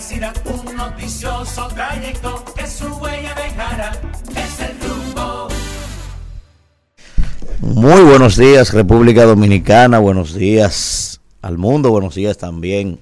un 0.00 0.76
noticioso 0.76 1.68
trayecto 1.74 2.42
que 2.56 2.66
su 2.66 2.86
huella 2.86 3.34
dejará. 3.34 3.92
Es 4.34 4.60
el 4.60 4.80
rumbo. 4.80 5.48
Muy 7.60 8.00
buenos 8.04 8.38
días 8.38 8.72
República 8.72 9.26
Dominicana, 9.26 9.98
buenos 9.98 10.34
días 10.34 11.20
al 11.42 11.58
mundo, 11.58 11.90
buenos 11.90 12.14
días 12.14 12.38
también 12.38 12.98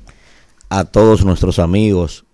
a 0.71 0.87
todos 0.87 1.25
nuestros 1.25 1.61
amigos 1.61 2.25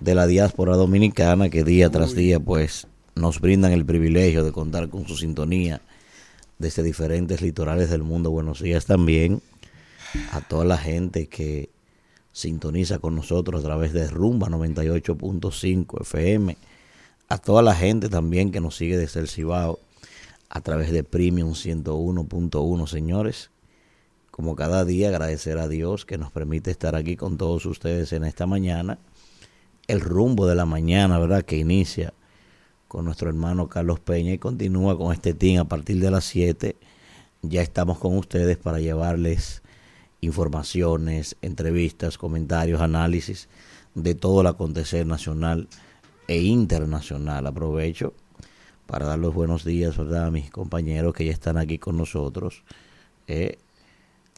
de 0.00 0.14
la 0.14 0.28
diáspora 0.28 0.76
dominicana 0.76 1.48
que 1.48 1.64
día 1.64 1.90
tras 1.90 2.14
día 2.14 2.38
pues 2.38 2.86
nos 3.16 3.40
brindan 3.40 3.72
el 3.72 3.84
privilegio 3.84 4.44
de 4.44 4.52
contar 4.52 4.88
con 4.88 5.08
su 5.08 5.16
sintonía 5.16 5.80
desde 6.60 6.84
diferentes 6.84 7.42
litorales 7.42 7.90
del 7.90 8.04
mundo. 8.04 8.30
Buenos 8.30 8.62
días 8.62 8.86
también 8.86 9.42
a 10.30 10.42
toda 10.42 10.64
la 10.64 10.78
gente 10.78 11.26
que 11.26 11.70
sintoniza 12.32 12.98
con 12.98 13.14
nosotros 13.16 13.60
a 13.60 13.66
través 13.66 13.92
de 13.92 14.08
Rumba 14.08 14.48
98.5 14.48 16.02
FM, 16.02 16.56
a 17.28 17.38
toda 17.38 17.62
la 17.62 17.74
gente 17.74 18.08
también 18.08 18.50
que 18.50 18.60
nos 18.60 18.76
sigue 18.76 18.96
desde 18.96 19.20
el 19.20 19.28
Cibao 19.28 19.78
a 20.48 20.60
través 20.60 20.90
de 20.90 21.04
Premium 21.04 21.52
101.1, 21.52 22.86
señores. 22.88 23.50
Como 24.30 24.56
cada 24.56 24.84
día 24.84 25.08
agradecer 25.08 25.58
a 25.58 25.68
Dios 25.68 26.04
que 26.04 26.18
nos 26.18 26.32
permite 26.32 26.70
estar 26.70 26.96
aquí 26.96 27.16
con 27.16 27.36
todos 27.36 27.66
ustedes 27.66 28.12
en 28.12 28.24
esta 28.24 28.46
mañana. 28.46 28.98
El 29.86 30.00
rumbo 30.00 30.46
de 30.46 30.54
la 30.54 30.66
mañana, 30.66 31.18
¿verdad? 31.18 31.42
Que 31.42 31.56
inicia 31.56 32.14
con 32.88 33.04
nuestro 33.04 33.28
hermano 33.28 33.68
Carlos 33.68 34.00
Peña 34.00 34.32
y 34.32 34.38
continúa 34.38 34.98
con 34.98 35.12
este 35.12 35.34
team 35.34 35.60
a 35.60 35.68
partir 35.68 36.00
de 36.00 36.10
las 36.10 36.24
7. 36.24 36.74
Ya 37.42 37.62
estamos 37.62 37.98
con 37.98 38.16
ustedes 38.16 38.56
para 38.56 38.80
llevarles 38.80 39.62
informaciones, 40.20 41.36
entrevistas, 41.42 42.18
comentarios, 42.18 42.80
análisis 42.80 43.48
de 43.94 44.14
todo 44.14 44.42
el 44.42 44.46
acontecer 44.46 45.06
nacional 45.06 45.68
e 46.28 46.42
internacional. 46.42 47.46
Aprovecho 47.46 48.14
para 48.86 49.06
dar 49.06 49.18
los 49.18 49.34
buenos 49.34 49.64
días 49.64 49.96
¿verdad? 49.96 50.26
a 50.26 50.30
mis 50.30 50.50
compañeros 50.50 51.14
que 51.14 51.24
ya 51.24 51.32
están 51.32 51.56
aquí 51.56 51.78
con 51.78 51.96
nosotros. 51.96 52.64
Eh, 53.26 53.58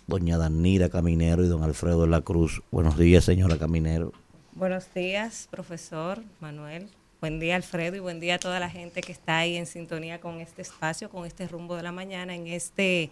doña 0.07 0.39
Danira 0.39 0.89
Caminero 0.89 1.45
y 1.45 1.49
don 1.49 1.63
Alfredo 1.63 2.03
de 2.03 2.09
la 2.09 2.21
Cruz. 2.21 2.63
Buenos 2.71 2.99
días, 2.99 3.25
señora 3.25 3.57
Caminero. 3.59 4.13
Buenos 4.55 4.93
días, 4.95 5.49
profesor 5.51 6.23
Manuel. 6.41 6.89
Buen 7.23 7.39
día, 7.39 7.57
Alfredo, 7.57 7.97
y 7.97 8.01
buen 8.01 8.21
día 8.21 8.35
a 8.35 8.39
toda 8.39 8.59
la 8.59 8.69
gente 8.69 9.01
que 9.01 9.13
está 9.13 9.39
ahí 9.39 9.57
en 9.57 9.67
sintonía 9.67 10.21
con 10.21 10.41
este 10.41 10.61
espacio, 10.61 11.09
con 11.09 11.25
este 11.25 11.47
rumbo 11.47 11.77
de 11.77 11.85
la 11.85 11.93
mañana, 11.93 12.35
en 12.35 12.49
este 12.49 13.11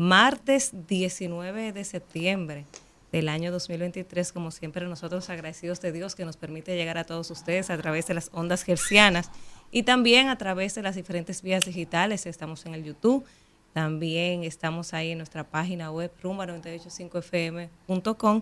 martes 0.00 0.72
19 0.88 1.72
de 1.74 1.84
septiembre 1.84 2.64
del 3.12 3.28
año 3.28 3.52
2023. 3.52 4.32
Como 4.32 4.50
siempre, 4.50 4.86
nosotros 4.86 5.28
agradecidos 5.28 5.82
de 5.82 5.92
Dios 5.92 6.14
que 6.14 6.24
nos 6.24 6.38
permite 6.38 6.74
llegar 6.74 6.96
a 6.96 7.04
todos 7.04 7.30
ustedes 7.30 7.68
a 7.68 7.76
través 7.76 8.06
de 8.06 8.14
las 8.14 8.30
ondas 8.32 8.62
gercianas 8.62 9.30
y 9.70 9.82
también 9.82 10.28
a 10.28 10.38
través 10.38 10.74
de 10.74 10.80
las 10.80 10.94
diferentes 10.94 11.42
vías 11.42 11.66
digitales. 11.66 12.24
Estamos 12.24 12.64
en 12.64 12.72
el 12.72 12.82
YouTube, 12.82 13.26
también 13.74 14.44
estamos 14.44 14.94
ahí 14.94 15.10
en 15.10 15.18
nuestra 15.18 15.44
página 15.44 15.90
web 15.90 16.10
rumba985fm.com 16.22 18.40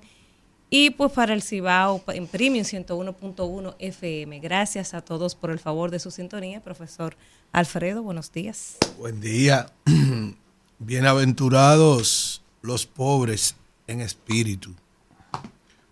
y 0.70 0.90
pues 0.90 1.10
para 1.10 1.34
el 1.34 1.42
Cibao 1.42 2.00
en 2.06 2.28
Premium 2.28 2.64
101.1 2.64 3.74
FM. 3.80 4.38
Gracias 4.38 4.94
a 4.94 5.00
todos 5.00 5.34
por 5.34 5.50
el 5.50 5.58
favor 5.58 5.90
de 5.90 5.98
su 5.98 6.12
sintonía. 6.12 6.62
Profesor 6.62 7.16
Alfredo, 7.50 8.04
buenos 8.04 8.30
días. 8.30 8.78
Buen 8.96 9.20
día. 9.20 9.72
Bienaventurados 10.80 12.40
los 12.62 12.86
pobres 12.86 13.56
en 13.88 14.00
espíritu, 14.00 14.74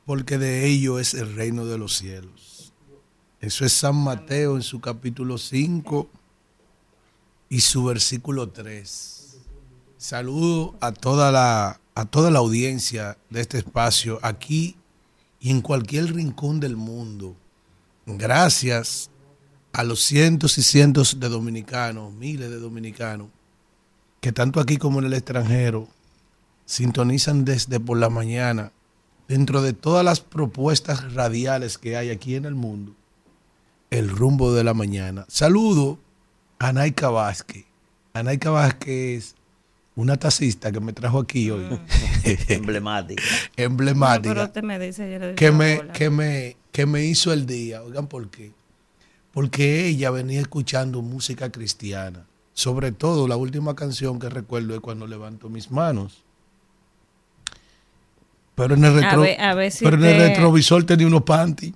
porque 0.05 0.39
de 0.39 0.65
ellos 0.65 1.01
es 1.01 1.15
el 1.15 1.35
reino 1.35 1.67
de 1.67 1.77
los 1.77 1.97
cielos. 1.97 2.73
Eso 3.41 3.65
es 3.65 3.73
San 3.73 3.97
Mateo 3.97 4.55
en 4.55 4.63
su 4.63 4.81
capítulo 4.81 5.39
5 5.39 6.09
y 7.49 7.61
su 7.63 7.83
versículo 7.85 8.51
3. 8.51 9.39
Saludo 9.99 10.77
a 10.81 10.93
toda 10.93 11.33
la 11.33 11.81
a 11.97 12.05
toda 12.05 12.31
la 12.31 12.39
audiencia 12.39 13.19
de 13.29 13.41
este 13.41 13.59
espacio 13.59 14.21
aquí 14.23 14.77
y 15.41 15.51
en 15.51 15.63
cualquier 15.63 16.15
rincón 16.15 16.61
del 16.61 16.77
mundo. 16.77 17.35
Gracias 18.05 19.11
a 19.73 19.83
los 19.83 20.01
cientos 20.01 20.59
y 20.59 20.63
cientos 20.63 21.19
de 21.19 21.29
dominicanos, 21.29 22.13
miles 22.13 22.51
de 22.51 22.59
dominicanos, 22.59 23.31
que 24.27 24.33
tanto 24.33 24.59
aquí 24.59 24.77
como 24.77 24.99
en 24.99 25.05
el 25.05 25.13
extranjero 25.13 25.87
sintonizan 26.65 27.45
desde 27.45 27.79
por 27.79 27.97
la 27.97 28.11
mañana, 28.11 28.73
dentro 29.29 29.63
de 29.63 29.73
todas 29.73 30.05
las 30.05 30.19
propuestas 30.19 31.15
radiales 31.15 31.79
que 31.79 31.97
hay 31.97 32.11
aquí 32.11 32.35
en 32.35 32.45
el 32.45 32.57
mundo, 32.57 32.93
el 33.91 34.09
rumbo 34.09 34.53
de 34.53 34.65
la 34.65 34.75
mañana. 34.75 35.27
Saludo 35.29 36.01
a 36.59 36.73
Naika 36.73 37.09
Vázquez. 37.09 37.67
A 38.15 38.25
Naika 38.25 38.51
Vázquez 38.51 39.37
una 39.95 40.17
taxista 40.17 40.73
que 40.73 40.81
me 40.81 40.93
trajo 40.93 41.21
aquí 41.21 41.49
hoy. 41.53 41.63
Mm. 41.63 41.79
Emblemática. 42.49 43.23
Emblemática. 43.57 44.35
No, 44.35 44.53
pero 44.53 44.67
me 44.67 44.81
dice, 44.81 45.35
que, 45.37 45.53
me, 45.53 45.83
que, 45.93 46.11
me, 46.11 46.57
que 46.73 46.85
me 46.85 47.05
hizo 47.05 47.33
el 47.33 47.47
día. 47.47 47.81
Oigan, 47.85 48.09
¿por 48.09 48.29
qué? 48.29 48.51
Porque 49.31 49.87
ella 49.87 50.11
venía 50.11 50.41
escuchando 50.41 51.01
música 51.01 51.53
cristiana. 51.53 52.27
Sobre 52.59 52.91
todo, 52.91 53.29
la 53.29 53.37
última 53.37 53.77
canción 53.77 54.19
que 54.19 54.31
recuerdo 54.31 54.75
es 54.75 54.81
cuando 54.81 55.07
levanto 55.07 55.51
mis 55.51 55.71
manos. 55.71 56.23
Pero 58.55 58.75
en 58.75 58.85
el, 58.87 59.05
A 59.05 59.11
retro- 59.13 59.21
ver- 59.21 59.41
a 59.41 59.55
ver 59.55 59.71
si 59.71 59.85
pero 59.85 59.99
en 59.99 60.05
el 60.07 60.17
te- 60.17 60.29
retrovisor 60.29 60.85
tenía 60.85 61.07
unos 61.07 61.23
panties. 61.25 61.75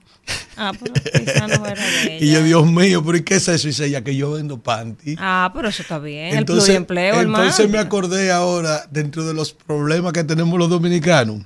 Ah, 0.56 0.72
pero 0.80 0.94
quizá 0.94 1.46
no 1.48 1.66
era 1.66 1.74
de 2.04 2.18
Y 2.22 2.32
yo. 2.32 2.42
Dios 2.42 2.66
mío, 2.72 3.04
¿pero 3.04 3.18
y 3.18 3.22
qué 3.22 3.34
es 3.34 3.48
eso? 3.48 3.66
Y 3.68 3.72
dice 3.72 3.86
ella 3.86 4.02
que 4.02 4.16
yo 4.16 4.32
vendo 4.32 4.56
panties. 4.58 5.18
Ah, 5.20 5.50
pero 5.54 5.68
eso 5.68 5.82
está 5.82 5.98
bien. 5.98 6.34
Entonces, 6.38 6.70
el 6.74 6.86
pluriempleo, 6.86 7.20
entonces 7.20 7.60
hermano. 7.60 7.72
me 7.82 7.86
acordé 7.86 8.32
ahora, 8.32 8.86
dentro 8.90 9.26
de 9.26 9.34
los 9.34 9.52
problemas 9.52 10.14
que 10.14 10.24
tenemos 10.24 10.58
los 10.58 10.70
dominicanos, 10.70 11.42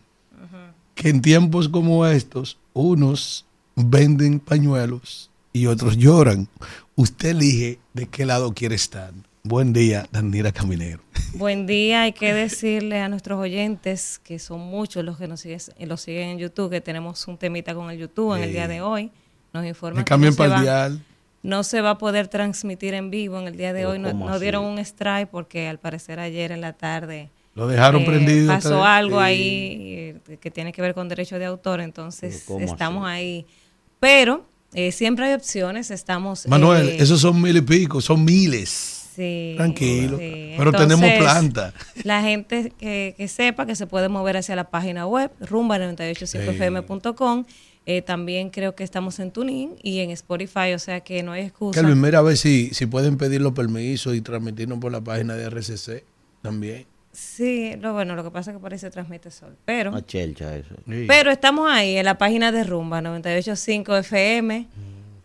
que 0.95 1.09
en 1.09 1.21
tiempos 1.21 1.69
como 1.69 2.07
estos, 2.07 2.57
unos 2.73 3.45
venden 3.75 4.39
pañuelos 4.39 5.29
y 5.55 5.67
otros 5.69 5.97
lloran. 5.97 6.49
Usted 6.97 7.31
elige 7.31 7.79
de 7.95 8.07
qué 8.09 8.27
lado 8.27 8.53
quiere 8.53 8.75
estar. 8.75 9.13
Buen 9.45 9.73
día, 9.73 10.07
Danira 10.11 10.51
Caminero. 10.53 11.01
Buen 11.35 11.67
día, 11.67 12.03
hay 12.03 12.13
que 12.13 12.35
decirle 12.35 13.01
a 13.01 13.09
nuestros 13.09 13.39
oyentes, 13.39 14.21
que 14.25 14.39
son 14.39 14.61
muchos 14.61 15.05
los 15.05 15.17
que 15.17 15.29
nos 15.29 15.41
siguen, 15.41 15.61
los 15.81 16.01
siguen 16.01 16.31
en 16.31 16.39
YouTube, 16.39 16.71
que 16.71 16.81
tenemos 16.81 17.27
un 17.29 17.39
temita 17.39 17.73
con 17.75 17.91
el 17.91 17.99
YouTube 17.99 18.35
en 18.37 18.43
el 18.43 18.53
día 18.53 18.67
de 18.69 18.81
hoy. 18.81 19.11
Nos 19.53 19.65
informan 19.65 20.05
que 20.05 20.17
no 20.19 20.33
se, 20.33 20.49
va, 20.49 20.91
no 21.45 21.63
se 21.63 21.81
va 21.83 21.91
a 21.91 21.99
poder 21.99 22.27
transmitir 22.27 22.95
en 22.95 23.11
vivo 23.11 23.39
en 23.39 23.47
el 23.47 23.57
día 23.57 23.73
de 23.73 23.81
Pero 23.81 23.91
hoy. 23.91 23.99
No- 24.01 24.11
¿cómo 24.11 24.27
Nos 24.27 24.37
así? 24.37 24.43
dieron 24.43 24.65
un 24.65 24.79
strike 24.81 25.29
porque 25.29 25.69
al 25.69 25.79
parecer 25.79 26.19
ayer 26.19 26.51
en 26.51 26.61
la 26.63 26.73
tarde 26.73 27.31
Lo 27.55 27.69
dejaron 27.69 28.03
eh, 28.03 28.07
prendido. 28.07 28.49
pasó 28.53 28.83
algo 28.83 29.19
Sí. 29.19 29.23
ahí 29.25 29.79
eh, 30.27 30.39
que 30.41 30.51
tiene 30.51 30.73
que 30.73 30.83
ver 30.83 30.95
con 30.95 31.09
derecho 31.09 31.39
de 31.39 31.45
autor, 31.45 31.81
entonces 31.81 32.43
Pero 32.47 32.59
¿cómo 32.59 32.65
estamos 32.67 33.05
así? 33.07 33.13
ahí. 33.15 33.47
Pero 34.01 34.45
eh, 34.75 34.93
siempre 34.93 35.27
hay 35.27 35.35
opciones, 35.35 35.91
estamos... 35.91 36.47
Manuel, 36.49 36.91
eh, 36.91 36.97
esos 36.99 37.21
son 37.21 37.41
mil 37.41 37.57
y 37.57 37.63
pico, 37.63 38.01
son 38.01 38.25
miles. 38.25 39.03
Sí, 39.15 39.55
Tranquilo. 39.57 40.19
sí. 40.19 40.55
Pero 40.57 40.73
tenemos 40.73 41.09
planta. 41.19 41.73
La 42.03 42.21
gente 42.23 42.73
que, 42.77 43.15
que 43.17 43.29
sepa 43.29 43.65
que 43.65 43.77
se 43.77 43.87
puede 43.87 44.09
mover 44.09 44.37
hacia 44.37 44.57
la 44.57 44.71
página 44.71 45.07
web 45.07 45.31
rumba985fm.com. 45.41 47.45
Eh, 47.87 48.03
también 48.03 48.49
creo 48.49 48.75
que 48.75 48.83
estamos 48.83 49.19
en 49.19 49.31
Tuning 49.31 49.77
y 49.83 50.01
en 50.01 50.11
Spotify, 50.11 50.73
o 50.75 50.79
sea 50.79 51.01
que 51.01 51.23
no 51.23 51.33
hay 51.33 51.43
excusa. 51.43 51.79
Kelvin, 51.81 52.01
mira 52.01 52.21
a 52.21 52.23
ver 52.23 52.39
si, 52.39 52.71
si 52.73 52.87
pueden 52.87 53.19
pedir 53.19 53.43
los 53.43 53.53
permisos 53.53 54.15
y 54.15 54.23
transmitirnos 54.23 54.79
por 54.79 54.91
la 54.91 55.03
página 55.03 55.35
de 55.35 55.51
RCC 55.51 56.03
también. 56.41 56.87
Sí, 57.15 57.77
lo 57.81 57.93
bueno, 57.93 58.17
lo 58.17 58.25
que 58.25 58.31
pasa 58.31 58.51
es 58.51 58.57
que 58.57 58.61
por 58.61 58.73
ahí 58.73 58.79
se 58.79 58.91
transmite 58.91 59.31
sol. 59.31 59.57
Pero, 59.65 59.91
Una 59.91 60.05
chelcha 60.05 60.57
eso. 60.57 60.75
Sí. 60.87 61.05
pero 61.07 61.31
estamos 61.31 61.71
ahí 61.71 61.97
en 61.97 62.05
la 62.05 62.19
página 62.19 62.51
de 62.51 62.65
Rumba 62.65 63.01
985fm. 63.01 64.67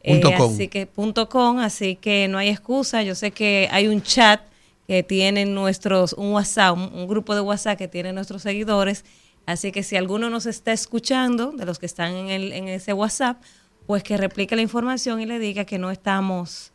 Punto 0.04 0.32
com. 0.38 0.54
Así 0.54 0.68
que 0.68 0.86
punto 0.86 1.30
com, 1.30 1.60
así 1.60 1.96
que 1.96 2.28
no 2.28 2.38
hay 2.38 2.50
excusa. 2.50 3.04
Yo 3.04 3.16
sé 3.16 3.32
que 3.32 3.68
hay 3.72 3.88
un 3.88 4.02
chat 4.02 4.42
que 4.88 5.04
tienen 5.04 5.54
nuestros, 5.54 6.14
un 6.14 6.32
WhatsApp, 6.32 6.78
un, 6.78 6.94
un 6.94 7.08
grupo 7.08 7.36
de 7.36 7.42
WhatsApp 7.42 7.78
que 7.78 7.88
tienen 7.88 8.16
nuestros 8.16 8.44
seguidores. 8.44 9.04
Así 9.46 9.72
que 9.72 9.82
si 9.82 9.96
alguno 9.96 10.30
nos 10.30 10.46
está 10.46 10.72
escuchando, 10.72 11.52
de 11.52 11.66
los 11.66 11.80
que 11.80 11.88
están 11.88 12.14
en, 12.14 12.30
el, 12.30 12.54
en 12.54 12.68
ese 12.68 12.94
WhatsApp, 12.94 13.42
pues 13.88 14.04
que 14.04 14.16
replique 14.16 14.56
la 14.56 14.62
información 14.62 15.22
y 15.22 15.26
le 15.26 15.40
diga 15.40 15.66
que 15.66 15.80
no 15.80 15.90
estamos 15.90 16.72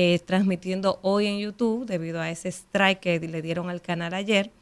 eh, 0.00 0.20
transmitiendo 0.24 1.00
hoy 1.02 1.26
en 1.26 1.40
YouTube 1.40 1.84
debido 1.84 2.20
a 2.20 2.30
ese 2.30 2.50
strike 2.50 3.00
que 3.00 3.18
le 3.18 3.42
dieron 3.42 3.68
al 3.68 3.82
canal 3.82 4.14
ayer. 4.14 4.52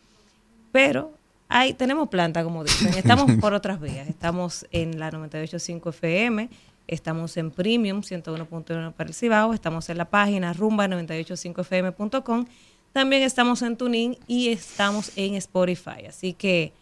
Pero 0.72 1.12
ahí 1.46 1.74
tenemos 1.74 2.08
planta, 2.08 2.42
como 2.42 2.64
dicen. 2.64 2.94
Estamos 2.94 3.30
por 3.38 3.52
otras 3.60 3.78
vías. 3.78 4.08
Estamos 4.08 4.66
en 4.70 4.98
la 4.98 5.10
98.5 5.10 5.90
FM, 5.90 6.48
estamos 6.86 7.36
en 7.36 7.50
Premium 7.50 8.00
101.1 8.00 8.94
para 8.94 9.08
el 9.08 9.14
Cibao, 9.14 9.52
estamos 9.52 9.90
en 9.90 9.98
la 9.98 10.06
página 10.06 10.54
rumba985fm.com. 10.54 12.46
También 12.94 13.22
estamos 13.22 13.60
en 13.60 13.76
Tuning 13.76 14.16
y 14.26 14.48
estamos 14.48 15.12
en 15.16 15.34
Spotify. 15.34 16.06
Así 16.08 16.32
que 16.32 16.72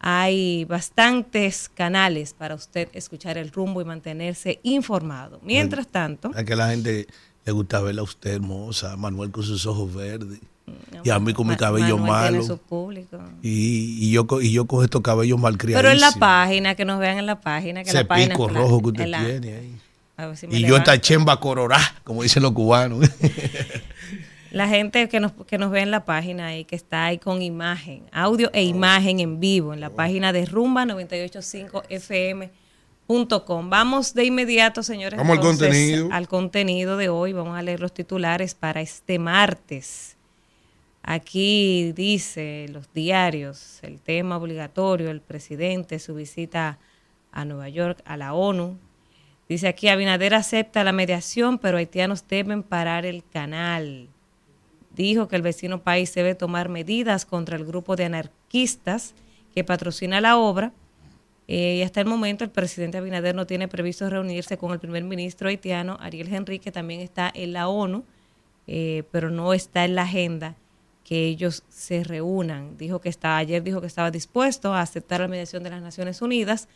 hay 0.00 0.64
bastantes 0.64 1.68
canales 1.68 2.34
para 2.34 2.56
usted 2.56 2.88
escuchar 2.92 3.38
el 3.38 3.52
rumbo 3.52 3.80
y 3.80 3.84
mantenerse 3.84 4.58
informado. 4.64 5.38
Mientras 5.44 5.86
tanto, 5.86 6.32
A 6.34 6.42
que 6.42 6.56
la 6.56 6.70
gente 6.70 7.06
le 7.44 7.52
gusta 7.52 7.80
verla 7.80 8.00
a 8.00 8.04
usted 8.04 8.34
hermosa, 8.34 8.96
Manuel 8.96 9.30
con 9.30 9.42
sus 9.42 9.66
ojos 9.66 9.92
verdes. 9.94 10.40
Y 11.02 11.10
a 11.10 11.18
mí 11.18 11.34
con 11.34 11.46
mi 11.46 11.56
cabello 11.56 11.98
Manuel 11.98 12.32
malo. 12.34 12.42
Y, 13.42 14.06
y 14.08 14.12
yo, 14.12 14.26
y 14.40 14.50
yo 14.52 14.64
con 14.66 14.82
estos 14.82 15.02
cabellos 15.02 15.38
malcriados. 15.38 15.82
Pero 15.82 15.92
en 15.92 16.00
la 16.00 16.12
página, 16.12 16.74
que 16.74 16.84
nos 16.86 16.98
vean 16.98 17.18
en 17.18 17.26
la 17.26 17.40
página. 17.40 17.82
Que 17.82 17.90
Ese 17.90 17.98
la 17.98 18.08
página 18.08 18.34
pico 18.34 18.48
rojo 18.48 18.80
que 18.80 18.88
usted 18.88 19.06
la- 19.06 19.24
tiene 19.24 19.54
ahí. 19.54 19.76
a 20.16 20.26
ver 20.26 20.36
si 20.36 20.46
me 20.46 20.58
Y 20.58 20.66
yo 20.66 20.76
esta 20.76 20.98
chemba 21.00 21.38
cororá, 21.38 21.78
como 22.02 22.22
dicen 22.22 22.42
los 22.42 22.52
cubanos. 22.52 23.06
La 24.50 24.68
gente 24.68 25.08
que 25.08 25.18
nos, 25.18 25.32
que 25.48 25.58
nos 25.58 25.72
ve 25.72 25.80
en 25.80 25.90
la 25.90 26.04
página 26.04 26.46
ahí, 26.46 26.64
que 26.64 26.76
está 26.76 27.06
ahí 27.06 27.18
con 27.18 27.42
imagen, 27.42 28.04
audio 28.12 28.50
e 28.52 28.62
imagen 28.62 29.18
en 29.18 29.40
vivo, 29.40 29.74
en 29.74 29.80
la 29.80 29.90
página 29.90 30.32
de 30.32 30.46
rumba985fm.com. 33.08 33.70
Vamos 33.70 34.14
de 34.14 34.24
inmediato, 34.24 34.82
señores. 34.82 35.18
Vamos 35.18 35.38
al 35.38 35.42
contenido. 35.42 36.08
Al 36.12 36.28
contenido 36.28 36.96
de 36.96 37.08
hoy. 37.08 37.32
Vamos 37.32 37.56
a 37.56 37.62
leer 37.62 37.80
los 37.80 37.92
titulares 37.92 38.54
para 38.54 38.80
este 38.80 39.18
martes. 39.18 40.16
Aquí 41.02 41.92
dice 41.92 42.66
los 42.70 42.92
diarios, 42.94 43.80
el 43.82 44.00
tema 44.00 44.38
obligatorio, 44.38 45.10
el 45.10 45.20
presidente, 45.20 45.98
su 45.98 46.14
visita 46.14 46.78
a 47.30 47.44
Nueva 47.44 47.68
York, 47.68 48.00
a 48.06 48.16
la 48.16 48.32
ONU. 48.32 48.78
Dice 49.48 49.68
aquí, 49.68 49.88
Abinader 49.88 50.34
acepta 50.34 50.82
la 50.82 50.92
mediación, 50.92 51.58
pero 51.58 51.76
haitianos 51.76 52.26
deben 52.26 52.62
parar 52.62 53.04
el 53.04 53.22
canal 53.22 54.08
dijo 54.94 55.28
que 55.28 55.36
el 55.36 55.42
vecino 55.42 55.82
país 55.82 56.14
debe 56.14 56.34
tomar 56.34 56.68
medidas 56.68 57.24
contra 57.24 57.56
el 57.56 57.64
grupo 57.64 57.96
de 57.96 58.04
anarquistas 58.04 59.14
que 59.54 59.64
patrocina 59.64 60.20
la 60.20 60.36
obra. 60.36 60.72
Eh, 61.46 61.76
y 61.76 61.82
hasta 61.82 62.00
el 62.00 62.06
momento 62.06 62.44
el 62.44 62.50
presidente 62.50 62.98
Abinader 62.98 63.34
no 63.34 63.46
tiene 63.46 63.68
previsto 63.68 64.08
reunirse 64.08 64.56
con 64.56 64.72
el 64.72 64.78
primer 64.78 65.04
ministro 65.04 65.48
haitiano, 65.48 65.98
Ariel 66.00 66.32
Henry, 66.32 66.58
que 66.58 66.72
también 66.72 67.00
está 67.00 67.30
en 67.34 67.52
la 67.52 67.68
ONU, 67.68 68.04
eh, 68.66 69.02
pero 69.10 69.30
no 69.30 69.52
está 69.52 69.84
en 69.84 69.94
la 69.94 70.02
agenda 70.02 70.56
que 71.04 71.26
ellos 71.26 71.62
se 71.68 72.02
reúnan. 72.02 72.78
Dijo 72.78 73.00
que 73.00 73.10
está, 73.10 73.36
ayer 73.36 73.62
dijo 73.62 73.80
que 73.80 73.86
estaba 73.86 74.10
dispuesto 74.10 74.72
a 74.72 74.80
aceptar 74.80 75.20
la 75.20 75.28
mediación 75.28 75.62
de 75.62 75.70
las 75.70 75.82
Naciones 75.82 76.22
Unidas 76.22 76.66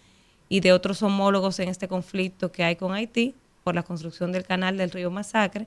y 0.50 0.60
de 0.60 0.72
otros 0.72 1.02
homólogos 1.02 1.58
en 1.60 1.68
este 1.70 1.88
conflicto 1.88 2.52
que 2.52 2.62
hay 2.62 2.76
con 2.76 2.92
Haití 2.92 3.34
por 3.64 3.74
la 3.74 3.82
construcción 3.82 4.32
del 4.32 4.44
canal 4.44 4.76
del 4.76 4.90
río 4.90 5.10
Masacre, 5.10 5.66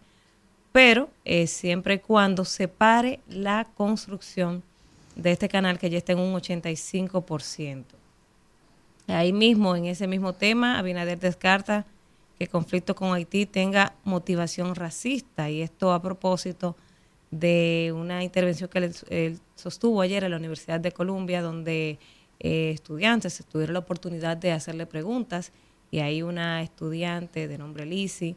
pero 0.71 1.09
eh, 1.25 1.47
siempre 1.47 1.95
y 1.95 1.99
cuando 1.99 2.45
se 2.45 2.67
pare 2.67 3.19
la 3.27 3.67
construcción 3.75 4.63
de 5.15 5.31
este 5.31 5.49
canal 5.49 5.77
que 5.77 5.89
ya 5.89 5.97
está 5.97 6.13
en 6.13 6.19
un 6.19 6.33
85%. 6.33 8.00
Ahí 9.13 9.33
mismo, 9.33 9.75
en 9.75 9.85
ese 9.85 10.07
mismo 10.07 10.33
tema, 10.33 10.79
Abinader 10.79 11.19
descarta 11.19 11.85
que 12.37 12.45
el 12.45 12.49
conflicto 12.49 12.95
con 12.95 13.13
Haití 13.13 13.45
tenga 13.45 13.93
motivación 14.03 14.75
racista. 14.75 15.49
Y 15.49 15.61
esto 15.61 15.93
a 15.93 16.01
propósito 16.01 16.75
de 17.29 17.93
una 17.95 18.23
intervención 18.23 18.69
que 18.69 18.79
él, 19.09 19.39
sostuvo 19.55 20.01
ayer 20.01 20.23
en 20.23 20.31
la 20.31 20.37
Universidad 20.37 20.79
de 20.79 20.91
Columbia, 20.91 21.41
donde 21.41 21.99
eh, 22.39 22.71
estudiantes 22.71 23.43
tuvieron 23.49 23.73
la 23.73 23.79
oportunidad 23.79 24.37
de 24.37 24.51
hacerle 24.51 24.85
preguntas 24.85 25.51
y 25.91 25.99
ahí 25.99 26.21
una 26.21 26.61
estudiante 26.61 27.47
de 27.47 27.57
nombre 27.57 27.85
Lizzie 27.85 28.35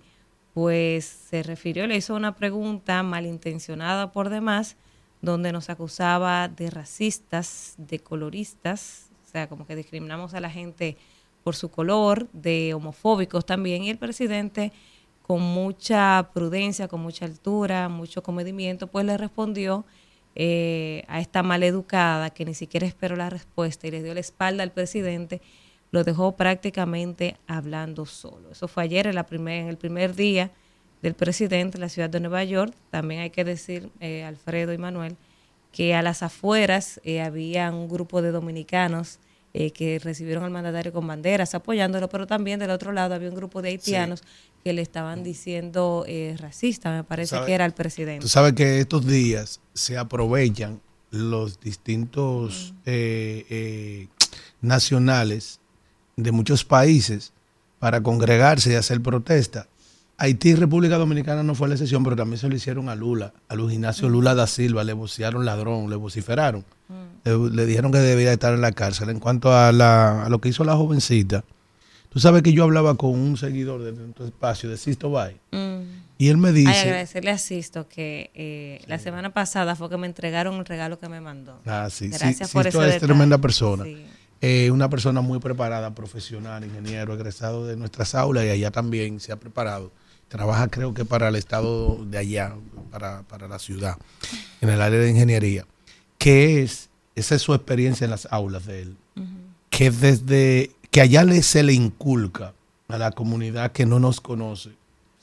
pues 0.52 1.04
se 1.04 1.42
refirió, 1.42 1.86
le 1.88 1.96
hizo 1.96 2.14
una 2.14 2.36
pregunta 2.36 3.02
malintencionada 3.02 4.12
por 4.12 4.28
demás, 4.28 4.76
donde 5.20 5.50
nos 5.50 5.68
acusaba 5.68 6.46
de 6.46 6.70
racistas, 6.70 7.74
de 7.76 7.98
coloristas, 7.98 9.03
sea, 9.34 9.48
como 9.48 9.66
que 9.66 9.76
discriminamos 9.76 10.32
a 10.34 10.40
la 10.40 10.48
gente 10.48 10.96
por 11.42 11.56
su 11.56 11.70
color, 11.70 12.28
de 12.32 12.72
homofóbicos 12.72 13.44
también, 13.44 13.82
y 13.82 13.90
el 13.90 13.98
presidente 13.98 14.72
con 15.22 15.42
mucha 15.42 16.30
prudencia, 16.32 16.86
con 16.86 17.00
mucha 17.00 17.24
altura, 17.24 17.88
mucho 17.88 18.22
comedimiento, 18.22 18.86
pues 18.86 19.04
le 19.06 19.16
respondió 19.16 19.84
eh, 20.34 21.04
a 21.08 21.20
esta 21.20 21.42
maleducada 21.42 22.30
que 22.30 22.44
ni 22.44 22.54
siquiera 22.54 22.86
esperó 22.86 23.16
la 23.16 23.30
respuesta 23.30 23.86
y 23.86 23.90
le 23.90 24.02
dio 24.02 24.14
la 24.14 24.20
espalda 24.20 24.62
al 24.62 24.72
presidente, 24.72 25.40
lo 25.90 26.04
dejó 26.04 26.36
prácticamente 26.36 27.36
hablando 27.46 28.06
solo. 28.06 28.50
Eso 28.52 28.68
fue 28.68 28.84
ayer, 28.84 29.06
en, 29.06 29.14
la 29.14 29.26
primer, 29.26 29.62
en 29.62 29.68
el 29.68 29.76
primer 29.76 30.14
día 30.14 30.50
del 31.02 31.14
presidente 31.14 31.76
en 31.76 31.82
la 31.82 31.88
ciudad 31.88 32.10
de 32.10 32.20
Nueva 32.20 32.44
York. 32.44 32.74
También 32.90 33.20
hay 33.20 33.30
que 33.30 33.44
decir, 33.44 33.90
eh, 34.00 34.24
Alfredo 34.24 34.72
y 34.72 34.78
Manuel, 34.78 35.16
que 35.70 35.94
a 35.94 36.02
las 36.02 36.22
afueras 36.22 37.00
eh, 37.04 37.20
había 37.20 37.70
un 37.72 37.88
grupo 37.88 38.22
de 38.22 38.30
dominicanos 38.30 39.18
eh, 39.54 39.70
que 39.70 39.98
recibieron 39.98 40.44
al 40.44 40.50
mandatario 40.50 40.92
con 40.92 41.06
banderas 41.06 41.54
apoyándolo, 41.54 42.08
pero 42.08 42.26
también 42.26 42.58
del 42.60 42.70
otro 42.70 42.92
lado 42.92 43.14
había 43.14 43.28
un 43.30 43.36
grupo 43.36 43.62
de 43.62 43.70
haitianos 43.70 44.22
que 44.64 44.72
le 44.72 44.82
estaban 44.82 45.22
diciendo 45.22 46.04
eh, 46.08 46.36
racista, 46.38 46.90
me 46.90 47.04
parece 47.04 47.36
que 47.46 47.52
era 47.52 47.64
el 47.64 47.72
presidente. 47.72 48.20
Tú 48.20 48.28
sabes 48.28 48.54
que 48.54 48.80
estos 48.80 49.06
días 49.06 49.60
se 49.74 49.96
aprovechan 49.96 50.80
los 51.10 51.60
distintos 51.60 52.74
eh, 52.84 53.46
eh, 53.48 54.08
nacionales 54.60 55.60
de 56.16 56.32
muchos 56.32 56.64
países 56.64 57.32
para 57.78 58.02
congregarse 58.02 58.72
y 58.72 58.74
hacer 58.74 59.00
protesta. 59.00 59.68
Haití 60.16 60.50
y 60.50 60.54
República 60.54 60.96
Dominicana 60.96 61.42
no 61.42 61.54
fue 61.54 61.66
la 61.68 61.74
excepción, 61.74 62.04
pero 62.04 62.14
también 62.16 62.38
se 62.38 62.48
lo 62.48 62.54
hicieron 62.54 62.88
a 62.88 62.94
Lula, 62.94 63.32
a 63.48 63.54
Luis 63.56 63.74
Ignacio 63.74 64.08
Lula 64.08 64.34
da 64.34 64.46
Silva, 64.46 64.84
le 64.84 64.92
vocearon 64.92 65.44
ladrón, 65.44 65.90
le 65.90 65.96
vociferaron. 65.96 66.64
Le, 67.24 67.36
le 67.50 67.66
dijeron 67.66 67.90
que 67.90 67.98
debía 67.98 68.32
estar 68.32 68.52
en 68.54 68.60
la 68.60 68.70
cárcel. 68.72 69.08
En 69.08 69.18
cuanto 69.18 69.52
a, 69.56 69.72
la- 69.72 70.24
a 70.24 70.28
lo 70.28 70.40
que 70.40 70.50
hizo 70.50 70.62
la 70.64 70.76
jovencita, 70.76 71.42
tú 72.10 72.20
sabes 72.20 72.42
que 72.42 72.52
yo 72.52 72.62
hablaba 72.64 72.94
con 72.96 73.10
un 73.10 73.36
seguidor 73.36 73.82
de 73.82 73.92
nuestro 73.92 74.26
espacio, 74.26 74.68
de 74.70 74.76
Sisto 74.76 75.10
Bay, 75.10 75.36
Mm. 75.50 75.82
y 76.18 76.28
él 76.28 76.36
me 76.36 76.52
dice... 76.52 76.70
Ay, 76.70 76.80
agradecerle 76.88 77.30
a 77.32 77.38
Sisto 77.38 77.88
que 77.88 78.30
eh, 78.34 78.82
la 78.86 78.98
semana 78.98 79.32
pasada 79.32 79.74
fue 79.74 79.88
que 79.88 79.96
me 79.96 80.06
entregaron 80.06 80.54
el 80.56 80.64
regalo 80.66 80.98
que 81.00 81.08
me 81.08 81.20
mandó. 81.20 81.58
Ah, 81.66 81.88
sí, 81.90 82.04
sí, 82.12 82.18
Gracias 82.18 82.52
por 82.52 82.64
Sisto 82.64 82.82
es 82.84 82.92
detalle. 82.92 83.06
tremenda 83.06 83.38
persona. 83.38 83.82
Sí. 83.84 84.04
Eh, 84.42 84.70
una 84.70 84.90
persona 84.90 85.22
muy 85.22 85.38
preparada, 85.40 85.94
profesional, 85.94 86.62
ingeniero, 86.64 87.14
egresado 87.14 87.66
de 87.66 87.76
nuestras 87.76 88.14
aulas 88.14 88.44
y 88.44 88.50
allá 88.50 88.70
también 88.70 89.18
se 89.18 89.32
ha 89.32 89.36
preparado. 89.36 89.90
Trabaja 90.34 90.66
creo 90.66 90.92
que 90.94 91.04
para 91.04 91.28
el 91.28 91.36
estado 91.36 92.04
de 92.06 92.18
allá, 92.18 92.56
para, 92.90 93.22
para 93.22 93.46
la 93.46 93.60
ciudad, 93.60 93.98
en 94.60 94.68
el 94.68 94.82
área 94.82 94.98
de 94.98 95.08
ingeniería. 95.08 95.64
¿Qué 96.18 96.60
es? 96.60 96.90
Esa 97.14 97.36
es 97.36 97.42
su 97.42 97.54
experiencia 97.54 98.04
en 98.04 98.10
las 98.10 98.26
aulas 98.32 98.66
de 98.66 98.82
él. 98.82 98.96
Que 99.70 99.92
desde 99.92 100.72
que 100.90 101.02
allá 101.02 101.22
le, 101.22 101.40
se 101.44 101.62
le 101.62 101.72
inculca 101.72 102.52
a 102.88 102.98
la 102.98 103.12
comunidad 103.12 103.70
que 103.70 103.86
no 103.86 104.00
nos 104.00 104.20
conoce, 104.20 104.70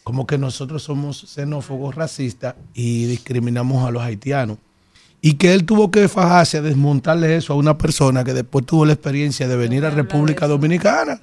como 0.05 0.25
que 0.25 0.37
nosotros 0.37 0.83
somos 0.83 1.25
xenófobos, 1.27 1.93
racistas 1.93 2.55
y 2.73 3.03
discriminamos 3.03 3.85
a 3.85 3.91
los 3.91 4.03
haitianos 4.03 4.59
y 5.21 5.33
que 5.33 5.53
él 5.53 5.65
tuvo 5.65 5.91
que 5.91 6.07
fajarse 6.07 6.59
a 6.59 6.61
desmontarle 6.61 7.35
eso 7.35 7.51
a 7.51 7.57
una 7.57 7.77
persona 7.77 8.23
que 8.23 8.33
después 8.33 8.65
tuvo 8.65 8.85
la 8.85 8.93
experiencia 8.93 9.49
de 9.49 9.57
venir 9.57 9.83
a 9.83 9.89
República. 9.89 10.47
Dominicana 10.47 11.19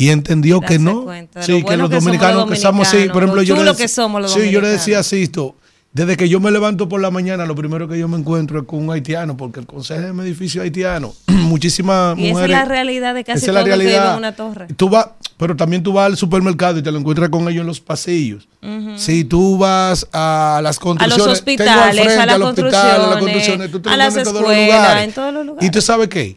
y 0.00 0.08
entendió 0.08 0.62
que 0.62 0.78
no. 0.78 1.02
cuenta 1.02 1.40
de 1.40 1.46
Sí, 1.46 1.52
lo 1.52 1.58
que 1.58 1.64
bueno 1.64 1.82
los 1.82 1.90
que 1.90 1.96
dominicanos 1.96 2.36
los 2.36 2.50
que 2.50 2.56
somos 2.56 2.88
así, 2.88 3.08
por 3.08 3.22
ejemplo, 3.22 3.42
dominicanos, 3.42 3.64
yo 3.66 3.72
le, 3.72 3.76
que 3.76 3.88
somos 3.88 4.22
los 4.22 4.32
sí, 4.32 4.38
yo 4.38 4.44
le 4.44 4.68
dominicanos. 4.68 4.80
decía 4.80 4.98
a 5.00 5.02
Sisto, 5.02 5.56
desde 5.92 6.16
que 6.16 6.26
yo 6.26 6.40
me 6.40 6.50
levanto 6.50 6.88
por 6.88 7.02
la 7.02 7.10
mañana, 7.10 7.44
lo 7.44 7.54
primero 7.54 7.86
que 7.86 7.98
yo 7.98 8.08
me 8.08 8.16
encuentro 8.16 8.60
es 8.60 8.66
con 8.66 8.82
un 8.82 8.90
haitiano, 8.92 9.36
porque 9.36 9.60
el 9.60 9.66
consejo 9.66 10.00
es 10.00 10.10
un 10.10 10.20
edificio 10.20 10.62
haitiano. 10.62 11.12
Muchísimas 11.26 12.16
Y 12.16 12.28
esa 12.30 12.44
es 12.44 12.50
la 12.50 12.64
realidad 12.64 13.14
de 13.14 13.24
casi 13.24 13.44
todo 13.44 13.62
que 13.62 13.72
en 13.72 14.16
una 14.16 14.34
torre. 14.34 14.68
Tú 14.74 14.88
vas, 14.88 15.08
pero 15.36 15.54
también 15.54 15.82
tú 15.82 15.92
vas 15.92 16.06
al 16.06 16.16
supermercado 16.16 16.78
y 16.78 16.82
te 16.82 16.90
lo 16.90 16.98
encuentras 16.98 17.28
con 17.28 17.42
ellos 17.48 17.60
en 17.60 17.66
los 17.66 17.80
pasillos. 17.80 18.48
Si 18.96 19.24
tú 19.24 19.58
vas 19.58 20.08
a 20.14 20.60
las 20.62 20.78
A 20.78 20.80
construcciones, 20.80 21.18
los 21.18 21.18
tengo 21.18 21.24
al 21.24 21.32
hospitales, 21.32 22.04
frente, 22.04 22.22
a 22.22 22.26
las 22.26 22.40
hospital, 22.40 23.00
a 23.02 23.06
las 23.06 23.18
construcciones, 23.18 23.70
tú 23.70 23.80
te 23.80 23.90
a 23.90 23.96
las 23.98 24.16
encuentras 24.16 24.28
en 24.28 24.32
todos 24.32 24.42
los 24.42 24.52
escuelas, 24.52 24.80
lugares. 24.80 25.04
en 25.04 25.12
todos 25.12 25.34
los 25.34 25.46
lugares. 25.46 25.68
Y 25.68 25.70
tú 25.70 25.82
sabes 25.82 26.08
qué, 26.08 26.36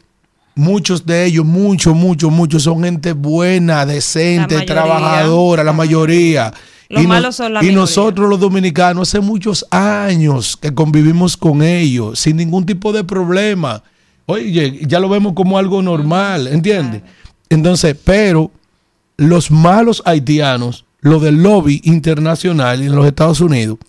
muchos 0.55 1.05
de 1.05 1.25
ellos, 1.25 1.45
muchos, 1.45 1.95
muchos, 1.95 2.31
muchos 2.31 2.63
son 2.63 2.83
gente 2.83 3.13
buena, 3.13 3.85
decente, 3.85 4.55
La 4.57 4.65
trabajadora, 4.65 5.63
la 5.63 5.73
mayoría. 5.73 6.53
Los 6.89 7.03
y, 7.03 7.07
malos 7.07 7.35
son 7.35 7.53
la 7.53 7.63
y 7.63 7.73
nosotros 7.73 8.29
los 8.29 8.39
dominicanos 8.39 9.09
hace 9.09 9.19
muchos 9.19 9.65
años 9.71 10.57
que 10.57 10.73
convivimos 10.73 11.37
con 11.37 11.63
ellos 11.63 12.19
sin 12.19 12.37
ningún 12.37 12.65
tipo 12.65 12.93
de 12.93 13.03
problema. 13.03 13.83
Oye, 14.25 14.79
ya 14.87 14.99
lo 14.99 15.09
vemos 15.09 15.33
como 15.33 15.57
algo 15.57 15.81
normal, 15.81 16.47
¿entiendes? 16.47 17.01
Entonces, 17.49 17.95
pero 18.03 18.51
los 19.17 19.51
malos 19.51 20.01
haitianos, 20.05 20.85
los 21.01 21.21
del 21.21 21.41
lobby 21.41 21.81
internacional 21.83 22.81
en 22.81 22.95
los 22.95 23.05
Estados 23.05 23.41
Unidos, 23.41 23.79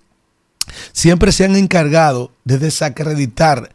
siempre 0.92 1.30
se 1.30 1.44
han 1.44 1.56
encargado 1.56 2.32
de 2.44 2.58
desacreditar 2.58 3.70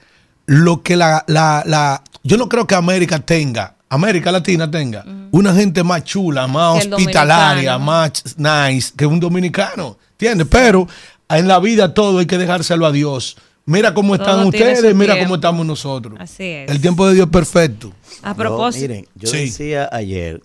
lo 0.49 0.81
que 0.81 0.95
la, 0.95 1.23
la, 1.27 1.63
la- 1.65 2.03
yo 2.23 2.37
no 2.37 2.49
creo 2.49 2.65
que 2.67 2.75
América 2.75 3.19
tenga, 3.19 3.75
América 3.87 4.31
Latina 4.31 4.69
tenga, 4.69 5.05
una 5.31 5.53
gente 5.53 5.83
más 5.83 6.03
chula, 6.03 6.47
más 6.47 6.85
Que 6.87 6.93
hospitalaria, 6.95 7.77
más 7.77 8.11
nice 8.37 8.91
que 8.95 9.05
un 9.05 9.19
dominicano, 9.19 9.97
¿entiendes? 10.11 10.47
Pero 10.49 10.87
en 11.29 11.47
la 11.47 11.59
vida 11.59 11.93
todo 11.93 12.19
hay 12.19 12.25
que 12.25 12.37
dejárselo 12.37 12.85
a 12.85 12.91
Dios. 12.91 13.37
Mira 13.65 13.93
cómo 13.93 14.15
están 14.15 14.37
Todo 14.37 14.47
ustedes, 14.47 14.95
mira 14.95 15.13
tiempo. 15.13 15.25
cómo 15.25 15.35
estamos 15.35 15.65
nosotros. 15.65 16.15
Así 16.19 16.43
es. 16.43 16.71
El 16.71 16.81
tiempo 16.81 17.07
de 17.07 17.13
Dios 17.13 17.27
es 17.27 17.31
perfecto. 17.31 17.93
A 18.23 18.29
Yo, 18.31 18.35
propósito, 18.35 18.87
miren, 18.87 19.07
yo 19.13 19.29
Sí. 19.29 19.37
decía 19.45 19.87
ayer, 19.91 20.41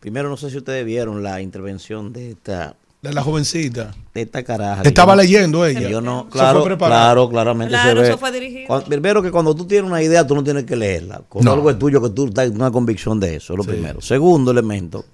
primero 0.00 0.30
no 0.30 0.38
sé 0.38 0.50
si 0.50 0.56
ustedes 0.56 0.86
vieron 0.86 1.22
la 1.22 1.42
intervención 1.42 2.12
de 2.14 2.30
esta, 2.30 2.74
De 3.04 3.12
la 3.14 3.22
jovencita. 3.22 3.94
de 4.14 4.22
esta 4.22 4.42
caraja. 4.42 4.82
Estaba 4.82 5.12
yo 5.12 5.16
no- 5.16 5.22
leyendo 5.22 5.66
ella. 5.66 5.88
Yo 5.88 6.00
no, 6.00 6.28
claro, 6.30 6.64
claro, 6.78 7.28
claramente 7.28 7.72
Claro, 7.72 7.96
se 7.96 8.02
ve. 8.02 8.08
eso 8.08 8.18
fue 8.18 8.30
dirigido. 8.32 8.66
Cuan- 8.68 8.84
primero 8.84 9.22
que 9.22 9.30
cuando 9.30 9.54
tú 9.54 9.66
tienes 9.66 9.90
una 9.90 10.02
idea, 10.02 10.26
tú 10.26 10.34
no 10.34 10.44
tienes 10.44 10.64
que 10.64 10.76
leerla. 10.76 11.22
Cuando 11.28 11.50
No. 11.50 11.54
algo 11.56 11.70
es 11.70 11.78
tuyo, 11.78 12.00
que 12.00 12.10
tú 12.10 12.26
estás 12.26 12.46
en 12.48 12.54
una 12.54 12.70
convicción 12.70 13.18
de 13.20 13.36
eso, 13.36 13.56
lo 13.56 13.62
Sí. 13.64 13.70
primero. 13.70 14.00
Segundo 14.00 14.50
elemento, 14.52 15.04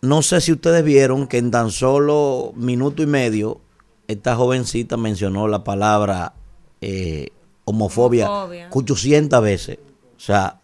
no 0.00 0.22
sé 0.22 0.40
si 0.40 0.52
ustedes 0.52 0.84
vieron 0.84 1.26
que 1.26 1.38
en 1.38 1.50
tan 1.50 1.70
solo 1.70 2.52
minuto 2.56 3.02
y 3.02 3.06
medio, 3.06 3.60
esta 4.06 4.36
jovencita 4.36 4.96
mencionó 4.96 5.48
la 5.48 5.64
palabra 5.64 6.34
eh, 6.80 7.30
homofobia, 7.64 8.30
Homofobia. 8.30 8.68
800 8.72 9.42
veces. 9.42 9.78
O 10.16 10.20
sea, 10.20 10.60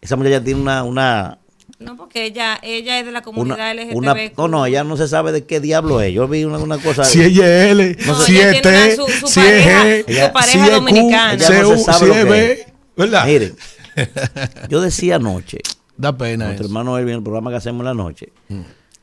esa 0.00 0.16
muchacha 0.16 0.42
tiene 0.42 0.60
una, 0.60 0.82
una, 0.84 1.38
no 1.80 1.96
porque 1.96 2.24
ella, 2.26 2.58
ella 2.62 3.00
es 3.00 3.06
de 3.06 3.10
la 3.12 3.18
una, 3.18 3.22
comunidad 3.24 3.72
LGTB. 3.74 3.96
una- 3.96 4.14
no, 4.36 4.48
no, 4.48 4.66
ella 4.66 4.84
no 4.84 4.96
se 4.96 5.08
sabe 5.08 5.32
de 5.32 5.44
qué 5.46 5.60
diablo 5.60 6.00
es. 6.00 6.12
Yo 6.14 6.28
vi 6.28 6.44
una, 6.44 6.58
una 6.58 6.78
cosa. 6.78 7.04
Si 7.04 7.20
ella 7.22 7.64
es 7.64 7.70
L, 7.72 7.96
No, 8.06 8.14
si 8.20 8.38
es 8.38 8.62
T, 8.62 8.68
una- 8.68 8.94
su- 9.06 9.12
su 9.20 9.26
si 9.26 9.40
es 9.40 9.46
pareja- 9.46 9.84
G, 9.84 10.26
su 10.26 10.32
pareja 10.32 10.52
si 10.52 10.58
es 10.58 10.64
Q, 10.68 10.70
dominicana. 10.74 11.32
Ella 11.34 11.46
si 11.46 11.52
no 11.52 11.58
es 11.58 11.66
se 11.66 11.74
U, 11.74 11.78
sabe 11.84 11.98
si 11.98 12.06
lo 12.06 12.14
es 12.14 12.24
que 12.24 12.30
B. 12.30 12.66
¿verdad? 12.96 13.26
Miren, 13.26 13.56
yo 14.68 14.80
decía 14.80 15.16
anoche, 15.16 15.58
Da 15.96 16.16
pena 16.16 16.46
nuestro 16.46 16.66
eso. 16.66 16.70
hermano 16.72 16.96
Elvin, 16.98 17.14
el 17.16 17.22
programa 17.22 17.50
que 17.50 17.56
hacemos 17.56 17.80
en 17.80 17.84
la 17.86 17.94
noche, 17.94 18.32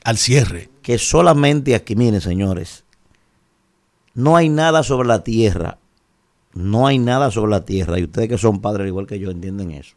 Al 0.04 0.16
cierre. 0.16 0.68
que 0.82 0.98
solamente 0.98 1.74
aquí, 1.74 1.94
miren 1.96 2.20
señores, 2.20 2.84
no 4.14 4.36
hay 4.36 4.48
nada 4.48 4.82
sobre 4.82 5.06
la 5.08 5.22
tierra, 5.24 5.78
no 6.54 6.86
hay 6.86 6.98
nada 6.98 7.30
sobre 7.30 7.50
la 7.50 7.64
tierra, 7.64 7.98
y 7.98 8.04
ustedes 8.04 8.28
que 8.28 8.38
son 8.38 8.60
padres 8.60 8.86
igual 8.88 9.06
que 9.06 9.18
yo 9.18 9.30
entienden 9.30 9.70
eso, 9.72 9.94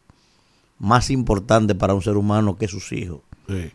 más 0.81 1.11
importante 1.11 1.75
para 1.75 1.93
un 1.93 2.01
ser 2.01 2.17
humano 2.17 2.57
que 2.57 2.67
sus 2.67 2.91
hijos. 2.91 3.21
Sí. 3.47 3.71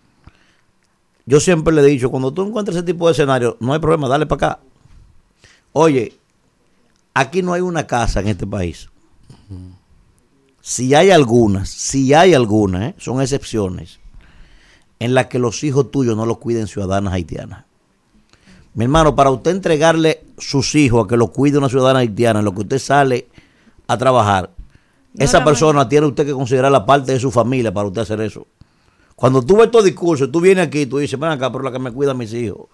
Yo 1.24 1.38
siempre 1.38 1.72
le 1.72 1.82
he 1.82 1.84
dicho, 1.84 2.10
cuando 2.10 2.32
tú 2.32 2.42
encuentres 2.42 2.76
ese 2.76 2.84
tipo 2.84 3.06
de 3.06 3.12
escenario, 3.12 3.56
no 3.60 3.72
hay 3.72 3.78
problema, 3.78 4.08
dale 4.08 4.26
para 4.26 4.48
acá. 4.48 4.60
Oye, 5.72 6.14
aquí 7.14 7.42
no 7.42 7.52
hay 7.52 7.60
una 7.60 7.86
casa 7.86 8.20
en 8.20 8.28
este 8.28 8.46
país. 8.46 8.88
Si 10.60 10.94
hay 10.94 11.10
algunas, 11.10 11.68
si 11.68 12.12
hay 12.12 12.34
algunas, 12.34 12.82
¿eh? 12.82 12.94
son 12.98 13.20
excepciones, 13.20 14.00
en 14.98 15.14
las 15.14 15.26
que 15.26 15.38
los 15.38 15.62
hijos 15.62 15.92
tuyos 15.92 16.16
no 16.16 16.26
los 16.26 16.38
cuiden 16.38 16.66
ciudadanas 16.66 17.12
haitianas. 17.12 17.64
Mi 18.74 18.84
hermano, 18.84 19.14
para 19.14 19.30
usted 19.30 19.52
entregarle 19.52 20.24
sus 20.38 20.74
hijos 20.74 21.04
a 21.04 21.08
que 21.08 21.16
los 21.16 21.30
cuide 21.30 21.58
una 21.58 21.68
ciudadana 21.68 22.00
haitiana, 22.00 22.40
en 22.40 22.44
lo 22.44 22.52
que 22.52 22.62
usted 22.62 22.78
sale 22.80 23.28
a 23.86 23.96
trabajar, 23.96 24.50
No 25.16 25.24
esa 25.24 25.42
persona 25.42 25.88
tiene 25.88 26.06
usted 26.06 26.26
que 26.26 26.32
considerar 26.32 26.70
la 26.70 26.84
parte 26.84 27.12
de 27.12 27.20
su 27.20 27.30
familia 27.30 27.72
para 27.72 27.88
usted 27.88 28.02
hacer 28.02 28.20
eso. 28.20 28.46
Cuando 29.14 29.42
tú 29.42 29.56
ves 29.56 29.66
estos 29.66 29.84
discursos, 29.84 30.30
tú 30.30 30.40
vienes 30.40 30.66
aquí 30.66 30.80
y 30.80 30.86
tú 30.86 30.98
dices, 30.98 31.18
ven 31.18 31.30
acá, 31.30 31.50
pero 31.50 31.64
la 31.64 31.72
que 31.72 31.78
me 31.78 31.90
cuida 31.90 32.10
a 32.10 32.14
mis 32.14 32.32
hijos 32.34 32.66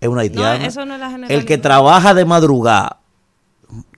es 0.00 0.08
una 0.08 0.22
haitiana. 0.22 0.66
eso 0.66 0.86
no 0.86 0.94
es 0.94 1.00
la 1.00 1.26
El 1.28 1.44
que 1.44 1.58
trabaja 1.58 2.14
de 2.14 2.24
madrugada, 2.24 3.00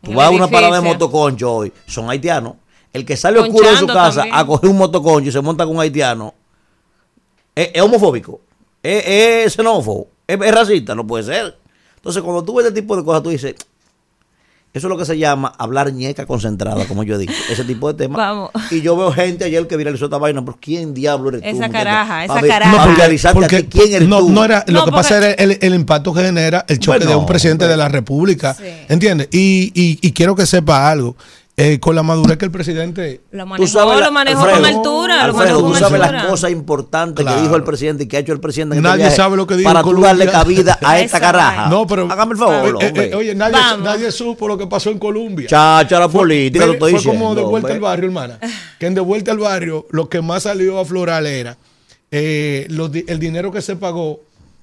tú 0.03 0.13
vas 0.15 0.27
a 0.27 0.31
una 0.31 0.49
parada 0.49 0.81
de 0.81 0.83
motoconcho 0.83 1.53
hoy, 1.53 1.73
son 1.87 2.11
haitianos. 2.11 2.57
El 2.93 3.07
que 3.07 3.17
sale 3.17 3.39
oscuro 3.39 3.71
de 3.71 3.77
su 3.77 3.87
Conchando 3.87 3.95
casa 3.95 4.17
también. 4.17 4.37
a 4.37 4.47
coger 4.47 4.69
un 4.69 4.77
motoconcho 4.77 5.29
y 5.29 5.33
se 5.33 5.41
monta 5.41 5.65
con 5.65 5.77
un 5.77 5.81
haitiano, 5.81 6.35
es, 7.55 7.71
es 7.73 7.81
homofóbico, 7.81 8.41
es, 8.83 9.07
es 9.07 9.53
xenófobo, 9.55 10.09
es, 10.27 10.39
es 10.41 10.55
racista, 10.55 10.95
no 10.95 11.07
puede 11.07 11.25
ser. 11.25 11.57
Entonces, 11.97 12.21
cuando 12.23 12.43
tú 12.43 12.57
ves 12.57 12.67
este 12.67 12.81
tipo 12.81 12.97
de 12.97 13.05
cosas, 13.05 13.23
tú 13.23 13.31
dices, 13.31 13.55
eso 14.75 14.87
es 14.87 14.91
lo 14.91 14.97
que 14.97 15.05
se 15.05 15.19
llama 15.19 15.53
hablar 15.59 15.93
ñeca 15.93 16.25
concentrada, 16.27 16.87
como 16.87 17.03
yo 17.05 17.19
digo, 17.19 17.33
ese 17.51 17.65
tipo 17.65 17.93
de 17.93 18.05
temas. 18.05 18.17
Vamos. 18.17 18.51
Y 18.71 18.81
yo 18.81 18.97
veo 18.97 19.13
gente 19.13 19.45
ayer 19.45 19.67
que 19.67 19.77
viralizó 19.77 20.07
esta 20.07 20.17
vaina, 20.19 20.43
pero 20.45 20.57
¿quién 20.61 20.95
diablo 20.95 21.29
eres 21.29 21.43
tú? 21.43 21.47
Esa 21.49 21.57
muchacha? 21.67 21.73
caraja, 21.85 22.25
esa 22.25 22.41
caraja. 22.41 22.77
pa' 22.77 22.85
No, 22.87 22.91
viralizarte 22.93 23.45
a 23.45 23.49
ti, 23.49 23.65
¿quién 23.65 23.95
eres 23.95 24.09
no, 24.09 24.19
tú? 24.21 24.31
no 24.31 24.45
era, 24.45 24.65
lo 24.69 24.81
No, 24.81 24.85
que 24.87 24.91
pasa 24.93 25.17
porque- 25.17 25.35
era 25.39 25.43
el, 25.53 25.59
el 25.61 25.75
impacto 25.75 26.15
que 26.15 26.23
genera 26.23 26.65
el 26.69 26.79
choque 26.79 26.99
Bueno, 26.99 27.11
de 27.11 27.17
un 27.17 27.27
presidente 27.27 27.65
hombre. 27.65 27.73
de 27.73 27.77
la 27.83 27.89
República. 27.89 28.55
Sí. 28.55 28.65
¿Entiendes? 28.89 29.29
Y, 29.31 29.73
y, 29.75 29.99
y 30.01 30.13
quiero 30.13 30.35
que 30.35 30.47
sepa 30.47 30.91
algo. 30.91 31.17
Eh, 31.57 31.79
con 31.81 31.95
la 31.95 32.03
madurez 32.03 32.39
que 32.39 32.47
el 32.47 32.51
presidente. 32.51 33.21
Lo 33.31 33.45
Tú 33.45 33.49
manejó, 33.51 33.67
sabes 33.69 34.01
la- 34.01 34.07
lo 34.07 34.13
manejó 34.13 34.41
Alfredo, 34.41 34.57
con 34.63 34.67
altura. 34.67 35.17
lo 35.17 35.23
Alfredo, 35.23 35.37
manejó 35.37 35.61
tú 35.69 35.75
sabes 35.75 36.01
altura. 36.01 36.13
las 36.23 36.27
cosas 36.27 36.51
importantes 36.51 37.23
Claro. 37.23 37.37
que 37.37 37.43
dijo 37.43 37.57
el 37.57 37.63
presidente 37.65 38.05
y 38.05 38.07
que 38.09 38.17
ha 38.17 38.21
hecho 38.21 38.33
el 38.33 38.41
presidente. 38.41 38.75
en 38.75 38.79
este 38.79 38.89
Nadie 38.89 39.03
viaje 39.05 39.17
sabe 39.17 39.37
lo 39.37 39.47
que 39.47 39.57
dijo 39.57 39.69
Para 39.69 39.81
tú 39.81 39.87
Colombia. 39.89 40.09
darle 40.09 40.27
cabida 40.31 40.79
a 40.83 40.99
esta 40.99 41.21
caraja. 41.21 41.69
No, 41.69 41.87
pero. 41.87 42.11
Hágame 42.11 42.33
el 42.33 42.39
favor, 42.39 42.79
Eh, 42.83 42.93
eh, 42.97 43.11
eh, 43.13 43.15
oye, 43.15 43.35
nadie, 43.35 43.59
nadie 43.83 44.11
supo 44.11 44.49
lo 44.49 44.57
que 44.57 44.67
pasó 44.67 44.91
en 44.91 44.99
Colombia. 44.99 45.47
Chacha, 45.47 46.01
la 46.01 46.09
política, 46.09 46.65
lo 46.67 46.73
estoy 46.73 46.93
fue 46.93 46.99
diciendo. 47.01 47.21
como 47.25 47.35
de 47.35 47.43
vuelta 47.43 47.57
hombre. 47.69 47.73
al 47.75 47.81
barrio, 47.81 48.07
hermana. 48.07 48.39
Que 48.79 48.87
en 48.87 48.95
de 48.95 49.01
vuelta 49.03 49.31
al 49.33 49.39
barrio, 49.39 49.87
lo 49.91 50.09
que 50.09 50.23
más 50.23 50.45
salió 50.45 50.79
a 50.79 50.85
florar 50.87 51.25
era 51.27 51.59
eh, 52.11 52.67
los 52.71 52.91
el 52.95 53.19
dinero 53.19 53.53
que 53.53 53.61
se 53.63 53.77
pagó 53.77 54.21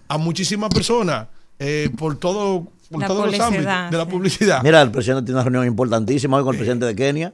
a 0.07 0.17
muchísimas 0.17 0.69
personas 0.69 1.27
eh, 1.59 1.89
por 1.97 2.17
todo 2.17 2.67
por 2.89 3.01
La 3.01 3.07
todos 3.07 3.25
los 3.27 3.39
ámbitos 3.39 3.65
de 3.91 3.97
la 3.97 4.03
sí. 4.05 4.09
publicidad. 4.09 4.63
Mira, 4.63 4.81
el 4.81 4.89
presidente 4.89 5.23
tiene 5.23 5.35
una 5.35 5.43
reunión 5.43 5.67
importantísima 5.67 6.37
hoy 6.37 6.43
con 6.43 6.55
el 6.55 6.57
presidente 6.59 6.85
de 6.87 6.95
Kenia 6.95 7.33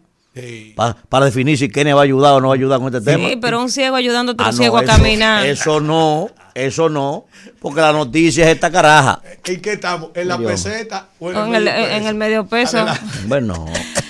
pa- 0.76 0.98
para 1.08 1.26
definir 1.26 1.58
si 1.58 1.70
Kenia 1.70 1.96
va 1.96 2.02
a 2.02 2.04
ayudar 2.04 2.34
o 2.34 2.42
no 2.42 2.50
va 2.50 2.56
a 2.56 2.58
ayudar 2.58 2.80
con 2.80 2.94
este 2.94 3.00
tema. 3.10 3.30
Sí, 3.30 3.38
pero 3.42 3.62
un 3.62 3.70
ciego 3.72 3.96
ayudando 3.96 4.32
a 4.32 4.34
otro 4.34 4.46
Ah, 4.48 4.52
no, 4.52 4.58
ciego 4.58 4.78
a 4.78 4.84
eso- 4.84 4.92
caminar. 4.92 5.46
Eso 5.46 5.80
no, 5.80 6.30
eso 6.54 6.90
no, 6.90 7.26
porque 7.62 7.80
la 7.80 7.94
noticia 7.94 8.44
es 8.50 8.56
esta 8.56 8.70
caraja. 8.70 9.22
¿En 9.46 9.62
qué 9.62 9.74
estamos? 9.74 10.10
¿En 10.14 10.28
la 10.28 10.38
Dios. 10.38 10.52
peseta 10.52 11.08
o 11.20 11.32
en, 11.32 11.38
el, 11.56 11.64
medio 11.64 11.72
en 11.88 12.06
el 12.06 12.16
medio 12.16 12.46
peso. 12.48 12.80
Adelante. 12.80 13.06
Bueno, 13.28 13.66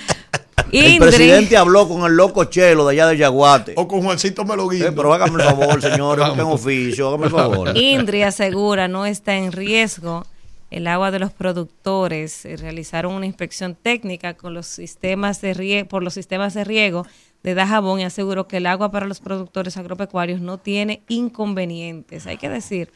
el 0.72 0.98
presidente 1.00 1.58
habló 1.58 1.88
con 1.88 2.04
el 2.10 2.16
loco 2.18 2.44
Chelo 2.46 2.86
de 2.88 2.94
allá 2.94 3.08
de 3.08 3.18
Yaguate. 3.18 3.74
O 3.78 3.88
con 3.88 4.02
Juancito 4.04 4.44
Meloguindo. 4.46 4.88
Eh, 4.88 4.92
pero 4.92 5.14
hágame 5.14 5.42
el 5.44 5.50
favor, 5.50 5.82
señor, 5.82 6.20
Vamos. 6.20 6.38
en 6.40 6.46
oficio, 6.46 7.08
hágame 7.10 7.26
el 7.28 7.32
favor. 7.32 7.78
Indri 7.78 8.24
asegura 8.24 8.88
no 8.88 9.06
está 9.06 9.36
en 9.36 9.52
riesgo 9.52 10.26
el 10.72 10.88
agua 10.88 11.12
de 11.12 11.20
los 11.20 11.32
productores. 11.32 12.46
Eh, 12.46 12.58
Realizaron 12.58 13.14
una 13.14 13.26
inspección 13.26 13.76
técnica 13.76 14.34
con 14.36 14.54
los 14.54 14.66
sistemas 14.68 15.40
de 15.42 15.54
rie- 15.54 15.86
por 15.88 16.04
los 16.04 16.14
sistemas 16.14 16.54
de 16.54 16.64
riego 16.64 17.06
de 17.44 17.54
Dajabón 17.54 18.00
y 18.00 18.04
aseguró 18.04 18.48
que 18.48 18.58
el 18.58 18.66
agua 18.66 18.92
para 18.92 19.06
los 19.06 19.20
productores 19.20 19.78
agropecuarios 19.78 20.42
no 20.42 20.58
tiene 20.58 21.04
inconvenientes. 21.08 22.26
Hay 22.28 22.38
que 22.38 22.50
decir, 22.50 22.92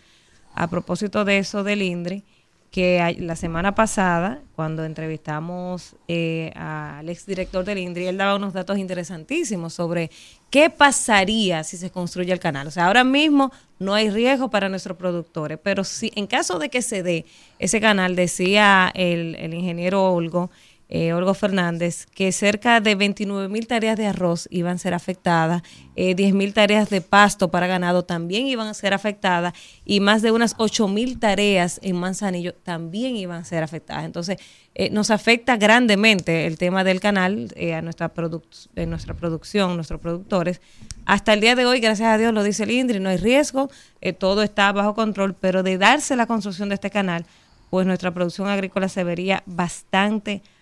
a 0.55 0.67
propósito 0.67 1.23
de 1.23 1.37
eso 1.37 1.63
del 1.63 1.81
INDRI, 1.83 2.23
que 2.71 3.15
la 3.19 3.35
semana 3.35 3.73
pasada, 3.73 4.41
cuando 4.55 4.85
entrevistamos 4.85 5.95
eh, 6.07 6.51
al 6.55 7.09
exdirector 7.09 7.65
del 7.65 7.79
INDRI, 7.79 8.07
él 8.07 8.17
daba 8.17 8.35
unos 8.35 8.53
datos 8.53 8.77
interesantísimos 8.77 9.73
sobre 9.73 10.11
qué 10.51 10.69
pasaría 10.69 11.63
si 11.63 11.77
se 11.77 11.89
construye 11.89 12.31
el 12.31 12.39
canal. 12.39 12.67
O 12.67 12.71
sea, 12.71 12.85
ahora 12.85 13.03
mismo 13.03 13.51
no 13.79 13.95
hay 13.95 14.11
riesgo 14.11 14.51
para 14.51 14.69
nuestros 14.69 14.97
productores, 14.97 15.57
pero 15.63 15.83
si 15.83 16.11
en 16.15 16.27
caso 16.27 16.59
de 16.59 16.69
que 16.69 16.83
se 16.83 17.01
dé 17.01 17.25
ese 17.57 17.81
canal, 17.81 18.15
decía 18.15 18.91
el, 18.93 19.35
el 19.35 19.55
ingeniero 19.55 20.13
Olgo, 20.13 20.51
eh, 20.91 21.13
Olgo 21.13 21.35
Fernández, 21.35 22.07
que 22.07 22.31
cerca 22.31 22.81
de 22.81 22.95
29 22.95 23.47
mil 23.47 23.67
tareas 23.67 23.95
de 23.95 24.07
arroz 24.07 24.47
iban 24.49 24.75
a 24.75 24.77
ser 24.79 24.95
afectadas, 24.95 25.61
eh, 25.95 26.15
10 26.15 26.33
mil 26.33 26.51
tareas 26.53 26.89
de 26.89 27.01
pasto 27.01 27.49
para 27.51 27.67
ganado 27.67 28.03
también 28.05 28.47
iban 28.47 28.67
a 28.67 28.73
ser 28.73 28.95
afectadas 28.95 29.53
y 29.85 29.99
más 29.99 30.23
de 30.23 30.31
unas 30.31 30.55
8 30.57 30.87
mil 30.87 31.19
tareas 31.19 31.79
en 31.83 31.95
Manzanillo 31.95 32.55
también 32.55 33.15
iban 33.15 33.41
a 33.41 33.45
ser 33.45 33.61
afectadas. 33.61 34.03
Entonces, 34.05 34.37
eh, 34.73 34.89
nos 34.89 35.11
afecta 35.11 35.57
grandemente 35.57 36.47
el 36.47 36.57
tema 36.57 36.83
del 36.83 36.99
canal 36.99 37.53
eh, 37.55 37.75
a 37.75 37.81
nuestra, 37.83 38.11
produc- 38.13 38.69
nuestra 38.87 39.13
producción, 39.13 39.75
nuestros 39.75 39.99
productores. 40.01 40.59
Hasta 41.05 41.33
el 41.33 41.41
día 41.41 41.53
de 41.55 41.65
hoy, 41.67 41.79
gracias 41.81 42.07
a 42.09 42.17
Dios, 42.17 42.33
lo 42.33 42.41
dice 42.43 42.63
el 42.63 42.71
INDRI, 42.71 42.99
no 42.99 43.09
hay 43.09 43.17
riesgo, 43.17 43.69
todo 44.17 44.41
está 44.43 44.71
bajo 44.71 44.93
control, 44.95 45.35
pero 45.35 45.61
de 45.63 45.77
darse 45.77 46.15
la 46.15 46.25
construcción 46.27 46.69
de 46.69 46.75
este 46.75 46.89
canal, 46.89 47.25
pues 47.69 47.85
nuestra 47.85 48.11
producción 48.13 48.47
agrícola 48.47 48.89
se 48.89 49.03
vería 49.03 49.43
bastante 49.45 50.31
afectada. 50.31 50.58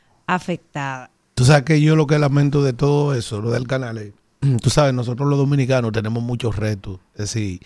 Tú 1.34 1.46
sabes 1.46 1.64
que 1.64 1.82
yo 1.82 1.96
lo 1.96 2.06
que 2.08 2.20
lamento 2.20 2.64
de 2.64 2.74
todo 2.74 3.14
eso, 3.14 3.42
lo 3.42 3.52
del 3.52 3.68
canal, 3.68 3.98
es, 3.98 4.14
tú 4.62 4.70
sabes, 4.70 4.94
nosotros 4.94 5.28
los 5.30 5.38
dominicanos 5.38 5.92
tenemos 5.92 6.22
muchos 6.22 6.56
retos. 6.56 7.00
Es 7.14 7.34
decir, 7.34 7.62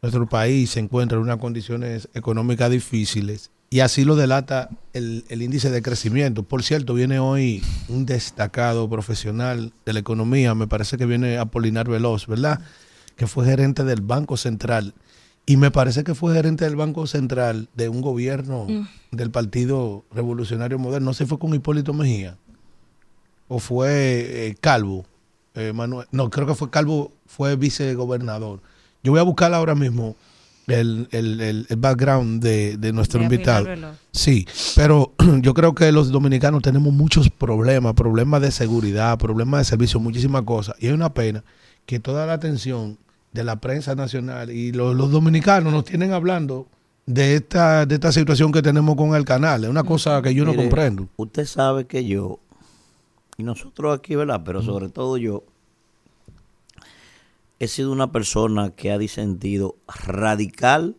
nuestro 0.00 0.26
país 0.28 0.70
se 0.70 0.80
encuentra 0.80 1.16
en 1.16 1.24
unas 1.24 1.38
condiciones 1.38 2.08
económicas 2.14 2.70
difíciles 2.70 3.50
y 3.70 3.80
así 3.80 4.04
lo 4.04 4.14
delata 4.14 4.68
el, 4.92 5.24
el 5.28 5.42
índice 5.42 5.70
de 5.70 5.82
crecimiento. 5.82 6.44
Por 6.44 6.62
cierto, 6.62 6.94
viene 6.94 7.18
hoy 7.18 7.62
un 7.88 8.06
destacado 8.06 8.88
profesional 8.88 9.72
de 9.84 9.92
la 9.92 9.98
economía, 9.98 10.54
me 10.54 10.68
parece 10.68 10.96
que 10.96 11.06
viene 11.06 11.38
Apolinar 11.38 11.88
Veloz, 11.88 12.26
¿verdad? 12.28 12.60
Que 13.16 13.26
fue 13.26 13.44
gerente 13.46 13.82
del 13.82 14.00
Banco 14.00 14.36
Central. 14.36 14.94
Y 15.46 15.56
me 15.58 15.70
parece 15.70 16.04
que 16.04 16.14
fue 16.14 16.32
gerente 16.34 16.64
del 16.64 16.76
Banco 16.76 17.06
Central 17.06 17.68
de 17.74 17.88
un 17.90 18.00
gobierno 18.00 18.66
del 19.10 19.30
Partido 19.30 20.04
Revolucionario 20.12 20.78
Moderno. 20.78 21.06
No 21.10 21.14
sé 21.14 21.24
si 21.24 21.28
fue 21.28 21.38
con 21.38 21.54
Hipólito 21.54 21.92
Mejía 21.92 22.38
o 23.48 23.58
fue 23.58 24.48
eh, 24.48 24.56
Calvo. 24.60 25.04
eh, 25.54 25.72
Manuel, 25.74 26.06
no, 26.12 26.30
creo 26.30 26.46
que 26.46 26.54
fue 26.54 26.70
Calvo, 26.70 27.12
fue 27.26 27.56
vicegobernador. 27.56 28.60
Yo 29.02 29.12
voy 29.12 29.20
a 29.20 29.24
buscar 29.24 29.52
ahora 29.52 29.74
mismo 29.74 30.16
el, 30.66 31.08
el- 31.12 31.40
el- 31.42 31.66
el 31.68 31.76
background 31.76 32.42
de, 32.42 32.78
de 32.78 32.92
nuestro 32.94 33.20
De 33.20 33.24
invitado. 33.26 33.64
Sí, 34.12 34.46
pero 34.74 35.12
yo 35.42 35.52
creo 35.52 35.74
que 35.74 35.92
los 35.92 36.10
dominicanos 36.10 36.62
tenemos 36.62 36.90
muchos 36.92 37.28
problemas, 37.28 37.92
problemas 37.92 38.40
de 38.40 38.50
seguridad, 38.50 39.18
problemas 39.18 39.60
de 39.60 39.64
servicio, 39.66 40.00
muchísimas 40.00 40.42
cosas. 40.42 40.74
Y 40.80 40.86
es 40.86 40.94
una 40.94 41.12
pena 41.12 41.44
que 41.84 42.00
toda 42.00 42.24
la 42.24 42.32
atención 42.32 42.96
de 43.34 43.44
la 43.44 43.56
prensa 43.60 43.94
nacional 43.94 44.50
y 44.50 44.72
los, 44.72 44.94
los 44.94 45.10
dominicanos 45.10 45.72
nos 45.72 45.84
tienen 45.84 46.12
hablando 46.12 46.68
de 47.04 47.34
esta, 47.34 47.84
de 47.84 47.96
esta 47.96 48.12
situación 48.12 48.52
que 48.52 48.62
tenemos 48.62 48.96
con 48.96 49.14
el 49.14 49.24
canal. 49.24 49.64
Es 49.64 49.70
una 49.70 49.82
cosa 49.82 50.22
que 50.22 50.32
yo 50.32 50.44
no 50.44 50.54
comprendo. 50.54 51.08
Usted 51.16 51.44
sabe 51.44 51.86
que 51.86 52.06
yo, 52.06 52.38
y 53.36 53.42
nosotros 53.42 53.98
aquí, 53.98 54.14
¿verdad? 54.14 54.42
Pero 54.44 54.62
sobre 54.62 54.88
todo 54.88 55.16
yo, 55.16 55.42
he 57.58 57.66
sido 57.66 57.90
una 57.90 58.12
persona 58.12 58.70
que 58.70 58.92
ha 58.92 58.98
disentido 58.98 59.74
radical 60.06 60.96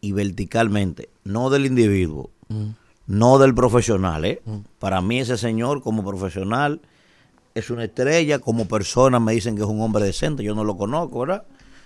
y 0.00 0.12
verticalmente, 0.12 1.10
no 1.24 1.50
del 1.50 1.66
individuo, 1.66 2.30
no 3.06 3.38
del 3.38 3.54
profesional. 3.54 4.24
¿eh? 4.24 4.40
Para 4.78 5.02
mí 5.02 5.20
ese 5.20 5.36
señor 5.36 5.82
como 5.82 6.02
profesional 6.04 6.80
es 7.58 7.70
una 7.70 7.84
estrella, 7.84 8.38
como 8.38 8.66
persona 8.66 9.20
me 9.20 9.32
dicen 9.32 9.56
que 9.56 9.62
es 9.62 9.68
un 9.68 9.80
hombre 9.80 10.04
decente, 10.04 10.42
yo 10.42 10.54
no 10.54 10.64
lo 10.64 10.76
conozco, 10.76 11.20
¿verdad? 11.20 11.44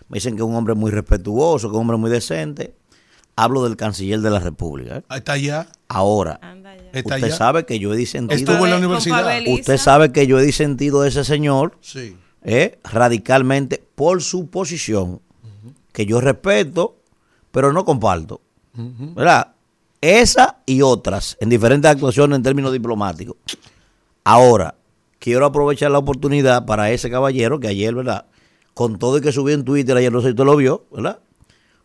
Me 0.09 0.17
dicen 0.17 0.35
que 0.37 0.43
es 0.43 0.49
un 0.49 0.55
hombre 0.55 0.75
muy 0.75 0.91
respetuoso, 0.91 1.69
que 1.69 1.73
es 1.73 1.77
un 1.77 1.81
hombre 1.83 1.97
muy 1.97 2.11
decente. 2.11 2.75
Hablo 3.35 3.65
del 3.65 3.77
canciller 3.77 4.21
de 4.21 4.31
la 4.31 4.41
República. 4.41 4.99
¿eh? 4.99 5.03
Ahí 5.09 5.19
Está 5.19 5.33
allá, 5.33 5.67
Anda 5.89 6.77
ya. 6.77 6.83
está 6.93 7.15
Usted 7.17 7.27
allá. 7.29 7.37
sabe 7.37 7.65
que 7.67 7.79
yo 7.79 7.95
he 7.95 7.97
disentido. 7.97 8.37
Estuvo 8.39 8.65
en 8.67 8.71
la 8.73 8.77
universidad. 8.79 9.41
Usted 9.49 9.79
sabe 9.79 10.13
que 10.13 10.27
yo 10.27 10.39
he 10.39 10.45
disentido 10.45 11.01
de 11.03 11.09
ese 11.09 11.25
señor 11.25 11.79
Sí. 11.81 12.17
eh, 12.43 12.79
radicalmente 12.85 13.83
por 13.95 14.21
su 14.23 14.49
posición, 14.49 15.21
que 15.93 16.05
yo 16.05 16.21
respeto, 16.21 16.97
pero 17.51 17.73
no 17.73 17.85
comparto. 17.87 18.43
¿Verdad? 18.75 19.55
Esa 20.03 20.59
y 20.67 20.83
otras, 20.83 21.37
en 21.41 21.49
diferentes 21.49 21.91
actuaciones 21.91 22.37
en 22.37 22.43
términos 22.43 22.73
diplomáticos. 22.73 23.37
Ahora, 24.25 24.75
quiero 25.23 25.47
aprovechar 25.47 25.93
la 25.93 25.99
oportunidad 25.99 26.67
para 26.67 26.91
ese 26.91 27.09
caballero 27.09 27.61
que 27.61 27.69
ayer, 27.69 27.95
¿verdad? 27.95 28.27
Con 28.75 28.99
todo 28.99 29.19
y 29.19 29.21
que 29.21 29.31
subí 29.31 29.53
en 29.53 29.65
Twitter, 29.65 29.97
ayer 29.97 30.11
no 30.13 30.21
sé 30.21 30.27
si 30.27 30.31
usted 30.31 30.45
lo 30.45 30.57
vio, 30.57 30.85
¿verdad? 30.91 31.21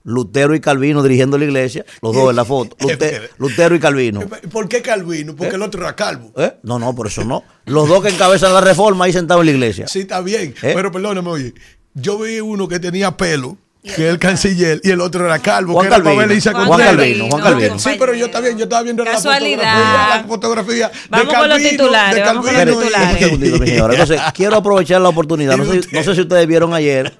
Lutero 0.03 0.55
y 0.55 0.59
Calvino 0.61 1.03
dirigiendo 1.03 1.37
la 1.37 1.43
iglesia, 1.45 1.85
los 2.01 2.15
dos 2.15 2.29
en 2.29 2.35
la 2.37 2.45
foto. 2.45 2.75
Lute- 2.79 3.29
Lutero 3.37 3.75
y 3.75 3.79
Calvino. 3.79 4.21
¿Por 4.21 4.67
qué 4.67 4.81
Calvino? 4.81 5.35
Porque 5.35 5.55
el 5.55 5.61
otro 5.61 5.81
era 5.81 5.95
calvo. 5.95 6.31
¿Eh? 6.37 6.53
No, 6.63 6.79
no, 6.79 6.95
por 6.95 7.07
eso 7.07 7.23
no. 7.25 7.43
Los 7.65 7.87
dos 7.89 8.01
que 8.01 8.09
encabezan 8.09 8.53
la 8.53 8.61
reforma 8.61 9.05
ahí 9.05 9.11
sentados 9.13 9.41
en 9.41 9.47
la 9.47 9.51
iglesia. 9.51 9.87
Sí, 9.87 9.99
está 9.99 10.21
bien. 10.21 10.55
¿Eh? 10.63 10.71
Pero 10.73 10.91
perdóname, 10.91 11.29
oye. 11.29 11.53
Yo 11.93 12.17
vi 12.19 12.39
uno 12.39 12.67
que 12.69 12.79
tenía 12.79 13.17
pelo, 13.17 13.57
que 13.95 14.07
es 14.07 14.11
el 14.13 14.19
canciller, 14.19 14.79
y 14.83 14.89
el 14.91 15.01
otro 15.01 15.25
era 15.25 15.39
calvo, 15.39 15.73
Juan 15.73 15.87
que 15.89 15.95
era 15.95 16.03
Calvino. 16.03 16.41
Juan 16.53 16.67
Contreras. 16.67 16.95
Calvino, 16.95 17.27
Juan 17.29 17.41
Calvino. 17.43 17.79
Sí, 17.79 17.89
pero 17.97 18.13
yo 18.13 18.25
está 18.27 18.39
bien, 18.41 18.57
yo 18.57 18.63
estaba 18.65 18.83
viendo 18.83 19.03
la 19.03 19.11
Casualidad. 19.11 19.73
fotografía, 19.73 20.21
la 20.21 20.27
fotografía 20.27 20.87
de 20.89 20.93
Vamos 21.09 21.33
con 21.33 21.49
los 21.49 21.57
titulares, 21.59 22.15
de 22.15 22.21
vamos 22.21 22.45
con 22.45 22.55
los 22.55 22.79
titulares. 22.79 23.91
Entonces, 23.91 24.21
quiero 24.33 24.57
aprovechar 24.57 25.01
la 25.01 25.09
oportunidad. 25.09 25.57
No 25.57 25.65
sé, 25.65 25.81
no 25.91 26.03
sé 26.03 26.15
si 26.15 26.21
ustedes 26.21 26.47
vieron 26.47 26.73
ayer 26.73 27.13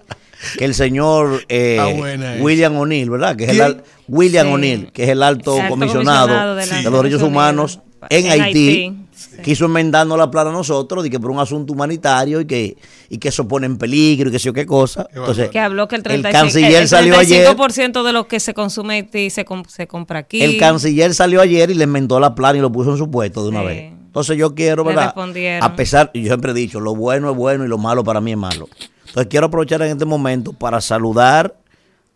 que 0.58 0.66
el 0.66 0.76
señor 0.76 1.44
eh, 1.50 1.78
Ah, 1.80 1.88
buena. 1.98 2.36
William 2.40 2.76
O'Neill, 2.78 3.10
¿verdad? 3.10 3.36
Que 3.36 3.46
es 3.46 3.60
el 3.60 3.82
William 4.08 4.48
Sí. 4.48 4.54
O'Neill, 4.54 4.92
que 4.94 5.04
es 5.04 5.10
el 5.10 5.24
alto, 5.24 5.56
El 5.56 5.62
alto 5.62 5.74
comisionado, 5.74 6.28
comisionado 6.28 6.56
de 6.56 6.84
los 6.92 7.04
derechos 7.04 7.22
humanos 7.24 7.80
en, 8.10 8.26
en 8.28 8.32
Haití. 8.44 8.70
Haití. 8.70 8.98
Sí. 9.18 9.42
Quiso 9.42 9.66
enmendarnos 9.66 10.16
la 10.16 10.30
plana 10.30 10.52
a 10.52 10.54
nosotros 10.54 11.04
y 11.06 11.10
que 11.10 11.20
por 11.20 11.32
un 11.32 11.40
asunto 11.40 11.74
humanitario 11.74 12.40
y 12.42 12.46
que, 12.46 12.78
y 13.10 13.18
que 13.18 13.30
eso 13.30 13.48
pone 13.48 13.66
en 13.66 13.78
peligro 13.80 14.30
y 14.30 14.32
que 14.32 14.38
sé 14.38 14.46
yo 14.46 14.54
qué 14.54 14.68
cosa. 14.68 15.08
Entonces, 15.10 15.50
Que 15.50 15.60
habló 15.60 15.88
que 15.88 15.96
el, 15.96 16.04
35, 16.04 16.40
canciller 16.44 16.82
el 16.84 16.88
salió 16.88 17.18
ayer. 17.18 17.48
35% 17.58 18.04
de 18.04 18.14
lo 18.14 18.28
que 18.28 18.40
se 18.40 18.54
consume 18.54 18.94
Haití 18.94 19.32
se, 19.32 19.44
se 19.70 19.88
compra 19.88 20.20
aquí. 20.20 20.44
El 20.44 20.58
canciller 20.60 21.16
salió 21.16 21.42
ayer 21.42 21.72
y 21.72 21.74
le 21.74 21.86
enmendó 21.86 22.20
la 22.20 22.36
plana 22.36 22.60
y 22.60 22.62
lo 22.62 22.72
puso 22.72 22.92
en 22.92 22.98
su 22.98 23.10
puesto 23.10 23.42
de 23.42 23.50
una 23.50 23.62
Sí. 23.62 23.66
vez. 23.66 23.94
Entonces 24.06 24.38
yo 24.38 24.54
quiero, 24.54 24.84
Le 24.84 24.90
¿verdad? 24.96 25.14
A 25.62 25.76
pesar, 25.76 26.12
y 26.14 26.22
yo 26.22 26.28
siempre 26.28 26.52
he 26.52 26.54
dicho, 26.54 26.80
lo 26.80 26.96
bueno 26.96 27.32
es 27.32 27.36
bueno 27.36 27.66
y 27.66 27.68
lo 27.68 27.80
malo 27.80 28.04
para 28.04 28.22
mí 28.22 28.32
es 28.34 28.38
malo. 28.38 28.70
Entonces 29.08 29.28
quiero 29.32 29.48
aprovechar 29.48 29.82
en 29.82 29.90
este 29.94 30.06
momento 30.06 30.54
para 30.54 30.80
saludar 30.80 31.56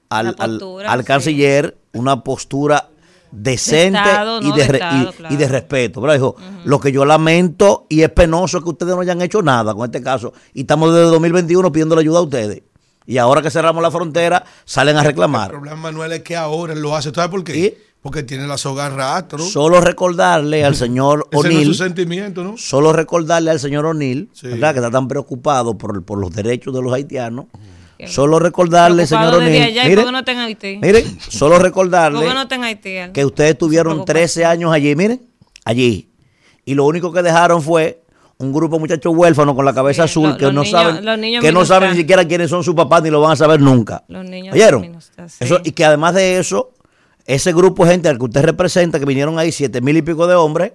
al, 0.09 0.35
al- 0.37 0.59
sí. 0.59 1.03
canciller 1.05 1.77
una 1.93 2.23
postura 2.23 2.89
decente 3.31 3.97
Estado, 3.99 4.41
y, 4.41 4.49
no 4.49 4.55
de, 4.55 4.61
de 4.61 4.67
re- 4.67 4.77
Estado, 4.77 5.09
y- 5.09 5.13
claro. 5.13 5.33
y 5.33 5.37
de 5.37 5.47
respeto. 5.47 6.01
¿verdad? 6.01 6.15
Dijo, 6.15 6.35
lo 6.65 6.79
que 6.79 6.91
yo 6.91 7.05
lamento 7.05 7.85
y 7.89 8.01
es 8.01 8.09
penoso 8.09 8.57
es 8.57 8.63
que 8.63 8.69
ustedes 8.69 8.93
no 8.95 9.01
hayan 9.01 9.21
hecho 9.21 9.41
nada 9.41 9.73
con 9.73 9.85
este 9.85 10.01
caso. 10.01 10.33
Y 10.53 10.61
estamos 10.61 10.93
desde 10.93 11.07
2021 11.09 11.71
pidiéndole 11.71 12.01
ayuda 12.01 12.19
a 12.19 12.23
ustedes. 12.23 12.63
Y 13.05 13.17
ahora 13.17 13.41
que 13.41 13.49
cerramos 13.49 13.81
la 13.81 13.89
frontera, 13.91 14.43
salen 14.63 14.95
a 14.97 14.99
El 15.01 15.07
reclamar. 15.07 15.49
problema, 15.49 15.75
Manuel, 15.75 16.11
es 16.11 16.21
que 16.21 16.35
ahora 16.35 16.73
él 16.73 16.81
lo 16.81 16.95
hace. 16.95 17.11
¿Sabes 17.11 17.31
por 17.31 17.43
qué? 17.43 17.57
¿Y? 17.57 17.73
Porque 18.01 18.23
tiene 18.23 18.47
la 18.47 18.57
soga 18.57 18.89
rastro. 18.89 19.39
Solo 19.39 19.79
recordarle 19.81 20.63
al 20.65 20.75
señor 20.75 21.27
Ese 21.31 21.35
no 21.35 21.39
es 21.49 21.53
O'Neill. 21.55 21.65
su 21.67 21.73
sentimiento, 21.75 22.43
¿no? 22.43 22.57
Solo 22.57 22.93
recordarle 22.93 23.51
al 23.51 23.59
señor 23.59 23.85
O'Neill, 23.85 24.29
Sí. 24.33 24.47
¿verdad? 24.47 24.73
Que 24.73 24.79
está 24.79 24.89
tan 24.91 25.07
preocupado 25.07 25.77
por, 25.77 26.03
por 26.03 26.19
los 26.19 26.31
derechos 26.31 26.73
de 26.73 26.81
los 26.81 26.91
haitianos. 26.93 27.45
Solo 28.07 28.39
recordarle, 28.39 29.05
señor 29.07 29.35
O'Neill. 29.35 29.63
allá, 29.63 29.85
¿y 29.85 29.89
Mire, 29.89 30.03
por 30.03 30.23
qué 30.23 30.33
no 30.35 30.41
Haití? 30.43 30.79
solo 31.29 31.55
¿Por 31.55 31.63
recordarle 31.63 32.33
no 32.33 32.63
Haití? 32.63 32.95
Que 33.13 33.25
ustedes 33.25 33.57
tuvieron 33.57 33.93
preocupación. 33.93 34.15
13 34.15 34.45
años 34.45 34.71
allí, 34.73 34.95
miren, 34.95 35.21
allí. 35.65 36.09
Y 36.65 36.73
lo 36.75 36.85
único 36.85 37.11
que 37.11 37.21
dejaron 37.21 37.61
fue 37.61 38.01
un 38.37 38.51
grupo 38.53 38.75
de 38.77 38.79
muchachos 38.81 39.13
huérfanos 39.15 39.53
con 39.55 39.65
la 39.65 39.73
cabeza 39.73 40.03
Sí, 40.07 40.11
azul 40.11 40.29
lo- 40.29 40.37
que 40.37 40.45
no 40.45 40.63
niños- 40.63 40.69
saben 40.69 41.41
que 41.41 41.51
no 41.51 41.65
saben 41.65 41.91
ni 41.91 41.97
siquiera 41.97 42.25
quiénes 42.27 42.49
son 42.49 42.63
sus 42.63 42.73
papás 42.75 43.03
ni 43.03 43.09
lo 43.09 43.21
van 43.21 43.33
a 43.33 43.35
saber 43.35 43.59
nunca. 43.61 44.03
Los 44.07 44.25
niños 44.25 44.53
¿Oyeron? 44.55 44.81
minustas, 44.81 45.33
sí. 45.33 45.43
Eso, 45.43 45.59
y 45.63 45.71
que 45.71 45.85
además 45.85 46.15
de 46.15 46.39
eso, 46.39 46.71
ese 47.25 47.53
grupo 47.53 47.85
de 47.85 47.91
gente 47.91 48.09
al 48.09 48.17
que 48.17 48.25
usted 48.25 48.41
representa, 48.43 48.99
que 48.99 49.05
vinieron 49.05 49.37
ahí 49.37 49.51
siete 49.51 49.79
mil 49.81 49.95
y 49.95 50.01
pico 50.01 50.25
de 50.25 50.33
hombres, 50.35 50.71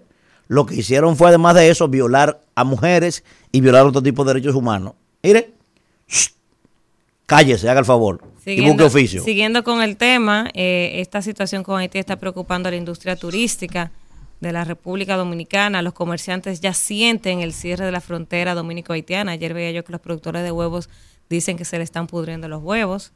lo 0.49 0.65
que 0.65 0.77
hicieron 0.77 1.17
fue 1.17 1.29
además 1.29 1.57
de 1.57 1.69
eso 1.71 1.89
violar 1.89 2.41
a 2.55 2.63
mujeres 2.63 3.25
y 3.51 3.61
violar 3.61 3.85
otro 3.85 4.01
tipo 4.01 4.25
de 4.25 4.35
derechos 4.35 4.55
humanos. 4.55 4.93
Mire, 5.25 5.55
shh, 6.09 6.29
cállese, 7.27 7.69
haga 7.69 7.81
el 7.81 7.87
favor 7.87 8.23
y 8.45 8.67
busque 8.67 8.85
oficio. 8.85 9.23
Siguiendo 9.23 9.65
con 9.65 9.83
el 9.83 9.97
tema, 9.97 10.49
eh, 10.55 10.93
esta 11.01 11.21
situación 11.21 11.63
con 11.63 11.79
Haití 11.79 11.99
está 11.99 12.17
preocupando 12.17 12.69
a 12.69 12.71
la 12.71 12.77
industria 12.77 13.17
turística 13.17 13.91
de 14.41 14.53
la 14.53 14.65
República 14.65 15.17
Dominicana. 15.17 15.83
Los 15.83 15.95
comerciantes 15.95 16.61
ya 16.61 16.73
sienten 16.73 17.41
el 17.41 17.53
cierre 17.53 17.85
de 17.85 17.93
la 17.93 18.01
frontera 18.01 18.55
dominico-haitiana. 18.55 19.33
Ayer 19.33 19.53
veía 19.53 19.73
yo 19.73 19.85
que 19.85 19.93
los 19.93 20.01
productores 20.01 20.43
de 20.43 20.53
huevos 20.53 20.89
dicen 21.29 21.57
que 21.57 21.65
se 21.65 21.79
le 21.79 21.85
están 21.85 22.07
pudriendo 22.07 22.49
los 22.49 22.63
huevos. 22.63 23.13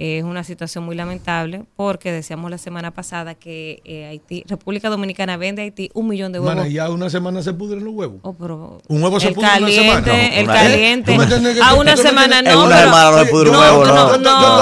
Es 0.00 0.22
una 0.22 0.44
situación 0.44 0.84
muy 0.84 0.94
lamentable 0.94 1.64
porque 1.74 2.12
decíamos 2.12 2.52
la 2.52 2.58
semana 2.58 2.92
pasada 2.92 3.34
que 3.34 3.82
eh, 3.84 4.06
Haití, 4.06 4.44
República 4.46 4.90
Dominicana 4.90 5.36
vende 5.36 5.62
a 5.62 5.64
Haití 5.64 5.90
un 5.92 6.06
millón 6.06 6.30
de 6.30 6.38
huevos. 6.38 6.54
Mana, 6.54 6.68
ya 6.68 6.88
una 6.88 7.10
semana 7.10 7.42
se 7.42 7.52
pudren 7.52 7.82
los 7.84 7.92
huevos. 7.94 8.20
Oh, 8.22 8.32
pero 8.32 8.80
Un 8.86 9.02
huevo 9.02 9.18
se 9.18 9.32
pudre 9.32 9.48
una. 9.58 10.28
El 10.38 10.46
caliente. 10.46 11.10
¿Tú 11.10 11.18
me 11.18 11.24
entiendes 11.24 11.54
que 11.56 11.62
A 11.62 11.74
una 11.74 11.96
semana 11.96 12.42
no. 12.42 12.50
En 12.50 12.58
una 12.58 12.68
pero- 12.76 12.80
semana 12.90 13.10
no 13.10 13.18
se 13.18 13.26
pudre 13.26 13.50
un 13.50 13.56
huevo, 13.56 13.84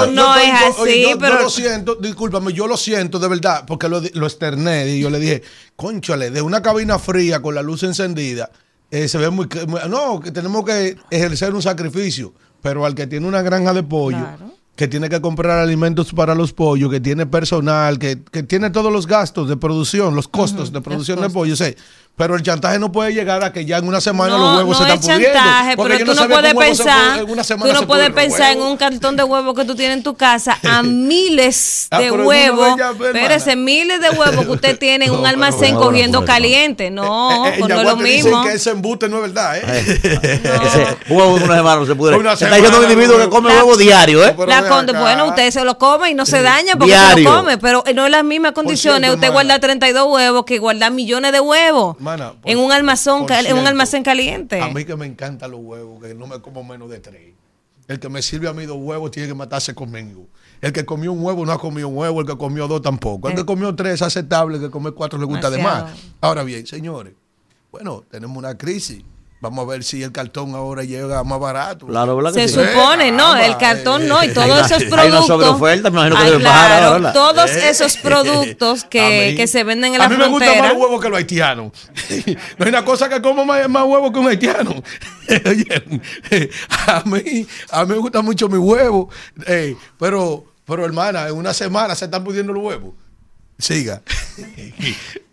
no. 0.07 0.35
es 0.37 0.51
así, 0.79 1.01
yo, 1.03 1.09
yo 1.11 1.17
pero- 1.19 1.41
lo 1.43 1.49
siento, 1.51 1.93
discúlpame, 1.95 2.51
yo 2.53 2.65
lo 2.65 2.75
siento 2.75 3.19
de 3.19 3.27
verdad, 3.27 3.63
porque 3.67 3.87
lo, 3.89 4.01
lo 4.13 4.25
externé 4.25 4.87
y 4.89 5.01
yo 5.01 5.11
le 5.11 5.19
dije, 5.19 5.43
conchale, 5.75 6.31
de 6.31 6.41
una 6.41 6.63
cabina 6.63 6.97
fría 6.97 7.41
con 7.43 7.53
la 7.53 7.61
luz 7.61 7.83
encendida, 7.83 8.49
eh, 8.89 9.07
se 9.07 9.19
ve 9.19 9.29
muy, 9.29 9.47
que- 9.47 9.67
muy- 9.67 9.81
No, 9.87 10.19
que 10.19 10.31
tenemos 10.31 10.65
que 10.65 10.95
ejercer 11.11 11.53
un 11.53 11.61
sacrificio, 11.61 12.33
pero 12.61 12.85
al 12.87 12.95
que 12.95 13.05
tiene 13.05 13.27
una 13.27 13.43
granja 13.43 13.71
de 13.73 13.83
pollo, 13.83 14.17
Claro. 14.17 14.46
Que 14.77 14.87
tiene 14.87 15.09
que 15.09 15.19
comprar 15.19 15.57
alimentos 15.57 16.13
para 16.13 16.35
los 16.35 16.53
pollos, 16.53 16.91
que 16.91 16.99
tiene 16.99 17.25
personal, 17.25 17.97
que, 17.97 18.21
que 18.23 18.43
tiene 18.43 18.69
todos 18.69 18.93
los 18.93 19.07
gastos 19.07 19.49
de 19.49 19.57
producción, 19.57 20.15
los 20.15 20.27
costos 20.27 20.71
de 20.71 20.81
producción 20.81 21.17
de 21.17 21.23
costos. 21.23 21.33
pollo, 21.33 21.55
sí. 21.55 21.75
Pero 22.17 22.35
el 22.35 22.41
chantaje 22.41 22.79
no 22.79 22.91
puede 22.91 23.13
llegar 23.13 23.43
a 23.43 23.53
que 23.53 23.63
ya 23.63 23.77
en 23.77 23.87
una 23.87 24.01
semana 24.01 24.35
No, 24.35 24.43
los 24.43 24.57
huevos 24.57 24.79
no 24.79 24.85
se 24.87 24.91
es 24.91 24.99
están 24.99 25.13
pudriendo. 25.17 25.39
chantaje, 25.39 25.75
porque 25.77 25.93
pero 25.93 25.99
yo 26.05 26.13
tú 26.15 26.19
no 26.19 26.27
puedes 26.27 26.49
se 26.49 26.55
pensar, 26.57 27.19
en 27.19 27.29
una 27.29 27.41
tú 27.43 27.47
semana 27.47 27.73
no 27.73 27.79
se 27.79 27.85
puedes 27.85 28.09
pensar 28.09 28.51
en 28.53 28.61
un 28.63 28.75
cartón 28.75 29.15
de 29.15 29.23
huevos 29.23 29.53
que 29.55 29.65
tú 29.65 29.75
tienes 29.75 29.97
en 29.97 30.03
tu 30.03 30.15
casa 30.15 30.57
a 30.63 30.81
miles 30.81 31.87
Ah, 31.91 31.99
de 31.99 32.05
pero 32.05 32.15
eso 32.15 32.23
no 32.23 32.27
huevos, 32.29 32.79
hermana. 32.79 33.05
espérese, 33.07 33.55
miles 33.55 34.01
de 34.01 34.09
huevos 34.09 34.45
que 34.47 34.51
usted 34.51 34.79
tiene 34.79 35.05
en 35.05 35.11
No, 35.11 35.17
un 35.19 35.23
pero 35.25 35.29
almacén 35.29 35.75
cogiendo 35.75 36.25
caliente. 36.25 36.89
No, 36.89 37.45
Eh, 37.45 37.49
eh, 37.49 37.55
pues 37.59 37.69
en 37.71 37.75
no 37.75 37.81
es 37.81 37.83
lo 37.83 37.89
Yaguate 37.91 38.03
dicen 38.09 38.25
mismo. 38.31 38.43
que 38.45 38.53
ese 38.53 38.69
embuste 38.71 39.09
no 39.09 39.17
es 39.17 39.21
verdad, 39.21 39.57
¿eh? 39.57 39.63
Ese 40.23 40.97
huevo 41.13 41.37
de 41.37 41.43
una 41.45 41.55
semana 41.55 41.75
no 41.81 41.85
se 41.85 41.95
pudre. 41.95 42.17
Una 42.17 42.35
Se 42.35 42.45
está 42.45 42.55
diciendo 42.55 42.79
un 42.79 42.83
semana, 42.85 42.93
individuo 42.93 43.23
que 43.23 43.29
come 43.29 43.49
La- 43.49 43.55
huevo 43.57 43.77
diario, 43.77 44.25
¿eh? 44.25 44.33
Pero 44.35 44.47
La 44.47 44.61
bueno, 44.99 45.27
usted 45.27 45.51
se 45.51 45.63
lo 45.63 45.77
come 45.77 46.09
y 46.09 46.13
no 46.15 46.25
se 46.25 46.41
daña 46.41 46.75
porque 46.77 46.93
se 46.93 46.99
Diario. 46.99 47.29
lo 47.29 47.37
come, 47.37 47.57
pero 47.59 47.83
no 47.93 48.05
es 48.05 48.11
las 48.11 48.23
mismas 48.23 48.53
condiciones. 48.53 49.13
usted 49.13 49.31
guarda 49.31 49.59
32 49.59 50.07
huevos 50.11 50.45
que 50.45 50.57
guardar 50.57 50.91
millones 50.91 51.31
de 51.31 51.39
huevos 51.41 51.95
Por- 52.15 52.51
en 52.51 52.57
un 52.59 52.71
almacén, 52.71 53.25
cal- 53.25 53.45
en 53.45 53.57
un 53.57 53.67
almacén 53.67 54.03
caliente. 54.03 54.61
A 54.61 54.69
mí 54.69 54.85
que 54.85 54.95
me 54.95 55.05
encantan 55.05 55.51
los 55.51 55.59
huevos, 55.61 56.01
que 56.01 56.13
no 56.13 56.27
me 56.27 56.39
como 56.41 56.63
menos 56.63 56.89
de 56.89 56.99
tres. 56.99 57.33
El 57.87 57.99
que 57.99 58.09
me 58.09 58.21
sirve 58.21 58.47
a 58.49 58.53
mí 58.53 58.65
dos 58.65 58.77
huevos 58.79 59.11
tiene 59.11 59.27
que 59.29 59.33
matarse 59.33 59.73
conmigo. 59.73 60.27
El 60.61 60.73
que 60.73 60.85
comió 60.85 61.11
un 61.13 61.23
huevo 61.23 61.45
no 61.45 61.51
ha 61.53 61.57
comido 61.59 61.87
un 61.87 61.97
huevo, 61.97 62.19
el 62.21 62.27
que 62.27 62.37
comió 62.37 62.67
dos 62.67 62.81
tampoco. 62.81 63.27
El 63.29 63.33
Eh. 63.33 63.37
que 63.37 63.45
comió 63.45 63.73
tres 63.75 63.95
es 63.95 64.01
aceptable, 64.01 64.57
el 64.57 64.63
que 64.63 64.69
comió 64.69 64.93
cuatro 64.93 65.17
le 65.19 65.25
gusta 65.25 65.49
de 65.49 65.57
más. 65.63 65.93
Ahora 66.19 66.43
bien, 66.43 66.65
señores, 66.67 67.13
bueno, 67.71 68.03
tenemos 68.09 68.35
una 68.37 68.57
crisis 68.57 69.03
Vamos 69.39 69.65
a 69.67 69.69
ver 69.69 69.83
si 69.83 70.01
el 70.01 70.11
cartón 70.11 70.55
ahora 70.55 70.83
llega 70.83 71.23
más 71.23 71.39
barato. 71.39 71.85
Claro, 71.85 72.15
¿verdad 72.15 72.33
Se 72.33 72.47
sí? 72.47 72.55
supone, 72.55 73.11
no, 73.11 73.17
caramba, 73.33 73.45
el 73.45 73.57
cartón 73.57 74.07
no, 74.07 74.23
y 74.23 74.27
eh, 74.29 74.33
todos 74.33 74.65
esos 74.71 74.81
hay 74.81 74.87
una 74.87 74.95
productos. 75.03 75.27
sobreoferta, 75.27 75.91
me 75.91 75.97
imagino 76.07 76.15
que 76.15 76.23
Ay, 76.37 76.43
bajar 76.43 76.99
claro, 76.99 77.13
todos 77.13 77.51
Eh. 77.51 77.69
esos 77.69 77.97
productos 78.03 78.83
que, 78.85 79.35
que 79.37 79.45
se 79.45 79.63
venden 79.63 79.93
en 79.93 79.99
la 79.99 80.05
A 80.05 80.09
mí 80.09 80.17
me 80.17 80.27
gustan 80.27 80.47
frontera. 80.49 80.63
más 80.63 80.73
los 80.73 80.81
huevos 80.81 81.01
que 81.03 81.09
los 81.09 81.17
haitianos. 81.19 81.71
no 82.57 82.65
hay 82.65 82.69
una 82.69 82.83
cosa 82.83 83.09
que 83.09 83.21
como 83.21 83.45
más, 83.45 83.69
más 83.69 83.83
huevos 83.83 84.11
que 84.11 84.17
un 84.19 84.27
haitiano. 84.27 84.83
A 86.87 87.03
mí, 87.05 87.45
a 87.69 87.85
mí 87.85 87.91
me 87.93 87.97
gustan 87.99 88.25
mucho 88.25 88.47
mis 88.49 88.59
huevos. 88.59 89.13
eh, 89.45 89.75
pero, 89.99 90.45
pero 90.65 90.83
hermana, 90.85 91.27
en 91.27 91.35
una 91.35 91.53
semana 91.53 91.93
se 91.95 92.05
están 92.05 92.23
pudiendo 92.23 92.53
los 92.53 92.63
huevos. 92.63 92.93
Siga. 93.59 94.01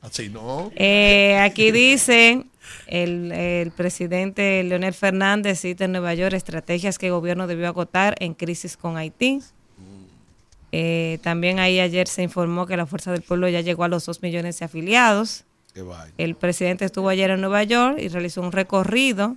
Así 0.03 0.29
no. 0.29 0.71
Eh, 0.77 1.39
aquí 1.43 1.71
dice 1.71 2.45
el, 2.87 3.33
el 3.33 3.71
presidente 3.71 4.63
Leonel 4.63 4.95
Fernández 4.95 5.61
cita 5.61 5.85
en 5.85 5.93
Nueva 5.93 6.15
York 6.15 6.35
estrategias 6.35 6.99
que 6.99 7.07
el 7.07 7.13
gobierno 7.13 7.47
debió 7.47 7.69
agotar 7.69 8.15
en 8.21 8.35
crisis 8.35 8.77
con 8.77 8.97
Haití. 8.97 9.41
Eh, 10.77 11.21
también 11.23 11.61
ahí 11.61 11.79
ayer 11.79 12.09
se 12.09 12.25
informó 12.25 12.67
que 12.67 12.77
la 12.77 12.85
Fuerza 12.85 13.13
del 13.13 13.23
Pueblo 13.23 13.49
ya 13.49 13.61
llegó 13.61 13.85
a 13.85 13.89
los 13.89 14.05
2 14.07 14.23
millones 14.23 14.59
de 14.59 14.65
afiliados. 14.65 15.45
El 16.19 16.35
presidente 16.35 16.85
estuvo 16.85 17.09
ayer 17.09 17.31
en 17.31 17.41
Nueva 17.41 17.63
York 17.63 17.99
y 18.01 18.09
realizó 18.09 18.43
un 18.43 18.51
recorrido. 18.51 19.37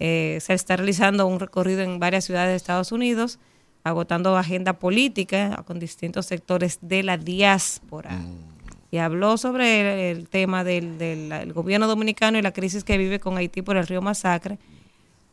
Eh, 0.00 0.38
se 0.40 0.52
está 0.52 0.76
realizando 0.76 1.26
un 1.26 1.38
recorrido 1.38 1.82
en 1.82 2.00
varias 2.00 2.24
ciudades 2.24 2.50
de 2.50 2.56
Estados 2.56 2.90
Unidos, 2.90 3.38
agotando 3.84 4.36
agenda 4.36 4.72
política 4.72 5.62
con 5.64 5.78
distintos 5.78 6.26
sectores 6.26 6.78
de 6.80 7.04
la 7.04 7.18
diáspora. 7.18 8.20
Y 8.94 8.98
habló 8.98 9.36
sobre 9.38 10.10
el, 10.12 10.18
el 10.18 10.28
tema 10.28 10.62
del, 10.62 10.98
del- 10.98 11.32
el 11.32 11.52
gobierno 11.52 11.88
dominicano 11.88 12.38
y 12.38 12.42
la 12.42 12.52
crisis 12.52 12.84
que 12.84 12.96
vive 12.96 13.18
con 13.18 13.36
Haití 13.36 13.60
por 13.60 13.76
el 13.76 13.84
río 13.88 14.00
Masacre. 14.00 14.56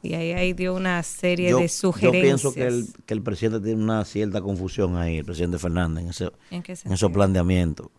Y 0.02 0.15
ahí, 0.15 0.32
ahí 0.32 0.54
dio 0.54 0.74
una 0.74 1.04
serie 1.04 1.52
Yo, 1.52 1.58
de 1.58 1.67
yo 1.67 1.69
sugerencias. 1.69 2.24
pienso 2.24 2.54
que 2.56 2.65
el, 2.65 2.88
que 3.06 3.13
el 3.13 3.21
presidente 3.21 3.63
tiene 3.63 3.84
una 3.84 4.04
cierta 4.04 4.41
confusión 4.41 4.97
ahí, 4.97 5.17
el 5.19 5.26
presidente 5.26 5.60
Fernández, 5.60 6.04
en, 6.04 6.10
ese, 6.10 6.32
¿En 6.88 6.91
esos 6.91 7.12
planteamientos. 7.12 7.89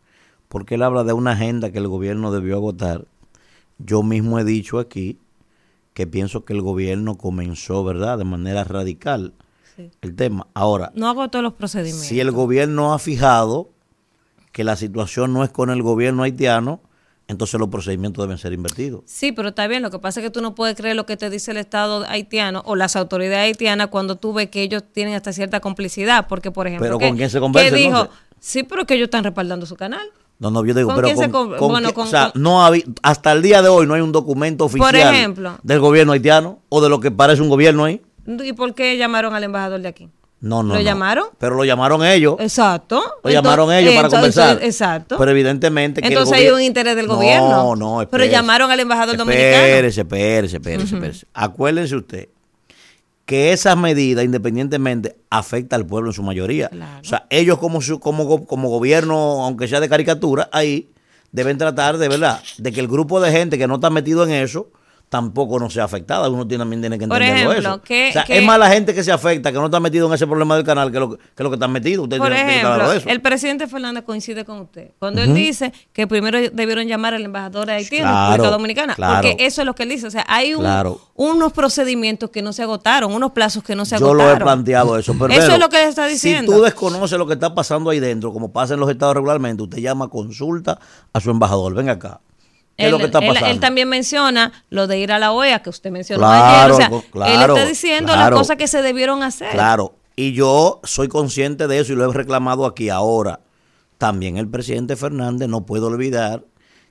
Porque 0.48 0.75
él 0.75 0.83
habla 0.83 1.05
de 1.05 1.12
una 1.12 1.31
agenda 1.31 1.70
que 1.70 1.79
el 1.79 1.87
gobierno 1.87 2.33
debió 2.33 2.57
agotar. 2.57 3.07
Yo 3.79 4.03
mismo 4.03 4.40
he 4.40 4.44
dicho 4.44 4.81
aquí 4.81 5.16
que 5.94 6.09
pienso 6.09 6.44
que 6.44 6.55
el 6.55 6.62
gobierno 6.62 7.16
comenzó, 7.16 7.85
¿verdad?, 7.85 8.18
de 8.18 8.25
manera 8.25 8.64
radical 8.64 9.33
Sí. 9.77 9.90
el 10.03 10.16
tema. 10.16 10.48
Ahora, 10.55 10.90
No 10.96 11.09
agotó 11.09 11.40
los 11.40 11.53
procedimientos. 11.55 12.05
si 12.07 12.18
el 12.18 12.33
gobierno 12.33 12.92
ha 12.94 12.98
fijado 12.98 13.70
que 14.53 14.65
la 14.65 14.77
situación 14.77 15.33
no 15.33 15.45
es 15.45 15.51
con 15.51 15.71
el 15.71 15.83
gobierno 15.83 16.23
haitiano, 16.23 16.81
entonces 17.29 17.59
los 17.59 17.69
procedimientos 17.71 18.23
deben 18.25 18.37
ser 18.37 18.53
invertidos. 18.53 19.03
Sí, 19.07 19.33
pero 19.33 19.49
está 19.49 19.67
bien. 19.67 19.83
Lo 19.83 19.91
que 19.91 19.99
pasa 19.99 20.21
es 20.21 20.25
que 20.27 20.31
tú 20.31 20.43
no 20.43 20.55
puedes 20.55 20.77
creer 20.77 20.95
lo 20.97 21.07
que 21.07 21.17
te 21.17 21.31
dice 21.31 21.53
el 21.53 21.57
Estado 21.57 22.05
haitiano 22.09 22.62
o 22.67 22.77
las 22.77 22.95
autoridades 22.97 23.45
haitianas 23.47 23.87
cuando 23.88 24.17
tú 24.17 24.35
ves 24.35 24.51
que 24.51 24.61
ellos 24.62 24.83
tienen 24.93 25.15
hasta 25.15 25.33
cierta 25.33 25.61
complicidad. 25.61 26.27
Porque, 26.29 26.51
por 26.51 26.67
ejemplo, 26.67 26.99
Pero 26.99 26.99
¿con 26.99 27.17
quién 27.17 27.31
se 27.31 27.41
conversa, 27.41 27.71
que 27.71 27.77
dijo, 27.77 28.01
entonces? 28.01 28.17
sí, 28.41 28.62
pero 28.65 28.85
que 28.85 28.95
ellos 28.95 29.07
están 29.07 29.25
respaldando 29.25 29.65
su 29.65 29.77
canal. 29.77 30.07
No, 30.38 30.51
no, 30.51 30.65
yo 30.67 30.75
digo, 30.75 30.88
¿Con 30.88 30.97
pero 30.97 31.07
quién 31.07 31.17
se 31.19 31.31
con, 31.31 31.57
bueno, 31.57 31.93
qué- 31.95 32.01
o 32.01 32.07
sea, 32.07 32.33
no 32.35 32.61
hasta 33.03 33.33
el 33.33 33.41
día 33.43 33.62
de 33.62 33.69
hoy 33.69 33.87
no 33.87 33.95
hay 33.95 34.01
un 34.01 34.11
documento 34.12 34.65
oficial 34.65 34.95
ejemplo. 34.97 35.57
del 35.62 35.79
gobierno 35.79 36.12
haitiano 36.12 36.59
o 36.69 36.81
de 36.83 36.88
lo 36.91 36.99
que 37.01 37.11
parece 37.12 37.41
un 37.41 37.49
gobierno 37.49 37.85
ahí. 37.85 38.03
¿Y 38.27 38.53
por 38.53 38.75
qué 38.75 38.97
llamaron 38.99 39.35
al 39.35 39.45
embajador 39.45 39.81
de 39.81 39.88
aquí? 39.88 40.09
No, 40.43 40.63
no. 40.63 40.71
¿Lo 40.71 40.75
no. 40.75 40.81
llamaron? 40.81 41.27
Pero 41.39 41.55
lo 41.55 41.65
llamaron 41.65 42.05
ellos. 42.05 42.35
Exacto. 42.41 43.01
Lo 43.23 43.31
llamaron 43.31 43.73
ellos 43.73 43.95
para 43.95 44.09
conversar. 44.09 44.59
Exacto. 44.63 45.17
Pero 45.17 45.31
evidentemente 45.31 46.03
que 46.03 46.09
Entonces 46.09 46.37
hay 46.37 46.49
un 46.49 46.61
interés 46.61 46.97
del 46.97 47.07
No, 47.07 47.15
gobierno. 47.17 47.77
No, 47.77 47.91
Pero 47.99 48.03
espérese. 48.03 48.31
llamaron 48.33 48.71
al 48.71 48.81
embajador 48.81 49.17
dominicano. 49.17 49.49
Espérese, 49.65 50.01
espérese, 50.03 50.57
espérese, 50.57 50.95
espérese. 50.97 51.27
Acuérdense 51.33 51.95
usted 51.97 52.29
que 53.25 53.53
esas 53.53 53.77
medidas, 53.77 54.25
independientemente, 54.25 55.17
afecta 55.31 55.77
al 55.77 55.87
pueblo 55.87 56.11
en 56.11 56.15
su 56.15 56.23
mayoría. 56.25 56.69
Claro. 56.69 57.01
O 57.01 57.05
sea, 57.05 57.25
ellos 57.31 57.59
como, 57.59 57.81
su- 57.81 58.01
como, 58.01 58.45
como 58.47 58.69
gobierno, 58.69 59.45
aunque 59.45 59.69
sea 59.69 59.79
de 59.81 59.89
caricatura, 59.89 60.49
ahí 60.53 60.91
deben 61.31 61.57
tratar 61.57 61.99
de 61.99 62.09
verdad, 62.09 62.43
de 62.59 62.73
que 62.73 62.81
el 62.81 62.89
grupo 62.89 63.21
de 63.21 63.31
gente 63.31 63.59
que 63.59 63.69
no 63.69 63.77
está 63.77 63.91
metido 63.91 64.25
en 64.25 64.33
eso 64.33 64.71
tampoco 65.12 65.59
no 65.61 65.68
sea 65.68 65.85
afectada. 65.85 66.31
Uno 66.31 66.48
tiene- 66.48 66.62
también 66.62 66.81
tiene 66.81 66.98
que 66.98 67.07
Por 67.07 67.20
entenderlo 67.20 67.53
ejemplo, 67.53 67.75
eso. 67.75 67.83
que- 67.83 68.09
o 68.09 68.12
sea, 68.14 68.25
que- 68.25 68.38
es 68.38 68.44
más 68.46 68.59
la 68.59 68.70
gente 68.70 68.94
que 68.94 69.05
se 69.05 69.12
afecta, 69.12 69.53
que 69.53 69.59
no 69.59 69.66
está 69.66 69.79
metido 69.79 70.07
en 70.09 70.14
ese 70.14 70.27
problema 70.27 70.57
del 70.57 70.64
canal, 70.64 70.90
que 70.90 70.98
lo 70.98 71.11
que, 71.18 71.42
lo 71.44 71.51
que 71.51 71.57
están 71.57 71.70
metidos. 71.70 72.05
Usted 72.05 72.16
Por 72.16 72.29
tiene- 72.29 72.44
tiene 72.46 72.61
claro 72.62 72.77
ejemplo, 72.85 72.92
eso. 72.98 73.09
el 73.11 73.20
presidente 73.20 73.66
Fernández 73.66 74.05
coincide 74.05 74.46
con 74.46 74.61
usted. 74.61 74.92
Cuando 74.98 75.20
él 75.20 75.35
dice 75.35 75.70
que 75.92 76.07
primero 76.07 76.38
debieron 76.53 76.87
llamar 76.87 77.12
al 77.12 77.22
embajador 77.27 77.66
de 77.66 77.75
Haití 77.75 77.96
en 77.96 78.03
Claro, 78.05 78.31
República 78.33 78.51
Dominicana. 78.53 78.94
claro. 78.94 79.29
Porque 79.29 79.44
eso 79.44 79.61
es 79.61 79.66
lo 79.66 79.75
que 79.75 79.83
él 79.83 79.90
dice. 79.90 80.07
O 80.07 80.11
sea, 80.11 80.25
hay 80.27 80.55
un- 80.55 80.64
unos 81.14 81.53
procedimientos 81.53 82.31
que 82.31 82.40
no 82.40 82.55
se 82.55 82.62
agotaron, 82.62 83.12
unos 83.12 83.33
plazos 83.33 83.62
que 83.62 83.77
no 83.77 83.85
se 83.85 83.98
Yo 83.98 84.07
agotaron. 84.07 84.33
lo 84.33 84.35
he 84.35 84.40
planteado 84.40 84.96
eso. 84.96 85.14
Pero, 85.18 85.31
Eso 85.35 85.53
es 85.53 85.59
lo 85.59 85.68
que 85.68 85.83
él 85.83 85.90
está 85.90 86.07
diciendo. 86.07 86.51
Si 86.51 86.57
tú 86.59 86.64
desconoces 86.64 87.18
lo 87.18 87.27
que 87.27 87.35
está 87.35 87.55
pasando 87.55 87.90
ahí 87.90 88.01
dentro, 88.01 88.33
como 88.33 88.51
pasa 88.51 88.72
en 88.75 88.81
los 88.81 88.88
estados 88.90 89.14
regularmente, 89.14 89.62
usted 89.62 89.77
llama 89.79 90.09
consulta 90.09 90.79
a 91.12 91.20
su 91.20 91.31
embajador. 91.31 91.75
Venga 91.75 91.92
acá. 91.92 92.20
¿Qué 92.77 92.85
es 92.85 92.87
Él, 92.87 92.93
lo 92.93 92.99
que 92.99 93.05
está 93.05 93.19
él- 93.19 93.29
pasando? 93.29 93.51
él 93.51 93.61
también 93.61 93.89
menciona 93.89 94.53
lo 94.71 94.87
de 94.87 94.99
ir 94.99 95.13
a 95.13 95.19
la 95.19 95.33
OEA 95.33 95.63
que 95.63 95.71
usted 95.71 95.91
mencionó 95.91 96.21
Claro, 96.21 96.75
ayer. 96.77 96.93
O 96.93 97.01
sea, 97.01 97.11
claro, 97.11 97.33
él 97.45 97.51
está 97.59 97.69
diciendo 97.69 98.13
claro. 98.13 98.31
las 98.31 98.39
cosas 98.41 98.57
que 98.57 98.67
se 98.67 98.81
debieron 98.83 99.23
hacer. 99.23 99.51
Claro. 99.53 99.95
Y 100.17 100.33
yo 100.33 100.81
soy 100.85 101.09
consciente 101.09 101.67
de 101.69 101.79
eso 101.81 101.93
y 101.93 101.97
lo 101.97 102.11
he 102.11 102.15
reclamado 102.15 102.67
aquí 102.67 102.89
ahora. 102.89 103.41
También 103.99 104.37
el 104.37 104.49
presidente 104.49 104.97
Fernández 104.97 105.49
no 105.49 105.65
puede 105.67 105.85
olvidar 105.85 106.45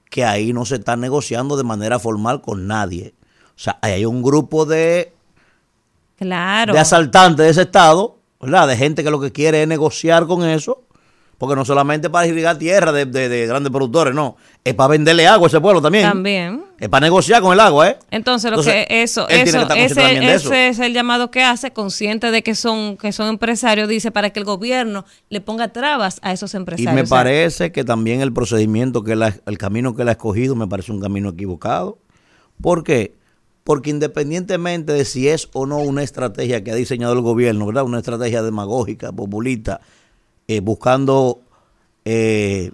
que 0.09 0.23
ahí 0.25 0.53
no 0.53 0.65
se 0.65 0.75
está 0.75 0.95
negociando 0.95 1.57
de 1.57 1.63
manera 1.63 1.99
formal 1.99 2.41
con 2.41 2.67
nadie. 2.67 3.13
O 3.49 3.59
sea, 3.63 3.77
ahí 3.81 3.93
hay 3.93 4.05
un 4.05 4.21
grupo 4.23 4.65
de 4.65 5.13
Claro. 6.17 6.73
de 6.73 6.79
asaltantes 6.79 7.45
de 7.45 7.49
ese 7.51 7.61
estado, 7.63 8.17
¿verdad? 8.39 8.67
De 8.67 8.77
gente 8.77 9.03
que 9.03 9.09
lo 9.11 9.19
que 9.19 9.31
quiere 9.31 9.63
es 9.63 9.67
negociar 9.67 10.27
con 10.27 10.43
eso, 10.47 10.83
porque 11.41 11.55
no 11.55 11.65
solamente 11.65 12.07
para 12.11 12.27
irrigar 12.27 12.55
tierra 12.59 12.91
de, 12.91 13.07
de- 13.07 13.27
de 13.29 13.47
grandes 13.47 13.71
productores, 13.71 14.13
no, 14.13 14.37
es 14.63 14.75
para 14.75 14.89
venderle 14.89 15.25
agua 15.27 15.47
a 15.47 15.49
ese 15.49 15.59
pueblo 15.59 15.81
también. 15.81 16.03
También. 16.07 16.61
Es 16.79 16.87
para 16.87 17.07
negociar 17.07 17.41
con 17.41 17.51
el 17.51 17.59
agua, 17.59 17.89
¿eh? 17.89 17.97
Entonces, 18.11 18.51
lo 18.51 18.57
Entonces, 18.59 18.85
que 18.87 19.01
eso, 19.01 19.27
eso 19.27 19.67
que 19.67 19.85
ese, 19.85 20.01
de 20.01 20.33
eso. 20.35 20.49
ese 20.53 20.67
es 20.67 20.77
el 20.79 20.93
llamado 20.93 21.31
que 21.31 21.41
hace, 21.43 21.71
consciente 21.71 22.29
de 22.29 22.43
que 22.43 22.53
son, 22.53 22.95
que 22.95 23.11
son 23.11 23.27
empresarios, 23.27 23.89
dice, 23.89 24.11
para 24.11 24.29
que 24.29 24.37
el 24.39 24.45
gobierno 24.45 25.03
le 25.29 25.41
ponga 25.41 25.69
trabas 25.69 26.19
a 26.21 26.31
esos 26.31 26.53
Y 26.53 26.57
empresarios. 26.57 26.93
me 26.93 27.01
O 27.01 27.05
sea, 27.07 27.17
parece 27.17 27.71
que 27.71 27.83
también 27.83 28.21
el 28.21 28.33
procedimiento 28.33 29.03
que 29.03 29.13
él 29.13 29.23
ha- 29.23 29.35
el 29.47 29.57
camino 29.57 29.95
que 29.95 30.03
él 30.03 30.09
ha 30.09 30.11
escogido 30.11 30.55
me 30.55 30.67
parece 30.67 30.91
un 30.91 31.01
camino 31.01 31.29
equivocado. 31.29 31.97
¿Por 32.61 32.83
qué? 32.83 33.15
Porque 33.63 33.89
independientemente 33.89 34.93
de 34.93 35.05
si 35.05 35.27
es 35.27 35.49
o 35.53 35.65
no 35.65 35.77
una 35.79 36.03
estrategia 36.03 36.63
que 36.63 36.71
ha 36.71 36.75
diseñado 36.75 37.13
el 37.13 37.21
gobierno, 37.21 37.65
¿verdad? 37.65 37.83
Una 37.83 37.97
estrategia 37.97 38.43
demagógica, 38.43 39.11
populista, 39.11 39.81
eh, 40.55 40.59
buscando 40.59 41.39
eh, 42.05 42.71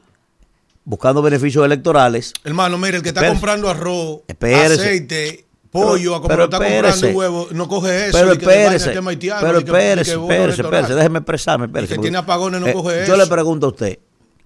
buscando 0.83 1.21
beneficios 1.21 1.65
electorales, 1.65 2.33
Hermano, 2.43 2.77
mire, 2.77 2.97
el 2.97 3.03
que 3.03 3.09
está 3.09 3.21
Espérese. 3.21 3.35
comprando 3.39 3.69
arroz, 3.69 4.19
Espérese. 4.27 4.73
aceite, 4.81 5.45
pollo, 5.69 6.15
a 6.15 6.17
como 6.17 6.29
pero 6.29 6.43
está 6.45 6.57
comprando 6.59 7.07
huevo, 7.09 7.47
no 7.51 7.67
coge 7.67 8.07
eso. 8.07 8.17
pero 8.17 8.37
que 8.37 8.45
espérese, 8.45 8.97
haitiano, 8.97 9.41
pero 9.41 9.59
que- 9.59 9.65
que 9.65 9.71
espérese, 9.71 10.13
espérese, 10.13 10.61
espérese, 10.61 10.95
déjeme 10.95 11.19
expresarme, 11.19 11.65
espérese. 11.65 11.89
que 11.89 11.95
porque- 11.97 12.05
tiene 12.07 12.17
apagones 12.19 12.61
no 12.61 12.71
coge 12.73 12.95
Yo 13.05 13.13
eso. 13.13 13.17
le 13.17 13.27
pregunto 13.27 13.67
a 13.67 13.69
usted, 13.69 13.99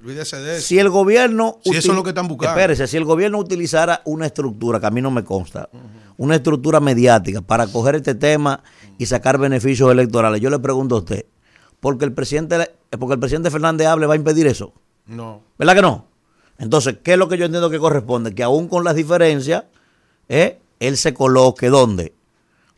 de 0.03 0.21
eso. 0.21 0.37
si 0.61 0.79
el 0.79 0.89
gobierno... 0.89 1.59
Si 1.63 1.69
eso 1.77 1.91
es 1.91 1.95
lo 1.95 2.01
que 2.03 2.09
están 2.09 2.27
buscando. 2.27 2.57
Espérese, 2.59 2.87
si 2.87 2.97
el 2.97 3.05
gobierno 3.05 3.37
utilizara 3.37 4.01
una 4.05 4.25
estructura, 4.25 4.79
que 4.79 4.87
a 4.87 4.91
mí 4.91 4.99
no 4.99 5.11
me 5.11 5.23
consta, 5.23 5.69
una 6.17 6.35
estructura 6.35 6.79
mediática 6.79 7.41
para 7.41 7.67
coger 7.67 7.95
este 7.97 8.15
tema 8.15 8.63
y 8.97 9.05
sacar 9.05 9.37
beneficios 9.37 9.91
electorales, 9.91 10.41
yo 10.41 10.49
le 10.49 10.57
pregunto 10.57 10.95
a 10.95 10.99
usted, 10.99 11.25
porque 11.79 12.03
el 12.05 12.13
presidente, 12.13 12.71
porque 12.99 13.13
el 13.13 13.19
presidente 13.19 13.49
Fernández 13.51 13.87
hable 13.87 14.05
va 14.05 14.13
a 14.13 14.17
impedir 14.17 14.47
eso, 14.47 14.73
No. 15.07 15.41
¿verdad 15.57 15.75
que 15.75 15.81
no? 15.81 16.05
Entonces, 16.57 16.97
¿qué 17.03 17.13
es 17.13 17.17
lo 17.17 17.27
que 17.27 17.37
yo 17.37 17.45
entiendo 17.45 17.69
que 17.69 17.79
corresponde? 17.79 18.35
Que 18.35 18.43
aún 18.43 18.67
con 18.67 18.83
las 18.83 18.95
diferencias, 18.95 19.63
¿eh? 20.29 20.59
él 20.79 20.97
se 20.97 21.13
coloque 21.13 21.69
¿dónde? 21.69 22.13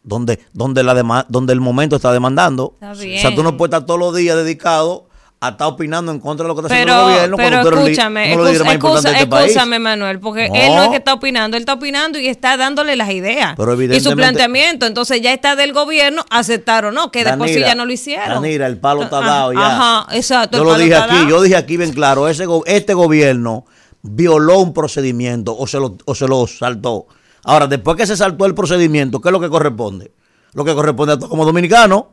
Donde, 0.04 0.40
donde, 0.54 0.84
la 0.84 0.94
dema- 0.94 1.26
donde 1.30 1.54
el 1.54 1.62
momento 1.62 1.96
está 1.98 2.12
demandando. 2.12 2.72
Está 2.76 2.92
O 2.92 2.96
sea, 2.96 3.06
bien. 3.06 3.36
tú 3.36 3.44
no 3.44 3.56
puedes 3.58 3.74
estar 3.74 3.86
todos 3.86 4.00
los 4.00 4.16
días 4.16 4.36
dedicado 4.38 5.08
a 5.46 5.50
estar 5.50 5.68
opinando 5.68 6.12
en 6.12 6.20
contra 6.20 6.44
de 6.44 6.48
lo 6.48 6.56
que 6.56 6.62
está 6.62 6.74
haciendo 6.74 6.94
el 6.94 7.14
gobierno 7.16 7.38
pero 7.38 7.62
cuando 7.62 7.82
escúchame, 7.82 8.36
más 8.38 8.74
importantes 8.74 9.04
de 9.12 9.20
este 9.20 9.36
escúchame, 9.46 9.80
Manuel, 9.80 10.20
porque 10.20 10.48
No. 10.48 10.56
él 10.56 10.76
no 10.76 10.84
es 10.84 10.90
que 10.90 10.96
está 10.98 11.14
opinando, 11.14 11.58
él 11.58 11.64
está 11.64 11.74
opinando 11.74 12.18
y 12.18 12.28
está 12.28 12.56
dándole 12.56 12.96
las 12.96 13.10
ideas. 13.10 13.56
Pero 13.58 13.82
y 13.82 14.00
su 14.00 14.14
planteamiento, 14.16 14.86
entonces 14.86 15.22
ya 15.22 15.34
está 15.34 15.56
del 15.58 15.74
gobierno 15.74 16.24
aceptar 16.30 16.86
o 16.86 16.92
no, 16.92 17.12
que 17.12 17.26
después 17.26 17.50
sí 17.52 17.56
Danira, 17.56 17.68
ya 17.70 17.76
no 17.76 17.86
lo 17.86 17.92
hicieron. 17.92 18.30
Danira, 18.30 18.68
el 18.68 18.78
palo 18.78 19.04
está 19.04 19.20
Ajá, 19.20 19.28
dado 19.28 19.54
ya. 19.54 19.60
Ajá, 19.66 20.16
exacto. 20.16 20.58
Yo 20.58 20.64
el 20.64 20.68
lo 20.68 20.74
palo 20.74 20.84
dije 20.84 20.96
aquí, 20.96 21.16
dado. 21.16 21.30
yo 21.30 21.42
dije 21.42 21.56
aquí 21.58 21.78
bien 21.78 21.92
claro, 21.92 22.30
ese 22.30 22.46
este 22.66 22.94
gobierno 22.94 23.66
violó 24.02 24.60
un 24.60 24.74
procedimiento 24.74 25.58
o 25.58 25.68
se 25.68 25.78
lo, 25.80 25.98
o 26.06 26.16
se 26.16 26.28
lo 26.28 26.48
saltó. 26.48 27.08
Ahora, 27.44 27.68
después 27.68 27.98
que 27.98 28.08
se 28.08 28.16
saltó 28.16 28.46
el 28.46 28.56
procedimiento, 28.56 29.20
¿qué 29.20 29.30
es 29.30 29.34
lo 29.34 29.40
que 29.42 29.50
corresponde? 29.50 30.14
Lo 30.54 30.64
que 30.64 30.74
corresponde 30.74 31.14
a 31.14 31.18
todos 31.18 31.30
como 31.30 31.46
dominicanos. 31.46 32.06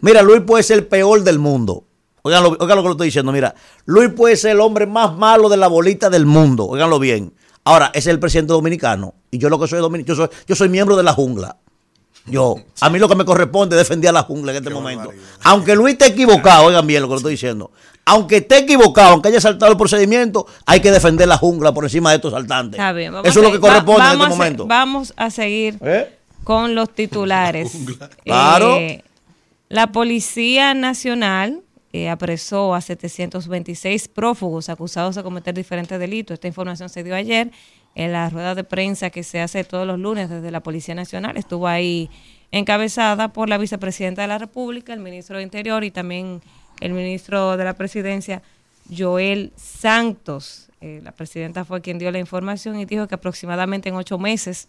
Mira, 0.00 0.22
Luis 0.22 0.40
puede 0.44 0.64
ser 0.64 0.78
el 0.78 0.86
peor 0.86 1.22
del 1.22 1.38
mundo. 1.38 1.84
Oigan 2.22 2.42
lo, 2.42 2.50
oigan 2.50 2.76
lo 2.76 2.82
que 2.82 2.88
lo 2.88 2.92
estoy 2.92 3.08
diciendo. 3.08 3.32
Mira, 3.32 3.54
Luis 3.84 4.10
puede 4.10 4.36
ser 4.36 4.52
el 4.52 4.60
hombre 4.60 4.86
más 4.86 5.16
malo 5.16 5.48
de 5.48 5.56
la 5.56 5.66
bolita 5.68 6.08
del 6.10 6.24
mundo. 6.26 6.66
Oiganlo 6.66 6.98
bien. 6.98 7.32
Ahora, 7.64 7.86
ese 7.94 8.10
es 8.10 8.14
el 8.14 8.20
presidente 8.20 8.52
dominicano. 8.52 9.14
Y 9.30 9.38
yo 9.38 9.48
lo 9.48 9.58
que 9.58 9.66
soy 9.68 9.80
dominicano, 9.80 10.16
yo 10.16 10.26
soy, 10.26 10.36
yo 10.46 10.54
soy 10.56 10.68
miembro 10.68 10.96
de 10.96 11.02
la 11.02 11.12
jungla. 11.12 11.56
Yo, 12.26 12.54
a 12.80 12.88
mí 12.88 13.00
lo 13.00 13.08
que 13.08 13.16
me 13.16 13.24
corresponde 13.24 13.74
es 13.74 13.80
defender 13.82 14.10
a 14.10 14.12
la 14.12 14.22
jungla 14.22 14.52
en 14.52 14.58
este 14.58 14.70
momento. 14.70 15.10
Aunque 15.42 15.74
Luis 15.74 15.94
esté 15.94 16.06
equivocado, 16.06 16.66
oigan 16.66 16.86
bien 16.86 17.02
lo 17.02 17.08
que 17.08 17.14
le 17.14 17.16
estoy 17.16 17.32
diciendo. 17.32 17.72
Aunque 18.04 18.36
esté 18.38 18.58
equivocado, 18.58 19.10
aunque 19.14 19.28
haya 19.28 19.40
saltado 19.40 19.72
el 19.72 19.78
procedimiento, 19.78 20.46
hay 20.66 20.78
que 20.80 20.92
defender 20.92 21.26
la 21.26 21.36
jungla 21.38 21.72
por 21.74 21.82
encima 21.84 22.10
de 22.10 22.16
estos 22.16 22.32
saltantes. 22.32 22.78
Está 22.78 22.92
bien, 22.92 23.12
vamos 23.12 23.28
Eso 23.28 23.40
es 23.40 23.46
a 23.46 23.48
lo 23.48 23.52
que. 23.52 23.58
Va- 23.58 23.68
corresponde 23.70 24.02
en 24.02 24.18
vamos 24.18 24.22
este 24.26 24.34
a 24.34 24.36
momento. 24.36 24.66
Vamos 24.66 25.14
a 25.16 25.30
seguir 25.30 25.78
¿Eh? 25.80 26.16
con 26.44 26.76
los 26.76 26.90
titulares. 26.90 27.72
Claro. 28.24 28.76
Eh, 28.76 29.02
la 29.68 29.88
Policía 29.88 30.74
Nacional 30.74 31.62
eh, 31.92 32.08
apresó 32.08 32.74
a 32.74 32.80
726 32.80 34.08
prófugos 34.08 34.68
acusados 34.68 35.14
de 35.14 35.22
cometer 35.22 35.54
diferentes 35.54 35.98
delitos. 35.98 36.34
Esta 36.34 36.48
información 36.48 36.88
se 36.88 37.04
dio 37.04 37.14
ayer 37.14 37.50
en 37.94 38.12
la 38.12 38.30
rueda 38.30 38.54
de 38.54 38.64
prensa 38.64 39.10
que 39.10 39.22
se 39.22 39.40
hace 39.40 39.62
todos 39.64 39.86
los 39.86 39.98
lunes 39.98 40.30
desde 40.30 40.50
la 40.50 40.62
Policía 40.62 40.94
Nacional. 40.94 41.36
Estuvo 41.36 41.68
ahí 41.68 42.08
encabezada 42.50 43.32
por 43.32 43.48
la 43.48 43.58
vicepresidenta 43.58 44.22
de 44.22 44.28
la 44.28 44.38
República, 44.38 44.92
el 44.92 45.00
ministro 45.00 45.36
de 45.36 45.42
Interior 45.42 45.84
y 45.84 45.90
también 45.90 46.40
el 46.80 46.92
ministro 46.92 47.56
de 47.56 47.64
la 47.64 47.74
Presidencia, 47.74 48.42
Joel 48.94 49.52
Santos. 49.56 50.70
Eh, 50.80 51.00
la 51.02 51.12
presidenta 51.12 51.64
fue 51.64 51.80
quien 51.80 51.98
dio 51.98 52.10
la 52.10 52.18
información 52.18 52.78
y 52.78 52.86
dijo 52.86 53.06
que 53.06 53.14
aproximadamente 53.14 53.88
en 53.88 53.94
ocho 53.96 54.18
meses 54.18 54.68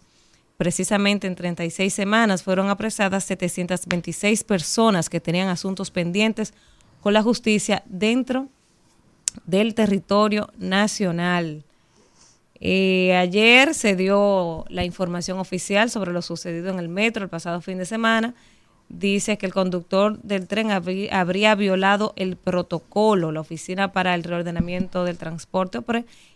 Precisamente 0.56 1.26
en 1.26 1.34
36 1.34 1.92
semanas 1.92 2.44
fueron 2.44 2.70
apresadas 2.70 3.24
726 3.24 4.44
personas 4.44 5.10
que 5.10 5.20
tenían 5.20 5.48
asuntos 5.48 5.90
pendientes 5.90 6.54
con 7.04 7.12
la 7.12 7.22
justicia 7.22 7.82
dentro 7.84 8.48
del 9.44 9.74
territorio 9.74 10.48
nacional. 10.56 11.62
Eh, 12.60 13.14
ayer 13.14 13.74
se 13.74 13.94
dio 13.94 14.64
la 14.70 14.84
información 14.84 15.38
oficial 15.38 15.90
sobre 15.90 16.14
lo 16.14 16.22
sucedido 16.22 16.70
en 16.70 16.78
el 16.78 16.88
metro 16.88 17.22
el 17.22 17.28
pasado 17.28 17.60
fin 17.60 17.76
de 17.76 17.84
semana. 17.84 18.32
Dice 18.88 19.36
que 19.36 19.44
el 19.44 19.52
conductor 19.52 20.18
del 20.22 20.46
tren 20.46 20.70
habrí- 20.70 21.10
habría 21.12 21.54
violado 21.54 22.14
el 22.16 22.36
protocolo. 22.36 23.32
La 23.32 23.40
Oficina 23.40 23.92
para 23.92 24.14
el 24.14 24.22
Reordenamiento 24.24 25.04
del 25.04 25.18
Transporte 25.18 25.82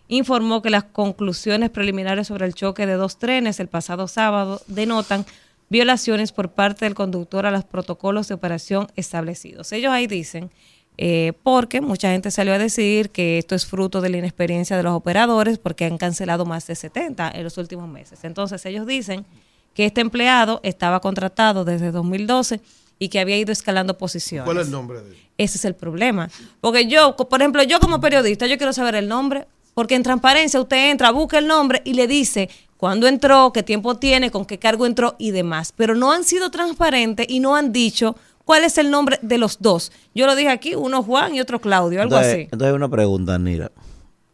informó 0.07 0.61
que 0.61 0.69
las 0.69 0.83
conclusiones 0.83 1.71
preliminares 1.71 2.27
sobre 2.27 2.45
el 2.45 2.53
choque 2.53 2.85
de 2.85 2.93
dos 2.93 3.17
trenes 3.17 3.59
el 3.59 3.69
pasado 3.69 4.07
sábado 4.07 4.61
denotan 4.67 5.25
violaciones 5.69 6.31
por 6.31 6.51
parte 6.51 6.85
del 6.85 6.95
conductor 6.95 7.45
a 7.45 7.51
los 7.51 7.63
protocolos 7.63 8.27
de 8.27 8.33
operación 8.33 8.87
establecidos. 8.95 9.71
Ellos 9.71 9.91
ahí 9.91 10.07
dicen, 10.07 10.51
eh, 10.97 11.33
porque 11.43 11.79
mucha 11.79 12.11
gente 12.11 12.31
salió 12.31 12.53
a 12.53 12.57
decir 12.57 13.09
que 13.09 13.37
esto 13.37 13.55
es 13.55 13.65
fruto 13.65 14.01
de 14.01 14.09
la 14.09 14.17
inexperiencia 14.17 14.75
de 14.75 14.83
los 14.83 14.93
operadores 14.93 15.57
porque 15.57 15.85
han 15.85 15.97
cancelado 15.97 16.45
más 16.45 16.67
de 16.67 16.75
70 16.75 17.31
en 17.31 17.43
los 17.43 17.57
últimos 17.57 17.87
meses. 17.87 18.23
Entonces 18.23 18.65
ellos 18.65 18.85
dicen 18.85 19.25
que 19.73 19.85
este 19.85 20.01
empleado 20.01 20.59
estaba 20.63 20.99
contratado 20.99 21.63
desde 21.63 21.91
2012 21.91 22.59
y 22.99 23.07
que 23.07 23.19
había 23.19 23.37
ido 23.37 23.53
escalando 23.53 23.97
posiciones. 23.97 24.45
¿Cuál 24.45 24.57
es 24.57 24.65
el 24.65 24.71
nombre 24.71 25.01
de 25.01 25.11
él? 25.11 25.17
Ese 25.37 25.57
es 25.57 25.63
el 25.63 25.73
problema. 25.73 26.29
Porque 26.59 26.85
yo, 26.87 27.15
por 27.15 27.39
ejemplo, 27.39 27.63
yo 27.63 27.79
como 27.79 28.01
periodista, 28.01 28.45
yo 28.45 28.57
quiero 28.57 28.73
saber 28.73 28.95
el 28.95 29.07
nombre, 29.07 29.47
porque 29.73 29.95
en 29.95 30.03
transparencia 30.03 30.59
usted 30.59 30.91
entra, 30.91 31.11
busca 31.11 31.37
el 31.37 31.47
nombre 31.47 31.81
y 31.85 31.93
le 31.93 32.07
dice 32.07 32.49
cuándo 32.79 33.05
entró, 33.07 33.51
qué 33.53 33.61
tiempo 33.61 33.95
tiene, 33.97 34.31
con 34.31 34.45
qué 34.45 34.57
cargo 34.57 34.85
entró 34.87 35.15
y 35.19 35.31
demás. 35.31 35.73
Pero 35.75 35.93
no 35.93 36.11
han 36.11 36.23
sido 36.23 36.49
transparentes 36.49 37.27
y 37.29 37.39
no 37.41 37.55
han 37.55 37.71
dicho 37.73 38.15
cuál 38.45 38.63
es 38.63 38.77
el 38.77 38.89
nombre 38.89 39.19
de 39.21 39.37
los 39.37 39.59
dos. 39.59 39.91
Yo 40.15 40.25
lo 40.25 40.35
dije 40.35 40.49
aquí, 40.49 40.73
uno 40.75 41.03
Juan 41.03 41.35
y 41.35 41.41
otro 41.41 41.59
Claudio, 41.61 42.01
algo 42.01 42.15
Entonces, 42.15 42.33
así. 42.33 42.41
entonces 42.43 42.67
hay 42.69 42.73
una 42.73 42.89
pregunta, 42.89 43.37
Nira. 43.37 43.71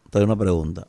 Entonces 0.06 0.20
hay 0.20 0.24
una 0.24 0.36
pregunta. 0.36 0.86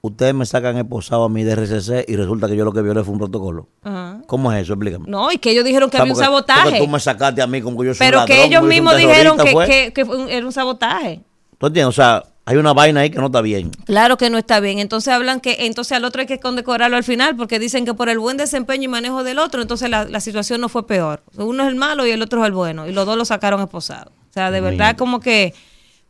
Ustedes 0.00 0.32
me 0.32 0.46
sacan 0.46 0.76
esposado 0.78 1.24
a 1.24 1.28
mí 1.28 1.42
de 1.42 1.52
RCC 1.56 2.04
y 2.08 2.14
resulta 2.16 2.46
que 2.46 2.56
yo 2.56 2.64
lo 2.64 2.72
que 2.72 2.80
violé 2.82 3.02
fue 3.02 3.12
un 3.12 3.18
protocolo. 3.18 3.68
Ajá. 3.82 4.22
¿Cómo 4.28 4.52
es 4.52 4.62
eso? 4.62 4.74
Explícame. 4.74 5.04
No, 5.08 5.30
y 5.32 5.38
que 5.38 5.50
ellos 5.50 5.64
dijeron 5.64 5.90
que 5.90 5.96
O 5.96 5.98
sea, 5.98 6.02
había 6.02 6.12
un 6.12 6.16
porque- 6.18 6.24
sabotaje. 6.24 6.62
Porque 6.70 6.78
tú 6.78 6.88
me 6.88 7.00
sacaste 7.00 7.42
a 7.42 7.46
mí 7.48 7.60
como 7.60 7.80
que 7.80 7.88
yo 7.88 7.94
soy 7.94 8.06
Pero 8.06 8.20
un 8.20 8.26
que 8.26 8.32
ladrón, 8.34 8.46
ellos 8.48 8.58
soy 8.60 8.64
un 8.64 8.68
mismos 8.68 8.96
dijeron 8.96 9.36
que, 9.38 9.50
fue. 9.52 9.66
que- 9.66 9.92
que 9.92 10.02
un- 10.04 10.28
era 10.28 10.46
un 10.46 10.52
sabotaje. 10.52 11.20
¿Tú 11.58 11.66
entiendes? 11.66 11.88
O 11.88 11.92
sea, 12.00 12.22
hay 12.48 12.56
una 12.56 12.72
vaina 12.72 13.00
ahí 13.00 13.10
que 13.10 13.18
no 13.18 13.26
está 13.26 13.40
bien. 13.42 13.70
Claro 13.84 14.16
que 14.16 14.30
no 14.30 14.38
está 14.38 14.58
bien. 14.60 14.78
Entonces 14.78 15.12
hablan 15.12 15.40
que 15.40 15.66
entonces 15.66 15.92
al 15.92 16.04
otro 16.04 16.20
hay 16.22 16.26
que 16.26 16.40
condecorarlo 16.40 16.96
al 16.96 17.04
final 17.04 17.36
porque 17.36 17.58
dicen 17.58 17.84
que 17.84 17.94
por 17.94 18.08
el 18.08 18.18
buen 18.18 18.36
desempeño 18.36 18.84
y 18.84 18.88
manejo 18.88 19.22
del 19.22 19.38
otro, 19.38 19.60
entonces 19.62 19.90
la, 19.90 20.04
la 20.06 20.20
situación 20.20 20.60
no 20.60 20.68
fue 20.68 20.86
peor. 20.86 21.22
Uno 21.36 21.62
es 21.64 21.68
el 21.68 21.74
malo 21.76 22.06
y 22.06 22.10
el 22.10 22.22
otro 22.22 22.40
es 22.42 22.46
el 22.46 22.52
bueno. 22.52 22.86
Y 22.88 22.92
los 22.92 23.04
dos 23.06 23.16
lo 23.18 23.24
sacaron 23.24 23.60
esposados. 23.60 24.12
O 24.30 24.32
sea, 24.32 24.50
de 24.50 24.60
verdad 24.60 24.96
como 24.96 25.20
que... 25.20 25.54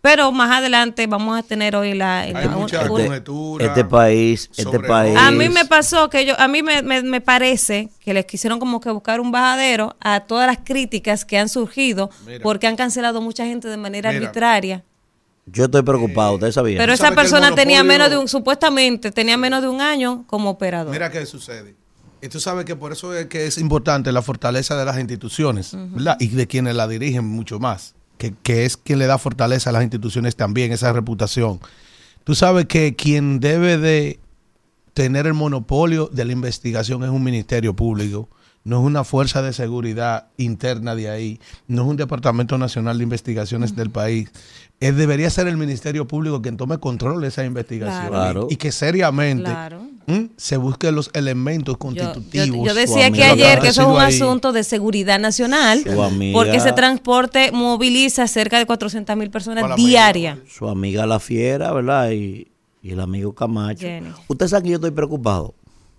Pero 0.01 0.31
más 0.31 0.57
adelante 0.57 1.09
vamos 1.09 1.37
a 1.37 1.43
tener 1.43 1.75
hoy 1.75 1.93
la... 1.93 2.21
Hay 2.21 2.33
la- 2.33 2.47
mucha 2.51 2.83
un- 2.89 3.01
Este, 3.01 3.07
conjetura. 3.09 3.65
este 3.67 3.85
país, 3.85 4.49
este 4.57 4.79
país. 4.79 5.17
a 5.19 5.33
mí 5.33 5.49
me 5.49 5.65
pasó 5.65 6.09
que 6.09 6.25
yo, 6.25 6.39
a 6.39 6.47
mí 6.47 6.63
me, 6.63 6.83
me- 6.83 7.03
me 7.03 7.21
parece 7.21 7.89
que 7.99 8.15
les 8.15 8.25
quisieron 8.25 8.61
como 8.61 8.81
que 8.81 8.91
buscar 8.91 9.19
un 9.19 9.33
bajadero 9.33 9.97
a 10.01 10.21
todas 10.21 10.47
las 10.47 10.59
críticas 10.63 11.25
que 11.25 11.37
han 11.37 11.49
surgido 11.49 12.11
Mira. 12.25 12.39
porque 12.45 12.69
han 12.69 12.77
cancelado 12.77 13.21
mucha 13.21 13.45
gente 13.45 13.67
de 13.67 13.77
manera 13.77 14.13
Mira. 14.13 14.27
arbitraria. 14.29 14.85
Yo 15.53 15.65
estoy 15.65 15.83
preocupado, 15.83 16.35
ustedes 16.35 16.55
sabían. 16.55 16.79
Pero 16.79 16.93
Tú 16.93 17.03
esa 17.03 17.15
persona 17.15 17.55
tenía 17.55 17.83
menos 17.85 18.11
de 18.11 18.17
un, 18.17 18.29
supuestamente 18.29 19.11
tenía 19.11 19.37
menos 19.37 19.63
de 19.63 19.69
un 19.69 19.81
año 19.81 20.25
como 20.27 20.51
operador. 20.51 20.93
Mira 20.93 21.11
qué 21.11 21.25
sucede. 21.27 21.75
Y 22.21 22.29
tú 22.29 22.41
sabes 22.41 22.65
que 22.65 22.75
por 22.75 22.93
eso 22.93 23.15
es 23.15 23.27
que 23.27 23.47
es 23.47 23.59
importante 23.59 24.11
la 24.11 24.23
fortaleza 24.23 24.77
de 24.77 24.85
las 24.85 24.99
instituciones, 24.99 25.73
¿verdad? 25.75 26.17
Y 26.19 26.29
de 26.29 26.47
quienes 26.47 26.75
la 26.75 26.89
dirigen 26.89 27.25
mucho 27.25 27.61
más. 27.61 27.95
Que, 28.17 28.35
que 28.43 28.65
es 28.65 28.77
quien 28.77 28.99
le 28.99 29.07
da 29.07 29.17
fortaleza 29.19 29.71
a 29.71 29.73
las 29.73 29.83
instituciones 29.83 30.35
también, 30.35 30.73
esa 30.73 30.93
reputación. 30.93 31.61
Tú 32.25 32.35
sabes 32.35 32.67
que 32.67 32.97
quien 32.97 33.39
debe 33.39 33.79
de 33.79 34.19
tener 34.93 35.29
el 35.29 35.35
monopolio 35.35 36.11
de 36.13 36.25
la 36.25 36.33
investigación 36.33 37.05
es 37.05 37.11
un 37.11 37.23
ministerio 37.23 37.77
público, 37.77 38.29
no 38.69 38.81
es 38.81 38.85
una 38.87 39.03
fuerza 39.03 39.41
de 39.41 39.53
seguridad 39.55 40.27
interna 40.37 40.95
de 40.95 41.09
ahí, 41.09 41.41
no 41.69 41.83
es 41.83 41.89
un 41.89 41.97
departamento 41.97 42.59
nacional 42.59 42.99
de 42.99 43.05
investigaciones 43.05 43.75
del 43.75 43.89
país. 43.91 44.31
Es, 44.79 44.95
debería 44.95 45.31
ser 45.31 45.49
el 45.49 45.57
ministerio 45.57 46.07
público 46.07 46.43
quien 46.43 46.57
tome 46.59 46.79
control 46.79 47.21
de 47.23 47.29
esa 47.29 47.45
investigación 47.45 48.09
Claro. 48.09 48.47
y 48.51 48.57
que 48.57 48.71
seriamente 48.71 49.51
Claro. 49.51 49.83
¿Mm? 50.07 50.27
se 50.37 50.57
busquen 50.59 50.95
los 50.95 51.11
elementos 51.15 51.77
constitutivos. 51.79 52.47
yo- 52.59 52.65
yo 52.67 52.75
decía 52.75 53.11
que 53.11 53.25
ayer 53.25 53.59
que 53.61 53.69
eso 53.69 53.83
es 53.83 53.89
un 53.89 53.99
ahí. 54.01 54.15
asunto 54.15 54.53
de 54.53 54.63
seguridad 54.65 55.19
nacional, 55.19 55.83
porque 56.33 56.57
ese 56.57 56.73
transporte 56.73 57.51
moviliza 57.53 58.27
cerca 58.29 58.59
de 58.59 58.67
400 58.67 59.17
mil 59.17 59.31
personas 59.31 59.77
diarias. 59.77 60.39
Su 60.49 60.69
amiga 60.69 61.07
la 61.07 61.21
fiera, 61.21 61.73
¿verdad? 61.73 62.11
Y, 62.11 62.49
y 62.83 62.91
el 62.93 63.01
amigo 63.01 63.35
Camacho. 63.35 63.81
Jenny. 63.81 64.11
Usted 64.29 64.47
sabe 64.49 64.63
que 64.65 64.69
yo 64.71 64.75
estoy 64.77 64.93
preocupado. 64.93 65.55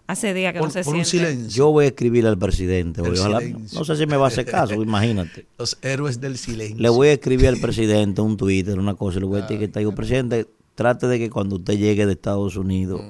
Hace 0.09 0.33
días 0.33 0.53
que 0.53 0.59
por, 0.59 0.69
no 0.69 0.71
se 0.73 0.83
por 0.83 0.95
un 0.95 1.05
siente. 1.05 1.29
silencio. 1.33 1.55
Yo 1.57 1.71
voy 1.71 1.85
a 1.85 1.87
escribirle 1.89 2.29
al 2.29 2.37
presidente. 2.39 3.01
Ojalá- 3.01 3.41
no 3.41 3.83
sé 3.85 3.95
si 3.95 4.07
me 4.07 4.17
va 4.17 4.25
a 4.25 4.27
hacer 4.29 4.45
caso, 4.45 4.73
imagínate. 4.81 5.45
Los 5.59 5.77
héroes 5.83 6.19
del 6.19 6.37
silencio. 6.37 6.77
Le 6.79 6.89
voy 6.89 7.09
a 7.09 7.13
escribir 7.13 7.47
al 7.47 7.57
presidente 7.61 8.19
un 8.21 8.35
Twitter, 8.35 8.79
una 8.79 8.95
cosa, 8.95 9.17
y 9.17 9.21
le 9.21 9.27
voy 9.27 9.41
a 9.41 9.43
etiquetar. 9.45 9.81
Digo, 9.81 9.93
presidente, 9.93 10.47
trate 10.73 11.07
de 11.07 11.19
que 11.19 11.29
cuando 11.29 11.57
usted 11.57 11.77
llegue 11.77 12.05
de 12.07 12.13
Estados 12.13 12.55
Unidos, 12.55 13.01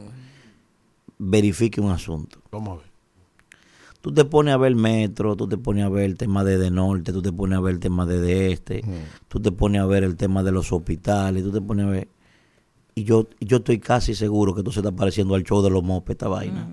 verifique 1.18 1.82
un 1.82 1.92
asunto. 1.92 2.42
Vamos 2.52 2.80
a 2.80 2.82
ver. 2.82 2.90
Tú 4.02 4.14
te 4.14 4.24
pones 4.24 4.54
a 4.54 4.58
ver 4.58 4.70
el 4.70 4.76
metro, 4.78 5.36
tú 5.36 5.48
te 5.48 5.58
pones 5.58 5.84
a 5.86 5.90
ver 5.90 6.06
el 6.06 6.16
tema 6.18 6.44
de, 6.46 6.58
de 6.58 6.72
norte, 6.72 7.12
tú 7.12 7.22
te 7.22 7.34
pones 7.34 7.58
a 7.58 7.62
ver 7.62 7.74
el 7.76 7.80
tema 7.82 8.06
de, 8.06 8.20
de 8.22 8.52
este, 8.54 8.82
tú 9.28 9.42
te 9.42 9.52
pones 9.52 9.82
a 9.82 9.86
ver 9.86 10.04
el 10.06 10.16
tema 10.16 10.42
de 10.42 10.52
los 10.54 10.72
hospitales, 10.72 11.44
tú 11.44 11.52
te 11.52 11.62
pones 11.62 11.86
a 11.86 11.90
ver... 11.90 12.08
Y 13.00 13.04
yo, 13.06 13.28
yo 13.40 13.58
estoy 13.58 13.80
casi 13.80 14.14
seguro 14.14 14.54
que 14.54 14.60
esto 14.60 14.72
se 14.74 14.80
está 14.82 14.92
pareciendo 14.92 15.36
al 15.36 15.44
show 15.44 15.62
de 15.62 15.70
los 15.70 15.82
mopes, 15.84 16.16
esta 16.16 16.28
vaina. 16.28 16.68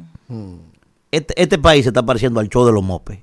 Este, 1.12 1.40
este 1.40 1.56
país 1.58 1.84
se 1.84 1.90
está 1.90 2.04
pareciendo 2.04 2.40
al 2.40 2.48
show 2.48 2.66
de 2.66 2.72
los 2.72 2.82
mopes. 2.82 3.20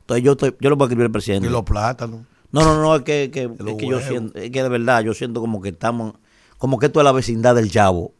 Entonces 0.00 0.22
yo, 0.22 0.32
estoy, 0.32 0.54
yo 0.60 0.68
le 0.68 0.76
voy 0.76 0.84
a 0.84 0.86
escribir 0.88 1.06
al 1.06 1.12
presidente. 1.12 1.48
Y 1.48 1.50
los 1.50 1.62
plátanos. 1.62 2.20
No, 2.52 2.60
no, 2.64 2.80
no, 2.82 2.96
es 2.96 3.02
que, 3.02 3.24
es 3.34 3.74
que 3.78 3.86
yo 3.88 4.00
siento, 4.00 4.38
es 4.38 4.50
que 4.50 4.62
de 4.62 4.68
verdad 4.68 5.02
yo 5.02 5.14
siento 5.14 5.40
como 5.40 5.62
que 5.62 5.70
estamos, 5.70 6.14
como 6.58 6.78
que 6.78 6.86
esto 6.86 7.00
es 7.00 7.04
la 7.04 7.12
vecindad 7.12 7.54
del 7.54 7.70
chavo. 7.70 8.12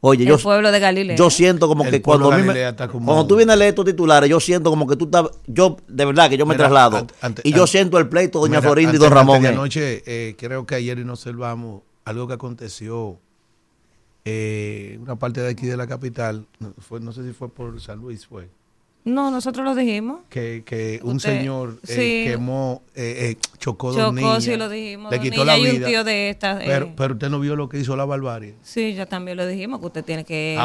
Oye, 0.00 0.24
El 0.24 0.30
yo, 0.30 0.38
pueblo 0.38 0.70
de 0.72 0.80
Galilea. 0.80 1.16
yo 1.16 1.30
siento 1.30 1.66
como 1.68 1.84
El 1.84 1.90
que 1.92 2.02
cuando, 2.02 2.30
me- 2.30 2.74
como- 2.90 3.06
cuando 3.06 3.26
tú 3.26 3.36
vienes 3.36 3.54
a 3.54 3.56
leer 3.56 3.68
estos 3.70 3.86
titulares, 3.86 4.28
yo 4.28 4.38
siento 4.40 4.68
como 4.68 4.86
que 4.86 4.96
tú 4.96 5.04
estás, 5.06 5.26
yo 5.46 5.76
de 5.88 6.04
verdad 6.04 6.28
que 6.28 6.36
yo 6.36 6.44
me 6.44 6.54
Mira, 6.54 6.64
traslado 6.64 6.96
ante- 6.98 7.14
ante- 7.22 7.42
y 7.44 7.52
yo 7.52 7.62
ante- 7.62 7.70
siento 7.72 7.98
el 7.98 8.08
pleito 8.08 8.38
de 8.40 8.48
Doña 8.48 8.58
Mira, 8.60 8.68
Florinda 8.70 8.94
y 8.94 8.98
Don 8.98 9.10
Ramón. 9.12 9.44
eh. 9.44 9.48
anoche, 9.48 10.02
eh, 10.04 10.34
creo 10.36 10.66
que 10.66 10.74
ayer 10.74 10.98
y 10.98 11.04
nos 11.04 11.20
observamos 11.20 11.82
algo 12.04 12.26
que 12.28 12.34
aconteció 12.34 13.18
eh, 14.24 14.98
una 15.00 15.16
parte 15.16 15.40
de 15.40 15.50
aquí 15.50 15.66
de 15.66 15.76
la 15.76 15.86
capital. 15.86 16.46
No, 16.58 17.12
sé 17.12 17.24
si 17.24 17.32
fue 17.32 17.48
por 17.48 17.80
San 17.80 17.98
Luis, 18.00 18.26
fue. 18.26 18.48
No, 19.04 19.30
nosotros 19.30 19.66
lo 19.66 19.74
dijimos. 19.74 20.20
Que, 20.30 20.62
que 20.64 20.98
un 21.02 21.16
Usted- 21.16 21.38
señor 21.38 21.78
eh, 21.88 21.94
sí. 22.24 22.30
quemó, 22.30 22.80
eh, 22.94 23.32
eh, 23.32 23.48
chocó 23.58 23.88
dos 23.88 23.96
Chocó, 23.98 24.12
niñas. 24.12 24.44
sí 24.44 24.56
lo 24.56 24.70
dijimos. 24.70 25.12
Le 25.12 25.20
quitó 25.20 25.44
niñas 25.44 25.46
la 25.46 25.58
y 25.58 25.66
un 25.70 25.76
vida. 25.76 25.86
tío 25.88 26.04
de 26.04 26.30
estas. 26.30 26.60
eh, 26.62 26.64
Pero, 26.66 26.88
pero 26.96 27.12
usted 27.12 27.28
no 27.28 27.38
vio 27.38 27.54
lo 27.54 27.68
que 27.68 27.78
hizo 27.78 27.96
la 27.96 28.06
barbarie. 28.06 28.54
Sí, 28.62 28.94
ya 28.94 29.04
también 29.04 29.36
lo 29.36 29.46
dijimos, 29.46 29.80
que 29.80 29.86
usted 29.86 30.04
tiene 30.04 30.24
que 30.24 30.56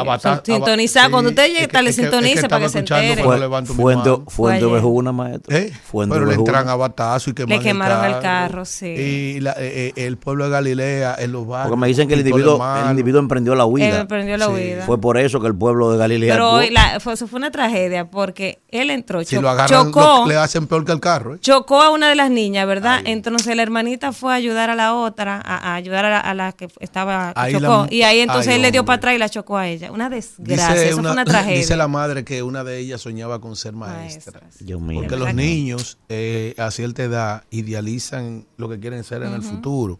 sintonizar. 0.42 1.10
Cuando 1.10 1.28
usted 1.30 1.42
es 1.44 1.48
llegue, 1.50 1.60
que- 1.66 1.68
tal, 1.72 1.84
le 1.84 1.90
es 1.90 1.96
que- 1.96 2.02
es 2.02 2.08
que 2.08 2.16
sintonice 2.16 2.48
para 2.48 2.62
que 2.64 2.68
se 2.70 2.78
escuchando 2.78 3.04
entere. 3.08 3.24
cuando 3.24 3.44
levanto 3.44 3.74
mi 3.74 3.82
Fuente, 3.82 4.08
mano. 4.10 4.24
fuente 4.26 4.60
Fue. 4.60 4.78
¿Eh? 5.48 5.72
Pero 5.92 6.24
le 6.24 6.34
entran 6.34 6.68
a 6.70 6.76
batazo 6.76 7.28
y 7.30 7.34
queman 7.34 7.58
Le 7.58 7.62
quemaron 7.64 8.04
el 8.06 8.20
carro, 8.20 8.64
sí. 8.64 8.86
Y 8.86 9.40
la- 9.40 9.54
eh, 9.58 9.92
el 9.96 10.16
pueblo 10.16 10.44
de 10.44 10.50
Galilea, 10.50 11.14
en 11.18 11.32
los 11.32 11.46
barrios. 11.46 11.68
Porque 11.68 11.80
me 11.82 11.88
dicen 11.88 12.08
que 12.08 12.14
el 12.14 12.20
individuo, 12.20 12.58
el 12.84 12.90
individuo 12.90 13.20
emprendió 13.20 13.54
la 13.54 13.66
huida. 13.66 14.00
Emprendió 14.00 14.38
la 14.38 14.48
huida. 14.48 14.86
Fue 14.86 14.98
por 14.98 15.18
eso 15.18 15.40
que 15.40 15.46
el 15.46 15.54
pueblo 15.54 15.92
de 15.92 15.98
Galilea. 15.98 16.32
Pero 16.34 16.50
hoy 16.52 16.70
la, 16.70 17.00
fue, 17.00 17.12
eso 17.12 17.26
fue 17.26 17.36
una 17.38 17.50
tragedia 17.50 18.06
porque 18.06 18.29
él 18.68 18.90
entró, 18.90 19.20
Si 19.24 19.36
cho- 19.36 19.42
lo 19.42 19.50
agarran, 19.50 19.86
chocó, 19.86 20.00
lo- 20.00 20.26
le 20.26 20.36
hacen 20.36 20.66
peor 20.66 20.84
que 20.84 20.92
el 20.92 21.00
carro. 21.00 21.34
¿eh? 21.34 21.38
chocó 21.40 21.80
a 21.82 21.90
una 21.90 22.08
de 22.08 22.14
las 22.14 22.30
niñas, 22.30 22.66
¿verdad? 22.66 23.00
Entonces 23.04 23.54
la 23.56 23.62
hermanita 23.62 24.12
fue 24.12 24.32
a 24.32 24.36
ayudar 24.36 24.70
a 24.70 24.74
la 24.74 24.94
otra, 24.94 25.40
a, 25.44 25.72
a 25.72 25.74
ayudar 25.74 26.04
a 26.04 26.10
la, 26.10 26.20
a 26.20 26.34
la 26.34 26.52
que 26.52 26.68
estaba, 26.80 27.32
que 27.34 27.40
Ahí 27.40 27.52
chocó. 27.54 27.66
la- 27.66 27.88
y 27.90 28.02
ahí 28.02 28.20
entonces 28.20 28.48
ay, 28.48 28.56
él 28.56 28.62
le 28.62 28.70
dio 28.72 28.84
para 28.84 28.96
atrás 28.96 29.14
y 29.14 29.18
la 29.18 29.28
chocó 29.28 29.56
a 29.56 29.66
ella. 29.68 29.90
Una 29.92 30.08
desgracia, 30.10 30.74
Dice, 30.74 30.88
eso 30.88 30.96
una, 30.98 31.08
fue 31.10 31.12
una 31.14 31.24
tragedia. 31.24 31.56
dice 31.58 31.76
la 31.76 31.88
madre 31.88 32.24
que 32.24 32.42
una 32.42 32.64
de 32.64 32.78
ellas 32.78 33.00
soñaba 33.00 33.40
con 33.40 33.56
ser 33.56 33.72
maestra. 33.74 34.32
Maestras. 34.40 34.58
Dios 34.66 34.80
mío. 34.80 35.00
Porque 35.00 35.16
los 35.16 35.34
niños 35.34 35.98
eh, 36.08 36.54
a 36.58 36.70
cierta 36.70 37.02
edad 37.02 37.44
idealizan 37.50 38.46
lo 38.56 38.68
que 38.68 38.78
quieren 38.78 39.04
ser 39.04 39.22
en 39.22 39.32
el 39.34 39.42
futuro. 39.42 39.98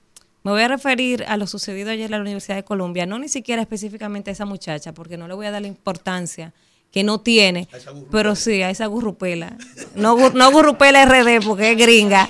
me 0.42 0.50
voy 0.52 0.62
a 0.62 0.68
referir 0.68 1.24
a 1.28 1.36
lo 1.36 1.46
sucedido 1.46 1.90
ayer 1.90 2.06
en 2.06 2.12
la 2.12 2.20
Universidad 2.20 2.56
de 2.56 2.64
Colombia, 2.64 3.04
no 3.04 3.18
ni 3.18 3.28
siquiera 3.28 3.60
específicamente 3.60 4.30
a 4.30 4.32
esa 4.32 4.46
muchacha, 4.46 4.92
porque 4.92 5.18
no 5.18 5.28
le 5.28 5.34
voy 5.34 5.46
a 5.46 5.50
dar 5.50 5.60
la 5.62 5.68
importancia 5.68 6.54
que 6.90 7.04
no 7.04 7.20
tiene, 7.20 7.68
pero 8.10 8.34
sí 8.34 8.62
a 8.62 8.70
esa 8.70 8.86
gurrupela. 8.86 9.56
No, 9.94 10.30
no 10.30 10.50
gurrupela 10.50 11.04
RD, 11.04 11.44
porque 11.44 11.72
es 11.72 11.78
gringa. 11.78 12.28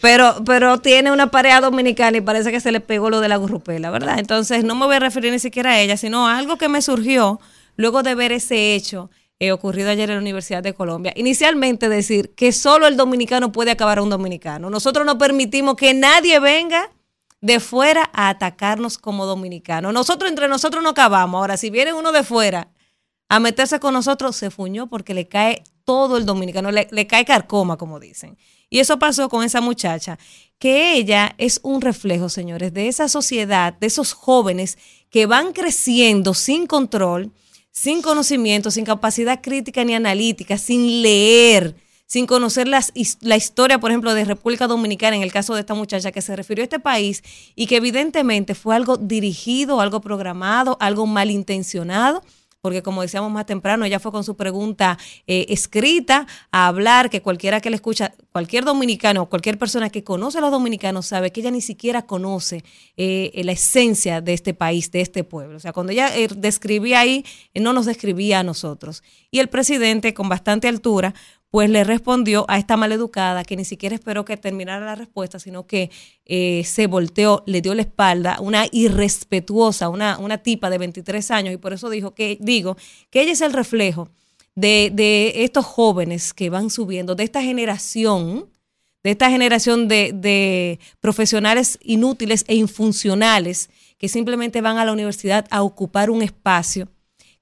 Pero, 0.00 0.42
pero 0.44 0.78
tiene 0.78 1.12
una 1.12 1.30
pareja 1.30 1.60
dominicana 1.60 2.16
y 2.16 2.20
parece 2.20 2.50
que 2.50 2.60
se 2.60 2.72
le 2.72 2.80
pegó 2.80 3.08
lo 3.08 3.20
de 3.20 3.28
la 3.28 3.36
gurrupela, 3.36 3.90
¿verdad? 3.90 4.18
Entonces 4.18 4.64
no 4.64 4.74
me 4.74 4.86
voy 4.86 4.96
a 4.96 4.98
referir 4.98 5.30
ni 5.30 5.38
siquiera 5.38 5.72
a 5.72 5.80
ella, 5.80 5.96
sino 5.96 6.26
a 6.26 6.38
algo 6.38 6.58
que 6.58 6.68
me 6.68 6.82
surgió 6.82 7.40
luego 7.76 8.02
de 8.02 8.16
ver 8.16 8.32
ese 8.32 8.74
hecho 8.74 9.10
eh, 9.38 9.52
ocurrido 9.52 9.90
ayer 9.90 10.10
en 10.10 10.16
la 10.16 10.20
Universidad 10.20 10.62
de 10.62 10.74
Colombia. 10.74 11.12
Inicialmente 11.14 11.88
decir 11.88 12.30
que 12.34 12.50
solo 12.50 12.88
el 12.88 12.96
dominicano 12.96 13.52
puede 13.52 13.70
acabar 13.70 13.98
a 13.98 14.02
un 14.02 14.10
dominicano. 14.10 14.70
Nosotros 14.70 15.06
no 15.06 15.18
permitimos 15.18 15.76
que 15.76 15.94
nadie 15.94 16.40
venga 16.40 16.90
de 17.40 17.60
fuera 17.60 18.10
a 18.12 18.28
atacarnos 18.28 18.98
como 18.98 19.26
dominicanos. 19.26 19.92
Nosotros 19.92 20.30
entre 20.30 20.48
nosotros 20.48 20.82
no 20.82 20.88
acabamos. 20.90 21.38
Ahora, 21.38 21.56
si 21.56 21.70
viene 21.70 21.92
uno 21.92 22.10
de 22.10 22.24
fuera 22.24 22.68
a 23.32 23.40
meterse 23.40 23.80
con 23.80 23.94
nosotros, 23.94 24.36
se 24.36 24.50
fuñó 24.50 24.88
porque 24.88 25.14
le 25.14 25.26
cae 25.26 25.64
todo 25.86 26.18
el 26.18 26.26
dominicano, 26.26 26.70
le, 26.70 26.86
le 26.90 27.06
cae 27.06 27.24
carcoma, 27.24 27.78
como 27.78 27.98
dicen. 27.98 28.36
Y 28.68 28.78
eso 28.78 28.98
pasó 28.98 29.30
con 29.30 29.42
esa 29.42 29.62
muchacha, 29.62 30.18
que 30.58 30.96
ella 30.96 31.34
es 31.38 31.58
un 31.62 31.80
reflejo, 31.80 32.28
señores, 32.28 32.74
de 32.74 32.88
esa 32.88 33.08
sociedad, 33.08 33.72
de 33.72 33.86
esos 33.86 34.12
jóvenes 34.12 34.76
que 35.08 35.24
van 35.24 35.54
creciendo 35.54 36.34
sin 36.34 36.66
control, 36.66 37.32
sin 37.70 38.02
conocimiento, 38.02 38.70
sin 38.70 38.84
capacidad 38.84 39.40
crítica 39.40 39.82
ni 39.82 39.94
analítica, 39.94 40.58
sin 40.58 41.00
leer, 41.00 41.74
sin 42.04 42.26
conocer 42.26 42.68
las 42.68 42.92
la 43.22 43.38
historia, 43.38 43.80
por 43.80 43.92
ejemplo, 43.92 44.12
de 44.12 44.26
República 44.26 44.66
Dominicana, 44.66 45.16
en 45.16 45.22
el 45.22 45.32
caso 45.32 45.54
de 45.54 45.60
esta 45.60 45.72
muchacha 45.72 46.12
que 46.12 46.20
se 46.20 46.36
refirió 46.36 46.64
a 46.64 46.64
este 46.64 46.80
país 46.80 47.22
y 47.54 47.66
que 47.66 47.76
evidentemente 47.76 48.54
fue 48.54 48.76
algo 48.76 48.98
dirigido, 48.98 49.80
algo 49.80 50.02
programado, 50.02 50.76
algo 50.80 51.06
malintencionado 51.06 52.22
porque 52.62 52.80
como 52.80 53.02
decíamos 53.02 53.30
más 53.30 53.44
temprano, 53.44 53.84
ella 53.84 53.98
fue 53.98 54.12
con 54.12 54.22
su 54.22 54.36
pregunta 54.36 54.96
eh, 55.26 55.46
escrita 55.48 56.26
a 56.52 56.68
hablar, 56.68 57.10
que 57.10 57.20
cualquiera 57.20 57.60
que 57.60 57.70
le 57.70 57.76
escucha, 57.76 58.14
cualquier 58.30 58.64
dominicano, 58.64 59.28
cualquier 59.28 59.58
persona 59.58 59.90
que 59.90 60.04
conoce 60.04 60.38
a 60.38 60.40
los 60.40 60.52
dominicanos 60.52 61.06
sabe 61.06 61.32
que 61.32 61.40
ella 61.40 61.50
ni 61.50 61.60
siquiera 61.60 62.06
conoce 62.06 62.64
eh, 62.96 63.42
la 63.44 63.52
esencia 63.52 64.20
de 64.20 64.32
este 64.32 64.54
país, 64.54 64.92
de 64.92 65.00
este 65.00 65.24
pueblo. 65.24 65.56
O 65.56 65.60
sea, 65.60 65.72
cuando 65.72 65.92
ella 65.92 66.16
eh, 66.16 66.28
describía 66.36 67.00
ahí, 67.00 67.24
no 67.54 67.72
nos 67.72 67.84
describía 67.84 68.38
a 68.38 68.42
nosotros. 68.44 69.02
Y 69.32 69.40
el 69.40 69.48
presidente, 69.48 70.14
con 70.14 70.28
bastante 70.28 70.68
altura, 70.68 71.14
pues 71.52 71.68
le 71.68 71.84
respondió 71.84 72.46
a 72.48 72.56
esta 72.56 72.78
maleducada 72.78 73.44
que 73.44 73.56
ni 73.56 73.66
siquiera 73.66 73.94
esperó 73.94 74.24
que 74.24 74.38
terminara 74.38 74.86
la 74.86 74.94
respuesta, 74.94 75.38
sino 75.38 75.66
que 75.66 75.90
eh, 76.24 76.62
se 76.64 76.86
volteó, 76.86 77.42
le 77.44 77.60
dio 77.60 77.74
la 77.74 77.82
espalda, 77.82 78.38
una 78.40 78.64
irrespetuosa, 78.72 79.90
una, 79.90 80.16
una 80.16 80.38
tipa 80.38 80.70
de 80.70 80.78
23 80.78 81.30
años, 81.30 81.52
y 81.52 81.58
por 81.58 81.74
eso 81.74 81.90
dijo 81.90 82.14
que, 82.14 82.38
digo 82.40 82.78
que 83.10 83.20
ella 83.20 83.32
es 83.32 83.42
el 83.42 83.52
reflejo 83.52 84.08
de, 84.54 84.90
de 84.94 85.44
estos 85.44 85.66
jóvenes 85.66 86.32
que 86.32 86.48
van 86.48 86.70
subiendo, 86.70 87.14
de 87.14 87.24
esta 87.24 87.42
generación, 87.42 88.48
de 89.02 89.10
esta 89.10 89.28
generación 89.28 89.88
de, 89.88 90.12
de 90.14 90.78
profesionales 91.00 91.78
inútiles 91.82 92.46
e 92.48 92.54
infuncionales 92.54 93.68
que 93.98 94.08
simplemente 94.08 94.62
van 94.62 94.78
a 94.78 94.86
la 94.86 94.92
universidad 94.92 95.44
a 95.50 95.62
ocupar 95.62 96.08
un 96.08 96.22
espacio, 96.22 96.88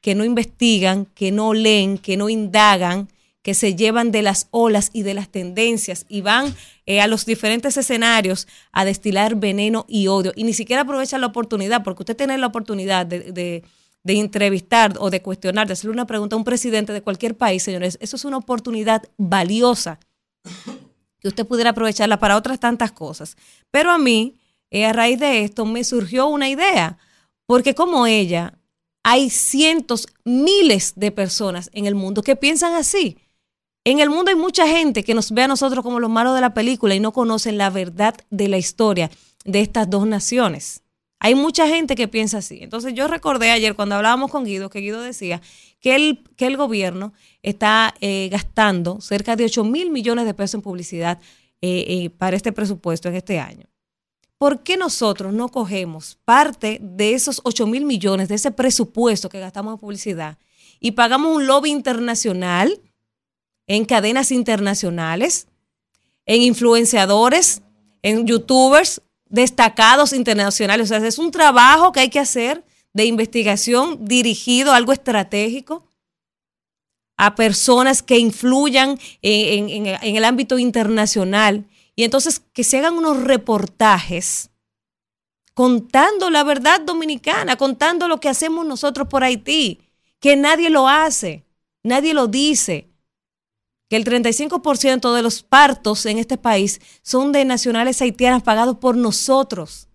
que 0.00 0.16
no 0.16 0.24
investigan, 0.24 1.04
que 1.04 1.30
no 1.30 1.54
leen, 1.54 1.96
que 1.96 2.16
no 2.16 2.28
indagan, 2.28 3.08
que 3.42 3.54
se 3.54 3.74
llevan 3.74 4.10
de 4.12 4.22
las 4.22 4.48
olas 4.50 4.90
y 4.92 5.02
de 5.02 5.14
las 5.14 5.30
tendencias 5.30 6.04
y 6.08 6.20
van 6.20 6.54
eh, 6.84 7.00
a 7.00 7.06
los 7.06 7.24
diferentes 7.24 7.76
escenarios 7.76 8.46
a 8.70 8.84
destilar 8.84 9.34
veneno 9.36 9.86
y 9.88 10.08
odio. 10.08 10.32
Y 10.36 10.44
ni 10.44 10.52
siquiera 10.52 10.82
aprovechan 10.82 11.22
la 11.22 11.28
oportunidad, 11.28 11.82
porque 11.82 12.02
usted 12.02 12.16
tiene 12.16 12.36
la 12.36 12.48
oportunidad 12.48 13.06
de, 13.06 13.32
de- 13.32 13.62
entrevistar 14.04 14.94
o 14.98 15.08
de 15.10 15.22
cuestionar, 15.22 15.66
de 15.66 15.74
hacerle 15.74 15.92
una 15.92 16.06
pregunta 16.06 16.34
a 16.34 16.38
un 16.38 16.44
presidente 16.44 16.92
de 16.92 17.02
cualquier 17.02 17.36
país, 17.36 17.62
señores. 17.62 17.96
Eso 18.00 18.16
es 18.16 18.24
una 18.24 18.38
oportunidad 18.38 19.02
valiosa 19.18 20.00
que 21.20 21.28
usted 21.28 21.46
pudiera 21.46 21.70
aprovecharla 21.70 22.18
para 22.18 22.36
otras 22.36 22.58
tantas 22.58 22.92
cosas. 22.92 23.36
Pero 23.70 23.90
a 23.90 23.98
mí, 23.98 24.36
eh, 24.70 24.84
a 24.86 24.92
raíz 24.92 25.18
de 25.20 25.44
esto, 25.44 25.64
me 25.66 25.84
surgió 25.84 26.26
una 26.28 26.48
idea, 26.48 26.98
porque 27.46 27.74
como 27.74 28.06
ella, 28.06 28.58
hay 29.02 29.30
cientos, 29.30 30.06
miles 30.24 30.94
de 30.96 31.10
personas 31.10 31.70
en 31.72 31.86
el 31.86 31.94
mundo 31.94 32.22
que 32.22 32.36
piensan 32.36 32.74
así. 32.74 33.18
En 33.84 33.98
el 33.98 34.10
mundo 34.10 34.30
hay 34.30 34.36
mucha 34.36 34.66
gente 34.68 35.02
que 35.02 35.14
nos 35.14 35.32
ve 35.32 35.42
a 35.42 35.48
nosotros 35.48 35.82
como 35.82 36.00
los 36.00 36.10
malos 36.10 36.34
de 36.34 36.42
la 36.42 36.52
película 36.52 36.94
y 36.94 37.00
no 37.00 37.12
conocen 37.12 37.56
la 37.56 37.70
verdad 37.70 38.14
de 38.28 38.48
la 38.48 38.58
historia 38.58 39.10
de 39.44 39.60
estas 39.60 39.88
dos 39.88 40.06
naciones. 40.06 40.82
Hay 41.18 41.34
mucha 41.34 41.66
gente 41.66 41.96
que 41.96 42.06
piensa 42.06 42.38
así. 42.38 42.58
Entonces 42.62 42.92
yo 42.94 43.08
recordé 43.08 43.50
ayer 43.50 43.74
cuando 43.74 43.94
hablábamos 43.94 44.30
con 44.30 44.44
Guido, 44.44 44.68
que 44.68 44.80
Guido 44.80 45.00
decía 45.00 45.40
que 45.80 45.94
el, 45.94 46.24
que 46.36 46.46
el 46.46 46.58
gobierno 46.58 47.14
está 47.42 47.94
eh, 48.00 48.28
gastando 48.30 49.00
cerca 49.00 49.34
de 49.34 49.44
8 49.44 49.64
mil 49.64 49.90
millones 49.90 50.26
de 50.26 50.34
pesos 50.34 50.54
en 50.56 50.62
publicidad 50.62 51.18
eh, 51.62 51.84
eh, 51.88 52.10
para 52.10 52.36
este 52.36 52.52
presupuesto 52.52 53.08
en 53.08 53.16
este 53.16 53.38
año. 53.38 53.66
¿Por 54.36 54.62
qué 54.62 54.76
nosotros 54.78 55.32
no 55.32 55.48
cogemos 55.48 56.18
parte 56.24 56.78
de 56.82 57.14
esos 57.14 57.40
8 57.44 57.66
mil 57.66 57.84
millones, 57.84 58.28
de 58.28 58.34
ese 58.34 58.50
presupuesto 58.50 59.28
que 59.28 59.40
gastamos 59.40 59.74
en 59.74 59.78
publicidad 59.80 60.38
y 60.80 60.92
pagamos 60.92 61.36
un 61.36 61.46
lobby 61.46 61.70
internacional 61.70 62.80
en 63.70 63.84
cadenas 63.84 64.32
internacionales? 64.32 65.46
en 66.26 66.42
influenciadores, 66.42 67.62
en 68.02 68.24
youtubers 68.24 69.02
destacados 69.26 70.12
internacionales. 70.12 70.84
O 70.84 70.88
sea, 70.88 71.04
es 71.04 71.18
un 71.18 71.32
trabajo 71.32 71.90
que 71.90 72.00
hay 72.00 72.08
que 72.08 72.20
hacer 72.20 72.64
de 72.92 73.06
investigación 73.06 74.04
dirigido 74.04 74.70
a 74.72 74.76
algo 74.76 74.92
estratégico 74.92 75.88
a 77.16 77.34
personas 77.34 78.02
que 78.02 78.18
influyan 78.18 78.98
en, 79.22 79.86
en- 79.86 80.16
el 80.16 80.24
ámbito 80.24 80.58
internacional 80.58 81.66
y 81.96 82.04
entonces 82.04 82.40
que 82.52 82.62
se 82.62 82.78
hagan 82.78 82.94
unos 82.94 83.22
reportajes 83.24 84.50
contando 85.54 86.30
la 86.30 86.44
verdad 86.44 86.80
dominicana, 86.80 87.56
contando 87.56 88.06
lo 88.06 88.20
que 88.20 88.28
hacemos 88.28 88.64
nosotros 88.66 89.08
por 89.08 89.24
Haití, 89.24 89.80
que 90.20 90.36
nadie 90.36 90.70
lo 90.70 90.86
hace, 90.86 91.44
nadie 91.82 92.14
lo 92.14 92.28
dice, 92.28 92.89
que 93.90 93.96
el 93.96 94.04
35% 94.04 95.12
de 95.12 95.22
los 95.22 95.42
partos 95.42 96.06
en 96.06 96.18
este 96.18 96.38
país 96.38 96.80
son 97.02 97.32
de 97.32 97.44
nacionales 97.44 98.00
haitianas 98.00 98.44
pagados 98.44 98.76
por 98.76 98.96
nosotros, 98.96 99.88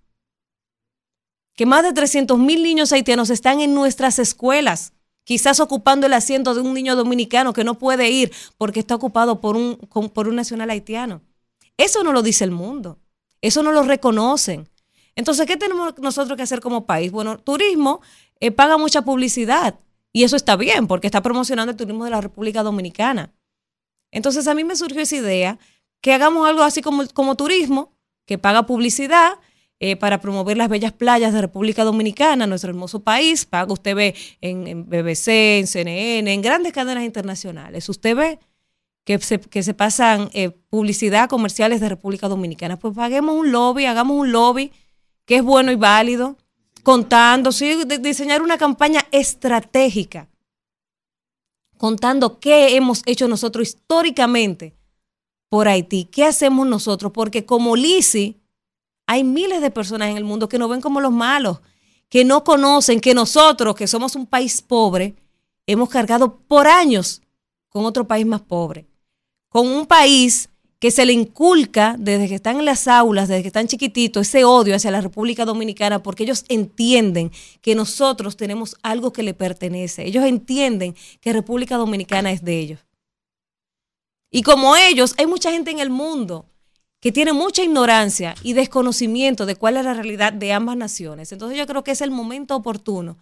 que 1.55 1.65
más 1.65 1.81
de 1.83 1.93
300 1.93 2.37
mil 2.37 2.61
niños 2.61 2.91
haitianos 2.91 3.29
están 3.29 3.61
en 3.61 3.73
nuestras 3.73 4.19
escuelas, 4.19 4.91
quizás 5.23 5.61
ocupando 5.61 6.07
el 6.07 6.13
asiento 6.13 6.53
de 6.53 6.59
un 6.59 6.73
niño 6.73 6.97
dominicano 6.97 7.53
que 7.53 7.63
no 7.63 7.79
puede 7.79 8.09
ir 8.09 8.33
porque 8.57 8.81
está 8.81 8.95
ocupado 8.95 9.39
por 9.39 9.55
un, 9.55 9.77
por 10.13 10.27
un 10.27 10.35
nacional 10.35 10.71
haitiano. 10.71 11.21
Eso 11.77 12.03
no 12.03 12.11
lo 12.11 12.21
dice 12.21 12.43
el 12.43 12.51
mundo, 12.51 12.99
eso 13.39 13.63
no 13.63 13.71
lo 13.71 13.83
reconocen. 13.83 14.67
Entonces, 15.15 15.45
¿qué 15.45 15.55
tenemos 15.55 15.97
nosotros 15.99 16.35
que 16.35 16.43
hacer 16.43 16.59
como 16.59 16.85
país? 16.85 17.13
Bueno, 17.13 17.37
turismo 17.37 18.01
eh, 18.41 18.51
paga 18.51 18.77
mucha 18.77 19.03
publicidad 19.03 19.79
y 20.11 20.25
eso 20.25 20.35
está 20.35 20.57
bien 20.57 20.85
porque 20.85 21.07
está 21.07 21.21
promocionando 21.21 21.71
el 21.71 21.77
turismo 21.77 22.03
de 22.03 22.11
la 22.11 22.19
República 22.19 22.61
Dominicana. 22.61 23.31
Entonces, 24.15 24.47
a 24.47 24.55
mí 24.55 24.63
me 24.63 24.77
surgió 24.77 25.01
esa 25.01 25.17
idea 25.17 25.59
que 25.99 26.13
hagamos 26.13 26.47
algo 26.47 26.63
así 26.63 26.81
como, 26.81 27.35
turismo, 27.35 27.91
que 28.25 28.37
paga 28.37 28.65
publicidad 28.65 29.33
eh, 29.81 29.97
para 29.97 30.21
promover 30.21 30.55
las 30.55 30.69
bellas 30.69 30.93
playas 30.93 31.33
de 31.33 31.41
República 31.41 31.83
Dominicana, 31.83 32.47
nuestro 32.47 32.69
hermoso 32.69 33.03
país. 33.03 33.45
Paga, 33.45 33.73
usted 33.73 33.93
ve 33.93 34.15
en, 34.39 34.89
BBC, 34.89 35.59
en 35.59 35.67
CNN, 35.67 36.33
en 36.33 36.41
grandes 36.41 36.71
cadenas 36.71 37.03
internacionales. 37.03 37.89
Usted 37.89 38.15
ve 38.15 38.39
que 39.03 39.19
se, 39.19 39.73
pasan 39.73 40.29
eh, 40.33 40.49
publicidad 40.49 41.27
comerciales 41.27 41.81
de 41.81 41.89
República 41.89 42.29
Dominicana. 42.29 42.79
Pues 42.79 42.95
paguemos 42.95 43.35
un 43.35 43.51
lobby, 43.51 43.85
hagamos 43.85 44.17
un 44.17 44.31
lobby 44.31 44.71
que 45.25 45.35
es 45.35 45.43
bueno 45.43 45.73
y 45.73 45.75
válido, 45.75 46.37
contando, 46.83 47.51
sí, 47.51 47.83
diseñar 47.99 48.41
una 48.41 48.57
campaña 48.57 49.01
estratégica, 49.11 50.29
contando 51.77 52.39
qué 52.39 52.75
hemos 52.75 53.01
hecho 53.05 53.27
nosotros 53.27 53.67
históricamente 53.67 54.75
por 55.49 55.67
Haití, 55.67 56.05
qué 56.05 56.25
hacemos 56.25 56.67
nosotros, 56.67 57.11
porque 57.13 57.45
como 57.45 57.75
Lisi, 57.75 58.41
hay 59.07 59.23
miles 59.23 59.61
de 59.61 59.71
personas 59.71 60.09
en 60.09 60.17
el 60.17 60.23
mundo 60.23 60.49
que 60.49 60.57
nos 60.57 60.69
ven 60.69 60.81
como 60.81 60.99
los 60.99 61.11
malos, 61.11 61.59
que 62.09 62.25
no 62.25 62.43
conocen 62.43 62.99
que 62.99 63.13
nosotros, 63.13 63.75
que 63.75 63.87
somos 63.87 64.15
un 64.15 64.25
país 64.25 64.61
pobre, 64.61 65.15
hemos 65.67 65.89
cargado 65.89 66.37
por 66.37 66.67
años 66.67 67.21
con 67.69 67.85
otro 67.85 68.07
país 68.07 68.25
más 68.25 68.41
pobre, 68.41 68.87
con 69.49 69.67
un 69.67 69.85
país 69.85 70.49
que 70.85 70.91
se 70.91 71.03
le 71.03 71.13
inculca 71.13 71.95
desde 71.97 72.27
que 72.27 72.35
están 72.35 72.59
en 72.59 72.65
las 72.65 72.87
aulas, 72.87 73.27
desde 73.27 73.41
que 73.41 73.47
están 73.47 73.65
chiquititos, 73.65 74.27
ese 74.27 74.45
odio 74.45 74.75
hacia 74.75 74.91
la 74.91 75.01
República 75.01 75.43
Dominicana, 75.43 76.03
porque 76.03 76.21
ellos 76.21 76.45
entienden 76.47 77.31
que 77.61 77.73
nosotros 77.73 78.37
tenemos 78.37 78.75
algo 78.83 79.11
que 79.11 79.23
le 79.23 79.33
pertenece. 79.33 80.05
Ellos 80.05 80.23
entienden 80.23 80.95
que 81.21 81.33
República 81.33 81.77
Dominicana 81.77 82.31
es 82.31 82.43
de 82.43 82.59
ellos. 82.59 82.85
Y 84.29 84.43
como 84.43 84.75
ellos, 84.75 85.15
hay 85.17 85.25
mucha 85.25 85.49
gente 85.49 85.71
en 85.71 85.79
el 85.79 85.89
mundo 85.89 86.45
que 86.99 87.11
tiene 87.11 87.33
mucha 87.33 87.63
ignorancia 87.63 88.35
y 88.43 88.53
desconocimiento 88.53 89.47
de 89.47 89.55
cuál 89.55 89.77
es 89.77 89.85
la 89.85 89.95
realidad 89.95 90.33
de 90.33 90.53
ambas 90.53 90.77
naciones. 90.77 91.31
Entonces 91.31 91.57
yo 91.57 91.65
creo 91.65 91.83
que 91.83 91.93
es 91.93 92.01
el 92.01 92.11
momento 92.11 92.55
oportuno 92.55 93.17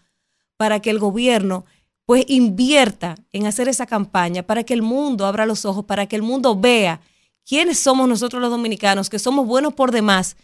para 0.57 0.81
que 0.81 0.89
el 0.89 0.99
gobierno 0.99 1.63
pues 2.05 2.25
invierta 2.27 3.15
en 3.31 3.45
hacer 3.45 3.69
esa 3.69 3.85
campaña, 3.85 4.43
para 4.43 4.65
que 4.65 4.73
el 4.73 4.81
mundo 4.81 5.25
abra 5.25 5.45
los 5.45 5.63
ojos, 5.63 5.85
para 5.85 6.07
que 6.07 6.17
el 6.17 6.23
mundo 6.23 6.59
vea 6.59 6.99
quiénes 7.45 7.79
somos 7.79 8.07
nosotros 8.07 8.41
los 8.41 8.51
dominicanos, 8.51 9.09
que 9.09 9.19
somos 9.19 9.45
buenos 9.45 9.73
por 9.73 9.91
demás 9.91 10.35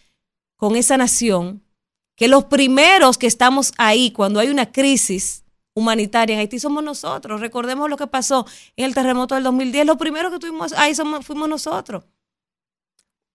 con 0.56 0.76
esa 0.76 0.96
nación, 0.96 1.62
que 2.16 2.28
los 2.28 2.44
primeros 2.44 3.16
que 3.16 3.26
estamos 3.26 3.72
ahí 3.78 4.10
cuando 4.10 4.40
hay 4.40 4.48
una 4.48 4.70
crisis 4.70 5.44
humanitaria 5.74 6.34
en 6.34 6.40
Haití 6.40 6.58
somos 6.58 6.84
nosotros. 6.84 7.40
Recordemos 7.40 7.88
lo 7.88 7.96
que 7.96 8.06
pasó 8.06 8.46
en 8.76 8.84
el 8.84 8.94
terremoto 8.94 9.34
del 9.34 9.44
2010, 9.44 9.86
lo 9.86 9.96
primero 9.96 10.30
que 10.30 10.38
tuvimos 10.38 10.72
ahí 10.74 10.94
somos, 10.94 11.24
fuimos 11.24 11.48
nosotros. 11.48 12.04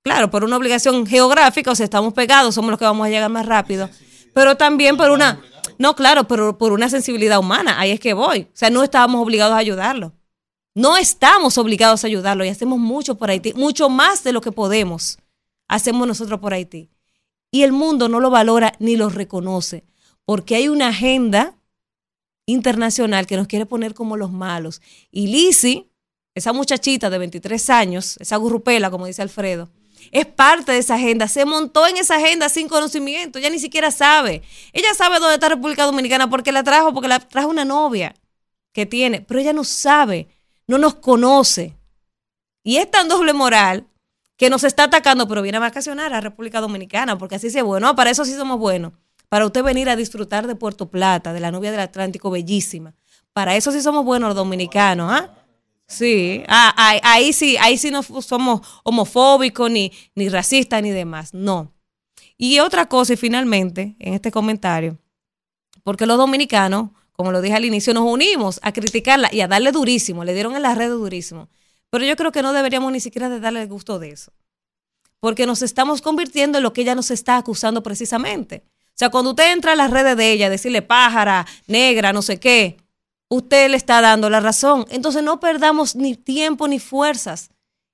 Claro, 0.04 0.30
por 0.30 0.44
una 0.44 0.58
obligación 0.58 1.08
geográfica, 1.08 1.72
o 1.72 1.76
sea, 1.76 1.86
estamos 1.86 2.14
pegados, 2.14 2.54
somos 2.54 2.70
los 2.70 2.78
que 2.78 2.86
vamos 2.86 3.08
a 3.08 3.10
llegar 3.10 3.32
más 3.32 3.48
rápido, 3.48 3.90
pero 4.36 4.56
también 4.56 4.98
por 4.98 5.10
una, 5.10 5.42
no, 5.80 5.96
claro, 5.96 6.28
pero 6.28 6.60
por 6.60 6.72
una 6.74 6.90
sensibilidad 6.90 7.40
humana, 7.40 7.80
ahí 7.80 7.90
es 7.90 8.00
que 8.00 8.14
voy. 8.14 8.42
O 8.42 8.56
sea, 8.56 8.70
no 8.70 8.84
estábamos 8.84 9.22
obligados 9.22 9.56
a 9.56 9.58
ayudarlo. 9.58 10.14
No 10.76 10.98
estamos 10.98 11.58
obligados 11.58 12.04
a 12.04 12.08
ayudarlo 12.08 12.46
y 12.46 12.50
hacemos 12.50 12.78
mucho 12.78 13.16
por 13.16 13.30
Haití, 13.30 13.54
mucho 13.54 13.90
más 13.90 14.24
de 14.24 14.34
lo 14.34 14.42
que 14.42 14.52
podemos 14.52 15.18
hacemos 15.68 16.08
nosotros 16.08 16.40
por 16.40 16.54
Haití. 16.54 16.90
Y 17.50 17.64
el 17.64 17.72
mundo 17.72 18.10
no 18.10 18.20
lo 18.20 18.30
valora 18.30 18.74
ni 18.80 18.98
lo 18.98 19.10
reconoce, 19.10 19.86
porque 20.26 20.56
hay 20.56 20.68
una 20.68 20.90
agenda 20.90 21.56
internacional 22.46 23.26
que 23.26 23.38
nos 23.38 23.48
quiere 23.48 23.66
poner 23.66 23.94
como 23.94 24.18
los 24.18 24.32
malos. 24.32 24.82
Y 25.12 25.28
Lisi, 25.28 25.90
esa 26.34 26.52
muchachita 26.52 27.10
de 27.10 27.18
23 27.20 27.70
años, 27.70 28.18
esa 28.20 28.36
gurrupela, 28.36 28.92
como 28.92 29.06
dice 29.06 29.22
Alfredo, 29.22 29.70
es 30.12 30.26
parte 30.26 30.74
de 30.74 30.80
esa 30.80 30.96
agenda. 30.96 31.28
Se 31.28 31.46
montó 31.46 31.88
en 31.88 31.98
esa 31.98 32.18
agenda 32.18 32.50
sin 32.50 32.68
conocimiento. 32.68 33.40
Ella 33.40 33.50
ni 33.50 33.60
siquiera 33.60 33.92
sabe. 33.92 34.44
Ella 34.74 34.94
sabe 34.94 35.20
dónde 35.20 35.36
está 35.36 35.50
República 35.50 35.86
Dominicana 35.86 36.30
porque 36.30 36.52
la 36.52 36.64
trajo, 36.64 36.94
porque 36.94 37.08
la 37.08 37.20
trajo 37.20 37.50
una 37.50 37.66
novia 37.66 38.14
que 38.74 38.86
tiene, 38.86 39.22
pero 39.22 39.40
ella 39.40 39.54
no 39.54 39.64
sabe, 39.64 40.28
no 40.68 40.78
nos 40.78 40.96
conoce. 40.96 41.78
Y 42.64 42.78
es 42.78 42.90
tan 42.90 43.08
doble 43.08 43.34
moral 43.34 43.88
que 44.38 44.50
nos 44.50 44.64
está 44.64 44.86
atacando, 44.86 45.28
pero 45.28 45.42
viene 45.42 45.58
a 45.58 45.62
vacacionar 45.62 46.14
a 46.14 46.22
República 46.22 46.62
Dominicana, 46.62 47.18
porque 47.18 47.36
así 47.36 47.50
se 47.50 47.62
bueno, 47.62 47.96
para 47.96 48.10
eso 48.10 48.26
sí 48.26 48.34
somos 48.34 48.60
buenos. 48.60 48.94
Para 49.30 49.46
usted 49.46 49.64
venir 49.64 49.90
a 49.90 49.96
disfrutar 49.96 50.48
de 50.48 50.56
Puerto 50.56 50.90
Plata, 50.90 51.34
de 51.34 51.40
la 51.40 51.52
novia 51.52 51.72
del 51.72 51.80
Atlántico, 51.80 52.30
bellísima. 52.30 52.94
Para 53.34 53.56
eso 53.56 53.72
sí 53.72 53.82
somos 53.82 54.06
buenos 54.06 54.30
los 54.30 54.36
dominicanos, 54.36 55.12
¿ah? 55.12 55.34
Sí, 55.88 56.44
ah, 56.48 56.74
ahí, 56.78 57.00
ahí 57.04 57.34
sí, 57.34 57.58
ahí 57.58 57.78
sí 57.78 57.92
no 57.92 58.02
somos 58.02 58.62
homofóbicos, 58.84 59.70
ni, 59.70 59.92
ni 60.16 60.30
racistas, 60.30 60.82
ni 60.82 60.90
demás. 60.90 61.34
No. 61.34 61.72
Y 62.38 62.60
otra 62.60 62.88
cosa, 62.88 63.14
y 63.14 63.18
finalmente, 63.18 63.96
en 64.00 64.14
este 64.16 64.32
comentario, 64.32 64.98
porque 65.84 66.06
los 66.06 66.18
dominicanos, 66.18 66.90
como 67.16 67.32
lo 67.32 67.42
dije 67.42 67.56
al 67.56 67.66
inicio, 67.66 67.94
nos 67.94 68.04
unimos 68.04 68.60
a 68.62 68.74
criticarla 68.74 69.30
y 69.32 69.42
a 69.42 69.48
darle 69.48 69.72
durísimo, 69.72 70.24
le 70.26 70.34
dieron 70.34 70.56
en 70.56 70.62
las 70.62 70.78
redes 70.78 70.92
durísimo. 70.92 71.50
Pero 71.90 72.06
yo 72.06 72.16
creo 72.16 72.32
que 72.32 72.42
no 72.42 72.52
deberíamos 72.52 72.92
ni 72.92 73.00
siquiera 73.00 73.30
de 73.30 73.40
darle 73.40 73.62
el 73.62 73.70
gusto 73.70 74.00
de 74.00 74.10
eso. 74.10 74.34
Porque 75.22 75.46
nos 75.46 75.62
estamos 75.62 76.02
convirtiendo 76.02 76.58
en 76.58 76.64
lo 76.64 76.74
que 76.74 76.82
ella 76.82 76.94
nos 76.94 77.12
está 77.12 77.38
acusando 77.38 77.82
precisamente. 77.84 78.64
O 78.88 78.98
sea, 78.98 79.10
cuando 79.10 79.32
usted 79.32 79.54
entra 79.54 79.74
a 79.74 79.76
las 79.76 79.92
redes 79.92 80.18
de 80.18 80.32
ella, 80.32 80.50
decirle 80.50 80.82
pájara, 80.82 81.46
negra, 81.68 82.12
no 82.12 82.22
sé 82.22 82.40
qué, 82.40 82.78
usted 83.30 83.70
le 83.70 83.78
está 83.78 84.02
dando 84.02 84.30
la 84.30 84.42
razón. 84.42 84.86
Entonces 84.90 85.24
no 85.24 85.40
perdamos 85.40 85.96
ni 85.96 86.16
tiempo 86.16 86.68
ni 86.68 86.80
fuerzas 86.80 87.50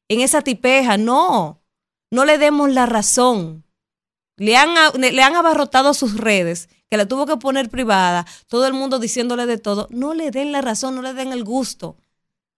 en 0.09 0.22
esa 0.22 0.41
tipeja. 0.41 0.97
No, 0.97 1.61
no 2.09 2.26
le 2.26 2.38
demos 2.38 2.72
la 2.72 2.86
razón. 2.86 3.63
Le 4.38 4.57
han, 4.57 4.69
le 4.99 5.22
han 5.22 5.36
abarrotado 5.36 5.93
sus 5.93 6.17
redes, 6.17 6.69
que 6.91 6.97
la 6.97 7.07
tuvo 7.07 7.25
que 7.25 7.37
poner 7.37 7.69
privada, 7.69 8.27
todo 8.47 8.67
el 8.67 8.73
mundo 8.73 8.99
diciéndole 8.99 9.45
de 9.45 9.57
todo. 9.57 9.87
No 9.91 10.13
le 10.13 10.29
den 10.29 10.51
la 10.51 10.59
razón, 10.59 10.93
no 10.93 11.01
le 11.01 11.13
den 11.13 11.31
el 11.31 11.45
gusto 11.45 11.95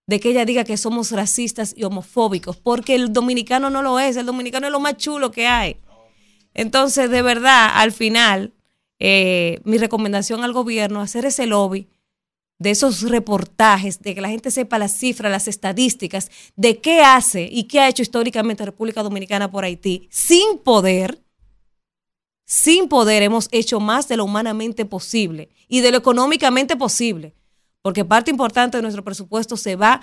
de 0.07 0.19
que 0.19 0.31
ella 0.31 0.43
diga 0.43 0.63
que 0.63 0.75
somos 0.75 1.11
racistas 1.11 1.75
y 1.77 1.83
homofóbicos, 1.83 2.57
porque 2.57 2.95
el 2.95 3.13
dominicano 3.13 3.69
no 3.69 3.83
lo 3.83 3.99
es, 3.99 4.17
el 4.17 4.25
dominicano 4.25 4.65
es 4.65 4.71
lo 4.71 4.79
más 4.79 4.97
chulo 4.97 5.29
que 5.29 5.45
hay. 5.45 5.77
Entonces, 6.55 7.11
de 7.11 7.21
verdad, 7.21 7.73
al 7.75 7.91
final, 7.91 8.53
eh, 8.97 9.59
mi 9.65 9.77
recomendación 9.77 10.43
al 10.43 10.51
gobierno, 10.51 10.99
hacer 10.99 11.25
ese 11.25 11.45
lobby 11.45 11.87
de 12.57 12.71
esos 12.71 13.01
reportajes, 13.01 14.01
de 14.01 14.15
que 14.15 14.21
la 14.21 14.29
gente 14.29 14.49
sepa 14.49 14.79
las 14.79 14.97
cifras, 14.97 15.31
las 15.31 15.47
estadísticas, 15.47 16.31
de 16.55 16.79
qué 16.79 17.01
hace 17.01 17.47
y 17.51 17.65
qué 17.65 17.81
ha 17.81 17.87
hecho 17.87 18.01
históricamente 18.01 18.65
República 18.65 19.03
Dominicana 19.03 19.51
por 19.51 19.63
Haití, 19.63 20.07
sin 20.09 20.57
poder, 20.57 21.21
sin 22.45 22.87
poder 22.89 23.23
hemos 23.23 23.47
hecho 23.51 23.79
más 23.79 24.07
de 24.07 24.17
lo 24.17 24.25
humanamente 24.25 24.85
posible 24.85 25.49
y 25.67 25.81
de 25.81 25.91
lo 25.91 25.97
económicamente 25.97 26.75
posible, 26.75 27.35
porque 27.81 28.05
parte 28.05 28.31
importante 28.31 28.77
de 28.77 28.81
nuestro 28.81 29.03
presupuesto 29.03 29.57
se 29.57 29.75
va 29.75 30.01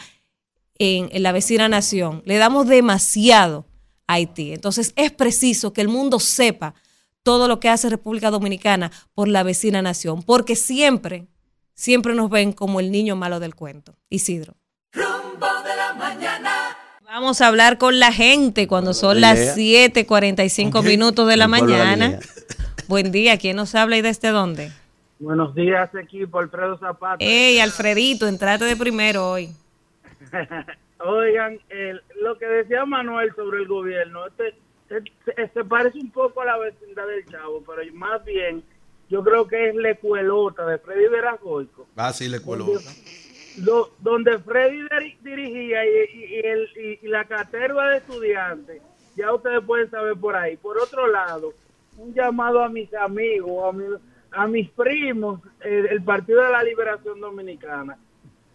en, 0.78 1.22
la 1.22 1.32
vecina 1.32 1.68
nación. 1.68 2.22
Le 2.24 2.38
damos 2.38 2.66
demasiado 2.66 3.66
a 4.07 4.14
Haití. 4.14 4.53
Entonces 4.53 4.93
es 4.97 5.12
preciso 5.12 5.72
que 5.72 5.82
el 5.82 5.88
mundo 5.88 6.18
sepa 6.18 6.74
todo 7.22 7.49
lo 7.49 7.61
que 7.61 7.68
hace 7.68 7.91
República 7.91 8.30
Dominicana 8.30 8.91
por 9.14 9.28
la 9.28 9.43
vecina 9.43 9.82
nación, 9.82 10.22
porque 10.22 10.57
siempre, 10.57 11.28
siempre 11.74 12.14
nos 12.14 12.30
ven 12.30 12.53
como 12.53 12.80
el 12.80 12.91
niño 12.91 13.14
malo 13.14 13.41
del 13.41 13.55
cuento. 13.55 13.95
Isidro. 14.09 14.57
Rumbo 14.93 15.47
de 15.62 15.76
la 15.76 15.95
mañana. 15.95 16.60
Vamos 17.13 17.41
a 17.41 17.49
hablar 17.49 17.77
con 17.77 17.99
la 17.99 18.13
gente 18.13 18.69
cuando 18.69 18.95
son 18.95 19.21
Lea. 19.21 19.35
las 19.35 19.57
7:45 19.57 20.81
minutos 20.85 21.27
de 21.27 21.37
la 21.37 21.49
mañana. 21.49 22.21
Buen 22.87 23.11
día, 23.11 23.37
¿quién 23.37 23.57
nos 23.57 23.75
habla 23.75 23.97
y 23.97 24.01
desde 24.01 24.29
dónde? 24.29 24.71
Buenos 25.19 25.53
días, 25.57 25.93
equipo. 25.97 26.39
Alfredo 26.39 26.79
Zapata. 26.79 27.17
Ey, 27.19 27.59
Alfredito, 27.59 28.29
entrate 28.29 28.65
de 28.65 28.77
primero 28.77 29.29
hoy. 29.29 29.51
Oigan, 31.05 31.59
el- 31.71 32.01
lo 32.23 32.39
que 32.39 32.47
decía 32.47 32.85
Manuel 32.85 33.33
sobre 33.35 33.59
el 33.59 33.67
gobierno, 33.67 34.29
este, 34.29 34.55
este- 34.89 35.51
se 35.53 35.65
parece 35.65 35.99
un 35.99 36.13
poco 36.13 36.43
a 36.43 36.45
la 36.45 36.59
vecindad 36.59 37.09
del 37.09 37.27
Chavo, 37.27 37.65
pero 37.67 37.83
más 37.95 38.25
bien 38.25 38.63
yo 39.09 39.25
creo 39.25 39.49
que 39.49 39.71
es 39.71 39.75
la 39.75 39.91
escuelota 39.91 40.65
de 40.65 40.79
Freddy 40.79 41.09
Veragoico, 41.09 41.89
Ah, 41.97 42.13
sí, 42.13 42.29
le 42.29 42.39
cuelo. 42.39 42.67
Do- 43.57 43.91
donde 44.01 44.39
Freddy 44.39 44.83
diri- 44.83 45.19
dirigía 45.23 45.85
y, 45.85 45.89
y- 45.89 46.25
y 46.25 46.39
el, 46.47 46.69
y- 47.03 47.09
la 47.09 47.25
caterva 47.25 47.89
de 47.91 47.99
estudiantes, 47.99 48.83
ya 49.17 49.33
ustedes 49.35 49.61
pueden 49.65 49.91
saber 49.91 50.15
por 50.17 50.37
ahí. 50.37 50.57
Por 50.57 50.79
otro 50.79 51.07
lado, 51.07 51.53
un 51.99 52.15
llamado 52.15 52.63
a 52.63 52.69
mis 52.69 52.93
amigos, 52.95 53.65
a, 53.69 53.73
mi- 53.77 53.97
a 54.33 54.47
mis 54.47 54.71
primos, 54.71 55.41
eh, 55.65 55.87
el 55.91 56.03
Partido 56.03 56.43
de 56.43 56.51
la 56.51 56.63
Liberación 56.63 57.21
Dominicana. 57.21 57.97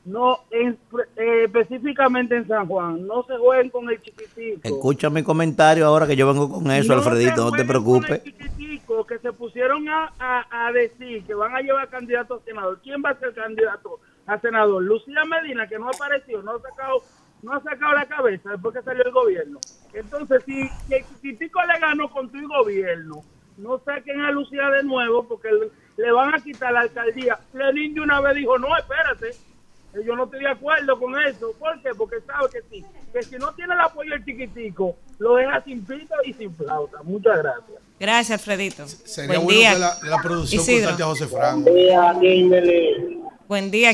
No, 0.05 0.41
en- 0.51 0.77
eh, 1.17 1.43
específicamente 1.45 2.35
en 2.37 2.47
San 2.47 2.67
Juan, 2.67 3.07
no 3.07 3.23
se 3.23 3.37
jueguen 3.37 3.71
con 3.71 3.89
el 3.89 3.99
chiquitico. 4.01 4.59
Escucha 4.63 5.09
mi 5.09 5.23
comentario 5.23 5.83
ahora 5.87 6.05
que 6.05 6.15
yo 6.15 6.27
vengo 6.27 6.47
con 6.49 6.69
eso, 6.71 6.93
No 6.93 6.99
Alfredito, 6.99 7.45
no 7.45 7.51
te 7.51 7.65
preocupes. 7.65 8.19
con 8.19 8.27
el 8.27 8.33
chiquitico 8.33 9.05
que 9.07 9.17
se 9.17 9.33
pusieron 9.33 9.89
a, 9.89 10.13
a- 10.19 10.67
a 10.67 10.71
decir 10.71 11.23
que 11.25 11.33
van 11.33 11.55
a 11.55 11.61
llevar 11.61 11.89
candidato 11.89 12.35
a 12.35 12.39
senador. 12.45 12.79
¿Quién 12.83 13.01
va 13.03 13.09
a 13.09 13.19
ser 13.19 13.33
candidato 13.33 13.99
a 14.27 14.39
senador? 14.39 14.83
Lucía 14.83 15.23
Medina, 15.25 15.67
que 15.67 15.77
no 15.79 15.89
apareció, 15.89 16.41
no 16.41 16.55
ha 16.55 16.61
sacado, 16.61 17.03
no 17.43 17.53
ha 17.53 17.61
sacado 17.61 17.93
la 17.93 18.05
cabeza 18.05 18.49
después 18.51 18.75
que 18.75 18.81
salió 18.81 19.03
el 19.03 19.11
gobierno. 19.11 19.59
Entonces, 19.93 20.43
si, 20.45 20.67
si 20.87 20.93
el 20.93 21.05
chiquitico 21.07 21.59
le 21.63 21.79
ganó 21.79 22.09
con 22.09 22.29
tu 22.29 22.37
gobierno, 22.47 23.23
no 23.57 23.79
saquen 23.85 24.21
a 24.21 24.31
Lucía 24.31 24.69
de 24.69 24.83
nuevo 24.83 25.23
porque 25.27 25.49
le, 25.51 25.69
le 26.03 26.11
van 26.11 26.33
a 26.35 26.39
quitar 26.39 26.73
la 26.73 26.81
alcaldía. 26.81 27.39
Lenín 27.53 27.93
de 27.93 28.01
una 28.01 28.19
vez 28.19 28.35
dijo, 28.35 28.57
no, 28.57 28.75
espérate, 28.77 29.31
yo 30.05 30.13
no 30.15 30.25
estoy 30.25 30.41
de 30.41 30.49
acuerdo 30.49 30.99
con 30.99 31.17
eso. 31.21 31.53
¿Por 31.57 31.81
qué? 31.81 31.89
Porque 31.97 32.17
sabe 32.27 32.49
que 32.51 32.61
sí, 32.69 32.85
que 33.13 33.23
si 33.23 33.37
no 33.37 33.53
tiene 33.53 33.73
el 33.75 33.79
apoyo 33.79 34.11
del 34.11 34.25
chiquitico, 34.25 34.97
lo 35.19 35.35
deja 35.35 35.63
sin 35.63 35.85
pito 35.85 36.15
y 36.25 36.33
sin 36.33 36.53
flauta. 36.53 37.01
Muchas 37.03 37.37
gracias. 37.37 37.79
Gracias, 37.97 38.39
Alfredito. 38.41 38.85
Sería 38.87 39.27
Buen 39.39 39.43
bueno 39.45 39.57
día. 39.59 39.73
que 39.73 39.79
la, 39.79 39.97
la 40.03 40.21
producción 40.21 40.61
Isidro. 40.61 40.91
José 41.05 41.27
Franco. 41.27 41.61
Buen 41.71 41.75
día, 41.75 42.13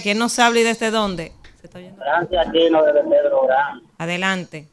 ¿quién 0.01 0.17
nos 0.19 0.37
habla 0.39 0.59
y 0.59 0.63
desde 0.63 0.91
dónde? 0.91 1.31
¿Se 1.59 1.67
está 1.67 1.79
oyendo? 1.79 2.01
Gracias, 2.03 2.51
Chino, 2.53 2.83
de 2.83 2.93
Pedro 3.03 3.41
Gran. 3.43 3.81
Adelante. 3.97 4.67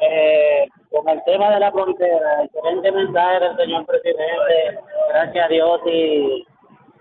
Eh, 0.00 0.66
con 0.90 1.08
el 1.08 1.22
tema 1.24 1.50
de 1.50 1.60
la 1.60 1.70
frontera, 1.70 2.44
excelente 2.44 2.90
mensaje 2.92 3.40
del 3.40 3.56
señor 3.56 3.86
presidente. 3.86 4.80
Gracias 5.10 5.44
a 5.44 5.48
Dios 5.48 5.80
y 5.86 6.44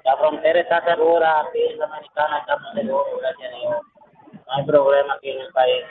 la 0.03 0.17
frontera 0.17 0.59
está 0.59 0.83
segura, 0.85 1.41
aquí 1.41 1.59
en 1.71 1.79
Dominicana 1.79 2.39
estamos 2.39 2.73
seguros, 2.75 3.05
gracias 3.21 3.51
a 3.51 3.55
Dios. 3.57 3.75
No 4.33 4.53
hay 4.55 4.65
problema 4.65 5.13
aquí 5.13 5.29
en 5.29 5.39
el 5.41 5.53
país. 5.53 5.83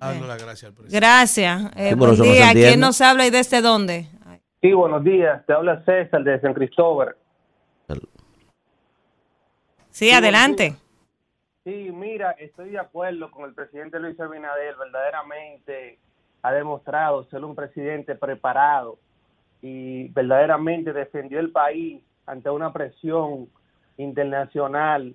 Dando 0.00 0.26
las 0.26 0.42
gracias 0.42 0.64
al 0.70 0.74
presidente. 0.74 0.96
Gracias. 1.06 1.62
Eh, 1.76 1.88
Sí, 1.90 1.94
buen 1.94 2.20
día, 2.20 2.52
¿quién 2.52 2.80
nos 2.80 3.00
habla 3.00 3.26
y 3.26 3.30
desde 3.30 3.60
dónde? 3.62 4.06
Ay, 4.26 4.40
Sí, 4.60 4.72
buenos 4.72 5.02
días. 5.02 5.44
Te 5.46 5.52
habla 5.52 5.82
César 5.84 6.22
de 6.22 6.40
San 6.40 6.52
Cristóbal. 6.54 7.16
Sí, 9.94 10.10
adelante. 10.10 10.74
Sí, 11.62 11.92
mira, 11.92 12.32
estoy 12.32 12.70
de 12.70 12.80
acuerdo 12.80 13.30
con 13.30 13.44
el 13.44 13.54
presidente 13.54 14.00
Luis 14.00 14.18
Abinader. 14.18 14.74
Verdaderamente 14.76 16.00
ha 16.42 16.50
demostrado 16.50 17.22
ser 17.26 17.44
un 17.44 17.54
presidente 17.54 18.16
preparado 18.16 18.98
y 19.62 20.08
verdaderamente 20.08 20.92
defendió 20.92 21.38
el 21.38 21.52
país 21.52 22.02
ante 22.26 22.50
una 22.50 22.72
presión 22.72 23.48
internacional 23.96 25.14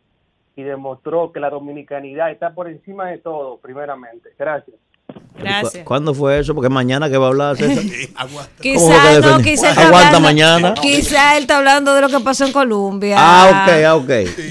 y 0.55 0.63
demostró 0.63 1.33
que 1.33 1.41
la 1.41 1.49
dominicanidad 1.49 2.31
está 2.31 2.55
por 2.55 2.69
encima 2.69 3.07
de 3.07 3.17
todo, 3.17 3.57
primeramente. 3.57 4.29
Gracias. 4.39 4.77
Gracias. 5.37 5.83
¿Cu- 5.83 5.85
¿Cuándo 5.85 6.13
fue 6.13 6.37
eso? 6.39 6.53
Porque 6.53 6.67
mañana 6.67 7.09
que 7.09 7.17
va 7.17 7.27
a 7.27 7.29
hablar 7.29 7.55
César. 7.55 7.81
Aguanta. 8.15 8.51
¿Cómo 8.57 8.61
Quizá 8.61 9.19
no, 9.21 9.37
quizá 9.37 9.69
está 9.69 9.81
Aguanta 9.87 9.97
hablando- 10.17 10.19
mañana. 10.19 10.73
Quizá 10.73 11.37
él 11.37 11.43
está 11.43 11.57
hablando 11.59 11.93
de 11.93 12.01
lo 12.01 12.09
que 12.09 12.19
pasó 12.19 12.45
en 12.45 12.51
Colombia. 12.51 13.15
Ah, 13.17 13.47
ok, 13.65 13.83
ah, 13.85 13.95
ok. 13.95 14.03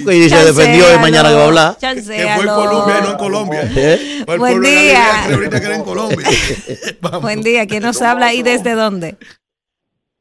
Porque 0.05 0.15
dice 0.17 0.45
defendió 0.47 0.85
y 0.95 0.99
mañana 0.99 1.29
que 1.29 1.35
va 1.35 1.43
a 1.43 1.47
hablar. 1.47 1.77
Que 1.79 2.03
fue 2.03 2.17
en. 2.23 2.47
Colombia 2.49 2.97
y 2.99 3.03
no 3.03 3.11
en 3.11 3.17
Colombia. 3.19 3.71
¿Eh? 3.77 4.23
Fue 4.25 4.35
el 4.35 4.41
Buen 4.41 4.61
de 4.63 4.71
día. 4.71 5.25
Ahorita 5.27 5.61
que 5.61 5.67
era 5.67 5.77
en 5.77 5.85
Colombia. 5.85 6.29
Vamos. 7.03 7.21
Buen 7.23 7.43
día, 7.43 7.67
¿quién 7.67 7.83
nos 7.83 8.01
habla 8.01 8.33
y 8.33 8.43
desde 8.43 8.73
dónde? 8.75 9.19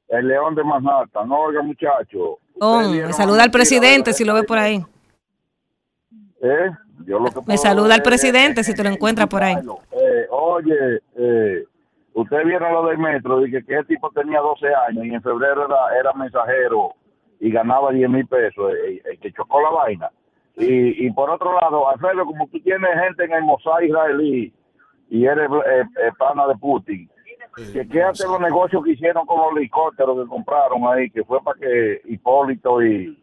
El 0.10 0.28
León 0.28 0.54
de 0.54 0.64
Manhattan. 0.66 1.30
No, 1.30 1.36
oiga, 1.44 1.62
muchacho. 1.62 2.40
Oh, 2.60 2.82
me 2.82 3.14
saluda 3.14 3.44
al 3.44 3.52
presidente 3.52 4.12
si 4.14 4.26
lo 4.26 4.34
ve 4.34 4.44
por 4.44 4.58
ahí. 4.58 4.84
¿Eh? 6.42 6.70
Yo 7.06 7.20
lo 7.20 7.30
que 7.32 7.40
Me 7.46 7.58
saluda 7.58 7.94
al 7.96 8.02
es- 8.02 8.06
presidente 8.08 8.64
si 8.64 8.74
te 8.74 8.84
lo 8.84 8.90
encuentras 8.90 9.28
por 9.28 9.44
ahí. 9.44 9.56
Eh, 10.08 10.28
oye, 10.30 11.02
eh, 11.16 11.66
usted 12.14 12.46
vieron 12.46 12.74
lo 12.74 12.86
del 12.88 12.98
metro, 12.98 13.42
dije 13.42 13.64
que 13.64 13.76
ese 13.76 13.86
tipo 13.86 14.10
tenía 14.12 14.40
12 14.40 14.68
años 14.88 15.06
y 15.06 15.14
en 15.14 15.22
febrero 15.22 15.66
era, 15.66 16.00
era 16.00 16.14
mensajero 16.14 16.94
y 17.40 17.52
ganaba 17.52 17.92
10 17.92 18.10
mil 18.10 18.28
pesos, 18.28 18.74
eh, 18.74 19.18
que 19.22 19.32
chocó 19.34 19.62
la 19.62 19.70
vaina. 19.70 20.12
Y, 20.56 21.06
y 21.06 21.12
por 21.12 21.30
otro 21.30 21.54
lado, 21.54 21.88
Alfredo, 21.88 22.26
como 22.26 22.48
tú 22.48 22.60
tienes 22.62 22.90
gente 23.00 23.26
en 23.26 23.34
el 23.34 23.44
Mossad 23.44 23.82
israelí 23.82 24.52
y 25.10 25.26
eres 25.26 25.50
eh, 25.50 25.84
eh, 26.02 26.12
pana 26.18 26.48
de 26.48 26.56
Putin, 26.56 27.08
que 27.56 27.88
quédate 27.88 28.24
los 28.24 28.40
negocios 28.40 28.84
que 28.84 28.92
hicieron 28.92 29.26
con 29.26 29.38
los 29.38 29.56
helicópteros 29.56 30.24
que 30.24 30.30
compraron 30.30 30.88
ahí, 30.88 31.10
que 31.12 31.24
fue 31.24 31.42
para 31.44 31.60
que 31.60 32.02
Hipólito 32.06 32.84
y, 32.84 33.18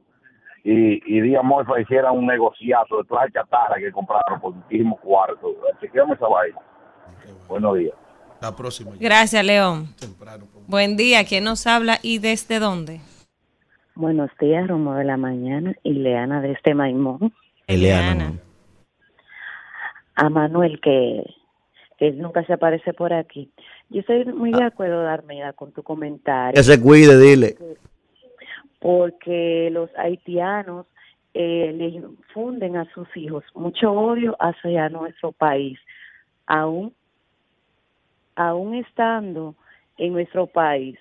y, 0.62 1.03
y 1.16 1.20
Díaz 1.20 1.43
Morfa 1.43 1.80
hicieran 1.80 2.16
un 2.16 2.26
negociazo 2.26 2.99
de 2.99 3.05
todas 3.09 3.24
las 3.24 3.32
chatarras 3.32 3.78
que 3.78 3.93
compraron 3.93 4.41
por 4.41 4.55
muchísimos 4.55 5.01
cuartos. 5.01 5.57
Chequeame 5.80 6.14
esa 6.14 6.28
vaina. 6.28 6.59
Buenos 7.49 7.76
días. 7.78 7.95
La 8.40 8.55
próxima. 8.55 8.92
ya, 8.92 8.97
Gracias, 9.01 9.45
León. 9.45 9.88
temprano. 9.99 10.45
Buen 10.66 10.97
día, 10.97 11.24
¿quién 11.24 11.45
nos 11.45 11.66
habla 11.66 11.99
y 12.03 12.18
desde 12.18 12.59
dónde? 12.59 13.01
Buenos 13.95 14.30
días, 14.40 14.66
Romo 14.66 14.95
de 14.95 15.05
la 15.05 15.16
Mañana 15.16 15.74
y 15.82 15.92
Leana 15.95 16.40
de 16.40 16.53
este 16.53 16.74
Maimón. 16.74 17.32
Eliana. 17.66 18.32
A 20.16 20.28
Manuel, 20.28 20.80
que, 20.80 21.22
que 21.99 22.12
nunca 22.12 22.45
se 22.45 22.53
aparece 22.55 22.92
por 22.92 23.12
aquí. 23.12 23.51
Yo 23.90 24.01
estoy 24.01 24.24
muy 24.26 24.53
de 24.53 24.64
acuerdo, 24.64 25.03
Darmeda, 25.03 25.53
con 25.53 25.72
tu 25.72 25.82
comentario, 25.82 26.55
Que 26.55 26.62
se 26.62 26.80
cuide, 26.80 27.18
dile. 27.18 27.57
porque 28.80 29.68
los 29.72 29.90
haitianos 29.97 30.86
eh, 31.34 31.72
le 31.74 31.88
infunden 31.88 32.76
a 32.76 32.84
sus 32.92 33.09
hijos 33.16 33.45
mucho 33.55 33.92
odio 33.92 34.36
hacia 34.40 34.88
nuestro 34.88 35.32
país, 35.32 35.78
aún, 36.47 36.92
aún 38.37 38.74
estando 38.74 39.55
en 39.99 40.12
nuestro 40.12 40.47
país. 40.47 40.99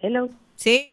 Hello. 0.00 0.28
Sí. 0.56 0.92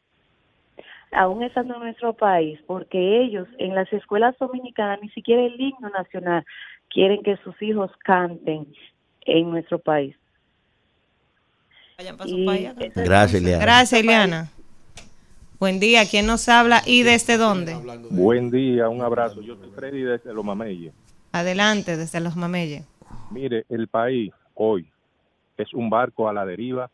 aún 1.12 1.44
estando 1.44 1.76
en 1.76 1.80
nuestro 1.82 2.12
país, 2.14 2.60
porque 2.68 3.22
ellos 3.24 3.48
en 3.58 3.74
las 3.74 3.92
escuelas 3.94 4.36
dominicanas 4.38 5.00
ni 5.02 5.10
siquiera 5.12 5.44
el 5.46 5.60
himno 5.60 5.90
nacional 5.90 6.44
quieren 6.90 7.24
que 7.24 7.38
sus 7.38 7.60
hijos 7.62 7.90
canten 8.04 8.68
en 9.22 9.50
nuestro 9.50 9.80
país. 9.80 10.14
Vayan 11.98 12.18
para 12.18 12.30
su 12.30 12.38
Y- 12.38 12.46
país 12.46 12.68
a 12.68 12.76
cantar. 12.76 13.06
Gracias, 13.06 13.42
Eliana. 13.42 13.64
Gracias, 13.64 14.02
Eliana. 14.02 14.50
Buen 15.58 15.80
día, 15.80 16.04
¿quién 16.06 16.26
nos 16.26 16.50
habla 16.50 16.82
y 16.86 17.04
desde 17.04 17.38
dónde? 17.38 17.76
Buen 18.12 18.52
día, 18.52 18.90
un 18.90 19.02
abrazo. 19.02 19.40
Yo 19.42 19.56
soy 19.56 19.70
Freddy 19.74 20.02
desde 20.02 20.34
Los 20.34 20.44
Mameyes. 20.44 20.94
Adelante, 21.32 21.96
desde 21.96 22.20
los 22.20 22.36
Mameyes. 22.36 22.84
Mire, 23.30 23.66
el 23.70 23.88
país 23.88 24.34
hoy 24.54 24.88
es 25.58 25.74
un 25.74 25.90
barco 25.90 26.30
a 26.30 26.34
la 26.34 26.46
deriva 26.46 26.90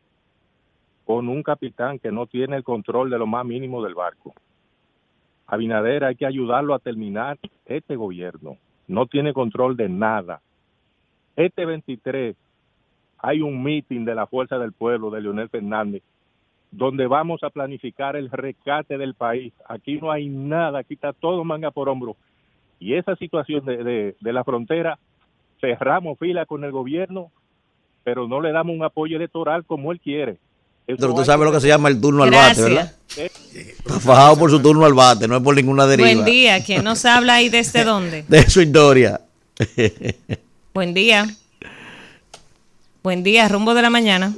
con 1.06 1.28
un 1.30 1.44
capitán 1.44 2.00
que 2.00 2.12
no 2.12 2.28
tiene 2.28 2.58
el 2.58 2.64
control 2.64 3.10
de 3.10 3.18
lo 3.18 3.28
más 3.28 3.46
mínimo 3.46 3.84
del 3.84 3.96
barco. 3.96 4.34
Abinader 5.48 6.04
hay 6.06 6.16
que 6.16 6.26
ayudarlo 6.26 6.74
a 6.74 6.80
terminar 6.80 7.38
este 7.66 7.96
gobierno. 7.96 8.58
No 8.88 9.08
tiene 9.08 9.34
control 9.34 9.76
de 9.76 9.90
nada. 9.90 10.42
Este 11.36 11.66
23 11.66 12.36
hay 13.18 13.42
un 13.42 13.62
meeting 13.62 14.06
de 14.06 14.16
la 14.16 14.28
Fuerza 14.28 14.58
del 14.58 14.74
Pueblo 14.74 15.10
de 15.10 15.22
Leonel 15.22 15.50
Fernández 15.50 16.04
donde 16.72 17.06
vamos 17.06 17.44
a 17.44 17.50
planificar 17.50 18.16
el 18.16 18.32
rescate 18.32 18.98
del 18.98 19.14
país. 19.14 19.54
Aquí 19.68 20.00
no 20.00 20.10
hay 20.10 20.30
nada, 20.30 20.80
aquí 20.80 20.94
está 20.94 21.12
todo 21.12 21.44
manga 21.44 21.70
por 21.70 21.90
hombro. 21.90 22.16
Y 22.80 22.96
esa 22.96 23.16
situación 23.18 23.66
de, 23.66 24.16
la 24.22 24.44
frontera, 24.44 24.98
cerramos 25.62 26.20
fila 26.20 26.46
con 26.46 26.64
el 26.64 26.72
gobierno, 26.72 27.32
pero 28.04 28.28
no 28.28 28.42
le 28.42 28.52
damos 28.52 28.76
un 28.76 28.84
apoyo 28.84 29.16
electoral 29.16 29.64
como 29.66 29.92
él 29.92 30.00
quiere. 30.00 30.38
Eso 30.88 30.98
Pero 31.00 31.14
tú 31.14 31.24
sabes 31.24 31.46
lo 31.46 31.52
que 31.54 31.62
se 31.62 31.68
llama 31.68 31.90
el 31.90 32.02
turno 32.02 32.24
al 32.24 32.32
bate, 32.32 32.62
¿verdad? 32.62 32.92
Está 33.16 34.00
fajado 34.00 34.38
por 34.38 34.50
su 34.50 34.62
turno 34.62 34.84
al 34.86 34.94
bate, 34.94 35.28
no 35.28 35.38
es 35.38 35.44
por 35.44 35.56
ninguna 35.56 35.86
deriva. 35.86 36.10
Buen 36.12 36.26
día, 36.26 36.64
¿quién 36.64 36.84
nos 36.84 37.06
habla 37.06 37.42
y 37.42 37.50
desde 37.50 37.84
dónde? 37.86 38.26
De 38.28 38.42
su 38.50 38.62
historia. 38.62 39.22
Buen 40.74 40.94
día. 40.94 41.28
Buen 43.04 43.24
día, 43.24 43.48
rumbo 43.48 43.74
de 43.74 43.82
la 43.82 43.90
mañana. 43.90 44.34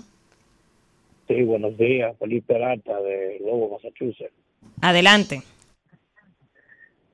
Sí, 1.28 1.42
buenos 1.44 1.78
días. 1.78 2.16
Felipe 2.20 2.54
Peralta 2.54 3.00
de 3.02 3.40
Lobo, 3.46 3.70
Massachusetts. 3.72 4.34
Adelante. 4.82 5.44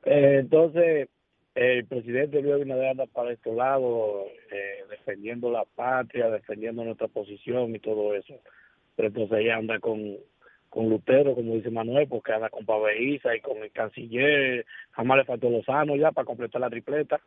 Eh, 0.06 0.38
entonces, 0.40 1.10
el 1.56 1.86
presidente 1.86 2.42
Luis 2.42 2.56
Abinader 2.56 2.90
anda 2.90 3.06
para 3.08 3.32
este 3.32 3.52
lado, 3.54 4.26
eh, 4.52 4.84
defendiendo 4.90 5.52
la 5.52 5.66
patria, 5.66 6.30
defendiendo 6.30 6.84
nuestra 6.84 7.08
posición 7.08 7.76
y 7.76 7.80
todo 7.80 8.14
eso. 8.16 8.40
Pero 8.96 9.08
entonces 9.10 9.40
ella 9.40 9.58
anda 9.58 9.80
con, 9.80 10.18
con 10.70 10.90
Lutero, 10.90 11.36
como 11.36 11.56
dice 11.56 11.70
Manuel, 11.70 12.08
porque 12.08 12.34
anda 12.34 12.50
con 12.50 12.66
Paveiza 12.66 13.36
y 13.36 13.42
con 13.42 13.58
el 13.58 13.72
canciller. 13.72 14.66
Jamás 14.92 15.18
le 15.18 15.26
faltó 15.26 15.50
Lozano 15.50 15.96
ya 15.96 16.12
para 16.12 16.26
completar 16.26 16.62
la 16.62 16.70
tripleta. 16.70 17.20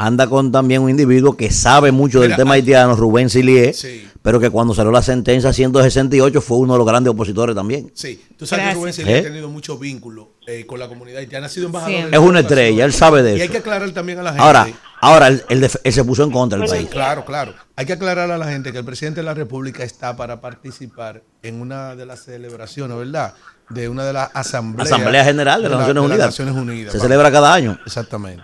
Anda 0.00 0.28
con 0.28 0.52
también 0.52 0.80
un 0.80 0.90
individuo 0.90 1.36
que 1.36 1.50
sabe 1.50 1.90
mucho 1.90 2.20
del 2.20 2.28
Mira, 2.28 2.36
tema 2.36 2.54
hay- 2.54 2.60
haitiano, 2.60 2.94
Rubén 2.94 3.28
Silié, 3.28 3.72
Sí. 3.74 4.08
pero 4.22 4.38
que 4.38 4.48
cuando 4.48 4.72
salió 4.72 4.92
la 4.92 5.02
sentencia 5.02 5.52
168 5.52 6.40
fue 6.40 6.58
uno 6.58 6.74
de 6.74 6.78
los 6.78 6.86
grandes 6.86 7.10
opositores 7.12 7.56
también. 7.56 7.90
Sí, 7.94 8.22
tú 8.38 8.46
sabes 8.46 8.64
Gracias. 8.64 8.74
que 8.74 8.80
Rubén 8.80 8.92
Celia 8.94 9.16
¿Eh? 9.16 9.20
ha 9.20 9.22
tenido 9.24 9.48
mucho 9.48 9.76
vínculo 9.76 10.34
eh, 10.46 10.64
con 10.66 10.78
la 10.78 10.86
comunidad 10.88 11.18
haitiana, 11.18 11.46
ha 11.46 11.48
sido 11.50 11.66
embajador. 11.66 12.10
De 12.10 12.16
Es 12.16 12.18
una 12.22 12.40
estrella, 12.40 12.84
él 12.84 12.92
sabe 12.92 13.22
de 13.24 13.32
Y 13.32 13.34
hay 13.34 13.40
eso. 13.42 13.52
que 13.52 13.58
aclarar 13.58 13.90
también 13.90 14.20
a 14.20 14.22
la 14.22 14.30
gente. 14.30 14.42
Ahora, 14.44 14.68
ahora 15.00 15.28
él, 15.28 15.42
él 15.48 15.60
def- 15.60 15.76
él 15.82 15.92
se 15.92 16.04
puso 16.04 16.22
en 16.22 16.30
contra 16.30 16.58
del 16.60 16.68
país. 16.68 16.88
Claro, 16.88 17.24
claro. 17.24 17.52
Hay 17.76 17.84
que 17.84 17.92
aclarar 17.94 18.30
a 18.30 18.38
la 18.38 18.46
gente 18.46 18.70
que 18.72 18.78
el 18.78 18.84
presidente 18.84 19.20
de 19.20 19.24
la 19.24 19.34
República 19.34 19.82
está 19.82 20.16
para 20.16 20.40
participar 20.40 21.22
en 21.42 21.60
una 21.60 21.96
de 21.96 22.06
las 22.06 22.20
celebraciones, 22.24 22.96
¿verdad? 22.96 23.34
De 23.68 23.88
una 23.88 24.04
de 24.06 24.12
las 24.14 24.30
asambleas. 24.32 24.90
Asamblea 24.92 25.24
General 25.24 25.60
de 25.60 25.68
las 25.68 25.72
la- 25.72 25.78
Naciones 25.80 26.02
de 26.02 26.08
las 26.08 26.16
Unidas. 26.16 26.26
Naciones 26.28 26.54
Unidas. 26.54 26.92
Se 26.92 27.00
celebra 27.00 27.30
cada 27.32 27.52
año. 27.52 27.78
Exactamente. 27.84 28.42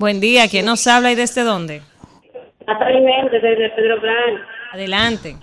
Buen 0.00 0.18
día, 0.18 0.48
¿quién 0.50 0.64
nos 0.64 0.86
habla 0.86 1.12
y 1.12 1.14
desde 1.14 1.44
dónde? 1.44 1.82
Natalie 2.66 3.02
Méndez 3.02 3.42
desde 3.42 3.68
Pedro 3.68 4.00
Blanco. 4.00 4.42
Adelante. 4.72 5.36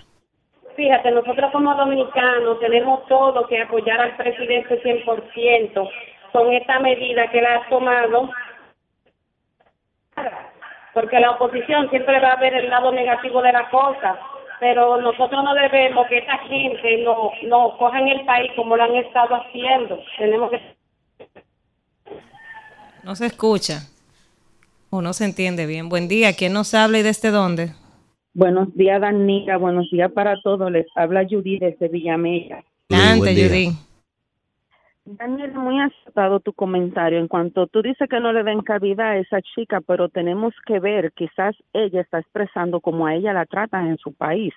Fíjate, 0.74 1.12
nosotros 1.12 1.52
como 1.52 1.72
dominicanos 1.76 2.58
tenemos 2.58 3.06
todo 3.06 3.46
que 3.46 3.62
apoyar 3.62 4.00
al 4.00 4.16
presidente 4.16 4.82
100% 4.82 5.90
con 6.32 6.52
esta 6.52 6.80
medida 6.80 7.30
que 7.30 7.38
él 7.38 7.46
ha 7.46 7.68
tomado, 7.68 8.30
porque 10.92 11.20
la 11.20 11.30
oposición 11.30 11.88
siempre 11.90 12.18
va 12.18 12.32
a 12.32 12.40
ver 12.40 12.54
el 12.54 12.68
lado 12.68 12.90
negativo 12.90 13.40
de 13.40 13.52
la 13.52 13.70
cosa, 13.70 14.18
pero 14.58 15.00
nosotros 15.00 15.44
no 15.44 15.54
debemos 15.54 16.04
que 16.08 16.18
esta 16.18 16.36
gente 16.38 17.04
no, 17.04 17.30
no 17.44 17.78
cojan 17.78 18.08
el 18.08 18.24
país 18.24 18.50
como 18.56 18.76
lo 18.76 18.82
han 18.82 18.96
estado 18.96 19.36
haciendo. 19.36 20.02
Tenemos 20.18 20.50
que 20.50 20.60
No 23.04 23.14
se 23.14 23.26
escucha. 23.26 23.82
O 24.90 25.02
no 25.02 25.12
se 25.12 25.24
entiende 25.24 25.66
bien. 25.66 25.88
Buen 25.88 26.08
día, 26.08 26.32
¿quién 26.32 26.52
nos 26.52 26.72
habla 26.74 26.98
y 26.98 27.02
desde 27.02 27.30
dónde? 27.30 27.72
Buenos 28.32 28.74
días, 28.74 29.00
Danica. 29.00 29.56
Buenos 29.56 29.90
días 29.90 30.10
para 30.12 30.40
todos. 30.42 30.70
Les 30.70 30.86
habla 30.94 31.26
Judy 31.28 31.58
desde 31.58 31.88
Villamella. 31.88 32.64
Adelante. 32.88 33.34
Judy. 33.34 33.88
Daniel, 35.04 35.54
muy 35.54 35.80
acertado 35.80 36.38
tu 36.40 36.52
comentario 36.52 37.18
en 37.18 37.28
cuanto 37.28 37.66
tú 37.66 37.80
dices 37.80 38.08
que 38.10 38.20
no 38.20 38.32
le 38.32 38.42
den 38.42 38.60
cabida 38.60 39.10
a 39.10 39.16
esa 39.16 39.40
chica, 39.40 39.80
pero 39.80 40.10
tenemos 40.10 40.54
que 40.66 40.80
ver, 40.80 41.12
quizás 41.12 41.56
ella 41.72 42.02
está 42.02 42.18
expresando 42.18 42.80
como 42.80 43.06
a 43.06 43.14
ella 43.14 43.32
la 43.32 43.46
tratan 43.46 43.88
en 43.88 43.96
su 43.96 44.12
país. 44.12 44.52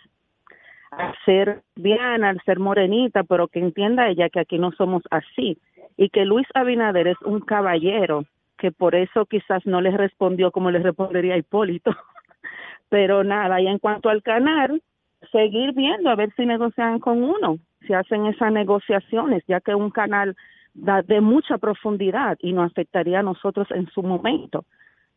Al 0.91 1.15
ser 1.23 1.61
bien, 1.75 2.25
al 2.25 2.41
ser 2.43 2.59
morenita, 2.59 3.23
pero 3.23 3.47
que 3.47 3.59
entienda 3.59 4.09
ella 4.09 4.29
que 4.29 4.41
aquí 4.41 4.59
no 4.59 4.73
somos 4.73 5.03
así. 5.09 5.57
Y 5.95 6.09
que 6.09 6.25
Luis 6.25 6.47
Abinader 6.53 7.07
es 7.07 7.21
un 7.23 7.39
caballero, 7.39 8.25
que 8.61 8.71
por 8.71 8.93
eso 8.93 9.25
quizás 9.25 9.65
no 9.65 9.81
le 9.81 9.89
respondió 9.89 10.51
como 10.51 10.69
le 10.69 10.77
respondería 10.77 11.35
Hipólito. 11.35 11.89
Pero 12.89 13.23
nada, 13.23 13.59
y 13.59 13.65
en 13.65 13.79
cuanto 13.79 14.07
al 14.07 14.21
canal, 14.21 14.83
seguir 15.31 15.73
viendo 15.73 16.11
a 16.11 16.15
ver 16.15 16.31
si 16.35 16.45
negocian 16.45 16.99
con 16.99 17.23
uno, 17.23 17.57
si 17.87 17.93
hacen 17.93 18.27
esas 18.27 18.51
negociaciones, 18.51 19.43
ya 19.47 19.61
que 19.61 19.73
un 19.73 19.89
canal 19.89 20.35
da 20.75 21.01
de 21.01 21.21
mucha 21.21 21.57
profundidad 21.57 22.37
y 22.39 22.53
nos 22.53 22.71
afectaría 22.71 23.21
a 23.21 23.23
nosotros 23.23 23.67
en 23.71 23.89
su 23.89 24.03
momento. 24.03 24.63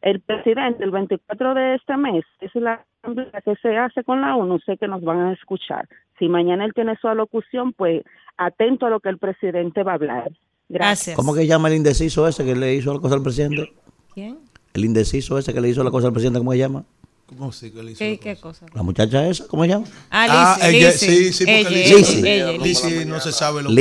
El 0.00 0.20
presidente, 0.20 0.82
el 0.82 0.90
24 0.90 1.52
de 1.52 1.74
este 1.74 1.98
mes, 1.98 2.24
es 2.40 2.54
la 2.54 2.82
asamblea 3.02 3.42
que 3.44 3.56
se 3.56 3.76
hace 3.76 4.04
con 4.04 4.22
la 4.22 4.36
ONU, 4.36 4.58
sé 4.60 4.78
que 4.78 4.88
nos 4.88 5.02
van 5.02 5.20
a 5.20 5.32
escuchar. 5.32 5.86
Si 6.18 6.30
mañana 6.30 6.64
él 6.64 6.72
tiene 6.72 6.96
su 6.96 7.08
alocución, 7.08 7.74
pues 7.74 8.04
atento 8.38 8.86
a 8.86 8.90
lo 8.90 9.00
que 9.00 9.10
el 9.10 9.18
presidente 9.18 9.82
va 9.82 9.92
a 9.92 9.96
hablar. 9.96 10.30
Gracias. 10.68 11.16
¿Cómo 11.16 11.34
que 11.34 11.46
llama 11.46 11.68
el 11.68 11.74
indeciso 11.74 12.26
ese 12.26 12.44
que 12.44 12.54
le 12.56 12.74
hizo 12.74 12.92
la 12.94 13.00
cosa 13.00 13.14
al 13.14 13.22
presidente? 13.22 13.72
¿Quién? 14.14 14.38
El 14.72 14.84
indeciso 14.84 15.38
ese 15.38 15.52
que 15.52 15.60
le 15.60 15.68
hizo 15.68 15.84
la 15.84 15.90
cosa 15.90 16.06
al 16.08 16.12
presidente, 16.12 16.38
¿cómo 16.38 16.52
se 16.52 16.58
llama? 16.58 16.84
¿Cómo 17.26 17.52
sí 17.52 17.70
que 17.70 17.82
le 17.82 17.92
hizo? 17.92 17.98
¿Qué, 17.98 18.18
qué 18.18 18.36
cosa? 18.36 18.66
La 18.74 18.82
muchacha 18.82 19.26
esa, 19.28 19.46
¿cómo 19.46 19.62
se 19.64 19.70
llama? 19.70 19.86
Ah, 20.10 20.56
Ah, 20.60 20.68
ella, 20.68 20.90
Lizzy. 20.90 21.06
sí, 21.06 21.32
sí, 21.32 21.44
porque 21.46 21.86
ella, 22.26 22.52
Lizzy 22.52 23.04
no 23.06 23.20
se 23.20 23.32
sabe 23.32 23.62
lo 23.62 23.70
di- 23.70 23.76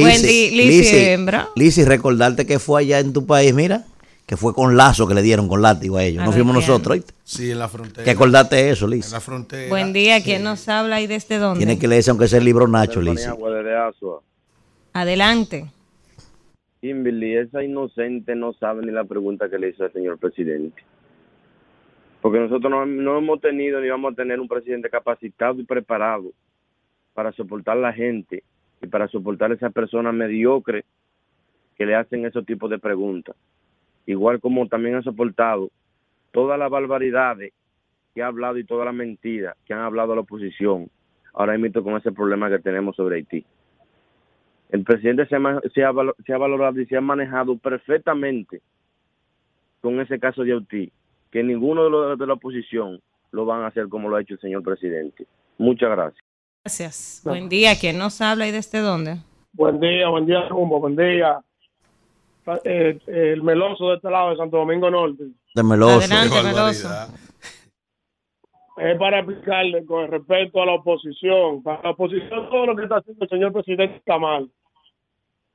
Lizzy 0.52 0.96
hembra. 0.98 1.50
Lizzy, 1.56 1.84
recordarte 1.84 2.46
que 2.46 2.60
fue 2.60 2.82
allá 2.82 3.00
en 3.00 3.12
tu 3.14 3.26
país, 3.26 3.54
mira, 3.54 3.86
que 4.26 4.38
fue 4.38 4.54
con 4.54 4.78
lazo 4.78 5.08
que 5.08 5.14
le 5.14 5.22
dieron 5.22 5.48
con 5.50 5.62
látigo 5.62 5.98
a 5.98 6.04
ellos. 6.04 6.22
A 6.24 6.26
no 6.26 6.32
fuimos 6.32 6.54
¿quién? 6.56 6.68
nosotros, 6.68 6.94
¿oíste? 6.94 7.14
Sí, 7.26 7.52
en 7.52 7.60
la 7.60 7.68
frontera. 7.70 8.04
Que 8.06 8.12
acordate 8.12 8.70
eso, 8.70 8.86
En 8.86 8.92
Lizzy. 8.92 9.12
la 9.12 9.20
frontera. 9.20 9.70
Buen 9.70 9.92
día, 9.94 10.24
¿quién 10.24 10.44
nos 10.44 10.68
habla 10.70 11.02
y 11.02 11.08
desde 11.08 11.38
dónde? 11.38 11.60
Tiene 11.66 11.78
que 11.80 11.88
leerse 11.88 12.12
aunque 12.12 12.28
sea 12.28 12.40
el 12.40 12.46
libro 12.46 12.68
Nacho, 12.68 13.02
Lizzy. 13.02 13.28
Adelante. 14.94 15.66
Kimberly, 16.84 17.38
esa 17.38 17.64
inocente 17.64 18.36
no 18.36 18.52
sabe 18.52 18.86
ni 18.86 18.92
la 18.92 19.06
pregunta 19.06 19.50
que 19.50 19.58
le 19.58 19.70
hizo 19.70 19.86
al 19.86 19.94
señor 19.94 20.18
presidente. 20.20 20.84
Porque 22.22 22.40
nosotros 22.40 22.70
no, 22.70 22.86
no 22.86 23.20
hemos 23.20 23.40
tenido 23.40 23.80
ni 23.80 23.88
vamos 23.88 24.12
a 24.12 24.16
tener 24.18 24.38
un 24.42 24.50
presidente 24.50 24.90
capacitado 24.90 25.62
y 25.62 25.64
preparado 25.64 26.34
para 27.14 27.32
soportar 27.32 27.78
la 27.78 27.94
gente 27.94 28.44
y 28.82 28.88
para 28.88 29.08
soportar 29.08 29.52
a 29.52 29.54
esas 29.54 29.72
personas 29.72 30.14
mediocres 30.14 30.84
que 31.78 31.86
le 31.86 31.96
hacen 31.96 32.26
esos 32.26 32.46
tipos 32.46 32.70
de 32.70 32.80
preguntas. 32.80 33.38
Igual 34.06 34.42
como 34.42 34.68
también 34.68 34.96
ha 34.96 35.04
soportado 35.04 35.72
todas 36.34 36.60
las 36.60 36.70
barbaridades 36.70 37.54
que 38.14 38.24
ha 38.24 38.28
hablado 38.28 38.58
y 38.58 38.66
todas 38.66 38.86
las 38.88 38.94
mentiras 38.94 39.56
que 39.66 39.74
han 39.74 39.80
hablado 39.80 40.16
la 40.16 40.22
oposición 40.22 40.90
ahora 41.34 41.58
mismo 41.58 41.82
con 41.82 41.96
ese 41.96 42.12
problema 42.12 42.50
que 42.50 42.60
tenemos 42.60 42.98
sobre 42.98 43.16
Haití. 43.16 43.46
El 44.74 44.84
presidente 44.84 45.28
se 45.28 45.36
ha, 45.36 45.62
se 45.72 45.84
ha 45.84 45.94
se 46.26 46.34
ha 46.34 46.38
valorado 46.40 46.82
y 46.82 46.88
se 46.88 46.98
ha 46.98 47.02
manejado 47.02 47.56
perfectamente 47.60 48.60
con 49.82 50.02
ese 50.02 50.20
caso 50.20 50.44
de 50.44 50.54
Haití, 50.54 50.92
que 51.30 51.44
ninguno 51.44 51.84
de 51.84 51.90
los 51.92 52.18
de 52.18 52.26
la 52.26 52.34
oposición 52.34 53.00
lo 53.32 53.46
van 53.46 53.62
a 53.62 53.68
hacer 53.68 53.88
como 53.88 54.10
lo 54.10 54.16
ha 54.16 54.22
hecho 54.22 54.34
el 54.34 54.40
señor 54.40 54.64
presidente. 54.64 55.28
Muchas 55.60 55.92
gracias. 55.92 56.26
Gracias. 56.64 57.22
Buen 57.24 57.50
día, 57.50 57.74
¿quién 57.80 58.00
nos 58.00 58.20
habla 58.20 58.48
y 58.48 58.52
desde 58.52 58.80
dónde? 58.80 59.18
Buen 59.52 59.80
día, 59.80 60.10
buen 60.10 60.26
día, 60.26 60.50
Rumbo, 60.50 60.80
buen 60.80 60.96
día. 60.96 61.40
Eh, 62.64 62.98
el 63.06 63.44
meloso 63.44 63.90
de 63.90 63.98
este 63.98 64.10
lado 64.10 64.32
de 64.32 64.38
Santo 64.38 64.58
Domingo 64.58 64.90
Norte. 64.90 65.26
De 65.54 65.62
meloso. 65.62 66.00
Adelante, 66.00 66.42
Meloso. 66.44 66.90
Es 68.78 68.98
para 68.98 69.20
explicarle 69.20 69.86
con 69.86 70.10
respecto 70.10 70.64
a 70.64 70.66
la 70.66 70.74
oposición. 70.74 71.62
Para 71.62 71.84
la 71.84 71.90
oposición, 71.92 72.50
todo 72.50 72.66
lo 72.66 72.76
que 72.76 72.84
está 72.84 72.98
haciendo 72.98 73.24
el 73.24 73.30
señor 73.30 73.54
presidente 73.54 73.98
está 73.98 74.18
mal. 74.18 74.50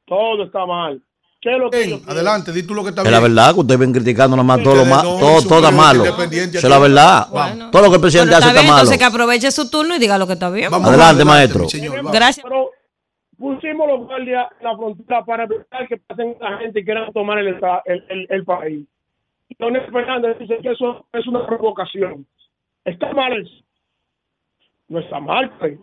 Todo 0.08 0.44
está 0.44 0.64
mal. 0.66 1.00
¿Qué 1.40 1.52
es 1.52 1.58
lo 1.58 1.70
que 1.70 1.86
Bien, 1.86 2.02
adelante, 2.08 2.50
di 2.52 2.64
tú 2.64 2.74
lo 2.74 2.82
que 2.82 2.88
está 2.90 3.02
Es 3.02 3.08
bien. 3.08 3.14
la 3.14 3.20
verdad 3.20 3.54
que 3.54 3.60
ustedes 3.60 3.78
ven 3.78 3.92
criticando 3.92 4.36
nomás 4.36 4.60
todo 4.60 4.74
lo 4.74 4.84
no, 4.84 5.02
todo, 5.02 5.42
todo 5.42 5.58
está 5.58 5.70
malo. 5.70 6.04
es 6.04 6.64
la 6.64 6.78
verdad. 6.80 7.28
Bueno. 7.30 7.70
Todo 7.70 7.82
lo 7.82 7.88
que 7.90 7.94
el 7.94 8.00
presidente 8.00 8.34
hace 8.34 8.40
está 8.48 8.50
está 8.50 8.60
bien, 8.60 8.66
malo. 8.72 8.78
entonces 8.80 8.98
que 8.98 9.04
aproveche 9.04 9.50
su 9.52 9.70
turno 9.70 9.94
y 9.94 9.98
diga 10.00 10.18
lo 10.18 10.26
que 10.26 10.32
está 10.32 10.50
bien. 10.50 10.68
Vamos 10.70 10.88
Adelante, 10.88 11.22
adelante, 11.22 11.54
maestro. 11.54 11.68
señor. 11.68 12.10
Gracias. 12.12 12.42
Pero 12.42 12.70
pusimos 13.38 13.86
los 13.86 14.06
guardias 14.08 14.46
en 14.58 14.64
la 14.66 14.76
frontera 14.76 15.24
para 15.24 15.44
evitar 15.44 15.86
que 15.86 15.96
pasen 15.98 16.36
la 16.40 16.58
gente 16.58 16.80
y 16.80 16.84
quieran 16.84 17.12
tomar 17.12 17.38
el, 17.38 17.46
el, 17.48 18.04
el, 18.08 18.26
el 18.30 18.44
país. 18.44 18.84
Y 19.48 19.56
Leonel 19.60 19.92
Fernández 19.92 20.38
dice 20.40 20.58
que 20.60 20.72
eso 20.72 21.06
es 21.12 21.26
una 21.28 21.46
provocación. 21.46 22.26
Está 22.84 23.12
mal 23.12 23.32
eso. 23.40 23.64
No 24.88 24.98
está 24.98 25.20
mal, 25.20 25.52
pues. 25.60 25.78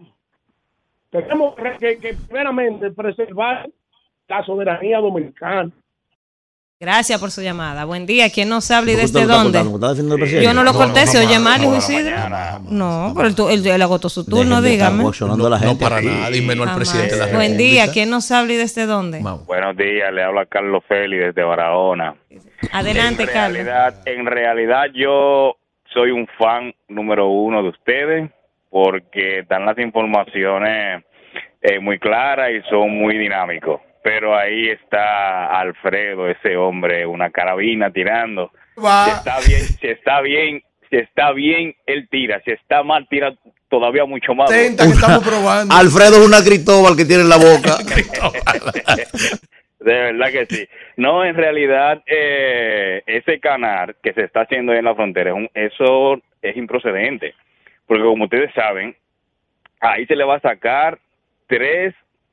Tenemos 1.12 1.56
que, 1.80 1.98
que 1.98 2.14
primeramente 2.14 2.92
preservar 2.92 3.70
la 4.28 4.44
soberanía 4.46 5.00
dominicana. 5.00 5.70
Gracias 6.78 7.20
por 7.22 7.32
su 7.32 7.42
llamada. 7.42 7.86
Buen 7.86 8.06
día, 8.06 8.30
¿quién 8.30 8.50
nos 8.50 8.70
habla 8.70 8.92
y 8.92 8.96
¿Por 8.96 9.06
qué 9.06 9.08
desde 9.08 9.26
dónde? 9.26 9.60
cortando? 9.60 9.76
¿Está 9.76 9.88
defendiendo 9.90 10.16
al 10.16 10.20
presidente? 10.20 10.46
Yo 10.46 10.54
no 10.54 10.64
lo 10.64 10.74
corté, 10.74 11.08
se 11.08 11.26
oye 11.26 11.40
mal, 11.40 11.64
Isidro. 11.64 12.18
No, 12.70 13.14
pero 13.16 13.50
él, 13.50 13.82
agotó 13.82 14.10
su 14.10 14.26
turno, 14.26 14.62
dígame. 14.62 15.04
coaccionando 15.04 15.48
a 15.48 15.52
la 15.52 15.60
No, 15.60 15.78
para 15.78 16.02
nada, 16.02 16.36
y 16.36 16.42
menos 16.42 16.68
al 16.68 16.76
presidente 16.76 17.14
de 17.14 17.20
la 17.20 17.26
República. 17.28 17.48
Buen 17.48 17.58
día, 17.58 17.92
¿quién 17.94 18.10
nos 18.10 18.30
habla 18.30 18.54
y 18.54 18.58
desde 18.58 18.86
dónde? 18.86 19.22
Buenos 19.46 19.78
días, 19.78 20.14
le 20.14 20.22
habla 20.22 20.46
Carlos 20.48 20.84
Félix 20.86 21.28
desde 21.28 21.44
Barahona. 21.44 22.16
Adelante, 22.74 23.24
en 23.24 23.30
Carlos. 23.30 23.62
en 24.06 24.26
realidad 24.26 24.88
yo 24.94 25.56
soy 25.94 26.12
un 26.12 26.28
fan 26.38 26.74
número 26.90 27.30
uno 27.30 27.64
de 27.64 27.70
ustedes 27.70 28.30
porque 28.70 29.46
dan 29.48 29.66
las 29.66 29.78
informaciones 29.80 31.06
eh, 31.62 31.80
muy 31.80 32.00
claras 32.00 32.52
y 32.52 32.70
son 32.70 32.92
muy 32.92 33.18
dinámicos. 33.18 33.80
Pero 34.06 34.38
ahí 34.38 34.70
está 34.70 35.48
Alfredo, 35.60 36.30
ese 36.30 36.56
hombre, 36.58 37.08
una 37.08 37.32
carabina 37.32 37.90
tirando 37.90 38.52
Si 38.76 38.82
está 39.18 39.40
bien, 39.48 39.62
si 39.64 39.88
está 39.88 40.22
bien, 40.22 40.64
si 40.92 40.98
está 40.98 41.32
bien, 41.32 41.76
él 41.88 42.08
tira. 42.12 42.40
Si 42.46 42.52
está 42.52 42.84
mal, 42.84 43.08
tira 43.10 43.34
todavía 43.68 44.06
mucho 44.06 44.36
más. 44.36 44.48
Alfredo 45.72 46.18
es 46.22 46.28
una 46.28 46.44
Cristóbal 46.44 46.96
que 46.96 47.06
tiene 47.06 47.24
en 47.24 47.30
la 47.30 47.38
boca. 47.38 47.78
De 49.80 49.94
verdad 49.94 50.32
que 50.32 50.46
sí. 50.46 50.68
No, 50.98 51.26
en 51.26 51.34
realidad, 51.36 52.04
eh, 52.06 53.02
ese 53.08 53.40
canal 53.40 53.96
que 54.04 54.14
se 54.14 54.26
está 54.26 54.42
haciendo 54.42 54.72
ahí 54.72 54.78
en 54.80 54.86
la 54.86 54.94
frontera, 54.94 55.32
es 55.32 55.36
un- 55.36 55.50
eso 55.56 56.22
es 56.44 56.56
improcedente. 56.56 57.34
Porque 57.88 58.04
como 58.04 58.26
ustedes 58.26 58.54
saben, 58.54 58.96
ahí 59.80 60.06
se 60.06 60.16
le 60.16 60.26
va 60.26 60.36
a 60.36 60.42
sacar 60.42 61.00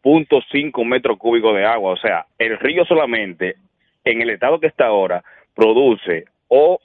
3.5 0.03 0.85
metros 0.85 1.19
cúbicos 1.19 1.55
de 1.55 1.65
agua. 1.65 1.93
O 1.93 1.97
sea, 1.97 2.27
el 2.39 2.59
río 2.59 2.85
solamente, 2.85 3.57
en 4.05 4.23
el 4.23 4.31
estado 4.31 4.61
que 4.61 4.67
está 4.67 4.87
ahora, 4.87 5.23
produce 5.55 6.25
o 6.49 6.81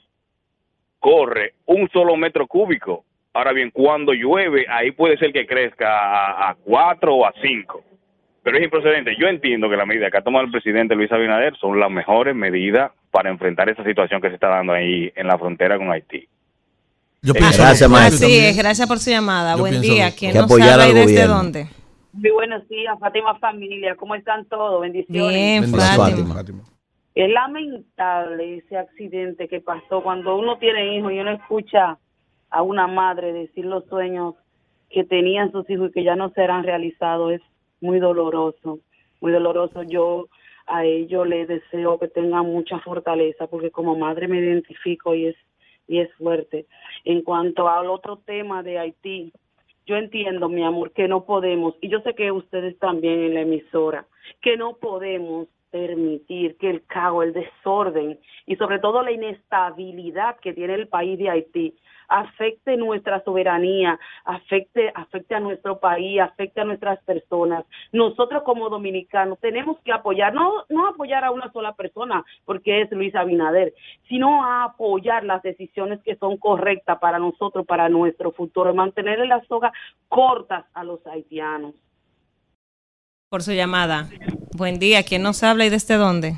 corre 1.00 1.54
un 1.66 1.88
solo 1.90 2.16
metro 2.16 2.46
cúbico. 2.46 3.04
Ahora 3.34 3.52
bien, 3.52 3.70
cuando 3.70 4.12
llueve, 4.12 4.66
ahí 4.68 4.90
puede 4.90 5.16
ser 5.18 5.32
que 5.32 5.46
crezca 5.46 5.88
a, 5.88 6.50
a 6.50 6.54
cuatro 6.54 7.14
o 7.14 7.26
a 7.26 7.32
cinco. 7.40 7.84
Pero 8.42 8.56
es 8.56 8.64
improcedente. 8.64 9.14
Yo 9.20 9.26
entiendo 9.26 9.68
que 9.68 9.76
las 9.76 9.86
medidas 9.86 10.10
que 10.10 10.18
ha 10.18 10.22
tomado 10.22 10.44
el 10.44 10.50
presidente 10.50 10.94
Luis 10.94 11.12
Abinader 11.12 11.56
son 11.56 11.78
las 11.78 11.90
mejores 11.90 12.34
medidas 12.34 12.92
para 13.10 13.30
enfrentar 13.30 13.68
esa 13.68 13.84
situación 13.84 14.20
que 14.20 14.28
se 14.28 14.34
está 14.34 14.48
dando 14.48 14.72
ahí 14.72 15.12
en 15.14 15.26
la 15.26 15.38
frontera 15.38 15.76
con 15.76 15.90
Haití. 15.90 16.26
Yo 17.20 17.34
pienso 17.34 17.60
Gracias, 17.60 17.90
maestro. 17.90 18.26
Así 18.26 18.38
es, 18.38 18.56
gracias 18.56 18.88
por 18.88 18.98
su 18.98 19.10
llamada. 19.10 19.54
Yo 19.54 19.58
Buen 19.58 19.80
día. 19.80 20.10
que 20.12 20.30
¿Quién 20.30 20.34
nos 20.34 20.50
y 20.50 20.62
desde 20.62 21.02
gobierno. 21.04 21.34
dónde? 21.34 21.66
Muy 22.20 22.30
buenos 22.30 22.68
días, 22.68 22.98
Fátima 22.98 23.38
familia. 23.38 23.94
¿Cómo 23.94 24.16
están 24.16 24.44
todos? 24.46 24.80
Bendiciones. 24.80 25.32
Bien, 25.32 25.62
Bendiciones, 25.62 26.34
Fátima. 26.34 26.64
Es 27.14 27.30
lamentable 27.30 28.56
ese 28.56 28.76
accidente 28.76 29.46
que 29.46 29.60
pasó 29.60 30.02
cuando 30.02 30.36
uno 30.36 30.58
tiene 30.58 30.96
hijos 30.96 31.12
y 31.12 31.20
uno 31.20 31.30
escucha 31.30 31.96
a 32.50 32.62
una 32.62 32.88
madre 32.88 33.32
decir 33.32 33.66
los 33.66 33.84
sueños 33.86 34.34
que 34.90 35.04
tenían 35.04 35.52
sus 35.52 35.68
hijos 35.70 35.90
y 35.90 35.92
que 35.92 36.02
ya 36.02 36.16
no 36.16 36.30
serán 36.30 36.64
realizados. 36.64 37.34
Es 37.34 37.42
muy 37.80 38.00
doloroso, 38.00 38.80
muy 39.20 39.30
doloroso. 39.30 39.84
Yo 39.84 40.26
a 40.66 40.84
ellos 40.84 41.24
les 41.24 41.46
deseo 41.46 42.00
que 42.00 42.08
tengan 42.08 42.46
mucha 42.46 42.80
fortaleza 42.80 43.46
porque 43.46 43.70
como 43.70 43.96
madre 43.96 44.26
me 44.26 44.40
identifico 44.40 45.14
y 45.14 45.26
es 45.26 45.36
y 45.86 46.00
es 46.00 46.12
fuerte. 46.14 46.66
En 47.04 47.22
cuanto 47.22 47.68
al 47.68 47.88
otro 47.88 48.18
tema 48.18 48.64
de 48.64 48.78
Haití, 48.78 49.32
yo 49.88 49.96
entiendo, 49.96 50.50
mi 50.50 50.62
amor, 50.62 50.92
que 50.92 51.08
no 51.08 51.24
podemos, 51.24 51.74
y 51.80 51.88
yo 51.88 52.00
sé 52.00 52.14
que 52.14 52.30
ustedes 52.30 52.78
también 52.78 53.20
en 53.20 53.34
la 53.34 53.40
emisora, 53.40 54.06
que 54.42 54.58
no 54.58 54.76
podemos 54.76 55.48
permitir 55.70 56.56
que 56.58 56.70
el 56.70 56.84
caos, 56.86 57.24
el 57.24 57.32
desorden 57.32 58.18
y 58.46 58.56
sobre 58.56 58.78
todo 58.78 59.02
la 59.02 59.12
inestabilidad 59.12 60.36
que 60.40 60.52
tiene 60.52 60.74
el 60.74 60.88
país 60.88 61.18
de 61.18 61.30
Haití 61.30 61.74
afecte 62.08 62.76
nuestra 62.76 63.22
soberanía, 63.22 63.98
afecte, 64.24 64.90
afecte 64.94 65.34
a 65.34 65.40
nuestro 65.40 65.78
país, 65.78 66.20
afecte 66.20 66.60
a 66.60 66.64
nuestras 66.64 67.02
personas. 67.04 67.64
Nosotros 67.92 68.42
como 68.42 68.70
dominicanos 68.70 69.38
tenemos 69.40 69.78
que 69.84 69.92
apoyar, 69.92 70.34
no, 70.34 70.64
no 70.70 70.88
apoyar 70.88 71.24
a 71.24 71.30
una 71.30 71.52
sola 71.52 71.74
persona, 71.74 72.24
porque 72.44 72.80
es 72.82 72.90
Luis 72.90 73.14
Abinader, 73.14 73.74
sino 74.08 74.42
a 74.44 74.64
apoyar 74.64 75.24
las 75.24 75.42
decisiones 75.42 76.00
que 76.02 76.16
son 76.16 76.38
correctas 76.38 76.98
para 76.98 77.18
nosotros, 77.18 77.66
para 77.66 77.88
nuestro 77.88 78.32
futuro, 78.32 78.74
mantener 78.74 79.18
las 79.26 79.46
sogas 79.46 79.72
cortas 80.08 80.64
a 80.72 80.84
los 80.84 81.06
haitianos. 81.06 81.74
Por 83.28 83.42
su 83.42 83.52
llamada. 83.52 84.06
Buen 84.56 84.78
día. 84.78 85.02
¿Quién 85.02 85.22
nos 85.22 85.42
habla 85.42 85.66
y 85.66 85.70
desde 85.70 85.96
dónde? 85.96 86.32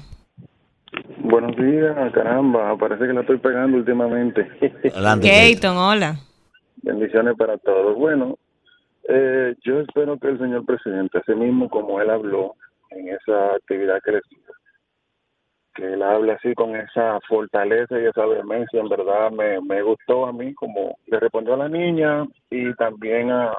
Buenos 1.18 1.54
días, 1.56 2.12
caramba, 2.12 2.76
parece 2.76 3.06
que 3.06 3.12
la 3.12 3.20
estoy 3.20 3.38
pegando 3.38 3.76
últimamente. 3.76 4.48
Keyton, 5.22 5.76
hola. 5.76 6.16
Bendiciones 6.82 7.36
para 7.36 7.56
todos. 7.58 7.96
Bueno, 7.96 8.36
eh, 9.08 9.54
yo 9.64 9.80
espero 9.80 10.18
que 10.18 10.28
el 10.28 10.38
señor 10.38 10.66
presidente, 10.66 11.18
así 11.18 11.32
mismo 11.32 11.68
como 11.68 12.00
él 12.00 12.10
habló 12.10 12.56
en 12.90 13.10
esa 13.10 13.54
actividad 13.54 14.00
que 14.04 14.10
le 14.10 14.20
hizo, 14.28 14.52
que 15.76 15.92
él 15.92 16.02
hable 16.02 16.32
así 16.32 16.52
con 16.54 16.74
esa 16.74 17.20
fortaleza 17.28 18.00
y 18.00 18.06
esa 18.06 18.26
vehemencia, 18.26 18.80
en 18.80 18.88
verdad 18.88 19.30
me, 19.30 19.60
me 19.60 19.82
gustó 19.82 20.26
a 20.26 20.32
mí 20.32 20.52
como 20.54 20.98
le 21.06 21.20
respondió 21.20 21.54
a 21.54 21.58
la 21.58 21.68
niña 21.68 22.26
y 22.50 22.74
también 22.74 23.30
a, 23.30 23.56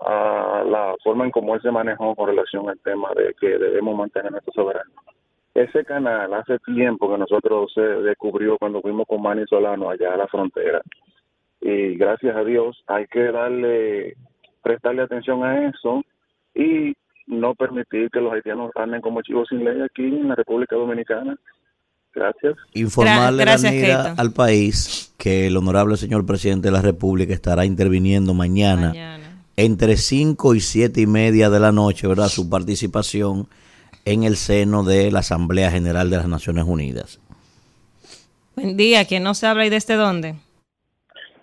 a 0.00 0.64
la 0.66 0.94
forma 1.02 1.24
en 1.24 1.30
cómo 1.30 1.54
él 1.54 1.62
se 1.62 1.70
manejó 1.70 2.14
con 2.14 2.28
relación 2.28 2.68
al 2.68 2.78
tema 2.80 3.10
de 3.16 3.34
que 3.40 3.58
debemos 3.58 3.96
mantener 3.96 4.32
nuestra 4.32 4.52
soberanía. 4.52 4.94
Ese 5.54 5.84
canal 5.84 6.32
hace 6.34 6.58
tiempo 6.60 7.10
que 7.10 7.18
nosotros 7.18 7.72
se 7.74 7.80
descubrió 7.80 8.56
cuando 8.58 8.80
fuimos 8.80 9.06
con 9.06 9.20
Manny 9.20 9.44
Solano 9.46 9.90
allá 9.90 10.14
a 10.14 10.16
la 10.16 10.28
frontera. 10.28 10.80
Y 11.60 11.96
gracias 11.96 12.36
a 12.36 12.44
Dios 12.44 12.82
hay 12.86 13.06
que 13.08 13.30
darle, 13.32 14.16
prestarle 14.62 15.02
atención 15.02 15.44
a 15.44 15.68
eso 15.68 16.02
y 16.54 16.94
no 17.26 17.54
permitir 17.54 18.10
que 18.10 18.20
los 18.20 18.32
haitianos 18.32 18.70
anden 18.76 19.00
como 19.00 19.22
chivos 19.22 19.48
sin 19.48 19.64
ley 19.64 19.80
aquí 19.82 20.04
en 20.04 20.28
la 20.28 20.34
República 20.34 20.76
Dominicana. 20.76 21.36
Gracias. 22.14 22.56
Informarle, 22.74 23.44
Gracias, 23.44 23.72
Danira, 23.72 24.14
al 24.16 24.32
país 24.32 25.14
que 25.16 25.46
el 25.46 25.56
honorable 25.56 25.96
señor 25.96 26.26
presidente 26.26 26.68
de 26.68 26.72
la 26.72 26.82
República 26.82 27.32
estará 27.32 27.64
interviniendo 27.64 28.34
mañana, 28.34 28.92
entre 29.56 29.96
5 29.96 30.54
y 30.54 30.60
siete 30.60 31.00
y 31.02 31.06
media 31.06 31.50
de 31.50 31.60
la 31.60 31.72
noche, 31.72 32.06
¿verdad? 32.06 32.28
Su 32.28 32.48
participación 32.48 33.48
en 34.04 34.24
el 34.24 34.36
seno 34.36 34.82
de 34.82 35.10
la 35.10 35.20
Asamblea 35.20 35.70
General 35.70 36.08
de 36.10 36.16
las 36.16 36.28
Naciones 36.28 36.64
Unidas. 36.66 37.20
Buen 38.56 38.76
día. 38.76 39.04
¿Quién 39.04 39.22
nos 39.22 39.44
habla 39.44 39.66
y 39.66 39.70
desde 39.70 39.94
dónde? 39.94 40.34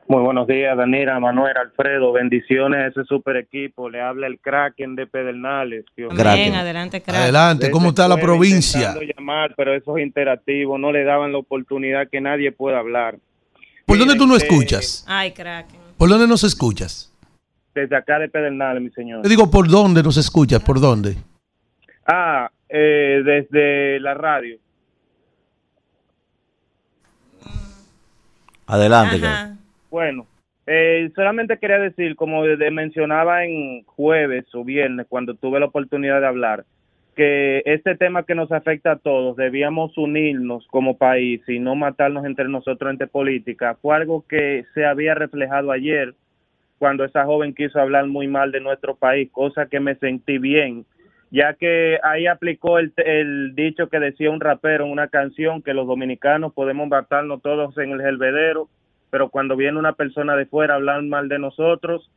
Muy 0.09 0.21
buenos 0.21 0.47
días, 0.47 0.77
Danira, 0.77 1.19
Manuel, 1.19 1.57
Alfredo. 1.57 2.13
Bendiciones 2.13 2.79
a 2.79 2.87
ese 2.87 3.03
super 3.03 3.35
equipo. 3.35 3.89
Le 3.89 4.01
habla 4.01 4.27
el 4.27 4.39
Kraken 4.39 4.95
de 4.95 5.05
Pedernales. 5.05 5.83
Bien, 5.97 6.55
adelante, 6.55 7.01
crack. 7.01 7.17
Adelante, 7.17 7.69
¿cómo 7.69 7.89
está 7.89 8.07
la 8.07 8.15
provincia? 8.15 8.95
llamar, 9.17 9.53
pero 9.57 9.75
esos 9.75 9.99
interactivos 9.99 10.79
no 10.79 10.93
le 10.93 11.03
daban 11.03 11.33
la 11.33 11.39
oportunidad 11.39 12.07
que 12.09 12.21
nadie 12.21 12.53
pueda 12.53 12.79
hablar. 12.79 13.17
¿Por 13.85 13.97
dónde 13.97 14.15
tú 14.15 14.25
no 14.25 14.37
escuchas? 14.37 15.03
Ay, 15.07 15.31
crack. 15.31 15.67
¿Por 15.97 16.07
dónde 16.07 16.27
nos 16.27 16.45
escuchas? 16.45 17.11
Desde 17.81 17.95
acá 17.95 18.17
de 18.17 18.27
Pedernales, 18.27 18.81
mi 18.81 18.89
señor. 18.89 19.21
Te 19.21 19.29
digo, 19.29 19.51
¿por 19.51 19.67
dónde 19.69 20.01
nos 20.01 20.17
escuchas? 20.17 20.63
¿Por 20.63 20.79
dónde? 20.81 21.15
Ah, 22.07 22.49
eh, 22.67 23.21
desde 23.23 23.99
la 23.99 24.15
radio. 24.15 24.57
Adelante. 28.65 29.21
Bueno, 29.91 30.25
eh, 30.65 31.11
solamente 31.15 31.57
quería 31.59 31.77
decir, 31.77 32.15
como 32.15 32.43
de- 32.43 32.71
mencionaba 32.71 33.45
en 33.45 33.83
jueves 33.83 34.45
o 34.55 34.63
viernes, 34.63 35.05
cuando 35.07 35.35
tuve 35.35 35.59
la 35.59 35.67
oportunidad 35.67 36.19
de 36.19 36.27
hablar, 36.27 36.65
que 37.15 37.61
este 37.65 37.95
tema 37.95 38.23
que 38.23 38.33
nos 38.35 38.51
afecta 38.51 38.93
a 38.93 38.95
todos, 38.97 39.37
debíamos 39.37 39.95
unirnos 39.97 40.65
como 40.71 40.97
país 40.97 41.41
y 41.47 41.59
no 41.59 41.75
matarnos 41.75 42.25
entre 42.25 42.49
nosotros 42.49 42.91
entre 42.91 43.07
política, 43.07 43.77
fue 43.81 43.95
algo 43.95 44.25
que 44.27 44.65
se 44.73 44.83
había 44.85 45.13
reflejado 45.13 45.71
ayer 45.71 46.15
cuando 46.77 47.03
esa 47.03 47.25
joven 47.25 47.53
quiso 47.53 47.79
hablar 47.79 48.07
muy 48.07 48.27
mal 48.27 48.51
de 48.51 48.59
nuestro 48.59 48.95
país, 48.95 49.29
cosa 49.31 49.67
que 49.67 49.79
me 49.79 49.95
sentí 49.95 50.37
bien, 50.37 50.85
ya 51.31 51.53
que 51.53 51.99
ahí 52.03 52.27
aplicó 52.27 52.79
el, 52.79 52.93
el 52.97 53.55
dicho 53.55 53.89
que 53.89 53.99
decía 53.99 54.31
un 54.31 54.39
rapero 54.39 54.85
en 54.85 54.91
una 54.91 55.07
canción, 55.07 55.61
que 55.61 55.73
los 55.73 55.87
dominicanos 55.87 56.53
podemos 56.53 56.87
matarnos 56.87 57.41
todos 57.41 57.77
en 57.77 57.91
el 57.91 58.01
helvedero, 58.01 58.69
pero 59.09 59.29
cuando 59.29 59.55
viene 59.55 59.79
una 59.79 59.93
persona 59.93 60.35
de 60.35 60.45
fuera 60.45 60.73
a 60.73 60.77
hablar 60.77 61.01
mal 61.03 61.29
de 61.29 61.39
nosotros, 61.39 62.09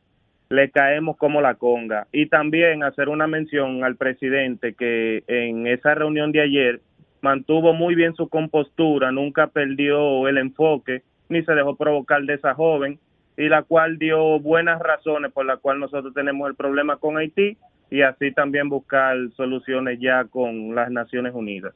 le 0.49 0.69
caemos 0.69 1.17
como 1.17 1.41
la 1.41 1.55
conga. 1.55 2.07
Y 2.11 2.27
también 2.27 2.83
hacer 2.83 3.09
una 3.09 3.25
mención 3.25 3.83
al 3.83 3.95
presidente 3.95 4.73
que 4.73 5.23
en 5.27 5.65
esa 5.65 5.95
reunión 5.95 6.31
de 6.31 6.41
ayer 6.41 6.81
mantuvo 7.21 7.73
muy 7.73 7.95
bien 7.95 8.15
su 8.15 8.27
compostura, 8.27 9.11
nunca 9.11 9.47
perdió 9.47 10.27
el 10.27 10.37
enfoque, 10.37 11.03
ni 11.29 11.41
se 11.43 11.53
dejó 11.53 11.75
provocar 11.75 12.23
de 12.23 12.33
esa 12.33 12.53
joven, 12.53 12.99
y 13.37 13.47
la 13.47 13.63
cual 13.63 13.97
dio 13.97 14.39
buenas 14.39 14.79
razones 14.79 15.31
por 15.31 15.45
las 15.45 15.59
cuales 15.59 15.81
nosotros 15.81 16.13
tenemos 16.13 16.49
el 16.49 16.55
problema 16.55 16.97
con 16.97 17.17
Haití 17.17 17.57
y 17.89 18.01
así 18.01 18.31
también 18.31 18.69
buscar 18.69 19.17
soluciones 19.35 19.99
ya 19.99 20.25
con 20.25 20.75
las 20.75 20.89
Naciones 20.89 21.33
Unidas. 21.33 21.73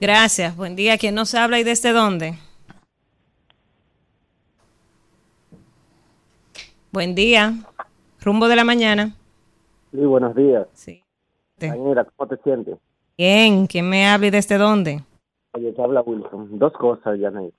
Gracias. 0.00 0.56
Buen 0.56 0.76
día. 0.76 0.98
¿Quién 0.98 1.14
nos 1.14 1.34
habla 1.34 1.58
y 1.58 1.64
desde 1.64 1.92
dónde? 1.92 2.34
Buen 6.92 7.14
día. 7.14 7.54
Rumbo 8.20 8.48
de 8.48 8.56
la 8.56 8.64
mañana. 8.64 9.14
Sí, 9.90 9.98
buenos 9.98 10.34
días. 10.34 10.66
Sí. 10.74 11.02
Mira, 11.60 12.04
¿cómo 12.04 12.28
te 12.28 12.36
sientes? 12.42 12.76
Bien. 13.16 13.66
¿Quién 13.66 13.88
me 13.88 14.06
habla 14.06 14.26
y 14.26 14.30
desde 14.30 14.58
dónde? 14.58 15.02
Oye, 15.52 15.72
te 15.72 15.82
habla 15.82 16.02
Wilson. 16.02 16.58
Dos 16.58 16.74
cosas, 16.74 17.18
Janet. 17.18 17.54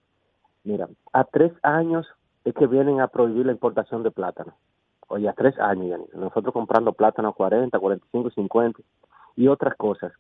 Mira, 0.64 0.88
a 1.14 1.24
tres 1.24 1.52
años 1.64 2.06
es 2.48 2.54
que 2.56 2.68
vienen 2.68 3.02
a 3.02 3.08
prohibir 3.08 3.46
la 3.46 3.52
importación 3.52 4.04
de 4.04 4.12
plátano. 4.12 4.54
Oye, 5.08 5.28
a 5.28 5.34
tres 5.34 5.58
años. 5.60 6.00
Nosotros 6.14 6.54
comprando 6.54 6.94
plátano 6.94 7.30
a 7.30 7.34
40, 7.34 7.78
45, 7.78 8.30
50 8.32 8.80
y 9.36 9.48
otras 9.48 9.76
cosas. 9.76 10.12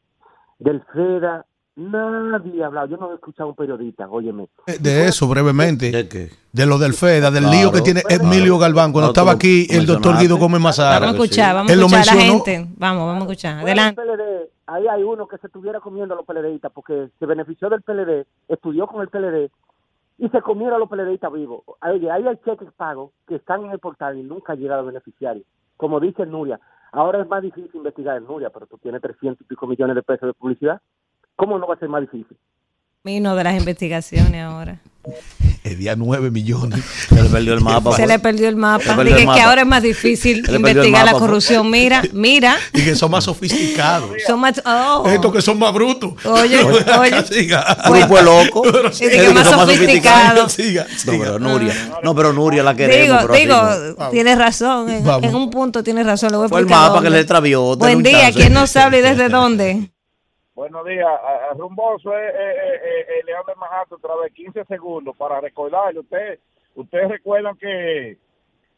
Del 0.59 0.81
FEDA 0.93 1.45
Nadie 1.79 2.63
ha 2.63 2.67
hablado. 2.67 2.87
Yo 2.87 2.97
no 2.97 3.11
he 3.11 3.15
escuchado 3.15 3.49
a 3.49 3.51
un 3.51 3.55
periodista, 3.55 4.09
óyeme. 4.09 4.47
De 4.79 5.05
eso, 5.05 5.27
brevemente. 5.27 5.91
¿De 5.91 6.09
qué? 6.09 6.31
De 6.51 6.65
lo 6.65 6.79
del 6.79 6.93
FEDA, 6.95 7.29
del 7.29 7.43
Claro, 7.43 7.55
lío 7.59 7.71
que 7.71 7.81
tiene 7.81 8.01
claro. 8.01 8.23
Emilio 8.23 8.57
Galván. 8.57 8.91
Cuando 8.91 9.09
No, 9.09 9.11
estaba 9.11 9.33
aquí 9.33 9.67
el 9.69 9.85
doctor. 9.85 10.17
Guido 10.17 10.37
Gómez 10.37 10.59
Mazara. 10.59 10.99
Vamos 11.05 11.19
a 11.21 11.23
escuchar, 11.23 11.53
vamos 11.53 11.69
a 11.69 11.73
Él 11.73 11.79
lo 11.79 11.85
escuchar 11.85 12.01
a 12.01 12.05
la 12.07 12.13
mencionó. 12.23 12.43
gente. 12.45 12.73
Vamos, 12.77 13.05
vamos 13.05 13.21
a 13.21 13.25
escuchar. 13.25 13.59
Adelante. 13.59 14.01
del 14.01 14.09
PLD, 14.17 14.49
ahí 14.65 14.87
hay 14.87 15.03
uno 15.03 15.27
que 15.27 15.37
se 15.37 15.45
estuviera 15.45 15.79
comiendo 15.79 16.15
a 16.15 16.17
los 16.17 16.25
PLDistas 16.25 16.71
porque 16.73 17.09
se 17.19 17.25
benefició 17.27 17.69
del 17.69 17.83
PLD, 17.83 18.25
estudió 18.47 18.87
con 18.87 19.03
el 19.03 19.09
PLD 19.09 19.51
y 20.17 20.29
se 20.29 20.41
comiera 20.41 20.75
a 20.75 20.79
los 20.79 20.89
PLDistas 20.89 21.31
vivos. 21.31 21.63
Oye, 21.81 22.09
ahí 22.09 22.27
hay 22.27 22.37
cheques 22.37 22.71
pagos 22.73 23.11
que 23.27 23.35
están 23.35 23.65
en 23.65 23.71
el 23.71 23.79
portal 23.79 24.17
y 24.17 24.23
nunca 24.23 24.53
han 24.53 24.59
llegado 24.59 24.81
a 24.81 24.85
beneficiarios. 24.85 25.45
Como 25.77 25.99
dice 25.99 26.25
Nuria, 26.25 26.59
ahora 26.91 27.21
es 27.21 27.27
más 27.27 27.43
difícil 27.43 27.71
investigar 27.75 28.17
en 28.17 28.25
Nuria, 28.25 28.49
pero 28.49 28.65
tú 28.65 28.77
tienes 28.77 29.01
300 29.01 29.41
y 29.41 29.43
pico 29.43 29.67
millones 29.67 29.95
de 29.95 30.03
pesos 30.03 30.27
de 30.27 30.33
publicidad. 30.33 30.81
¿Cómo 31.35 31.59
no 31.59 31.67
va 31.67 31.75
a 31.75 31.79
ser 31.79 31.89
más 31.89 32.01
difícil? 32.01 32.37
Vino 33.03 33.35
de 33.35 33.43
las 33.43 33.57
investigaciones 33.57 34.43
ahora. 34.43 34.81
El 35.63 35.77
día 35.77 35.95
9 35.95 36.31
millones. 36.31 36.81
Se 37.09 37.21
le 37.21 37.29
perdió 37.29 37.53
el 37.53 37.61
mapa. 37.61 37.95
Se 37.95 38.07
le 38.07 38.19
perdió 38.19 38.47
el 38.49 38.55
mapa. 38.55 38.95
Perdió 38.95 39.15
Dije 39.15 39.27
el 39.27 39.33
que 39.33 39.41
ahora 39.41 39.61
es 39.61 39.67
más 39.67 39.83
difícil 39.83 40.37
investigar 40.49 41.05
la 41.05 41.13
mapa, 41.13 41.19
corrupción. 41.19 41.69
Mira, 41.69 42.03
mira. 42.13 42.57
Y 42.73 42.83
que 42.83 42.95
son 42.95 43.11
más 43.11 43.25
sofisticados. 43.25 44.09
Son 44.25 44.39
más. 44.39 44.61
Oh. 44.65 45.05
Estos 45.07 45.33
que 45.33 45.41
son 45.41 45.59
más 45.59 45.73
brutos. 45.73 46.13
Oye, 46.25 46.61
oye. 46.99 47.47
Grupo 47.89 48.21
loco. 48.21 48.61
Pero 48.63 48.89
Y 48.89 49.09
que 49.09 49.33
más 49.33 49.49
sofisticado. 49.49 50.49
Siga, 50.49 50.85
No, 51.05 51.11
pero 51.19 51.39
Nuria. 51.39 51.73
No, 52.03 52.15
pero 52.15 52.33
Nuria 52.33 52.63
la 52.63 52.75
queremos. 52.75 53.21
Digo, 53.21 53.55
digo, 53.55 53.95
no. 53.97 54.09
tienes 54.09 54.37
razón. 54.37 54.89
En, 54.89 55.35
un 55.35 55.49
punto 55.49 55.83
tienes 55.83 56.05
razón. 56.05 56.31
Le 56.31 56.37
voy 56.37 56.45
a 56.45 56.49
Fue 56.49 56.59
el 56.59 56.65
mapa 56.65 57.01
que 57.01 57.09
le 57.09 57.23
Buen 57.77 58.03
día. 58.03 58.31
¿Quién 58.31 58.53
nos 58.53 58.75
habla 58.75 58.97
y 58.97 59.01
desde 59.01 59.29
dónde? 59.29 59.91
Buenos 60.57 60.87
días, 60.87 61.07
Rumboso, 61.55 62.17
eh, 62.17 62.29
eh, 62.29 62.55
eh, 62.83 63.05
eh, 63.09 63.23
le 63.27 63.35
habla 63.35 63.53
Majato 63.53 63.93
otra 63.97 64.15
vez, 64.15 64.33
15 64.33 64.65
segundos 64.65 65.15
para 65.15 65.39
recordarle. 65.39 65.99
Usted, 65.99 66.39
ustedes 66.73 67.09
recuerdan 67.09 67.55
que 67.57 68.17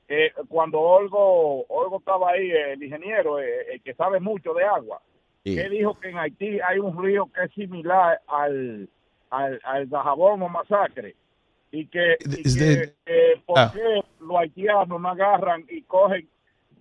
eh, 0.10 0.32
cuando 0.50 0.82
Olgo, 0.82 1.64
Olgo 1.70 2.00
estaba 2.00 2.32
ahí, 2.32 2.52
el 2.52 2.84
ingeniero, 2.84 3.40
eh, 3.40 3.76
el 3.76 3.82
que 3.82 3.94
sabe 3.94 4.20
mucho 4.20 4.54
de 4.54 4.66
agua, 4.66 5.00
Sí. 5.46 5.56
que 5.56 5.70
dijo 5.70 5.98
que 5.98 6.10
en 6.10 6.18
Haití 6.18 6.60
hay 6.60 6.80
un 6.80 7.02
río 7.02 7.30
que 7.34 7.46
es 7.46 7.52
similar 7.54 8.20
al, 8.28 8.90
al, 9.30 9.62
al 9.64 9.90
Dajabón 9.90 10.42
o 10.42 10.50
Masacre. 10.50 11.16
Y 11.72 11.86
que, 11.88 12.18
y 12.20 12.42
Es 12.46 12.58
que, 12.58 12.94
eh, 13.06 13.42
¿por 13.46 13.58
Ah. 13.58 13.72
qué 13.74 14.02
los 14.20 14.36
haitianos 14.38 15.00
no 15.02 15.08
agarran 15.10 15.64
y 15.70 15.84
cogen 15.84 16.28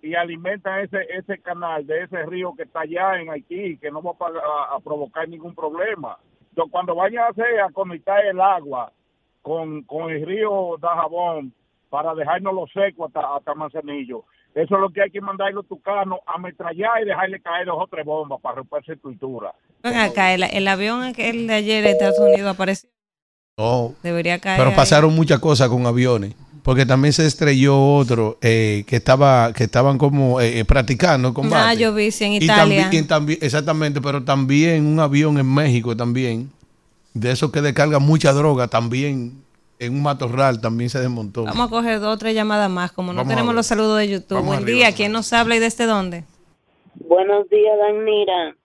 y 0.01 0.15
alimentan 0.15 0.79
ese 0.81 0.97
ese 1.17 1.39
canal 1.39 1.85
de 1.85 2.03
ese 2.03 2.25
río 2.25 2.53
que 2.55 2.63
está 2.63 2.81
allá 2.81 3.19
en 3.19 3.29
Haití 3.29 3.77
que 3.77 3.91
no 3.91 4.01
va 4.01 4.11
a, 4.11 4.13
pagar- 4.17 4.43
a- 4.43 4.75
a 4.75 4.79
provocar 4.79 5.27
ningún 5.27 5.53
problema. 5.55 6.17
Entonces, 6.49 6.71
cuando 6.71 6.95
vayan 6.95 7.23
a 7.23 7.27
hacer 7.27 7.59
a 7.61 7.69
conectar 7.71 8.25
el 8.25 8.39
agua 8.41 8.91
con, 9.41 9.83
con 9.83 10.09
el 10.11 10.25
río 10.25 10.77
Dajabón 10.81 11.53
para 11.89 12.13
dejarnos 12.15 12.53
los 12.53 12.71
secos 12.71 13.07
hasta, 13.07 13.35
hasta 13.35 13.53
Manzanillo, 13.55 14.23
eso 14.55 14.75
es 14.75 14.81
lo 14.81 14.89
que 14.89 15.01
hay 15.03 15.11
que 15.11 15.21
mandarle 15.21 15.53
a 15.53 15.55
los 15.57 15.67
tucanos 15.67 16.19
a 16.25 16.33
ametrallar 16.35 17.01
y 17.01 17.05
dejarle 17.05 17.39
caer 17.39 17.67
dos 17.67 17.77
o 17.79 17.87
tres 17.87 18.03
bombas 18.05 18.41
para 18.41 18.55
romper 18.55 18.81
esa 18.83 18.93
estructura. 18.93 19.53
Ven 19.83 19.95
acá, 19.95 20.33
el, 20.33 20.43
el 20.43 20.67
avión 20.67 21.03
aquel 21.03 21.47
de 21.47 21.53
ayer 21.53 21.83
de 21.83 21.91
Estados 21.91 22.19
Unidos 22.19 22.47
apareció. 22.53 22.89
No, 23.57 23.93
Debería 24.03 24.39
caer. 24.39 24.57
pero 24.57 24.69
ahí. 24.71 24.75
pasaron 24.75 25.13
muchas 25.13 25.39
cosas 25.39 25.67
con 25.69 25.85
aviones. 25.85 26.33
Porque 26.63 26.85
también 26.85 27.13
se 27.13 27.25
estrelló 27.25 27.95
otro 27.95 28.37
eh, 28.41 28.83
que 28.87 28.97
estaba 28.97 29.53
que 29.53 29.63
estaban 29.63 29.97
como 29.97 30.41
eh, 30.41 30.59
eh, 30.59 30.65
practicando 30.65 31.33
combate. 31.33 31.63
Ah, 31.69 31.73
yo 31.73 31.93
vi, 31.93 32.11
sí, 32.11 32.25
en 32.25 32.33
Y 32.33 32.37
Italia. 32.37 32.83
también, 32.83 33.03
y 33.03 33.07
también- 33.07 33.39
exactamente, 33.41 34.01
pero 34.01 34.23
también 34.23 34.85
un 34.85 34.99
avión 34.99 35.37
en 35.37 35.51
México 35.53 35.95
también, 35.95 36.51
de 37.13 37.31
esos 37.31 37.51
que 37.51 37.61
descargan 37.61 38.01
mucha 38.03 38.33
droga, 38.33 38.67
también 38.67 39.41
en 39.79 39.93
un 39.93 40.03
matorral 40.03 40.59
también 40.59 40.89
se 40.89 40.99
desmontó. 40.99 41.45
Vamos 41.45 41.67
a 41.67 41.69
coger 41.69 41.99
dos 42.01 42.15
o 42.15 42.17
tres 42.17 42.35
llamadas 42.35 42.69
más. 42.69 42.91
Como 42.91 43.13
no 43.13 43.19
Vamos 43.19 43.29
tenemos 43.31 43.55
los 43.55 43.65
saludos 43.65 43.97
de 43.99 44.09
YouTube. 44.09 44.35
Vamos 44.35 44.47
Buen 44.47 44.63
arriba, 44.63 44.77
día. 44.87 44.91
¿Quién 44.95 45.11
nos 45.13 45.31
habla 45.31 45.55
y 45.55 45.59
desde 45.59 45.85
dónde? 45.85 46.25
Buenos 47.07 47.49
días, 47.49 47.73
Danira. 47.79 48.55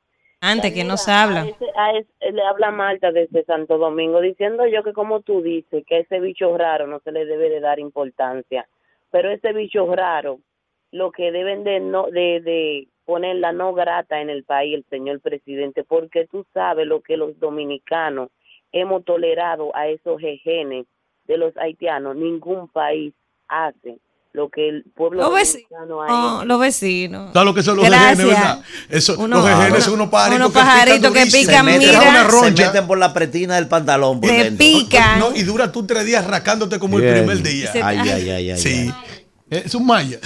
Antes, 0.45 0.73
¿quién 0.73 0.89
nos 0.89 1.07
Danira, 1.07 1.23
habla? 1.23 1.41
a 1.43 1.49
ese- 1.49 1.73
a 1.77 1.91
ese- 1.99 2.33
le 2.33 2.43
habla 2.43 2.71
Marta 2.71 3.11
desde 3.13 3.45
Santo 3.45 3.79
Domingo 3.79 4.21
diciendo 4.21 4.67
yo 4.67 4.83
que 4.83 4.93
como 4.93 5.21
tú 5.21 5.41
dices 5.43 5.85
que 5.87 6.01
ese 6.01 6.21
bicho 6.21 6.57
raro 6.57 6.87
no 6.87 7.01
se 7.01 7.13
le 7.13 7.25
debe 7.25 7.49
de 7.49 7.61
dar 7.61 7.79
importancia, 7.79 8.69
pero 9.11 9.31
ese 9.31 9.53
bicho 9.53 9.93
raro 9.95 10.41
lo 10.91 11.11
que 11.13 11.33
deben 11.33 11.65
de 11.65 11.81
no 11.81 12.07
de, 12.11 12.41
de 12.41 12.89
poner 13.05 13.37
la 13.37 13.53
no 13.53 13.75
grata 13.75 14.21
en 14.21 14.31
el 14.31 14.45
país 14.45 14.75
el 14.77 14.85
señor 14.91 15.21
presidente 15.21 15.83
porque 15.85 16.27
tú 16.27 16.45
sabes 16.55 16.87
lo 16.87 17.01
que 17.01 17.17
los 17.17 17.39
dominicanos 17.41 18.31
hemos 18.73 19.05
tolerado 19.05 19.75
a 19.75 19.89
esos 19.89 20.21
jejenes 20.21 20.87
de 21.27 21.37
los 21.39 21.57
haitianos 21.57 22.17
ningún 22.17 22.69
país 22.69 23.13
hace 23.49 23.99
lo 24.35 24.49
que 24.51 24.69
el 24.69 24.83
pueblo 24.97 25.23
Los 25.23 25.33
vecinos. 25.33 25.71
dominicano 25.71 26.03
ha 26.03 26.07
Oh, 26.07 26.37
hecho. 26.39 26.45
los 26.47 26.61
vecinos. 26.61 27.33
¿Sabes 27.33 27.47
lo 27.47 27.55
que 27.55 27.63
son 27.63 27.77
los 27.77 27.87
Gracias. 27.87 28.19
verdad? 28.27 28.63
Eso, 28.91 29.13
Uno- 29.19 29.37
los 29.37 29.85
son 29.85 29.95
unos 29.95 30.09
pajaritos, 30.11 30.37
unos 30.41 30.53
pajaritos 30.53 31.13
que 31.13 31.25
pican, 31.27 31.55
Se 31.55 31.63
meten 31.63 31.79
mira. 31.89 32.01
una 32.03 32.25
Se 32.25 32.29
roncha. 32.31 32.67
meten 32.67 32.87
por 32.89 32.99
la 32.99 33.15
pretina 33.15 33.55
del 33.55 33.69
pantalón. 33.69 34.21
Por 34.21 34.29
Te 34.29 34.37
dentro. 34.45 34.59
pican. 34.59 35.21
No, 35.21 35.35
y 35.37 35.45
dura 35.45 35.71
tú 35.71 35.87
tres 35.87 36.05
días 36.05 36.27
rascándote 36.27 36.81
como 36.81 36.99
Bien. 36.99 37.15
el 37.15 37.19
primer 37.21 37.43
día. 37.45 37.71
Ay, 37.75 37.99
ay, 38.03 38.31
ay, 38.31 38.51
ay. 38.51 38.59
Sí. 38.59 38.91
Es 39.51 39.73
un 39.75 39.87
maya. 39.87 40.19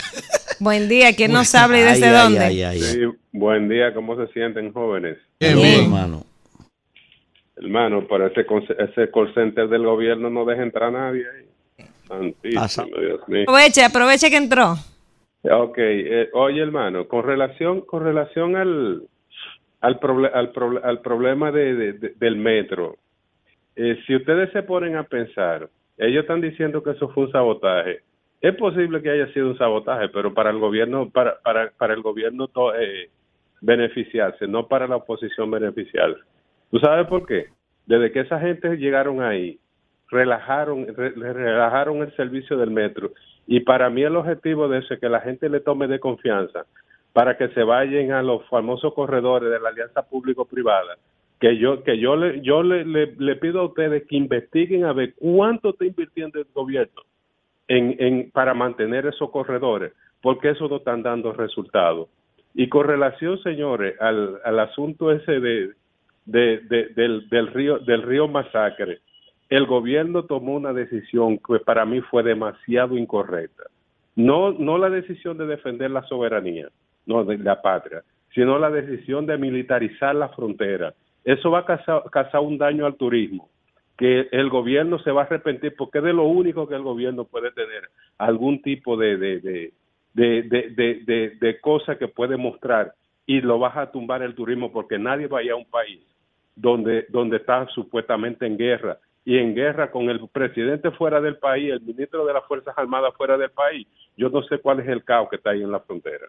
Buen 0.58 0.88
día. 0.88 1.14
¿Quién 1.14 1.30
nos 1.32 1.54
habla 1.54 1.78
y 1.78 1.82
desde 1.82 2.06
Ay, 2.06 2.12
dónde? 2.22 2.38
ay, 2.40 2.62
ay, 2.62 2.82
ay. 2.82 2.82
Sí, 2.82 3.00
buen 3.32 3.68
día, 3.68 3.92
¿cómo 3.92 4.16
se 4.16 4.32
sienten 4.32 4.72
jóvenes? 4.72 5.18
Bien, 5.38 5.58
hermano. 5.82 6.24
Hermano, 7.56 8.06
para 8.06 8.28
ese, 8.28 8.46
con- 8.46 8.62
ese 8.62 9.10
call 9.12 9.34
center 9.34 9.68
del 9.68 9.84
gobierno 9.84 10.30
no 10.30 10.44
deja 10.44 10.62
entrar 10.62 10.94
a 10.94 11.08
nadie 11.08 11.24
ahí. 11.28 11.44
Santísimo, 12.08 12.60
Pasa. 12.62 12.84
Dios 12.84 13.28
mío. 13.28 13.42
Aproveche, 13.42 13.84
aproveche 13.84 14.30
que 14.30 14.36
entró. 14.36 14.74
Ok, 15.44 15.78
eh, 15.78 16.28
oye 16.32 16.60
hermano, 16.62 17.06
con 17.06 17.24
relación, 17.24 17.82
con 17.82 18.02
relación 18.02 18.56
al, 18.56 19.02
al, 19.80 20.00
proble- 20.00 20.30
al, 20.32 20.52
proble- 20.52 20.80
al 20.82 21.00
problema 21.00 21.52
de, 21.52 21.74
de- 21.74 21.92
de- 21.92 22.12
del 22.16 22.36
metro, 22.36 22.96
eh, 23.76 23.96
si 24.06 24.16
ustedes 24.16 24.50
se 24.52 24.62
ponen 24.64 24.96
a 24.96 25.04
pensar, 25.04 25.68
ellos 25.96 26.22
están 26.22 26.40
diciendo 26.40 26.82
que 26.82 26.90
eso 26.90 27.08
fue 27.10 27.24
un 27.26 27.32
sabotaje. 27.32 28.00
Es 28.40 28.54
posible 28.56 29.00
que 29.02 29.10
haya 29.10 29.32
sido 29.32 29.48
un 29.48 29.58
sabotaje, 29.58 30.08
pero 30.10 30.32
para 30.34 30.50
el 30.50 30.58
gobierno, 30.58 31.08
para, 31.10 31.38
para, 31.40 31.70
para 31.78 31.94
el 31.94 32.02
gobierno 32.02 32.48
to- 32.48 32.74
eh, 32.74 33.08
beneficiarse, 33.60 34.46
no 34.46 34.66
para 34.68 34.86
la 34.88 34.96
oposición 34.96 35.50
beneficiarse. 35.50 36.20
¿Tú 36.70 36.78
sabes 36.78 37.06
por 37.06 37.26
qué? 37.26 37.46
Desde 37.86 38.12
que 38.12 38.20
esa 38.20 38.38
gente 38.40 38.76
llegaron 38.76 39.22
ahí, 39.22 39.58
relajaron, 40.10 40.86
re- 40.96 41.10
relajaron 41.14 41.98
el 42.02 42.14
servicio 42.16 42.56
del 42.56 42.70
metro. 42.70 43.10
Y 43.46 43.60
para 43.60 43.88
mí 43.90 44.02
el 44.02 44.16
objetivo 44.16 44.68
de 44.68 44.78
eso 44.78 44.94
es 44.94 45.00
que 45.00 45.08
la 45.08 45.20
gente 45.20 45.48
le 45.48 45.60
tome 45.60 45.86
de 45.86 46.00
confianza 46.00 46.66
para 47.12 47.36
que 47.36 47.48
se 47.48 47.62
vayan 47.62 48.12
a 48.12 48.22
los 48.22 48.44
famosos 48.48 48.94
corredores 48.94 49.50
de 49.50 49.58
la 49.60 49.70
alianza 49.70 50.02
público-privada. 50.02 50.96
Que 51.40 51.56
yo, 51.56 51.82
que 51.84 51.98
yo, 51.98 52.16
le, 52.16 52.40
yo 52.42 52.62
le, 52.62 52.84
le, 52.84 53.36
pido 53.36 53.60
a 53.60 53.64
ustedes 53.66 54.04
que 54.08 54.16
investiguen 54.16 54.84
a 54.84 54.92
ver 54.92 55.14
cuánto 55.16 55.70
está 55.70 55.84
invirtiendo 55.84 56.38
el 56.40 56.46
gobierno 56.52 57.02
en, 57.68 57.94
en, 57.98 58.30
para 58.32 58.54
mantener 58.54 59.06
esos 59.06 59.30
corredores, 59.30 59.92
porque 60.20 60.50
eso 60.50 60.68
no 60.68 60.76
están 60.76 61.02
dando 61.02 61.32
resultados. 61.32 62.08
Y 62.54 62.68
con 62.68 62.86
relación, 62.88 63.40
señores, 63.42 63.94
al, 64.00 64.40
al 64.44 64.58
asunto 64.58 65.12
ese 65.12 65.38
de, 65.38 65.70
de, 66.26 66.58
de- 66.68 66.88
del, 66.96 67.28
del 67.28 67.46
río 67.48 67.78
del 67.78 68.02
río 68.02 68.26
Masacre, 68.26 68.98
el 69.48 69.66
gobierno 69.66 70.24
tomó 70.24 70.54
una 70.54 70.72
decisión 70.72 71.38
que 71.38 71.58
para 71.60 71.84
mí 71.84 72.00
fue 72.02 72.22
demasiado 72.22 72.96
incorrecta. 72.96 73.64
No, 74.14 74.52
no 74.52 74.78
la 74.78 74.90
decisión 74.90 75.38
de 75.38 75.46
defender 75.46 75.90
la 75.90 76.02
soberanía, 76.04 76.68
no 77.06 77.24
de 77.24 77.38
la 77.38 77.62
patria, 77.62 78.02
sino 78.34 78.58
la 78.58 78.70
decisión 78.70 79.26
de 79.26 79.38
militarizar 79.38 80.14
la 80.14 80.28
frontera. 80.30 80.92
Eso 81.24 81.50
va 81.50 81.60
a 81.60 81.64
causar, 82.10 82.40
un 82.40 82.58
daño 82.58 82.84
al 82.86 82.96
turismo 82.96 83.48
que 83.96 84.28
el 84.30 84.48
gobierno 84.48 84.98
se 85.00 85.10
va 85.10 85.22
a 85.22 85.24
arrepentir 85.24 85.74
porque 85.76 85.98
es 85.98 86.04
de 86.04 86.12
lo 86.12 86.24
único 86.24 86.68
que 86.68 86.74
el 86.76 86.82
gobierno 86.82 87.24
puede 87.24 87.50
tener 87.52 87.88
algún 88.18 88.62
tipo 88.62 88.96
de 88.96 89.16
de, 89.16 89.40
de, 89.40 89.72
de, 90.14 90.42
de, 90.42 90.70
de- 90.70 91.02
de- 91.04 91.30
de 91.40 91.60
cosa 91.60 91.98
que 91.98 92.06
puede 92.08 92.36
mostrar 92.36 92.92
y 93.26 93.40
lo 93.40 93.58
vas 93.58 93.76
a 93.76 93.90
tumbar 93.90 94.22
el 94.22 94.34
turismo 94.34 94.70
porque 94.72 94.98
nadie 94.98 95.26
va 95.26 95.40
a 95.40 95.42
ir 95.42 95.50
a 95.50 95.56
un 95.56 95.64
país 95.64 96.00
donde 96.54 97.06
donde 97.08 97.38
está 97.38 97.66
supuestamente 97.68 98.46
en 98.46 98.56
guerra 98.56 98.98
y 99.24 99.38
en 99.38 99.54
guerra 99.54 99.90
con 99.90 100.08
el 100.08 100.26
presidente 100.28 100.90
fuera 100.92 101.20
del 101.20 101.36
país, 101.36 101.70
el 101.72 101.80
ministro 101.82 102.24
de 102.26 102.32
las 102.32 102.44
Fuerzas 102.46 102.74
Armadas 102.76 103.12
fuera 103.16 103.36
del 103.36 103.50
país. 103.50 103.86
Yo 104.16 104.28
no 104.30 104.42
sé 104.44 104.58
cuál 104.58 104.80
es 104.80 104.88
el 104.88 105.04
caos 105.04 105.28
que 105.28 105.36
está 105.36 105.50
ahí 105.50 105.62
en 105.62 105.70
la 105.72 105.80
frontera. 105.80 106.26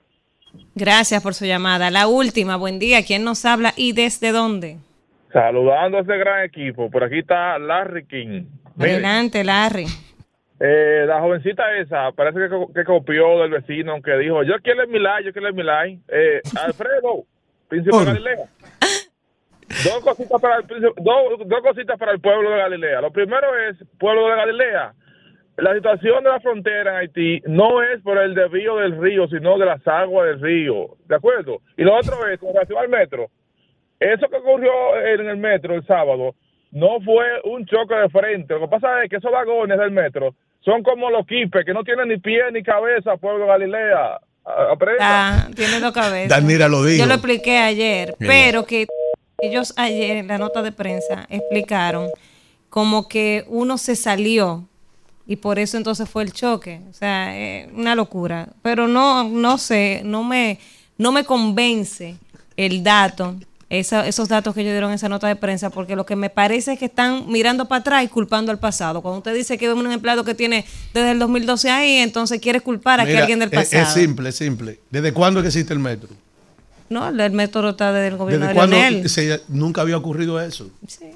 Gracias 0.75 1.21
por 1.23 1.33
su 1.33 1.45
llamada. 1.45 1.89
La 1.91 2.07
última. 2.07 2.55
Buen 2.57 2.79
día. 2.79 3.03
¿Quién 3.05 3.23
nos 3.23 3.45
habla 3.45 3.73
y 3.77 3.93
desde 3.93 4.31
dónde? 4.31 4.77
Saludando 5.31 5.99
a 5.99 6.01
ese 6.01 6.17
gran 6.17 6.43
equipo. 6.43 6.89
Por 6.89 7.03
aquí 7.03 7.19
está 7.19 7.57
Larry 7.59 8.05
King. 8.05 8.43
Adelante, 8.79 9.43
Larry. 9.43 9.85
eh, 10.59 11.03
la 11.07 11.19
jovencita 11.21 11.63
esa 11.77 12.11
parece 12.13 12.39
que, 12.39 12.49
co- 12.49 12.73
que 12.73 12.83
copió 12.83 13.39
del 13.41 13.51
vecino 13.51 14.01
que 14.01 14.17
dijo, 14.17 14.41
yo 14.43 14.55
quiero 14.63 14.81
el 14.83 14.87
Milay, 14.89 15.23
yo 15.25 15.31
quiero 15.31 15.47
el 15.49 15.53
Milay. 15.53 15.99
Eh, 16.07 16.41
Alfredo, 16.65 17.25
príncipe. 17.67 17.95
Galilea. 18.05 18.37
Dos 19.83 19.99
cositas 20.03 20.41
para 20.41 20.57
el, 20.57 20.67
dos, 20.67 20.93
dos 21.45 21.61
cositas 21.61 21.97
para 21.97 22.11
el 22.13 22.19
pueblo 22.19 22.49
de 22.51 22.57
Galilea. 22.57 23.01
Lo 23.01 23.11
primero 23.11 23.47
es, 23.69 23.77
pueblo 23.99 24.27
de 24.27 24.35
Galilea, 24.35 24.93
la 25.57 25.73
situación 25.75 26.23
de 26.23 26.29
la 26.29 26.39
frontera 26.39 26.91
en 26.91 26.97
Haití 26.97 27.41
no 27.47 27.81
es 27.83 28.01
por 28.01 28.17
el 28.17 28.33
desvío 28.33 28.77
del 28.77 28.99
río, 28.99 29.27
sino 29.27 29.57
de 29.57 29.65
las 29.65 29.85
aguas 29.87 30.27
del 30.27 30.41
río. 30.41 30.95
¿De 31.07 31.15
acuerdo? 31.15 31.61
Y 31.77 31.83
lo 31.83 31.95
otro 31.97 32.27
es, 32.27 32.39
con 32.39 32.53
relación 32.53 32.79
al 32.79 32.89
metro, 32.89 33.27
eso 33.99 34.27
que 34.29 34.37
ocurrió 34.37 34.71
en 35.05 35.27
el 35.27 35.37
metro 35.37 35.75
el 35.75 35.85
sábado 35.85 36.33
no 36.71 37.01
fue 37.01 37.25
un 37.43 37.65
choque 37.65 37.95
de 37.95 38.09
frente. 38.09 38.53
Lo 38.53 38.61
que 38.61 38.67
pasa 38.67 39.03
es 39.03 39.09
que 39.09 39.17
esos 39.17 39.31
vagones 39.31 39.77
del 39.77 39.91
metro 39.91 40.33
son 40.61 40.83
como 40.83 41.09
los 41.09 41.25
quipes, 41.25 41.65
que 41.65 41.73
no 41.73 41.83
tienen 41.83 42.07
ni 42.07 42.17
pie 42.17 42.43
ni 42.53 42.63
cabeza, 42.63 43.17
pueblo 43.17 43.41
de 43.45 43.47
Galilea. 43.47 44.19
A- 44.45 44.71
Aprenda. 44.71 44.97
Ah, 45.01 45.47
tiene 45.55 45.79
dos 45.81 45.91
cabezas. 45.93 46.29
Danira 46.29 46.67
lo 46.69 46.83
dijo. 46.83 47.03
Yo 47.03 47.07
lo 47.07 47.15
expliqué 47.15 47.57
ayer, 47.57 48.15
Sí. 48.19 48.25
pero 48.27 48.65
que 48.65 48.87
ellos 49.41 49.73
ayer 49.77 50.17
en 50.17 50.27
la 50.27 50.37
nota 50.37 50.61
de 50.61 50.71
prensa 50.71 51.25
explicaron 51.29 52.07
como 52.69 53.07
que 53.07 53.45
uno 53.47 53.77
se 53.77 53.95
salió 53.95 54.67
y 55.25 55.35
por 55.37 55.59
eso 55.59 55.77
entonces 55.77 56.09
fue 56.09 56.23
el 56.23 56.33
choque. 56.33 56.81
O 56.89 56.93
sea, 56.93 57.37
eh, 57.37 57.69
una 57.75 57.95
locura. 57.95 58.49
Pero 58.61 58.87
no, 58.87 59.23
no 59.29 59.57
sé, 59.57 60.01
no 60.03 60.23
me, 60.23 60.59
no 60.97 61.11
me 61.11 61.23
convence 61.23 62.15
el 62.57 62.83
dato, 62.83 63.35
esa- 63.69 64.07
esos 64.07 64.27
datos 64.27 64.53
que 64.55 64.61
ellos 64.61 64.73
dieron 64.73 64.89
en 64.89 64.95
esa 64.95 65.07
nota 65.09 65.27
de 65.27 65.35
prensa, 65.35 65.69
porque 65.69 65.95
lo 65.95 66.03
que 66.05 66.15
me 66.15 66.29
parece 66.31 66.73
es 66.73 66.79
que 66.79 66.85
están 66.85 67.27
mirando 67.31 67.67
para 67.67 67.81
atrás 67.81 68.03
y 68.03 68.07
culpando 68.07 68.51
al 68.51 68.57
pasado. 68.59 69.01
Cuando 69.03 69.19
usted 69.19 69.35
dice 69.35 69.57
que 69.59 69.67
es 69.67 69.73
un 69.73 69.91
empleado 69.91 70.23
que 70.23 70.33
tiene 70.33 70.65
desde 70.93 71.11
el 71.11 71.19
2012 71.19 71.69
ahí, 71.69 71.97
entonces 71.97 72.39
quiere 72.41 72.61
culpar 72.61 72.99
a 72.99 73.05
que 73.05 73.17
alguien 73.19 73.37
del 73.39 73.49
es- 73.49 73.55
pasado. 73.55 73.83
Es, 73.83 73.89
simple, 73.93 74.29
es 74.29 74.35
simple. 74.35 74.79
¿Desde 74.89 75.13
cuándo 75.13 75.41
que 75.41 75.47
existe 75.49 75.73
el 75.73 75.79
metro? 75.79 76.09
No, 76.89 77.07
el 77.07 77.31
método 77.31 77.69
está 77.71 77.91
desde 77.93 78.07
el 78.07 78.17
gobierno 78.17 78.47
¿Desde 78.47 78.59
de 78.61 78.67
Leonel. 78.67 79.09
se- 79.09 79.41
nunca 79.47 79.81
había 79.81 79.97
ocurrido 79.97 80.39
eso? 80.41 80.69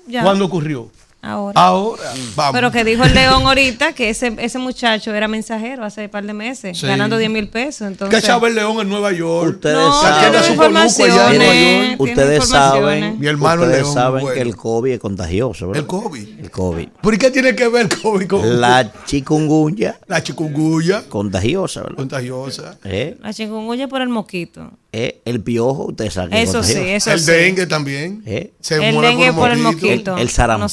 ya. 0.08 0.24
¿Cuándo 0.24 0.46
ocurrió? 0.46 0.90
Ahora. 1.24 1.60
Ahora. 1.60 2.04
Vamos. 2.36 2.54
Pero 2.54 2.72
que 2.72 2.84
dijo 2.84 3.04
el 3.04 3.14
León 3.14 3.48
ahorita 3.48 3.94
que 3.94 4.10
ese, 4.10 4.36
ese 4.40 4.60
muchacho 4.60 5.14
era 5.14 5.28
mensajero 5.30 5.86
hace 5.86 6.04
un 6.06 6.10
par 6.12 6.26
de 6.26 6.34
meses, 6.34 6.78
Sí. 6.78 6.86
ganando 6.86 7.18
10 7.18 7.32
mil 7.32 7.48
pesos. 7.48 7.88
¿Qué 7.88 7.94
Entonces, 7.94 8.24
echaba 8.24 8.48
el 8.50 8.56
león 8.56 8.80
en 8.82 8.90
Nueva 8.90 9.12
York? 9.14 9.56
Ustedes 9.56 9.76
No, 9.78 10.02
saben, 10.02 10.32
tiene 10.32 10.46
su 10.48 10.56
coluco 10.56 10.64
allá 10.64 10.68
en 10.68 10.74
Nueva 10.74 11.56
informaciones. 11.56 11.90
York. 11.90 12.02
ustedes 12.02 12.46
saben, 12.50 13.20
Mi 13.20 13.28
hermano 13.28 13.64
el 13.64 13.70
ustedes 13.70 13.84
león, 13.84 13.94
saben 13.94 14.22
bueno. 14.22 14.36
que 14.36 14.42
el 14.42 14.56
COVID 14.58 14.92
es 14.92 15.00
contagioso, 15.00 15.68
¿verdad? 15.68 15.82
El 15.82 15.88
COVID. 15.88 16.40
El 16.42 16.52
COVID. 16.52 16.88
¿Por 17.02 17.18
qué 17.18 17.32
tiene 17.32 17.56
que 17.56 17.68
ver 17.70 17.88
el 17.92 18.02
COVID 18.02 18.28
con 18.28 18.62
La 18.62 18.92
chikungunya 19.06 20.00
la 20.08 20.22
chikungunya? 20.22 21.04
contagiosa, 21.10 21.82
¿verdad? 21.84 21.96
Contagiosa. 21.98 22.78
Eh, 22.84 23.18
la 23.22 23.34
chikungunya 23.34 23.88
por 23.88 24.02
el 24.02 24.10
mosquito. 24.10 24.72
eh, 24.96 25.22
el 25.26 25.42
piojo, 25.42 25.86
ustedes 25.88 26.14
saben 26.14 26.34
Eso 26.34 26.62
sí, 26.62 26.74
eso 26.78 27.12
el 27.12 27.20
sí. 27.20 27.32
dengue 27.32 27.66
también. 27.66 28.22
Eh, 28.28 28.54
Se 28.60 28.76
El 28.76 29.02
dengue 29.02 29.34
por 29.34 29.50
el 29.50 29.58
mosquito. 29.60 30.16
El- 30.18 30.28
el 30.30 30.60
No 30.60 30.70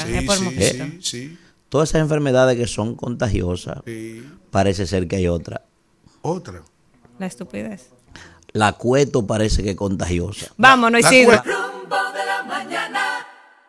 Sí, 0.00 0.14
es 0.14 0.24
por 0.24 0.34
el 0.34 0.38
sí, 0.38 0.44
mosquito. 0.44 0.84
sí, 0.84 0.98
sí. 1.00 1.38
Todas 1.68 1.88
esas 1.90 2.02
enfermedades 2.02 2.56
que 2.56 2.66
son 2.66 2.94
contagiosas, 2.94 3.78
Sí. 3.84 4.24
parece 4.50 4.86
ser 4.86 5.08
que 5.08 5.16
hay 5.16 5.28
otra. 5.28 5.62
Otra. 6.22 6.62
La 7.18 7.26
estupidez. 7.26 7.90
La 8.52 8.72
cueto 8.72 9.26
parece 9.26 9.62
que 9.62 9.70
es 9.70 9.76
contagiosa. 9.76 10.46
Vámonos, 10.56 11.00
Isidro. 11.00 11.32
cue- 11.32 11.44
Rumbo 11.44 11.96
de 12.12 12.24
la 12.26 12.42
mañana. 12.46 13.00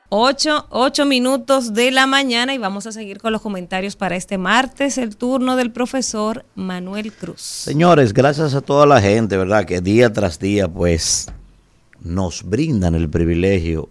Ocho, 0.10 0.68
ocho 0.70 1.06
minutos 1.06 1.74
de 1.74 1.92
la 1.92 2.08
mañana 2.08 2.54
y 2.54 2.58
vamos 2.58 2.88
a 2.88 2.94
seguir 2.94 3.18
con 3.20 3.34
los 3.34 3.42
comentarios 3.42 3.98
para 3.98 4.16
este 4.16 4.38
martes, 4.38 4.98
el 4.98 5.18
turno 5.18 5.58
del 5.58 5.72
profesor 5.72 6.46
Manuel 6.56 7.12
Cruz. 7.12 7.42
Señores, 7.42 8.14
gracias 8.14 8.54
a 8.54 8.62
toda 8.62 8.86
la 8.86 9.02
gente, 9.02 9.36
¿verdad? 9.36 9.66
Que 9.66 9.82
día 9.82 10.14
tras 10.14 10.40
día, 10.40 10.70
pues, 10.70 11.28
nos 12.00 12.44
brindan 12.44 12.96
el 12.96 13.10
privilegio 13.10 13.90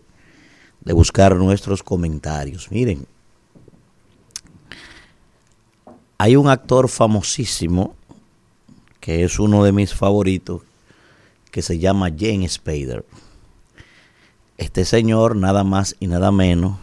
de 0.87 0.93
buscar 0.93 1.35
nuestros 1.35 1.83
comentarios. 1.83 2.71
Miren, 2.71 3.07
hay 6.17 6.37
un 6.37 6.49
actor 6.49 6.89
famosísimo, 6.89 7.97
que 9.01 9.25
es 9.25 9.41
uno 9.41 9.65
de 9.65 9.73
mis 9.73 9.93
favoritos, 9.93 10.63
que 11.51 11.61
se 11.61 11.81
llama 11.81 12.11
James 12.17 12.53
Spader. 12.53 13.05
Este 14.59 14.85
señor, 14.85 15.35
nada 15.35 15.65
más 15.65 15.97
y 15.99 16.07
nada 16.07 16.31
menos, 16.31 16.79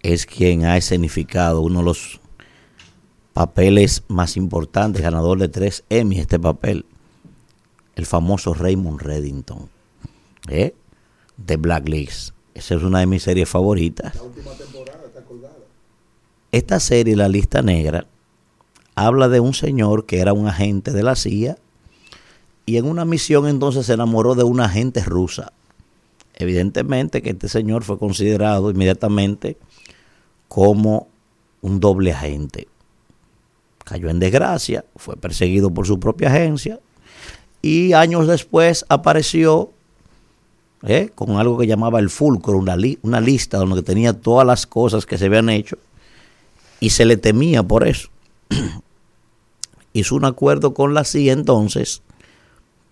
es 0.00 0.24
quien 0.24 0.64
ha 0.64 0.76
escenificado 0.76 1.60
uno 1.60 1.80
de 1.80 1.86
los 1.86 2.20
papeles 3.32 4.04
más 4.06 4.36
importantes, 4.36 5.02
ganador 5.02 5.40
de 5.40 5.48
tres 5.48 5.82
Emmy 5.90 6.20
este 6.20 6.38
papel, 6.38 6.86
el 7.96 8.06
famoso 8.06 8.54
Raymond 8.54 9.00
Reddington, 9.00 9.68
¿eh? 10.48 10.72
de 11.36 11.56
Blacklist. 11.56 12.37
Esa 12.58 12.74
es 12.74 12.82
una 12.82 12.98
de 12.98 13.06
mis 13.06 13.22
series 13.22 13.48
favoritas. 13.48 14.14
Esta 16.50 16.80
serie, 16.80 17.14
La 17.14 17.28
Lista 17.28 17.62
Negra, 17.62 18.08
habla 18.96 19.28
de 19.28 19.38
un 19.38 19.54
señor 19.54 20.06
que 20.06 20.18
era 20.18 20.32
un 20.32 20.48
agente 20.48 20.90
de 20.90 21.04
la 21.04 21.14
CIA 21.14 21.56
y 22.66 22.76
en 22.78 22.86
una 22.86 23.04
misión 23.04 23.46
entonces 23.46 23.86
se 23.86 23.92
enamoró 23.92 24.34
de 24.34 24.42
una 24.42 24.64
agente 24.64 25.04
rusa. 25.04 25.52
Evidentemente 26.34 27.22
que 27.22 27.30
este 27.30 27.48
señor 27.48 27.84
fue 27.84 27.96
considerado 27.96 28.72
inmediatamente 28.72 29.56
como 30.48 31.06
un 31.62 31.78
doble 31.78 32.10
agente. 32.10 32.66
Cayó 33.84 34.10
en 34.10 34.18
desgracia, 34.18 34.84
fue 34.96 35.16
perseguido 35.16 35.70
por 35.70 35.86
su 35.86 36.00
propia 36.00 36.28
agencia 36.28 36.80
y 37.62 37.92
años 37.92 38.26
después 38.26 38.84
apareció 38.88 39.70
¿eh? 40.82 41.10
con 41.14 41.36
algo 41.36 41.58
que 41.58 41.66
llamaba 41.66 41.98
el 41.98 42.10
fulcro, 42.10 42.58
una, 42.58 42.76
li- 42.76 42.98
una 43.02 43.20
lista 43.20 43.58
donde 43.58 43.82
tenía 43.82 44.12
todas 44.12 44.46
las 44.46 44.66
cosas 44.66 45.06
que 45.06 45.18
se 45.18 45.26
habían 45.26 45.48
hecho 45.50 45.76
y 46.80 46.90
se 46.90 47.04
le 47.04 47.16
temía 47.16 47.62
por 47.62 47.86
eso. 47.86 48.08
Hizo 49.92 50.14
un 50.14 50.24
acuerdo 50.24 50.74
con 50.74 50.94
la 50.94 51.04
CIA 51.04 51.32
entonces 51.32 52.02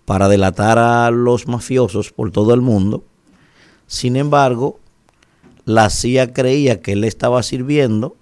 para 0.05 0.27
delatar 0.29 0.77
a 0.79 1.09
los 1.11 1.47
mafiosos 1.47 2.11
por 2.11 2.31
todo 2.31 2.53
el 2.53 2.61
mundo. 2.61 3.03
Sin 3.87 4.15
embargo, 4.15 4.79
la 5.65 5.89
CIA 5.89 6.33
creía 6.33 6.81
que 6.81 6.93
él 6.93 7.03
estaba 7.03 7.43
sirviendo 7.43 8.15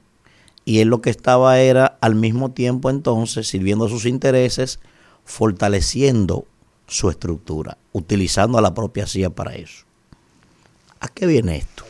y 0.65 0.79
él 0.79 0.89
lo 0.89 1.01
que 1.01 1.09
estaba 1.11 1.59
era 1.59 1.97
al 2.01 2.15
mismo 2.15 2.51
tiempo 2.51 2.89
entonces 2.89 3.47
sirviendo 3.47 3.85
a 3.85 3.89
sus 3.89 4.05
intereses, 4.05 4.79
fortaleciendo 5.23 6.45
su 6.87 7.09
estructura, 7.09 7.77
utilizando 7.93 8.57
a 8.57 8.61
la 8.61 8.73
propia 8.73 9.07
CIA 9.07 9.29
para 9.29 9.55
eso. 9.55 9.85
¿A 10.99 11.07
qué 11.07 11.25
viene 11.25 11.57
esto? 11.57 11.83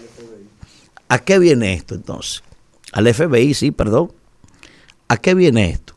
¿A 1.08 1.20
qué 1.20 1.40
viene 1.40 1.74
esto 1.74 1.96
entonces? 1.96 2.44
Al 2.92 3.14
FBI, 3.14 3.54
sí, 3.54 3.72
perdón. 3.72 4.12
¿A 5.08 5.18
qué 5.18 5.36
viene 5.36 5.70
esto? 5.70 5.96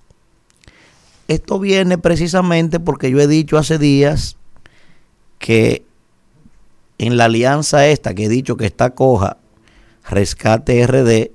Esto 1.28 1.58
viene 1.58 1.98
precisamente 1.98 2.80
porque 2.80 3.10
yo 3.10 3.20
he 3.20 3.26
dicho 3.26 3.58
hace 3.58 3.78
días 3.78 4.36
que 5.38 5.84
en 6.98 7.16
la 7.16 7.26
alianza 7.26 7.86
esta 7.86 8.14
que 8.14 8.24
he 8.24 8.28
dicho 8.28 8.56
que 8.56 8.66
está 8.66 8.94
coja, 8.94 9.38
Rescate 10.08 10.86
RD, 10.86 11.30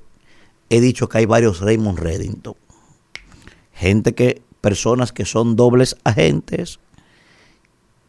he 0.70 0.82
dicho 0.82 1.08
que 1.08 1.20
hay 1.20 1.26
varios 1.26 1.60
Raymond 1.60 2.00
Reddington. 2.00 2.56
Gente 3.74 4.14
que, 4.14 4.42
personas 4.62 5.12
que 5.12 5.26
son 5.26 5.56
dobles 5.56 5.96
agentes, 6.04 6.80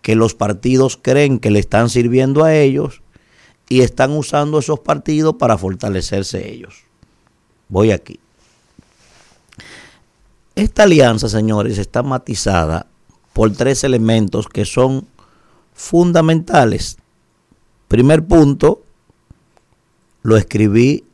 que 0.05 0.17
los 0.17 0.35
partidos 0.35 0.99
creen 1.01 1.39
que 1.39 1.51
le 1.51 1.59
están 1.59 1.89
sirviendo 1.89 2.45
a 2.45 2.55
ellos 2.55 3.01
y 3.71 3.81
están 3.81 4.11
usando 4.11 4.59
esos 4.59 4.81
partidos 4.81 5.37
para 5.37 5.57
fortalecerse 5.57 6.53
ellos. 6.53 6.83
Voy 7.71 7.91
aquí. 7.91 8.21
Esta 10.57 10.83
alianza, 10.83 11.31
señores, 11.31 11.79
está 11.79 12.03
matizada 12.03 12.87
por 13.33 13.51
tres 13.53 13.83
elementos 13.83 14.47
que 14.47 14.67
son 14.67 15.07
fundamentales. 15.73 16.99
Primer 17.89 18.27
punto, 18.27 18.83
lo 20.23 20.37
escribí 20.37 21.05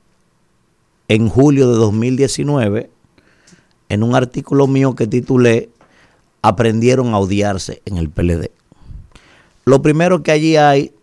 en 1.06 1.28
julio 1.28 1.70
de 1.70 1.76
2019 1.76 2.90
en 3.88 4.02
un 4.02 4.16
artículo 4.16 4.66
mío 4.66 4.96
que 4.96 5.06
titulé 5.06 5.70
Aprendieron 6.42 7.14
a 7.14 7.18
odiarse 7.18 7.82
en 7.84 7.96
el 7.96 8.10
PLD. 8.10 8.50
Lo 9.64 9.82
primero 9.82 10.22
que 10.22 10.32
allí 10.32 10.56
hay 10.56 10.94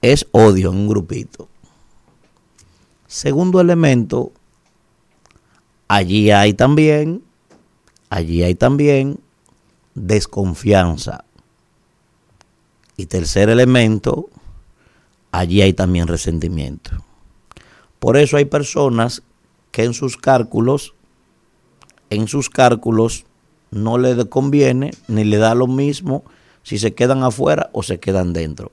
es 0.00 0.26
odio 0.32 0.70
en 0.70 0.76
un 0.76 0.88
grupito. 0.88 1.48
Segundo 3.06 3.60
elemento, 3.60 4.32
allí 5.88 6.30
hay 6.30 6.54
también, 6.54 7.22
allí 8.10 8.42
hay 8.42 8.54
también 8.54 9.20
desconfianza. 9.94 11.24
Y 12.96 13.06
tercer 13.06 13.48
elemento, 13.48 14.28
allí 15.30 15.62
hay 15.62 15.72
también 15.72 16.06
resentimiento. 16.08 16.92
Por 17.98 18.16
eso 18.16 18.36
hay 18.36 18.46
personas 18.46 19.22
que 19.70 19.84
en 19.84 19.94
sus 19.94 20.16
cálculos, 20.16 20.94
en 22.10 22.28
sus 22.28 22.50
cálculos, 22.50 23.24
no 23.70 23.96
le 23.96 24.28
conviene 24.28 24.92
ni 25.08 25.24
le 25.24 25.38
da 25.38 25.54
lo 25.54 25.66
mismo 25.66 26.24
si 26.62 26.78
se 26.78 26.94
quedan 26.94 27.22
afuera 27.22 27.70
o 27.72 27.82
se 27.82 27.98
quedan 27.98 28.32
dentro. 28.32 28.72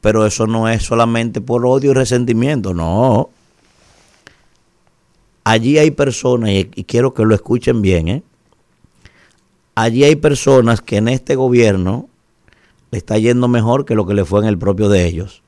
Pero 0.00 0.26
eso 0.26 0.46
no 0.46 0.68
es 0.68 0.82
solamente 0.82 1.40
por 1.40 1.66
odio 1.66 1.90
y 1.90 1.94
resentimiento, 1.94 2.74
no. 2.74 3.30
Allí 5.44 5.78
hay 5.78 5.90
personas, 5.90 6.50
y, 6.50 6.64
quiero 6.84 7.14
que 7.14 7.24
lo 7.24 7.34
escuchen 7.34 7.82
bien, 7.82 8.08
¿eh? 8.08 8.22
allí 9.74 10.04
hay 10.04 10.16
personas 10.16 10.80
que 10.80 10.96
en 10.98 11.08
este 11.08 11.34
gobierno 11.34 12.08
le 12.90 12.98
está 12.98 13.18
yendo 13.18 13.48
mejor 13.48 13.84
que 13.84 13.94
lo 13.94 14.06
que 14.06 14.14
le 14.14 14.24
fue 14.24 14.40
en 14.40 14.46
el 14.46 14.58
propio 14.58 14.88
de 14.88 15.06
ellos. 15.06 15.42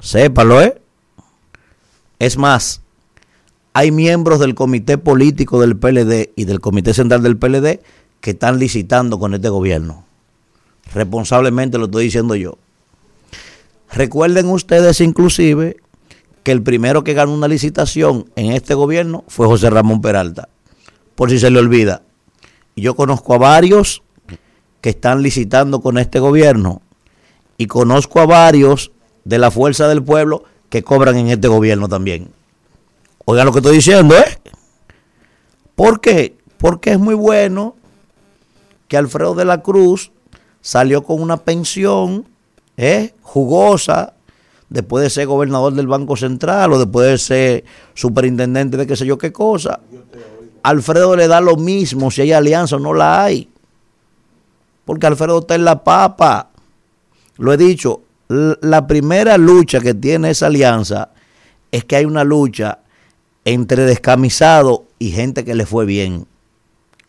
Sépalo, 0.00 0.60
¿eh? 0.60 0.80
Es 2.18 2.36
más, 2.36 2.82
hay 3.72 3.90
miembros 3.90 4.40
del 4.40 4.54
comité 4.54 4.98
político 4.98 5.60
del 5.60 5.76
PLD 5.76 6.32
y 6.36 6.44
del 6.44 6.60
comité 6.60 6.94
central 6.94 7.22
del 7.22 7.36
PLD 7.36 7.80
que 8.20 8.30
están 8.30 8.58
licitando 8.58 9.18
con 9.18 9.34
este 9.34 9.48
gobierno. 9.48 10.03
Responsablemente 10.92 11.78
lo 11.78 11.86
estoy 11.86 12.04
diciendo 12.04 12.34
yo. 12.34 12.58
Recuerden 13.92 14.48
ustedes 14.48 15.00
inclusive 15.00 15.76
que 16.42 16.52
el 16.52 16.62
primero 16.62 17.04
que 17.04 17.14
ganó 17.14 17.32
una 17.32 17.48
licitación 17.48 18.30
en 18.36 18.52
este 18.52 18.74
gobierno 18.74 19.24
fue 19.28 19.46
José 19.46 19.70
Ramón 19.70 20.00
Peralta. 20.00 20.48
Por 21.14 21.30
si 21.30 21.38
se 21.38 21.50
le 21.50 21.58
olvida. 21.58 22.02
Yo 22.76 22.96
conozco 22.96 23.34
a 23.34 23.38
varios 23.38 24.02
que 24.80 24.90
están 24.90 25.22
licitando 25.22 25.80
con 25.80 25.96
este 25.96 26.18
gobierno 26.18 26.82
y 27.56 27.66
conozco 27.66 28.20
a 28.20 28.26
varios 28.26 28.92
de 29.24 29.38
la 29.38 29.50
fuerza 29.50 29.88
del 29.88 30.02
pueblo 30.02 30.44
que 30.68 30.82
cobran 30.82 31.16
en 31.16 31.28
este 31.28 31.48
gobierno 31.48 31.88
también. 31.88 32.30
Oigan 33.24 33.46
lo 33.46 33.52
que 33.52 33.60
estoy 33.60 33.76
diciendo, 33.76 34.14
¿eh? 34.16 34.38
¿Por 35.74 36.00
qué? 36.00 36.36
Porque 36.58 36.92
es 36.92 36.98
muy 36.98 37.14
bueno 37.14 37.76
que 38.88 38.96
Alfredo 38.96 39.34
de 39.34 39.44
la 39.44 39.62
Cruz 39.62 40.12
salió 40.64 41.04
con 41.04 41.20
una 41.20 41.36
pensión 41.36 42.24
¿eh? 42.78 43.12
jugosa 43.20 44.14
después 44.70 45.04
de 45.04 45.10
ser 45.10 45.26
gobernador 45.26 45.74
del 45.74 45.86
Banco 45.86 46.16
Central 46.16 46.72
o 46.72 46.78
después 46.78 47.06
de 47.06 47.18
ser 47.18 47.64
superintendente 47.92 48.78
de 48.78 48.86
qué 48.86 48.96
sé 48.96 49.04
yo 49.04 49.18
qué 49.18 49.30
cosa. 49.30 49.80
Alfredo 50.62 51.16
le 51.16 51.28
da 51.28 51.42
lo 51.42 51.56
mismo 51.56 52.10
si 52.10 52.22
hay 52.22 52.32
alianza 52.32 52.76
o 52.76 52.78
no 52.78 52.94
la 52.94 53.24
hay. 53.24 53.50
Porque 54.86 55.06
Alfredo 55.06 55.40
está 55.40 55.54
en 55.54 55.66
la 55.66 55.84
papa. 55.84 56.48
Lo 57.36 57.52
he 57.52 57.58
dicho, 57.58 58.00
la 58.28 58.86
primera 58.86 59.36
lucha 59.36 59.80
que 59.80 59.92
tiene 59.92 60.30
esa 60.30 60.46
alianza 60.46 61.10
es 61.70 61.84
que 61.84 61.96
hay 61.96 62.06
una 62.06 62.24
lucha 62.24 62.78
entre 63.44 63.84
descamisado 63.84 64.86
y 64.98 65.10
gente 65.10 65.44
que 65.44 65.54
le 65.54 65.66
fue 65.66 65.84
bien. 65.84 66.26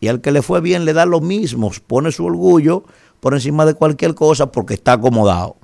Y 0.01 0.09
al 0.09 0.19
que 0.19 0.33
le 0.33 0.41
fue 0.41 0.59
bien 0.59 0.83
le 0.83 0.91
da 0.91 1.05
lo 1.05 1.21
mismo, 1.21 1.71
pone 1.87 2.11
su 2.11 2.25
orgullo 2.25 2.83
por 3.25 3.33
encima 3.33 3.65
de 3.65 3.73
cualquier 3.73 4.13
cosa 4.13 4.51
porque 4.51 4.75
está 4.75 4.93
acomodado. 4.93 5.55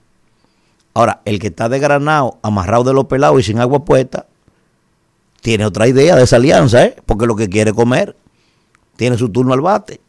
Ahora, 0.95 1.21
el 1.25 1.37
que 1.37 1.45
está 1.49 1.69
desgranado, 1.69 2.39
amarrado 2.41 2.85
de 2.85 2.93
los 2.93 3.05
pelados 3.05 3.39
y 3.39 3.43
sin 3.43 3.59
agua 3.59 3.85
puesta, 3.85 4.25
tiene 5.41 5.67
otra 5.67 5.87
idea 5.87 6.15
de 6.15 6.23
esa 6.23 6.37
alianza, 6.37 6.83
¿eh? 6.85 6.95
porque 7.05 7.27
lo 7.27 7.35
que 7.35 7.49
quiere 7.49 7.71
comer 7.71 8.15
tiene 8.95 9.15
su 9.15 9.29
turno 9.29 9.53
al 9.53 9.61
bate. 9.61 10.01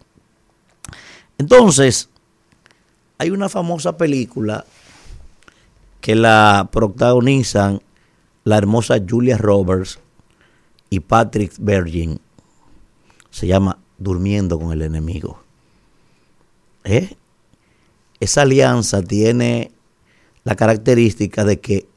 Entonces, 1.36 2.08
hay 3.18 3.28
una 3.28 3.50
famosa 3.50 3.98
película 3.98 4.64
que 6.00 6.14
la 6.14 6.70
protagonizan 6.72 7.82
la 8.44 8.56
hermosa 8.56 8.96
Julia 9.06 9.36
Roberts 9.36 9.98
y 10.88 11.00
Patrick 11.00 11.52
Virgin. 11.58 12.18
Se 13.28 13.46
llama 13.46 13.76
Durmiendo 13.98 14.58
con 14.58 14.72
el 14.72 14.80
enemigo. 14.80 15.38
¿Eh? 16.84 17.14
Esa 18.22 18.42
alianza 18.42 19.02
tiene 19.02 19.72
la 20.44 20.54
característica 20.54 21.44
de 21.44 21.58
que 21.58 21.88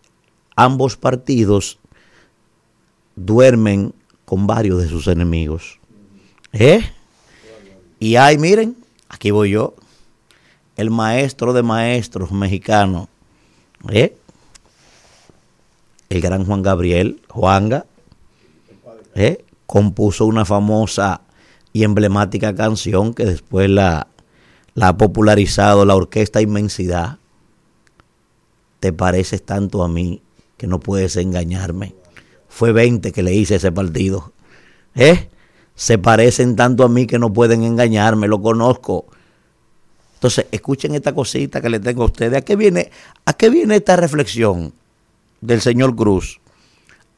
ambos 0.55 0.97
partidos 0.97 1.77
duermen 3.15 3.93
con 4.25 4.47
varios 4.47 4.81
de 4.81 4.89
sus 4.89 5.05
enemigos. 5.05 5.77
¿Eh? 6.51 6.81
Y 7.99 8.15
ahí, 8.15 8.39
miren, 8.39 8.75
aquí 9.07 9.29
voy 9.29 9.51
yo, 9.51 9.75
el 10.77 10.89
maestro 10.89 11.53
de 11.53 11.61
maestros 11.61 12.31
mexicano, 12.31 13.07
¿eh? 13.91 14.17
el 16.09 16.21
gran 16.21 16.43
Juan 16.43 16.63
Gabriel, 16.63 17.21
Juanga, 17.29 17.85
¿eh? 19.13 19.45
compuso 19.67 20.25
una 20.25 20.43
famosa 20.43 21.21
y 21.71 21.83
emblemática 21.83 22.55
canción 22.55 23.13
que 23.13 23.25
después 23.25 23.69
la, 23.69 24.07
la 24.75 24.89
ha 24.89 24.97
popularizado 24.97 25.83
la 25.85 25.95
orquesta 25.95 26.41
Inmensidad. 26.41 27.17
Te 28.79 28.93
pareces 28.93 29.43
tanto 29.43 29.83
a 29.83 29.87
mí 29.87 30.21
que 30.57 30.67
no 30.67 30.79
puedes 30.79 31.15
engañarme 31.15 31.95
fue 32.55 32.71
20 32.71 33.11
que 33.11 33.21
le 33.21 33.33
hice 33.33 33.55
ese 33.55 33.69
partido. 33.73 34.31
¿Eh? 34.95 35.27
Se 35.75 35.97
parecen 35.97 36.55
tanto 36.55 36.85
a 36.85 36.89
mí 36.89 37.05
que 37.05 37.19
no 37.19 37.33
pueden 37.33 37.63
engañarme, 37.63 38.29
lo 38.29 38.41
conozco. 38.41 39.07
Entonces, 40.13 40.45
escuchen 40.51 40.95
esta 40.95 41.13
cosita 41.13 41.59
que 41.59 41.69
le 41.69 41.81
tengo 41.81 42.03
a 42.03 42.05
ustedes. 42.05 42.37
¿A 42.37 42.41
qué 42.41 42.55
viene, 42.55 42.91
a 43.25 43.33
qué 43.33 43.49
viene 43.49 43.75
esta 43.75 43.97
reflexión 43.97 44.71
del 45.41 45.59
señor 45.59 45.97
Cruz? 45.97 46.39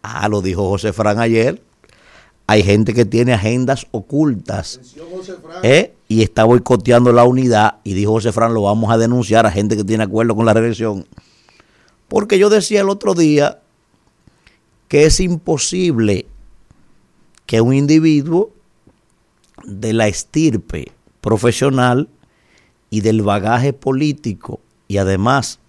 Ah, 0.02 0.28
lo 0.28 0.42
dijo 0.42 0.68
José 0.68 0.92
Fran 0.92 1.20
ayer. 1.20 1.62
Hay 2.48 2.64
gente 2.64 2.96
que 2.96 3.06
tiene 3.06 3.34
agendas 3.34 3.86
ocultas 3.92 4.80
¿eh? 5.62 5.94
Y 6.08 6.22
está 6.22 6.44
boicoteando 6.44 7.12
la 7.12 7.24
unidad. 7.26 7.76
Y 7.84 7.94
dijo 7.94 8.14
José 8.14 8.32
Fran, 8.32 8.54
lo 8.54 8.64
vamos 8.64 8.92
a 8.92 8.98
denunciar 8.98 9.46
a 9.46 9.52
gente 9.52 9.76
que 9.76 9.84
tiene 9.84 10.04
acuerdo 10.04 10.36
con 10.36 10.46
la 10.46 10.54
reelección. 10.54 11.06
Porque 12.08 12.40
yo 12.40 12.50
decía 12.50 12.82
el 12.82 12.90
otro 12.90 13.14
día 13.14 13.60
que 14.88 15.06
es 15.06 15.20
imposible 15.20 16.26
que 17.46 17.62
un 17.62 17.74
individuo 17.74 18.52
de 19.66 19.94
la 19.94 20.08
estirpe 20.08 20.92
profesional 21.22 22.08
y 22.90 23.02
del 23.02 23.22
bagaje 23.22 23.74
político 23.74 24.62
y 24.88 24.98
además 24.98 25.60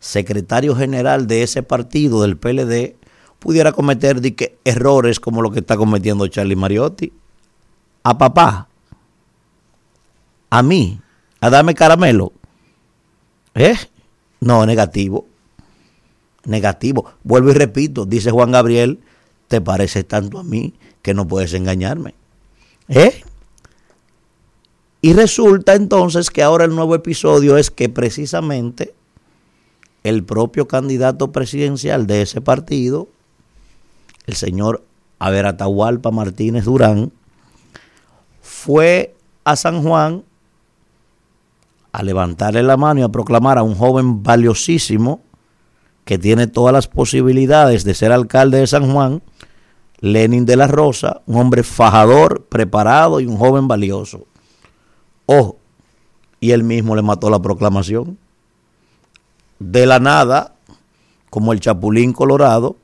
secretario 0.00 0.76
general 0.76 1.26
de 1.26 1.42
ese 1.42 1.62
partido 1.62 2.22
del 2.22 2.36
PLD 2.36 2.96
pudiera 3.38 3.72
cometer 3.72 4.20
errores 4.64 5.20
como 5.20 5.42
lo 5.42 5.50
que 5.50 5.60
está 5.60 5.76
cometiendo 5.76 6.26
Charlie 6.28 6.56
Mariotti. 6.56 7.12
A 8.02 8.18
papá, 8.18 8.67
a 10.50 10.62
mí, 10.62 11.00
a 11.40 11.50
darme 11.50 11.74
caramelo. 11.74 12.32
¿Eh? 13.54 13.76
No, 14.40 14.64
negativo 14.66 15.26
negativo. 16.48 17.04
Vuelvo 17.22 17.50
y 17.50 17.54
repito, 17.54 18.06
dice 18.06 18.30
Juan 18.30 18.50
Gabriel, 18.50 18.98
te 19.46 19.60
pareces 19.60 20.06
tanto 20.08 20.38
a 20.38 20.44
mí 20.44 20.74
que 21.02 21.14
no 21.14 21.28
puedes 21.28 21.54
engañarme. 21.54 22.14
¿Eh? 22.88 23.22
Y 25.00 25.12
resulta 25.12 25.74
entonces 25.74 26.30
que 26.30 26.42
ahora 26.42 26.64
el 26.64 26.74
nuevo 26.74 26.94
episodio 26.94 27.56
es 27.56 27.70
que 27.70 27.88
precisamente 27.88 28.94
el 30.02 30.24
propio 30.24 30.66
candidato 30.66 31.30
presidencial 31.30 32.06
de 32.06 32.22
ese 32.22 32.40
partido, 32.40 33.08
el 34.26 34.34
señor 34.34 34.84
Averatahualpa 35.18 36.10
Martínez 36.10 36.64
Durán, 36.64 37.12
fue 38.40 39.14
a 39.44 39.54
San 39.54 39.82
Juan 39.82 40.24
a 41.92 42.02
levantarle 42.02 42.62
la 42.62 42.76
mano 42.76 43.00
y 43.00 43.02
a 43.02 43.08
proclamar 43.08 43.58
a 43.58 43.62
un 43.62 43.74
joven 43.74 44.22
valiosísimo 44.22 45.20
que 46.04 46.18
tiene 46.18 46.46
todas 46.46 46.72
las 46.72 46.88
posibilidades 46.88 47.84
de 47.84 47.94
ser 47.94 48.12
alcalde 48.12 48.58
de 48.58 48.66
San 48.66 48.90
Juan, 48.90 49.22
Lenin 50.00 50.46
de 50.46 50.56
la 50.56 50.66
Rosa, 50.66 51.22
un 51.26 51.36
hombre 51.36 51.62
fajador, 51.62 52.46
preparado 52.46 53.20
y 53.20 53.26
un 53.26 53.36
joven 53.36 53.68
valioso. 53.68 54.26
Ojo, 55.26 55.58
y 56.40 56.52
él 56.52 56.62
mismo 56.62 56.94
le 56.96 57.02
mató 57.02 57.28
la 57.30 57.42
proclamación. 57.42 58.16
De 59.58 59.86
la 59.86 59.98
nada, 59.98 60.54
como 61.30 61.52
el 61.52 61.60
Chapulín 61.60 62.12
Colorado, 62.12 62.76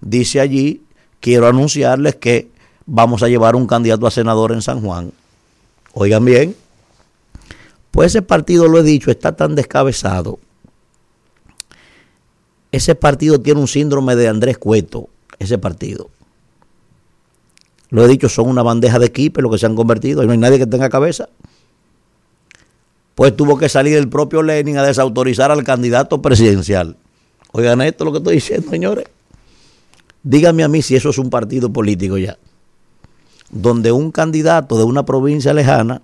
dice 0.00 0.40
allí, 0.40 0.82
quiero 1.20 1.46
anunciarles 1.46 2.16
que 2.16 2.50
vamos 2.86 3.22
a 3.22 3.28
llevar 3.28 3.54
un 3.54 3.66
candidato 3.66 4.06
a 4.06 4.10
senador 4.10 4.52
en 4.52 4.62
San 4.62 4.80
Juan. 4.80 5.12
Oigan 5.92 6.24
bien, 6.24 6.56
pues 7.96 8.12
ese 8.12 8.22
partido, 8.22 8.68
lo 8.68 8.78
he 8.78 8.82
dicho, 8.84 9.10
está 9.10 9.34
tan 9.34 9.56
descabezado 9.56 10.38
ese 12.76 12.94
partido 12.94 13.40
tiene 13.40 13.60
un 13.60 13.68
síndrome 13.68 14.16
de 14.16 14.28
Andrés 14.28 14.58
Cueto, 14.58 15.08
ese 15.38 15.58
partido. 15.58 16.10
Lo 17.90 18.04
he 18.04 18.08
dicho, 18.08 18.28
son 18.28 18.48
una 18.48 18.62
bandeja 18.62 18.98
de 18.98 19.06
equipo 19.06 19.40
lo 19.40 19.50
que 19.50 19.58
se 19.58 19.66
han 19.66 19.76
convertido, 19.76 20.22
y 20.22 20.26
no 20.26 20.32
hay 20.32 20.38
nadie 20.38 20.58
que 20.58 20.66
tenga 20.66 20.88
cabeza. 20.88 21.28
Pues 23.14 23.34
tuvo 23.34 23.56
que 23.56 23.68
salir 23.68 23.96
el 23.96 24.08
propio 24.08 24.42
Lenin 24.42 24.76
a 24.76 24.82
desautorizar 24.82 25.50
al 25.50 25.64
candidato 25.64 26.20
presidencial. 26.20 26.96
Oigan 27.52 27.80
esto 27.80 28.04
lo 28.04 28.12
que 28.12 28.18
estoy 28.18 28.34
diciendo, 28.34 28.70
señores. 28.70 29.06
Díganme 30.22 30.64
a 30.64 30.68
mí 30.68 30.82
si 30.82 30.96
eso 30.96 31.10
es 31.10 31.18
un 31.18 31.30
partido 31.30 31.72
político 31.72 32.18
ya. 32.18 32.36
Donde 33.48 33.92
un 33.92 34.10
candidato 34.10 34.76
de 34.76 34.84
una 34.84 35.06
provincia 35.06 35.54
lejana 35.54 36.02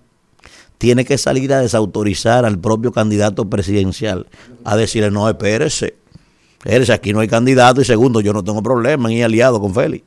tiene 0.83 1.05
que 1.05 1.17
salir 1.17 1.53
a 1.53 1.61
desautorizar 1.61 2.45
al 2.45 2.59
propio 2.59 2.91
candidato 2.91 3.49
presidencial, 3.49 4.27
a 4.65 4.75
decirle, 4.75 5.13
no, 5.13 5.29
espérese, 5.29 5.95
espérese, 6.59 6.93
aquí 6.93 7.13
no 7.13 7.21
hay 7.21 7.29
candidato 7.29 7.81
y 7.81 7.85
segundo, 7.85 8.21
yo 8.21 8.33
no 8.33 8.43
tengo 8.43 8.65
problema 8.65 9.09
en 9.09 9.19
ir 9.19 9.25
aliado 9.25 9.61
con 9.61 9.73
Félix. 9.73 10.05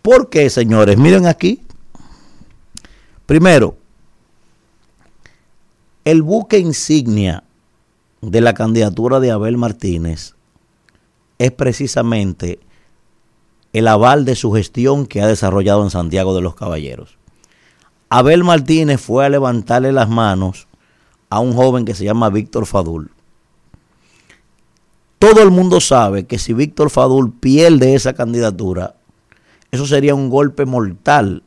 ¿Por 0.00 0.30
qué, 0.30 0.48
señores? 0.48 0.96
Miren 0.96 1.26
aquí. 1.26 1.60
Primero, 3.26 3.76
el 6.06 6.22
buque 6.22 6.58
insignia 6.58 7.44
de 8.22 8.40
la 8.40 8.54
candidatura 8.54 9.20
de 9.20 9.30
Abel 9.30 9.58
Martínez 9.58 10.36
es 11.38 11.52
precisamente 11.52 12.60
el 13.74 13.88
aval 13.88 14.24
de 14.24 14.36
su 14.36 14.52
gestión 14.52 15.04
que 15.04 15.20
ha 15.20 15.26
desarrollado 15.26 15.82
en 15.84 15.90
Santiago 15.90 16.34
de 16.34 16.40
los 16.40 16.54
Caballeros. 16.54 17.18
Abel 18.14 18.44
Martínez 18.44 19.00
fue 19.00 19.24
a 19.24 19.30
levantarle 19.30 19.90
las 19.90 20.06
manos 20.06 20.68
a 21.30 21.40
un 21.40 21.54
joven 21.54 21.86
que 21.86 21.94
se 21.94 22.04
llama 22.04 22.28
Víctor 22.28 22.66
Fadul. 22.66 23.10
Todo 25.18 25.42
el 25.42 25.50
mundo 25.50 25.80
sabe 25.80 26.26
que 26.26 26.38
si 26.38 26.52
Víctor 26.52 26.90
Fadul 26.90 27.32
pierde 27.32 27.94
esa 27.94 28.12
candidatura, 28.12 28.96
eso 29.70 29.86
sería 29.86 30.14
un 30.14 30.28
golpe 30.28 30.66
mortal 30.66 31.42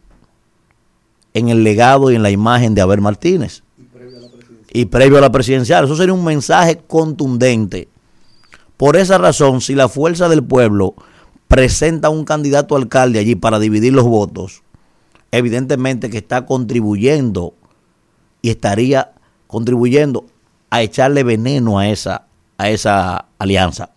en 1.35 1.49
el 1.49 1.63
legado 1.63 2.09
y 2.09 2.15
en 2.15 2.23
la 2.23 2.31
imagen 2.31 2.73
de 2.73 2.81
Abel 2.81 2.99
Martínez. 2.99 3.61
Y 4.73 4.85
previo 4.85 5.19
a 5.19 5.21
la 5.21 5.31
presidencial. 5.31 5.85
Eso 5.85 5.95
sería 5.95 6.15
un 6.15 6.25
mensaje 6.25 6.81
contundente. 6.87 7.89
Por 8.75 8.95
esa 8.95 9.19
razón, 9.19 9.61
si 9.61 9.75
la 9.75 9.87
fuerza 9.87 10.29
del 10.29 10.43
pueblo 10.43 10.95
presenta 11.47 12.09
un 12.09 12.25
candidato 12.25 12.75
alcalde 12.75 13.19
allí 13.19 13.35
para 13.35 13.59
dividir 13.59 13.93
los 13.93 14.05
votos, 14.05 14.63
evidentemente 15.37 16.09
que 16.09 16.17
está 16.17 16.45
contribuyendo 16.45 17.53
y 18.41 18.49
estaría 18.49 19.13
contribuyendo 19.47 20.25
a 20.69 20.81
echarle 20.81 21.23
veneno 21.23 21.79
a 21.79 21.89
esa, 21.89 22.25
a 22.57 22.69
esa 22.69 23.25
alianza. 23.37 23.91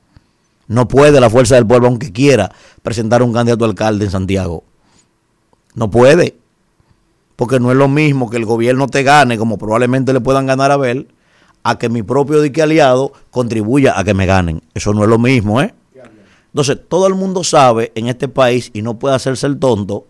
No 0.68 0.86
puede 0.86 1.20
la 1.20 1.30
fuerza 1.30 1.54
del 1.54 1.66
pueblo, 1.66 1.88
aunque 1.88 2.12
quiera, 2.12 2.52
presentar 2.82 3.22
un 3.22 3.32
candidato 3.32 3.64
alcalde 3.64 4.04
en 4.04 4.10
Santiago. 4.10 4.64
No 5.74 5.90
puede. 5.90 6.36
Porque 7.36 7.60
no 7.60 7.70
es 7.70 7.76
lo 7.76 7.88
mismo 7.88 8.28
que 8.28 8.36
el 8.36 8.44
gobierno 8.44 8.86
te 8.88 9.02
gane, 9.02 9.38
como 9.38 9.58
probablemente 9.58 10.12
le 10.12 10.20
puedan 10.20 10.46
ganar 10.46 10.70
a 10.70 10.74
Abel, 10.74 11.08
a 11.62 11.78
que 11.78 11.88
mi 11.88 12.02
propio 12.02 12.42
dique 12.42 12.62
aliado 12.62 13.12
contribuya 13.30 13.98
a 13.98 14.04
que 14.04 14.14
me 14.14 14.26
ganen. 14.26 14.62
Eso 14.74 14.92
no 14.92 15.04
es 15.04 15.08
lo 15.08 15.18
mismo, 15.18 15.60
¿eh? 15.62 15.74
Entonces, 16.52 16.78
todo 16.88 17.06
el 17.06 17.14
mundo 17.14 17.44
sabe 17.44 17.92
en 17.94 18.08
este 18.08 18.26
país, 18.26 18.70
y 18.72 18.82
no 18.82 18.98
puede 18.98 19.14
hacerse 19.14 19.46
el 19.46 19.58
tonto, 19.58 20.06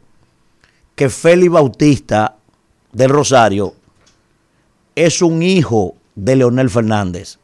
que 0.99 1.09
Félix 1.09 1.53
Bautista 1.53 2.35
del 2.93 3.11
Rosario 3.11 3.73
es 4.97 5.23
un 5.23 5.45
hijo 5.45 5.95
de 6.17 6.35
Leonel 6.35 6.69
Fernández. 6.69 7.39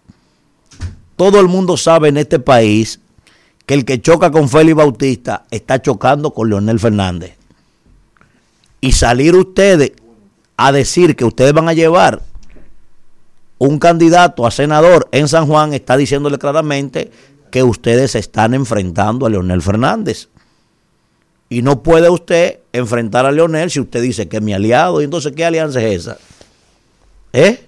Todo 1.14 1.39
el 1.39 1.47
mundo 1.47 1.76
sabe 1.76 2.09
en 2.09 2.16
este 2.16 2.40
país 2.40 2.98
que 3.64 3.74
el 3.74 3.85
que 3.85 4.02
choca 4.02 4.32
con 4.32 4.48
Félix 4.48 4.74
Bautista 4.74 5.44
está 5.52 5.81
chocando 5.81 6.32
con 6.32 6.48
Leonel 6.48 6.81
Fernández. 6.81 7.36
Y 8.81 8.90
salir 8.90 9.36
ustedes 9.36 9.93
a 10.56 10.72
decir 10.72 11.14
que 11.14 11.24
ustedes 11.24 11.52
van 11.52 11.68
a 11.68 11.74
llevar 11.74 12.22
un 13.59 13.78
candidato 13.78 14.48
a 14.48 14.51
senador 14.51 15.09
en 15.12 15.28
San 15.28 15.47
Juan 15.47 15.74
está 15.74 15.97
diciéndole 15.97 16.39
claramente 16.39 17.12
que 17.52 17.62
ustedes 17.62 18.10
se 18.10 18.18
están 18.18 18.52
enfrentando 18.52 19.26
a 19.26 19.31
Leonel 19.31 19.62
Fernández. 19.62 20.28
Y 21.55 21.62
no 21.62 21.85
puede 21.85 22.10
usted 22.10 22.59
enfrentar 22.72 23.26
a 23.26 23.31
Leonel 23.31 23.70
si 23.70 23.78
usted 23.78 24.02
dice 24.02 24.26
que 24.26 24.39
es 24.39 24.43
mi 24.43 24.52
aliado. 24.52 25.01
Y 25.01 25.05
entonces, 25.05 25.32
¿qué 25.36 25.44
alianza 25.44 25.81
es 25.81 26.01
esa? 26.01 26.18
¿Eh? 27.32 27.64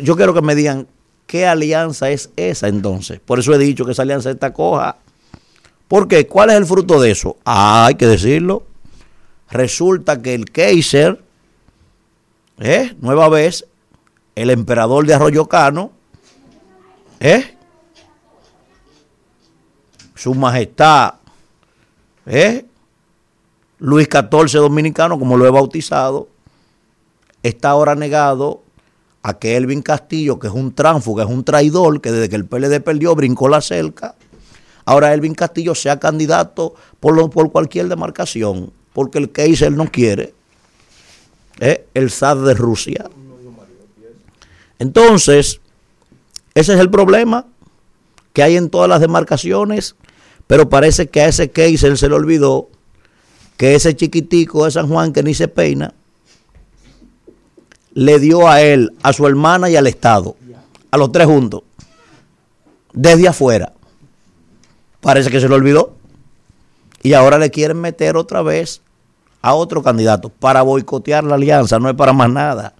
Yo 0.00 0.16
quiero 0.16 0.32
que 0.32 0.40
me 0.40 0.54
digan 0.54 0.86
qué 1.26 1.46
alianza 1.46 2.08
es 2.08 2.30
esa 2.34 2.68
entonces. 2.68 3.20
Por 3.20 3.38
eso 3.38 3.52
he 3.52 3.58
dicho 3.58 3.84
que 3.84 3.92
esa 3.92 4.00
alianza 4.00 4.30
está 4.30 4.54
coja. 4.54 4.96
¿Por 5.86 6.08
qué? 6.08 6.26
¿Cuál 6.26 6.48
es 6.48 6.56
el 6.56 6.64
fruto 6.64 6.98
de 6.98 7.10
eso? 7.10 7.36
Ah, 7.44 7.84
hay 7.88 7.96
que 7.96 8.06
decirlo. 8.06 8.62
Resulta 9.50 10.22
que 10.22 10.32
el 10.32 10.50
Kaiser, 10.50 11.22
¿eh? 12.58 12.96
nueva 13.02 13.28
vez, 13.28 13.66
el 14.34 14.48
emperador 14.48 15.06
de 15.06 15.12
Arroyo 15.12 15.44
Cano, 15.44 15.92
¿eh? 17.20 17.54
su 20.14 20.34
majestad, 20.34 21.16
¿eh? 22.26 22.64
Luis 23.78 24.08
XIV 24.10 24.60
dominicano, 24.60 25.18
como 25.18 25.36
lo 25.36 25.46
he 25.46 25.50
bautizado, 25.50 26.28
está 27.42 27.70
ahora 27.70 27.94
negado 27.94 28.62
a 29.22 29.38
que 29.38 29.56
Elvin 29.56 29.82
Castillo, 29.82 30.38
que 30.38 30.46
es 30.46 30.52
un 30.52 30.74
tránfuga, 30.74 31.24
es 31.24 31.30
un 31.30 31.44
traidor, 31.44 32.00
que 32.00 32.12
desde 32.12 32.28
que 32.28 32.36
el 32.36 32.46
PLD 32.46 32.80
perdió 32.80 33.14
brincó 33.14 33.48
la 33.48 33.60
cerca, 33.60 34.14
ahora 34.84 35.12
Elvin 35.12 35.34
Castillo 35.34 35.74
sea 35.74 35.98
candidato 35.98 36.74
por, 37.00 37.28
por 37.30 37.50
cualquier 37.50 37.88
demarcación, 37.88 38.72
porque 38.92 39.18
el 39.18 39.30
Kaiser 39.30 39.72
no 39.72 39.90
quiere, 39.90 40.32
¿eh? 41.60 41.86
el 41.94 42.10
zar 42.10 42.38
de 42.38 42.54
Rusia. 42.54 43.10
Entonces, 44.78 45.60
ese 46.54 46.74
es 46.74 46.80
el 46.80 46.90
problema 46.90 47.46
que 48.32 48.42
hay 48.42 48.56
en 48.56 48.70
todas 48.70 48.88
las 48.88 49.00
demarcaciones, 49.00 49.96
pero 50.46 50.68
parece 50.68 51.08
que 51.08 51.20
a 51.20 51.28
ese 51.28 51.50
Kaiser 51.50 51.96
se 51.98 52.08
le 52.08 52.14
olvidó 52.14 52.68
que 53.56 53.74
ese 53.74 53.96
chiquitico 53.96 54.64
de 54.64 54.70
San 54.70 54.88
Juan 54.88 55.12
que 55.12 55.22
ni 55.22 55.34
se 55.34 55.48
peina, 55.48 55.94
le 57.94 58.18
dio 58.18 58.48
a 58.48 58.60
él, 58.60 58.92
a 59.02 59.12
su 59.12 59.26
hermana 59.26 59.70
y 59.70 59.76
al 59.76 59.86
Estado, 59.86 60.36
a 60.90 60.96
los 60.98 61.10
tres 61.10 61.26
juntos, 61.26 61.62
desde 62.92 63.28
afuera. 63.28 63.72
Parece 65.00 65.30
que 65.30 65.40
se 65.40 65.48
le 65.48 65.54
olvidó. 65.54 65.94
Y 67.02 67.14
ahora 67.14 67.38
le 67.38 67.50
quieren 67.50 67.80
meter 67.80 68.16
otra 68.16 68.42
vez 68.42 68.82
a 69.40 69.54
otro 69.54 69.82
candidato 69.82 70.28
para 70.28 70.62
boicotear 70.62 71.24
la 71.24 71.36
alianza, 71.36 71.78
no 71.78 71.88
es 71.88 71.94
para 71.94 72.12
más 72.12 72.28
nada. 72.28 72.74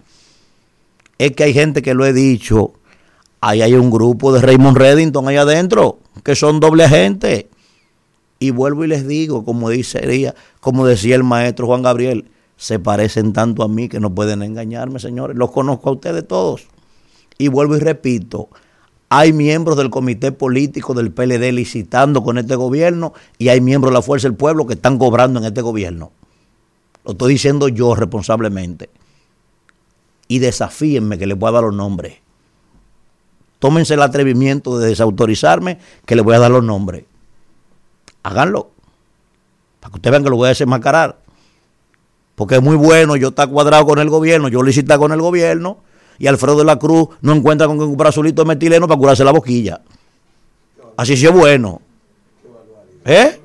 Es 1.17 1.31
que 1.31 1.45
hay 1.45 1.53
gente 1.53 1.81
que 1.81 1.93
lo 1.93 2.05
he 2.05 2.13
dicho, 2.13 2.73
ahí 3.39 3.61
hay 3.61 3.73
un 3.73 3.89
grupo 3.89 4.33
de 4.33 4.41
Raymond 4.41 4.77
Reddington 4.77 5.27
ahí 5.27 5.37
adentro, 5.37 5.99
que 6.23 6.35
son 6.35 6.59
doble 6.59 6.83
agente. 6.83 7.49
Y 8.39 8.51
vuelvo 8.51 8.85
y 8.85 8.87
les 8.87 9.07
digo, 9.07 9.43
como 9.43 9.69
dice, 9.69 10.33
como 10.59 10.85
decía 10.85 11.15
el 11.15 11.23
maestro 11.23 11.65
Juan 11.67 11.81
Gabriel, 11.81 12.29
se 12.55 12.79
parecen 12.79 13.33
tanto 13.33 13.63
a 13.63 13.67
mí 13.67 13.89
que 13.89 13.99
no 13.99 14.13
pueden 14.13 14.41
engañarme, 14.43 14.99
señores. 14.99 15.37
Los 15.37 15.51
conozco 15.51 15.89
a 15.89 15.93
ustedes 15.93 16.27
todos. 16.27 16.67
Y 17.37 17.47
vuelvo 17.49 17.75
y 17.75 17.79
repito, 17.79 18.49
hay 19.09 19.31
miembros 19.31 19.77
del 19.77 19.89
comité 19.89 20.31
político 20.31 20.93
del 20.93 21.11
PLD 21.11 21.51
licitando 21.53 22.23
con 22.23 22.37
este 22.37 22.55
gobierno 22.55 23.13
y 23.37 23.49
hay 23.49 23.61
miembros 23.61 23.91
de 23.91 23.95
la 23.95 24.01
Fuerza 24.01 24.27
del 24.27 24.35
Pueblo 24.35 24.67
que 24.67 24.73
están 24.73 24.97
cobrando 24.97 25.39
en 25.39 25.45
este 25.45 25.61
gobierno. 25.61 26.11
Lo 27.05 27.11
estoy 27.11 27.33
diciendo 27.33 27.69
yo 27.69 27.95
responsablemente. 27.95 28.89
Y 30.27 30.39
desafíenme 30.39 31.17
que 31.17 31.25
les 31.25 31.37
voy 31.37 31.49
a 31.49 31.53
dar 31.53 31.63
los 31.63 31.73
nombres. 31.73 32.15
Tómense 33.59 33.93
el 33.93 34.01
atrevimiento 34.01 34.77
de 34.77 34.89
desautorizarme 34.89 35.79
que 36.05 36.15
les 36.15 36.25
voy 36.25 36.35
a 36.35 36.39
dar 36.39 36.51
los 36.51 36.63
nombres. 36.63 37.05
Háganlo. 38.27 38.71
Para 39.79 39.91
que 39.91 39.95
ustedes 39.95 40.11
vean 40.11 40.23
que 40.23 40.29
lo 40.29 40.35
voy 40.35 40.47
a 40.47 40.49
desenmascarar. 40.49 41.17
Porque 42.35 42.55
es 42.55 42.61
muy 42.61 42.75
bueno, 42.75 43.15
yo 43.15 43.29
está 43.29 43.47
cuadrado 43.47 43.85
con 43.85 43.99
el 43.99 44.09
gobierno, 44.09 44.49
yo 44.49 44.61
licita 44.61 44.97
con 44.97 45.13
el 45.13 45.21
gobierno 45.21 45.77
y 46.19 46.27
Alfredo 46.27 46.57
de 46.57 46.65
la 46.65 46.77
Cruz 46.77 47.07
no 47.21 47.33
encuentra 47.33 47.67
con 47.67 48.11
su 48.11 48.23
litro 48.23 48.43
de 48.43 48.49
metileno 48.49 48.85
para 48.85 48.99
curarse 48.99 49.23
la 49.23 49.31
boquilla. 49.31 49.79
Así 50.97 51.15
sí 51.15 51.25
es 51.25 51.31
bueno. 51.31 51.81
¿Eh? 53.05 53.39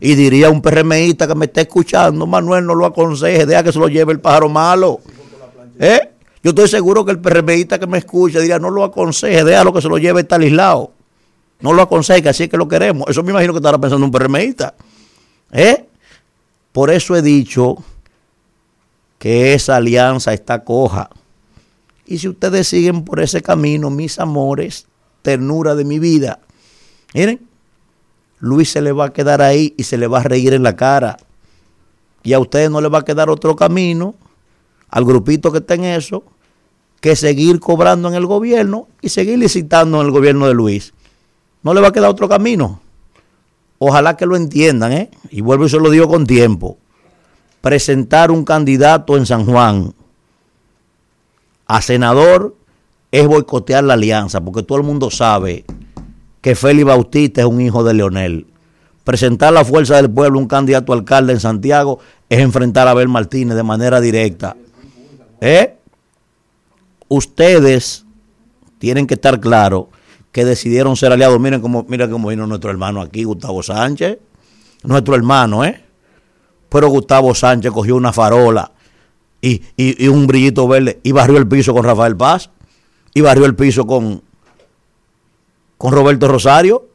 Y 0.00 0.14
diría 0.14 0.48
un 0.48 0.62
PRMista 0.62 1.28
que 1.28 1.34
me 1.34 1.44
está 1.44 1.60
escuchando, 1.60 2.26
Manuel, 2.26 2.64
no 2.64 2.74
lo 2.74 2.86
aconseje, 2.86 3.44
deja 3.44 3.62
que 3.62 3.72
se 3.72 3.78
lo 3.78 3.88
lleve 3.88 4.14
el 4.14 4.20
pájaro 4.20 4.48
malo. 4.48 5.00
¿Eh? 5.78 6.00
Yo 6.42 6.50
estoy 6.50 6.68
seguro 6.68 7.04
que 7.04 7.10
el 7.10 7.20
PRMista 7.20 7.78
que 7.78 7.86
me 7.86 7.98
escucha 7.98 8.40
diría, 8.40 8.58
no 8.58 8.70
lo 8.70 8.82
aconseje, 8.82 9.44
déjalo 9.44 9.74
que 9.74 9.82
se 9.82 9.88
lo 9.88 9.98
lleve 9.98 10.24
tal 10.24 10.40
aislado. 10.40 10.92
No 11.60 11.72
lo 11.72 11.82
aconseje, 11.82 12.22
que 12.22 12.28
así 12.28 12.44
es 12.44 12.48
que 12.48 12.56
lo 12.56 12.68
queremos. 12.68 13.08
Eso 13.08 13.22
me 13.22 13.30
imagino 13.30 13.52
que 13.52 13.58
estará 13.58 13.78
pensando 13.78 14.04
un 14.04 14.12
PRMista. 14.12 14.74
¿Eh? 15.52 15.86
Por 16.72 16.90
eso 16.90 17.16
he 17.16 17.22
dicho 17.22 17.76
que 19.18 19.54
esa 19.54 19.76
alianza 19.76 20.32
está 20.32 20.64
coja. 20.64 21.10
Y 22.06 22.18
si 22.18 22.28
ustedes 22.28 22.66
siguen 22.68 23.04
por 23.04 23.20
ese 23.20 23.42
camino, 23.42 23.90
mis 23.90 24.18
amores, 24.18 24.86
ternura 25.22 25.74
de 25.74 25.84
mi 25.84 25.98
vida, 25.98 26.40
miren, 27.14 27.46
Luis 28.38 28.70
se 28.70 28.80
le 28.80 28.92
va 28.92 29.06
a 29.06 29.12
quedar 29.12 29.42
ahí 29.42 29.74
y 29.76 29.84
se 29.84 29.98
le 29.98 30.06
va 30.06 30.20
a 30.20 30.22
reír 30.22 30.54
en 30.54 30.62
la 30.62 30.74
cara. 30.74 31.18
Y 32.22 32.32
a 32.32 32.38
ustedes 32.38 32.70
no 32.70 32.80
le 32.80 32.88
va 32.88 33.00
a 33.00 33.04
quedar 33.04 33.28
otro 33.28 33.54
camino, 33.54 34.14
al 34.88 35.04
grupito 35.04 35.52
que 35.52 35.58
está 35.58 35.74
en 35.74 35.84
eso, 35.84 36.24
que 37.00 37.16
seguir 37.16 37.60
cobrando 37.60 38.08
en 38.08 38.14
el 38.14 38.26
gobierno 38.26 38.88
y 39.00 39.10
seguir 39.10 39.38
licitando 39.38 40.00
en 40.00 40.06
el 40.06 40.12
gobierno 40.12 40.46
de 40.46 40.54
Luis. 40.54 40.92
No 41.62 41.74
le 41.74 41.80
va 41.80 41.88
a 41.88 41.92
quedar 41.92 42.10
otro 42.10 42.28
camino. 42.28 42.80
Ojalá 43.78 44.16
que 44.16 44.26
lo 44.26 44.36
entiendan, 44.36 44.92
¿eh? 44.92 45.10
Y 45.30 45.40
vuelvo 45.40 45.66
y 45.66 45.68
se 45.68 45.78
lo 45.78 45.90
digo 45.90 46.08
con 46.08 46.26
tiempo. 46.26 46.78
Presentar 47.60 48.30
un 48.30 48.44
candidato 48.44 49.16
en 49.16 49.26
San 49.26 49.46
Juan 49.46 49.94
a 51.66 51.80
senador 51.80 52.56
es 53.10 53.26
boicotear 53.26 53.84
la 53.84 53.94
alianza, 53.94 54.40
porque 54.40 54.62
todo 54.62 54.78
el 54.78 54.84
mundo 54.84 55.10
sabe 55.10 55.64
que 56.40 56.54
Félix 56.54 56.86
Bautista 56.86 57.42
es 57.42 57.46
un 57.46 57.60
hijo 57.60 57.84
de 57.84 57.94
Leonel. 57.94 58.46
Presentar 59.04 59.52
la 59.52 59.64
fuerza 59.64 59.96
del 59.96 60.10
pueblo, 60.10 60.38
un 60.38 60.46
candidato 60.46 60.92
a 60.92 60.96
alcalde 60.96 61.32
en 61.32 61.40
Santiago, 61.40 62.00
es 62.28 62.40
enfrentar 62.40 62.86
a 62.86 62.92
Abel 62.92 63.08
Martínez 63.08 63.56
de 63.56 63.62
manera 63.62 64.00
directa. 64.00 64.56
¿Eh? 65.40 65.76
Ustedes 67.08 68.04
tienen 68.78 69.06
que 69.06 69.14
estar 69.14 69.40
claros 69.40 69.86
que 70.32 70.44
decidieron 70.44 70.96
ser 70.96 71.12
aliados. 71.12 71.38
Miren 71.40 71.60
cómo, 71.60 71.84
miren 71.88 72.10
cómo 72.10 72.28
vino 72.28 72.46
nuestro 72.46 72.70
hermano 72.70 73.00
aquí, 73.00 73.24
Gustavo 73.24 73.62
Sánchez. 73.62 74.18
Nuestro 74.84 75.14
hermano, 75.14 75.64
¿eh? 75.64 75.82
Pero 76.68 76.88
Gustavo 76.88 77.34
Sánchez 77.34 77.72
cogió 77.72 77.96
una 77.96 78.12
farola 78.12 78.72
y, 79.42 79.62
y- 79.76 80.04
y 80.04 80.08
un 80.08 80.26
brillito 80.26 80.68
verde 80.68 81.00
y 81.02 81.12
barrió 81.12 81.36
el 81.38 81.48
piso 81.48 81.74
con 81.74 81.84
Rafael 81.84 82.16
Paz 82.16 82.50
y 83.12 83.20
barrió 83.22 83.44
el 83.44 83.54
piso 83.56 83.86
con, 83.86 84.22
con 85.76 85.92
Roberto 85.92 86.28
Rosario. 86.28 86.86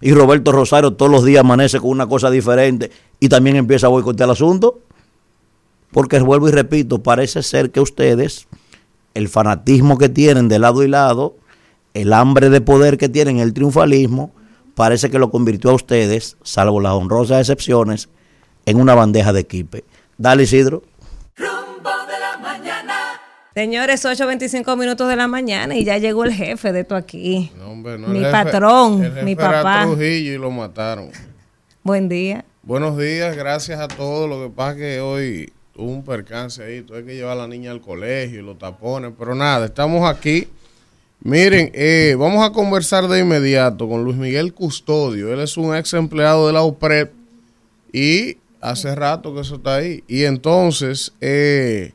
Y 0.00 0.12
Roberto 0.12 0.52
Rosario 0.52 0.92
todos 0.94 1.10
los 1.10 1.24
días 1.24 1.40
amanece 1.40 1.80
con 1.80 1.90
una 1.90 2.06
cosa 2.06 2.30
diferente 2.30 2.90
y 3.18 3.28
también 3.28 3.56
empieza 3.56 3.88
a 3.88 3.90
boicotear 3.90 4.28
el 4.28 4.32
asunto. 4.32 4.80
Porque 5.90 6.20
vuelvo 6.20 6.48
y 6.48 6.52
repito, 6.52 7.02
parece 7.02 7.42
ser 7.42 7.70
que 7.72 7.80
ustedes, 7.80 8.46
el 9.14 9.28
fanatismo 9.28 9.98
que 9.98 10.08
tienen 10.08 10.48
de 10.48 10.58
lado 10.60 10.84
y 10.84 10.88
lado, 10.88 11.34
el 12.00 12.12
hambre 12.12 12.50
de 12.50 12.60
poder 12.60 12.96
que 12.98 13.08
tienen, 13.08 13.38
el 13.38 13.52
triunfalismo, 13.52 14.30
parece 14.74 15.10
que 15.10 15.18
lo 15.18 15.30
convirtió 15.30 15.70
a 15.70 15.74
ustedes, 15.74 16.36
salvo 16.42 16.80
las 16.80 16.92
honrosas 16.92 17.40
excepciones, 17.40 18.08
en 18.66 18.80
una 18.80 18.94
bandeja 18.94 19.32
de 19.32 19.40
equipe. 19.40 19.84
Dale, 20.16 20.44
Isidro. 20.44 20.82
Señores, 23.54 24.04
8.25 24.04 24.76
minutos 24.78 25.08
de 25.08 25.16
la 25.16 25.26
mañana 25.26 25.74
y 25.76 25.84
ya 25.84 25.98
llegó 25.98 26.22
el 26.24 26.32
jefe 26.32 26.72
de 26.72 26.80
esto 26.80 26.94
aquí. 26.94 27.50
Hombre, 27.66 27.98
no, 27.98 28.06
mi 28.08 28.18
el 28.18 28.24
jefe- 28.26 28.30
patrón, 28.32 29.02
el 29.02 29.10
jefe 29.12 29.24
mi 29.24 29.32
era 29.32 29.50
papá. 29.62 29.82
Trujillo 29.84 30.32
y 30.34 30.38
lo 30.38 30.50
mataron. 30.52 31.10
Buen 31.82 32.08
día. 32.08 32.44
Buenos 32.62 32.96
días, 32.96 33.36
gracias 33.36 33.80
a 33.80 33.88
todos. 33.88 34.28
Lo 34.28 34.44
que 34.44 34.54
pasa 34.54 34.72
es 34.72 34.76
que 34.76 35.00
hoy 35.00 35.52
hubo 35.74 35.90
un 35.90 36.04
percance 36.04 36.62
ahí. 36.62 36.82
Tuve 36.82 37.04
que 37.04 37.16
llevar 37.16 37.32
a 37.32 37.40
la 37.40 37.48
niña 37.48 37.72
al 37.72 37.80
colegio 37.80 38.38
y 38.38 38.42
los 38.44 38.58
tapones. 38.58 39.12
Pero 39.18 39.34
nada, 39.34 39.66
estamos 39.66 40.08
aquí. 40.08 40.46
Miren, 41.20 41.72
eh, 41.74 42.14
vamos 42.16 42.44
a 42.44 42.52
conversar 42.52 43.08
de 43.08 43.18
inmediato 43.18 43.88
con 43.88 44.04
Luis 44.04 44.16
Miguel 44.16 44.54
Custodio. 44.54 45.32
Él 45.32 45.40
es 45.40 45.56
un 45.56 45.74
ex 45.74 45.92
empleado 45.94 46.46
de 46.46 46.52
la 46.52 46.62
UPREP 46.62 47.12
y 47.92 48.36
hace 48.60 48.94
rato 48.94 49.34
que 49.34 49.40
eso 49.40 49.56
está 49.56 49.76
ahí. 49.76 50.04
Y 50.06 50.24
entonces, 50.24 51.12
eh, 51.20 51.92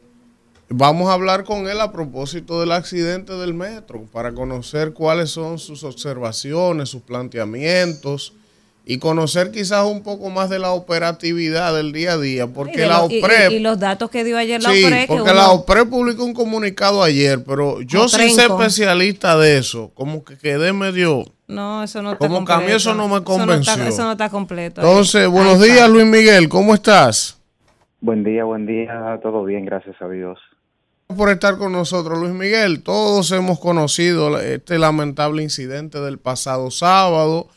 vamos 0.67 1.07
a 1.07 1.13
hablar 1.13 1.45
con 1.45 1.69
él 1.69 1.79
a 1.79 1.93
propósito 1.93 2.59
del 2.59 2.73
accidente 2.73 3.31
del 3.33 3.53
metro 3.53 4.05
para 4.11 4.33
conocer 4.33 4.91
cuáles 4.91 5.29
son 5.29 5.57
sus 5.57 5.85
observaciones, 5.85 6.89
sus 6.89 7.01
planteamientos 7.01 8.33
y 8.85 8.97
conocer 8.97 9.51
quizás 9.51 9.85
un 9.85 10.03
poco 10.03 10.29
más 10.29 10.49
de 10.49 10.59
la 10.59 10.71
operatividad 10.71 11.73
del 11.73 11.93
día 11.93 12.13
a 12.13 12.17
día, 12.17 12.47
porque 12.47 12.85
la 12.85 12.99
lo- 12.99 13.09
y- 13.09 13.19
OPREP... 13.21 13.51
y, 13.51 13.55
y 13.55 13.59
los 13.59 13.79
datos 13.79 14.09
que 14.09 14.23
dio 14.23 14.37
ayer 14.37 14.61
la 14.61 14.71
Sí, 14.71 14.83
OPRE, 14.83 15.01
que 15.01 15.07
porque 15.07 15.23
uno- 15.23 15.33
la 15.33 15.51
OPRE 15.51 15.85
publicó 15.85 16.23
un 16.25 16.33
comunicado 16.33 17.01
ayer, 17.01 17.43
pero 17.45 17.81
yo 17.81 18.07
sin 18.09 18.29
ser 18.31 18.47
Trenco. 18.47 18.61
especialista 18.61 19.37
de 19.37 19.57
eso, 19.57 19.91
como 19.93 20.23
que 20.23 20.37
quedé 20.37 20.73
medio... 20.73 21.23
No, 21.47 21.83
eso 21.83 22.01
no 22.01 22.13
está 22.13 22.27
Como 22.27 22.45
que 22.45 22.51
a 22.53 22.57
mí 22.59 22.71
eso 22.71 22.93
no 22.93 23.07
me 23.07 23.15
Eso 23.17 23.17
no 23.17 23.17
está- 23.17 23.23
convenció. 23.23 23.83
Eso 23.83 24.03
no 24.03 24.11
está, 24.13 24.29
completo. 24.29 24.81
Entonces, 24.81 25.27
buenos 25.27 25.61
días. 25.61 25.89
Luis 25.89 26.05
Miguel, 26.05 26.49
¿cómo 26.49 26.73
estás? 26.73 27.37
Buen 28.01 28.23
día, 28.23 28.43
buen 28.43 28.65
día, 28.65 29.19
todo 29.21 29.43
bien, 29.45 29.63
gracias 29.65 29.95
a 30.01 30.07
Dios. 30.09 30.39
Gracias 31.07 31.17
por 31.17 31.29
estar 31.29 31.57
con 31.57 31.71
nosotros, 31.71 32.17
Luis 32.19 32.33
Miguel. 32.33 32.81
Todos 32.81 33.31
hemos 33.31 33.59
conocido 33.59 34.39
este 34.39 34.79
lamentable 34.79 35.43
incidente 35.43 35.99
del 35.99 36.17
pasado 36.17 36.71
sábado. 36.71 37.47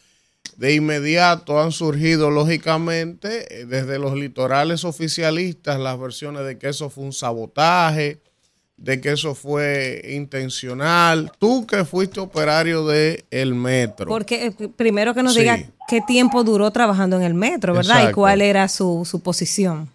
De 0.57 0.75
inmediato 0.75 1.61
han 1.61 1.71
surgido, 1.71 2.31
lógicamente, 2.31 3.61
eh, 3.61 3.67
desde 3.67 3.99
los 3.99 4.15
litorales 4.15 4.85
oficialistas 4.85 5.79
las 5.79 5.99
versiones 6.01 6.47
de 6.47 6.59
que 6.59 6.69
eso 6.69 6.89
fue 6.89 7.05
un 7.05 7.13
sabotaje, 7.13 8.21
de 8.79 9.01
que 9.01 9.11
eso 9.13 9.35
fue 9.35 10.03
intencional. 10.15 11.31
Tú 11.39 11.67
que 11.67 11.85
fuiste 11.85 12.21
operario 12.21 12.87
del 12.87 13.25
el 13.31 13.55
metro. 13.55 14.07
Porque 14.07 14.47
eh, 14.47 14.69
primero 14.75 15.13
que 15.15 15.23
nos 15.23 15.35
Sí. 15.35 15.41
diga 15.41 15.59
qué 15.89 16.01
tiempo 16.01 16.43
duró 16.43 16.71
trabajando 16.71 17.17
en 17.17 17.23
el 17.23 17.35
metro, 17.35 17.75
¿verdad? 17.75 18.09
Y 18.09 18.13
cuál 18.13 18.41
era 18.41 18.67
su, 18.69 19.05
su 19.05 19.23
posición. 19.23 19.89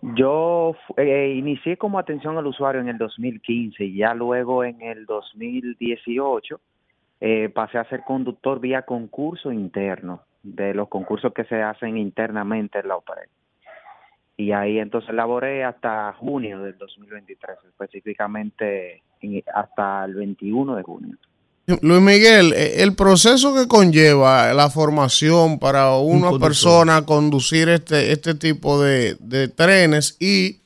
Yo 0.00 0.76
fu- 0.86 0.94
eh, 0.96 1.34
inicié 1.36 1.76
como 1.76 1.98
atención 1.98 2.38
al 2.38 2.46
usuario 2.46 2.80
en 2.80 2.88
el 2.88 2.98
2015 2.98 3.84
y 3.84 3.96
ya 3.96 4.14
luego 4.14 4.62
en 4.62 4.80
el 4.80 5.06
2018 5.06 6.60
eh, 7.20 7.48
pasé 7.54 7.78
a 7.78 7.88
ser 7.88 8.02
conductor 8.06 8.60
vía 8.60 8.82
concurso 8.82 9.52
interno, 9.52 10.22
de 10.42 10.72
los 10.74 10.88
concursos 10.88 11.32
que 11.34 11.44
se 11.44 11.60
hacen 11.62 11.96
internamente 11.98 12.78
en 12.78 12.88
la 12.88 12.96
OPRE. 12.96 13.28
Y 14.36 14.52
ahí 14.52 14.78
entonces 14.78 15.12
laboré 15.14 15.64
hasta 15.64 16.12
junio 16.18 16.60
del 16.60 16.78
2023, 16.78 17.56
específicamente 17.68 19.02
en- 19.20 19.42
hasta 19.54 20.04
el 20.04 20.14
21 20.14 20.76
de 20.76 20.82
junio. 20.82 21.16
Luis 21.82 22.00
Miguel, 22.00 22.54
eh, 22.54 22.82
el 22.82 22.94
proceso 22.94 23.54
que 23.54 23.68
conlleva 23.68 24.54
la 24.54 24.70
formación 24.70 25.58
para 25.58 25.94
una 25.96 26.30
persona 26.38 27.04
conducir 27.04 27.68
este, 27.68 28.12
este 28.12 28.34
tipo 28.34 28.80
de, 28.80 29.16
de 29.20 29.48
trenes 29.48 30.16
y 30.18 30.60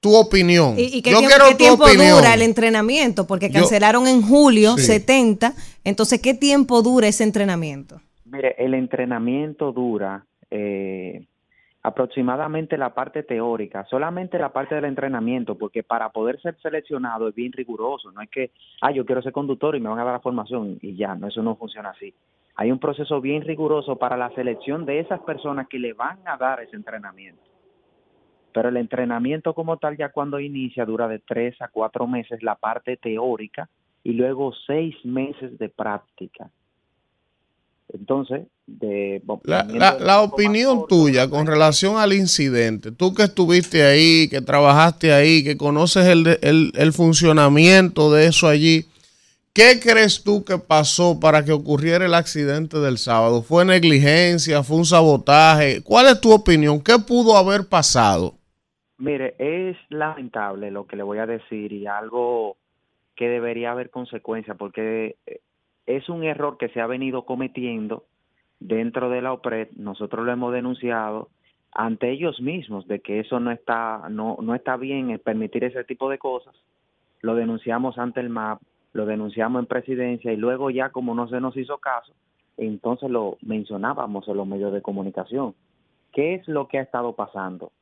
tu 0.00 0.14
opinión. 0.14 0.74
¿Y, 0.78 0.84
y 0.98 1.02
qué 1.02 1.10
Yo 1.10 1.18
tiempo, 1.18 1.28
quiero 1.36 1.44
qué 1.48 1.52
tu 1.52 1.58
tiempo 1.58 1.84
opinión. 1.84 2.16
dura 2.18 2.32
el 2.32 2.40
entrenamiento? 2.42 3.26
Porque 3.26 3.50
Yo- 3.50 3.60
cancelaron 3.60 4.06
en 4.06 4.22
julio 4.22 4.76
Sí. 4.78 4.84
70. 4.84 5.52
Entonces, 5.86 6.20
¿qué 6.20 6.34
tiempo 6.34 6.82
dura 6.82 7.06
ese 7.06 7.22
entrenamiento? 7.22 8.00
Mire, 8.24 8.56
el 8.58 8.74
entrenamiento 8.74 9.70
dura 9.70 10.26
eh, 10.50 11.24
aproximadamente 11.80 12.76
la 12.76 12.92
parte 12.92 13.22
teórica, 13.22 13.86
solamente 13.88 14.36
la 14.36 14.52
parte 14.52 14.74
del 14.74 14.86
entrenamiento, 14.86 15.54
porque 15.54 15.84
para 15.84 16.08
poder 16.08 16.40
ser 16.40 16.56
seleccionado 16.60 17.28
es 17.28 17.36
bien 17.36 17.52
riguroso, 17.52 18.10
no 18.10 18.20
es 18.20 18.28
que, 18.30 18.50
ah, 18.80 18.90
yo 18.90 19.06
quiero 19.06 19.22
ser 19.22 19.30
conductor 19.30 19.76
y 19.76 19.80
me 19.80 19.88
van 19.88 20.00
a 20.00 20.04
dar 20.04 20.14
la 20.14 20.18
formación 20.18 20.76
y 20.82 20.96
ya, 20.96 21.14
no, 21.14 21.28
eso 21.28 21.40
no 21.40 21.54
funciona 21.54 21.90
así. 21.90 22.12
Hay 22.56 22.72
un 22.72 22.80
proceso 22.80 23.20
bien 23.20 23.42
riguroso 23.42 23.94
para 23.94 24.16
la 24.16 24.30
selección 24.30 24.86
de 24.86 24.98
esas 24.98 25.20
personas 25.20 25.68
que 25.68 25.78
le 25.78 25.92
van 25.92 26.18
a 26.24 26.36
dar 26.36 26.60
ese 26.64 26.74
entrenamiento. 26.74 27.42
Pero 28.52 28.70
el 28.70 28.76
entrenamiento 28.76 29.54
como 29.54 29.76
tal 29.76 29.96
ya 29.96 30.08
cuando 30.08 30.40
inicia 30.40 30.84
dura 30.84 31.06
de 31.06 31.20
tres 31.20 31.54
a 31.62 31.68
cuatro 31.68 32.08
meses 32.08 32.42
la 32.42 32.56
parte 32.56 32.96
teórica 32.96 33.68
y 34.06 34.12
luego 34.12 34.52
seis 34.68 34.94
meses 35.04 35.58
de 35.58 35.68
práctica. 35.68 36.48
Entonces, 37.92 38.46
de 38.68 39.20
La, 39.42 39.64
la- 39.64 39.98
la 39.98 40.20
opinión 40.22 40.86
tuya 40.88 41.28
con 41.28 41.44
relación 41.44 41.96
al 41.98 42.12
incidente, 42.12 42.92
tú 42.92 43.14
que 43.14 43.24
estuviste 43.24 43.82
ahí, 43.82 44.28
que 44.28 44.40
trabajaste 44.40 45.12
ahí, 45.12 45.42
que 45.42 45.56
conoces 45.56 46.06
el, 46.06 46.38
el, 46.42 46.70
el 46.76 46.92
funcionamiento 46.92 48.12
de 48.12 48.26
eso 48.28 48.46
allí, 48.46 48.86
¿qué 49.52 49.80
crees 49.80 50.22
tú 50.22 50.44
que 50.44 50.58
pasó 50.58 51.18
para 51.18 51.44
que 51.44 51.50
ocurriera 51.52 52.06
el 52.06 52.14
accidente 52.14 52.78
del 52.78 52.98
sábado? 52.98 53.42
¿Fue 53.42 53.64
negligencia? 53.64 54.62
¿Fue 54.62 54.76
un 54.76 54.84
sabotaje? 54.84 55.82
¿Cuál 55.82 56.06
es 56.06 56.20
tu 56.20 56.30
opinión? 56.32 56.80
¿Qué 56.80 56.96
pudo 57.00 57.36
haber 57.36 57.66
pasado? 57.68 58.34
Mire, 58.98 59.34
es 59.40 59.76
lamentable 59.90 60.70
lo 60.70 60.86
que 60.86 60.94
le 60.94 61.02
voy 61.02 61.18
a 61.18 61.26
decir 61.26 61.72
y 61.72 61.88
algo 61.88 62.56
que 63.16 63.28
debería 63.28 63.72
haber 63.72 63.90
consecuencias 63.90 64.56
porque 64.56 65.16
eh, 65.26 65.40
es 65.86 66.08
un 66.08 66.24
error 66.24 66.58
que 66.58 66.68
se 66.68 66.80
ha 66.80 66.86
venido 66.86 67.24
cometiendo 67.24 68.04
dentro 68.60 69.10
de 69.10 69.22
la 69.22 69.32
OPRED. 69.32 69.70
Nosotros 69.76 70.24
lo 70.24 70.32
hemos 70.32 70.52
denunciado 70.52 71.28
ante 71.72 72.10
ellos 72.10 72.40
mismos 72.40 72.86
de 72.86 73.00
que 73.00 73.20
eso 73.20 73.40
no 73.40 73.50
está 73.50 74.08
no 74.08 74.38
no 74.40 74.54
está 74.54 74.76
bien 74.76 75.20
permitir 75.24 75.64
ese 75.64 75.84
tipo 75.84 76.08
de 76.08 76.18
cosas. 76.18 76.54
Lo 77.22 77.34
denunciamos 77.34 77.98
ante 77.98 78.20
el 78.20 78.28
MAP, 78.28 78.60
lo 78.92 79.06
denunciamos 79.06 79.60
en 79.60 79.66
presidencia 79.66 80.32
y 80.32 80.36
luego 80.36 80.70
ya 80.70 80.90
como 80.90 81.14
no 81.14 81.28
se 81.28 81.40
nos 81.40 81.56
hizo 81.56 81.78
caso, 81.78 82.12
entonces 82.56 83.10
lo 83.10 83.38
mencionábamos 83.42 84.28
en 84.28 84.36
los 84.36 84.46
medios 84.46 84.72
de 84.72 84.82
comunicación. 84.82 85.54
¿Qué 86.12 86.34
es 86.34 86.46
lo 86.48 86.68
que 86.68 86.78
ha 86.78 86.82
estado 86.82 87.14
pasando? 87.14 87.72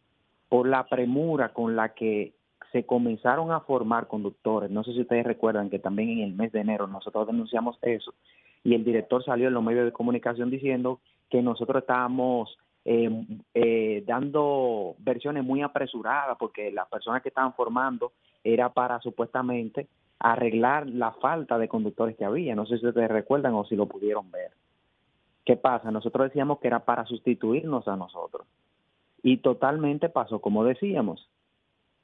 por 0.54 0.68
la 0.68 0.86
premura 0.86 1.48
con 1.48 1.74
la 1.74 1.94
que 1.94 2.32
se 2.74 2.84
comenzaron 2.84 3.52
a 3.52 3.60
formar 3.60 4.08
conductores. 4.08 4.68
No 4.68 4.82
sé 4.82 4.92
si 4.94 5.02
ustedes 5.02 5.24
recuerdan 5.24 5.70
que 5.70 5.78
también 5.78 6.08
en 6.08 6.18
el 6.24 6.34
mes 6.34 6.50
de 6.50 6.58
enero 6.58 6.88
nosotros 6.88 7.24
denunciamos 7.24 7.78
eso 7.82 8.12
y 8.64 8.74
el 8.74 8.82
director 8.82 9.24
salió 9.24 9.46
en 9.46 9.54
los 9.54 9.62
medios 9.62 9.84
de 9.84 9.92
comunicación 9.92 10.50
diciendo 10.50 10.98
que 11.30 11.40
nosotros 11.40 11.82
estábamos 11.82 12.58
eh, 12.84 13.26
eh, 13.54 14.02
dando 14.08 14.96
versiones 14.98 15.44
muy 15.44 15.62
apresuradas 15.62 16.36
porque 16.36 16.72
las 16.72 16.88
personas 16.88 17.22
que 17.22 17.28
estaban 17.28 17.54
formando 17.54 18.10
era 18.42 18.70
para 18.70 19.00
supuestamente 19.00 19.86
arreglar 20.18 20.90
la 20.90 21.12
falta 21.12 21.58
de 21.58 21.68
conductores 21.68 22.16
que 22.16 22.24
había. 22.24 22.56
No 22.56 22.66
sé 22.66 22.78
si 22.78 22.88
ustedes 22.88 23.08
recuerdan 23.08 23.54
o 23.54 23.64
si 23.66 23.76
lo 23.76 23.86
pudieron 23.86 24.32
ver. 24.32 24.50
¿Qué 25.44 25.56
pasa? 25.56 25.92
Nosotros 25.92 26.26
decíamos 26.26 26.58
que 26.58 26.66
era 26.66 26.80
para 26.80 27.06
sustituirnos 27.06 27.86
a 27.86 27.94
nosotros 27.94 28.48
y 29.22 29.36
totalmente 29.36 30.08
pasó 30.08 30.40
como 30.40 30.64
decíamos. 30.64 31.28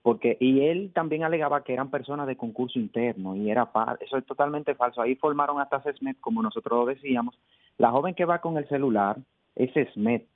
Porque 0.02 0.36
y 0.40 0.62
él 0.62 0.92
también 0.94 1.24
alegaba 1.24 1.62
que 1.62 1.72
eran 1.72 1.90
personas 1.90 2.26
de 2.26 2.36
concurso 2.36 2.78
interno 2.78 3.36
y 3.36 3.50
era 3.50 3.70
eso 4.00 4.16
es 4.16 4.24
totalmente 4.24 4.74
falso. 4.74 5.02
Ahí 5.02 5.14
formaron 5.16 5.60
hasta 5.60 5.82
SMET, 5.82 6.18
como 6.20 6.42
nosotros 6.42 6.78
lo 6.78 6.86
decíamos. 6.86 7.38
La 7.76 7.90
joven 7.90 8.14
que 8.14 8.24
va 8.24 8.40
con 8.40 8.56
el 8.56 8.68
celular 8.68 9.18
es 9.56 9.70
SMET. 9.92 10.26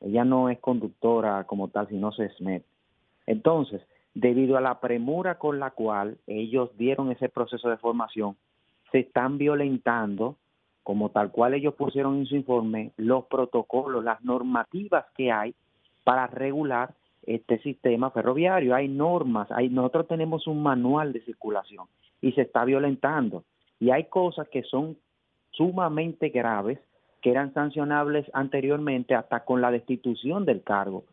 Ella 0.00 0.24
no 0.24 0.50
es 0.50 0.58
conductora 0.58 1.44
como 1.44 1.68
tal, 1.68 1.88
sino 1.88 2.12
SMET. 2.12 2.64
Entonces, 3.26 3.80
debido 4.14 4.56
a 4.56 4.60
la 4.60 4.80
premura 4.80 5.38
con 5.38 5.58
la 5.58 5.70
cual 5.70 6.18
ellos 6.26 6.70
dieron 6.76 7.10
ese 7.10 7.28
proceso 7.28 7.68
de 7.70 7.76
formación, 7.78 8.36
se 8.92 9.00
están 9.00 9.38
violentando, 9.38 10.36
como 10.82 11.10
tal 11.10 11.30
cual 11.30 11.54
ellos 11.54 11.74
pusieron 11.74 12.18
en 12.18 12.26
su 12.26 12.36
informe, 12.36 12.92
los 12.96 13.24
protocolos, 13.26 14.04
las 14.04 14.22
normativas 14.22 15.06
que 15.16 15.32
hay 15.32 15.54
para 16.04 16.26
regular 16.28 16.94
este 17.26 17.58
sistema 17.58 18.10
ferroviario. 18.10 18.74
Hay 18.74 18.88
normas, 18.88 19.50
hay, 19.50 19.68
nosotros 19.68 20.08
tenemos 20.08 20.46
un 20.46 20.62
manual 20.62 21.12
de 21.12 21.20
circulación 21.22 21.86
y 22.20 22.32
se 22.32 22.42
está 22.42 22.64
violentando. 22.64 23.44
Y 23.78 23.90
hay 23.90 24.04
cosas 24.04 24.48
que 24.48 24.62
son 24.62 24.96
sumamente 25.50 26.30
graves 26.30 26.78
que 27.20 27.30
eran 27.30 27.52
sancionables 27.54 28.26
anteriormente 28.32 29.14
hasta 29.14 29.40
con 29.40 29.60
la 29.60 29.70
destitución 29.70 30.44
del 30.44 30.62
cargo. 30.62 31.04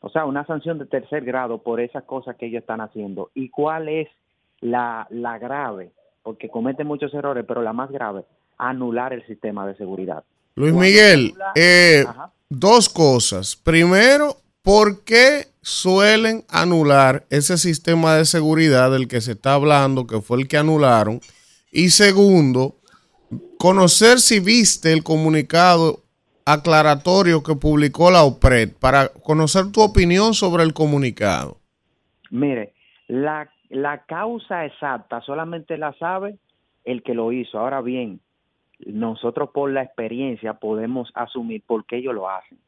O 0.00 0.10
sea, 0.10 0.26
una 0.26 0.44
sanción 0.44 0.78
de 0.78 0.86
tercer 0.86 1.24
grado 1.24 1.58
por 1.58 1.80
esas 1.80 2.04
cosas 2.04 2.36
que 2.36 2.46
ellos 2.46 2.60
están 2.60 2.80
haciendo. 2.80 3.30
¿Y 3.34 3.48
cuál 3.48 3.88
es 3.88 4.08
la, 4.60 5.06
la 5.10 5.38
grave? 5.38 5.92
Porque 6.22 6.48
cometen 6.48 6.86
muchos 6.86 7.14
errores, 7.14 7.44
pero 7.46 7.62
la 7.62 7.72
más 7.72 7.90
grave, 7.90 8.24
anular 8.58 9.12
el 9.12 9.24
sistema 9.26 9.66
de 9.66 9.76
seguridad. 9.76 10.24
Luis 10.54 10.74
Miguel, 10.74 11.32
eh, 11.54 12.04
dos 12.50 12.88
cosas. 12.88 13.56
Primero, 13.56 14.36
¿por 14.62 15.04
qué 15.04 15.46
suelen 15.60 16.44
anular 16.48 17.24
ese 17.30 17.58
sistema 17.58 18.14
de 18.16 18.24
seguridad 18.24 18.90
del 18.90 19.08
que 19.08 19.20
se 19.20 19.32
está 19.32 19.54
hablando, 19.54 20.06
que 20.06 20.20
fue 20.20 20.40
el 20.40 20.48
que 20.48 20.56
anularon? 20.56 21.20
Y 21.70 21.90
segundo, 21.90 22.76
conocer 23.58 24.18
si 24.18 24.40
viste 24.40 24.92
el 24.92 25.02
comunicado 25.02 26.00
aclaratorio 26.44 27.42
que 27.42 27.54
publicó 27.54 28.10
la 28.10 28.24
OPRED 28.24 28.72
para 28.80 29.08
conocer 29.08 29.70
tu 29.72 29.80
opinión 29.80 30.34
sobre 30.34 30.64
el 30.64 30.74
comunicado. 30.74 31.58
Mire, 32.30 32.74
la, 33.08 33.50
la 33.68 34.04
causa 34.04 34.64
exacta 34.64 35.20
solamente 35.20 35.76
la 35.78 35.92
sabe 35.94 36.38
el 36.84 37.02
que 37.02 37.14
lo 37.14 37.32
hizo. 37.32 37.58
Ahora 37.58 37.80
bien, 37.80 38.20
nosotros 38.86 39.50
por 39.54 39.70
la 39.70 39.82
experiencia 39.82 40.54
podemos 40.54 41.10
asumir 41.14 41.62
por 41.66 41.86
qué 41.86 41.98
ellos 41.98 42.14
lo 42.14 42.28
hacen. 42.28 42.58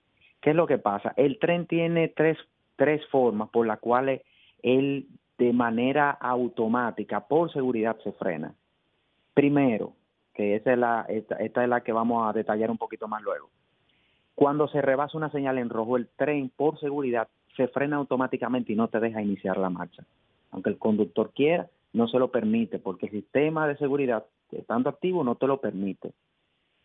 ¿Qué 0.45 0.51
es 0.51 0.57
lo 0.57 0.67
que 0.67 0.77
pasa? 0.77 1.15
El 1.17 1.39
tren 1.39 1.65
tiene 1.65 2.09
tres, 2.09 2.37
tres 2.77 3.01
formas 3.07 3.49
por 3.49 3.67
las 3.67 3.79
cuales 3.79 4.21
él 4.63 5.07
de 5.39 5.55
manera 5.55 6.11
automática, 6.11 7.27
por 7.27 7.51
seguridad, 7.51 7.97
se 8.05 8.13
frena. 8.13 8.55
Primero, 9.33 9.95
que 10.35 10.57
esa 10.57 10.75
es 10.75 10.79
la, 10.79 11.07
esta, 11.09 11.37
esta 11.37 11.63
es 11.63 11.69
la 11.71 11.81
que 11.81 11.93
vamos 11.93 12.29
a 12.29 12.35
detallar 12.35 12.71
un 12.71 12.77
poquito 12.77 13.09
más 13.09 13.23
luego. 13.23 13.49
Cuando 14.35 14.69
se 14.69 14.83
rebasa 14.83 15.17
una 15.17 15.31
señal 15.31 15.57
en 15.57 15.71
rojo, 15.71 15.97
el 15.97 16.09
tren, 16.09 16.51
por 16.55 16.79
seguridad, 16.79 17.27
se 17.57 17.67
frena 17.69 17.97
automáticamente 17.97 18.75
y 18.75 18.77
no 18.77 18.89
te 18.89 19.01
deja 19.01 19.23
iniciar 19.23 19.57
la 19.57 19.71
marcha. 19.71 20.05
Aunque 20.51 20.69
el 20.69 20.77
conductor 20.77 21.33
quiera, 21.35 21.71
no 21.95 22.07
se 22.07 22.19
lo 22.19 22.31
permite, 22.31 22.79
porque 22.79 23.07
el 23.07 23.13
sistema 23.13 23.67
de 23.67 23.79
seguridad, 23.79 24.27
estando 24.53 24.91
activo, 24.91 25.25
no 25.25 25.37
te 25.37 25.47
lo 25.47 25.63
permite. 25.63 26.13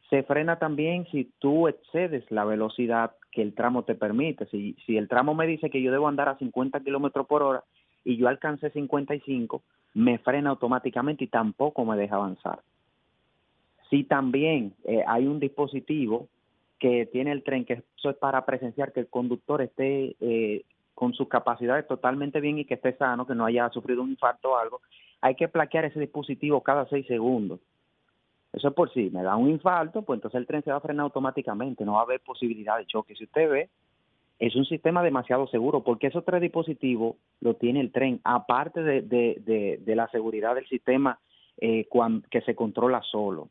Se 0.09 0.23
frena 0.23 0.59
también 0.59 1.05
si 1.11 1.25
tú 1.39 1.67
excedes 1.67 2.23
la 2.31 2.45
velocidad 2.45 3.11
que 3.31 3.41
el 3.41 3.53
tramo 3.53 3.83
te 3.83 3.95
permite. 3.95 4.45
Si, 4.47 4.75
si 4.85 4.97
el 4.97 5.07
tramo 5.07 5.33
me 5.33 5.47
dice 5.47 5.69
que 5.69 5.81
yo 5.81 5.91
debo 5.91 6.07
andar 6.07 6.29
a 6.29 6.37
50 6.37 6.79
kilómetros 6.81 7.27
por 7.27 7.43
hora 7.43 7.63
y 8.03 8.17
yo 8.17 8.27
alcancé 8.27 8.69
55, 8.71 9.61
me 9.93 10.17
frena 10.19 10.51
automáticamente 10.51 11.23
y 11.23 11.27
tampoco 11.27 11.85
me 11.85 11.97
deja 11.97 12.15
avanzar. 12.15 12.59
Si 13.89 14.03
también 14.03 14.73
eh, 14.85 15.03
hay 15.07 15.25
un 15.25 15.39
dispositivo 15.39 16.27
que 16.79 17.07
tiene 17.07 17.31
el 17.31 17.43
tren, 17.43 17.65
que 17.65 17.83
eso 17.97 18.09
es 18.09 18.15
para 18.17 18.45
presenciar 18.45 18.93
que 18.93 19.01
el 19.01 19.07
conductor 19.07 19.61
esté 19.61 20.15
eh, 20.21 20.63
con 20.93 21.13
sus 21.13 21.27
capacidades 21.27 21.87
totalmente 21.87 22.39
bien 22.39 22.59
y 22.59 22.65
que 22.65 22.75
esté 22.75 22.95
sano, 22.97 23.25
que 23.25 23.35
no 23.35 23.45
haya 23.45 23.69
sufrido 23.69 24.01
un 24.01 24.11
infarto 24.11 24.51
o 24.51 24.57
algo, 24.57 24.81
hay 25.21 25.35
que 25.35 25.47
plaquear 25.47 25.85
ese 25.85 25.99
dispositivo 25.99 26.61
cada 26.61 26.87
seis 26.87 27.05
segundos. 27.07 27.59
Eso 28.51 28.69
es 28.69 28.73
por 28.73 28.91
si 28.93 29.09
me 29.11 29.21
da 29.23 29.35
un 29.35 29.49
infarto, 29.49 30.01
pues 30.01 30.17
entonces 30.17 30.39
el 30.39 30.47
tren 30.47 30.63
se 30.63 30.71
va 30.71 30.77
a 30.77 30.81
frenar 30.81 31.03
automáticamente, 31.03 31.85
no 31.85 31.93
va 31.93 31.99
a 31.99 32.03
haber 32.03 32.19
posibilidad 32.21 32.77
de 32.77 32.87
choque. 32.87 33.15
Si 33.15 33.25
usted 33.25 33.49
ve, 33.49 33.69
es 34.39 34.55
un 34.55 34.65
sistema 34.65 35.03
demasiado 35.03 35.47
seguro, 35.47 35.83
porque 35.83 36.07
esos 36.07 36.25
tres 36.25 36.41
dispositivos 36.41 37.15
lo 37.41 37.55
tiene 37.55 37.81
el 37.81 37.91
tren, 37.91 38.19
aparte 38.23 38.81
de, 38.81 39.01
de, 39.01 39.41
de, 39.45 39.79
de 39.85 39.95
la 39.95 40.07
seguridad 40.09 40.55
del 40.55 40.67
sistema 40.67 41.19
eh, 41.57 41.85
cuan- 41.89 42.23
que 42.31 42.41
se 42.41 42.55
controla 42.55 43.01
solo. 43.11 43.49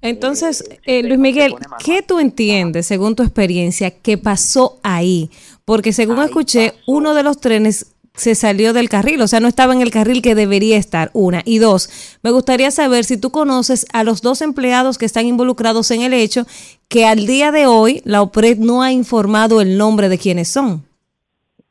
Entonces, 0.00 0.64
eh, 0.84 1.02
Luis 1.02 1.18
Miguel, 1.18 1.54
¿qué 1.84 2.02
tú 2.02 2.18
entiendes, 2.18 2.86
según 2.86 3.14
tu 3.14 3.22
experiencia, 3.22 3.90
que 4.00 4.18
pasó 4.18 4.80
ahí? 4.82 5.30
Porque 5.64 5.92
según 5.92 6.18
escuché, 6.20 6.72
uno 6.88 7.14
de 7.14 7.22
los 7.22 7.40
trenes 7.40 7.91
se 8.14 8.34
salió 8.34 8.72
del 8.72 8.88
carril, 8.88 9.22
o 9.22 9.26
sea, 9.26 9.40
no 9.40 9.48
estaba 9.48 9.72
en 9.72 9.80
el 9.80 9.90
carril 9.90 10.20
que 10.20 10.34
debería 10.34 10.76
estar, 10.76 11.10
una. 11.14 11.42
Y 11.44 11.58
dos, 11.58 12.18
me 12.22 12.30
gustaría 12.30 12.70
saber 12.70 13.04
si 13.04 13.18
tú 13.18 13.30
conoces 13.30 13.86
a 13.92 14.04
los 14.04 14.20
dos 14.20 14.42
empleados 14.42 14.98
que 14.98 15.06
están 15.06 15.26
involucrados 15.26 15.90
en 15.90 16.02
el 16.02 16.12
hecho, 16.12 16.44
que 16.88 17.06
al 17.06 17.26
día 17.26 17.52
de 17.52 17.66
hoy 17.66 18.02
la 18.04 18.22
OPRED 18.22 18.58
no 18.58 18.82
ha 18.82 18.92
informado 18.92 19.60
el 19.60 19.78
nombre 19.78 20.08
de 20.08 20.18
quiénes 20.18 20.48
son. 20.48 20.84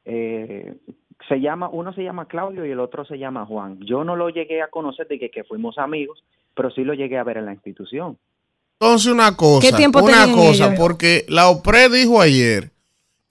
Eh, 0.06 0.74
se 1.30 1.40
llama, 1.40 1.70
uno 1.70 1.94
se 1.94 2.04
llama 2.04 2.28
Claudio 2.28 2.66
y 2.66 2.72
el 2.72 2.80
otro 2.80 3.06
se 3.06 3.18
llama 3.18 3.46
Juan. 3.46 3.80
Yo 3.82 4.04
no 4.04 4.16
lo 4.16 4.30
llegué 4.30 4.62
a 4.62 4.68
conocer 4.68 5.08
de 5.08 5.20
que, 5.20 5.30
que 5.30 5.44
fuimos 5.44 5.78
amigos, 5.78 6.24
pero 6.56 6.72
sí 6.72 6.84
lo 6.84 6.94
llegué 6.94 7.18
a 7.18 7.24
ver 7.24 7.38
en 7.38 7.46
la 7.46 7.54
institución. 7.54 8.18
Entonces 8.80 9.12
una 9.12 9.38
cosa, 9.38 9.68
¿Qué 9.68 9.78
tiempo 9.78 10.04
una 10.04 10.26
cosa, 10.34 10.66
ellos? 10.66 10.80
porque 10.80 11.24
la 11.30 11.50
OPRE 11.50 11.88
dijo 11.90 12.20
ayer 12.20 12.72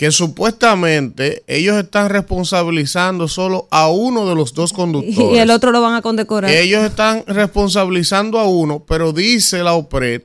que 0.00 0.10
supuestamente 0.10 1.44
ellos 1.46 1.76
están 1.76 2.08
responsabilizando 2.08 3.28
solo 3.28 3.68
a 3.70 3.90
uno 3.90 4.26
de 4.26 4.34
los 4.34 4.54
dos 4.54 4.72
conductores. 4.72 5.36
Y 5.36 5.36
el 5.36 5.50
otro 5.50 5.72
lo 5.72 5.82
van 5.82 5.92
a 5.92 6.00
condecorar. 6.00 6.50
Ellos 6.50 6.82
están 6.84 7.22
responsabilizando 7.26 8.38
a 8.38 8.48
uno, 8.48 8.82
pero 8.88 9.12
dice 9.12 9.62
la 9.62 9.74
OPRED 9.74 10.22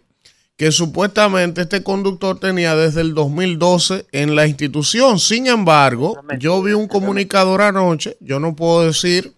que 0.56 0.72
supuestamente 0.72 1.60
este 1.60 1.84
conductor 1.84 2.40
tenía 2.40 2.74
desde 2.78 3.02
el 3.02 3.14
2012 3.14 4.06
en 4.14 4.38
la 4.38 4.48
institución. 4.48 5.20
Sin 5.20 5.46
embargo, 5.48 6.22
yo 6.40 6.64
vi 6.64 6.72
un 6.72 6.88
comunicador 6.88 7.62
anoche, 7.62 8.16
yo 8.22 8.40
no 8.40 8.56
puedo 8.56 8.88
decir 8.88 9.34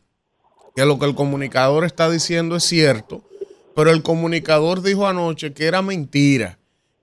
que 0.75 0.85
lo 0.85 0.99
que 0.99 1.07
el 1.07 1.15
comunicador 1.15 1.83
está 1.83 2.11
diciendo 2.11 2.57
es 2.57 2.63
cierto, 2.63 3.23
pero 3.75 3.89
el 3.89 4.03
comunicador 4.03 4.83
dijo 4.83 5.07
anoche 5.07 5.53
que 5.53 5.65
era 5.65 5.81
mentira, 5.81 6.56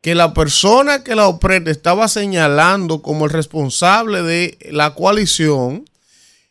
que 0.05 0.15
la 0.15 0.35
persona 0.35 1.03
que 1.03 1.15
la 1.15 1.29
OPRED 1.29 1.67
estaba 1.69 2.09
señalando 2.09 3.01
como 3.01 3.25
el 3.25 3.31
responsable 3.31 4.23
de 4.23 4.59
la 4.71 4.95
coalición 4.95 5.87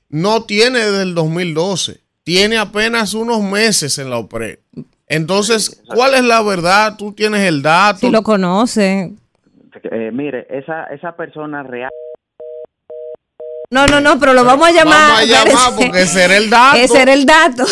no 0.10 0.46
tiene 0.46 0.80
desde 0.80 1.04
el 1.04 1.14
2012, 1.14 2.00
tiene 2.24 2.58
apenas 2.58 3.14
unos 3.14 3.44
meses 3.44 4.00
en 4.00 4.10
la 4.10 4.18
OPRED. 4.18 4.58
Entonces, 5.08 5.84
¿cuál 5.86 6.16
es 6.16 6.24
la 6.24 6.42
verdad? 6.42 6.96
Tú 6.98 7.14
tienes 7.14 7.42
el 7.42 7.62
dato. 7.62 8.00
Si 8.00 8.10
lo 8.10 8.24
conocen. 8.24 9.20
Eh, 9.84 10.10
mire, 10.12 10.48
esa, 10.50 10.86
esa 10.86 11.16
persona 11.16 11.62
real. 11.62 11.92
No, 13.74 13.88
no, 13.88 14.00
no, 14.00 14.20
pero 14.20 14.34
lo 14.34 14.44
vamos 14.45 14.68
a 14.68 14.72
llamar. 14.72 15.12
Vamos 15.12 15.20
a 15.20 15.26
llamar 15.26 15.76
porque 15.76 16.02
ese 16.02 16.24
era 16.24 16.38
el 16.38 16.50
dato. 16.50 16.78
Ese 16.78 17.02
era 17.02 17.14
el 17.14 17.26
dato. 17.26 17.66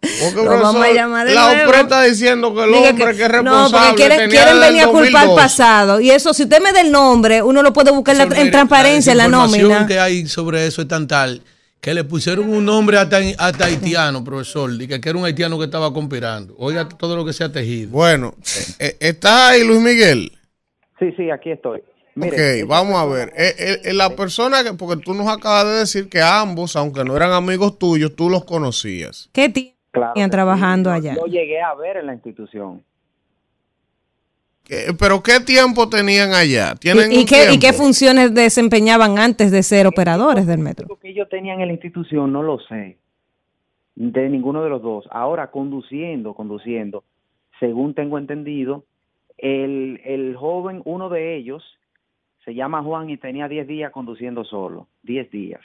Porque, 0.00 0.44
Lo 0.44 0.60
vamos 0.60 0.84
a 0.84 0.92
llamar 0.92 1.26
de 1.26 1.34
la 1.34 1.54
nuevo. 1.54 1.72
Está 1.72 2.02
diciendo 2.02 2.54
que 2.54 2.62
el 2.64 2.72
Diga 2.72 2.90
hombre 2.90 3.16
que, 3.16 3.22
es 3.24 3.28
No, 3.28 3.34
responsable 3.42 3.88
porque 3.88 3.96
quieren, 3.96 4.18
tenía 4.18 4.42
quieren 4.44 4.60
venir 4.60 4.82
el 4.82 4.88
a 4.88 4.92
culpar 4.92 5.06
al 5.22 5.28
2012. 5.28 5.42
pasado. 5.42 6.00
Y 6.00 6.10
eso, 6.10 6.32
si 6.34 6.44
usted 6.44 6.62
me 6.62 6.72
da 6.72 6.80
el 6.82 6.92
nombre, 6.92 7.42
uno 7.42 7.62
lo 7.62 7.72
puede 7.72 7.90
buscar 7.90 8.14
en, 8.14 8.28
la- 8.28 8.50
transparencia, 8.50 9.10
en 9.12 9.18
la 9.18 9.28
nómina. 9.28 9.86
que 9.86 9.98
hay 9.98 10.26
sobre 10.26 10.66
eso 10.66 10.82
es 10.82 10.88
tan 10.88 11.08
tal 11.08 11.42
que 11.80 11.94
le 11.94 12.04
pusieron 12.04 12.48
un 12.52 12.64
nombre 12.64 12.98
hasta, 12.98 13.18
hasta 13.38 13.64
haitiano, 13.64 14.22
profesor, 14.24 14.70
de 14.72 14.86
que, 14.86 15.00
que 15.00 15.08
era 15.08 15.18
un 15.18 15.24
haitiano 15.24 15.58
que 15.58 15.64
estaba 15.64 15.92
conspirando. 15.92 16.54
Oiga 16.58 16.88
todo 16.88 17.16
lo 17.16 17.24
que 17.24 17.32
se 17.32 17.44
ha 17.44 17.50
tejido. 17.52 17.90
Bueno, 17.90 18.34
eh, 18.78 18.96
¿está 19.00 19.48
ahí 19.50 19.64
Luis 19.64 19.80
Miguel? 19.80 20.32
Sí, 20.98 21.06
sí, 21.16 21.30
aquí 21.30 21.50
estoy. 21.52 21.80
Mire, 22.18 22.62
ok, 22.62 22.68
vamos 22.68 22.96
a 22.96 23.04
ver. 23.06 23.28
Eh, 23.36 23.54
eh, 23.58 23.80
eh, 23.84 23.92
la 23.94 24.10
persona 24.16 24.64
que, 24.64 24.74
porque 24.74 25.02
tú 25.02 25.14
nos 25.14 25.28
acabas 25.28 25.66
de 25.66 25.78
decir 25.80 26.08
que 26.08 26.20
ambos, 26.20 26.74
aunque 26.76 27.04
no 27.04 27.16
eran 27.16 27.32
amigos 27.32 27.78
tuyos, 27.78 28.14
tú 28.16 28.28
los 28.28 28.44
conocías. 28.44 29.28
¿Qué 29.32 29.48
tiempo 29.48 29.76
Claro 29.92 30.30
trabajando 30.30 30.90
sí, 30.90 30.96
allá? 30.96 31.14
Lo 31.14 31.26
llegué 31.26 31.60
a 31.60 31.74
ver 31.74 31.98
en 31.98 32.06
la 32.06 32.14
institución. 32.14 32.82
¿Qué- 34.64 34.94
pero 34.98 35.22
¿qué 35.22 35.40
tiempo 35.40 35.88
tenían 35.88 36.32
allá? 36.34 36.74
¿Tienen 36.74 37.10
¿Y, 37.10 37.20
y 37.20 37.24
qué, 37.24 37.52
¿Y 37.52 37.58
qué 37.58 37.72
funciones 37.72 38.34
desempeñaban 38.34 39.18
antes 39.18 39.50
de 39.50 39.62
ser 39.62 39.86
operadores 39.86 40.46
del 40.46 40.58
metro? 40.58 40.86
Lo 40.88 40.98
que 40.98 41.08
ellos 41.08 41.28
tenían 41.30 41.60
en 41.60 41.68
la 41.68 41.72
institución 41.72 42.32
no 42.32 42.42
lo 42.42 42.58
sé. 42.60 42.98
De 43.94 44.28
ninguno 44.28 44.62
de 44.62 44.70
los 44.70 44.82
dos. 44.82 45.06
Ahora, 45.10 45.50
conduciendo, 45.50 46.34
conduciendo, 46.34 47.02
según 47.58 47.94
tengo 47.94 48.18
entendido, 48.18 48.84
el, 49.38 50.00
el 50.04 50.36
joven, 50.36 50.82
uno 50.84 51.08
de 51.08 51.36
ellos, 51.36 51.62
se 52.44 52.54
llama 52.54 52.82
Juan 52.82 53.10
y 53.10 53.16
tenía 53.16 53.48
10 53.48 53.66
días 53.66 53.92
conduciendo 53.92 54.44
solo. 54.44 54.88
10 55.02 55.30
días. 55.30 55.60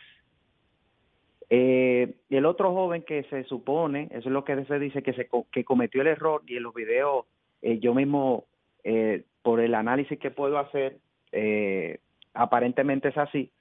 Eh, 1.50 2.16
el 2.30 2.46
otro 2.46 2.74
joven 2.74 3.04
que 3.04 3.24
se 3.24 3.44
supone, 3.44 4.08
eso 4.12 4.30
es 4.30 4.34
lo 4.34 4.44
que 4.44 4.66
se 4.66 4.80
dice, 4.80 5.04
que, 5.04 5.14
se, 5.14 5.30
que 5.52 5.64
cometió 5.64 6.02
el 6.02 6.08
error 6.08 6.42
y 6.48 6.58
en 6.58 6.64
los 6.64 6.74
videos 6.74 7.26
eh, 7.64 7.80
yo 7.80 7.94
mismo, 7.94 8.46
eh, 8.84 9.24
por 9.42 9.62
el 9.62 9.74
análisis 9.74 10.20
que 10.20 10.32
puedo 10.32 10.60
hacer, 10.60 10.98
eh, 11.32 12.00
aparentemente 12.34 13.10
es 13.10 13.18
así. 13.18 13.52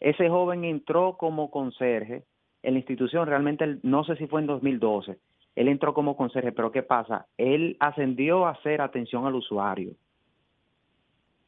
Ese 0.00 0.28
joven 0.28 0.64
entró 0.64 1.16
como 1.16 1.50
conserje 1.50 2.22
en 2.62 2.74
la 2.74 2.78
institución, 2.78 3.26
realmente 3.26 3.78
no 3.82 4.04
sé 4.04 4.16
si 4.16 4.26
fue 4.26 4.40
en 4.40 4.46
2012, 4.46 5.18
él 5.56 5.68
entró 5.68 5.92
como 5.92 6.16
conserje, 6.16 6.52
pero 6.52 6.70
¿qué 6.70 6.84
pasa? 6.84 7.26
Él 7.36 7.76
ascendió 7.80 8.46
a 8.46 8.50
hacer 8.50 8.80
atención 8.80 9.26
al 9.26 9.34
usuario. 9.34 9.92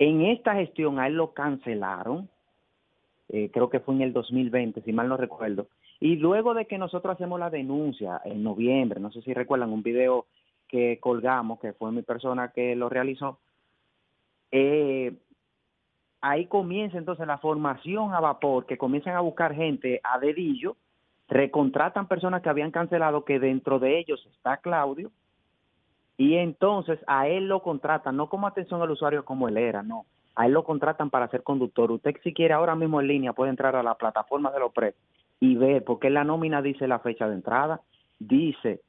En 0.00 0.22
esta 0.22 0.54
gestión 0.54 0.98
a 0.98 1.06
él 1.06 1.14
lo 1.14 1.34
cancelaron, 1.34 2.30
eh, 3.28 3.50
creo 3.52 3.68
que 3.68 3.80
fue 3.80 3.94
en 3.94 4.00
el 4.00 4.14
2020, 4.14 4.80
si 4.80 4.92
mal 4.94 5.10
no 5.10 5.18
recuerdo. 5.18 5.66
Y 6.00 6.16
luego 6.16 6.54
de 6.54 6.64
que 6.64 6.78
nosotros 6.78 7.14
hacemos 7.14 7.38
la 7.38 7.50
denuncia 7.50 8.18
en 8.24 8.42
noviembre, 8.42 8.98
no 8.98 9.12
sé 9.12 9.20
si 9.20 9.34
recuerdan 9.34 9.70
un 9.70 9.82
video 9.82 10.24
que 10.68 10.98
colgamos, 11.00 11.60
que 11.60 11.74
fue 11.74 11.92
mi 11.92 12.00
persona 12.00 12.50
que 12.50 12.74
lo 12.74 12.88
realizó, 12.88 13.40
eh, 14.50 15.12
ahí 16.22 16.46
comienza 16.46 16.96
entonces 16.96 17.26
la 17.26 17.36
formación 17.36 18.14
a 18.14 18.20
vapor, 18.20 18.64
que 18.64 18.78
comienzan 18.78 19.16
a 19.16 19.20
buscar 19.20 19.54
gente 19.54 20.00
a 20.02 20.18
dedillo, 20.18 20.78
recontratan 21.28 22.08
personas 22.08 22.40
que 22.40 22.48
habían 22.48 22.70
cancelado, 22.70 23.26
que 23.26 23.38
dentro 23.38 23.78
de 23.78 23.98
ellos 23.98 24.26
está 24.34 24.56
Claudio, 24.56 25.12
y 26.20 26.36
entonces 26.36 26.98
a 27.06 27.28
él 27.28 27.48
lo 27.48 27.62
contratan, 27.62 28.14
no 28.14 28.28
como 28.28 28.46
atención 28.46 28.82
al 28.82 28.90
usuario 28.90 29.24
como 29.24 29.48
él 29.48 29.56
era, 29.56 29.82
no. 29.82 30.04
A 30.34 30.44
él 30.44 30.52
lo 30.52 30.64
contratan 30.64 31.08
para 31.08 31.28
ser 31.28 31.42
conductor. 31.42 31.90
Usted 31.90 32.14
si 32.22 32.34
quiere 32.34 32.52
ahora 32.52 32.74
mismo 32.74 33.00
en 33.00 33.06
línea 33.06 33.32
puede 33.32 33.48
entrar 33.48 33.74
a 33.74 33.82
la 33.82 33.94
plataforma 33.94 34.50
de 34.50 34.60
los 34.60 34.70
PRE 34.70 34.94
y 35.40 35.56
ver, 35.56 35.82
porque 35.82 36.10
la 36.10 36.22
nómina 36.22 36.60
dice 36.60 36.86
la 36.86 36.98
fecha 36.98 37.26
de 37.26 37.36
entrada, 37.36 37.80
dice 38.18 38.82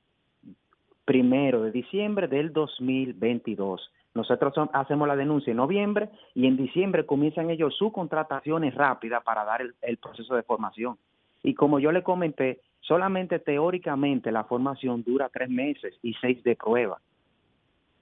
primero 1.06 1.62
de 1.62 1.72
diciembre 1.72 2.28
del 2.28 2.52
2022. 2.52 3.90
Nosotros 4.14 4.54
hacemos 4.74 5.08
la 5.08 5.16
denuncia 5.16 5.52
en 5.52 5.58
noviembre 5.58 6.10
y 6.36 6.48
en 6.48 6.58
diciembre 6.58 7.06
comienzan 7.06 7.50
ellos 7.50 7.78
sus 7.78 7.94
contrataciones 7.94 8.76
rápidas 8.76 9.24
para 9.24 9.46
dar 9.46 9.62
el, 9.62 9.74
el 9.84 9.96
proceso 10.00 10.36
de 10.36 10.44
formación. 10.44 10.98
Y 11.44 11.54
como 11.54 11.80
yo 11.80 11.94
le 11.94 12.04
comenté, 12.04 12.60
solamente 12.82 13.40
teóricamente 13.40 14.34
la 14.34 14.44
formación 14.44 15.02
dura 15.02 15.30
tres 15.30 15.50
meses 15.50 15.98
y 16.04 16.14
seis 16.16 16.44
de 16.44 16.58
prueba. 16.58 17.00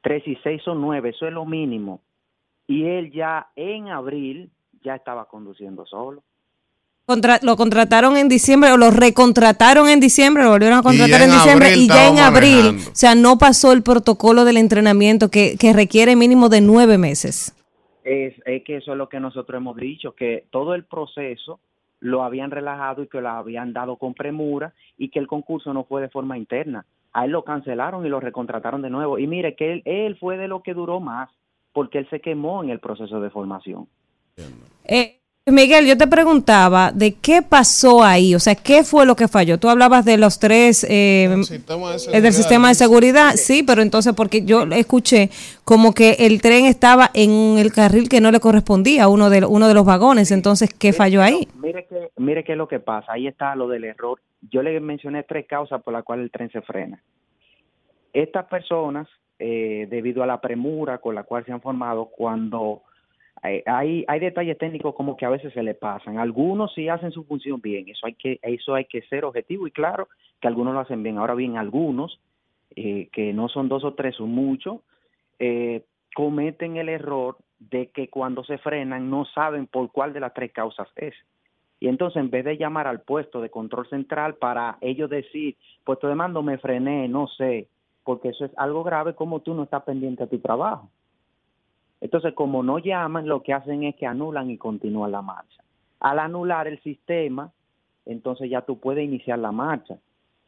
Tres 0.01 0.23
y 0.27 0.35
seis 0.43 0.61
son 0.63 0.81
nueve, 0.81 1.09
eso 1.09 1.27
es 1.27 1.33
lo 1.33 1.45
mínimo. 1.45 2.01
Y 2.67 2.85
él 2.85 3.11
ya 3.11 3.47
en 3.55 3.89
abril 3.89 4.49
ya 4.83 4.95
estaba 4.95 5.25
conduciendo 5.25 5.85
solo. 5.85 6.23
Contra- 7.05 7.39
lo 7.41 7.55
contrataron 7.57 8.17
en 8.17 8.29
diciembre 8.29 8.71
o 8.71 8.77
lo 8.77 8.91
recontrataron 8.91 9.89
en 9.89 9.99
diciembre, 9.99 10.43
lo 10.43 10.51
volvieron 10.51 10.77
a 10.77 10.83
contratar 10.83 11.21
en 11.21 11.29
en 11.29 11.35
diciembre 11.35 11.75
y 11.75 11.87
ya 11.87 12.07
en 12.07 12.19
abril, 12.19 12.55
manejando. 12.65 12.91
o 12.91 12.95
sea, 12.95 13.15
no 13.15 13.37
pasó 13.39 13.71
el 13.71 13.81
protocolo 13.81 14.45
del 14.45 14.57
entrenamiento 14.57 15.29
que, 15.29 15.57
que 15.57 15.73
requiere 15.73 16.15
mínimo 16.15 16.49
de 16.49 16.61
nueve 16.61 16.99
meses. 16.99 17.55
Es, 18.03 18.35
es 18.45 18.63
que 18.63 18.77
eso 18.77 18.91
es 18.91 18.97
lo 18.97 19.09
que 19.09 19.19
nosotros 19.19 19.57
hemos 19.57 19.75
dicho, 19.75 20.13
que 20.13 20.45
todo 20.51 20.75
el 20.75 20.85
proceso 20.85 21.59
lo 21.99 22.23
habían 22.23 22.51
relajado 22.51 23.03
y 23.03 23.07
que 23.07 23.21
lo 23.21 23.29
habían 23.29 23.73
dado 23.73 23.97
con 23.97 24.13
premura 24.13 24.73
y 24.97 25.09
que 25.09 25.19
el 25.19 25.27
concurso 25.27 25.73
no 25.73 25.83
fue 25.83 26.01
de 26.01 26.09
forma 26.09 26.37
interna. 26.37 26.85
A 27.11 27.25
él 27.25 27.31
lo 27.31 27.43
cancelaron 27.43 28.05
y 28.05 28.09
lo 28.09 28.19
recontrataron 28.19 28.81
de 28.81 28.89
nuevo. 28.89 29.19
Y 29.19 29.27
mire 29.27 29.55
que 29.55 29.73
él, 29.73 29.81
él 29.85 30.17
fue 30.17 30.37
de 30.37 30.47
lo 30.47 30.61
que 30.61 30.73
duró 30.73 30.99
más, 30.99 31.29
porque 31.73 31.97
él 31.97 32.09
se 32.09 32.21
quemó 32.21 32.63
en 32.63 32.69
el 32.69 32.79
proceso 32.79 33.19
de 33.19 33.29
formación. 33.29 33.87
Eh, 34.85 35.18
Miguel, 35.51 35.85
yo 35.85 35.97
te 35.97 36.07
preguntaba 36.07 36.91
de 36.91 37.15
qué 37.15 37.41
pasó 37.41 38.03
ahí, 38.03 38.35
o 38.35 38.39
sea, 38.39 38.55
qué 38.55 38.83
fue 38.83 39.05
lo 39.05 39.15
que 39.15 39.27
falló. 39.27 39.59
Tú 39.59 39.69
hablabas 39.69 40.05
de 40.05 40.17
los 40.17 40.39
tres, 40.39 40.83
eh, 40.83 41.25
eh, 41.25 42.21
del 42.21 42.33
sistema 42.33 42.69
de 42.69 42.75
seguridad, 42.75 43.33
sí, 43.35 43.63
pero 43.63 43.81
entonces 43.81 44.13
porque 44.13 44.43
yo 44.43 44.63
escuché 44.63 45.29
como 45.63 45.93
que 45.93 46.17
el 46.19 46.41
tren 46.41 46.65
estaba 46.65 47.09
en 47.13 47.57
el 47.57 47.71
carril 47.71 48.09
que 48.09 48.21
no 48.21 48.31
le 48.31 48.39
correspondía 48.39 49.03
a 49.03 49.07
uno 49.07 49.29
de, 49.29 49.45
uno 49.45 49.67
de 49.67 49.73
los 49.73 49.85
vagones, 49.85 50.31
entonces, 50.31 50.73
¿qué 50.73 50.93
falló 50.93 51.21
ahí? 51.21 51.47
Mire 51.61 51.85
que, 51.85 52.09
mire 52.17 52.43
qué 52.43 52.53
es 52.53 52.57
lo 52.57 52.67
que 52.67 52.79
pasa. 52.79 53.13
Ahí 53.13 53.27
está 53.27 53.55
lo 53.55 53.67
del 53.67 53.83
error. 53.83 54.19
Yo 54.49 54.61
le 54.61 54.79
mencioné 54.79 55.23
tres 55.23 55.45
causas 55.47 55.81
por 55.81 55.93
las 55.93 56.03
cuales 56.03 56.25
el 56.25 56.31
tren 56.31 56.49
se 56.51 56.61
frena. 56.61 57.01
Estas 58.13 58.45
personas, 58.45 59.07
eh, 59.37 59.87
debido 59.89 60.23
a 60.23 60.27
la 60.27 60.41
premura 60.41 60.97
con 60.97 61.15
la 61.15 61.23
cual 61.23 61.45
se 61.45 61.51
han 61.51 61.61
formado, 61.61 62.05
cuando 62.05 62.81
hay, 63.41 64.05
hay, 64.07 64.19
detalles 64.19 64.57
técnicos 64.57 64.95
como 64.95 65.15
que 65.15 65.25
a 65.25 65.29
veces 65.29 65.53
se 65.53 65.63
le 65.63 65.73
pasan. 65.73 66.17
Algunos 66.17 66.73
sí 66.73 66.89
hacen 66.89 67.11
su 67.11 67.23
función 67.23 67.61
bien. 67.61 67.87
Eso 67.89 68.05
hay 68.05 68.13
que, 68.13 68.39
eso 68.41 68.75
hay 68.75 68.85
que 68.85 69.01
ser 69.03 69.25
objetivo 69.25 69.67
y 69.67 69.71
claro 69.71 70.09
que 70.41 70.47
algunos 70.47 70.73
lo 70.73 70.81
hacen 70.81 71.03
bien. 71.03 71.17
Ahora 71.17 71.35
bien, 71.35 71.57
algunos 71.57 72.19
eh, 72.75 73.09
que 73.11 73.33
no 73.33 73.49
son 73.49 73.69
dos 73.69 73.83
o 73.83 73.93
tres, 73.93 74.15
son 74.15 74.29
muchos, 74.29 74.79
eh, 75.39 75.83
cometen 76.13 76.77
el 76.77 76.89
error 76.89 77.37
de 77.59 77.87
que 77.87 78.09
cuando 78.09 78.43
se 78.43 78.57
frenan 78.57 79.09
no 79.09 79.25
saben 79.25 79.67
por 79.67 79.91
cuál 79.91 80.13
de 80.13 80.19
las 80.19 80.33
tres 80.33 80.51
causas 80.51 80.87
es. 80.95 81.13
Y 81.79 81.87
entonces 81.87 82.21
en 82.21 82.29
vez 82.29 82.45
de 82.45 82.57
llamar 82.57 82.87
al 82.87 83.01
puesto 83.01 83.41
de 83.41 83.49
control 83.49 83.87
central 83.89 84.35
para 84.35 84.77
ellos 84.81 85.09
decir, 85.09 85.55
puesto 85.83 86.07
de 86.07 86.15
mando 86.15 86.43
me 86.43 86.57
frené, 86.57 87.07
no 87.07 87.27
sé, 87.27 87.67
porque 88.03 88.29
eso 88.29 88.45
es 88.45 88.51
algo 88.57 88.83
grave 88.83 89.15
como 89.15 89.39
tú 89.39 89.53
no 89.53 89.63
estás 89.63 89.83
pendiente 89.83 90.23
a 90.23 90.27
tu 90.27 90.39
trabajo. 90.39 90.89
Entonces 92.01 92.33
como 92.33 92.63
no 92.63 92.79
llaman, 92.79 93.27
lo 93.27 93.43
que 93.43 93.53
hacen 93.53 93.83
es 93.83 93.95
que 93.95 94.05
anulan 94.05 94.49
y 94.49 94.57
continúan 94.57 95.11
la 95.11 95.21
marcha. 95.21 95.63
Al 95.99 96.19
anular 96.19 96.67
el 96.67 96.81
sistema, 96.81 97.51
entonces 98.05 98.49
ya 98.49 98.61
tú 98.61 98.79
puedes 98.79 99.03
iniciar 99.03 99.39
la 99.39 99.51
marcha. 99.51 99.97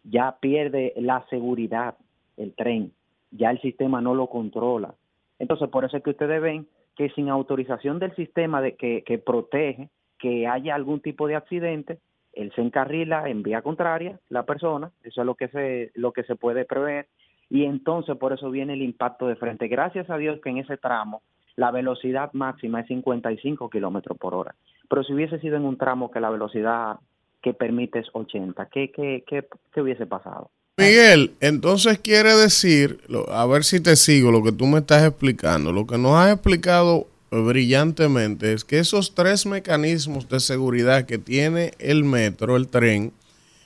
Ya 0.03 0.38
pierde 0.40 0.94
la 0.98 1.26
seguridad 1.30 1.95
el 2.38 2.53
tren, 2.53 2.91
ya 3.32 3.52
el 3.52 3.61
sistema 3.61 4.02
no 4.02 4.15
lo 4.15 4.28
controla. 4.28 4.95
Entonces, 5.40 5.69
por 5.69 5.86
eso 5.86 5.98
es 5.98 6.03
que 6.03 6.11
ustedes 6.11 6.41
ven 6.41 6.68
que 6.95 7.10
sin 7.10 7.30
autorización 7.30 7.99
del 7.99 8.15
sistema 8.15 8.61
de 8.61 8.76
que, 8.76 9.03
que 9.03 9.18
protege 9.18 9.90
que 10.19 10.48
haya 10.48 10.76
algún 10.76 11.02
tipo 11.02 11.28
de 11.28 11.36
accidente, 11.36 11.99
él 12.34 12.52
se 12.56 12.61
encarrila 12.61 13.28
en 13.28 13.44
vía 13.44 13.61
contraria, 13.61 14.19
la 14.30 14.44
persona, 14.44 14.91
eso 15.03 15.22
es 15.22 15.26
lo 15.26 15.36
que 15.36 15.48
se, 15.49 15.91
lo 15.95 16.14
que 16.14 16.23
se 16.23 16.36
puede 16.36 16.64
prever, 16.65 17.07
y 17.49 17.65
entonces 17.65 18.15
por 18.18 18.34
eso 18.34 18.49
viene 18.52 18.73
el 18.73 18.82
impacto 18.82 19.28
de 19.28 19.36
frente. 19.36 19.68
Gracias 19.68 20.10
a 20.10 20.18
Dios 20.18 20.40
que 20.41 20.49
en 20.49 20.60
ese 20.60 20.78
tramo 20.78 21.22
la 21.56 21.72
velocidad 21.72 22.32
máxima 22.34 22.82
es 22.82 22.88
55 22.88 23.69
kilómetros 23.69 24.18
por 24.18 24.34
hora. 24.34 24.56
Pero 24.90 25.03
si 25.03 25.14
hubiese 25.14 25.40
sido 25.40 25.57
en 25.57 25.65
un 25.65 25.78
tramo 25.78 26.11
que 26.11 26.19
la 26.19 26.30
velocidad 26.30 26.99
que 27.41 27.53
permite 27.53 27.99
es 27.99 28.07
80, 28.14 28.68
¿qué, 28.68 28.91
qué, 28.91 29.23
qué, 29.28 29.48
qué 29.73 29.82
hubiese 29.82 30.06
pasado? 30.06 30.49
Miguel, 30.78 31.32
entonces 31.41 31.99
quiere 31.99 32.36
decir, 32.36 33.02
a 33.30 33.45
ver 33.45 33.64
si 33.64 33.82
te 33.82 33.95
sigo 33.95 34.32
lo 34.32 34.41
que 34.44 34.52
tú 34.52 34.65
me 34.65 34.80
estás 34.80 35.03
explicando. 35.03 35.72
Lo 35.72 35.86
que 35.86 35.98
nos 35.98 36.14
has 36.14 36.34
explicado 36.34 37.07
brillantemente 37.30 38.53
es 38.53 38.65
que 38.65 38.80
esos 38.80 39.15
tres 39.15 39.45
mecanismos 39.45 40.28
de 40.28 40.40
seguridad 40.40 41.06
que 41.06 41.18
tiene 41.18 41.72
el 41.80 42.03
metro, 42.03 42.57
el 42.57 42.68
tren, 42.68 43.14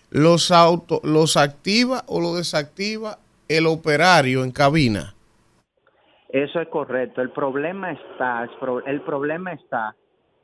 los 0.09 0.51
auto, 0.51 1.01
los 1.03 1.37
activa 1.37 2.03
o 2.07 2.21
lo 2.21 2.35
desactiva 2.35 3.19
el 3.47 3.65
operario 3.65 4.43
en 4.43 4.51
cabina. 4.51 5.14
Eso 6.35 6.59
es 6.59 6.67
correcto. 6.67 7.21
El 7.21 7.29
problema 7.29 7.91
está, 7.91 8.47
el 8.87 9.01
problema 9.01 9.53
está 9.53 9.95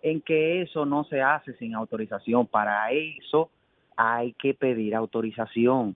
en 0.02 0.22
que 0.22 0.62
eso 0.62 0.86
no 0.86 1.04
se 1.04 1.22
hace 1.22 1.54
sin 1.58 1.76
autorización. 1.76 2.48
Para 2.48 2.90
eso 2.92 3.50
hay 3.98 4.32
que 4.34 4.54
pedir 4.54 4.96
autorización. 4.96 5.96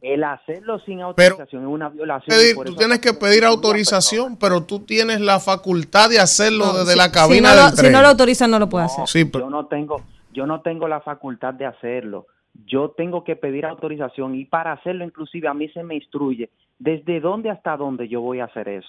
El 0.00 0.24
hacerlo 0.24 0.78
sin 0.78 1.02
autorización 1.02 1.62
es 1.64 1.68
una 1.68 1.88
violación. 1.90 2.34
Pedir- 2.38 2.54
por 2.54 2.66
tú 2.66 2.72
eso- 2.72 2.78
tienes 2.78 3.00
que 3.00 3.12
pedir 3.12 3.44
autorización, 3.44 4.38
pero 4.38 4.62
tú 4.62 4.78
tienes 4.78 5.20
la 5.20 5.40
facultad 5.40 6.08
de 6.08 6.20
hacerlo 6.20 6.72
desde 6.72 6.92
si- 6.92 6.98
la 6.98 7.10
cabina 7.12 7.50
si 7.50 7.54
no, 7.56 7.60
lo, 7.60 7.66
del 7.66 7.74
tren. 7.76 7.86
si 7.86 7.92
no 7.92 8.00
lo 8.02 8.08
autorizan, 8.08 8.50
no 8.50 8.58
lo 8.60 8.68
puede 8.68 8.84
hacer. 8.86 9.06
Sí, 9.08 9.24
pero- 9.26 9.44
yo 9.46 9.50
no 9.50 9.66
tengo, 9.66 10.02
yo 10.32 10.46
no 10.46 10.62
tengo 10.62 10.86
la 10.88 11.00
facultad 11.00 11.52
de 11.52 11.66
hacerlo. 11.66 12.26
Yo 12.64 12.90
tengo 12.96 13.24
que 13.24 13.34
pedir 13.36 13.66
autorización 13.66 14.36
y 14.36 14.44
para 14.46 14.72
hacerlo 14.72 15.04
inclusive 15.04 15.48
a 15.48 15.54
mí 15.54 15.68
se 15.70 15.82
me 15.82 15.96
instruye 15.96 16.48
desde 16.78 17.20
dónde 17.20 17.50
hasta 17.50 17.76
dónde 17.76 18.08
yo 18.08 18.20
voy 18.20 18.40
a 18.40 18.44
hacer 18.44 18.68
eso. 18.68 18.88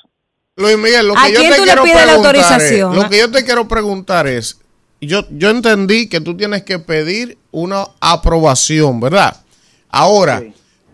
Luis 0.57 0.77
Miguel, 0.77 1.07
lo 1.07 1.17
¿A 1.17 1.25
que 1.25 1.33
yo 1.33 1.39
quién 1.39 1.51
te 1.51 1.57
tú 1.57 1.61
le 1.65 1.67
quiero 1.67 1.83
pides 1.83 1.95
la 1.97 2.03
preguntar 2.05 2.61
es- 2.61 2.79
lo 2.81 3.09
que 3.09 3.17
yo 3.19 3.31
te 3.31 3.43
quiero 3.45 3.67
preguntar 3.67 4.27
es, 4.27 4.61
yo, 5.01 5.21
yo 5.31 5.49
entendí 5.49 6.07
que 6.07 6.21
tú 6.21 6.35
tienes 6.37 6.63
que 6.63 6.79
pedir 6.79 7.37
una 7.51 7.85
aprobación, 7.99 8.99
¿verdad? 9.01 9.35
Ahora, 9.89 10.41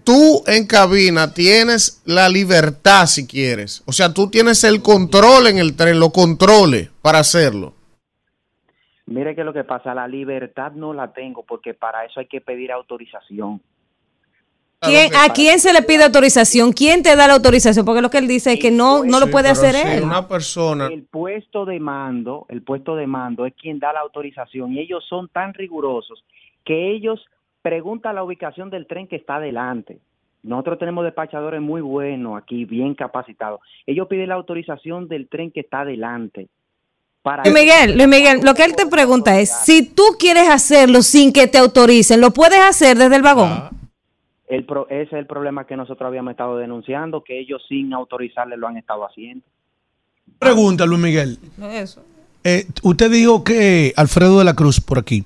tú 0.03 0.43
en 0.47 0.65
cabina 0.67 1.33
tienes 1.33 2.01
la 2.05 2.27
libertad 2.27 3.05
si 3.05 3.27
quieres. 3.27 3.83
O 3.85 3.91
sea, 3.91 4.13
tú 4.13 4.29
tienes 4.29 4.63
el 4.63 4.81
control 4.81 5.47
en 5.47 5.59
el 5.59 5.75
tren, 5.75 5.99
los 5.99 6.11
controles 6.11 6.89
para 7.01 7.19
hacerlo. 7.19 7.73
Mire 9.05 9.35
que 9.35 9.43
lo 9.43 9.53
que 9.53 9.63
pasa, 9.63 9.93
la 9.93 10.07
libertad 10.07 10.71
no 10.73 10.93
la 10.93 11.11
tengo 11.13 11.43
porque 11.43 11.73
para 11.73 12.05
eso 12.05 12.19
hay 12.19 12.27
que 12.27 12.41
pedir 12.41 12.71
autorización. 12.71 13.61
¿Quién- 14.81 15.11
¿A 15.15 15.31
quién 15.31 15.59
se 15.59 15.73
le 15.73 15.83
pide 15.83 16.03
autorización? 16.05 16.71
¿Quién 16.73 17.03
te 17.03 17.15
da 17.15 17.27
la 17.27 17.33
autorización? 17.35 17.85
Porque 17.85 18.01
lo 18.01 18.09
que 18.09 18.17
él 18.17 18.27
dice 18.27 18.53
es 18.53 18.59
que 18.59 18.71
no, 18.71 19.03
no 19.03 19.19
lo 19.19 19.27
puede 19.29 19.49
hacer 19.49 19.75
él. 19.75 20.03
Una 20.03 20.27
persona. 20.27 20.87
El 20.87 21.03
puesto 21.03 21.65
de 21.65 21.79
mando, 21.79 22.47
el 22.49 22.63
puesto 22.63 22.95
de 22.95 23.05
mando 23.05 23.45
es 23.45 23.53
quien 23.53 23.77
da 23.77 23.93
la 23.93 23.99
autorización 23.99 24.73
y 24.73 24.79
ellos 24.79 25.05
son 25.07 25.29
tan 25.29 25.53
rigurosos 25.53 26.23
que 26.65 26.91
ellos 26.91 27.23
preguntan 27.61 28.15
la 28.15 28.23
ubicación 28.23 28.71
del 28.71 28.87
tren 28.87 29.07
que 29.07 29.17
está 29.17 29.35
adelante. 29.35 29.99
Nosotros 30.41 30.79
tenemos 30.79 31.03
despachadores 31.03 31.61
muy 31.61 31.81
buenos 31.81 32.41
aquí, 32.41 32.65
bien 32.65 32.95
capacitados. 32.95 33.59
Ellos 33.85 34.07
piden 34.07 34.29
la 34.29 34.35
autorización 34.35 35.07
del 35.07 35.29
tren 35.29 35.51
que 35.51 35.59
está 35.59 35.81
adelante. 35.81 36.47
Para 37.21 37.43
Luis 37.43 37.53
Miguel, 37.53 37.95
Luis 37.97 38.07
Miguel, 38.07 38.39
lo 38.41 38.55
que 38.55 38.63
él 38.63 38.75
te 38.75 38.87
pregunta 38.87 39.39
es, 39.39 39.55
si 39.63 39.85
tú 39.85 40.01
quieres 40.17 40.49
hacerlo 40.49 41.03
sin 41.03 41.31
que 41.31 41.45
te 41.45 41.59
autoricen, 41.59 42.19
¿lo 42.19 42.31
puedes 42.31 42.59
hacer 42.59 42.97
desde 42.97 43.15
el 43.17 43.21
vagón? 43.21 43.69
El 44.51 44.65
pro- 44.65 44.85
ese 44.89 45.03
es 45.03 45.13
el 45.13 45.25
problema 45.27 45.65
que 45.65 45.77
nosotros 45.77 46.05
habíamos 46.07 46.31
estado 46.31 46.57
denunciando, 46.57 47.23
que 47.23 47.39
ellos 47.39 47.61
sin 47.69 47.93
autorizarle 47.93 48.57
lo 48.57 48.67
han 48.67 48.75
estado 48.75 49.05
haciendo. 49.05 49.45
Pregunta, 50.39 50.85
Luis 50.85 50.99
Miguel. 51.01 51.39
Eso. 51.71 52.03
Eh, 52.43 52.67
usted 52.83 53.09
dijo 53.09 53.43
que, 53.45 53.93
Alfredo 53.95 54.39
de 54.39 54.45
la 54.45 54.53
Cruz, 54.53 54.81
por 54.81 54.99
aquí, 54.99 55.23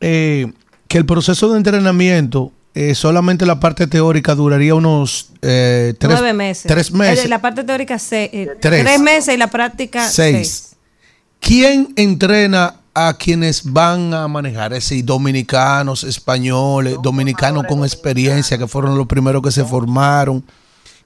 eh, 0.00 0.52
que 0.86 0.98
el 0.98 1.04
proceso 1.06 1.50
de 1.50 1.56
entrenamiento, 1.56 2.52
eh, 2.74 2.94
solamente 2.94 3.44
la 3.44 3.58
parte 3.58 3.88
teórica 3.88 4.34
duraría 4.36 4.74
unos 4.76 5.32
eh, 5.42 5.94
tres, 5.98 6.12
Nueve 6.12 6.32
meses. 6.32 6.66
Tres 6.68 6.92
meses. 6.92 7.28
La 7.28 7.40
parte 7.40 7.64
teórica, 7.64 7.98
se- 7.98 8.30
eh, 8.32 8.50
Tres. 8.60 8.84
tres 8.84 9.00
meses 9.00 9.34
y 9.34 9.38
la 9.38 9.48
práctica, 9.48 10.06
seis. 10.08 10.36
seis. 10.36 10.76
¿Quién 11.40 11.92
entrena 11.96 12.76
a 12.94 13.14
quienes 13.16 13.72
van 13.72 14.12
a 14.14 14.26
manejar? 14.28 14.72
Es 14.72 14.88
decir, 14.88 15.04
dominicanos, 15.04 16.04
españoles, 16.04 16.96
dominicanos 17.02 17.64
con 17.64 17.80
experiencia, 17.80 18.58
que 18.58 18.66
fueron 18.66 18.96
los 18.98 19.06
primeros 19.06 19.42
que 19.42 19.50
se 19.50 19.64
formaron. 19.64 20.42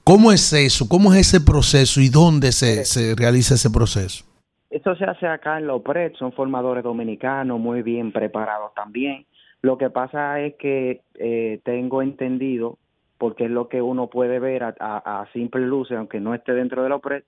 ¿Cómo 0.03 0.31
es 0.31 0.53
eso? 0.53 0.87
¿Cómo 0.87 1.13
es 1.13 1.21
ese 1.27 1.41
proceso 1.41 1.99
y 1.99 2.09
dónde 2.09 2.51
se, 2.51 2.85
se 2.85 3.15
realiza 3.15 3.55
ese 3.55 3.69
proceso? 3.69 4.23
Eso 4.69 4.95
se 4.95 5.05
hace 5.05 5.25
acá 5.27 5.57
en 5.57 5.67
los 5.67 5.81
PRED, 5.81 6.13
son 6.19 6.31
formadores 6.33 6.83
dominicanos 6.83 7.59
muy 7.59 7.81
bien 7.81 8.11
preparados 8.11 8.73
también. 8.75 9.25
Lo 9.61 9.77
que 9.77 9.89
pasa 9.89 10.39
es 10.41 10.55
que 10.59 11.01
eh, 11.15 11.59
tengo 11.63 12.01
entendido, 12.01 12.77
porque 13.17 13.45
es 13.45 13.51
lo 13.51 13.67
que 13.69 13.81
uno 13.81 14.07
puede 14.07 14.39
ver 14.39 14.63
a, 14.63 14.75
a- 14.79 15.21
a 15.21 15.31
simple 15.33 15.61
luz, 15.61 15.91
aunque 15.91 16.19
no 16.19 16.35
esté 16.35 16.51
dentro 16.53 16.83
de 16.83 16.89
los 16.89 17.01
PRED, 17.01 17.23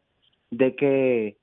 de 0.51 0.75
que 0.75 1.37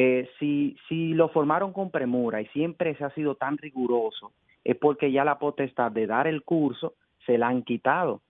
eh, 0.00 0.30
si, 0.38 0.76
si 0.88 1.12
lo 1.12 1.28
formaron 1.28 1.72
con 1.72 1.90
premura 1.90 2.40
y 2.40 2.46
siempre 2.46 2.94
se 2.94 3.04
ha 3.04 3.10
sido 3.10 3.34
tan 3.34 3.58
riguroso, 3.58 4.30
es 4.62 4.76
porque 4.76 5.10
ya 5.10 5.24
la 5.24 5.40
potestad 5.40 5.90
de 5.90 6.06
dar 6.06 6.28
el 6.28 6.44
curso 6.44 6.94
se 7.26 7.36
la 7.36 7.48
han 7.48 7.64
quitado, 7.64 8.20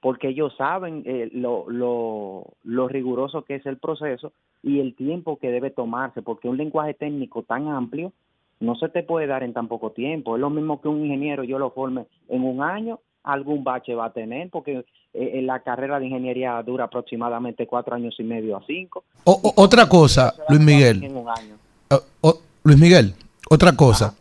porque 0.00 0.28
ellos 0.28 0.54
saben 0.58 1.02
eh, 1.06 1.30
lo, 1.32 1.64
lo, 1.70 2.44
lo 2.62 2.88
riguroso 2.88 3.42
que 3.42 3.54
es 3.54 3.64
el 3.64 3.78
proceso 3.78 4.32
y 4.62 4.80
el 4.80 4.94
tiempo 4.94 5.38
que 5.38 5.50
debe 5.50 5.70
tomarse, 5.70 6.20
porque 6.20 6.46
un 6.46 6.58
lenguaje 6.58 6.92
técnico 6.92 7.42
tan 7.42 7.68
amplio 7.68 8.12
no 8.60 8.74
se 8.74 8.90
te 8.90 9.02
puede 9.02 9.26
dar 9.26 9.42
en 9.44 9.54
tan 9.54 9.66
poco 9.66 9.92
tiempo. 9.92 10.34
Es 10.34 10.42
lo 10.42 10.50
mismo 10.50 10.82
que 10.82 10.88
un 10.88 11.06
ingeniero 11.06 11.42
yo 11.42 11.58
lo 11.58 11.70
forme 11.70 12.04
en 12.28 12.44
un 12.44 12.62
año, 12.62 13.00
algún 13.22 13.64
bache 13.64 13.94
va 13.94 14.06
a 14.06 14.12
tener, 14.12 14.50
porque 14.50 14.84
eh, 15.14 15.40
la 15.42 15.60
carrera 15.60 15.98
de 16.00 16.06
ingeniería 16.06 16.60
dura 16.62 16.84
aproximadamente 16.84 17.66
cuatro 17.66 17.94
años 17.94 18.14
y 18.18 18.24
medio 18.24 18.56
a 18.56 18.62
cinco. 18.66 19.04
O- 19.24 19.40
o- 19.42 19.62
otra 19.62 19.88
cosa, 19.88 20.34
Luis 20.48 20.60
Miguel. 20.60 21.02
En 21.04 21.16
un 21.16 21.28
año. 21.28 21.56
O- 21.90 22.02
o- 22.28 22.40
Luis 22.64 22.78
Miguel, 22.78 23.14
otra 23.48 23.72
cosa. 23.76 24.14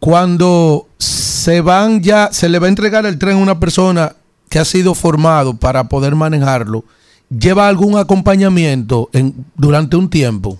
Cuando 0.00 0.86
se 0.98 1.60
van 1.60 2.02
ya, 2.02 2.28
se 2.32 2.48
le 2.48 2.58
va 2.58 2.66
a 2.66 2.68
entregar 2.68 3.06
el 3.06 3.18
tren 3.18 3.36
a 3.38 3.42
una 3.42 3.58
persona 3.60 4.12
que 4.50 4.58
ha 4.58 4.64
sido 4.64 4.94
formado 4.94 5.56
para 5.58 5.84
poder 5.84 6.14
manejarlo, 6.14 6.84
¿lleva 7.30 7.68
algún 7.68 7.96
acompañamiento 7.96 9.08
en, 9.12 9.32
durante 9.54 9.96
un 9.96 10.10
tiempo? 10.10 10.58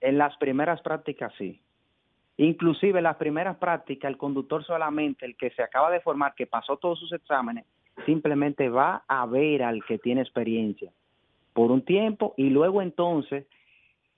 En 0.00 0.18
las 0.18 0.36
primeras 0.36 0.80
prácticas 0.82 1.32
sí. 1.36 1.60
Inclusive 2.38 2.98
en 2.98 3.04
las 3.04 3.16
primeras 3.16 3.56
prácticas 3.56 4.10
el 4.10 4.18
conductor 4.18 4.64
solamente, 4.64 5.24
el 5.24 5.36
que 5.36 5.50
se 5.50 5.62
acaba 5.62 5.90
de 5.90 6.00
formar, 6.00 6.34
que 6.36 6.46
pasó 6.46 6.76
todos 6.76 6.98
sus 7.00 7.12
exámenes, 7.12 7.64
simplemente 8.04 8.68
va 8.68 9.02
a 9.08 9.24
ver 9.26 9.62
al 9.62 9.84
que 9.84 9.98
tiene 9.98 10.20
experiencia 10.20 10.90
por 11.52 11.70
un 11.70 11.82
tiempo 11.82 12.34
y 12.36 12.50
luego 12.50 12.82
entonces 12.82 13.46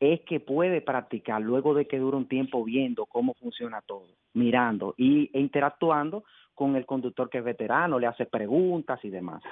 es 0.00 0.20
que 0.22 0.40
puede 0.40 0.80
practicar 0.80 1.40
luego 1.40 1.74
de 1.74 1.86
que 1.86 1.98
dure 1.98 2.16
un 2.16 2.28
tiempo 2.28 2.64
viendo 2.64 3.06
cómo 3.06 3.34
funciona 3.40 3.80
todo, 3.86 4.06
mirando 4.34 4.94
y 4.96 5.30
e 5.32 5.40
interactuando 5.40 6.24
con 6.54 6.74
el 6.76 6.86
conductor 6.86 7.30
que 7.30 7.38
es 7.38 7.44
veterano, 7.44 7.98
le 7.98 8.06
hace 8.08 8.26
preguntas 8.26 8.98
y 9.04 9.10
demás. 9.10 9.42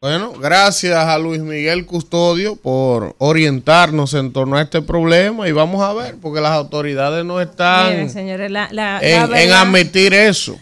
Bueno, 0.00 0.32
gracias 0.32 0.96
a 0.96 1.18
Luis 1.18 1.40
Miguel 1.42 1.84
Custodio 1.84 2.56
por 2.56 3.14
orientarnos 3.18 4.14
en 4.14 4.32
torno 4.32 4.56
a 4.56 4.62
este 4.62 4.80
problema 4.80 5.46
y 5.46 5.52
vamos 5.52 5.82
a 5.82 5.92
ver, 5.92 6.14
porque 6.22 6.40
las 6.40 6.52
autoridades 6.52 7.22
no 7.24 7.38
están 7.40 7.90
Miren, 7.90 8.08
señores, 8.10 8.50
la, 8.50 8.68
la- 8.72 8.98
la 9.02 9.42
en, 9.44 9.52
admitir 9.52 10.14
eso. 10.14 10.58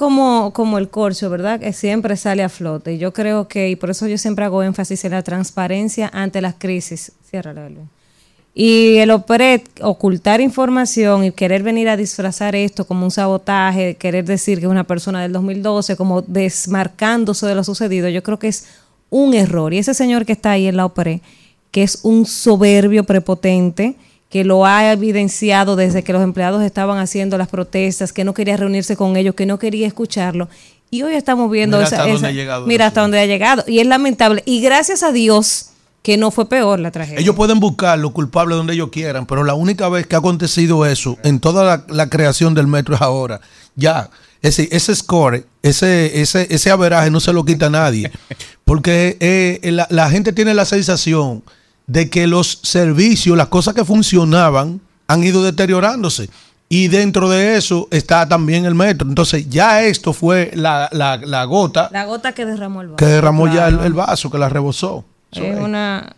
Como, 0.00 0.54
como 0.54 0.78
el 0.78 0.88
corcho, 0.88 1.28
¿verdad? 1.28 1.60
Que 1.60 1.74
siempre 1.74 2.16
sale 2.16 2.42
a 2.42 2.48
flote. 2.48 2.94
Y 2.94 2.98
yo 2.98 3.12
creo 3.12 3.48
que, 3.48 3.68
y 3.68 3.76
por 3.76 3.90
eso 3.90 4.06
yo 4.06 4.16
siempre 4.16 4.46
hago 4.46 4.62
énfasis 4.62 5.04
en 5.04 5.10
la 5.10 5.22
transparencia 5.22 6.08
ante 6.14 6.40
las 6.40 6.54
crisis. 6.54 7.12
Ciérrala, 7.28 7.68
Luis. 7.68 7.86
Y 8.54 8.96
el 8.96 9.10
OPRED, 9.10 9.60
ocultar 9.82 10.40
información 10.40 11.24
y 11.24 11.32
querer 11.32 11.62
venir 11.62 11.90
a 11.90 11.98
disfrazar 11.98 12.56
esto 12.56 12.86
como 12.86 13.04
un 13.04 13.10
sabotaje, 13.10 13.96
querer 13.96 14.24
decir 14.24 14.58
que 14.58 14.64
es 14.64 14.70
una 14.70 14.84
persona 14.84 15.20
del 15.20 15.34
2012, 15.34 15.94
como 15.96 16.22
desmarcándose 16.22 17.46
de 17.46 17.54
lo 17.54 17.62
sucedido, 17.62 18.08
yo 18.08 18.22
creo 18.22 18.38
que 18.38 18.48
es 18.48 18.68
un 19.10 19.34
error. 19.34 19.74
Y 19.74 19.78
ese 19.78 19.92
señor 19.92 20.24
que 20.24 20.32
está 20.32 20.52
ahí 20.52 20.66
en 20.66 20.78
la 20.78 20.86
OPRED, 20.86 21.20
que 21.70 21.82
es 21.82 22.00
un 22.04 22.24
soberbio 22.24 23.04
prepotente, 23.04 23.96
que 24.30 24.44
lo 24.44 24.64
ha 24.64 24.92
evidenciado 24.92 25.76
desde 25.76 26.02
que 26.04 26.12
los 26.12 26.22
empleados 26.22 26.62
estaban 26.62 26.98
haciendo 26.98 27.36
las 27.36 27.48
protestas, 27.48 28.12
que 28.12 28.24
no 28.24 28.32
quería 28.32 28.56
reunirse 28.56 28.96
con 28.96 29.16
ellos, 29.16 29.34
que 29.34 29.44
no 29.44 29.58
quería 29.58 29.86
escucharlo. 29.86 30.48
Y 30.90 31.02
hoy 31.02 31.14
estamos 31.14 31.50
viendo 31.50 31.76
Mira 31.78 31.86
esa- 31.88 31.96
hasta 31.98 32.12
dónde 32.12 32.28
ha 32.28 32.32
llegado 32.32 32.66
mira 32.66 32.86
hasta 32.86 33.00
dónde 33.02 33.18
ha 33.20 33.26
llegado. 33.26 33.64
Y 33.66 33.80
es 33.80 33.86
lamentable. 33.86 34.42
Y 34.46 34.60
gracias 34.62 35.02
a 35.02 35.12
Dios 35.12 35.66
que 36.02 36.16
no 36.16 36.30
fue 36.30 36.48
peor 36.48 36.80
la 36.80 36.90
tragedia. 36.90 37.20
Ellos 37.20 37.36
pueden 37.36 37.60
buscar 37.60 37.98
los 37.98 38.12
culpables 38.12 38.56
donde 38.56 38.72
ellos 38.72 38.88
quieran, 38.90 39.26
pero 39.26 39.44
la 39.44 39.54
única 39.54 39.88
vez 39.88 40.06
que 40.06 40.14
ha 40.14 40.18
acontecido 40.18 40.86
eso 40.86 41.18
en 41.24 41.38
toda 41.40 41.64
la, 41.64 41.84
la 41.88 42.08
creación 42.08 42.54
del 42.54 42.66
metro 42.68 42.94
es 42.94 43.02
ahora. 43.02 43.40
Ya, 43.76 44.10
ese, 44.42 44.68
ese 44.72 44.94
score, 44.96 45.44
ese, 45.62 46.20
ese, 46.22 46.46
ese 46.50 46.70
averaje 46.70 47.10
no 47.10 47.20
se 47.20 47.32
lo 47.32 47.44
quita 47.44 47.68
nadie. 47.68 48.10
Porque 48.64 49.16
eh, 49.20 49.60
la, 49.72 49.86
la 49.90 50.08
gente 50.10 50.32
tiene 50.32 50.54
la 50.54 50.64
sensación 50.64 51.42
de 51.90 52.08
que 52.08 52.28
los 52.28 52.60
servicios, 52.62 53.36
las 53.36 53.48
cosas 53.48 53.74
que 53.74 53.84
funcionaban, 53.84 54.80
han 55.08 55.24
ido 55.24 55.42
deteriorándose. 55.42 56.30
Y 56.68 56.86
dentro 56.86 57.28
de 57.28 57.56
eso 57.56 57.88
está 57.90 58.28
también 58.28 58.64
el 58.64 58.76
metro. 58.76 59.08
Entonces 59.08 59.50
ya 59.50 59.82
esto 59.82 60.12
fue 60.12 60.52
la, 60.54 60.88
la, 60.92 61.16
la 61.16 61.42
gota 61.44 61.88
La 61.92 62.04
gota 62.04 62.30
que 62.32 62.44
derramó 62.46 62.82
el 62.82 62.88
vaso. 62.88 62.96
que 62.96 63.06
derramó 63.06 63.52
ya 63.52 63.66
el, 63.66 63.92
vaso, 63.92 64.30
que 64.30 64.38
la 64.38 64.48
rebosó. 64.48 65.04
Eso 65.32 65.42
Es 65.42 65.56
es. 65.56 65.60
una... 65.60 66.14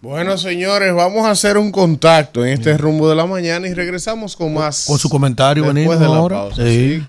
Bueno, 0.00 0.36
señores, 0.36 0.92
vamos 0.92 1.24
a 1.24 1.30
hacer 1.30 1.56
un 1.56 1.70
contacto 1.70 2.44
en 2.44 2.54
este 2.54 2.76
rumbo 2.76 3.08
de 3.08 3.14
la 3.14 3.24
mañana 3.26 3.68
y 3.68 3.74
regresamos 3.74 4.34
con 4.34 4.52
más. 4.52 4.86
Con 4.88 4.98
su 4.98 5.08
comentario 5.08 5.62
después 5.62 5.74
venimos 5.76 6.00
de 6.00 6.08
la 6.08 6.16
ahora. 6.16 6.36
pausa, 6.48 6.62
Sí. 6.64 7.00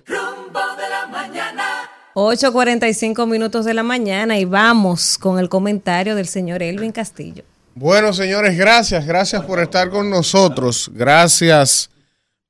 8.45 2.14 3.26
minutos 3.28 3.66
de 3.66 3.74
la 3.74 3.82
mañana 3.82 4.38
y 4.38 4.46
vamos 4.46 5.18
con 5.18 5.40
el 5.40 5.50
comentario 5.50 6.16
del 6.16 6.28
señor 6.28 6.62
Elvin 6.62 6.92
Castillo. 6.92 7.44
Bueno, 7.76 8.14
señores, 8.14 8.56
gracias, 8.56 9.08
gracias 9.08 9.44
por 9.46 9.60
estar 9.60 9.90
con 9.90 10.08
nosotros. 10.08 10.92
Gracias 10.94 11.90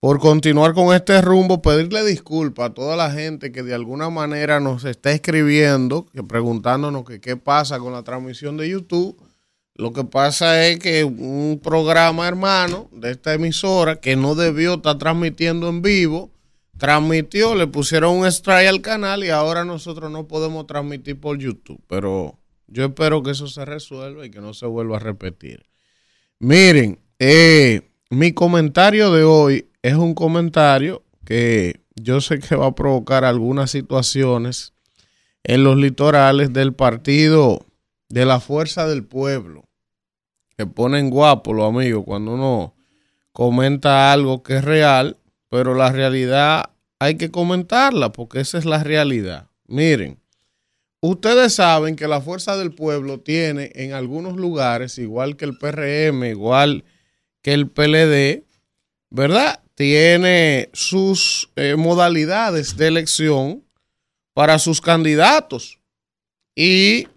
por 0.02 0.20
continuar 0.20 0.74
con 0.74 0.94
este 0.94 1.22
rumbo. 1.22 1.62
Pedirle 1.62 2.04
disculpas 2.04 2.72
a 2.72 2.74
toda 2.74 2.98
la 2.98 3.10
gente 3.10 3.54
que 3.54 3.64
de 3.64 3.74
alguna 3.74 4.10
manera 4.10 4.60
nos 4.60 4.84
está 4.84 5.14
escribiendo, 5.14 6.08
que 6.14 6.24
preguntándonos 6.24 7.06
qué 7.22 7.38
pasa 7.38 7.80
con 7.80 7.94
la 7.94 8.04
transmisión 8.04 8.58
de 8.58 8.68
YouTube. 8.68 9.16
Lo 9.76 9.94
que 9.94 10.04
pasa 10.04 10.68
es 10.68 10.78
que 10.80 11.06
un 11.06 11.62
programa 11.64 12.28
hermano 12.28 12.90
de 12.91 13.12
esta 13.12 13.34
emisora 13.34 13.95
que 13.95 14.18
no 14.18 14.36
debió 14.36 14.74
estar 14.74 14.98
transmitiendo 14.98 15.70
en 15.70 15.82
vivo, 15.82 16.32
transmitió, 16.78 17.56
le 17.56 17.68
pusieron 17.68 18.18
un 18.18 18.26
strike 18.26 18.68
al 18.68 18.82
canal 18.82 19.24
y 19.24 19.30
ahora 19.30 19.64
nosotros 19.64 20.12
no 20.12 20.28
podemos 20.28 20.68
transmitir 20.68 21.18
por 21.18 21.38
YouTube. 21.38 21.80
Pero 21.88 22.38
yo 22.68 22.85
espero 22.85 23.23
que 23.23 23.31
eso 23.31 23.48
se 23.48 23.65
resuelva 23.65 24.26
y 24.26 24.31
que 24.31 24.41
no 24.41 24.53
se 24.53 24.65
vuelva 24.65 24.98
a 24.98 24.99
repetir. 24.99 25.65
Miren, 26.40 26.99
eh, 27.19 27.90
mi 28.10 28.34
comentario 28.34 29.11
de 29.11 29.23
hoy 29.23 29.69
es 29.81 29.95
un 29.95 30.14
comentario 30.14 31.03
que 31.26 31.81
yo 31.95 32.22
sé 32.22 32.40
que 32.40 32.56
va 32.56 32.68
a 32.68 32.76
provocar 32.76 33.26
algunas 33.26 33.72
situaciones 33.72 34.73
en 35.44 35.64
los 35.64 35.77
litorales 35.77 36.53
del 36.53 36.73
partido 36.73 37.65
de 38.10 38.26
la 38.26 38.40
Fuerza 38.40 38.88
del 38.88 39.03
Pueblo. 39.03 39.65
Que 40.57 40.65
ponen 40.65 41.10
guapo 41.10 41.53
los 41.53 41.68
amigos 41.68 42.03
cuando 42.06 42.34
uno 42.34 42.76
comenta 43.31 44.14
algo 44.14 44.44
que 44.44 44.57
es 44.57 44.64
real, 44.64 45.18
pero 45.49 45.73
la 45.73 45.91
realidad 45.91 46.69
hay 46.99 47.15
que 47.15 47.31
comentarla 47.31 48.11
porque 48.11 48.40
esa 48.40 48.57
es 48.57 48.65
la 48.65 48.84
realidad. 48.84 49.49
Miren, 49.68 50.19
ustedes 51.10 51.54
saben 51.54 51.96
que 51.96 52.08
la 52.08 52.22
Fuerza 52.22 52.58
del 52.58 52.74
Pueblo 52.74 53.20
tiene 53.20 53.72
en 53.76 53.94
algunos 53.94 54.38
lugares, 54.38 54.98
igual 54.98 55.38
que 55.38 55.46
el 55.46 55.58
PRM, 55.58 56.24
igual 56.26 56.84
que 57.42 57.54
el 57.54 57.70
PLD, 57.70 58.46
¿verdad? 59.10 59.64
tiene 59.76 60.70
sus 60.74 61.52
eh, 61.56 61.76
modalidades 61.76 62.78
de 62.78 62.88
elección 62.88 63.64
para 64.34 64.60
sus 64.60 64.82
candidatos. 64.82 65.80
Y 66.56 67.08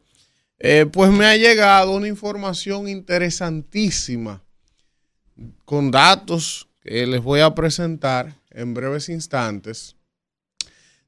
eh, 0.59 0.87
pues 0.91 1.11
me 1.11 1.27
ha 1.27 1.37
llegado 1.37 1.93
una 1.93 2.09
información 2.09 2.89
interesantísima 2.89 4.43
con 5.65 5.91
datos 5.91 6.69
que 6.81 7.07
les 7.07 7.23
voy 7.23 7.41
a 7.41 7.55
presentar 7.55 8.35
en 8.51 8.73
breves 8.73 9.09
instantes 9.11 9.96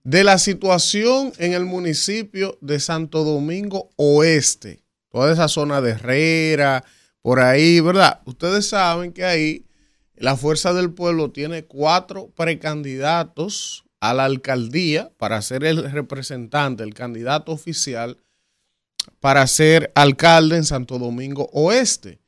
de 0.09 0.24
la 0.24 0.39
situación 0.39 1.35
en 1.36 1.52
el 1.52 1.66
municipio 1.66 2.56
de 2.62 2.80
Santo 2.80 3.24
Domingo 3.24 3.90
Oeste, 3.97 4.82
toda 5.10 5.30
esa 5.30 5.48
zona 5.48 5.82
de 5.82 5.90
Herrera, 5.90 6.82
por 7.20 7.40
ahí, 7.40 7.80
¿verdad? 7.80 8.22
Ustedes 8.24 8.66
saben 8.66 9.12
que 9.12 9.26
ahí 9.26 9.66
la 10.16 10.35
Fuerza 10.35 10.72
del 10.72 10.94
Pueblo 10.94 11.30
tiene 11.30 11.66
cuatro 11.66 12.30
precandidatos 12.35 13.85
a 14.01 14.14
la 14.14 14.24
alcaldía 14.24 15.12
para 15.18 15.43
ser 15.43 15.62
el 15.64 15.90
representante, 15.90 16.85
el 16.85 16.94
candidato 16.94 17.52
oficial 17.52 18.16
para 19.20 19.47
ser 19.47 19.93
alcalde 19.94 20.56
en 20.56 20.64
Santo 20.64 20.98
Domingo 20.98 21.51
Oeste. 21.52 22.18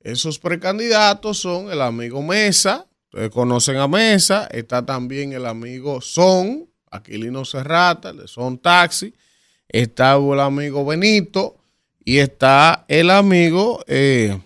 Esos 0.00 0.40
precandidatos 0.40 1.38
son 1.38 1.70
el 1.70 1.82
amigo 1.82 2.20
Mesa, 2.20 2.88
ustedes 3.12 3.30
conocen 3.30 3.76
a 3.76 3.86
Mesa, 3.86 4.48
está 4.50 4.84
también 4.84 5.32
el 5.32 5.46
amigo 5.46 6.00
Son, 6.00 6.68
Aquilino 6.90 7.44
Serrata, 7.44 8.12
de 8.12 8.28
Son 8.28 8.58
Taxi, 8.58 9.14
está 9.68 10.16
el 10.16 10.40
amigo 10.40 10.84
Benito 10.84 11.56
y 12.04 12.18
está 12.18 12.84
el 12.88 13.10
amigo 13.10 13.84
eh, 13.86 14.38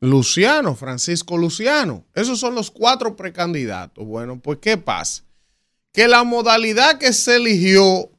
Luciano, 0.00 0.74
Francisco 0.74 1.36
Luciano. 1.36 2.04
Esos 2.14 2.40
son 2.40 2.54
los 2.54 2.70
cuatro 2.70 3.16
precandidatos. 3.16 4.06
Bueno, 4.06 4.40
pues 4.40 4.58
¿qué 4.60 4.76
pasa? 4.76 5.24
Que 5.92 6.08
la 6.08 6.24
modalidad 6.24 6.98
que 6.98 7.12
se 7.12 7.36
eligió 7.36 8.10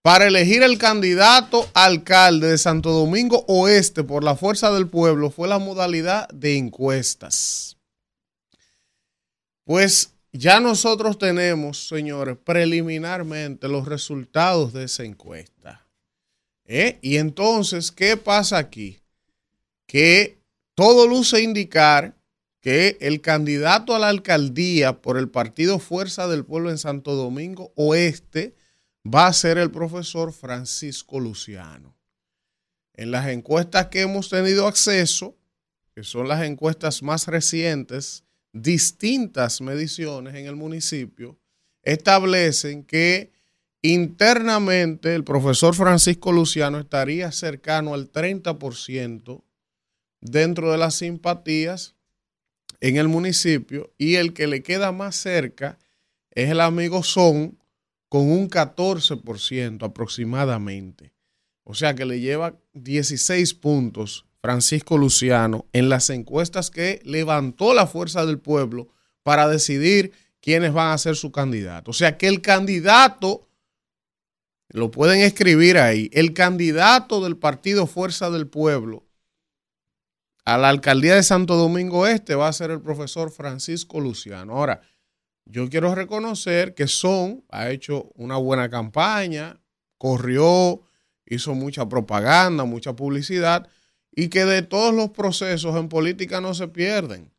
para 0.00 0.26
elegir 0.26 0.62
el 0.62 0.78
candidato 0.78 1.68
alcalde 1.74 2.48
de 2.48 2.58
Santo 2.58 2.92
Domingo 2.92 3.44
Oeste 3.48 4.04
por 4.04 4.22
la 4.22 4.36
Fuerza 4.36 4.70
del 4.70 4.86
Pueblo 4.86 5.30
fue 5.30 5.48
la 5.48 5.58
modalidad 5.58 6.28
de 6.28 6.56
encuestas. 6.56 7.76
Pues 9.64 10.13
ya 10.36 10.58
nosotros 10.58 11.16
tenemos, 11.16 11.86
señores, 11.86 12.36
preliminarmente 12.36 13.68
los 13.68 13.86
resultados 13.86 14.72
de 14.72 14.84
esa 14.84 15.04
encuesta. 15.04 15.86
¿Eh? 16.66 16.98
Y 17.02 17.18
entonces, 17.18 17.92
¿qué 17.92 18.16
pasa 18.16 18.58
aquí? 18.58 18.98
Que 19.86 20.38
todo 20.74 21.06
luce 21.06 21.40
indicar 21.40 22.16
que 22.60 22.96
el 23.00 23.20
candidato 23.20 23.94
a 23.94 23.98
la 24.00 24.08
alcaldía 24.08 25.00
por 25.00 25.18
el 25.18 25.28
partido 25.28 25.78
Fuerza 25.78 26.26
del 26.26 26.44
Pueblo 26.44 26.70
en 26.70 26.78
Santo 26.78 27.14
Domingo 27.14 27.72
Oeste, 27.76 28.56
va 29.06 29.26
a 29.26 29.32
ser 29.32 29.58
el 29.58 29.70
profesor 29.70 30.32
Francisco 30.32 31.20
Luciano. 31.20 31.94
En 32.94 33.10
las 33.10 33.28
encuestas 33.28 33.86
que 33.86 34.00
hemos 34.00 34.30
tenido 34.30 34.66
acceso, 34.66 35.36
que 35.94 36.02
son 36.02 36.26
las 36.26 36.42
encuestas 36.42 37.02
más 37.02 37.28
recientes, 37.28 38.24
distintas 38.54 39.60
mediciones 39.60 40.34
en 40.36 40.46
el 40.46 40.56
municipio, 40.56 41.36
establecen 41.82 42.84
que 42.84 43.32
internamente 43.82 45.14
el 45.14 45.24
profesor 45.24 45.74
Francisco 45.74 46.32
Luciano 46.32 46.78
estaría 46.78 47.30
cercano 47.32 47.92
al 47.92 48.10
30% 48.10 49.42
dentro 50.20 50.72
de 50.72 50.78
las 50.78 50.94
simpatías 50.94 51.94
en 52.80 52.96
el 52.96 53.08
municipio 53.08 53.92
y 53.98 54.14
el 54.14 54.32
que 54.32 54.46
le 54.46 54.62
queda 54.62 54.92
más 54.92 55.16
cerca 55.16 55.78
es 56.30 56.48
el 56.50 56.60
amigo 56.60 57.02
Son 57.02 57.58
con 58.08 58.30
un 58.30 58.48
14% 58.48 59.82
aproximadamente. 59.84 61.12
O 61.64 61.74
sea 61.74 61.94
que 61.94 62.04
le 62.04 62.20
lleva 62.20 62.56
16 62.74 63.54
puntos 63.54 64.26
Francisco 64.44 64.98
Luciano 64.98 65.64
en 65.72 65.88
las 65.88 66.10
encuestas 66.10 66.70
que 66.70 67.00
levantó 67.02 67.72
la 67.72 67.86
fuerza 67.86 68.26
del 68.26 68.38
pueblo 68.38 68.88
para 69.22 69.48
decidir 69.48 70.12
quiénes 70.42 70.74
van 70.74 70.90
a 70.90 70.98
ser 70.98 71.16
su 71.16 71.32
candidato. 71.32 71.92
O 71.92 71.94
sea 71.94 72.18
que 72.18 72.28
el 72.28 72.42
candidato, 72.42 73.48
lo 74.68 74.90
pueden 74.90 75.22
escribir 75.22 75.78
ahí, 75.78 76.10
el 76.12 76.34
candidato 76.34 77.24
del 77.24 77.38
partido 77.38 77.86
Fuerza 77.86 78.28
del 78.28 78.46
Pueblo 78.46 79.06
a 80.44 80.58
la 80.58 80.68
alcaldía 80.68 81.14
de 81.14 81.22
Santo 81.22 81.56
Domingo 81.56 82.06
Este 82.06 82.34
va 82.34 82.48
a 82.48 82.52
ser 82.52 82.70
el 82.70 82.82
profesor 82.82 83.30
Francisco 83.30 83.98
Luciano. 83.98 84.58
Ahora, 84.58 84.82
yo 85.46 85.70
quiero 85.70 85.94
reconocer 85.94 86.74
que 86.74 86.86
Son 86.86 87.42
ha 87.48 87.70
hecho 87.70 88.10
una 88.14 88.36
buena 88.36 88.68
campaña, 88.68 89.58
corrió, 89.96 90.82
hizo 91.24 91.54
mucha 91.54 91.88
propaganda, 91.88 92.64
mucha 92.64 92.94
publicidad 92.94 93.70
y 94.16 94.28
que 94.28 94.44
de 94.44 94.62
todos 94.62 94.94
los 94.94 95.10
procesos 95.10 95.76
en 95.76 95.88
política 95.88 96.40
no 96.40 96.54
se 96.54 96.68
pierden. 96.68 97.32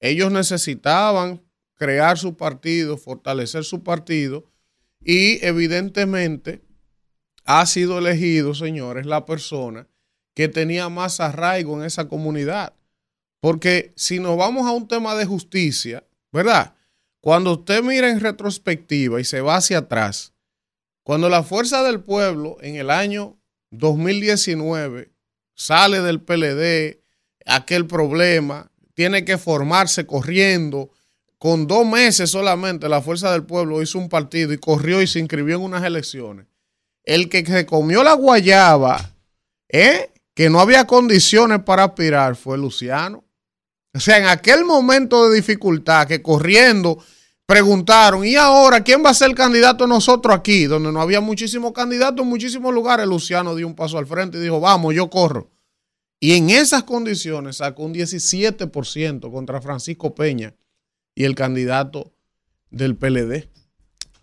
Ellos 0.00 0.30
necesitaban 0.30 1.42
crear 1.74 2.18
su 2.18 2.36
partido, 2.36 2.96
fortalecer 2.96 3.64
su 3.64 3.82
partido 3.82 4.44
y 5.04 5.44
evidentemente 5.44 6.62
ha 7.44 7.66
sido 7.66 7.98
elegido, 7.98 8.54
señores, 8.54 9.04
la 9.06 9.26
persona 9.26 9.88
que 10.34 10.48
tenía 10.48 10.88
más 10.88 11.20
arraigo 11.20 11.78
en 11.78 11.84
esa 11.84 12.08
comunidad. 12.08 12.74
Porque 13.40 13.92
si 13.96 14.20
nos 14.20 14.36
vamos 14.36 14.66
a 14.66 14.70
un 14.70 14.86
tema 14.86 15.16
de 15.16 15.26
justicia, 15.26 16.06
¿verdad? 16.30 16.74
Cuando 17.20 17.52
usted 17.52 17.82
mira 17.82 18.10
en 18.10 18.20
retrospectiva 18.20 19.20
y 19.20 19.24
se 19.24 19.40
va 19.40 19.56
hacia 19.56 19.78
atrás, 19.78 20.32
cuando 21.02 21.28
la 21.28 21.42
fuerza 21.42 21.82
del 21.82 22.00
pueblo 22.00 22.58
en 22.60 22.76
el 22.76 22.90
año 22.90 23.36
2019 23.70 25.11
sale 25.54 26.00
del 26.00 26.20
PLD, 26.20 27.00
aquel 27.46 27.86
problema, 27.86 28.70
tiene 28.94 29.24
que 29.24 29.38
formarse 29.38 30.06
corriendo, 30.06 30.90
con 31.38 31.66
dos 31.66 31.84
meses 31.86 32.30
solamente 32.30 32.88
la 32.88 33.02
fuerza 33.02 33.32
del 33.32 33.44
pueblo 33.44 33.82
hizo 33.82 33.98
un 33.98 34.08
partido 34.08 34.52
y 34.52 34.58
corrió 34.58 35.02
y 35.02 35.06
se 35.06 35.18
inscribió 35.18 35.56
en 35.56 35.62
unas 35.62 35.82
elecciones. 35.82 36.46
El 37.02 37.28
que 37.28 37.44
se 37.44 37.66
comió 37.66 38.04
la 38.04 38.12
guayaba, 38.12 39.16
¿eh? 39.68 40.12
que 40.34 40.50
no 40.50 40.60
había 40.60 40.86
condiciones 40.86 41.60
para 41.64 41.84
aspirar, 41.84 42.36
fue 42.36 42.56
Luciano. 42.58 43.24
O 43.94 44.00
sea, 44.00 44.18
en 44.18 44.26
aquel 44.26 44.64
momento 44.64 45.28
de 45.28 45.36
dificultad 45.36 46.06
que 46.06 46.22
corriendo 46.22 47.02
preguntaron, 47.52 48.24
¿y 48.24 48.34
ahora 48.34 48.82
quién 48.82 49.04
va 49.04 49.10
a 49.10 49.14
ser 49.14 49.28
el 49.28 49.36
candidato 49.36 49.86
nosotros 49.86 50.34
aquí? 50.34 50.64
Donde 50.64 50.90
no 50.90 51.02
había 51.02 51.20
muchísimos 51.20 51.72
candidatos 51.72 52.24
en 52.24 52.30
muchísimos 52.30 52.72
lugares, 52.72 53.06
Luciano 53.06 53.54
dio 53.54 53.66
un 53.66 53.74
paso 53.74 53.98
al 53.98 54.06
frente 54.06 54.38
y 54.38 54.40
dijo, 54.40 54.58
vamos, 54.58 54.94
yo 54.94 55.10
corro. 55.10 55.50
Y 56.18 56.32
en 56.32 56.48
esas 56.48 56.84
condiciones 56.84 57.58
sacó 57.58 57.82
un 57.82 57.92
17% 57.92 59.30
contra 59.30 59.60
Francisco 59.60 60.14
Peña 60.14 60.54
y 61.14 61.24
el 61.24 61.34
candidato 61.34 62.14
del 62.70 62.96
PLD, 62.96 63.50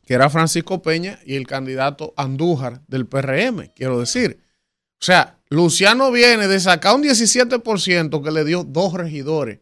que 0.07 0.13
era 0.15 0.31
Francisco 0.31 0.81
Peña 0.81 1.19
y 1.23 1.35
el 1.35 1.45
candidato 1.45 2.15
Andújar 2.17 2.81
del 2.87 3.05
PRM, 3.05 3.73
quiero 3.75 3.99
decir. 3.99 4.41
O 4.99 5.05
sea, 5.05 5.39
Luciano 5.49 6.11
viene 6.11 6.47
de 6.47 6.59
sacar 6.59 6.95
un 6.95 7.03
17% 7.03 8.23
que 8.23 8.31
le 8.31 8.43
dio 8.43 8.63
dos 8.63 8.93
regidores 8.93 9.59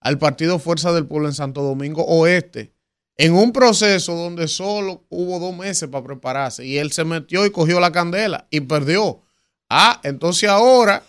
al 0.00 0.18
Partido 0.18 0.58
Fuerza 0.58 0.92
del 0.92 1.06
Pueblo 1.06 1.28
en 1.28 1.34
Santo 1.34 1.62
Domingo 1.62 2.04
Oeste, 2.04 2.73
en 3.16 3.34
un 3.34 3.52
proceso 3.52 4.14
donde 4.14 4.48
solo 4.48 5.04
hubo 5.08 5.38
dos 5.38 5.56
meses 5.56 5.88
para 5.88 6.04
prepararse 6.04 6.66
y 6.66 6.78
él 6.78 6.92
se 6.92 7.04
metió 7.04 7.46
y 7.46 7.50
cogió 7.50 7.80
la 7.80 7.92
candela 7.92 8.46
y 8.50 8.60
perdió. 8.60 9.20
Ah, 9.68 10.00
entonces 10.02 10.48
ahora 10.48 11.02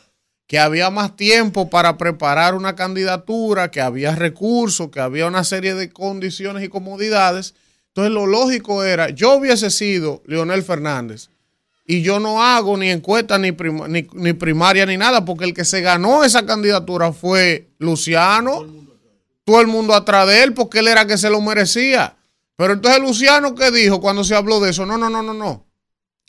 que 0.48 0.60
había 0.60 0.90
más 0.92 1.16
tiempo 1.16 1.70
para 1.70 1.98
preparar 1.98 2.54
una 2.54 2.76
candidatura, 2.76 3.72
que 3.72 3.82
había 3.82 4.16
recursos, 4.16 4.90
que 4.90 5.00
había 5.00 5.26
una 5.26 5.44
serie 5.44 5.74
de 5.74 5.92
condiciones 5.92 6.64
y 6.64 6.70
comodidades, 6.70 7.56
entonces 7.88 8.14
lo 8.14 8.28
lógico 8.28 8.84
era, 8.84 9.10
yo 9.10 9.38
hubiese 9.38 9.72
sido 9.72 10.22
Leonel 10.28 10.64
Fernández, 10.64 11.30
y 11.88 12.02
yo 12.02 12.20
no 12.20 12.42
hago 12.42 12.78
ni 12.78 12.90
encuesta, 12.90 13.38
ni, 13.38 13.52
ni, 13.52 14.34
primaria, 14.34 14.86
ni 14.88 14.98
nada, 14.98 15.24
porque 15.24 15.46
el 15.46 15.54
que 15.54 15.66
se 15.66 15.82
ganó 15.82 16.24
esa 16.24 16.46
candidatura 16.46 17.14
fue 17.14 17.70
Luciano. 17.78 18.66
Todo 19.46 19.62
el 19.62 19.68
mundo 19.68 19.94
atrás 19.94 20.28
de 20.28 20.44
él, 20.44 20.54
porque 20.54 20.80
él 20.80 20.88
era 20.88 21.08
que 21.08 21.18
se 21.18 21.30
lo 21.30 21.40
merecía. 21.40 22.18
Pero 22.58 22.74
entonces 22.74 23.02
Luciano, 23.02 23.56
¿qué 23.56 23.72
dijo 23.72 24.02
cuando 24.02 24.24
se 24.24 24.36
habló 24.36 24.60
de 24.60 24.72
eso? 24.72 24.86
No, 24.86 24.98
no, 24.98 25.10
no, 25.10 25.24
no, 25.24 25.34
no. 25.34 25.66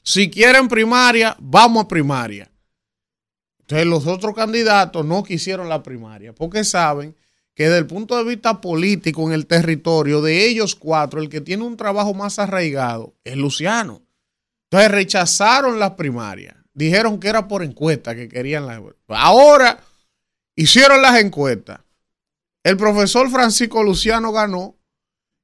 Si 0.02 0.30
quieren 0.30 0.68
primaria, 0.68 1.36
vamos 1.40 1.84
a 1.84 1.88
primaria. 1.88 2.50
Entonces 3.60 3.86
los 3.86 4.06
otros 4.06 4.34
candidatos 4.34 5.04
no 5.04 5.24
quisieron 5.24 5.68
la 5.68 5.82
primaria, 5.82 6.32
porque 6.32 6.62
saben 6.62 7.16
que 7.54 7.64
desde 7.64 7.78
el 7.78 7.86
punto 7.86 8.16
de 8.16 8.24
vista 8.24 8.60
político 8.60 9.26
en 9.26 9.32
el 9.32 9.46
territorio 9.46 10.20
de 10.20 10.46
ellos 10.46 10.74
cuatro, 10.74 11.20
el 11.20 11.28
que 11.28 11.40
tiene 11.40 11.64
un 11.64 11.76
trabajo 11.76 12.12
más 12.14 12.38
arraigado 12.38 13.14
es 13.24 13.36
Luciano. 13.36 14.02
Entonces 14.70 14.90
rechazaron 14.90 15.78
las 15.78 15.92
primarias. 15.92 16.54
Dijeron 16.74 17.18
que 17.18 17.28
era 17.28 17.48
por 17.48 17.64
encuesta 17.64 18.14
que 18.14 18.28
querían 18.28 18.66
las 18.66 18.82
Ahora 19.08 19.80
hicieron 20.54 21.00
las 21.00 21.18
encuestas. 21.18 21.80
El 22.66 22.76
profesor 22.76 23.30
Francisco 23.30 23.84
Luciano 23.84 24.32
ganó 24.32 24.76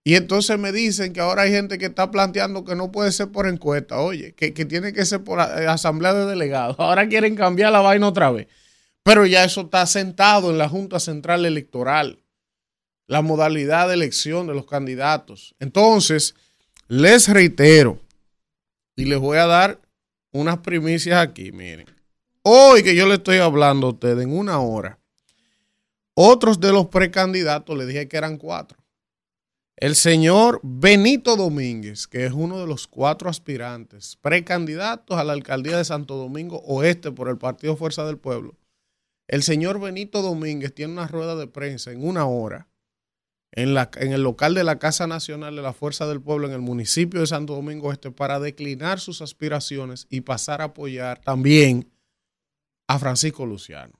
Y 0.02 0.16
entonces 0.16 0.58
me 0.58 0.72
dicen 0.72 1.12
que 1.12 1.20
ahora 1.20 1.42
hay 1.42 1.52
gente 1.52 1.78
que 1.78 1.86
está 1.86 2.10
planteando 2.10 2.64
que 2.64 2.74
no 2.74 2.90
puede 2.90 3.12
ser 3.12 3.30
por 3.30 3.46
encuesta, 3.46 4.00
oye, 4.00 4.34
que, 4.34 4.50
tiene 4.50 4.92
que 4.92 5.04
ser 5.04 5.22
por 5.22 5.38
eh, 5.38 5.68
asamblea 5.68 6.14
de 6.14 6.26
delegados. 6.26 6.74
Ahora 6.80 7.06
quieren 7.06 7.36
cambiar 7.36 7.70
la 7.70 7.80
vaina 7.80 8.08
otra 8.08 8.32
vez. 8.32 8.48
Pero 9.04 9.24
ya 9.24 9.44
eso 9.44 9.60
está 9.60 9.86
sentado 9.86 10.50
en 10.50 10.58
la 10.58 10.68
Junta 10.68 10.98
Central 10.98 11.46
Electoral, 11.46 12.24
la 13.06 13.22
modalidad 13.22 13.86
de 13.86 13.94
elección 13.94 14.48
de 14.48 14.54
los 14.54 14.66
candidatos. 14.66 15.54
Entonces, 15.60 16.34
les 16.88 17.28
reitero 17.28 18.00
y 18.96 19.04
les 19.04 19.20
voy 19.20 19.38
a 19.38 19.46
dar 19.46 19.80
unas 20.32 20.58
primicias 20.58 21.20
aquí, 21.20 21.52
miren. 21.52 21.86
Hoy 22.42 22.82
que 22.82 22.96
yo 22.96 23.06
le 23.06 23.14
estoy 23.14 23.36
hablando 23.36 23.86
a 23.86 23.90
ustedes 23.90 24.24
en 24.24 24.36
una 24.36 24.58
hora, 24.58 24.98
otros 26.14 26.60
de 26.60 26.72
los 26.72 26.88
precandidatos, 26.88 27.76
le 27.76 27.86
dije 27.86 28.08
que 28.08 28.16
eran 28.16 28.36
cuatro. 28.36 28.78
El 29.76 29.96
señor 29.96 30.60
Benito 30.62 31.36
Domínguez, 31.36 32.06
que 32.06 32.24
es 32.24 32.32
uno 32.32 32.60
de 32.60 32.66
los 32.66 32.86
cuatro 32.86 33.28
aspirantes 33.28 34.16
precandidatos 34.20 35.18
a 35.18 35.24
la 35.24 35.32
alcaldía 35.32 35.76
de 35.76 35.84
Santo 35.84 36.16
Domingo 36.16 36.58
Oeste 36.66 37.10
por 37.10 37.28
el 37.28 37.38
Partido 37.38 37.76
Fuerza 37.76 38.04
del 38.04 38.18
Pueblo. 38.18 38.56
El 39.26 39.42
señor 39.42 39.80
Benito 39.80 40.22
Domínguez 40.22 40.74
tiene 40.74 40.92
una 40.92 41.08
rueda 41.08 41.34
de 41.36 41.46
prensa 41.46 41.90
en 41.90 42.06
una 42.06 42.26
hora 42.26 42.68
en, 43.52 43.74
la, 43.74 43.90
en 43.96 44.12
el 44.12 44.22
local 44.22 44.54
de 44.54 44.64
la 44.64 44.78
Casa 44.78 45.06
Nacional 45.06 45.56
de 45.56 45.62
la 45.62 45.72
Fuerza 45.72 46.06
del 46.06 46.20
Pueblo 46.20 46.46
en 46.46 46.54
el 46.54 46.60
municipio 46.60 47.20
de 47.20 47.26
Santo 47.26 47.54
Domingo 47.54 47.92
Este 47.92 48.10
para 48.10 48.40
declinar 48.40 49.00
sus 49.00 49.20
aspiraciones 49.20 50.06
y 50.10 50.22
pasar 50.22 50.60
a 50.60 50.66
apoyar 50.66 51.20
también 51.20 51.90
a 52.88 52.98
Francisco 52.98 53.46
Luciano. 53.46 53.98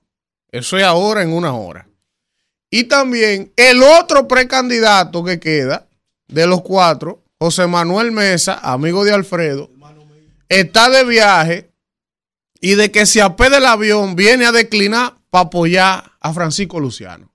Eso 0.51 0.77
es 0.77 0.83
ahora 0.83 1.23
en 1.23 1.33
una 1.33 1.53
hora. 1.53 1.87
Y 2.75 2.85
también 2.85 3.53
el 3.55 3.83
otro 3.83 4.27
precandidato 4.27 5.23
que 5.23 5.39
queda 5.39 5.87
de 6.27 6.47
los 6.47 6.63
cuatro, 6.63 7.23
José 7.37 7.67
Manuel 7.67 8.11
Mesa, 8.11 8.55
amigo 8.63 9.03
de 9.03 9.13
Alfredo, 9.13 9.69
está 10.49 10.89
de 10.89 11.05
viaje 11.05 11.69
y 12.59 12.73
de 12.73 12.91
que 12.91 13.05
se 13.05 13.21
apé 13.21 13.51
del 13.51 13.67
avión 13.67 14.15
viene 14.15 14.47
a 14.47 14.51
declinar 14.51 15.19
para 15.29 15.43
apoyar 15.43 16.13
a 16.19 16.33
Francisco 16.33 16.79
Luciano. 16.79 17.31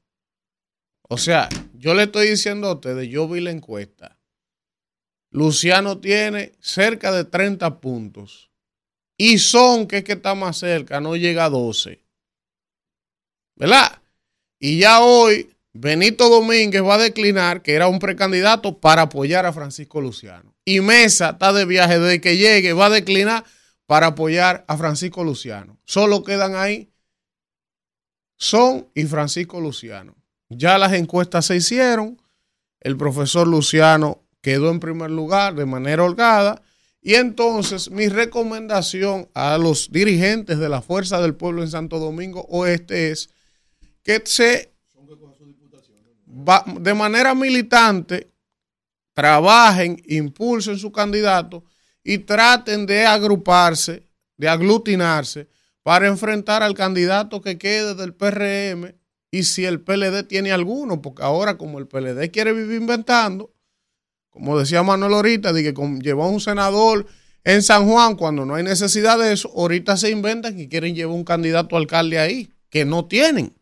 O 1.02 1.16
sea, 1.16 1.48
yo 1.72 1.94
le 1.94 2.02
estoy 2.02 2.30
diciendo 2.30 2.66
a 2.66 2.74
ustedes, 2.74 3.08
yo 3.08 3.28
vi 3.28 3.40
la 3.40 3.52
encuesta. 3.52 4.18
Luciano 5.30 5.98
tiene 5.98 6.50
cerca 6.58 7.12
de 7.12 7.24
30 7.24 7.78
puntos. 7.78 8.50
Y 9.16 9.38
Son, 9.38 9.86
que 9.86 9.98
es 9.98 10.04
que 10.04 10.14
está 10.14 10.34
más 10.34 10.58
cerca, 10.58 11.00
no 11.00 11.14
llega 11.14 11.44
a 11.44 11.48
12. 11.48 12.02
¿Verdad? 13.54 14.02
Y 14.58 14.78
ya 14.78 15.00
hoy 15.00 15.50
Benito 15.72 16.28
Domínguez 16.28 16.82
va 16.82 16.94
a 16.94 16.98
declinar, 16.98 17.62
que 17.62 17.74
era 17.74 17.86
un 17.88 17.98
precandidato, 17.98 18.78
para 18.78 19.02
apoyar 19.02 19.46
a 19.46 19.52
Francisco 19.52 20.00
Luciano. 20.00 20.54
Y 20.64 20.80
Mesa 20.80 21.30
está 21.30 21.52
de 21.52 21.64
viaje 21.64 21.98
desde 21.98 22.20
que 22.20 22.36
llegue, 22.36 22.72
va 22.72 22.86
a 22.86 22.90
declinar 22.90 23.44
para 23.86 24.08
apoyar 24.08 24.64
a 24.68 24.76
Francisco 24.76 25.24
Luciano. 25.24 25.78
Solo 25.84 26.22
quedan 26.22 26.56
ahí 26.56 26.90
Son 28.36 28.88
y 28.94 29.04
Francisco 29.04 29.60
Luciano. 29.60 30.14
Ya 30.48 30.78
las 30.78 30.92
encuestas 30.92 31.46
se 31.46 31.56
hicieron. 31.56 32.20
El 32.80 32.96
profesor 32.96 33.46
Luciano 33.46 34.22
quedó 34.42 34.70
en 34.70 34.80
primer 34.80 35.10
lugar 35.10 35.54
de 35.54 35.66
manera 35.66 36.04
holgada. 36.04 36.62
Y 37.00 37.14
entonces 37.14 37.90
mi 37.90 38.08
recomendación 38.08 39.28
a 39.34 39.58
los 39.58 39.90
dirigentes 39.90 40.58
de 40.58 40.68
la 40.68 40.82
Fuerza 40.82 41.20
del 41.20 41.34
Pueblo 41.34 41.62
en 41.62 41.70
Santo 41.70 41.98
Domingo 41.98 42.42
Oeste 42.50 43.10
es 43.10 43.30
que 44.02 44.22
se 44.24 44.72
va- 46.48 46.64
de 46.80 46.94
manera 46.94 47.34
militante 47.34 48.30
trabajen, 49.14 50.00
impulsen 50.06 50.78
su 50.78 50.92
candidato 50.92 51.64
y 52.04 52.18
traten 52.18 52.86
de 52.86 53.04
agruparse, 53.04 54.04
de 54.36 54.48
aglutinarse 54.48 55.48
para 55.82 56.06
enfrentar 56.06 56.62
al 56.62 56.74
candidato 56.74 57.40
que 57.40 57.58
quede 57.58 57.94
del 57.94 58.14
PRM 58.14 58.94
y 59.30 59.42
si 59.42 59.64
el 59.64 59.80
PLD 59.80 60.22
tiene 60.22 60.52
alguno, 60.52 61.02
porque 61.02 61.22
ahora 61.22 61.58
como 61.58 61.78
el 61.78 61.86
PLD 61.86 62.30
quiere 62.30 62.52
vivir 62.52 62.80
inventando, 62.80 63.52
como 64.30 64.58
decía 64.58 64.82
Manuel 64.82 65.14
ahorita, 65.14 65.52
de 65.52 65.62
que 65.64 65.74
llevó 66.00 66.24
a 66.24 66.28
un 66.28 66.40
senador 66.40 67.06
en 67.44 67.62
San 67.62 67.88
Juan 67.88 68.14
cuando 68.14 68.44
no 68.44 68.54
hay 68.54 68.62
necesidad 68.62 69.18
de 69.18 69.32
eso, 69.32 69.50
ahorita 69.56 69.96
se 69.96 70.10
inventan 70.10 70.56
que 70.56 70.68
quieren 70.68 70.94
llevar 70.94 71.16
un 71.16 71.24
candidato 71.24 71.76
alcalde 71.76 72.18
ahí, 72.18 72.52
que 72.70 72.84
no 72.84 73.06
tienen. 73.06 73.54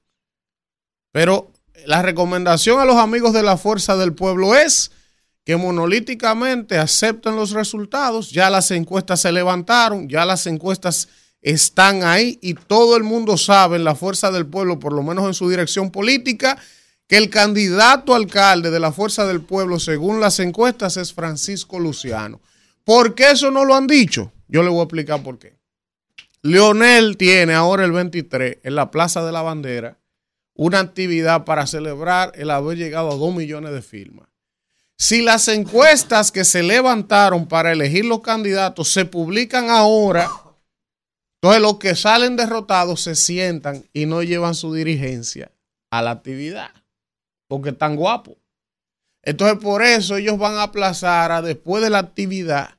Pero 1.16 1.50
la 1.86 2.02
recomendación 2.02 2.78
a 2.78 2.84
los 2.84 2.96
amigos 2.96 3.32
de 3.32 3.42
la 3.42 3.56
Fuerza 3.56 3.96
del 3.96 4.12
Pueblo 4.12 4.54
es 4.54 4.90
que 5.46 5.56
monolíticamente 5.56 6.76
acepten 6.76 7.36
los 7.36 7.52
resultados. 7.52 8.32
Ya 8.32 8.50
las 8.50 8.70
encuestas 8.70 9.22
se 9.22 9.32
levantaron, 9.32 10.10
ya 10.10 10.26
las 10.26 10.46
encuestas 10.46 11.08
están 11.40 12.02
ahí 12.02 12.38
y 12.42 12.52
todo 12.52 12.98
el 12.98 13.02
mundo 13.02 13.38
sabe 13.38 13.76
en 13.76 13.84
la 13.84 13.94
Fuerza 13.94 14.30
del 14.30 14.44
Pueblo, 14.44 14.78
por 14.78 14.92
lo 14.92 15.02
menos 15.02 15.24
en 15.24 15.32
su 15.32 15.48
dirección 15.48 15.90
política, 15.90 16.58
que 17.06 17.16
el 17.16 17.30
candidato 17.30 18.14
alcalde 18.14 18.70
de 18.70 18.80
la 18.80 18.92
Fuerza 18.92 19.24
del 19.24 19.40
Pueblo, 19.40 19.80
según 19.80 20.20
las 20.20 20.38
encuestas, 20.38 20.98
es 20.98 21.14
Francisco 21.14 21.78
Luciano. 21.78 22.42
¿Por 22.84 23.14
qué 23.14 23.30
eso 23.30 23.50
no 23.50 23.64
lo 23.64 23.74
han 23.74 23.86
dicho? 23.86 24.34
Yo 24.48 24.62
le 24.62 24.68
voy 24.68 24.80
a 24.80 24.82
explicar 24.82 25.22
por 25.22 25.38
qué. 25.38 25.56
Leonel 26.42 27.16
tiene 27.16 27.54
ahora 27.54 27.86
el 27.86 27.92
23 27.92 28.58
en 28.62 28.74
la 28.74 28.90
Plaza 28.90 29.24
de 29.24 29.32
la 29.32 29.40
Bandera 29.40 29.96
una 30.56 30.80
actividad 30.80 31.44
para 31.44 31.66
celebrar 31.66 32.32
el 32.34 32.50
haber 32.50 32.78
llegado 32.78 33.10
a 33.10 33.16
2 33.16 33.34
millones 33.34 33.72
de 33.72 33.82
firmas. 33.82 34.28
Si 34.98 35.20
las 35.20 35.48
encuestas 35.48 36.32
que 36.32 36.44
se 36.44 36.62
levantaron 36.62 37.46
para 37.46 37.72
elegir 37.72 38.06
los 38.06 38.22
candidatos 38.22 38.88
se 38.88 39.04
publican 39.04 39.68
ahora, 39.68 40.30
entonces 41.36 41.60
los 41.60 41.78
que 41.78 41.94
salen 41.94 42.36
derrotados 42.36 43.02
se 43.02 43.14
sientan 43.14 43.84
y 43.92 44.06
no 44.06 44.22
llevan 44.22 44.54
su 44.54 44.72
dirigencia 44.72 45.52
a 45.90 46.00
la 46.00 46.12
actividad, 46.12 46.70
porque 47.46 47.70
están 47.70 47.96
guapos. 47.96 48.36
Entonces 49.22 49.58
por 49.62 49.82
eso 49.82 50.16
ellos 50.16 50.38
van 50.38 50.54
a 50.54 50.64
aplazar 50.64 51.30
a 51.30 51.42
después 51.42 51.82
de 51.82 51.90
la 51.90 51.98
actividad 51.98 52.78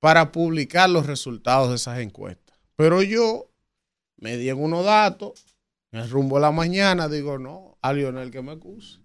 para 0.00 0.32
publicar 0.32 0.90
los 0.90 1.06
resultados 1.06 1.70
de 1.70 1.76
esas 1.76 2.00
encuestas. 2.00 2.58
Pero 2.76 3.02
yo 3.02 3.48
me 4.16 4.36
di 4.36 4.50
unos 4.52 4.84
datos, 4.84 5.53
me 5.94 6.04
rumbo 6.08 6.38
a 6.38 6.40
la 6.40 6.50
mañana, 6.50 7.08
digo, 7.08 7.38
no, 7.38 7.78
a 7.80 7.92
Lionel 7.92 8.32
que 8.32 8.42
me 8.42 8.50
acuse. 8.50 8.98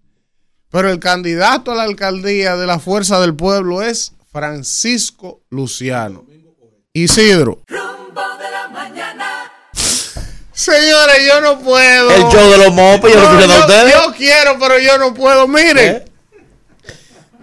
Pero 0.72 0.90
el 0.90 0.98
candidato 0.98 1.70
a 1.70 1.76
la 1.76 1.84
alcaldía 1.84 2.56
de 2.56 2.66
la 2.66 2.80
Fuerza 2.80 3.20
del 3.20 3.36
Pueblo 3.36 3.80
es 3.80 4.12
Francisco 4.32 5.40
Luciano. 5.50 6.26
Isidro. 6.92 7.60
Rumbo 7.68 8.20
de 8.38 8.50
la 8.50 8.68
mañana. 8.72 9.52
Señores, 10.52 11.28
yo 11.28 11.40
no 11.40 11.60
puedo. 11.60 12.10
El 12.10 12.22
show 12.22 12.50
de 12.50 12.58
los 12.58 12.74
mopes, 12.74 13.14
yo 13.14 13.20
a 13.20 13.40
yo, 13.40 13.60
ustedes. 13.60 13.94
yo 13.94 14.12
quiero, 14.16 14.58
pero 14.58 14.76
yo 14.80 14.98
no 14.98 15.14
puedo. 15.14 15.46
Miren, 15.46 16.02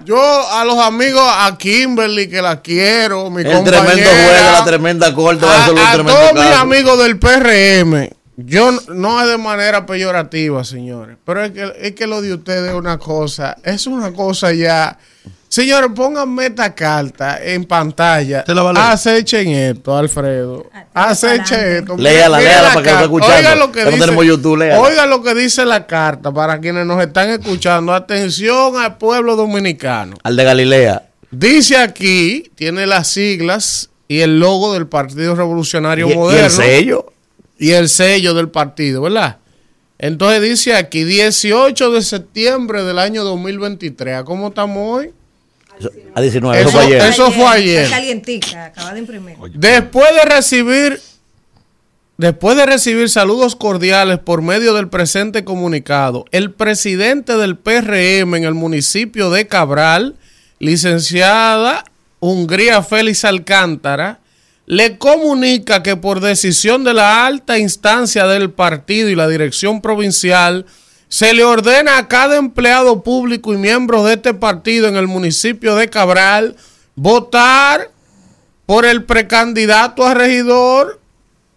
yo 0.03 0.19
a 0.51 0.65
los 0.65 0.77
amigos, 0.79 1.23
a 1.25 1.57
Kimberly, 1.57 2.29
que 2.29 2.41
la 2.41 2.61
quiero, 2.61 3.29
mi 3.29 3.43
El 3.43 3.53
compañera, 3.53 3.81
tremendo 3.85 4.09
juego, 4.09 4.51
la 4.51 4.65
tremenda 4.65 5.15
corte, 5.15 5.45
va 5.45 5.63
a 5.63 5.65
ser 5.65 5.73
un 5.73 5.79
a 5.79 5.93
tremendo 5.93 6.19
todos 6.19 6.33
mis 6.33 6.53
amigos 6.53 6.99
del 6.99 7.17
PRM, 7.17 8.09
yo 8.37 8.71
no- 8.89 9.21
es 9.21 9.27
de 9.29 9.37
manera 9.37 9.85
peyorativa, 9.85 10.63
señores, 10.63 11.17
pero 11.25 11.43
es 11.43 11.51
que, 11.51 11.73
es 11.81 11.91
que 11.93 12.07
lo 12.07 12.21
de 12.21 12.33
ustedes 12.35 12.69
es 12.69 12.75
una 12.75 12.97
cosa, 12.97 13.57
es 13.63 13.87
una 13.87 14.13
cosa 14.13 14.53
ya. 14.53 14.97
Señores, 15.49 15.89
pónganme 15.95 16.47
esta 16.47 16.75
carta 16.75 17.41
en 17.41 17.63
pantalla. 17.63 18.43
Acechen 18.75 19.47
esto, 19.47 19.95
Alfredo. 19.97 20.69
Acechen 20.93 21.77
esto. 21.77 21.95
Léala, 21.97 22.39
Mira 22.39 22.49
léala 22.51 22.67
la 22.67 22.73
para 22.73 22.97
que 22.97 23.03
escuchando. 23.03 23.35
Oiga 23.37 23.55
lo 23.55 23.71
que 23.71 23.83
no 23.85 23.91
dice, 23.91 23.99
tenemos 24.01 24.25
YouTube, 24.25 24.57
léala. 24.57 24.79
oiga 24.81 25.05
lo 25.05 25.23
que 25.23 25.33
dice 25.33 25.63
la 25.65 25.87
carta 25.87 26.33
para 26.33 26.59
quienes 26.59 26.85
nos 26.85 27.01
están 27.01 27.29
escuchando. 27.29 27.93
Atención 27.93 28.75
al 28.77 28.97
pueblo 28.97 29.37
dominicano. 29.37 30.17
Al 30.21 30.35
de 30.35 30.43
Galilea. 30.43 31.03
Dice 31.31 31.77
aquí, 31.77 32.51
tiene 32.55 32.85
las 32.85 33.07
siglas 33.07 33.89
y 34.09 34.19
el 34.19 34.39
logo 34.39 34.73
del 34.73 34.87
Partido 34.87 35.33
Revolucionario 35.35 36.07
¿Y- 36.07 36.09
y 36.09 36.11
el 36.11 36.17
Moderno. 36.19 36.49
sello? 36.49 37.13
Y 37.59 37.71
el 37.71 37.89
sello 37.89 38.33
del 38.33 38.49
partido, 38.49 39.01
¿verdad? 39.01 39.37
Entonces 39.99 40.41
dice 40.43 40.75
aquí, 40.75 41.03
18 41.03 41.91
de 41.91 42.01
septiembre 42.03 42.83
del 42.83 42.99
año 42.99 43.23
2023. 43.23 44.17
¿A 44.17 44.23
cómo 44.23 44.49
estamos 44.49 44.77
hoy? 44.99 45.11
A 46.15 46.21
19, 46.21 46.59
eso, 46.59 46.69
Eso- 46.69 46.77
fue 46.77 46.85
ayer. 46.85 47.01
eso 47.01 47.31
fue 47.31 47.45
ayer. 47.47 47.83
Está 47.83 47.95
calientica, 47.97 48.65
acaba 48.65 48.93
de 48.93 48.99
imprimir. 48.99 49.37
Después 49.55 50.07
de 50.15 50.21
recibir, 50.35 50.99
después 52.17 52.57
de 52.57 52.65
recibir 52.65 53.09
saludos 53.09 53.55
cordiales 53.55 54.17
por 54.19 54.41
medio 54.41 54.73
del 54.73 54.87
presente 54.87 55.43
comunicado, 55.43 56.25
el 56.31 56.51
presidente 56.51 57.35
del 57.37 57.57
PRM 57.57 58.35
en 58.37 58.43
el 58.43 58.53
municipio 58.55 59.29
de 59.31 59.47
Cabral, 59.47 60.15
licenciada 60.59 61.83
Hungría 62.19 62.81
Félix 62.83 63.25
Alcántara, 63.25 64.19
le 64.67 64.97
comunica 64.97 65.81
que 65.81 65.95
por 65.95 66.19
decisión 66.19 66.83
de 66.83 66.93
la 66.93 67.25
alta 67.25 67.57
instancia 67.57 68.27
del 68.27 68.51
partido 68.51 69.09
y 69.09 69.15
la 69.15 69.27
dirección 69.27 69.81
provincial, 69.81 70.65
se 71.07 71.33
le 71.33 71.45
ordena 71.45 71.97
a 71.97 72.09
cada 72.09 72.35
empleado 72.35 73.01
público 73.01 73.53
y 73.53 73.57
miembro 73.57 74.03
de 74.03 74.15
este 74.15 74.33
partido 74.33 74.89
en 74.89 74.97
el 74.97 75.07
municipio 75.07 75.75
de 75.77 75.89
Cabral 75.89 76.57
votar 76.95 77.91
por 78.65 78.85
el 78.85 79.05
precandidato 79.05 80.05
a 80.05 80.13
regidor, 80.13 80.99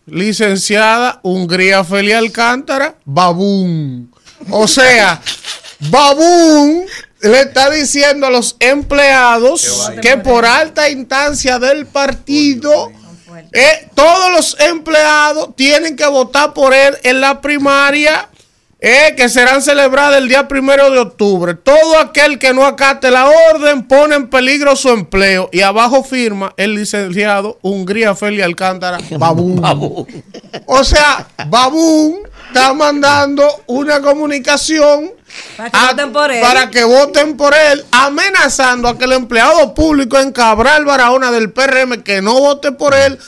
licenciada 0.07 1.19
Hungría 1.25 1.83
Felia 1.83 2.19
Alcántara, 2.19 2.95
Babún. 3.05 4.15
O 4.51 4.69
sea, 4.69 5.21
Babún 5.91 6.85
le 7.23 7.41
está 7.41 7.71
diciendo 7.71 8.29
a 8.29 8.31
los 8.31 8.55
empleados 8.61 9.91
que 10.01 10.17
por 10.17 10.47
alta 10.47 10.89
instancia 10.89 11.59
del 11.59 11.87
partido, 11.87 12.93
eh, 13.53 13.89
todos 13.95 14.33
los 14.33 14.61
empleados 14.61 15.55
tienen 15.57 15.97
que 15.97 16.07
votar 16.07 16.53
por 16.55 16.73
él 16.75 16.97
en 17.03 17.21
la 17.21 17.41
primaria. 17.41 18.29
eh, 18.83 19.13
que 19.15 19.29
serán 19.29 19.61
celebradas 19.61 20.17
el 20.17 20.27
día 20.29 20.49
primero 20.49 20.89
de 20.91 20.99
octubre. 21.01 21.53
Todo 21.53 21.99
aquel 21.99 22.39
que 22.39 22.55
no 22.55 22.65
acate 22.65 23.11
la 23.11 23.29
orden 23.53 23.87
pone 23.87 24.15
en 24.17 24.31
peligro 24.31 24.75
su 24.75 24.89
empleo. 24.89 25.51
Y 25.53 25.61
abajo 25.61 26.03
firma 26.03 26.55
el 26.57 26.77
licenciado 26.77 27.59
Hungría 27.61 28.15
Feli 28.15 28.41
Alcántara 28.41 28.97
Babún. 29.19 29.61
O 30.65 30.83
sea, 30.83 31.29
Babún 31.49 32.21
está 32.47 32.73
mandando 32.73 33.47
una 33.67 34.01
comunicación 34.01 35.13
Para 35.59 35.71
que 35.71 35.77
voten 35.85 36.13
por 36.15 36.31
él. 36.33 36.41
para 36.41 36.71
que 36.71 36.85
voten 36.85 37.37
por 37.37 37.53
él, 37.55 37.85
amenazando 37.91 38.89
a 38.89 38.97
que 38.97 39.05
el 39.05 39.13
empleado 39.13 39.75
público 39.75 40.19
en 40.19 40.33
Cabral 40.33 40.87
Barahona 40.87 41.31
del 41.31 41.53
PRM 41.53 42.03
que 42.03 42.23
no 42.23 42.33
vote 42.33 42.73
por 42.73 42.95
él 42.95 43.19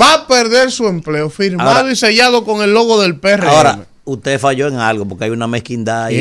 va 0.00 0.14
a 0.14 0.26
perder 0.26 0.70
su 0.70 0.86
empleo, 0.86 1.30
firmado 1.30 1.70
Ahora- 1.70 1.92
y 1.92 1.96
sellado 1.96 2.44
con 2.44 2.62
el 2.62 2.72
logo 2.72 3.00
del 3.00 3.16
PRM. 3.18 3.48
Ahora, 3.48 3.86
usted 4.04 4.38
falló 4.38 4.68
en 4.68 4.76
algo 4.76 5.06
porque 5.06 5.24
hay 5.24 5.30
una 5.30 5.46
mezquindad. 5.46 6.06
ahí 6.06 6.18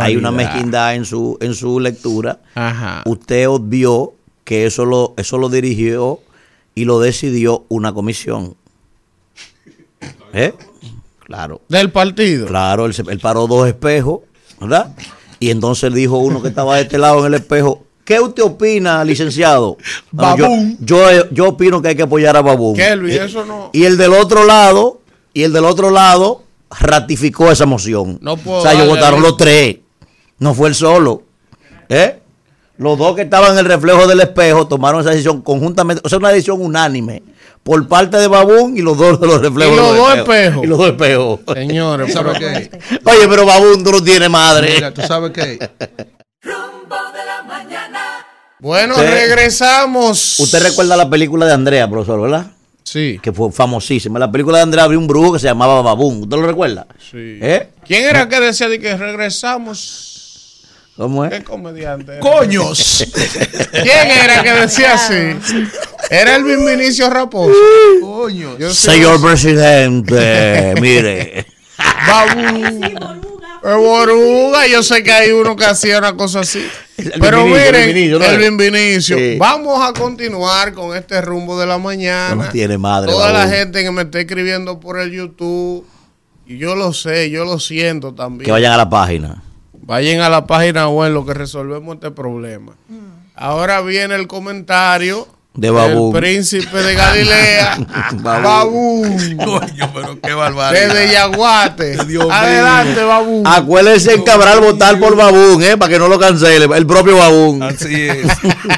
hay 0.00 0.16
una 0.16 0.30
mezquindad 0.30 0.94
en 0.94 1.04
su, 1.04 1.36
en 1.40 1.54
su 1.54 1.80
lectura. 1.80 2.40
Ajá. 2.54 3.02
Usted 3.06 3.48
obvió 3.48 4.12
que 4.44 4.66
eso 4.66 4.84
lo, 4.84 5.14
eso 5.16 5.38
lo 5.38 5.48
dirigió 5.48 6.20
y 6.74 6.84
lo 6.84 7.00
decidió 7.00 7.64
una 7.68 7.92
comisión. 7.92 8.56
¿Eh? 10.32 10.54
Claro. 11.24 11.60
Del 11.68 11.90
partido. 11.90 12.46
Claro, 12.46 12.86
él, 12.86 12.94
él 13.08 13.18
paró 13.20 13.46
dos 13.46 13.66
espejos, 13.68 14.20
¿verdad? 14.60 14.94
Y 15.38 15.50
entonces 15.50 15.92
dijo 15.94 16.18
uno 16.18 16.42
que 16.42 16.48
estaba 16.48 16.76
de 16.76 16.82
este 16.82 16.98
lado 16.98 17.20
en 17.20 17.26
el 17.26 17.34
espejo. 17.34 17.84
¿Qué 18.10 18.18
usted 18.18 18.42
opina, 18.42 19.04
licenciado? 19.04 19.76
Yo, 20.12 20.18
Babún. 20.20 20.76
yo, 20.80 20.98
yo 21.30 21.48
opino 21.50 21.80
que 21.80 21.88
hay 21.90 21.94
que 21.94 22.02
apoyar 22.02 22.36
a 22.36 22.42
Babún. 22.42 22.74
Kelvin, 22.74 23.12
Eh, 23.12 23.24
eso 23.24 23.44
no. 23.44 23.70
y 23.72 23.84
el 23.84 23.96
del 23.96 24.12
otro 24.14 24.44
lado, 24.44 25.00
y 25.32 25.44
el 25.44 25.52
del 25.52 25.64
otro 25.64 25.90
lado 25.90 26.42
ratificó 26.80 27.52
esa 27.52 27.66
moción. 27.66 28.18
No 28.20 28.36
puedo 28.36 28.58
o 28.58 28.62
sea, 28.62 28.72
ellos 28.72 28.88
votaron 28.88 29.22
los 29.22 29.36
tres. 29.36 29.76
No 30.40 30.54
fue 30.54 30.68
el 30.70 30.74
solo. 30.74 31.22
¿Eh? 31.88 32.18
Los 32.78 32.98
dos 32.98 33.14
que 33.14 33.22
estaban 33.22 33.52
en 33.52 33.58
el 33.58 33.66
reflejo 33.66 34.08
del 34.08 34.20
espejo 34.20 34.66
tomaron 34.66 35.02
esa 35.02 35.10
decisión 35.10 35.42
conjuntamente. 35.42 36.02
O 36.04 36.08
sea, 36.08 36.18
una 36.18 36.30
decisión 36.30 36.60
unánime. 36.60 37.22
Por 37.62 37.86
parte 37.86 38.16
de 38.16 38.26
Babún 38.26 38.76
y 38.76 38.80
los 38.80 38.98
dos 38.98 39.20
de 39.20 39.26
los 39.28 39.40
reflejos. 39.40 39.74
Y 39.74 39.76
los 39.76 39.96
dos 39.96 40.08
espejos. 40.16 40.34
espejos. 40.36 40.64
Y 40.64 40.66
los 40.66 40.78
dos 40.78 40.86
espejos. 40.88 41.40
Señores, 41.54 42.12
¿Sabes 42.12 42.36
pero- 42.40 42.54
qué? 42.54 42.78
Oye, 43.04 43.28
pero 43.28 43.46
Babún 43.46 43.84
tú 43.84 43.92
no 43.92 44.02
tienes 44.02 44.28
madre. 44.30 44.72
Mira, 44.74 44.92
¿tú 44.94 45.02
sabes 45.02 45.30
qué? 45.30 45.58
Bueno, 48.60 48.94
Usted- 48.94 49.10
regresamos. 49.10 50.38
Usted 50.40 50.62
recuerda 50.62 50.96
la 50.96 51.08
película 51.08 51.46
de 51.46 51.52
Andrea, 51.52 51.88
profesor, 51.88 52.20
¿verdad? 52.20 52.46
Sí. 52.84 53.18
Que 53.22 53.32
fue 53.32 53.50
famosísima. 53.52 54.18
La 54.18 54.30
película 54.30 54.58
de 54.58 54.64
Andrea 54.64 54.84
había 54.84 54.98
un 54.98 55.06
brujo 55.06 55.32
que 55.34 55.38
se 55.38 55.46
llamaba 55.46 55.80
Babún. 55.82 56.22
¿Usted 56.22 56.36
lo 56.36 56.42
recuerda? 56.46 56.86
Sí. 56.98 57.38
¿Eh? 57.40 57.68
¿Quién 57.86 58.04
era 58.04 58.28
que 58.28 58.40
decía 58.40 58.68
de 58.68 58.78
que 58.80 58.96
regresamos? 58.96 60.64
¿Cómo 60.96 61.24
es? 61.24 61.30
¿Qué 61.32 61.42
comediante? 61.44 62.12
era? 62.12 62.20
¡Coños! 62.20 63.06
¿Quién 63.72 64.10
era 64.22 64.42
que 64.42 64.52
decía 64.52 64.94
así? 64.94 65.14
Era 66.10 66.36
el 66.36 66.44
Vinicio 66.44 67.08
Raposo. 67.08 67.54
Coño. 68.02 68.58
Yo 68.58 68.74
Señor 68.74 69.20
presidente, 69.22 70.74
mire. 70.80 71.46
Babú. 72.06 73.20
El 73.62 73.76
Boruga, 73.76 74.66
yo 74.66 74.82
sé 74.82 75.02
que 75.02 75.12
hay 75.12 75.30
uno 75.30 75.54
que 75.54 75.64
hacía 75.64 75.98
una 75.98 76.14
cosa 76.16 76.40
así. 76.40 76.66
Pero 77.20 77.44
Vinicio, 77.44 77.66
miren, 77.66 77.74
el 77.74 77.94
Vinicio, 77.94 78.18
¿no? 78.18 78.24
el 78.24 78.56
Vinicio. 78.56 79.18
Sí. 79.18 79.36
Vamos 79.38 79.80
a 79.82 79.92
continuar 79.92 80.72
con 80.72 80.96
este 80.96 81.20
rumbo 81.20 81.58
de 81.58 81.66
la 81.66 81.78
mañana. 81.78 82.34
No 82.34 82.50
tiene 82.50 82.78
madre. 82.78 83.10
Toda 83.10 83.32
la 83.32 83.48
gente 83.48 83.82
que 83.82 83.90
me 83.90 84.02
está 84.02 84.20
escribiendo 84.20 84.80
por 84.80 84.98
el 84.98 85.10
YouTube, 85.10 85.86
y 86.46 86.58
yo 86.58 86.74
lo 86.74 86.92
sé, 86.92 87.30
yo 87.30 87.44
lo 87.44 87.58
siento 87.58 88.14
también. 88.14 88.46
Que 88.46 88.52
vayan 88.52 88.72
a 88.72 88.76
la 88.76 88.90
página. 88.90 89.42
Vayan 89.72 90.20
a 90.20 90.28
la 90.28 90.46
página 90.46 90.88
web 90.88 91.12
lo 91.12 91.26
que 91.26 91.34
resolvemos 91.34 91.94
este 91.96 92.10
problema. 92.10 92.72
Ahora 93.34 93.80
viene 93.80 94.14
el 94.14 94.26
comentario 94.26 95.26
De 95.52 95.68
Babún. 95.70 96.12
del 96.12 96.22
príncipe 96.22 96.78
de 96.78 96.94
Galilea, 96.94 97.78
Babún. 98.22 99.02
Babún, 99.02 99.36
Coño, 99.36 99.90
pero 99.92 100.20
qué 100.20 100.32
barbaridad. 100.32 100.88
desde 100.94 101.12
Yaguate. 101.12 101.90
Dios 102.04 102.06
mío. 102.26 102.32
Adelante, 102.32 103.02
Babún. 103.02 103.42
Acuérdense 103.46 104.14
en 104.14 104.22
Cabral 104.22 104.60
votar 104.60 104.98
por 105.00 105.16
Babún, 105.16 105.60
¿eh? 105.62 105.76
Para 105.76 105.92
que 105.92 105.98
no 105.98 106.06
lo 106.08 106.18
cancele. 106.20 106.66
El 106.76 106.86
propio 106.86 107.16
Babún. 107.16 107.62
Así 107.64 107.92
es. 108.08 108.26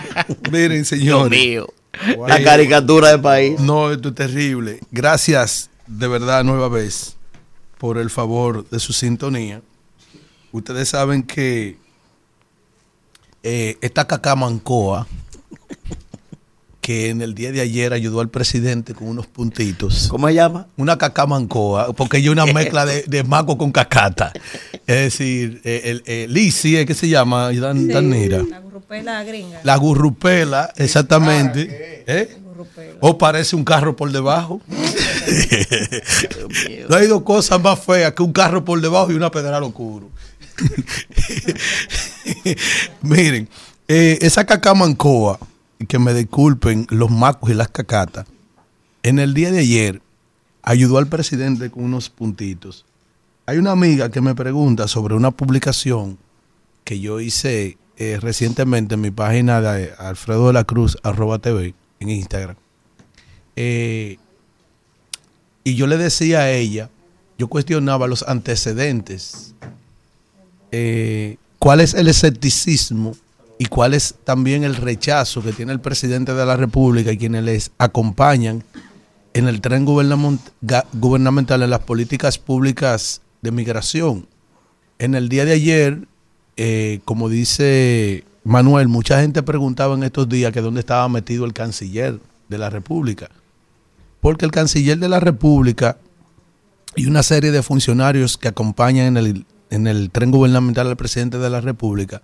Miren, 0.50 0.70
Dios 0.78 0.88
señores. 0.88 1.30
mío. 1.38 1.66
La 2.26 2.42
caricatura 2.42 3.10
del 3.10 3.20
país. 3.20 3.60
No, 3.60 3.92
esto 3.92 4.08
es 4.08 4.14
terrible. 4.14 4.80
Gracias 4.90 5.68
de 5.86 6.08
verdad 6.08 6.42
nueva 6.42 6.68
vez 6.68 7.16
por 7.76 7.98
el 7.98 8.08
favor 8.08 8.66
de 8.70 8.80
su 8.80 8.94
sintonía. 8.94 9.60
Ustedes 10.52 10.88
saben 10.88 11.22
que 11.22 11.76
eh, 13.42 13.76
esta 13.82 14.06
cacamancoa 14.06 15.06
que 16.82 17.10
en 17.10 17.22
el 17.22 17.36
día 17.36 17.52
de 17.52 17.60
ayer 17.60 17.92
ayudó 17.92 18.20
al 18.20 18.28
presidente 18.28 18.92
con 18.92 19.06
unos 19.06 19.28
puntitos. 19.28 20.08
¿Cómo 20.08 20.26
se 20.26 20.34
llama? 20.34 20.66
Una 20.76 20.98
cacamancoa, 20.98 21.92
porque 21.92 22.16
hay 22.16 22.28
una 22.28 22.44
mezcla 22.52 22.84
de, 22.84 23.04
de 23.04 23.22
maco 23.22 23.56
con 23.56 23.70
cacata. 23.70 24.32
Es 24.86 24.96
decir, 24.96 25.60
eh, 25.62 25.82
el, 25.84 26.02
el 26.06 26.34
Lisi, 26.34 26.76
¿eh? 26.76 26.84
¿qué 26.84 26.94
se 26.94 27.08
llama? 27.08 27.52
Dan, 27.52 27.86
Danira. 27.86 28.42
La 28.42 28.58
gurrupela 28.58 29.22
gringa. 29.22 29.60
La 29.62 29.76
gurrupela, 29.76 30.72
exactamente. 30.76 32.02
¿Eh? 32.04 32.36
O 33.00 33.16
parece 33.16 33.54
un 33.54 33.64
carro 33.64 33.94
por 33.94 34.10
debajo. 34.10 34.60
no 36.88 36.96
hay 36.96 37.06
dos 37.06 37.22
cosas 37.22 37.62
más 37.62 37.78
feas 37.78 38.12
que 38.12 38.24
un 38.24 38.32
carro 38.32 38.64
por 38.64 38.80
debajo 38.80 39.12
y 39.12 39.14
una 39.14 39.30
pedral 39.30 39.62
oscuro. 39.62 40.10
Miren, 43.02 43.48
eh, 43.86 44.18
esa 44.20 44.44
cacamancoa, 44.44 45.38
que 45.86 45.98
me 45.98 46.14
disculpen 46.14 46.86
los 46.90 47.10
macos 47.10 47.50
y 47.50 47.54
las 47.54 47.68
cacatas, 47.68 48.26
en 49.02 49.18
el 49.18 49.34
día 49.34 49.50
de 49.50 49.60
ayer 49.60 50.02
ayudó 50.62 50.98
al 50.98 51.08
presidente 51.08 51.70
con 51.70 51.84
unos 51.84 52.08
puntitos. 52.08 52.84
Hay 53.46 53.58
una 53.58 53.72
amiga 53.72 54.10
que 54.10 54.20
me 54.20 54.34
pregunta 54.34 54.86
sobre 54.86 55.14
una 55.14 55.32
publicación 55.32 56.18
que 56.84 57.00
yo 57.00 57.20
hice 57.20 57.76
eh, 57.96 58.18
recientemente 58.20 58.94
en 58.94 59.00
mi 59.00 59.10
página 59.10 59.60
de 59.60 59.92
Alfredo 59.98 60.46
de 60.46 60.52
la 60.52 60.64
Cruz, 60.64 60.96
arroba 61.02 61.38
TV, 61.38 61.74
en 62.00 62.10
Instagram. 62.10 62.56
Eh, 63.56 64.18
y 65.64 65.74
yo 65.74 65.86
le 65.86 65.96
decía 65.96 66.40
a 66.40 66.50
ella, 66.50 66.90
yo 67.38 67.48
cuestionaba 67.48 68.06
los 68.06 68.22
antecedentes, 68.22 69.54
eh, 70.70 71.36
cuál 71.58 71.80
es 71.80 71.94
el 71.94 72.08
escepticismo 72.08 73.14
y 73.62 73.66
cuál 73.66 73.94
es 73.94 74.16
también 74.24 74.64
el 74.64 74.74
rechazo 74.74 75.40
que 75.40 75.52
tiene 75.52 75.70
el 75.70 75.78
presidente 75.78 76.34
de 76.34 76.44
la 76.44 76.56
República 76.56 77.12
y 77.12 77.16
quienes 77.16 77.44
les 77.44 77.70
acompañan 77.78 78.64
en 79.34 79.46
el 79.46 79.60
tren 79.60 79.84
gubernamental 79.84 81.62
en 81.62 81.70
las 81.70 81.78
políticas 81.78 82.38
públicas 82.38 83.22
de 83.40 83.52
migración. 83.52 84.26
En 84.98 85.14
el 85.14 85.28
día 85.28 85.44
de 85.44 85.52
ayer, 85.52 86.08
eh, 86.56 86.98
como 87.04 87.28
dice 87.28 88.24
Manuel, 88.42 88.88
mucha 88.88 89.20
gente 89.20 89.44
preguntaba 89.44 89.94
en 89.94 90.02
estos 90.02 90.28
días 90.28 90.52
que 90.52 90.60
dónde 90.60 90.80
estaba 90.80 91.08
metido 91.08 91.44
el 91.44 91.52
canciller 91.52 92.18
de 92.48 92.58
la 92.58 92.68
República. 92.68 93.30
Porque 94.20 94.44
el 94.44 94.50
canciller 94.50 94.98
de 94.98 95.08
la 95.08 95.20
República 95.20 95.98
y 96.96 97.06
una 97.06 97.22
serie 97.22 97.52
de 97.52 97.62
funcionarios 97.62 98.36
que 98.36 98.48
acompañan 98.48 99.06
en 99.06 99.16
el, 99.18 99.46
en 99.70 99.86
el 99.86 100.10
tren 100.10 100.32
gubernamental 100.32 100.88
al 100.88 100.96
presidente 100.96 101.38
de 101.38 101.48
la 101.48 101.60
República, 101.60 102.22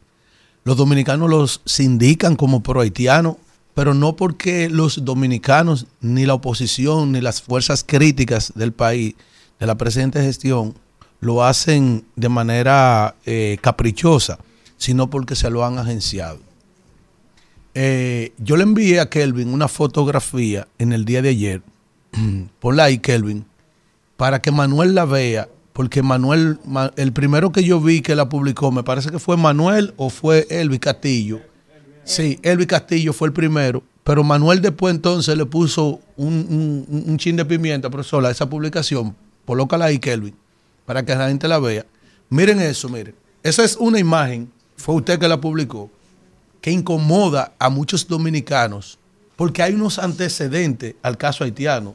los 0.69 0.77
dominicanos 0.77 1.31
los 1.31 1.63
sindican 1.65 2.37
como 2.37 2.63
pro-haitianos, 2.63 3.37
pero 3.73 3.95
no 3.95 4.17
porque 4.17 4.69
los 4.69 5.03
dominicanos, 5.03 5.87
ni 6.03 6.27
la 6.27 6.35
oposición, 6.35 7.11
ni 7.11 7.23
las 7.23 7.41
fuerzas 7.41 7.83
críticas 7.83 8.53
del 8.55 8.73
país, 8.73 9.15
de 9.59 9.67
la 9.67 9.77
presente 9.79 10.21
gestión, 10.21 10.75
lo 11.21 11.43
hacen 11.43 12.05
de 12.17 12.29
manera 12.29 13.15
eh, 13.25 13.57
caprichosa, 13.63 14.41
sino 14.77 15.09
porque 15.09 15.37
se 15.37 15.49
lo 15.49 15.65
han 15.65 15.79
agenciado. 15.79 16.39
Eh, 17.73 18.35
yo 18.37 18.59
le 18.59 18.65
envié 18.65 19.01
a 19.01 19.09
Kelvin 19.09 19.49
una 19.49 19.69
fotografía 19.69 20.69
en 20.79 20.93
el 20.93 21.07
día 21.07 21.23
de 21.23 21.31
ayer, 21.31 21.63
ponla 22.61 22.85
ahí 22.85 22.99
Kelvin, 22.99 23.47
para 24.19 24.43
que 24.43 24.51
Manuel 24.51 24.95
la 24.95 25.07
vea, 25.07 25.49
porque 25.79 26.03
Manuel, 26.03 26.59
Ma- 26.65 26.93
el 26.97 27.13
primero 27.13 27.53
que 27.53 27.63
yo 27.63 27.81
vi 27.81 28.01
que 28.01 28.17
la 28.17 28.29
publicó, 28.29 28.73
me 28.73 28.83
parece 28.83 29.13
que 29.13 29.21
fue 29.21 29.37
Manuel 29.37 29.95
o 29.97 30.11
fue 30.11 30.45
Elvis 30.51 30.81
Castillo. 30.81 31.41
Sí, 32.03 32.41
Elvis 32.43 32.67
Castillo 32.67 33.13
fue 33.13 33.29
el 33.29 33.33
primero, 33.33 33.85
pero 34.03 34.25
Manuel 34.25 34.61
después 34.61 34.93
entonces 34.93 35.37
le 35.37 35.47
puso 35.47 36.01
un, 36.17 37.17
chin 37.17 37.37
de 37.37 37.45
pimienta, 37.45 37.89
profesor, 37.91 38.27
a 38.27 38.31
esa 38.33 38.51
publicación. 38.51 39.15
Colócala 39.47 39.85
ahí, 39.85 40.01
Kelvin, 40.01 40.35
para 40.85 41.05
que 41.05 41.15
la 41.15 41.29
gente 41.29 41.47
la 41.47 41.61
vea. 41.61 41.87
Miren 42.29 42.61
eso, 42.61 42.89
miren. 42.89 43.15
Esa 43.45 43.63
es 43.63 43.77
una 43.77 44.01
imagen, 44.01 44.51
fue 44.75 44.97
usted 44.97 45.21
que 45.21 45.29
la 45.29 45.41
publicó, 45.41 45.93
que 46.61 46.73
incomoda 46.73 47.53
a 47.57 47.69
muchos 47.69 48.09
dominicanos, 48.09 48.99
porque 49.37 49.63
hay 49.63 49.75
unos 49.75 50.01
antecedentes 50.01 50.97
al 51.05 51.17
caso 51.17 51.45
haitiano. 51.45 51.95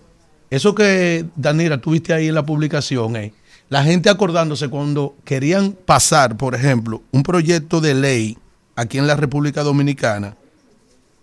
Eso 0.50 0.74
que, 0.74 1.26
Danira, 1.36 1.82
tuviste 1.82 2.14
ahí 2.14 2.30
en 2.30 2.36
la 2.36 2.46
publicación, 2.46 3.18
eh, 3.18 3.34
la 3.70 3.84
gente 3.84 4.10
acordándose 4.10 4.70
cuando 4.70 5.16
querían 5.24 5.74
pasar, 5.74 6.38
por 6.38 6.56
ejemplo, 6.56 7.02
un 7.12 7.24
proyecto 7.24 7.82
de 7.82 7.96
ley 7.96 8.38
aquí 8.76 8.98
en 8.98 9.08
la 9.08 9.16
República 9.16 9.64
Dominicana, 9.64 10.36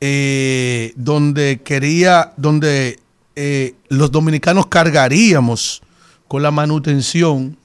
eh, 0.01 0.93
donde 0.97 1.61
quería, 1.63 2.33
donde 2.37 2.99
eh, 3.37 3.75
los 3.89 4.11
dominicanos 4.11 4.67
cargaríamos 4.67 5.83
con 6.27 6.43
la 6.43 6.51
manutención, 6.51 7.57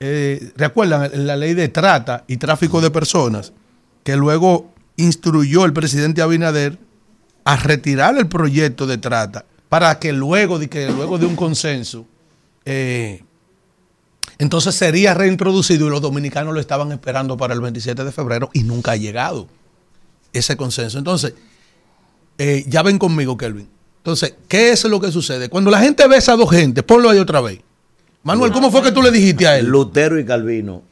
eh, 0.00 0.52
¿recuerdan 0.56 1.10
la 1.26 1.36
ley 1.36 1.54
de 1.54 1.68
trata 1.68 2.24
y 2.26 2.36
tráfico 2.36 2.80
de 2.80 2.90
personas? 2.90 3.52
Que 4.04 4.16
luego 4.16 4.72
instruyó 4.96 5.64
el 5.64 5.72
presidente 5.72 6.22
Abinader 6.22 6.78
a 7.44 7.56
retirar 7.56 8.16
el 8.16 8.28
proyecto 8.28 8.86
de 8.86 8.98
trata 8.98 9.44
para 9.68 9.98
que 9.98 10.12
luego 10.12 10.58
de, 10.58 10.68
que 10.68 10.90
luego 10.90 11.18
de 11.18 11.26
un 11.26 11.34
consenso, 11.34 12.06
entonces 14.42 14.74
sería 14.74 15.14
reintroducido 15.14 15.86
y 15.86 15.90
los 15.90 16.00
dominicanos 16.00 16.52
lo 16.52 16.58
estaban 16.58 16.90
esperando 16.90 17.36
para 17.36 17.54
el 17.54 17.60
27 17.60 18.02
de 18.02 18.10
febrero 18.10 18.50
y 18.52 18.64
nunca 18.64 18.90
ha 18.90 18.96
llegado 18.96 19.46
ese 20.32 20.56
consenso. 20.56 20.98
Entonces, 20.98 21.34
eh, 22.38 22.64
ya 22.66 22.82
ven 22.82 22.98
conmigo, 22.98 23.36
Kelvin. 23.36 23.68
Entonces, 23.98 24.34
¿qué 24.48 24.72
es 24.72 24.84
lo 24.84 25.00
que 25.00 25.12
sucede? 25.12 25.48
Cuando 25.48 25.70
la 25.70 25.78
gente 25.78 26.08
ve 26.08 26.16
a 26.26 26.36
dos 26.36 26.50
gente, 26.50 26.82
ponlo 26.82 27.08
ahí 27.08 27.20
otra 27.20 27.40
vez. 27.40 27.60
Manuel, 28.24 28.50
¿cómo 28.50 28.72
fue 28.72 28.82
que 28.82 28.90
tú 28.90 29.00
le 29.00 29.12
dijiste 29.12 29.46
a 29.46 29.56
él? 29.58 29.66
Lutero 29.66 30.18
y 30.18 30.24
Calvino, 30.24 30.82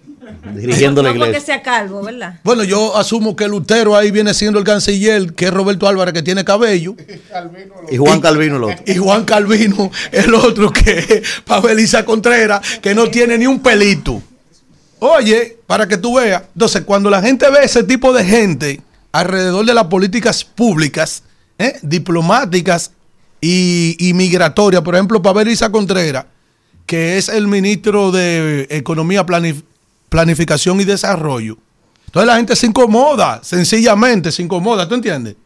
dirigiendo 0.55 1.03
la 1.03 1.11
no 1.11 1.15
porque 1.17 1.31
iglesia. 1.31 1.55
sea 1.55 1.63
calvo, 1.63 2.03
¿verdad? 2.03 2.41
Bueno, 2.45 2.65
yo 2.65 2.97
asumo 2.97 3.37
que 3.37 3.49
Lutero 3.49 3.97
ahí 3.97 4.11
viene 4.11 4.35
siendo 4.35 4.59
el 4.59 4.65
canciller, 4.65 5.33
que 5.35 5.47
es 5.47 5.53
Roberto 5.53 5.87
Álvarez, 5.89 6.15
que 6.15 6.23
tiene 6.23 6.45
cabello. 6.45 6.95
Y 7.91 7.97
Juan 7.97 8.21
Calvino 8.21 8.57
el 8.57 8.65
otro. 8.65 8.85
Y 8.87 8.97
Juan 8.97 9.25
Calvino, 9.25 9.91
el 10.13 10.35
otro 10.35 10.71
que 10.73 10.99
es 10.99 11.23
Pabelisa 11.45 12.05
Contreras, 12.05 12.61
que 12.81 12.95
no 12.95 13.09
tiene 13.09 13.39
ni 13.39 13.47
un 13.47 13.61
pelito. 13.61 14.23
Oye, 14.99 15.57
para 15.67 15.89
que 15.89 15.97
tú 15.97 16.17
veas. 16.17 16.43
Entonces, 16.55 16.83
cuando 16.85 17.09
la 17.11 17.23
gente 17.23 17.51
ve 17.51 17.61
ese 17.65 17.83
tipo 17.85 18.13
de 18.13 18.25
gente 18.25 18.81
alrededor 19.13 19.65
de 19.65 19.75
las 19.75 19.85
políticas 19.87 20.45
públicas, 20.45 21.23
¿eh? 21.59 21.79
diplomáticas 21.83 22.93
y, 23.41 23.97
y 23.99 24.13
migratorias, 24.13 24.83
por 24.83 24.95
ejemplo, 24.95 25.23
Pabelisa 25.23 25.73
Contreras, 25.73 26.27
que 26.85 27.17
es 27.17 27.29
el 27.29 27.47
ministro 27.47 28.11
de 28.13 28.67
Economía, 28.69 29.25
Planif- 29.25 29.63
Planificación 30.11 30.81
y 30.81 30.85
Desarrollo. 30.85 31.57
Entonces 32.05 32.27
la 32.27 32.37
gente 32.37 32.57
se 32.57 32.67
incomoda, 32.67 33.41
sencillamente 33.43 34.31
se 34.31 34.43
incomoda, 34.43 34.87
¿tú 34.87 34.97
entiendes? 34.97 35.37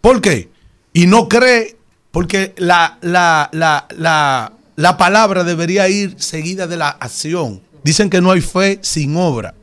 ¿Por 0.00 0.20
qué? 0.20 0.50
Y 0.92 1.06
no 1.06 1.28
cree, 1.28 1.76
porque 2.12 2.54
la, 2.58 2.98
la, 3.00 3.48
la, 3.52 3.86
la, 3.96 4.52
la 4.76 4.96
palabra 4.96 5.42
debería 5.42 5.88
ir 5.88 6.14
seguida 6.18 6.66
de 6.66 6.76
la 6.76 6.90
acción. 6.90 7.60
Dicen 7.82 8.10
que 8.10 8.20
no 8.20 8.30
hay 8.30 8.40
fe 8.40 8.78
sin 8.82 9.16
obra. 9.16 9.54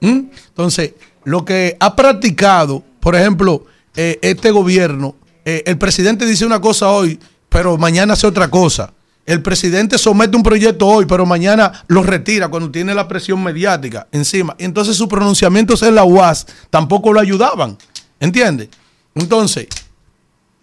¿Mm? 0.00 0.30
Entonces, 0.48 0.92
lo 1.24 1.44
que 1.44 1.76
ha 1.80 1.96
practicado, 1.96 2.82
por 3.00 3.16
ejemplo, 3.16 3.66
eh, 3.96 4.18
este 4.22 4.50
gobierno, 4.50 5.16
eh, 5.44 5.64
el 5.66 5.78
presidente 5.78 6.24
dice 6.26 6.46
una 6.46 6.60
cosa 6.60 6.88
hoy, 6.90 7.18
pero 7.48 7.76
mañana 7.76 8.12
hace 8.12 8.26
otra 8.26 8.48
cosa. 8.48 8.92
El 9.30 9.42
presidente 9.42 9.96
somete 9.96 10.36
un 10.36 10.42
proyecto 10.42 10.88
hoy, 10.88 11.06
pero 11.06 11.24
mañana 11.24 11.84
lo 11.86 12.02
retira 12.02 12.48
cuando 12.48 12.68
tiene 12.68 12.96
la 12.96 13.06
presión 13.06 13.40
mediática 13.40 14.08
encima. 14.10 14.56
Entonces 14.58 14.96
sus 14.96 15.06
pronunciamientos 15.06 15.84
en 15.84 15.94
la 15.94 16.02
UAS 16.02 16.48
tampoco 16.68 17.12
lo 17.12 17.20
ayudaban. 17.20 17.78
¿Entiendes? 18.18 18.70
Entonces, 19.14 19.68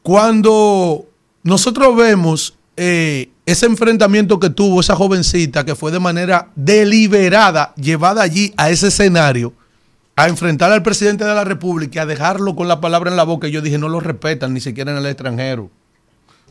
cuando 0.03 1.05
nosotros 1.43 1.95
vemos 1.95 2.55
eh, 2.75 3.29
ese 3.45 3.67
enfrentamiento 3.67 4.37
que 4.37 4.49
tuvo 4.49 4.81
esa 4.81 4.97
jovencita 4.97 5.63
que 5.63 5.73
fue 5.73 5.89
de 5.89 6.01
manera 6.01 6.49
deliberada 6.53 7.73
llevada 7.77 8.21
allí 8.21 8.53
a 8.57 8.69
ese 8.69 8.89
escenario 8.89 9.53
a 10.17 10.27
enfrentar 10.27 10.73
al 10.73 10.83
presidente 10.83 11.23
de 11.23 11.33
la 11.33 11.45
República 11.45 11.99
y 11.99 12.03
a 12.03 12.05
dejarlo 12.05 12.53
con 12.53 12.67
la 12.67 12.81
palabra 12.81 13.09
en 13.09 13.15
la 13.15 13.23
boca, 13.23 13.47
yo 13.47 13.61
dije, 13.61 13.77
no 13.77 13.87
lo 13.87 14.01
respetan 14.01 14.53
ni 14.53 14.59
siquiera 14.59 14.91
en 14.91 14.97
el 14.97 15.05
extranjero. 15.05 15.71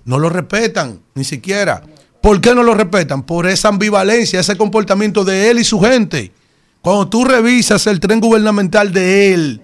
No 0.06 0.18
lo 0.18 0.30
respetan, 0.30 1.00
ni 1.14 1.24
siquiera. 1.24 1.82
¿Por 2.26 2.40
qué 2.40 2.56
no 2.56 2.64
lo 2.64 2.74
respetan? 2.74 3.22
Por 3.22 3.46
esa 3.46 3.68
ambivalencia, 3.68 4.40
ese 4.40 4.56
comportamiento 4.56 5.24
de 5.24 5.48
él 5.48 5.60
y 5.60 5.64
su 5.64 5.78
gente. 5.78 6.32
Cuando 6.82 7.06
tú 7.06 7.24
revisas 7.24 7.86
el 7.86 8.00
tren 8.00 8.18
gubernamental 8.18 8.92
de 8.92 9.32
él, 9.32 9.60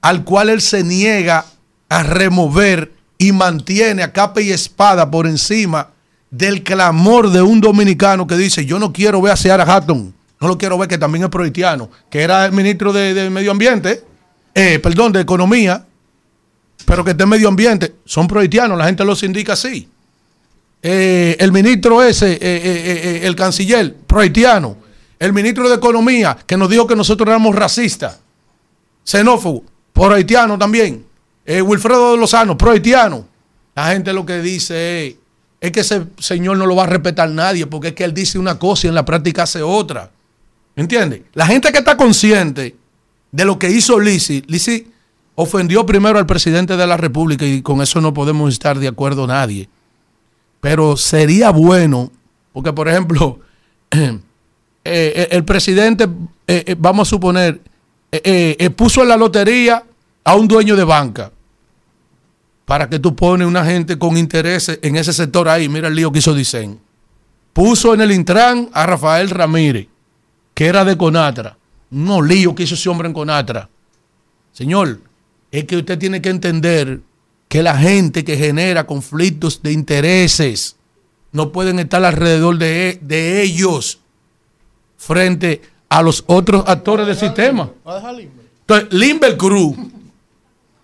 al 0.00 0.24
cual 0.24 0.48
él 0.48 0.60
se 0.60 0.82
niega 0.82 1.46
a 1.88 2.02
remover 2.02 2.92
y 3.16 3.30
mantiene 3.30 4.02
a 4.02 4.12
capa 4.12 4.40
y 4.40 4.50
espada 4.50 5.08
por 5.08 5.28
encima 5.28 5.90
del 6.32 6.64
clamor 6.64 7.30
de 7.30 7.42
un 7.42 7.60
dominicano 7.60 8.26
que 8.26 8.36
dice, 8.36 8.66
yo 8.66 8.80
no 8.80 8.92
quiero 8.92 9.22
ver 9.22 9.34
a 9.34 9.36
Seara 9.36 9.62
Hatton, 9.62 10.12
no 10.40 10.48
lo 10.48 10.58
quiero 10.58 10.76
ver 10.78 10.88
que 10.88 10.98
también 10.98 11.22
es 11.22 11.30
prohaitiano, 11.30 11.90
que 12.10 12.22
era 12.22 12.44
el 12.44 12.50
ministro 12.50 12.92
de, 12.92 13.30
Medio 13.30 13.52
Ambiente, 13.52 14.02
eh, 14.52 14.80
perdón, 14.80 15.12
de 15.12 15.20
Economía, 15.20 15.86
pero 16.86 17.04
que 17.04 17.12
esté 17.12 17.22
en 17.22 17.28
Medio 17.28 17.46
Ambiente, 17.46 17.94
son 18.04 18.26
prohaitianos, 18.26 18.76
la 18.76 18.86
gente 18.86 19.04
los 19.04 19.22
indica 19.22 19.52
así. 19.52 19.88
Eh, 20.82 21.36
el 21.38 21.52
ministro 21.52 22.02
ese, 22.02 22.32
eh, 22.32 22.38
eh, 22.40 22.60
eh, 22.64 23.20
el 23.24 23.36
canciller, 23.36 23.94
prohaitiano. 24.06 24.76
El 25.18 25.32
ministro 25.32 25.68
de 25.68 25.74
Economía, 25.74 26.36
que 26.46 26.56
nos 26.56 26.70
dijo 26.70 26.86
que 26.86 26.96
nosotros 26.96 27.28
éramos 27.28 27.54
racistas, 27.54 28.18
xenófobos, 29.04 29.62
prohaitiano 29.92 30.58
también. 30.58 31.04
Wilfredo 31.46 32.16
Lozano, 32.16 32.56
prohaitiano. 32.56 33.26
La 33.74 33.88
gente 33.88 34.12
lo 34.12 34.24
que 34.24 34.40
dice 34.40 35.06
es, 35.06 35.14
es 35.60 35.72
que 35.72 35.80
ese 35.80 36.06
señor 36.18 36.56
no 36.56 36.64
lo 36.64 36.76
va 36.76 36.84
a 36.84 36.86
respetar 36.86 37.28
nadie, 37.28 37.66
porque 37.66 37.88
es 37.88 37.94
que 37.94 38.04
él 38.04 38.14
dice 38.14 38.38
una 38.38 38.58
cosa 38.58 38.86
y 38.86 38.88
en 38.88 38.94
la 38.94 39.04
práctica 39.04 39.42
hace 39.42 39.62
otra. 39.62 40.10
¿Entiendes? 40.76 41.22
La 41.34 41.46
gente 41.46 41.70
que 41.70 41.78
está 41.78 41.96
consciente 41.96 42.76
de 43.30 43.44
lo 43.44 43.58
que 43.58 43.68
hizo 43.68 44.00
Lisi, 44.00 44.42
Lisi 44.46 44.90
ofendió 45.34 45.84
primero 45.84 46.18
al 46.18 46.26
presidente 46.26 46.76
de 46.76 46.86
la 46.86 46.96
República 46.96 47.44
y 47.44 47.60
con 47.60 47.82
eso 47.82 48.00
no 48.00 48.14
podemos 48.14 48.50
estar 48.52 48.78
de 48.78 48.88
acuerdo 48.88 49.26
nadie. 49.26 49.68
Pero 50.60 50.96
sería 50.96 51.50
bueno, 51.50 52.10
porque 52.52 52.72
por 52.72 52.88
ejemplo, 52.88 53.40
eh, 53.90 54.20
eh, 54.84 55.28
el 55.30 55.44
presidente, 55.44 56.08
eh, 56.46 56.76
vamos 56.78 57.08
a 57.08 57.10
suponer, 57.10 57.60
puso 58.76 59.02
en 59.02 59.08
la 59.08 59.16
lotería 59.16 59.82
a 60.24 60.34
un 60.34 60.46
dueño 60.46 60.76
de 60.76 60.84
banca. 60.84 61.32
¿Para 62.64 62.88
que 62.88 62.98
tú 62.98 63.16
pones 63.16 63.48
una 63.48 63.64
gente 63.64 63.98
con 63.98 64.16
intereses 64.16 64.78
en 64.82 64.96
ese 64.96 65.12
sector 65.12 65.48
ahí? 65.48 65.68
Mira 65.68 65.88
el 65.88 65.94
lío 65.94 66.12
que 66.12 66.20
hizo 66.20 66.34
Dicen. 66.34 66.78
Puso 67.52 67.94
en 67.94 68.00
el 68.00 68.12
Intran 68.12 68.68
a 68.72 68.86
Rafael 68.86 69.28
Ramírez, 69.28 69.88
que 70.54 70.66
era 70.66 70.84
de 70.84 70.96
Conatra. 70.96 71.56
No 71.90 72.22
lío 72.22 72.54
que 72.54 72.62
hizo 72.62 72.76
ese 72.76 72.88
hombre 72.88 73.08
en 73.08 73.14
Conatra. 73.14 73.68
Señor, 74.52 75.00
es 75.50 75.64
que 75.64 75.78
usted 75.78 75.98
tiene 75.98 76.22
que 76.22 76.28
entender 76.28 77.00
que 77.50 77.64
la 77.64 77.76
gente 77.76 78.24
que 78.24 78.36
genera 78.36 78.86
conflictos 78.86 79.60
de 79.60 79.72
intereses 79.72 80.76
no 81.32 81.50
pueden 81.50 81.80
estar 81.80 82.04
alrededor 82.04 82.56
de, 82.58 83.42
ellos 83.42 83.98
frente 84.96 85.60
a 85.88 86.00
los 86.00 86.22
otros 86.28 86.62
actores 86.68 87.08
del 87.08 87.16
sistema. 87.16 87.68
Entonces, 88.60 88.92
Limber 88.92 89.36
Cruz, 89.36 89.76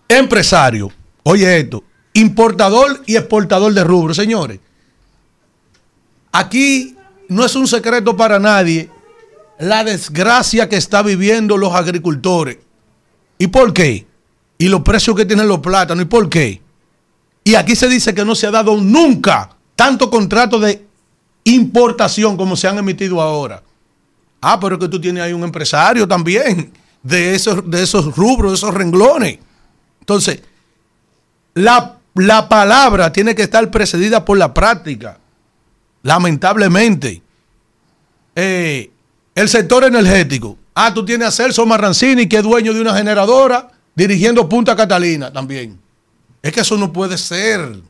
empresario, 0.09 0.91
oye 1.23 1.57
esto, 1.57 1.85
importador 2.11 3.01
y 3.05 3.15
exportador 3.15 3.73
de 3.73 3.85
rubro, 3.85 4.13
señores. 4.13 4.59
Aquí 6.33 6.97
no 7.29 7.45
es 7.45 7.55
un 7.55 7.69
secreto 7.69 8.17
para 8.17 8.39
nadie 8.39 8.91
la 9.57 9.85
desgracia 9.85 10.67
que 10.67 10.75
está 10.75 11.01
viviendo 11.01 11.55
los 11.55 11.73
agricultores. 11.73 12.57
¿Y 13.37 13.47
por 13.47 13.71
qué? 13.71 14.05
Y 14.57 14.67
los 14.69 14.81
precios 14.81 15.15
que 15.15 15.25
tienen 15.25 15.47
los 15.47 15.59
plátanos. 15.59 16.03
¿Y 16.03 16.07
por 16.07 16.29
qué? 16.29 16.61
Y 17.43 17.55
aquí 17.55 17.75
se 17.75 17.87
dice 17.87 18.13
que 18.13 18.25
no 18.25 18.35
se 18.35 18.47
ha 18.47 18.51
dado 18.51 18.75
nunca 18.77 19.55
tanto 19.75 20.09
contrato 20.09 20.59
de 20.59 20.85
importación 21.43 22.35
como 22.35 22.55
se 22.55 22.67
han 22.67 22.77
emitido 22.77 23.21
ahora. 23.21 23.63
Ah, 24.41 24.59
pero 24.59 24.75
es 24.75 24.81
que 24.81 24.87
tú 24.87 24.99
tienes 24.99 25.23
ahí 25.23 25.33
un 25.33 25.43
empresario 25.43 26.07
también 26.07 26.71
de 27.03 27.35
esos, 27.35 27.69
de 27.69 27.83
esos 27.83 28.15
rubros, 28.15 28.51
de 28.51 28.55
esos 28.55 28.73
renglones. 28.73 29.39
Entonces, 29.99 30.41
la, 31.53 31.97
la 32.15 32.49
palabra 32.49 33.13
tiene 33.13 33.35
que 33.35 33.43
estar 33.43 33.69
precedida 33.71 34.25
por 34.25 34.37
la 34.37 34.53
práctica. 34.53 35.19
Lamentablemente. 36.03 37.21
Eh, 38.35 38.91
el 39.35 39.49
sector 39.49 39.83
energético. 39.83 40.57
Ah, 40.73 40.93
tú 40.93 41.05
tienes 41.05 41.27
a 41.27 41.31
Celso 41.31 41.65
Marrancini, 41.65 42.27
que 42.27 42.37
es 42.37 42.43
dueño 42.43 42.73
de 42.73 42.81
una 42.81 42.95
generadora, 42.95 43.69
dirigiendo 43.97 44.47
Punta 44.47 44.75
Catalina 44.75 45.33
también. 45.33 45.79
Es 46.43 46.53
que 46.53 46.61
eso 46.61 46.77
no 46.77 46.93
puede 46.93 47.17
ser. 47.17 47.81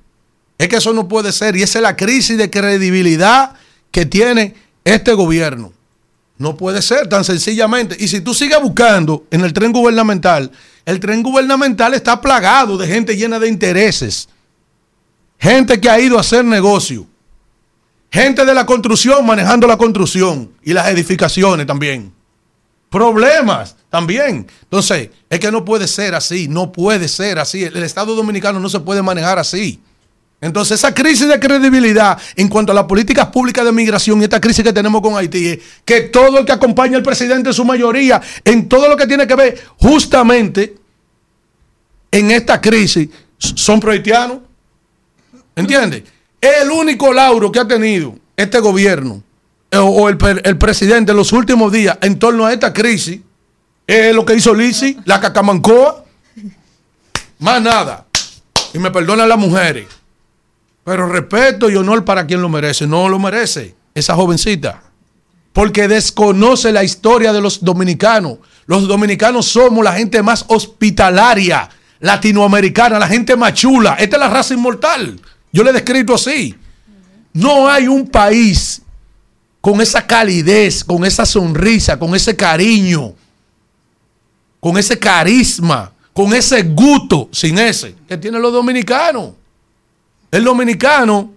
Es 0.58 0.68
que 0.70 0.78
eso 0.78 0.94
no 0.94 1.08
puede 1.08 1.34
ser. 1.34 1.58
Y 1.58 1.62
esa 1.62 1.80
es 1.80 1.84
la 1.84 1.98
crisis 1.98 2.38
de 2.38 2.50
credibilidad 2.50 3.54
que 3.92 4.06
tiene 4.06 4.56
este 4.86 5.14
gobierno. 5.14 5.74
No 6.38 6.56
puede 6.56 6.82
ser 6.82 7.10
tan 7.10 7.26
sencillamente. 7.26 7.98
Y 8.00 8.08
si 8.08 8.22
tú 8.22 8.34
sigues 8.34 8.60
buscando 8.62 9.26
en 9.32 9.42
el 9.44 9.52
tren 9.52 9.74
gubernamental, 9.74 10.50
el 10.86 11.00
tren 11.02 11.22
gubernamental 11.22 11.94
está 11.94 12.22
plagado 12.22 12.78
de 12.78 12.88
gente 12.88 13.18
llena 13.18 13.38
de 13.38 13.50
intereses. 13.50 14.30
Gente 15.38 15.82
que 15.82 15.90
ha 15.90 16.00
ido 16.00 16.18
a 16.18 16.22
hacer 16.22 16.46
negocio. 16.46 17.06
Gente 18.10 18.46
de 18.46 18.54
la 18.54 18.66
construcción 18.66 19.26
manejando 19.26 19.68
la 19.68 19.78
construcción 19.78 20.52
y 20.64 20.72
las 20.72 20.88
edificaciones 20.88 21.68
también. 21.68 22.14
Problemas 22.90 23.76
también. 23.90 24.48
Entonces, 24.64 25.10
es 25.30 25.40
que 25.40 25.52
no 25.52 25.66
puede 25.66 25.88
ser 25.88 26.16
así, 26.16 26.48
no 26.48 26.72
puede 26.72 27.08
ser 27.08 27.40
así. 27.40 27.64
El 27.64 27.84
Estado 27.84 28.16
dominicano 28.16 28.60
no 28.60 28.70
se 28.70 28.80
puede 28.80 29.02
manejar 29.02 29.40
así. 29.40 29.82
Entonces, 30.40 30.80
esa 30.80 30.94
crisis 30.94 31.28
de 31.28 31.40
credibilidad 31.40 32.18
en 32.36 32.48
cuanto 32.48 32.72
a 32.72 32.76
las 32.76 32.84
políticas 32.84 33.28
públicas 33.28 33.66
de 33.66 33.72
migración 33.72 34.22
y 34.22 34.26
esta 34.26 34.40
crisis 34.40 34.64
que 34.64 34.72
tenemos 34.72 35.02
con 35.02 35.18
Haití 35.18 35.48
es 35.48 35.60
que 35.84 36.02
todo 36.02 36.40
el 36.40 36.46
que 36.46 36.52
acompaña 36.52 36.98
al 36.98 37.04
presidente, 37.04 37.50
en 37.50 37.54
su 37.54 37.66
mayoría, 37.66 38.22
en 38.46 38.70
todo 38.70 38.88
lo 38.88 38.96
que 38.96 39.08
tiene 39.08 39.26
que 39.26 39.36
ver 39.36 39.60
justamente 39.78 40.76
en 42.12 42.32
esta 42.32 42.62
crisis, 42.62 43.10
son 43.38 43.80
prohaitianos. 43.80 44.40
¿Entiendes? 45.56 46.04
El 46.40 46.70
único 46.70 47.12
lauro 47.12 47.52
que 47.52 47.60
ha 47.60 47.68
tenido 47.68 48.16
este 48.36 48.60
gobierno 48.60 49.24
o 49.74 50.10
el, 50.10 50.18
el 50.44 50.58
presidente 50.58 51.12
en 51.12 51.18
los 51.18 51.34
últimos 51.34 51.72
días 51.72 51.98
en 52.02 52.18
torno 52.18 52.46
a 52.46 52.54
esta 52.54 52.72
crisis 52.74 53.20
es 53.88 54.14
lo 54.14 54.26
que 54.26 54.36
hizo 54.36 54.54
Lisi, 54.54 54.98
la 55.06 55.22
cacamancoa. 55.22 56.04
Más 57.40 57.62
nada. 57.62 58.06
Y 58.74 58.80
me 58.80 58.92
perdonan 58.92 59.30
las 59.30 59.38
mujeres. 59.38 59.88
Pero 60.84 61.08
respeto 61.08 61.70
y 61.70 61.76
honor 61.76 62.04
para 62.04 62.28
quien 62.28 62.42
lo 62.42 62.50
merece. 62.50 62.86
No 62.86 63.08
lo 63.08 63.18
merece 63.18 63.76
esa 63.96 64.14
jovencita. 64.16 64.84
Porque 65.54 65.88
desconoce 65.88 66.72
la 66.74 66.84
historia 66.84 67.32
de 67.32 67.42
los 67.42 67.64
dominicanos. 67.64 68.40
Los 68.66 68.88
dominicanos 68.88 69.48
somos 69.48 69.84
la 69.84 69.94
gente 69.94 70.22
más 70.22 70.44
hospitalaria 70.50 71.70
latinoamericana, 72.00 73.00
la 73.00 73.08
gente 73.08 73.38
más 73.38 73.54
chula. 73.54 73.96
Esta 73.96 74.18
es 74.18 74.20
la 74.20 74.30
raza 74.30 74.54
inmortal. 74.54 75.20
Yo 75.54 75.64
le 75.64 75.70
he 75.70 75.74
descrito 75.74 76.14
así. 76.14 76.56
No 77.32 77.70
hay 77.70 77.88
un 77.88 78.08
país 78.08 78.82
con 79.62 79.82
esa 79.82 80.06
calidez, 80.06 80.84
con 80.84 81.06
esa 81.06 81.26
sonrisa, 81.26 81.98
con 81.98 82.16
ese 82.16 82.36
cariño, 82.36 83.14
con 84.60 84.78
ese 84.78 84.98
carisma, 84.98 85.92
con 86.14 86.34
ese 86.34 86.64
gusto, 86.64 87.30
sin 87.32 87.58
ese, 87.58 87.96
que 88.08 88.18
tienen 88.18 88.42
los 88.42 88.52
dominicanos. 88.54 89.32
El 90.32 90.44
dominicano 90.44 91.32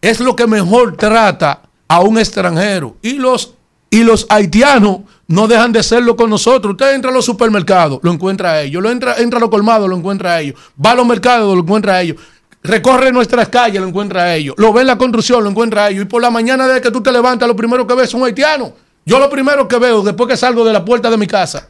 es 0.00 0.20
lo 0.20 0.36
que 0.36 0.46
mejor 0.46 0.96
trata 0.96 1.62
a 1.88 2.00
un 2.00 2.18
extranjero. 2.18 2.96
Y 3.02 3.14
los, 3.14 3.54
y 3.90 4.02
los 4.02 4.26
haitianos 4.28 5.00
no 5.26 5.48
dejan 5.48 5.72
de 5.72 5.82
serlo 5.82 6.16
con 6.16 6.30
nosotros. 6.30 6.72
Usted 6.72 6.94
entra 6.94 7.10
a 7.10 7.14
los 7.14 7.24
supermercados, 7.24 8.00
lo 8.02 8.12
encuentra 8.12 8.52
a 8.52 8.62
ellos. 8.62 8.82
Lo 8.82 8.90
entra, 8.90 9.16
entra 9.18 9.38
a 9.38 9.40
los 9.40 9.50
colmados, 9.50 9.88
lo 9.88 9.96
encuentra 9.96 10.34
a 10.34 10.40
ellos. 10.40 10.58
Va 10.84 10.92
a 10.92 10.94
los 10.94 11.06
mercados, 11.06 11.54
lo 11.54 11.62
encuentra 11.62 11.94
a 11.94 12.02
ellos. 12.02 12.16
Recorre 12.62 13.10
nuestras 13.10 13.48
calles, 13.48 13.80
lo 13.80 13.88
encuentra 13.88 14.22
a 14.22 14.34
ellos. 14.36 14.54
Lo 14.58 14.72
ve 14.72 14.82
en 14.82 14.86
la 14.86 14.98
construcción, 14.98 15.42
lo 15.42 15.50
encuentra 15.50 15.86
a 15.86 15.90
ellos. 15.90 16.02
Y 16.02 16.06
por 16.06 16.22
la 16.22 16.30
mañana 16.30 16.66
desde 16.66 16.80
que 16.80 16.90
tú 16.90 17.02
te 17.02 17.10
levantas, 17.10 17.48
lo 17.48 17.56
primero 17.56 17.86
que 17.86 17.94
ves 17.94 18.08
es 18.08 18.14
un 18.14 18.24
haitiano. 18.24 18.72
Yo 19.04 19.18
lo 19.18 19.28
primero 19.28 19.66
que 19.66 19.78
veo 19.78 20.02
después 20.02 20.28
que 20.28 20.36
salgo 20.36 20.64
de 20.64 20.72
la 20.72 20.84
puerta 20.84 21.10
de 21.10 21.16
mi 21.16 21.26
casa 21.26 21.68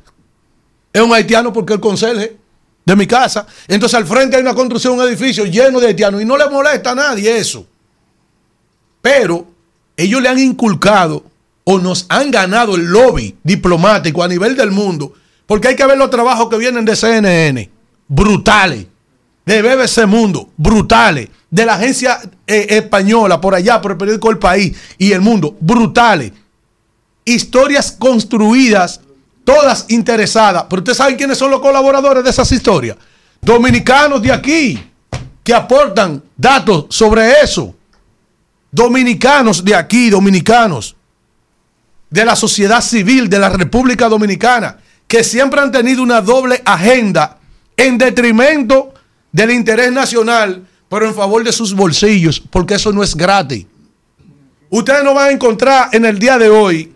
es 0.93 1.01
un 1.01 1.13
haitiano 1.13 1.53
porque 1.53 1.73
el 1.75 1.81
conserje 1.81 2.37
de 2.85 2.97
mi 2.97 3.07
casa. 3.07 3.47
Entonces 3.69 3.97
al 3.97 4.07
frente 4.07 4.37
hay 4.37 4.43
una 4.43 4.55
construcción, 4.55 4.99
un 4.99 5.07
edificio 5.07 5.47
lleno 5.47 5.81
de 5.81 5.89
haitianos 5.89 6.21
y 6.21 6.25
no 6.25 6.37
le 6.37 6.49
molesta 6.49 6.91
a 6.91 6.95
nadie 6.95 7.37
eso. 7.37 7.67
Pero 9.01 9.47
ellos 9.97 10.21
le 10.21 10.29
han 10.29 10.39
inculcado 10.39 11.25
o 11.65 11.79
nos 11.79 12.07
han 12.09 12.31
ganado 12.31 12.75
el 12.75 12.85
lobby 12.85 13.37
diplomático 13.43 14.23
a 14.23 14.29
nivel 14.29 14.57
del 14.57 14.71
mundo, 14.71 15.15
porque 15.47 15.69
hay 15.69 15.77
que 15.77 15.87
ver 15.87 15.97
los 15.97 16.11
trabajos 16.11 16.49
que 16.49 16.59
vienen 16.59 16.85
de 16.85 16.97
CNN, 16.97 17.71
brutales, 18.09 18.87
de 19.45 19.63
BBC 19.63 20.07
Mundo, 20.07 20.51
brutales, 20.57 21.29
de 21.51 21.67
la 21.67 21.75
agencia 21.75 22.21
eh, 22.47 22.67
española 22.71 23.41
por 23.41 23.55
allá, 23.55 23.81
por 23.81 23.93
el 23.93 23.97
periódico 23.99 24.31
El 24.31 24.39
País 24.39 24.77
y 24.99 25.13
El 25.13 25.21
Mundo, 25.21 25.57
brutales. 25.61 26.33
Historias 27.25 27.93
construidas, 27.93 29.01
todas 29.45 29.87
interesadas. 29.89 30.65
Pero 30.69 30.81
ustedes 30.81 30.99
saben 30.99 31.17
quiénes 31.17 31.39
son 31.39 31.51
los 31.51 31.61
colaboradores 31.61 32.25
de 32.25 32.31
esas 32.31 32.51
historias. 32.53 32.97
Dominicanos 33.41 34.23
de 34.23 34.33
aquí, 34.33 34.83
que 35.43 35.55
aportan 35.55 36.23
datos 36.37 36.87
sobre 36.89 37.41
eso. 37.43 37.75
Dominicanos 38.71 39.65
de 39.65 39.75
aquí, 39.75 40.09
dominicanos 40.09 40.97
de 42.09 42.25
la 42.25 42.37
sociedad 42.37 42.81
civil 42.81 43.29
de 43.29 43.39
la 43.39 43.49
República 43.49 44.09
Dominicana, 44.09 44.79
que 45.07 45.25
siempre 45.25 45.61
han 45.61 45.73
tenido 45.73 46.03
una 46.03 46.21
doble 46.21 46.63
agenda 46.65 47.39
en 47.77 47.99
detrimento 47.99 48.92
del 49.33 49.51
interés 49.51 49.91
nacional, 49.91 50.67
pero 50.89 51.07
en 51.07 51.15
favor 51.15 51.43
de 51.43 51.53
sus 51.53 51.75
bolsillos, 51.75 52.39
porque 52.39 52.75
eso 52.75 52.93
no 52.93 53.03
es 53.03 53.15
gratis. 53.15 53.67
Ustedes 54.71 55.03
no 55.03 55.15
van 55.15 55.29
a 55.29 55.33
encontrar 55.33 55.89
en 55.93 56.05
el 56.05 56.19
día 56.19 56.39
de 56.39 56.49
hoy, 56.49 56.93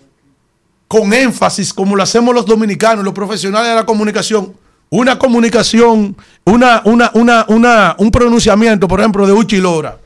con 0.89 1.13
énfasis, 1.13 1.75
como 1.75 1.97
lo 1.97 2.03
hacemos 2.03 2.35
los 2.35 2.47
dominicanos, 2.47 3.05
los 3.05 3.15
profesionales 3.15 3.71
de 3.71 3.75
la 3.75 3.87
comunicación, 3.87 4.55
una 4.89 5.19
comunicación, 5.19 6.17
una, 6.45 6.83
una, 6.85 7.11
una, 7.15 7.45
una, 7.49 7.97
un 7.99 8.11
pronunciamiento, 8.11 8.87
por 8.87 9.01
ejemplo, 9.01 9.27
de 9.27 9.33
Uchilora, 9.33 9.99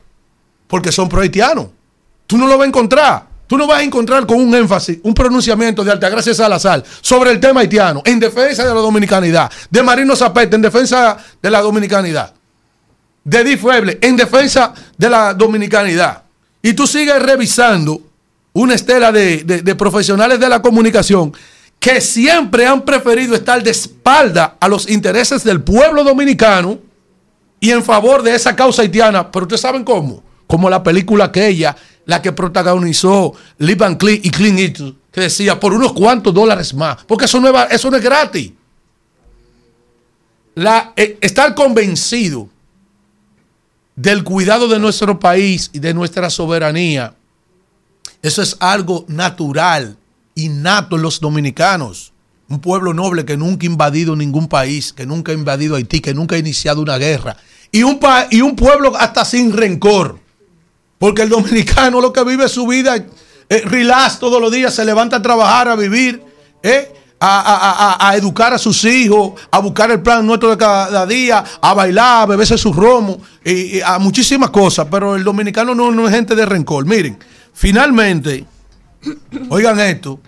porque 0.67 0.91
son 0.91 1.07
prohaitianos. 1.07 1.67
Tú 2.25 2.37
no 2.37 2.47
lo 2.47 2.57
vas 2.57 2.65
a 2.65 2.67
encontrar. 2.67 3.30
Tú 3.51 3.57
no 3.57 3.67
vas 3.67 3.79
a 3.79 3.83
encontrar 3.83 4.25
con 4.25 4.39
un 4.39 4.55
énfasis, 4.55 4.99
un 5.03 5.13
pronunciamiento 5.13 5.83
de 5.83 5.91
Altagracia 5.91 6.33
Salazar 6.33 6.81
sobre 7.01 7.31
el 7.31 7.39
tema 7.41 7.59
haitiano, 7.59 8.01
en 8.05 8.17
defensa 8.17 8.63
de 8.63 8.73
la 8.73 8.79
dominicanidad, 8.79 9.51
de 9.69 9.83
Marino 9.83 10.15
Zapete, 10.15 10.55
en 10.55 10.61
defensa 10.61 11.17
de 11.41 11.51
la 11.51 11.59
dominicanidad, 11.59 12.33
de 13.25 13.43
Di 13.43 13.57
Fueble, 13.57 13.99
en 14.01 14.15
defensa 14.15 14.73
de 14.97 15.09
la 15.09 15.33
dominicanidad. 15.33 16.23
Y 16.61 16.71
tú 16.71 16.87
sigues 16.87 17.21
revisando 17.21 17.99
una 18.53 18.73
estela 18.73 19.11
de, 19.11 19.75
profesionales 19.77 20.39
de 20.39 20.47
la 20.47 20.61
comunicación 20.61 21.33
que 21.77 21.99
siempre 21.99 22.65
han 22.65 22.83
preferido 22.83 23.35
estar 23.35 23.61
de 23.61 23.71
espalda 23.71 24.55
a 24.61 24.69
los 24.69 24.89
intereses 24.89 25.43
del 25.43 25.61
pueblo 25.61 26.05
dominicano 26.05 26.79
y 27.59 27.71
en 27.71 27.83
favor 27.83 28.23
de 28.23 28.33
esa 28.33 28.55
causa 28.55 28.83
haitiana. 28.83 29.29
Pero 29.29 29.43
ustedes 29.43 29.59
saben 29.59 29.83
cómo. 29.83 30.23
Como 30.47 30.69
la 30.69 30.83
película 30.83 31.25
aquella 31.25 31.75
la 32.11 32.21
que 32.21 32.33
protagonizó 32.33 33.33
Lee 33.57 33.75
Van 33.75 33.95
Cleef 33.95 34.25
y 34.25 34.31
Clint 34.31 34.59
Eastwood, 34.59 34.95
que 35.13 35.21
decía 35.21 35.57
por 35.57 35.71
unos 35.71 35.93
cuantos 35.93 36.33
dólares 36.33 36.73
más, 36.73 37.05
porque 37.05 37.23
eso 37.23 37.39
no 37.39 37.47
es, 37.47 37.71
eso 37.71 37.89
no 37.89 37.95
es 37.95 38.03
gratis. 38.03 38.51
La, 40.55 40.91
eh, 40.97 41.17
estar 41.21 41.55
convencido 41.55 42.49
del 43.95 44.25
cuidado 44.25 44.67
de 44.67 44.77
nuestro 44.77 45.21
país 45.21 45.69
y 45.71 45.79
de 45.79 45.93
nuestra 45.93 46.29
soberanía, 46.29 47.15
eso 48.21 48.41
es 48.41 48.57
algo 48.59 49.05
natural, 49.07 49.95
innato 50.35 50.97
en 50.97 51.03
los 51.03 51.21
dominicanos. 51.21 52.11
Un 52.49 52.59
pueblo 52.59 52.93
noble 52.93 53.23
que 53.23 53.37
nunca 53.37 53.65
ha 53.65 53.69
invadido 53.69 54.17
ningún 54.17 54.49
país, 54.49 54.91
que 54.91 55.05
nunca 55.05 55.31
ha 55.31 55.35
invadido 55.35 55.77
Haití, 55.77 56.01
que 56.01 56.13
nunca 56.13 56.35
ha 56.35 56.39
iniciado 56.39 56.81
una 56.81 56.97
guerra. 56.97 57.37
Y 57.71 57.83
un, 57.83 58.01
y 58.31 58.41
un 58.41 58.57
pueblo 58.57 58.97
hasta 58.97 59.23
sin 59.23 59.53
rencor. 59.53 60.20
Porque 61.01 61.23
el 61.23 61.29
dominicano 61.29 61.99
lo 61.99 62.13
que 62.13 62.23
vive 62.23 62.47
su 62.47 62.67
vida 62.67 62.95
eh, 62.95 63.63
relax 63.65 64.19
todos 64.19 64.39
los 64.39 64.51
días, 64.51 64.71
se 64.71 64.85
levanta 64.85 65.15
a 65.15 65.21
trabajar, 65.23 65.67
a 65.67 65.75
vivir, 65.75 66.23
eh, 66.61 66.93
a, 67.19 67.39
a, 67.39 67.95
a, 68.05 68.09
a, 68.09 68.15
educar 68.15 68.53
a 68.53 68.59
sus 68.59 68.85
hijos, 68.85 69.31
a 69.49 69.57
buscar 69.57 69.89
el 69.89 70.01
plan 70.01 70.23
nuestro 70.27 70.51
de 70.51 70.57
cada 70.57 71.07
día, 71.07 71.43
a 71.59 71.73
bailar, 71.73 72.21
a 72.21 72.25
beberse 72.27 72.55
su 72.55 72.71
romo, 72.71 73.19
y, 73.43 73.81
a 73.81 73.97
muchísimas 73.97 74.51
cosas. 74.51 74.89
Pero 74.91 75.15
el 75.15 75.23
dominicano 75.23 75.73
no, 75.73 75.91
no, 75.91 76.07
es 76.07 76.13
gente 76.13 76.35
de 76.35 76.45
rencor. 76.45 76.85
Miren, 76.85 77.17
finalmente, 77.51 78.45
oigan 79.49 79.79
esto, 79.79 80.19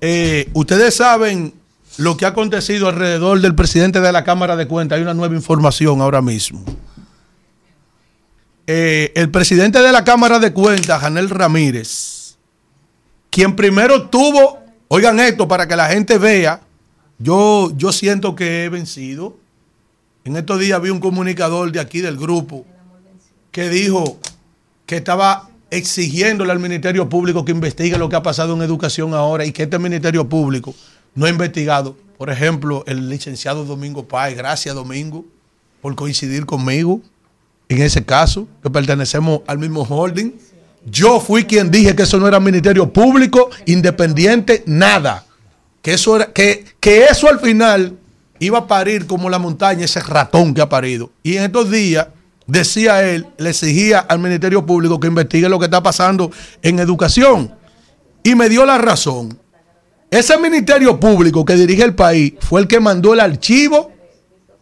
eh, 0.00 0.50
ustedes 0.54 0.96
saben 0.96 1.54
lo 1.98 2.16
que 2.16 2.24
ha 2.24 2.30
acontecido 2.30 2.88
alrededor 2.88 3.40
del 3.40 3.54
presidente 3.54 4.00
de 4.00 4.10
la 4.10 4.24
Cámara 4.24 4.56
de 4.56 4.66
Cuentas. 4.66 4.96
Hay 4.96 5.02
una 5.02 5.14
nueva 5.14 5.36
información 5.36 6.00
ahora 6.00 6.20
mismo. 6.20 6.64
Eh, 8.68 9.12
el 9.14 9.30
presidente 9.30 9.80
de 9.80 9.92
la 9.92 10.02
Cámara 10.02 10.40
de 10.40 10.52
Cuentas, 10.52 11.00
Janel 11.00 11.30
Ramírez, 11.30 12.36
quien 13.30 13.54
primero 13.54 14.08
tuvo, 14.08 14.58
oigan 14.88 15.20
esto 15.20 15.46
para 15.46 15.68
que 15.68 15.76
la 15.76 15.88
gente 15.88 16.18
vea, 16.18 16.62
yo, 17.18 17.70
yo 17.76 17.92
siento 17.92 18.34
que 18.34 18.64
he 18.64 18.68
vencido. 18.68 19.36
En 20.24 20.36
estos 20.36 20.58
días 20.58 20.82
vi 20.82 20.90
un 20.90 20.98
comunicador 20.98 21.70
de 21.70 21.78
aquí 21.78 22.00
del 22.00 22.16
grupo 22.16 22.66
que 23.52 23.68
dijo 23.68 24.18
que 24.84 24.96
estaba 24.96 25.48
exigiéndole 25.70 26.50
al 26.50 26.58
Ministerio 26.58 27.08
Público 27.08 27.44
que 27.44 27.52
investigue 27.52 27.96
lo 27.96 28.08
que 28.08 28.16
ha 28.16 28.22
pasado 28.22 28.54
en 28.54 28.62
educación 28.62 29.14
ahora 29.14 29.44
y 29.44 29.52
que 29.52 29.62
este 29.62 29.78
Ministerio 29.78 30.28
Público 30.28 30.74
no 31.14 31.26
ha 31.26 31.30
investigado. 31.30 31.96
Por 32.18 32.30
ejemplo, 32.30 32.82
el 32.88 33.08
licenciado 33.08 33.64
Domingo 33.64 34.08
Páez, 34.08 34.36
gracias 34.36 34.74
Domingo 34.74 35.24
por 35.80 35.94
coincidir 35.94 36.46
conmigo 36.46 37.00
en 37.68 37.82
ese 37.82 38.04
caso, 38.04 38.46
que 38.62 38.70
pertenecemos 38.70 39.40
al 39.46 39.58
mismo 39.58 39.82
holding. 39.82 40.32
Yo 40.84 41.20
fui 41.20 41.44
quien 41.44 41.70
dije 41.70 41.96
que 41.96 42.04
eso 42.04 42.18
no 42.18 42.28
era 42.28 42.38
Ministerio 42.38 42.92
Público, 42.92 43.50
independiente, 43.66 44.62
nada. 44.66 45.26
Que 45.82 45.94
eso, 45.94 46.16
era, 46.16 46.32
que, 46.32 46.64
que 46.78 47.04
eso 47.04 47.28
al 47.28 47.40
final 47.40 47.96
iba 48.38 48.58
a 48.58 48.66
parir 48.66 49.06
como 49.06 49.28
la 49.28 49.38
montaña, 49.38 49.84
ese 49.84 50.00
ratón 50.00 50.54
que 50.54 50.60
ha 50.60 50.68
parido. 50.68 51.10
Y 51.22 51.36
en 51.36 51.44
estos 51.44 51.70
días, 51.70 52.08
decía 52.46 53.02
él, 53.02 53.26
le 53.38 53.50
exigía 53.50 53.98
al 53.98 54.18
Ministerio 54.18 54.64
Público 54.64 55.00
que 55.00 55.08
investigue 55.08 55.48
lo 55.48 55.58
que 55.58 55.64
está 55.64 55.82
pasando 55.82 56.30
en 56.62 56.78
educación. 56.78 57.54
Y 58.22 58.34
me 58.34 58.48
dio 58.48 58.64
la 58.64 58.78
razón. 58.78 59.38
Ese 60.10 60.38
Ministerio 60.38 61.00
Público 61.00 61.44
que 61.44 61.54
dirige 61.54 61.82
el 61.82 61.94
país 61.94 62.34
fue 62.40 62.60
el 62.60 62.68
que 62.68 62.78
mandó 62.78 63.12
el 63.12 63.20
archivo, 63.20 63.92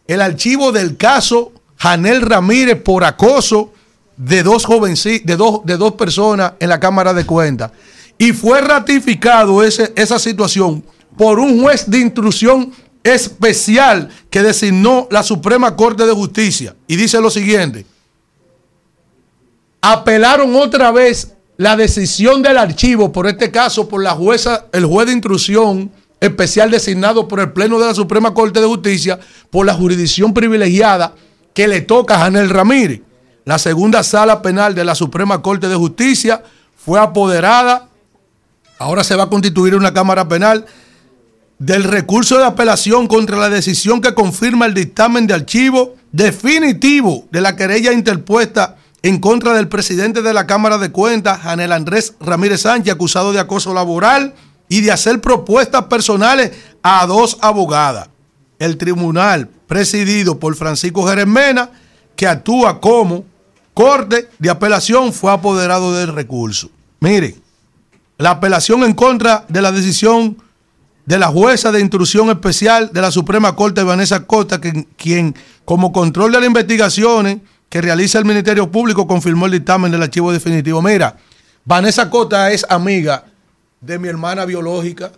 el 0.07 0.21
archivo 0.21 0.71
del 0.71 0.97
caso 0.97 1.51
Janel 1.85 2.21
Ramírez 2.21 2.81
por 2.81 3.03
acoso 3.03 3.71
de 4.17 4.41
dos 4.41 4.65
jovencitos, 4.65 5.27
de 5.27 5.35
dos, 5.35 5.59
de 5.65 5.77
dos 5.77 5.93
personas 5.93 6.53
en 6.59 6.69
la 6.69 6.79
Cámara 6.79 7.13
de 7.13 7.27
Cuentas. 7.27 7.71
Y 8.17 8.33
fue 8.33 8.59
ratificado 8.59 9.61
ese, 9.63 9.93
esa 9.95 10.17
situación 10.17 10.83
por 11.15 11.37
un 11.37 11.61
juez 11.61 11.87
de 11.87 11.99
instrucción 11.99 12.71
especial 13.03 14.09
que 14.31 14.41
designó 14.41 15.07
la 15.11 15.21
Suprema 15.21 15.75
Corte 15.75 16.07
de 16.07 16.13
Justicia. 16.13 16.75
Y 16.87 16.95
dice 16.95 17.21
lo 17.21 17.29
siguiente. 17.29 17.85
Apelaron 19.79 20.55
otra 20.55 20.91
vez 20.91 21.33
la 21.55 21.75
decisión 21.75 22.41
del 22.41 22.57
archivo, 22.57 23.11
por 23.11 23.27
este 23.27 23.51
caso, 23.51 23.87
por 23.87 24.01
la 24.01 24.13
jueza, 24.13 24.65
el 24.71 24.85
juez 24.85 25.05
de 25.05 25.13
instrucción 25.13 25.91
especial 26.19 26.71
designado 26.71 27.27
por 27.27 27.41
el 27.41 27.51
Pleno 27.51 27.77
de 27.77 27.85
la 27.85 27.93
Suprema 27.93 28.33
Corte 28.33 28.59
de 28.59 28.65
Justicia, 28.65 29.19
por 29.51 29.67
la 29.67 29.75
jurisdicción 29.75 30.33
privilegiada 30.33 31.13
que 31.55 31.67
le 31.67 31.81
toca 31.81 32.15
a 32.15 32.19
Janel 32.19 32.51
Ramírez. 32.51 33.01
La 33.45 33.57
segunda 33.57 34.03
sala 34.03 34.43
penal 34.43 34.75
de 34.75 34.85
la 34.85 34.93
Suprema 34.93 35.41
Corte 35.41 35.67
de 35.67 35.75
Justicia 35.75 36.43
fue 36.75 36.99
apoderada. 36.99 37.87
Ahora 38.77 39.03
se 39.03 39.15
va 39.15 39.23
a 39.23 39.29
constituir 39.29 39.73
una 39.73 39.93
Cámara 39.93 40.27
Penal 40.27 40.65
del 41.57 41.85
recurso 41.85 42.37
de 42.37 42.43
apelación 42.43 43.07
contra 43.07 43.37
la 43.37 43.49
decisión 43.49 44.01
que 44.01 44.13
confirma 44.13 44.65
el 44.65 44.73
dictamen 44.73 45.25
de 45.25 45.33
archivo 45.33 45.95
definitivo 46.11 47.25
de 47.31 47.41
la 47.41 47.55
querella 47.55 47.93
interpuesta 47.93 48.75
en 49.01 49.19
contra 49.19 49.53
del 49.53 49.69
presidente 49.69 50.21
de 50.21 50.33
la 50.33 50.47
Cámara 50.47 50.77
de 50.77 50.91
Cuentas, 50.91 51.39
Janel 51.39 51.71
Andrés 51.71 52.15
Ramírez 52.19 52.61
Sánchez, 52.61 52.93
acusado 52.93 53.31
de 53.31 53.39
acoso 53.39 53.73
laboral 53.73 54.33
y 54.67 54.81
de 54.81 54.91
hacer 54.91 55.21
propuestas 55.21 55.85
personales 55.85 56.51
a 56.83 57.05
dos 57.05 57.37
abogadas. 57.39 58.09
El 58.59 58.77
tribunal 58.77 59.49
presidido 59.67 60.39
por 60.39 60.55
Francisco 60.55 61.07
Jerez 61.07 61.27
Mena, 61.27 61.69
que 62.15 62.27
actúa 62.27 62.79
como 62.79 63.25
corte 63.73 64.29
de 64.39 64.49
apelación, 64.49 65.11
fue 65.11 65.31
apoderado 65.31 65.93
del 65.93 66.13
recurso. 66.13 66.69
Mire, 66.99 67.35
la 68.17 68.31
apelación 68.31 68.83
en 68.83 68.93
contra 68.93 69.45
de 69.49 69.61
la 69.61 69.71
decisión 69.71 70.37
de 71.05 71.19
la 71.19 71.27
jueza 71.27 71.71
de 71.71 71.81
instrucción 71.81 72.29
especial 72.29 72.91
de 72.91 73.01
la 73.01 73.11
Suprema 73.11 73.55
Corte, 73.55 73.83
Vanessa 73.83 74.25
Costa, 74.25 74.59
quien 74.59 75.35
como 75.63 75.91
control 75.91 76.31
de 76.31 76.39
las 76.39 76.47
investigaciones 76.47 77.39
que 77.69 77.81
realiza 77.81 78.17
el 78.17 78.25
Ministerio 78.25 78.71
Público 78.71 79.05
confirmó 79.05 79.45
el 79.45 79.51
dictamen 79.51 79.91
del 79.91 80.01
archivo 80.01 80.31
definitivo. 80.31 80.81
Mira, 80.81 81.17
Vanessa 81.65 82.09
Costa 82.09 82.51
es 82.51 82.65
amiga 82.69 83.25
de 83.81 83.99
mi 83.99 84.07
hermana 84.07 84.45
biológica 84.45 85.11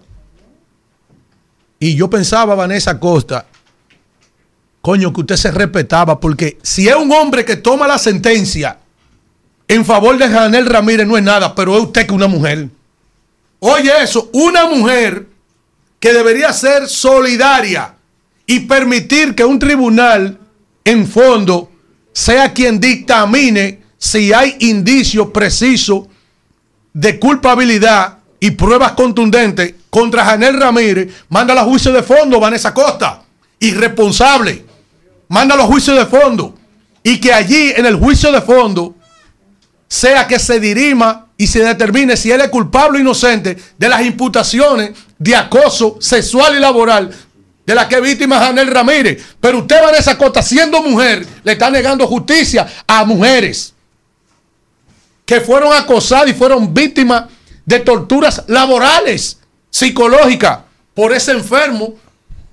y 1.80 1.96
yo 1.96 2.10
pensaba, 2.10 2.56
Vanessa 2.56 3.00
Costa, 3.00 3.46
coño, 4.82 5.14
que 5.14 5.22
usted 5.22 5.36
se 5.36 5.52
respetaba, 5.52 6.20
porque 6.20 6.58
si 6.64 6.88
es 6.88 6.96
un 6.96 7.12
hombre 7.12 7.46
que 7.46 7.58
toma 7.58 7.88
la 7.88 7.98
sentencia 7.98 8.80
en 9.68 9.86
favor 9.86 10.18
de 10.18 10.30
Janel 10.30 10.66
Ramírez, 10.66 11.06
no 11.06 11.18
es 11.18 11.24
nada, 11.24 11.54
pero 11.54 11.78
es 11.78 11.84
usted 11.84 12.08
que 12.08 12.14
una 12.14 12.28
mujer. 12.28 12.70
Oye 13.60 13.92
eso, 14.02 14.30
una 14.34 14.66
mujer 14.68 15.28
que 16.00 16.14
debería 16.14 16.54
ser 16.54 16.88
solidaria 16.88 17.96
y 18.46 18.62
permitir 18.62 19.36
que 19.36 19.44
un 19.44 19.60
tribunal 19.60 20.40
en 20.86 21.08
fondo 21.08 21.72
sea 22.14 22.54
quien 22.54 22.80
dictamine 22.80 23.82
si 23.98 24.32
hay 24.32 24.56
indicios 24.60 25.28
precisos 25.32 26.06
de 26.94 27.20
culpabilidad 27.20 28.17
y 28.40 28.52
pruebas 28.52 28.94
contundentes 28.94 29.74
contra 29.90 30.26
Janel 30.26 30.60
Ramírez, 30.60 31.14
manda 31.30 31.60
a 31.60 31.64
juicio 31.64 31.92
de 31.92 32.04
fondo 32.04 32.40
Vanessa 32.40 32.74
Costa, 32.74 33.24
irresponsable, 33.60 34.66
manda 35.28 35.56
a 35.56 35.64
juicio 35.64 35.96
de 35.96 36.06
fondo. 36.06 36.56
Y 37.04 37.20
que 37.20 37.34
allí 37.34 37.72
en 37.76 37.86
el 37.86 37.96
juicio 37.96 38.32
de 38.32 38.42
fondo 38.42 38.96
sea 39.88 40.28
que 40.28 40.40
se 40.40 40.60
dirima 40.60 41.28
y 41.38 41.48
se 41.48 41.64
determine 41.64 42.18
si 42.18 42.32
él 42.32 42.42
es 42.42 42.50
culpable 42.50 42.98
o 42.98 43.02
inocente 43.02 43.58
de 43.78 43.90
las 43.90 44.02
imputaciones 44.02 44.92
de 45.18 45.36
acoso 45.36 45.98
sexual 46.02 46.56
y 46.58 46.60
laboral 46.60 47.14
de 47.66 47.76
la 47.76 47.88
que 47.88 48.00
víctima 48.02 48.40
Janel 48.40 48.68
Ramírez. 48.68 49.24
Pero 49.40 49.60
usted, 49.60 49.82
Vanessa 49.82 50.18
Costa, 50.18 50.42
siendo 50.42 50.82
mujer, 50.82 51.26
le 51.44 51.52
está 51.52 51.70
negando 51.70 52.08
justicia 52.08 52.68
a 52.88 53.04
mujeres 53.06 53.74
que 55.26 55.42
fueron 55.42 55.74
acosadas 55.74 56.30
y 56.30 56.34
fueron 56.34 56.74
víctimas 56.74 57.26
de 57.68 57.82
torturas 57.82 58.46
laborales, 58.48 59.40
psicológicas, 59.70 60.60
por 60.94 61.12
ese 61.14 61.34
enfermo, 61.34 61.96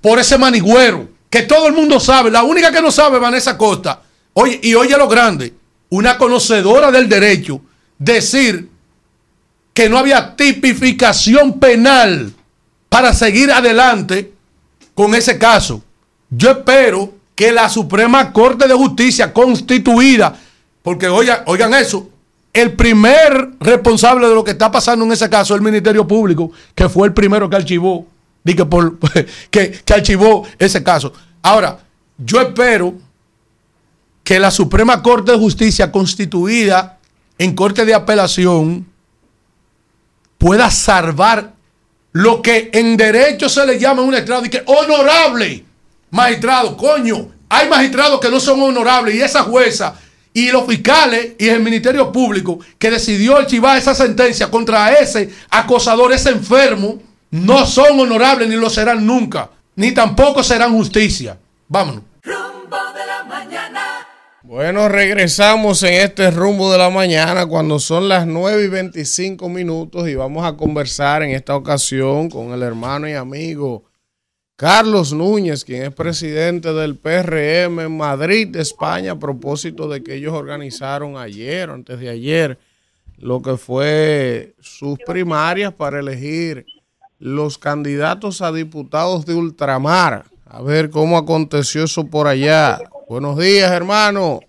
por 0.01 0.19
ese 0.19 0.37
manigüero, 0.37 1.07
que 1.29 1.41
todo 1.41 1.67
el 1.67 1.73
mundo 1.73 2.01
sabe. 2.01 2.29
La 2.29 2.43
única 2.43 2.69
que 2.69 2.81
no 2.81 2.91
sabe, 2.91 3.17
Vanessa 3.17 3.57
Costa, 3.57 4.01
oye, 4.33 4.59
y 4.61 4.75
oye 4.75 4.95
lo 4.97 5.07
grande, 5.07 5.53
una 5.89 6.17
conocedora 6.17 6.91
del 6.91 7.07
derecho, 7.07 7.61
decir 7.97 8.69
que 9.73 9.87
no 9.87 9.97
había 9.97 10.35
tipificación 10.35 11.59
penal 11.59 12.33
para 12.89 13.13
seguir 13.13 13.51
adelante 13.51 14.33
con 14.93 15.15
ese 15.15 15.37
caso. 15.39 15.81
Yo 16.29 16.51
espero 16.51 17.13
que 17.35 17.53
la 17.53 17.69
Suprema 17.69 18.33
Corte 18.33 18.67
de 18.67 18.73
Justicia 18.73 19.31
constituida, 19.31 20.37
porque 20.83 21.07
oigan, 21.07 21.43
oigan 21.45 21.73
eso, 21.73 22.09
el 22.55 22.71
primer 22.73 23.51
responsable 23.59 24.27
de 24.29 24.33
lo 24.33 24.43
que 24.43 24.51
está 24.51 24.71
pasando 24.71 25.03
en 25.03 25.11
ese 25.11 25.29
caso 25.29 25.53
es 25.53 25.59
el 25.59 25.65
Ministerio 25.65 26.07
Público, 26.07 26.51
que 26.73 26.87
fue 26.87 27.07
el 27.07 27.13
primero 27.13 27.49
que 27.49 27.57
archivó, 27.57 28.07
que, 28.45 28.65
por, 28.65 28.97
que, 29.51 29.71
que 29.71 29.93
archivó 29.93 30.47
ese 30.57 30.81
caso. 30.81 31.11
Ahora, 31.41 31.79
yo 32.17 32.39
espero 32.39 32.95
que 34.23 34.39
la 34.39 34.51
Suprema 34.51 35.03
Corte 35.03 35.33
de 35.33 35.37
Justicia 35.37 35.91
constituida 35.91 36.97
en 37.37 37.53
Corte 37.53 37.83
de 37.83 37.93
Apelación 37.93 38.87
pueda 40.37 40.71
salvar 40.71 41.53
lo 42.13 42.41
que 42.41 42.69
en 42.71 42.95
derecho 42.95 43.49
se 43.49 43.65
le 43.65 43.77
llama 43.77 44.01
un 44.01 44.15
estrado 44.15 44.45
y 44.45 44.49
que 44.49 44.63
honorable 44.65 45.65
magistrado, 46.09 46.77
coño, 46.77 47.27
hay 47.49 47.67
magistrados 47.67 48.21
que 48.21 48.31
no 48.31 48.39
son 48.39 48.61
honorables 48.61 49.15
y 49.15 49.21
esa 49.21 49.43
jueza 49.43 49.99
y 50.35 50.51
los 50.51 50.67
fiscales 50.67 51.31
y 51.39 51.47
el 51.47 51.61
Ministerio 51.61 52.11
Público 52.11 52.59
que 52.77 52.91
decidió 52.91 53.37
archivar 53.37 53.77
esa 53.77 53.95
sentencia 53.95 54.51
contra 54.51 54.91
ese 54.91 55.29
acosador, 55.49 56.11
ese 56.11 56.29
enfermo, 56.29 57.01
no 57.31 57.65
son 57.65 57.97
honorables 58.01 58.49
ni 58.49 58.57
lo 58.57 58.69
serán 58.69 59.05
nunca, 59.05 59.49
ni 59.77 59.93
tampoco 59.93 60.43
serán 60.43 60.73
justicia. 60.73 61.37
Vámonos. 61.69 62.03
Bueno, 64.43 64.89
regresamos 64.89 65.81
en 65.83 65.93
este 65.93 66.29
rumbo 66.31 66.69
de 66.69 66.79
la 66.79 66.89
mañana 66.89 67.45
cuando 67.45 67.79
son 67.79 68.09
las 68.09 68.27
9 68.27 68.65
y 68.65 68.67
25 68.67 69.47
minutos 69.47 70.09
y 70.09 70.15
vamos 70.15 70.45
a 70.45 70.57
conversar 70.57 71.23
en 71.23 71.31
esta 71.31 71.55
ocasión 71.55 72.29
con 72.29 72.51
el 72.51 72.61
hermano 72.61 73.07
y 73.07 73.13
amigo 73.13 73.85
Carlos 74.57 75.11
Núñez, 75.11 75.65
quien 75.65 75.83
es 75.83 75.93
presidente 75.93 76.71
del 76.71 76.95
PRM 76.97 77.81
en 77.81 77.97
Madrid, 77.97 78.55
España, 78.55 79.11
a 79.11 79.19
propósito 79.19 79.89
de 79.89 80.01
que 80.01 80.15
ellos 80.15 80.31
organizaron 80.31 81.17
ayer, 81.17 81.69
antes 81.69 81.99
de 81.99 82.09
ayer, 82.09 82.57
lo 83.19 83.41
que 83.41 83.57
fue 83.57 84.53
sus 84.61 84.97
primarias 84.99 85.73
para 85.73 85.99
elegir 85.99 86.65
los 87.19 87.57
candidatos 87.57 88.41
a 88.41 88.53
diputados 88.53 89.25
de 89.25 89.35
ultramar. 89.35 90.23
A 90.45 90.61
ver 90.61 90.89
cómo 90.89 91.17
aconteció 91.17 91.83
eso 91.83 92.09
por 92.09 92.25
allá. 92.25 92.77
Buenos 93.09 93.37
días, 93.37 93.69
hermano. 93.69 94.39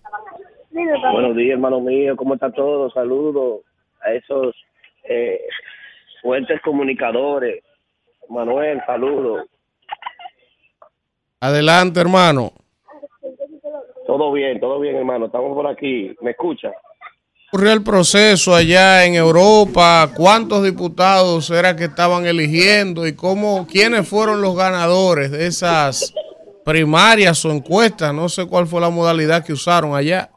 Buenos 0.70 1.36
días, 1.36 1.54
hermano 1.54 1.80
mío. 1.80 2.14
¿Cómo 2.14 2.34
está 2.34 2.52
todo? 2.52 2.92
Saludos 2.92 3.62
a 4.02 4.12
esos 4.12 4.54
eh, 5.02 5.40
fuertes 6.22 6.60
comunicadores. 6.62 7.64
Manuel, 8.28 8.80
saludos. 8.86 9.48
Adelante, 11.40 12.00
hermano. 12.00 12.52
Todo 14.06 14.32
bien, 14.32 14.60
todo 14.60 14.80
bien, 14.80 14.96
hermano. 14.96 15.26
Estamos 15.26 15.54
por 15.54 15.66
aquí. 15.66 16.14
¿Me 16.20 16.30
escucha? 16.30 16.72
ocurrió 17.56 17.72
el 17.72 17.84
proceso 17.84 18.54
allá 18.54 19.06
en 19.06 19.14
Europa? 19.14 20.10
¿Cuántos 20.14 20.62
diputados 20.62 21.50
era 21.50 21.74
que 21.74 21.84
estaban 21.84 22.26
eligiendo 22.26 23.06
y 23.06 23.16
cómo, 23.16 23.66
quiénes 23.66 24.06
fueron 24.06 24.42
los 24.42 24.54
ganadores 24.54 25.30
de 25.30 25.46
esas 25.46 26.14
primarias 26.66 27.42
o 27.46 27.50
encuestas? 27.50 28.12
No 28.12 28.28
sé 28.28 28.46
cuál 28.46 28.66
fue 28.66 28.82
la 28.82 28.90
modalidad 28.90 29.42
que 29.42 29.54
usaron 29.54 29.94
allá. 29.94 30.28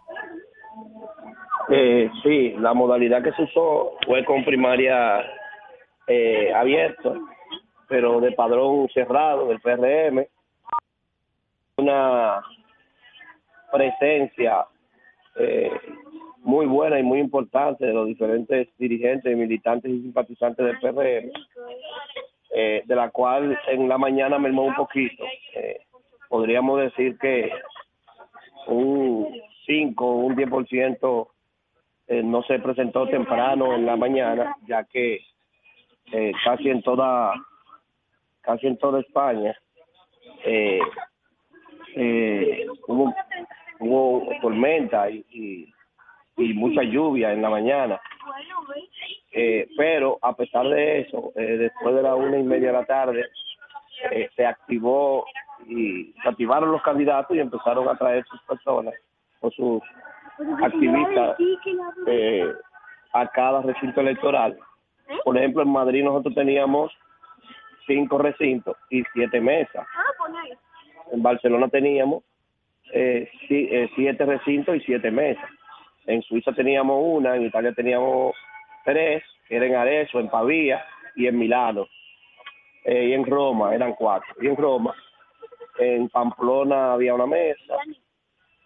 Eh, 1.69 2.09
sí, 2.23 2.55
la 2.57 2.73
modalidad 2.73 3.21
que 3.21 3.33
se 3.33 3.43
usó 3.43 3.97
fue 4.05 4.23
con 4.23 4.45
primaria 4.45 5.21
eh, 6.07 6.53
abierta, 6.53 7.13
pero 7.89 8.21
de 8.21 8.31
padrón 8.31 8.87
cerrado 8.93 9.47
del 9.47 9.59
PRM. 9.59 10.25
Una 11.79 12.41
presencia 13.71 14.65
eh, 15.35 15.71
muy 16.39 16.65
buena 16.65 16.99
y 16.99 17.03
muy 17.03 17.19
importante 17.19 17.85
de 17.85 17.93
los 17.93 18.07
diferentes 18.07 18.67
dirigentes, 18.77 19.37
militantes 19.37 19.91
y 19.91 20.01
simpatizantes 20.01 20.65
del 20.65 20.79
PRM, 20.79 21.31
eh, 22.53 22.83
de 22.85 22.95
la 22.95 23.09
cual 23.11 23.57
en 23.67 23.87
la 23.87 23.97
mañana 23.97 24.37
mermó 24.39 24.63
un 24.63 24.75
poquito. 24.75 25.23
Eh, 25.55 25.79
podríamos 26.27 26.81
decir 26.81 27.17
que 27.17 27.49
un 28.67 29.41
5, 29.65 30.11
un 30.15 30.35
10% 30.35 31.27
eh, 32.07 32.23
no 32.23 32.43
se 32.43 32.59
presentó 32.59 33.07
temprano 33.07 33.73
en 33.73 33.85
la 33.85 33.95
mañana, 33.95 34.55
ya 34.67 34.83
que 34.83 35.19
eh, 36.11 36.31
casi 36.43 36.69
en 36.69 36.81
toda 36.81 37.33
casi 38.41 38.67
en 38.67 38.77
toda 38.77 38.99
España 38.99 39.55
eh, 41.95 42.65
hubo 42.87 43.13
hubo 43.79 44.29
tormenta 44.41 45.09
y, 45.09 45.73
mucha 46.37 46.83
lluvia 46.83 47.33
en 47.33 47.41
la 47.41 47.49
mañana 47.49 47.99
eh, 49.31 49.67
pero 49.75 50.17
a 50.21 50.33
pesar 50.33 50.67
de 50.69 51.01
eso 51.01 51.33
eh, 51.35 51.57
después 51.57 51.93
de 51.95 52.01
la 52.01 52.15
una 52.15 52.37
y 52.37 52.43
media 52.43 52.67
de 52.67 52.73
la 52.73 52.85
tarde 52.85 53.25
eh, 54.11 54.29
se 54.37 54.45
activó 54.45 55.25
y 55.67 56.13
se 56.23 56.29
activaron 56.29 56.71
los 56.71 56.81
candidatos 56.81 57.35
y 57.35 57.41
empezaron 57.41 57.89
a 57.89 57.97
traer 57.97 58.23
sus 58.25 58.41
personas 58.43 58.93
o 59.41 59.51
sus 59.51 59.81
activistas 60.63 61.37
a 63.11 63.27
cada 63.27 63.61
recinto 63.61 63.99
electoral. 63.99 64.57
Por 65.25 65.37
ejemplo, 65.37 65.63
en 65.63 65.69
Madrid 65.69 66.03
nosotros 66.03 66.33
teníamos 66.35 66.91
cinco 67.85 68.17
recintos 68.17 68.77
y 68.89 69.03
siete 69.13 69.41
mesas. 69.41 69.85
En 71.11 71.23
Barcelona 71.23 71.67
teníamos 71.67 72.23
eh, 72.93 73.29
eh, 73.49 73.89
siete 73.95 74.25
recintos 74.25 74.75
y 74.75 74.79
siete 74.81 75.11
mesas. 75.11 75.49
En 76.05 76.21
Suiza 76.23 76.51
teníamos 76.53 76.97
una, 77.01 77.35
en 77.35 77.43
Italia 77.43 77.73
teníamos 77.73 78.35
tres, 78.83 79.23
era 79.49 79.65
en 79.65 79.75
Arezzo, 79.75 80.19
en 80.19 80.29
Pavía 80.29 80.83
y 81.15 81.27
en 81.27 81.37
Milano. 81.37 81.87
Eh, 82.85 83.09
y 83.09 83.13
en 83.13 83.25
Roma 83.25 83.75
eran 83.75 83.93
cuatro. 83.93 84.27
Y 84.41 84.47
en 84.47 84.55
Roma, 84.55 84.95
en 85.77 86.09
Pamplona 86.09 86.93
había 86.93 87.13
una 87.13 87.27
mesa, 87.27 87.75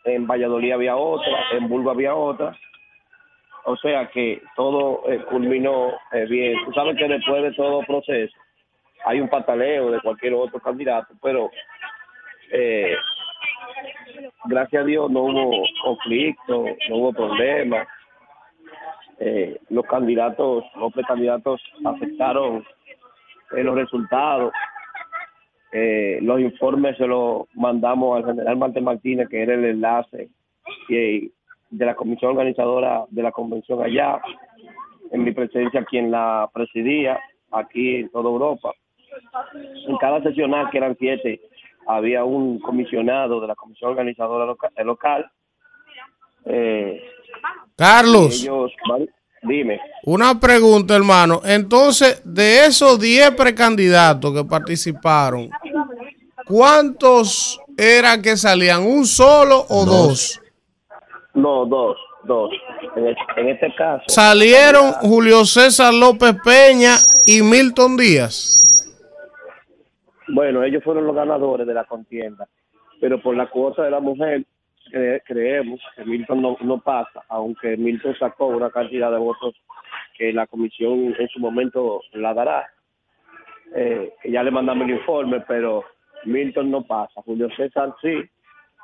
en 0.06 0.28
Valladolid 0.28 0.72
había 0.72 0.96
otra, 0.96 1.46
en 1.54 1.68
Burgos 1.68 1.96
había 1.96 2.16
otra. 2.16 2.58
O 3.66 3.78
sea 3.78 4.08
que 4.10 4.42
todo 4.56 5.04
eh, 5.10 5.24
culminó 5.30 5.94
eh, 6.12 6.26
bien. 6.26 6.58
Tú 6.66 6.74
sabes 6.74 6.98
que 6.98 7.08
después 7.08 7.44
de 7.44 7.54
todo 7.54 7.82
proceso 7.84 8.36
hay 9.06 9.20
un 9.20 9.30
pataleo 9.30 9.92
de 9.92 10.02
cualquier 10.02 10.34
otro 10.34 10.60
candidato, 10.60 11.14
pero 11.22 11.50
eh, 12.54 12.96
gracias 14.46 14.84
a 14.84 14.86
Dios 14.86 15.10
no 15.10 15.24
hubo 15.24 15.66
conflicto, 15.84 16.66
no 16.90 16.96
hubo 16.96 17.14
problemas. 17.14 17.88
Eh, 19.20 19.60
los 19.70 19.86
candidatos, 19.86 20.64
los 20.76 20.94
precandidatos 20.94 21.62
aceptaron 21.84 22.64
eh, 23.56 23.64
los 23.64 23.76
resultados. 23.76 24.52
Eh, 25.72 26.20
los 26.22 26.40
informes 26.40 26.98
se 26.98 27.08
los 27.08 27.48
mandamos 27.56 28.18
al 28.18 28.26
general 28.26 28.58
Martín 28.58 28.84
Martínez, 28.84 29.28
que 29.30 29.42
era 29.42 29.56
el 29.56 29.66
enlace 29.66 30.30
y, 30.90 31.32
de 31.72 31.86
la 31.86 31.96
comisión 31.96 32.32
organizadora 32.32 33.06
de 33.10 33.24
la 33.24 33.32
convención 33.32 33.82
allá, 33.82 34.22
en 35.12 35.24
mi 35.24 35.32
presencia 35.32 35.84
quien 35.86 36.12
la 36.12 36.50
presidía 36.54 37.20
aquí 37.52 37.96
en 37.96 38.10
toda 38.10 38.30
Europa. 38.30 38.74
En 39.88 39.98
cada 39.98 40.22
sesional, 40.22 40.70
que 40.70 40.78
eran 40.78 40.96
siete, 41.00 41.42
había 41.88 42.24
un 42.24 42.60
comisionado 42.60 43.40
de 43.42 43.48
la 43.48 43.56
comisión 43.56 43.92
organizadora 43.92 44.46
loca- 44.46 44.72
eh, 44.76 44.84
local. 44.84 45.30
Eh, 46.46 47.02
Carlos. 47.76 48.42
ellos, 48.44 48.72
dime. 49.44 49.80
Una 50.06 50.40
pregunta, 50.40 50.96
hermano. 50.96 51.42
Entonces, 51.44 52.22
de 52.26 52.66
esos 52.66 53.00
10 53.00 53.32
precandidatos 53.32 54.34
que 54.34 54.44
participaron, 54.44 55.50
¿cuántos 56.48 57.60
eran 57.78 58.22
que 58.22 58.38
salían? 58.38 58.84
¿Un 58.86 59.06
solo 59.06 59.66
o 59.70 59.86
dos? 59.86 60.40
No, 61.34 61.66
dos, 61.66 61.98
dos. 62.26 62.52
En, 62.96 63.08
es- 63.08 63.18
en 63.38 63.50
este 63.50 63.74
caso. 63.76 64.04
Salieron 64.08 64.92
Julio 65.02 65.46
César 65.46 65.94
López 65.94 66.36
Peña 66.44 66.96
y 67.26 67.42
Milton 67.42 67.98
Díaz. 67.98 68.73
Bueno, 70.34 70.64
ellos 70.64 70.84
fueron 70.84 71.06
los 71.06 71.16
ganadores 71.16 71.68
de 71.68 71.74
la 71.76 71.84
contienda, 71.86 72.48
pero 73.00 73.22
por 73.22 73.36
la 73.36 73.48
cuota 73.48 73.84
de 73.84 73.92
la 73.92 74.00
mujer 74.00 74.44
cre- 74.92 75.22
creemos 75.26 75.80
que 75.96 76.04
Milton 76.06 76.42
no, 76.42 76.80
pasa, 76.80 77.22
aunque 77.30 77.78
Milton 77.78 78.16
sacó 78.18 78.48
una 78.48 78.72
cantidad 78.72 79.12
de 79.12 79.18
votos 79.18 79.54
que 80.18 80.34
la 80.34 80.48
comisión 80.48 81.16
en 81.20 81.28
su 81.30 81.40
momento 81.40 82.02
la 82.14 82.34
dará. 82.34 82.68
Eh, 83.76 84.12
ya 84.26 84.42
le 84.44 84.50
mandamos 84.52 84.88
el 84.88 84.96
informe, 84.96 85.42
pero 85.48 85.84
Milton 86.26 86.72
no 86.72 86.84
pasa. 86.84 87.22
Julio 87.22 87.50
César 87.56 87.94
sí, 88.02 88.24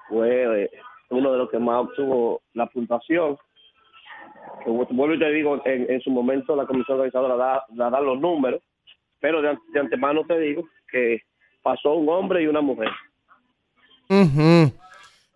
fue 0.08 0.64
eh, 0.66 0.70
uno 1.10 1.32
de 1.32 1.38
los 1.40 1.50
que 1.50 1.58
más 1.60 1.78
obtuvo 1.86 2.42
la 2.54 2.68
puntuación. 2.68 3.38
Que 4.64 4.70
vu- 4.70 4.88
Vuelvo 4.92 5.16
y 5.16 5.20
te 5.20 5.32
digo, 5.32 5.62
en, 5.66 5.90
en 5.90 6.02
su 6.02 6.12
momento 6.12 6.56
la 6.56 6.66
comisión 6.68 6.98
organizadora 6.98 7.36
da, 7.36 7.64
da, 7.70 7.90
da 7.90 8.02
los 8.02 8.20
números, 8.20 8.62
pero 9.20 9.42
de, 9.42 9.58
de 9.74 9.80
antemano 9.80 10.24
te 10.26 10.38
digo 10.40 10.64
que 10.92 11.22
pasó 11.62 11.94
un 11.94 12.10
hombre 12.10 12.44
y 12.44 12.48
una 12.48 12.62
mujer. 12.62 12.90
Ujú. 14.10 14.72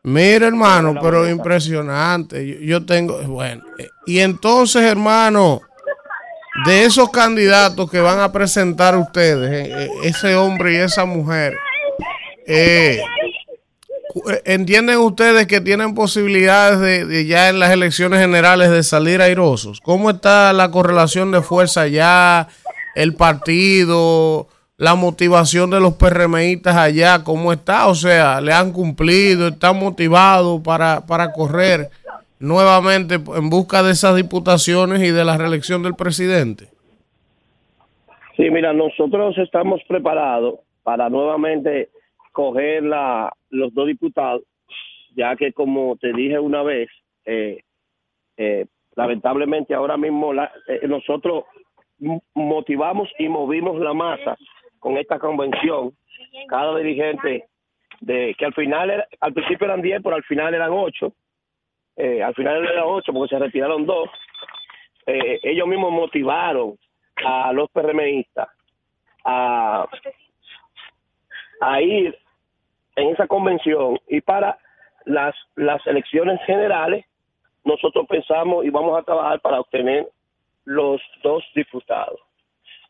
Mira, 0.04 0.48
hermano, 0.48 0.96
pero 1.02 1.30
impresionante. 1.30 2.46
Yo, 2.46 2.60
yo 2.60 2.86
tengo, 2.86 3.22
bueno, 3.24 3.64
eh, 3.78 3.88
y 4.06 4.20
entonces, 4.20 4.84
hermano, 4.84 5.62
de 6.66 6.84
esos 6.84 7.10
candidatos 7.10 7.90
que 7.90 8.02
van 8.02 8.20
a 8.20 8.32
presentar 8.32 8.98
ustedes, 8.98 9.50
eh, 9.50 9.86
eh, 9.86 9.90
ese 10.04 10.36
hombre 10.36 10.74
y 10.74 10.76
esa 10.78 11.06
mujer, 11.06 11.56
¿entienden 14.44 14.98
ustedes 14.98 15.48
que 15.48 15.62
tienen 15.62 15.96
posibilidades 15.96 16.80
de, 16.82 17.06
de 17.06 17.26
ya 17.26 17.48
en 17.48 17.60
las 17.60 17.72
elecciones 17.72 18.20
generales 18.20 18.72
de 18.72 18.84
salir 18.84 19.22
airosos? 19.22 19.80
¿Cómo 19.80 20.10
está 20.10 20.52
la 20.52 20.70
correlación 20.70 21.32
de 21.32 21.42
fuerza 21.42 21.88
ya, 21.88 22.50
el 22.96 23.16
partido, 23.16 24.50
la 24.78 24.96
motivación 24.96 25.70
de 25.70 25.80
los 25.80 25.94
PRMistas 25.94 26.76
allá, 26.76 27.24
cómo 27.24 27.54
está? 27.54 27.88
O 27.88 27.96
sea, 27.96 28.42
¿le 28.42 28.52
han 28.54 28.72
cumplido? 28.74 29.48
¿Están 29.50 29.78
motivados 29.80 30.62
para, 30.62 31.06
para 31.06 31.32
correr 31.32 31.90
nuevamente 32.40 33.16
en 33.16 33.50
busca 33.50 33.84
de 33.84 33.92
esas 33.92 34.16
diputaciones 34.16 35.02
y 35.04 35.12
de 35.12 35.24
la 35.24 35.38
reelección 35.38 35.84
del 35.84 35.94
presidente? 35.96 36.68
Sí, 38.36 38.50
mira, 38.50 38.74
nosotros 38.74 39.38
estamos 39.38 39.80
preparados 39.88 40.56
para 40.82 41.08
nuevamente 41.10 41.90
coger 42.32 42.84
la, 42.84 43.32
los 43.52 43.74
dos 43.76 43.86
diputados, 43.88 44.42
ya 45.16 45.36
que 45.36 45.54
como 45.54 45.96
te 45.98 46.12
dije 46.14 46.40
una 46.40 46.64
vez, 46.64 46.90
eh, 47.26 47.60
eh, 48.38 48.66
lamentablemente 48.96 49.76
ahora 49.76 49.98
mismo 49.98 50.34
la- 50.34 50.52
eh, 50.68 50.88
nosotros 50.88 51.44
motivamos 52.34 53.08
y 53.20 53.30
movimos 53.30 53.80
la 53.80 53.94
masa 53.94 54.36
con 54.84 54.98
esta 54.98 55.18
convención. 55.18 55.94
Cada 56.50 56.78
dirigente, 56.78 57.46
de 58.02 58.36
que 58.38 58.46
al 58.46 58.54
final, 58.54 58.90
era- 58.92 59.08
al 59.22 59.34
principio 59.34 59.66
eran 59.66 59.82
10, 59.82 60.02
pero 60.04 60.16
al 60.18 60.24
final 60.24 60.54
eran 60.54 60.72
8. 60.72 61.14
Eh, 61.96 62.22
al 62.22 62.34
final 62.36 62.66
eran 62.68 62.84
8 62.86 63.14
porque 63.14 63.34
se 63.36 63.40
retiraron 63.40 63.86
dos. 63.86 64.10
Eh, 65.06 65.40
ellos 65.44 65.68
mismos 65.68 65.92
motivaron 65.92 66.78
a 67.26 67.54
los 67.54 67.70
PRMistas 67.72 68.50
a, 69.24 69.86
a 71.62 71.82
ir 71.82 72.18
en 72.98 73.08
esa 73.10 73.28
convención 73.28 73.98
y 74.08 74.20
para 74.22 74.58
las, 75.06 75.34
las 75.56 75.86
elecciones 75.88 76.42
generales 76.46 77.06
nosotros 77.64 78.06
pensamos 78.10 78.66
y 78.66 78.70
vamos 78.70 78.98
a 79.00 79.04
trabajar 79.04 79.40
para 79.40 79.60
obtener 79.62 80.08
los 80.66 81.02
dos 81.22 81.44
diputados. 81.56 82.20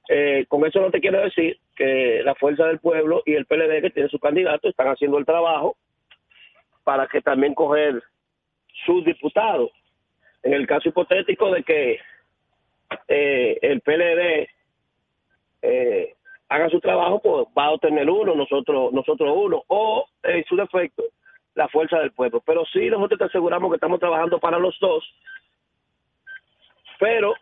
Eh, 0.10 0.46
con 0.48 0.66
eso 0.66 0.80
no 0.80 0.90
te 0.92 1.00
quiero 1.02 1.20
decir 1.22 1.58
que 1.76 2.22
la 2.24 2.36
Fuerza 2.36 2.66
del 2.66 2.80
Pueblo 2.80 3.24
y 3.26 3.34
el 3.34 3.46
PLD 3.46 3.82
que 3.82 3.90
tiene 3.90 4.10
su 4.10 4.20
candidato 4.20 4.70
están 4.70 4.88
haciendo 4.88 5.18
el 5.18 5.26
trabajo 5.26 5.76
para 6.84 7.08
que 7.08 7.22
también 7.22 7.54
coger 7.54 8.02
sus 8.86 9.04
diputados. 9.06 9.72
en 10.44 10.54
el 10.54 10.68
caso 10.68 10.90
hipotético 10.90 11.52
de 11.52 11.64
que 11.64 12.00
eh, 13.08 13.58
el 13.62 13.80
PLD 13.80 14.50
eh, 15.62 16.16
haga 16.50 16.70
su 16.70 16.80
trabajo, 16.82 17.20
pues 17.20 17.48
va 17.58 17.66
a 17.66 17.72
obtener 17.72 18.10
uno, 18.10 18.36
nosotros, 18.36 18.92
nosotros 18.92 19.34
uno, 19.36 19.64
o 19.68 20.06
en 20.24 20.44
su 20.46 20.58
defecto, 20.58 21.04
la 21.56 21.68
fuerza 21.70 22.00
del 22.00 22.12
pueblo. 22.12 22.44
Pero 22.46 22.66
sí, 22.66 22.90
nosotros 22.90 23.20
te 23.20 23.26
aseguramos 23.26 23.72
que 23.72 23.76
estamos 23.76 24.00
trabajando 24.00 24.40
para 24.40 24.60
los 24.60 24.78
dos, 24.80 25.04
pero 27.00 27.34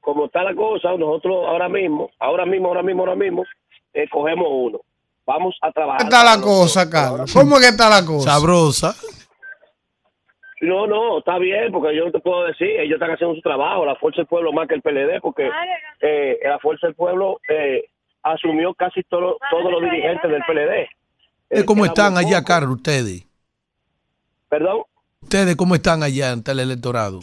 como 0.00 0.26
está 0.26 0.42
la 0.42 0.54
cosa, 0.54 0.96
nosotros 0.96 1.46
ahora 1.46 1.68
mismo, 1.68 2.10
ahora 2.18 2.46
mismo, 2.46 2.68
ahora 2.68 2.82
mismo, 2.82 3.02
ahora 3.02 3.14
mismo, 3.14 3.44
eh, 3.94 4.08
cogemos 4.10 4.46
uno. 4.50 4.80
Vamos 5.26 5.56
a 5.60 5.70
trabajar. 5.72 5.98
¿Cómo 6.00 6.10
está 6.10 6.36
la 6.36 6.40
cosa, 6.42 6.88
Carlos? 6.90 7.32
¿Cómo 7.32 7.56
es 7.56 7.62
que 7.62 7.68
está 7.68 7.88
la 7.90 8.04
cosa? 8.04 8.30
Sabrosa. 8.30 8.94
No, 10.60 10.86
no, 10.88 11.18
está 11.18 11.38
bien, 11.38 11.70
porque 11.70 11.94
yo 11.96 12.06
no 12.06 12.10
te 12.10 12.18
puedo 12.18 12.44
decir, 12.44 12.68
ellos 12.68 12.94
están 12.94 13.12
haciendo 13.12 13.36
su 13.36 13.42
trabajo, 13.42 13.84
la 13.86 13.94
Fuerza 13.94 14.22
del 14.22 14.26
Pueblo 14.26 14.52
más 14.52 14.66
que 14.66 14.74
el 14.74 14.82
PLD, 14.82 15.20
porque 15.22 15.48
eh, 16.00 16.38
la 16.42 16.58
Fuerza 16.58 16.88
del 16.88 16.96
Pueblo 16.96 17.38
eh, 17.48 17.84
asumió 18.24 18.74
casi 18.74 19.02
todo, 19.04 19.36
todos 19.50 19.70
los 19.70 19.82
dirigentes 19.82 20.28
del 20.28 20.42
PLD. 20.42 20.88
¿Ustedes 21.44 21.64
¿Cómo 21.64 21.84
Eh, 21.84 21.88
están 21.88 22.16
allá. 22.18 22.42
Carlos, 22.42 22.76
ustedes? 22.76 23.24
Perdón. 24.48 24.82
¿Ustedes 25.22 25.54
cómo 25.56 25.74
están 25.76 26.02
allá 26.02 26.32
ante 26.32 26.50
el 26.50 26.58
electorado? 26.60 27.20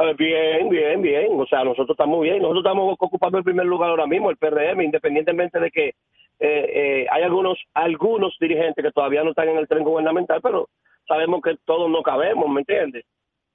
Eh, 0.00 0.14
Bien, 0.16 0.68
bien, 0.68 1.02
bien. 1.02 1.28
O 1.40 1.46
sea, 1.46 1.62
nosotros 1.64 1.90
estamos 1.90 2.20
bien. 2.22 2.38
Nosotros 2.38 2.62
estamos 2.64 2.96
ocupando 2.98 3.38
el 3.38 3.44
primer 3.44 3.66
lugar 3.66 3.90
ahora 3.90 4.06
mismo, 4.06 4.30
el 4.30 4.36
PRM, 4.36 4.80
independientemente 4.82 5.60
de 5.60 5.70
que 5.70 5.88
eh, 5.88 5.94
eh, 6.40 7.06
hay 7.10 7.22
algunos 7.22 7.58
algunos 7.74 8.34
dirigentes 8.40 8.82
que 8.82 8.92
todavía 8.92 9.22
no 9.22 9.30
están 9.30 9.48
en 9.50 9.58
el 9.58 9.68
tren 9.68 9.84
gubernamental, 9.84 10.40
pero 10.42 10.68
sabemos 11.06 11.42
que 11.42 11.56
todos 11.66 11.90
no 11.90 12.02
cabemos, 12.02 12.48
¿me 12.48 12.60
entiendes? 12.60 13.04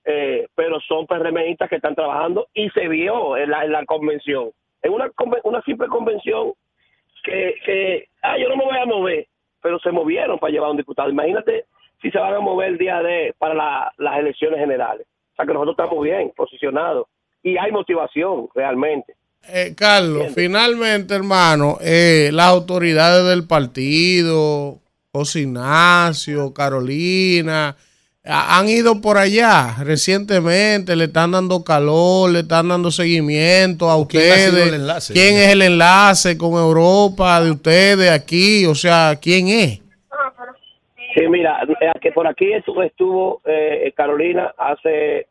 Eh, 0.04 0.48
pero 0.54 0.80
son 0.82 1.08
PRMistas 1.08 1.68
que 1.68 1.78
están 1.78 1.96
trabajando 1.96 2.48
y 2.54 2.70
se 2.70 2.88
vio 2.88 3.38
en 3.38 3.50
la, 3.50 3.66
en 3.66 3.72
la 3.72 3.84
convención. 3.86 4.52
En 4.84 4.94
una, 4.94 5.10
una 5.46 5.62
simple 5.64 5.88
convención 5.88 6.54
que, 7.24 7.56
que, 7.66 8.08
ah, 8.22 8.38
yo 8.38 8.50
no 8.50 8.56
me 8.58 8.66
voy 8.66 8.78
a 8.78 8.86
mover, 8.86 9.26
pero 9.64 9.80
se 9.80 9.90
movieron 9.92 10.38
para 10.38 10.52
llevar 10.52 10.68
a 10.68 10.72
un 10.72 10.78
diputado. 10.78 11.10
Imagínate 11.10 11.66
si 12.04 12.12
se 12.12 12.20
van 12.20 12.36
a 12.36 12.40
mover 12.40 12.68
el 12.70 12.78
día 12.78 13.02
de 13.02 13.34
para 13.40 13.56
la- 13.56 13.92
las 13.98 14.20
elecciones 14.20 14.60
generales. 14.60 15.08
O 15.36 15.38
sea 15.38 15.46
que 15.46 15.54
nosotros 15.54 15.76
estamos 15.78 16.02
bien 16.04 16.32
posicionados 16.36 17.08
y 17.44 17.58
hay 17.58 17.72
motivación 17.72 18.48
realmente. 18.56 19.16
Eh, 19.48 19.74
Carlos, 19.78 20.28
finalmente, 20.34 21.14
hermano, 21.14 21.78
eh, 21.82 22.30
las 22.34 22.48
autoridades 22.48 23.26
del 23.28 23.46
partido, 23.46 24.80
José 25.12 25.42
Ignacio, 25.42 26.54
Carolina, 26.54 27.76
ha- 28.24 28.58
han 28.58 28.68
ido 28.70 29.02
por 29.02 29.18
allá 29.18 29.76
recientemente, 29.84 30.96
le 30.96 31.06
están 31.06 31.32
dando 31.32 31.64
calor, 31.64 32.32
le 32.32 32.40
están 32.40 32.70
dando 32.70 32.90
seguimiento 32.90 33.92
a 33.92 34.08
¿Quién 34.08 34.32
ha 34.32 34.36
sido 34.38 34.48
ustedes. 34.52 34.68
el 34.70 34.74
enlace? 34.74 35.14
¿Quién 35.14 35.36
es 35.36 35.50
el 35.50 35.62
enlace 35.62 36.38
con 36.38 36.54
Europa 36.54 37.42
de 37.44 37.52
ustedes 37.52 38.10
aquí? 38.10 38.66
O 38.66 38.74
sea, 38.74 39.20
¿quién 39.22 39.50
es? 39.50 39.80
Sí, 41.16 41.28
mira, 41.30 41.64
eh, 41.80 41.94
que 42.02 42.12
por 42.12 42.28
aquí 42.28 42.52
estuvo, 42.52 43.42
eh, 43.46 43.94
Carolina 43.96 44.54
hace 44.58 45.28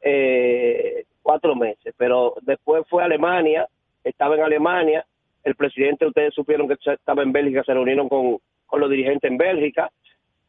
eh, 0.00 1.04
cuatro 1.20 1.54
meses, 1.54 1.94
pero 1.98 2.34
después 2.40 2.84
fue 2.88 3.02
a 3.02 3.06
Alemania, 3.06 3.68
estaba 4.02 4.36
en 4.36 4.42
Alemania, 4.42 5.04
el 5.44 5.54
presidente, 5.54 6.06
ustedes 6.06 6.32
supieron 6.32 6.66
que 6.66 6.76
estaba 6.82 7.22
en 7.22 7.32
Bélgica, 7.32 7.62
se 7.62 7.74
reunieron 7.74 8.08
con, 8.08 8.38
con 8.66 8.80
los 8.80 8.88
dirigentes 8.90 9.30
en 9.30 9.36
Bélgica, 9.36 9.90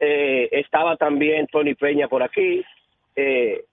Eh, 0.01 0.47
estaba 0.51 0.95
también 0.95 1.45
Tony 1.47 1.75
Peña 1.75 2.07
por 2.07 2.23
aquí, 2.23 2.63
eh, 3.17 3.65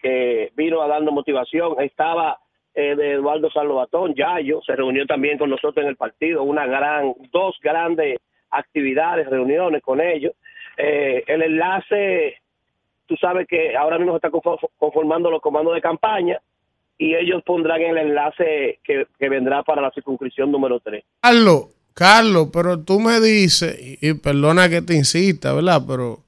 que 0.00 0.50
vino 0.56 0.82
a 0.82 0.88
dando 0.88 1.12
motivación, 1.12 1.80
estaba 1.80 2.40
eh, 2.74 2.96
de 2.96 3.12
Eduardo 3.12 3.48
Salvatón, 3.48 4.12
Yayo, 4.16 4.60
se 4.66 4.74
reunió 4.74 5.06
también 5.06 5.38
con 5.38 5.50
nosotros 5.50 5.84
en 5.84 5.90
el 5.90 5.96
partido, 5.96 6.42
una 6.42 6.66
gran, 6.66 7.14
dos 7.30 7.56
grandes 7.62 8.18
actividades, 8.52 9.28
reuniones 9.28 9.82
con 9.82 10.00
ellos. 10.00 10.32
Eh, 10.76 11.24
el 11.26 11.42
enlace, 11.42 12.36
tú 13.06 13.16
sabes 13.16 13.46
que 13.48 13.76
ahora 13.76 13.98
mismo 13.98 14.12
se 14.12 14.16
está 14.18 14.30
confo- 14.30 14.70
conformando 14.78 15.30
los 15.30 15.40
comandos 15.40 15.74
de 15.74 15.80
campaña 15.80 16.38
y 16.98 17.14
ellos 17.14 17.42
pondrán 17.44 17.80
el 17.80 17.98
enlace 17.98 18.78
que, 18.84 19.06
vendrá 19.28 19.62
para 19.62 19.82
la 19.82 19.90
circunscripción 19.90 20.50
número 20.52 20.78
3. 20.80 21.02
Carlos, 21.20 21.66
Carlos, 21.94 22.48
pero 22.52 22.78
tú 22.80 23.00
me 23.00 23.20
dices, 23.20 23.78
y, 23.80 24.08
y 24.08 24.14
perdona 24.14 24.68
que 24.68 24.82
te 24.82 24.94
insista, 24.94 25.52
¿verdad? 25.52 25.82
Pero 25.86 26.20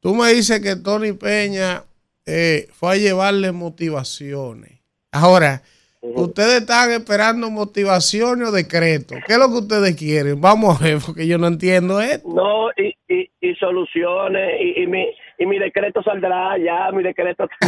tú 0.00 0.14
me 0.14 0.32
dices 0.32 0.60
que 0.60 0.76
Tony 0.76 1.12
Peña 1.12 1.82
eh, 2.26 2.68
fue 2.72 2.92
a 2.92 2.96
llevarle 2.96 3.52
motivaciones. 3.52 4.80
Ahora, 5.12 5.62
ustedes 6.02 6.62
están 6.62 6.90
esperando 6.90 7.48
motivaciones 7.48 8.48
o 8.48 8.52
decretos. 8.52 9.18
¿Qué 9.26 9.34
es 9.34 9.38
lo 9.38 9.48
que 9.48 9.58
ustedes 9.58 9.96
quieren? 9.96 10.40
Vamos 10.40 10.80
a 10.80 10.84
ver, 10.84 10.98
porque 11.04 11.26
yo 11.26 11.38
no 11.38 11.46
entiendo 11.46 12.00
esto. 12.00 12.28
No, 12.28 12.70
y, 12.76 12.96
y, 13.08 13.30
y 13.40 13.54
soluciones, 13.54 14.60
y, 14.60 14.82
y, 14.82 14.86
mi, 14.88 15.06
y 15.38 15.46
mi 15.46 15.58
decreto 15.60 16.02
saldrá 16.02 16.58
ya, 16.58 16.90
mi 16.92 17.04
decreto 17.04 17.48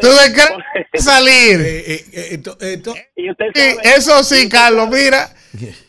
¿Tú 0.00 0.08
decretas 0.08 0.58
salir? 0.96 1.60
y 3.16 3.30
usted 3.30 3.50
Sí, 3.54 3.76
eso 3.96 4.24
sí, 4.24 4.48
Carlos, 4.48 4.88
mira, 4.88 5.28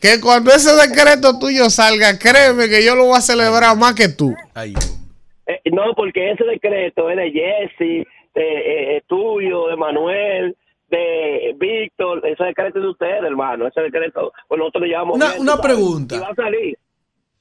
que 0.00 0.20
cuando 0.20 0.52
ese 0.52 0.74
decreto 0.76 1.40
tuyo 1.40 1.70
salga, 1.70 2.16
créeme 2.18 2.68
que 2.68 2.84
yo 2.84 2.94
lo 2.94 3.06
voy 3.06 3.18
a 3.18 3.20
celebrar 3.20 3.76
más 3.76 3.94
que 3.94 4.08
tú. 4.08 4.32
Eh, 4.54 5.60
no, 5.72 5.94
porque 5.94 6.30
ese 6.32 6.44
decreto 6.44 7.10
es 7.10 7.16
de 7.16 7.30
Jesse, 7.32 8.06
eh, 8.42 8.96
eh, 8.96 9.02
tuyo, 9.06 9.66
de 9.68 9.76
Manuel, 9.76 10.56
de 10.88 11.54
Víctor, 11.58 12.24
ese 12.26 12.44
decreto 12.44 12.78
es 12.78 12.84
de 12.84 12.90
ustedes, 12.90 13.22
hermano, 13.24 13.66
ese 13.66 13.80
decreto, 13.80 14.32
pues 14.46 14.58
nosotros 14.58 14.82
lo 14.82 14.86
llevamos 14.86 15.16
Una- 15.16 15.32
bien, 15.34 15.46
pregunta. 15.62 16.14
y 16.14 16.18
va 16.20 16.28
a 16.28 16.34
salir, 16.34 16.78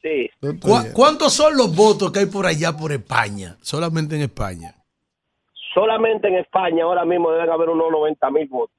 sí. 0.02 0.30
¿Cu- 0.42 0.94
¿Cuántos 0.94 1.34
son 1.34 1.56
los 1.56 1.76
votos 1.76 2.12
que 2.12 2.20
hay 2.20 2.26
por 2.26 2.46
allá 2.48 2.76
por 2.76 2.92
España? 2.92 3.56
Solamente 3.62 4.16
en 4.16 4.24
España. 4.24 4.74
Solamente 5.74 6.28
en 6.28 6.36
España 6.36 6.84
ahora 6.86 7.06
mismo 7.06 7.32
deben 7.32 7.50
haber 7.50 7.70
unos 7.70 7.92
90 7.92 8.30
mil 8.32 8.48
votos. 8.48 8.76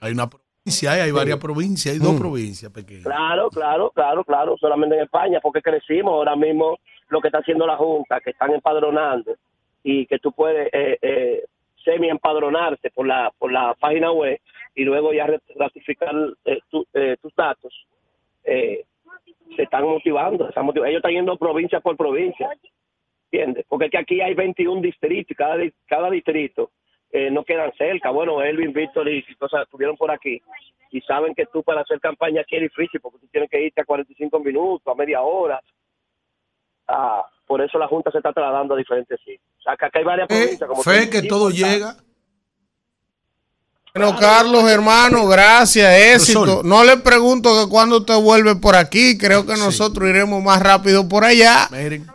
Hay 0.00 0.12
una 0.12 0.28
provincia, 0.30 0.92
hay, 0.92 1.00
hay 1.00 1.10
varias 1.10 1.38
provincias, 1.38 1.92
hay 1.94 2.00
dos 2.00 2.14
provincias 2.18 2.70
pequeñas. 2.70 3.02
Claro, 3.04 3.50
claro, 3.50 3.90
claro, 3.92 4.22
claro, 4.24 4.56
solamente 4.58 4.94
en 4.96 5.02
España, 5.02 5.40
porque 5.42 5.60
crecimos 5.60 6.12
ahora 6.12 6.36
mismo 6.36 6.78
lo 7.08 7.20
que 7.20 7.28
está 7.28 7.38
haciendo 7.38 7.66
la 7.66 7.76
Junta, 7.76 8.20
que 8.20 8.30
están 8.30 8.52
empadronando 8.54 9.32
y 9.82 10.06
que 10.06 10.18
tú 10.18 10.32
puedes 10.32 10.68
eh, 10.72 10.98
eh, 11.02 11.44
semi 11.84 12.08
empadronarte 12.08 12.90
por 12.90 13.06
la 13.06 13.32
por 13.38 13.52
la 13.52 13.74
página 13.74 14.10
web 14.12 14.38
y 14.74 14.84
luego 14.84 15.12
ya 15.12 15.26
ratificar 15.56 16.14
eh, 16.44 16.60
tu- 16.70 16.86
eh, 16.94 17.16
tus 17.20 17.34
datos. 17.34 17.86
Eh, 18.44 18.84
se 19.56 19.62
están 19.62 19.84
motivando, 19.84 20.48
están 20.48 20.66
motiv- 20.66 20.84
ellos 20.86 20.98
están 20.98 21.12
yendo 21.12 21.36
provincia 21.36 21.80
por 21.80 21.96
provincia, 21.96 22.50
¿entiendes? 23.30 23.64
Porque 23.68 23.86
es 23.86 23.90
que 23.90 23.98
aquí 23.98 24.20
hay 24.20 24.34
21 24.34 24.80
distritos 24.82 25.30
y 25.30 25.34
cada, 25.34 25.56
cada 25.86 26.10
distrito 26.10 26.70
eh, 27.10 27.30
no 27.30 27.44
quedan 27.44 27.72
cerca. 27.74 28.10
Bueno, 28.10 28.42
Elvin, 28.42 28.72
Víctor 28.72 29.08
y 29.08 29.22
cosas 29.36 29.62
estuvieron 29.62 29.96
por 29.96 30.10
aquí 30.10 30.40
y 30.90 31.00
saben 31.02 31.34
que 31.34 31.46
tú 31.46 31.62
para 31.62 31.80
hacer 31.82 32.00
campaña 32.00 32.42
aquí 32.42 32.56
es 32.56 32.62
difícil 32.62 33.00
porque 33.00 33.18
tú 33.18 33.26
tienes 33.28 33.50
que 33.50 33.60
irte 33.62 33.80
a 33.80 33.84
45 33.84 34.38
minutos, 34.40 34.86
a 34.86 34.94
media 34.94 35.22
hora. 35.22 35.60
Ah, 36.86 37.24
por 37.48 37.60
eso 37.62 37.78
la 37.78 37.88
Junta 37.88 38.10
se 38.12 38.18
está 38.18 38.32
trasladando 38.32 38.74
a 38.74 38.76
diferentes 38.76 39.18
sitios. 39.20 39.40
O 39.58 39.62
sea, 39.62 39.76
que 39.76 39.86
acá 39.86 39.98
hay 39.98 40.04
varias 40.04 40.28
provincias. 40.28 40.68
Como 40.68 40.82
Fe 40.82 41.06
tú- 41.06 41.10
que 41.10 41.22
todo 41.22 41.50
llega. 41.50 41.96
Bueno, 43.94 44.16
Carlos, 44.16 44.70
hermano, 44.70 45.26
gracias, 45.26 45.92
éxito. 46.14 46.62
No 46.62 46.84
le 46.84 46.98
pregunto 46.98 47.48
que 47.64 47.68
cuando 47.68 47.96
usted 47.96 48.14
vuelve 48.20 48.54
por 48.54 48.76
aquí, 48.76 49.18
creo 49.18 49.44
que 49.44 49.54
nosotros 49.56 50.08
iremos 50.08 50.40
más 50.40 50.62
rápido 50.62 51.08
por 51.08 51.24
allá. 51.24 51.68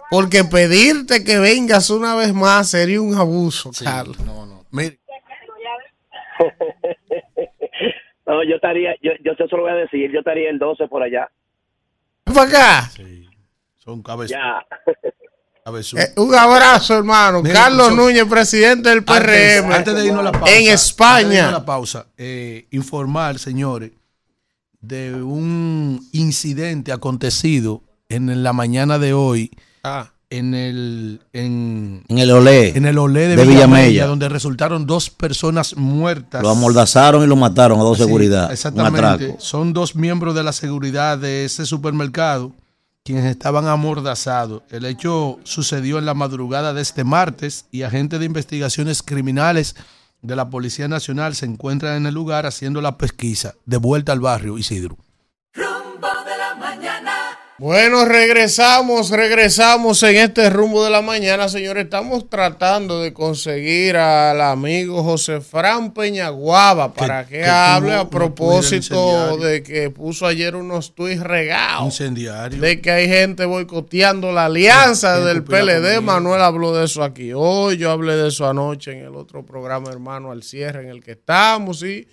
Porque 0.10 0.45
pedirte 0.45 1.26
que 1.26 1.39
vengas 1.39 1.89
una 1.89 2.15
vez 2.15 2.34
más 2.34 2.69
sería 2.69 3.01
un 3.01 3.15
abuso, 3.15 3.72
Carlos. 3.84 4.15
No, 8.26 8.41
yo 8.43 8.55
estaría, 8.55 8.95
yo, 9.01 9.11
yo 9.22 9.35
te 9.35 9.45
lo 9.57 9.64
voy 9.64 9.72
a 9.72 9.76
decir, 9.76 10.10
yo 10.11 10.19
estaría 10.19 10.49
el 10.49 10.57
12 10.57 10.88
por 10.88 11.03
allá. 11.03 11.30
¿Para 12.23 12.43
acá? 12.43 12.91
Son 13.84 14.01
cabezón. 14.03 14.39
Eh, 15.99 16.14
un 16.18 16.35
abrazo, 16.35 16.95
hermano. 16.97 17.41
Mira, 17.41 17.53
Carlos 17.55 17.88
profesor, 17.88 18.05
Núñez, 18.05 18.26
presidente 18.26 18.89
del 18.89 19.03
PRM. 19.03 19.65
Antes, 19.65 19.76
antes 19.77 19.95
de 19.95 20.05
irnos 20.05 20.19
a 20.19 20.23
la 20.23 20.31
pausa. 20.31 20.51
En 20.51 20.55
antes 20.57 20.68
de 20.68 20.73
España. 20.73 21.34
irnos 21.38 21.47
a 21.49 21.51
la 21.51 21.65
pausa. 21.65 22.05
eh, 22.18 22.68
informar, 22.72 23.39
señores, 23.39 23.91
de 24.81 25.14
un 25.15 26.05
incidente 26.11 26.91
acontecido 26.91 27.81
en 28.10 28.43
la 28.43 28.51
mañana 28.53 28.99
de 28.99 29.14
hoy 29.14 29.51
en 30.30 30.53
el 30.55 31.22
en, 31.31 32.03
En 32.10 32.18
el 32.18 32.31
Olé. 32.31 32.76
en 32.76 32.85
el 32.85 32.97
Olé 32.97 33.27
de, 33.30 33.35
de 33.38 33.45
Villamella, 33.45 33.68
Villamella. 33.68 34.07
donde 34.07 34.27
resultaron 34.30 34.85
dos 34.85 35.10
personas 35.10 35.77
muertas. 35.77 36.41
Lo 36.41 36.49
amordazaron 36.49 37.23
y 37.23 37.27
lo 37.27 37.35
mataron 37.38 37.80
a 37.80 37.84
dos 37.84 37.97
Sí, 37.97 38.03
seguridad. 38.03 38.47
Un 38.47 38.51
Exactamente. 38.51 38.99
atraco. 38.99 39.35
Son 39.39 39.72
dos 39.73 39.95
miembros 39.95 40.35
de 40.35 40.43
la 40.43 40.51
seguridad 40.51 41.18
de 41.18 41.45
ese 41.45 41.65
supermercado 41.65 42.51
quienes 43.04 43.26
estaban 43.26 43.68
amordazados. 43.68 44.64
El 44.70 44.86
hecho 44.86 45.40
sucedió 45.44 46.00
en 46.00 46.06
la 46.06 46.14
madrugada 46.14 46.74
de 46.74 46.82
este 46.82 47.04
martes 47.04 47.66
y 47.70 47.82
agentes 47.82 48.20
de 48.20 48.26
investigaciones 48.26 49.04
criminales 49.04 49.76
de 50.22 50.36
la 50.38 50.50
Policía 50.50 50.88
Nacional 50.88 51.36
se 51.36 51.46
encuentran 51.46 51.98
en 51.98 52.06
el 52.06 52.14
lugar 52.14 52.46
haciendo 52.46 52.82
la 52.82 52.98
pesquisa. 52.98 53.56
De 53.66 53.78
vuelta 53.78 54.14
al 54.14 54.22
barrio, 54.22 54.58
Isidro. 54.58 54.98
Bueno, 57.60 58.04
regresamos, 58.06 59.12
regresamos 59.12 60.02
en 60.02 60.16
este 60.16 60.50
rumbo 60.50 60.84
de 60.84 60.90
la 60.90 61.04
mañana, 61.04 61.48
señores. 61.48 61.84
Estamos 61.84 62.28
tratando 62.28 63.00
de 63.00 63.14
conseguir 63.14 63.96
al 63.96 64.42
amigo 64.42 65.04
José 65.04 65.40
Fran 65.40 65.94
Peñaguaba 65.94 66.92
para 66.96 67.28
que, 67.28 67.42
que 67.42 67.46
hable 67.46 67.94
a 67.94 68.10
propósito 68.10 69.38
de 69.38 69.62
que 69.62 69.92
puso 69.92 70.26
ayer 70.26 70.56
unos 70.56 70.96
tuits 70.96 71.22
regados. 71.22 71.86
Incendiario. 71.86 72.60
De 72.60 72.82
que 72.82 72.90
hay 72.90 73.08
gente 73.08 73.46
boicoteando 73.46 74.32
la 74.32 74.46
alianza 74.46 75.20
del 75.20 75.44
PLD. 75.44 76.02
Manuel 76.02 76.42
habló 76.42 76.76
de 76.76 76.86
eso 76.86 77.04
aquí 77.04 77.34
hoy. 77.36 77.78
Yo 77.78 77.92
hablé 77.92 78.16
de 78.16 78.30
eso 78.30 78.50
anoche 78.50 78.94
en 78.94 79.06
el 79.06 79.16
otro 79.16 79.46
programa, 79.46 79.92
hermano, 79.92 80.32
al 80.32 80.42
cierre 80.42 80.82
en 80.82 80.90
el 80.90 81.04
que 81.04 81.12
estamos. 81.12 81.84
Y 81.84 82.08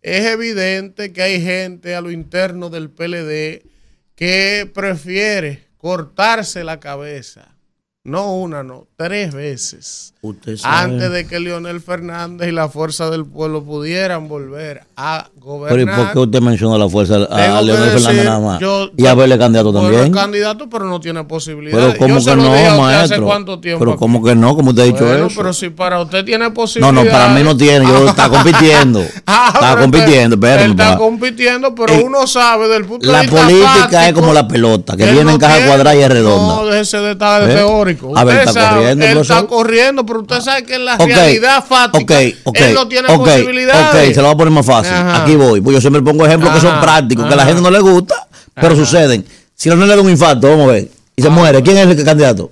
es 0.00 0.24
evidente 0.24 1.12
que 1.12 1.20
hay 1.20 1.42
gente 1.42 1.94
a 1.94 2.00
lo 2.00 2.10
interno 2.10 2.70
del 2.70 2.88
PLD 2.88 3.75
que 4.16 4.68
prefiere 4.74 5.68
cortarse 5.76 6.64
la 6.64 6.80
cabeza. 6.80 7.54
No 8.02 8.34
una, 8.34 8.62
no, 8.62 8.88
tres 8.96 9.32
veces. 9.34 10.14
Usted 10.26 10.56
sabe. 10.56 10.76
Antes 10.76 11.10
de 11.12 11.26
que 11.26 11.38
Leonel 11.40 11.80
Fernández 11.80 12.48
y 12.48 12.52
la 12.52 12.68
fuerza 12.68 13.10
del 13.10 13.24
pueblo 13.24 13.62
pudieran 13.62 14.28
volver 14.28 14.82
a 14.96 15.26
Pero 15.28 15.36
¿y 15.36 15.40
gobernar. 15.40 15.96
por 15.96 16.12
qué 16.12 16.18
usted 16.18 16.40
menciona 16.40 16.76
la 16.78 16.88
fuerza 16.88 17.16
a 17.30 17.58
que 17.58 17.64
Leonel 17.64 17.90
Fernández 17.90 18.24
nada 18.24 18.40
más? 18.40 18.60
yo- 18.60 18.90
y 18.96 19.06
a 19.06 19.14
verle 19.14 19.38
candidato 19.38 19.72
también. 19.72 20.12
candidato, 20.12 20.68
pero 20.68 20.84
no 20.86 21.00
tiene 21.00 21.22
posibilidad. 21.24 21.76
Pero 21.78 21.98
¿cómo 21.98 22.14
Yo 22.14 22.20
se 22.20 22.30
que 22.30 22.36
lo 22.36 22.42
no, 22.42 22.52
dije 22.52 22.66
a 22.66 22.70
usted 22.72 22.82
maestro? 22.82 23.16
hace 23.16 23.24
cuánto 23.24 23.60
tiempo. 23.60 23.78
Pero 23.80 23.90
aquí. 23.92 23.98
¿cómo 24.00 24.22
que 24.24 24.34
no? 24.34 24.56
Como 24.56 24.70
usted 24.70 24.82
ha 24.82 24.86
dicho 24.86 25.04
Bueno, 25.06 25.26
eso? 25.26 25.34
pero 25.36 25.52
si 25.52 25.68
para 25.70 26.00
usted 26.00 26.24
tiene 26.24 26.44
No, 26.46 26.54
posibilidad. 26.54 26.92
no, 27.04 27.10
para 27.10 27.28
mí 27.28 27.42
no 27.42 27.56
tiene. 27.56 27.86
Yo 27.86 28.06
está 28.08 28.28
compitiendo. 28.28 29.02
Ah, 29.26 29.50
está 29.54 29.70
pero 29.70 29.80
compitiendo, 29.82 30.36
Él 30.36 30.42
espérame. 30.44 30.70
está 30.70 30.96
compitiendo, 30.98 31.74
pero 31.74 31.92
Eh, 31.92 32.02
uno 32.04 32.26
sabe 32.26 32.68
del 32.68 32.84
punto 32.84 33.06
de 33.06 33.12
La 33.12 33.22
vista 33.22 33.36
política 33.42 34.08
es 34.08 34.12
como 34.14 34.32
la 34.32 34.46
pelota, 34.48 34.96
que 34.96 35.04
viene 35.04 35.24
no 35.24 35.30
en 35.32 35.38
caja 35.38 35.54
tiene- 35.54 35.68
cuadrada 35.68 35.96
y 35.96 36.02
es 36.02 36.08
redonda. 36.08 36.54
No, 36.56 36.66
déjese 36.66 36.98
de 36.98 37.12
estar 37.12 37.42
¿Eh? 37.50 37.54
teórico. 37.54 38.12
A 38.16 38.24
ver, 38.24 38.38
está 38.40 38.52
sabe, 38.52 38.76
corriendo, 38.76 39.04
Él 39.04 39.12
profesor. 39.12 39.36
está 39.36 39.48
corriendo, 39.48 40.06
pero 40.06 40.15
usted 40.18 40.40
sabe 40.40 40.64
que 40.64 40.74
en 40.74 40.84
la 40.84 40.94
Ok, 40.94 41.06
realidad 41.06 41.64
fática 41.64 42.20
él 42.20 42.36
no 42.74 42.88
tiene 42.88 43.08
posibilidades. 43.08 44.08
Ok, 44.08 44.14
se 44.14 44.20
lo 44.20 44.22
voy 44.24 44.34
a 44.34 44.36
poner 44.36 44.52
más 44.52 44.66
fácil. 44.66 44.92
Ajá. 44.92 45.22
Aquí 45.22 45.36
voy. 45.36 45.60
Pues 45.60 45.74
yo 45.74 45.80
siempre 45.80 46.02
pongo 46.02 46.26
ejemplos 46.26 46.52
que 46.54 46.60
son 46.60 46.72
Ajá, 46.72 46.80
prácticos, 46.82 47.26
que 47.26 47.34
a 47.34 47.36
la 47.36 47.46
gente 47.46 47.62
no 47.62 47.70
le 47.70 47.80
gusta, 47.80 48.26
pero 48.54 48.74
suceden. 48.76 49.24
Si 49.54 49.68
no 49.68 49.76
le 49.76 49.86
da 49.86 50.00
un 50.00 50.10
infarto, 50.10 50.48
vamos 50.48 50.68
a 50.68 50.72
ver, 50.72 50.88
y 51.16 51.22
se 51.22 51.28
muere, 51.30 51.62
¿quién 51.62 51.78
es 51.78 51.86
el 51.98 52.04
candidato? 52.04 52.50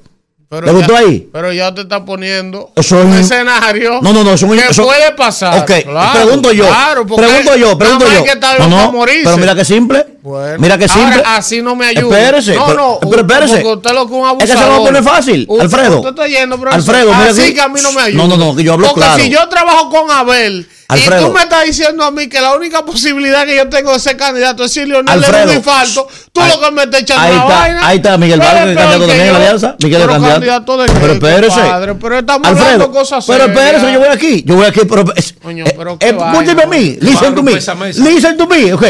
Pero 0.60 0.66
¿Le 0.66 0.72
ya- 0.72 0.78
gustó 0.86 0.96
ahí? 0.96 1.28
Pero 1.32 1.52
ya 1.52 1.74
te 1.74 1.80
está 1.82 2.04
poniendo 2.04 2.70
Eso 2.76 2.98
es 3.00 3.04
un 3.06 3.14
escenario 3.14 4.00
No, 4.02 4.12
no, 4.12 4.24
no, 4.24 4.32
eso 4.34 4.48
que 4.50 4.58
eso- 4.58 4.84
puede 4.84 5.12
pasar. 5.12 5.58
Ok, 5.62 5.70
Claro, 5.84 6.12
pregunto 6.24 6.52
yo. 6.52 6.66
claro, 6.66 7.06
porque 7.06 7.26
pregunto 7.26 7.56
yo, 7.56 7.78
pregunto 7.78 8.06
yo. 8.12 8.24
que 8.24 8.34
no, 8.58 8.68
no, 8.92 9.04
pero 9.24 9.36
mira 9.36 9.54
que 9.54 9.64
simple. 9.64 10.06
Bueno, 10.22 10.56
mira 10.58 10.78
que 10.78 10.86
ahora, 10.86 10.94
simple. 11.12 11.22
así 11.26 11.60
no 11.60 11.76
me 11.76 11.86
ayuda. 11.86 12.18
Espérese. 12.18 12.54
No, 12.54 12.72
no, 12.72 12.98
pero 13.00 13.20
espérese. 13.20 13.56
porque 13.56 13.68
usted 13.74 13.90
lo 13.92 14.06
que 14.08 14.14
un 14.14 14.26
Es 14.30 14.36
que 14.38 14.46
se 14.46 14.54
lo 14.54 14.60
abusador. 14.60 14.86
poner 14.86 15.02
fácil, 15.02 15.48
Alfredo. 15.60 15.96
usted 15.98 16.08
está 16.10 16.26
yendo. 16.26 16.58
Alfredo, 16.70 17.12
mira 17.14 17.30
así 17.30 17.42
aquí. 17.42 17.54
que 17.54 17.60
a 17.60 17.68
mí 17.68 17.80
no 17.82 17.92
me 17.92 18.00
ayuda. 18.00 18.22
No, 18.26 18.28
no, 18.28 18.36
no, 18.42 18.56
que 18.56 18.64
yo 18.64 18.72
hablo 18.72 18.86
Porque 18.88 19.00
claro. 19.02 19.22
si 19.22 19.28
yo 19.28 19.46
trabajo 19.50 19.90
con 19.90 20.10
Abel 20.10 20.66
y 20.94 21.08
tú 21.24 21.32
me 21.32 21.42
estás 21.42 21.64
diciendo 21.64 22.04
a 22.04 22.10
mí 22.10 22.28
que 22.28 22.40
la 22.40 22.54
única 22.54 22.84
posibilidad 22.84 23.44
que 23.46 23.56
yo 23.56 23.68
tengo 23.68 23.92
de 23.92 23.98
ser 24.00 24.16
candidato 24.16 24.64
es 24.64 24.72
si 24.72 24.84
Leonel 24.84 25.20
le 25.20 25.26
da 25.28 25.44
un 25.44 25.52
infarto, 25.52 26.06
tú 26.32 26.40
Ahí- 26.40 26.50
lo 26.50 26.60
que 26.60 26.70
me 26.72 26.82
estás 26.84 27.00
echando 27.02 27.22
Ahí 27.22 27.32
la 27.34 27.40
está, 27.42 27.58
vaina. 27.58 27.86
ahí 27.88 27.96
está 27.96 28.18
Miguel 28.18 28.38
Pero 28.40 28.52
Vargas, 28.52 28.68
que 28.68 28.74
candidato 28.74 29.06
también 29.06 29.26
en 29.26 29.32
la 29.32 29.38
alianza. 29.38 29.76
Miguel 29.82 29.92
es 29.94 29.98
Pero 30.06 30.12
candidato. 30.12 30.34
candidato 30.40 30.76
de 30.76 30.86
Pero 30.86 31.00
qué, 31.06 31.12
espérese. 31.12 31.60
compadre? 31.60 31.94
Pero 31.94 32.18
estamos 32.18 32.48
Alfredo, 32.48 32.66
hablando 32.72 32.90
cosas 32.92 33.24
pero 33.26 33.44
serias. 33.46 33.58
espérese, 33.64 33.92
yo 33.92 33.98
voy 34.00 34.08
aquí. 34.08 34.42
Yo 34.46 34.54
voy 34.56 34.66
aquí, 34.66 34.80
pero. 34.88 35.04
es- 35.16 35.34
Coño, 35.42 35.64
eh, 35.66 35.74
pero 35.76 35.98
qué 35.98 36.06
escúcheme 36.08 36.54
vaina. 36.54 36.62
a 36.62 36.66
mí. 36.66 36.98
Listen 37.00 37.34
to 37.34 37.42
me. 37.42 37.52
Listen 37.52 38.36
to 38.36 38.46
me. 38.46 38.72
Ok. 38.74 38.84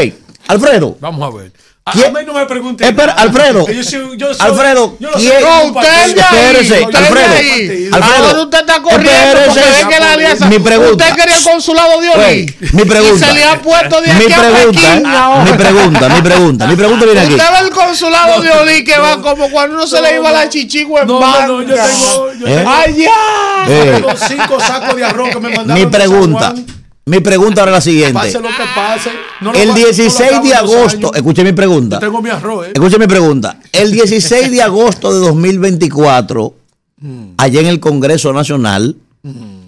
Alfredo. 0.47 0.97
Vamos 0.99 1.33
a 1.33 1.37
ver. 1.37 1.51
A, 1.87 1.91
¿Quién- 1.91 2.07
a 2.17 2.19
mí 2.19 2.25
no 2.25 2.33
me 2.33 2.47
pregunte. 2.47 2.83
Espera, 2.83 3.13
nada, 3.13 3.21
Alfredo. 3.21 3.59
porque 3.59 3.75
Yo 3.75 3.83
soy, 3.83 4.17
yo 4.17 4.33
soy- 4.33 4.47
Alfredo, 4.47 4.97
yo 4.99 5.07
no 5.11 5.17
¿quién- 5.17 5.33
soy 5.33 5.43
No, 5.43 5.63
usted. 5.79 6.17
Espérese, 6.17 6.83
Alfredo. 6.83 7.35
ahí. 7.35 7.89
Alfredo. 7.93 8.25
Ahora 8.27 8.41
usted 8.41 8.59
está 8.59 8.81
corriendo 8.81 9.11
Espérese. 9.11 9.45
porque 9.45 9.61
ve 9.83 9.89
que 9.93 9.99
la 9.99 10.11
alianza. 10.13 10.45
Mi 10.47 10.57
pregunta. 10.59 10.91
Usted 11.05 11.15
quería 11.21 11.37
el 11.37 11.43
consulado 11.43 12.01
de 12.01 12.09
Oli. 12.09 12.19
Wey, 12.23 12.55
mi 12.71 12.85
pregunta. 12.85 13.15
Y 13.15 13.29
se 13.29 13.33
le 13.35 13.43
ha 13.43 13.61
puesto 13.61 14.01
de 14.01 14.07
Mi 14.07 14.13
aquí 14.23 14.33
a 14.33 14.37
pregunta, 14.39 14.81
Pekín 14.81 15.05
eh, 15.05 15.15
ahora. 15.15 15.43
mi 15.43 15.51
pregunta, 15.57 16.09
mi 16.09 16.21
pregunta, 16.23 16.65
mi 16.67 16.75
pregunta 16.75 17.05
viene 17.05 17.19
aquí. 17.21 17.33
Usted 17.35 17.51
ve 17.51 17.59
el 17.67 17.69
consulado 17.69 18.41
de 18.41 18.51
Oli 18.51 18.83
que 18.83 18.97
va 18.97 19.21
como 19.21 19.49
cuando 19.51 19.75
uno 19.75 19.85
se 19.85 20.01
le 20.01 20.15
iba 20.15 20.31
la 20.31 20.49
chichigua 20.49 21.01
en 21.01 21.07
No, 21.07 21.19
banda. 21.19 21.45
no, 21.45 21.61
yo 21.61 21.75
tengo, 21.75 22.33
yo 22.33 22.47
¿Eh? 22.47 22.55
tengo, 22.55 22.71
¡Ay, 22.71 22.95
ya! 22.97 23.65
Eh, 23.67 23.91
tengo 23.93 24.09
cinco 24.27 24.59
sacos 24.59 24.95
de 24.95 25.05
arroz 25.05 25.29
que 25.29 25.39
me 25.39 25.49
mandaron. 25.49 25.73
mi 25.75 25.81
de 25.81 25.81
San 25.83 25.91
pregunta, 25.91 26.39
Juan. 26.49 26.65
Mi 27.05 27.19
pregunta 27.19 27.61
ahora 27.61 27.71
es 27.71 27.75
la 27.77 27.81
siguiente. 27.81 28.13
Pase 28.13 28.39
lo 28.39 28.47
que 28.49 28.63
pase. 28.75 29.09
no 29.41 29.51
lo 29.53 29.59
El 29.59 29.69
va- 29.69 29.73
no 29.73 29.79
lo 29.79 29.85
16 29.85 30.21
acabo 30.31 30.47
de 30.47 30.53
agosto, 30.55 31.13
escuche 31.13 31.43
mi 31.43 31.51
pregunta. 31.53 31.97
Yo 31.97 31.99
tengo 32.07 32.21
mi 32.21 32.29
arroz, 32.29 32.67
¿eh? 32.67 32.71
Escuche 32.73 32.97
mi 32.97 33.07
pregunta. 33.07 33.59
El 33.71 33.91
16 33.91 34.49
de 34.51 34.61
agosto 34.61 35.13
de 35.13 35.19
2024, 35.19 36.53
Mm. 36.97 37.23
allá 37.37 37.59
en 37.59 37.67
el 37.67 37.79
Congreso 37.79 38.31
Nacional, 38.33 38.95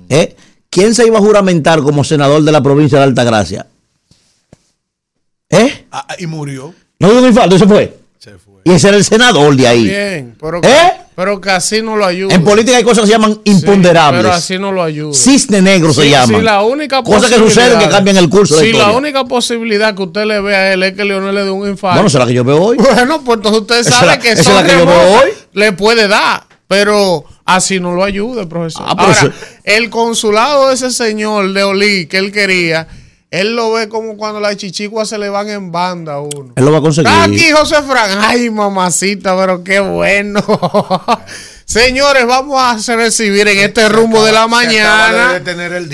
¿eh? 0.09 0.35
¿quién 0.69 0.95
se 0.95 1.05
iba 1.05 1.17
a 1.17 1.21
juramentar 1.21 1.81
como 1.81 2.03
senador 2.03 2.41
de 2.43 2.51
la 2.51 2.61
provincia 2.63 2.97
de 2.97 3.03
Altagracia? 3.03 3.67
¿Eh? 5.49 5.85
Ah, 5.91 6.07
y 6.17 6.27
murió. 6.27 6.73
No 6.99 7.09
dio 7.09 7.19
un 7.19 7.27
infarto, 7.27 7.55
y 7.55 7.59
se 7.59 7.67
fue. 7.67 7.97
Y 8.63 8.71
ese 8.71 8.87
era 8.89 8.97
el 8.97 9.03
senador 9.05 9.55
de 9.55 9.67
ahí. 9.67 9.83
Bien, 9.85 10.35
pero, 10.39 10.61
¿Eh? 10.63 10.91
Pero 11.17 11.41
que 11.41 11.49
así 11.49 11.81
no 11.81 11.95
lo 11.97 12.05
ayuda. 12.05 12.35
En 12.35 12.43
política 12.43 12.77
hay 12.77 12.83
cosas 12.83 13.01
que 13.01 13.07
se 13.07 13.13
llaman 13.13 13.41
imponderables. 13.43 14.21
Pero 14.21 14.35
así 14.35 14.59
no 14.59 14.71
lo 14.71 14.83
ayuda. 14.83 15.15
Cisne 15.15 15.63
negro 15.63 15.91
se 15.91 16.03
Sí, 16.03 16.09
llama. 16.11 16.37
sí, 16.37 16.43
la 16.43 16.61
única 16.61 17.01
Cosas 17.01 17.31
que 17.31 17.37
suceden 17.37 17.79
que 17.79 17.89
cambian 17.89 18.17
el 18.17 18.29
curso 18.29 18.55
de 18.55 18.61
Si 18.61 18.67
la 18.67 18.73
la 18.73 18.83
historia. 18.83 18.97
única 18.99 19.25
posibilidad 19.25 19.95
que 19.95 20.03
usted 20.03 20.25
le 20.25 20.39
ve 20.41 20.55
a 20.55 20.73
él 20.73 20.83
es 20.83 20.93
que 20.93 21.03
Leonel 21.03 21.33
le 21.33 21.43
dé 21.43 21.49
un 21.49 21.67
infarto. 21.67 21.95
Bueno, 21.95 22.09
será 22.11 22.27
que 22.27 22.35
yo 22.35 22.43
veo 22.43 22.61
hoy. 22.61 22.77
Bueno, 22.77 23.19
pues 23.23 23.37
entonces 23.37 23.61
usted 23.61 23.83
sabe 23.83 24.05
la- 24.05 24.19
que 24.19 24.29
esa 24.33 24.41
es 24.41 24.45
son 24.45 24.55
la 24.57 24.63
que 24.63 24.73
yo 24.77 24.85
veo 24.85 25.11
hoy. 25.19 25.29
le 25.53 25.71
puede 25.71 26.07
dar, 26.07 26.43
pero 26.67 27.25
así 27.45 27.79
no 27.79 27.95
lo 27.95 28.03
ayude, 28.03 28.45
profesor. 28.45 28.85
Ah, 28.87 28.95
pero 28.95 29.07
Ahora, 29.19 29.33
el 29.63 29.89
consulado 29.89 30.67
de 30.67 30.75
ese 30.75 30.91
señor 30.91 31.51
de 31.51 31.63
Olí 31.63 32.05
que 32.05 32.19
él 32.19 32.31
quería, 32.31 32.87
él 33.29 33.55
lo 33.55 33.73
ve 33.73 33.89
como 33.89 34.15
cuando 34.15 34.39
las 34.39 34.55
chichiguas 34.55 35.09
se 35.09 35.17
le 35.17 35.29
van 35.29 35.49
en 35.49 35.71
banda 35.71 36.13
a 36.13 36.21
uno. 36.21 36.53
Él 36.55 36.63
lo 36.63 36.71
va 36.71 36.77
a 36.77 36.81
conseguir. 36.81 37.09
Está 37.09 37.23
aquí 37.25 37.51
José 37.51 37.81
Fran. 37.83 38.19
Ay, 38.21 38.49
mamacita, 38.49 39.37
pero 39.37 39.63
qué 39.63 39.79
bueno. 39.81 40.41
Señores, 41.65 42.25
vamos 42.25 42.57
a 42.61 42.95
recibir 42.95 43.45
en 43.49 43.59
este 43.59 43.89
rumbo 43.89 44.23
de 44.23 44.31
la 44.31 44.47
mañana 44.47 45.41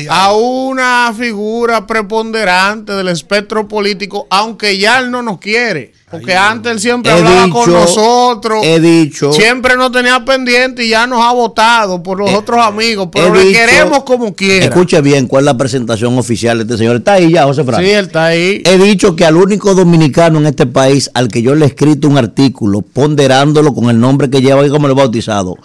a 0.10 0.34
una 0.34 1.12
figura 1.18 1.88
preponderante 1.88 2.92
del 2.92 3.08
espectro 3.08 3.68
político, 3.68 4.28
aunque 4.30 4.78
ya 4.78 5.00
él 5.00 5.10
no 5.10 5.24
nos 5.24 5.40
quiere. 5.40 5.94
Porque 6.14 6.36
antes 6.36 6.72
él 6.72 6.80
siempre 6.80 7.12
He 7.12 7.16
hablaba 7.16 7.46
dicho, 7.46 7.54
con 7.58 7.72
nosotros. 7.74 8.60
he 8.64 8.80
dicho. 8.80 9.34
Siempre 9.34 9.76
nos 9.76 9.92
tenía 9.92 10.24
pendiente 10.24 10.86
y 10.86 10.90
ya 10.90 11.08
nos 11.08 11.22
ha 11.22 11.32
votado 11.34 12.02
por 12.04 12.20
los 12.20 12.32
otros 12.34 12.60
amigos. 12.64 13.10
Pero 13.12 13.34
le 13.34 13.46
dicho- 13.46 13.60
queremos 13.60 14.04
como 14.04 14.34
quiera. 14.36 14.66
Escuche 14.66 15.02
bien 15.02 15.28
cuál 15.28 15.42
es 15.44 15.46
la 15.46 15.58
presentación 15.58 16.18
oficial 16.18 16.58
de 16.58 16.64
este 16.64 16.78
señor. 16.78 16.98
Está 16.98 17.14
ahí 17.14 17.32
ya, 17.32 17.44
José 17.46 17.64
Fran. 17.64 17.82
Sí, 17.84 17.90
él 17.90 18.06
está 18.06 18.26
ahí. 18.28 18.62
He 18.66 18.78
dicho 18.78 19.16
que 19.16 19.26
al 19.26 19.38
único 19.38 19.74
dominicano 19.74 20.40
en 20.40 20.46
este 20.46 20.66
país 20.68 21.10
al 21.14 21.28
que 21.30 21.42
yo 21.42 21.56
le 21.56 21.66
he 21.66 21.68
escrito 21.70 22.08
un 22.08 22.18
artículo 22.18 22.82
ponderándolo 22.82 23.74
con 23.74 23.90
el 23.90 24.00
nombre 24.00 24.30
que 24.30 24.42
lleva 24.42 24.66
y 24.66 24.70
como 24.70 24.88
lo 24.88 24.94
he 24.94 24.98
bautizado, 24.98 25.58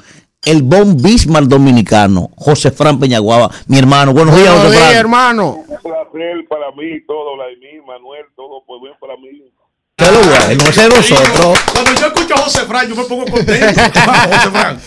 el 0.45 0.63
Bon 0.63 0.97
Bismarck 0.97 1.47
dominicano, 1.47 2.31
José 2.37 2.71
Fran 2.71 2.99
Peñaguaba, 2.99 3.51
mi 3.67 3.77
hermano. 3.79 4.13
Buenos 4.13 4.35
días, 4.37 4.47
Buenos 4.49 4.67
José 4.67 4.77
días, 4.77 4.89
Fran. 4.89 4.99
hermano. 5.01 5.57
Un 5.67 5.67
placer 5.67 6.47
para 6.49 6.71
mí, 6.73 7.05
todo, 7.07 7.37
Vladimir, 7.37 7.83
Manuel, 7.87 8.25
todo, 8.37 8.63
pues 8.67 8.81
bien 8.83 8.95
para 9.01 9.17
mí. 9.17 9.51
¿Qué 9.99 10.05
es 10.05 10.13
lo 10.13 10.21
bueno? 10.21 10.65
Ese 10.71 10.87
es 10.87 10.95
nosotros. 10.95 11.59
Cuando 11.73 11.93
yo 12.01 12.07
escucho 12.07 12.35
a 12.35 12.39
José 12.39 12.61
Fran, 12.67 12.89
yo 12.89 12.95
me 12.95 13.03
pongo 13.05 13.25
contento. 13.27 13.81
Vamos, 14.07 14.27
José 14.37 14.51
Fran. 14.51 14.81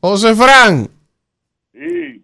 José 0.00 0.34
Fran. 0.34 0.90
Sí, 1.72 2.22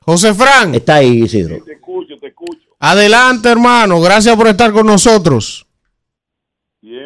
José 0.00 0.34
Fran. 0.34 0.74
Está 0.74 0.96
ahí, 0.96 1.22
Isidro. 1.22 1.62
te 1.64 1.74
escucho, 1.74 2.16
te 2.20 2.26
escucho. 2.28 2.68
Adelante, 2.80 3.48
hermano. 3.48 4.00
Gracias 4.00 4.36
por 4.36 4.48
estar 4.48 4.72
con 4.72 4.86
nosotros. 4.86 5.63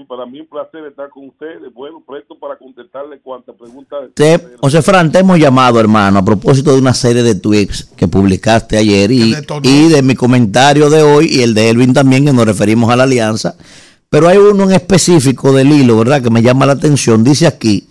Para 0.08 0.24
mí 0.24 0.40
un 0.40 0.46
placer 0.46 0.86
estar 0.86 1.10
con 1.10 1.28
ustedes. 1.28 1.72
Bueno, 1.74 2.02
presto 2.06 2.38
para 2.38 2.56
contestarle 2.56 3.20
cuantas 3.20 3.54
preguntas. 3.56 4.08
Te, 4.14 4.40
José 4.58 4.80
Fran, 4.80 5.12
te 5.12 5.18
hemos 5.18 5.38
llamado, 5.38 5.78
hermano, 5.78 6.20
a 6.20 6.24
propósito 6.24 6.72
de 6.72 6.78
una 6.78 6.94
serie 6.94 7.22
de 7.22 7.34
tweets 7.34 7.84
que 7.94 8.08
publicaste 8.08 8.78
ayer 8.78 9.10
y, 9.10 9.34
y 9.62 9.88
de 9.88 10.02
mi 10.02 10.14
comentario 10.14 10.88
de 10.88 11.02
hoy 11.02 11.26
y 11.30 11.42
el 11.42 11.52
de 11.52 11.68
Elvin 11.68 11.92
también, 11.92 12.24
que 12.24 12.32
nos 12.32 12.46
referimos 12.46 12.90
a 12.90 12.96
la 12.96 13.02
alianza. 13.02 13.54
Pero 14.08 14.28
hay 14.28 14.38
uno 14.38 14.64
en 14.64 14.72
específico 14.72 15.52
del 15.52 15.70
hilo, 15.70 15.98
¿verdad?, 15.98 16.22
que 16.22 16.30
me 16.30 16.40
llama 16.40 16.64
la 16.64 16.72
atención. 16.72 17.22
Dice 17.22 17.46
aquí, 17.46 17.86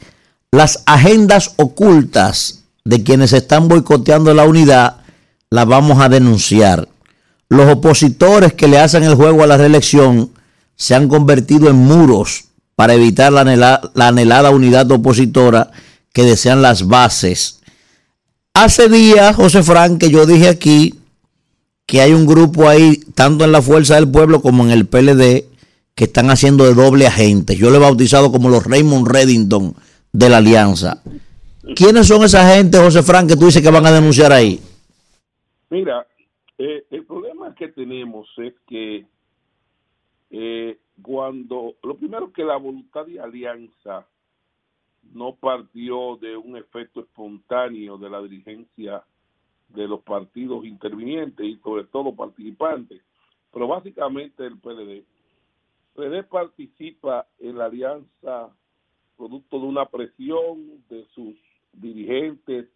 las 0.52 0.82
agendas 0.88 1.54
ocultas 1.58 2.64
de 2.84 3.04
quienes 3.04 3.32
están 3.34 3.68
boicoteando 3.68 4.34
la 4.34 4.46
unidad 4.46 5.02
las 5.52 5.68
vamos 5.68 6.00
a 6.00 6.10
denunciar. 6.10 6.88
Los 7.50 7.70
opositores 7.70 8.54
que 8.54 8.68
le 8.68 8.80
hacen 8.80 9.04
el 9.04 9.14
juego 9.14 9.44
a 9.44 9.48
la 9.48 9.58
reelección 9.58 10.32
se 10.78 10.96
han 10.96 11.10
convertido 11.10 11.70
en 11.70 11.76
muros 11.76 12.46
para 12.76 12.94
evitar 12.94 13.34
la, 13.34 13.44
anhela- 13.44 13.92
la 13.96 14.08
anhelada 14.08 14.52
unidad 14.52 14.90
opositora 14.92 15.72
que 16.14 16.24
desean 16.24 16.62
las 16.62 16.88
bases. 16.88 17.60
Hace 18.54 18.88
días, 18.88 19.36
José 19.36 19.64
Frank, 19.64 20.00
que 20.00 20.10
yo 20.10 20.26
dije 20.26 20.48
aquí 20.48 20.96
que 21.86 22.02
hay 22.02 22.14
un 22.14 22.26
grupo 22.26 22.70
ahí, 22.70 22.98
tanto 23.16 23.44
en 23.46 23.52
la 23.52 23.62
Fuerza 23.62 23.96
del 23.96 24.10
Pueblo 24.10 24.42
como 24.42 24.64
en 24.64 24.72
el 24.72 24.86
PLD, 24.86 25.46
que 25.96 26.04
están 26.04 26.30
haciendo 26.30 26.66
de 26.66 26.74
doble 26.74 27.08
agente. 27.08 27.56
Yo 27.56 27.70
lo 27.70 27.78
he 27.78 27.80
bautizado 27.80 28.32
como 28.32 28.50
los 28.50 28.64
Raymond 28.66 29.08
Reddington 29.08 29.74
de 30.14 30.30
la 30.30 30.38
Alianza. 30.38 31.02
¿Quiénes 31.76 32.08
son 32.08 32.24
esa 32.24 32.56
gente, 32.56 32.78
José 32.78 33.02
Frank, 33.04 33.28
que 33.30 33.36
tú 33.36 33.46
dices 33.48 33.62
que 33.62 33.72
van 33.72 33.86
a 33.86 33.92
denunciar 33.92 34.32
ahí? 34.32 34.60
Mira, 35.70 36.06
eh, 36.58 36.86
el 36.92 37.04
problema 37.06 37.54
que 37.56 37.68
tenemos 37.70 38.28
es 38.38 38.54
que 38.68 39.06
eh, 40.30 40.78
cuando, 41.02 41.76
lo 41.84 41.96
primero 41.96 42.32
que 42.32 42.44
la 42.44 42.58
voluntad 42.58 43.06
de 43.06 43.20
alianza 43.20 44.08
no 45.14 45.36
partió 45.36 46.18
de 46.18 46.36
un 46.36 46.58
efecto 46.58 47.02
espontáneo 47.02 47.98
de 47.98 48.10
la 48.10 48.22
dirigencia 48.22 49.04
de 49.70 49.88
los 49.88 50.02
partidos 50.02 50.66
intervinientes 50.66 51.46
y 51.46 51.58
sobre 51.58 51.86
todo 51.86 52.16
participantes, 52.16 53.02
pero 53.52 53.68
básicamente 53.68 54.46
el 54.46 54.58
PLD. 54.58 55.06
PLD 55.94 56.24
participa 56.28 57.28
en 57.40 57.58
la 57.58 57.66
alianza 57.66 58.50
producto 59.16 59.60
de 59.60 59.66
una 59.66 59.86
presión 59.86 60.84
de 60.90 61.06
sus 61.16 61.36
dirigentes, 61.74 62.70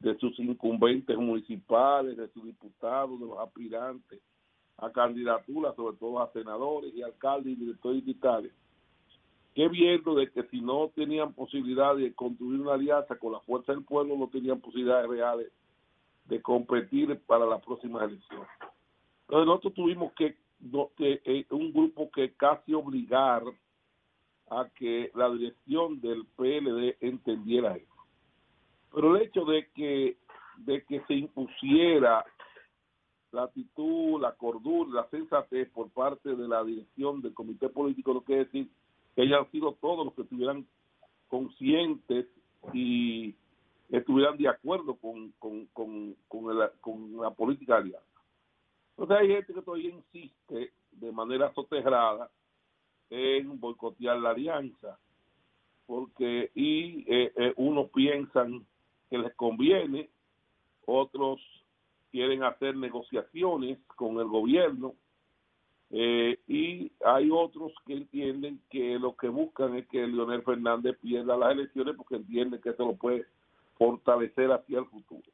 de 0.00 0.18
sus 0.18 0.38
incumbentes 0.38 1.16
municipales, 1.16 2.16
de 2.16 2.28
sus 2.28 2.44
diputados, 2.44 3.18
de 3.18 3.26
los 3.26 3.38
aspirantes 3.38 4.20
a 4.78 4.90
candidaturas, 4.90 5.74
sobre 5.76 5.96
todo 5.96 6.20
a 6.20 6.32
senadores 6.32 6.94
y 6.94 7.02
alcaldes 7.02 7.52
y 7.52 7.56
directores 7.56 8.04
distritales, 8.04 8.52
que 9.54 9.68
viendo 9.68 10.14
de 10.14 10.30
que 10.30 10.42
si 10.44 10.60
no 10.60 10.90
tenían 10.94 11.32
posibilidad 11.32 11.94
de 11.94 12.12
construir 12.14 12.60
una 12.60 12.74
alianza 12.74 13.16
con 13.16 13.32
la 13.32 13.40
fuerza 13.40 13.72
del 13.72 13.84
pueblo, 13.84 14.16
no 14.16 14.28
tenían 14.28 14.60
posibilidades 14.60 15.08
reales 15.08 15.52
de 16.26 16.42
competir 16.42 17.20
para 17.26 17.46
las 17.46 17.62
próximas 17.62 18.02
elecciones. 18.08 18.48
Entonces 19.22 19.46
nosotros 19.46 19.74
tuvimos 19.74 20.12
que, 20.14 20.36
eh, 20.98 21.46
un 21.50 21.72
grupo 21.72 22.10
que 22.10 22.32
casi 22.34 22.74
obligar 22.74 23.42
a 24.50 24.68
que 24.76 25.10
la 25.14 25.30
dirección 25.30 26.00
del 26.00 26.26
PLD 26.36 26.96
entendiera 27.00 27.76
eso. 27.76 27.94
Pero 28.92 29.16
el 29.16 29.22
hecho 29.22 29.44
de 29.44 29.68
que, 29.74 30.16
de 30.58 30.84
que 30.84 31.00
se 31.06 31.14
impusiera 31.14 32.24
la 33.34 33.44
actitud, 33.44 34.20
la 34.20 34.32
cordura, 34.32 35.02
la 35.02 35.08
sensatez 35.10 35.68
por 35.70 35.90
parte 35.90 36.34
de 36.34 36.48
la 36.48 36.64
dirección 36.64 37.20
del 37.20 37.34
comité 37.34 37.68
político, 37.68 38.14
no 38.14 38.22
quiere 38.22 38.44
decir 38.44 38.68
que 39.14 39.22
hayan 39.22 39.50
sido 39.50 39.72
todos 39.80 40.04
los 40.06 40.14
que 40.14 40.22
estuvieran 40.22 40.66
conscientes 41.28 42.26
y 42.72 43.34
estuvieran 43.90 44.36
de 44.38 44.48
acuerdo 44.48 44.96
con, 44.96 45.32
con, 45.38 45.66
con, 45.66 46.16
con, 46.28 46.50
el- 46.50 46.70
con 46.80 47.16
la 47.20 47.30
política 47.32 47.74
de 47.74 47.80
alianza. 47.82 48.06
Entonces 48.96 49.16
hay 49.18 49.28
gente 49.28 49.54
que 49.54 49.62
todavía 49.62 49.90
insiste 49.90 50.72
de 50.92 51.12
manera 51.12 51.52
soterrada 51.54 52.30
en 53.10 53.58
boicotear 53.60 54.18
la 54.18 54.30
alianza, 54.30 54.98
porque 55.86 56.50
y 56.54 57.00
eh, 57.12 57.32
eh, 57.36 57.52
unos 57.56 57.90
piensan 57.90 58.64
que 59.10 59.18
les 59.18 59.34
conviene, 59.34 60.08
otros 60.86 61.40
quieren 62.14 62.44
hacer 62.44 62.76
negociaciones 62.76 63.76
con 63.96 64.20
el 64.20 64.28
gobierno 64.28 64.94
eh, 65.90 66.38
y 66.46 66.92
hay 67.04 67.28
otros 67.28 67.72
que 67.84 67.94
entienden 67.94 68.60
que 68.70 69.00
lo 69.00 69.16
que 69.16 69.26
buscan 69.26 69.74
es 69.74 69.88
que 69.88 70.06
Leonel 70.06 70.44
Fernández 70.44 70.96
pierda 71.00 71.36
las 71.36 71.50
elecciones 71.50 71.96
porque 71.96 72.14
entienden 72.14 72.60
que 72.60 72.70
eso 72.70 72.86
lo 72.86 72.94
puede 72.94 73.26
fortalecer 73.76 74.52
hacia 74.52 74.78
el 74.78 74.86
futuro. 74.86 75.28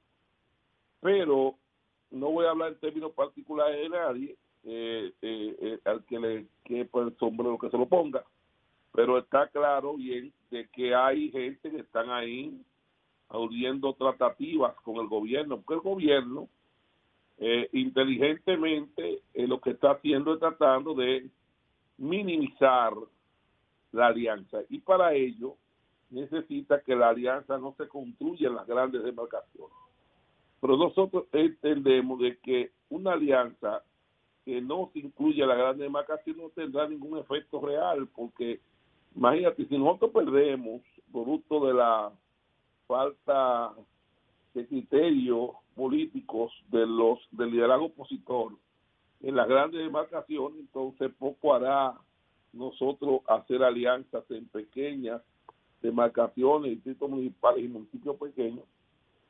Pero 1.03 1.57
no 2.13 2.31
voy 2.31 2.47
a 2.47 2.53
hablar 2.53 2.73
en 2.73 2.81
términos 2.81 3.13
particulares 3.13 3.79
de 3.79 3.89
nadie, 3.91 4.37
eh, 4.65 5.13
eh, 5.21 5.57
eh, 5.61 5.79
al 5.85 6.03
que 6.07 6.19
le 6.19 6.47
quepa 6.65 7.03
el 7.03 7.15
sombrero 7.19 7.59
que 7.59 7.69
se 7.69 7.77
lo 7.77 7.85
ponga, 7.87 8.25
pero 8.91 9.19
está 9.19 9.49
claro 9.49 9.97
bien 9.97 10.33
de 10.51 10.67
que 10.69 10.95
hay 10.95 11.31
gente 11.31 11.71
que 11.71 11.81
están 11.81 12.09
ahí 12.09 12.59
abriendo 13.29 13.93
tratativas 13.93 14.75
con 14.77 14.97
el 14.97 15.09
gobierno, 15.09 15.61
porque 15.61 15.75
el 15.75 15.81
gobierno 15.81 16.49
eh, 17.43 17.71
inteligentemente 17.73 19.23
eh, 19.33 19.47
lo 19.47 19.61
que 19.61 19.71
está 19.71 19.93
haciendo 19.93 20.35
es 20.35 20.41
tratando 20.41 20.95
de 20.95 21.27
minimizar 21.97 22.93
la 23.93 24.09
alianza 24.09 24.59
y 24.69 24.79
para 24.81 25.15
ello 25.15 25.57
necesita 26.11 26.83
que 26.83 26.95
la 26.95 27.09
alianza 27.09 27.57
no 27.57 27.75
se 27.79 27.89
construya 27.89 28.49
en 28.49 28.57
las 28.57 28.67
grandes 28.67 29.03
demarcaciones. 29.03 29.75
Pero 30.61 30.77
nosotros 30.77 31.25
entendemos 31.33 32.21
de 32.21 32.37
que 32.39 32.73
una 32.91 33.13
alianza 33.13 33.83
que 34.45 34.61
no 34.61 34.91
se 34.93 34.99
incluya 34.99 35.45
en 35.45 35.49
la 35.49 35.55
gran 35.55 35.79
demarcación 35.79 36.37
no 36.37 36.51
tendrá 36.51 36.87
ningún 36.87 37.19
efecto 37.19 37.59
real, 37.61 38.07
porque 38.09 38.61
imagínate, 39.17 39.65
si 39.67 39.79
nosotros 39.79 40.11
perdemos 40.11 40.83
producto 41.11 41.67
de 41.67 41.73
la 41.73 42.13
falta 42.87 43.73
de 44.53 44.67
criterios 44.67 45.53
políticos 45.81 46.53
de 46.69 46.87
los 46.87 47.19
del 47.31 47.53
liderazgo 47.53 47.87
opositor 47.87 48.53
en 49.23 49.35
las 49.35 49.49
grandes 49.49 49.81
demarcaciones, 49.81 50.61
entonces 50.61 51.11
poco 51.19 51.55
hará 51.55 51.95
nosotros 52.53 53.23
hacer 53.27 53.63
alianzas 53.63 54.23
en 54.31 54.47
pequeñas 54.49 55.23
demarcaciones, 55.81 56.73
distritos 56.73 57.09
municipales 57.09 57.65
y 57.65 57.69
municipios 57.69 58.15
pequeños, 58.17 58.65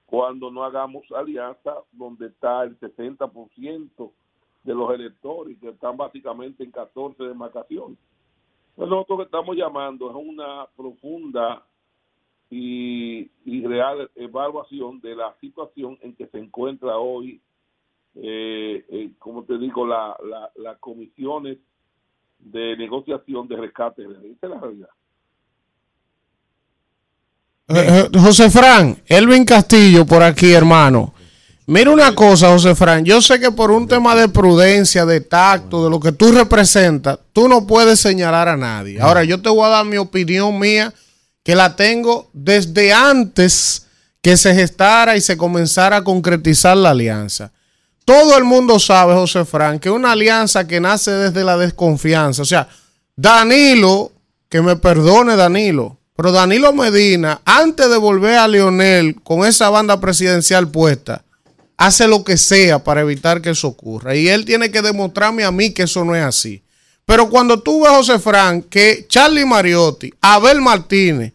cuando 0.07 0.51
no 0.51 0.65
hagamos 0.65 1.05
alianza 1.12 1.73
donde 1.93 2.27
está 2.27 2.65
el 2.65 2.77
60% 2.81 4.11
de 4.65 4.75
los 4.75 4.93
electores, 4.93 5.57
que 5.61 5.69
están 5.69 5.97
básicamente 5.97 6.65
en 6.65 6.73
14 6.73 7.23
demarcaciones. 7.23 7.97
Entonces 8.70 8.91
nosotros 8.91 9.19
que 9.19 9.25
estamos 9.27 9.57
llamando 9.57 10.11
es 10.11 10.17
una 10.17 10.67
profunda 10.77 11.65
y, 12.51 13.31
real 13.67 14.11
evaluación 14.17 15.01
de 15.01 15.15
la 15.15 15.35
situación 15.41 15.99
en 16.03 16.15
que 16.15 16.27
se 16.27 16.39
encuentra 16.39 16.99
hoy, 16.99 17.41
eh, 18.17 18.85
eh, 18.89 19.11
como 19.19 19.45
te 19.45 19.59
digo, 19.59 19.87
la, 19.87 20.17
la, 20.29 20.51
las 20.57 20.79
comisiones 20.79 21.59
de 22.41 22.77
negociación 22.77 23.47
de 23.49 23.57
rescate. 23.57 24.03
Esa 24.03 24.47
es 24.47 24.51
la 24.51 24.61
realidad. 24.61 24.89
Eh, 27.73 28.09
eh, 28.12 28.19
José 28.19 28.51
Fran, 28.51 29.01
Elvin 29.07 29.45
Castillo 29.45 30.05
por 30.05 30.23
aquí, 30.23 30.53
hermano. 30.53 31.15
Mira 31.67 31.93
una 31.93 32.12
cosa, 32.17 32.51
José 32.51 32.75
Fran. 32.75 33.05
Yo 33.05 33.23
sé 33.23 33.39
que 33.39 33.53
por 33.53 33.70
un 33.70 33.87
tema 33.87 34.17
de 34.17 34.29
prudencia, 34.29 35.07
de 35.07 35.20
tacto, 35.20 35.85
de 35.85 35.91
lo 35.91 36.01
que 36.01 36.11
tú 36.11 36.33
representas, 36.33 37.20
tú 37.33 37.49
no 37.49 37.69
puedes 37.69 38.01
señalar 38.01 38.49
a 38.49 38.57
nadie. 38.57 39.01
Ahora, 39.01 39.23
yo 39.23 39.41
te 39.41 39.49
voy 39.51 39.65
a 39.67 39.69
dar 39.69 39.85
mi 39.85 39.99
opinión 39.99 40.59
mía, 40.59 40.93
que 41.43 41.55
la 41.55 41.77
tengo 41.77 42.31
desde 42.33 42.93
antes 42.93 43.86
que 44.23 44.36
se 44.36 44.55
gestara 44.55 45.17
y 45.17 45.20
se 45.20 45.36
comenzara 45.36 45.99
a 45.99 46.05
concretizar 46.05 46.77
la 46.77 46.91
alianza. 46.91 47.52
Todo 48.05 48.36
el 48.36 48.44
mundo 48.44 48.78
sabe, 48.78 49.15
José 49.15 49.44
Fran, 49.44 49.78
que 49.78 49.91
una 49.91 50.12
alianza 50.12 50.67
que 50.67 50.81
nace 50.81 51.10
desde 51.12 51.44
la 51.44 51.57
desconfianza. 51.57 52.43
O 52.43 52.47
sea, 52.47 52.69
Danilo, 53.17 54.12
que 54.49 54.60
me 54.60 54.77
perdone 54.77 55.36
Danilo, 55.36 55.99
pero 56.17 56.33
Danilo 56.33 56.73
Medina, 56.73 57.41
antes 57.44 57.89
de 57.89 57.97
volver 57.97 58.36
a 58.36 58.49
Leonel 58.49 59.17
con 59.23 59.47
esa 59.47 59.70
banda 59.70 60.01
presidencial 60.01 60.69
puesta, 60.69 61.25
hace 61.77 62.07
lo 62.09 62.25
que 62.25 62.36
sea 62.36 62.85
para 62.85 63.01
evitar 63.01 63.41
que 63.41 63.51
eso 63.51 63.69
ocurra. 63.69 64.15
Y 64.15 64.28
él 64.28 64.44
tiene 64.44 64.70
que 64.70 64.83
demostrarme 64.83 65.44
a 65.44 65.51
mí 65.51 65.70
que 65.70 65.85
eso 65.85 66.05
no 66.05 66.15
es 66.15 66.23
así. 66.23 66.62
Pero 67.11 67.29
cuando 67.29 67.61
tú 67.61 67.83
ves, 67.83 67.91
José 67.91 68.21
Fran, 68.21 68.63
que 68.63 69.07
Charlie 69.09 69.45
Mariotti, 69.45 70.15
Abel 70.21 70.61
Martínez, 70.61 71.33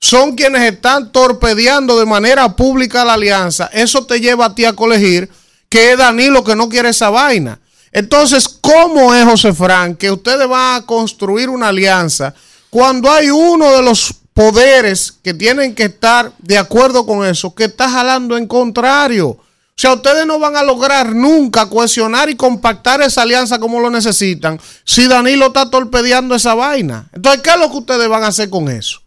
son 0.00 0.34
quienes 0.34 0.62
están 0.62 1.12
torpedeando 1.12 1.98
de 1.98 2.06
manera 2.06 2.56
pública 2.56 3.04
la 3.04 3.12
alianza, 3.12 3.68
eso 3.74 4.06
te 4.06 4.22
lleva 4.22 4.46
a 4.46 4.54
ti 4.54 4.64
a 4.64 4.72
colegir 4.72 5.28
que 5.68 5.92
es 5.92 5.98
Danilo 5.98 6.42
que 6.42 6.56
no 6.56 6.70
quiere 6.70 6.88
esa 6.88 7.10
vaina. 7.10 7.60
Entonces, 7.92 8.48
¿cómo 8.48 9.14
es, 9.14 9.26
José 9.26 9.52
Fran, 9.52 9.96
que 9.96 10.10
ustedes 10.10 10.48
van 10.48 10.76
a 10.76 10.86
construir 10.86 11.50
una 11.50 11.68
alianza 11.68 12.32
cuando 12.70 13.12
hay 13.12 13.28
uno 13.28 13.70
de 13.70 13.82
los 13.82 14.14
poderes 14.32 15.12
que 15.22 15.34
tienen 15.34 15.74
que 15.74 15.84
estar 15.84 16.32
de 16.38 16.56
acuerdo 16.56 17.04
con 17.04 17.26
eso, 17.26 17.54
que 17.54 17.64
está 17.64 17.90
jalando 17.90 18.38
en 18.38 18.46
contrario? 18.46 19.36
O 19.74 19.80
sea, 19.82 19.94
ustedes 19.94 20.26
no 20.26 20.38
van 20.38 20.54
a 20.54 20.62
lograr 20.62 21.14
nunca 21.14 21.68
cohesionar 21.68 22.28
y 22.28 22.36
compactar 22.36 23.00
esa 23.00 23.22
alianza 23.22 23.58
como 23.58 23.80
lo 23.80 23.90
necesitan 23.90 24.58
si 24.84 25.08
Danilo 25.08 25.46
está 25.46 25.70
torpedeando 25.70 26.34
esa 26.34 26.54
vaina. 26.54 27.08
Entonces, 27.12 27.42
¿qué 27.42 27.50
es 27.50 27.58
lo 27.58 27.70
que 27.70 27.78
ustedes 27.78 28.08
van 28.08 28.22
a 28.22 28.28
hacer 28.28 28.50
con 28.50 28.68
eso? 28.68 29.00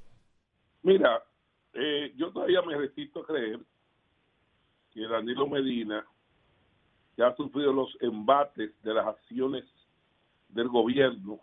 Mira, 0.83 1.23
eh, 1.73 2.13
yo 2.17 2.31
todavía 2.31 2.61
me 2.63 2.77
resisto 2.77 3.21
a 3.21 3.25
creer 3.25 3.59
que 4.93 5.07
Danilo 5.07 5.47
Medina 5.47 6.05
que 7.15 7.23
ha 7.23 7.35
sufrido 7.35 7.71
los 7.71 7.95
embates 8.01 8.71
de 8.83 8.93
las 8.93 9.07
acciones 9.07 9.63
del 10.49 10.67
gobierno 10.67 11.39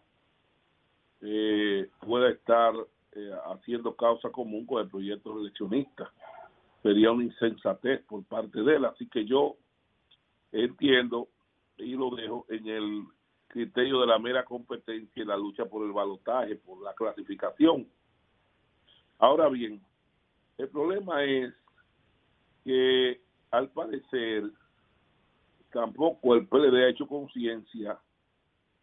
eh, 1.23 1.89
pueda 2.01 2.31
estar 2.31 2.75
eh, 3.13 3.31
haciendo 3.47 3.95
causa 3.95 4.31
común 4.31 4.67
con 4.67 4.83
el 4.83 4.89
proyecto 4.89 5.39
eleccionista. 5.39 6.11
Sería 6.83 7.13
una 7.13 7.25
insensatez 7.25 8.03
por 8.05 8.25
parte 8.25 8.61
de 8.63 8.77
él. 8.77 8.85
Así 8.85 9.09
que 9.09 9.25
yo 9.25 9.57
entiendo 10.51 11.29
y 11.77 11.95
lo 11.95 12.11
dejo 12.11 12.47
en 12.49 12.67
el 12.69 13.05
criterio 13.49 14.01
de 14.01 14.07
la 14.07 14.19
mera 14.19 14.45
competencia 14.45 15.23
y 15.23 15.27
la 15.27 15.37
lucha 15.37 15.65
por 15.67 15.85
el 15.85 15.93
balotaje, 15.93 16.57
por 16.57 16.83
la 16.83 16.95
clasificación. 16.95 17.87
Ahora 19.19 19.49
bien, 19.49 19.81
el 20.59 20.69
problema 20.69 21.23
es 21.25 21.55
que 22.65 23.21
al 23.51 23.71
parecer 23.71 24.51
tampoco 25.71 26.35
el 26.35 26.47
PLD 26.47 26.85
ha 26.85 26.89
hecho 26.89 27.07
conciencia 27.07 27.99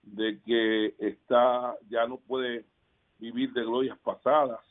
de 0.03 0.39
que 0.41 0.95
está 0.99 1.75
ya 1.89 2.07
no 2.07 2.17
puede 2.17 2.65
vivir 3.19 3.51
de 3.53 3.63
glorias 3.63 3.97
pasadas, 3.99 4.61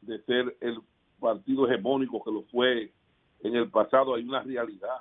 de 0.00 0.20
ser 0.24 0.56
el 0.60 0.80
partido 1.20 1.66
hegemónico 1.66 2.22
que 2.22 2.30
lo 2.30 2.42
fue 2.44 2.92
en 3.40 3.56
el 3.56 3.70
pasado, 3.70 4.14
hay 4.14 4.24
una 4.24 4.42
realidad. 4.42 4.98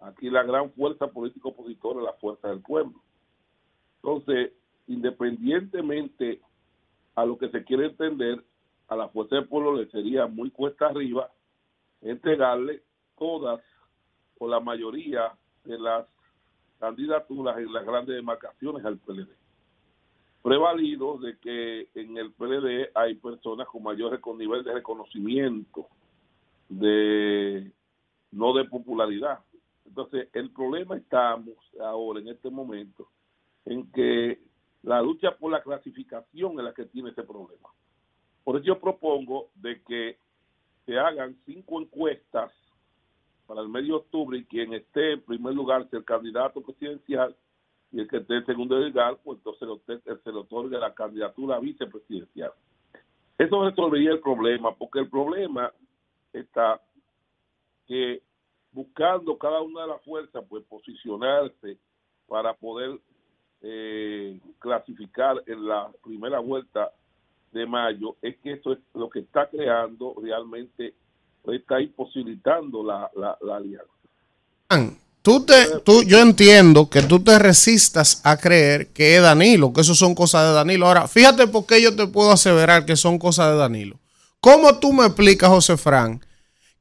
Aquí 0.00 0.30
la 0.30 0.42
gran 0.42 0.72
fuerza 0.72 1.06
política 1.06 1.48
opositora 1.48 2.00
es 2.00 2.04
la 2.06 2.12
fuerza 2.14 2.48
del 2.48 2.60
pueblo. 2.60 3.00
Entonces, 3.96 4.52
independientemente 4.86 6.40
a 7.14 7.24
lo 7.24 7.38
que 7.38 7.48
se 7.50 7.64
quiere 7.64 7.86
entender, 7.86 8.42
a 8.88 8.96
la 8.96 9.08
fuerza 9.08 9.36
del 9.36 9.48
pueblo 9.48 9.76
le 9.76 9.86
sería 9.90 10.26
muy 10.26 10.50
cuesta 10.50 10.86
arriba 10.86 11.30
entregarle 12.00 12.82
todas 13.16 13.60
o 14.38 14.48
la 14.48 14.60
mayoría 14.60 15.32
de 15.64 15.78
las 15.78 16.06
candidaturas 16.80 17.58
en 17.58 17.72
las 17.72 17.86
grandes 17.86 18.16
demarcaciones 18.16 18.84
al 18.84 18.98
PLD. 18.98 19.41
Prevalido 20.42 21.18
de 21.18 21.38
que 21.38 21.88
en 21.94 22.16
el 22.16 22.32
PLD 22.32 22.90
hay 22.94 23.14
personas 23.14 23.68
con 23.68 23.82
mayor 23.84 24.20
nivel 24.36 24.64
de 24.64 24.74
reconocimiento, 24.74 25.86
de 26.68 27.70
no 28.32 28.52
de 28.52 28.64
popularidad. 28.64 29.38
Entonces, 29.86 30.28
el 30.32 30.50
problema 30.50 30.96
estamos 30.96 31.56
ahora 31.80 32.20
en 32.20 32.28
este 32.28 32.50
momento 32.50 33.08
en 33.64 33.90
que 33.92 34.40
la 34.82 35.00
lucha 35.00 35.36
por 35.36 35.52
la 35.52 35.62
clasificación 35.62 36.58
es 36.58 36.64
la 36.64 36.74
que 36.74 36.86
tiene 36.86 37.10
ese 37.10 37.22
problema. 37.22 37.68
Por 38.42 38.56
eso 38.56 38.64
yo 38.64 38.80
propongo 38.80 39.50
de 39.54 39.80
que 39.82 40.18
se 40.86 40.98
hagan 40.98 41.36
cinco 41.46 41.80
encuestas 41.80 42.50
para 43.46 43.60
el 43.60 43.68
medio 43.68 43.94
de 43.94 44.00
octubre 44.00 44.38
y 44.38 44.44
quien 44.44 44.72
esté 44.72 45.12
en 45.12 45.20
primer 45.20 45.54
lugar 45.54 45.88
sea 45.88 46.00
el 46.00 46.04
candidato 46.04 46.60
presidencial 46.62 47.36
y 47.92 48.00
el 48.00 48.08
que 48.08 48.18
esté 48.18 48.36
en 48.36 48.46
segundo 48.46 48.78
lugar, 48.78 49.18
pues 49.22 49.38
entonces 49.38 50.00
se 50.24 50.32
le 50.32 50.38
otorga 50.38 50.78
la 50.78 50.94
candidatura 50.94 51.58
vicepresidencial. 51.60 52.52
Eso 53.38 53.68
resolvería 53.68 54.12
el 54.12 54.20
problema, 54.20 54.74
porque 54.74 55.00
el 55.00 55.10
problema 55.10 55.70
está 56.32 56.80
que 57.86 58.22
buscando 58.72 59.36
cada 59.36 59.60
una 59.60 59.82
de 59.82 59.88
las 59.88 60.02
fuerzas, 60.02 60.42
pues 60.48 60.64
posicionarse 60.64 61.76
para 62.26 62.54
poder 62.54 62.98
eh, 63.60 64.40
clasificar 64.58 65.42
en 65.46 65.66
la 65.66 65.90
primera 66.02 66.38
vuelta 66.38 66.92
de 67.52 67.66
mayo, 67.66 68.16
es 68.22 68.38
que 68.38 68.52
eso 68.52 68.72
es 68.72 68.78
lo 68.94 69.10
que 69.10 69.20
está 69.20 69.50
creando 69.50 70.14
realmente, 70.22 70.94
está 71.44 71.80
imposibilitando 71.82 72.82
la, 72.82 73.10
la, 73.14 73.36
la 73.42 73.56
alianza. 73.56 74.01
Tú 75.22 75.44
te, 75.44 75.78
tú, 75.84 76.02
yo 76.02 76.18
entiendo 76.18 76.90
que 76.90 77.00
tú 77.02 77.22
te 77.22 77.38
resistas 77.38 78.20
a 78.24 78.36
creer 78.36 78.88
que 78.88 79.16
es 79.16 79.22
Danilo, 79.22 79.72
que 79.72 79.82
eso 79.82 79.94
son 79.94 80.16
cosas 80.16 80.48
de 80.48 80.52
Danilo. 80.52 80.88
Ahora, 80.88 81.06
fíjate 81.06 81.46
por 81.46 81.64
qué 81.64 81.80
yo 81.80 81.94
te 81.94 82.08
puedo 82.08 82.32
aseverar 82.32 82.84
que 82.84 82.96
son 82.96 83.20
cosas 83.20 83.52
de 83.52 83.58
Danilo. 83.58 84.00
¿Cómo 84.40 84.74
tú 84.78 84.92
me 84.92 85.06
explicas, 85.06 85.48
José 85.48 85.76
Fran, 85.76 86.20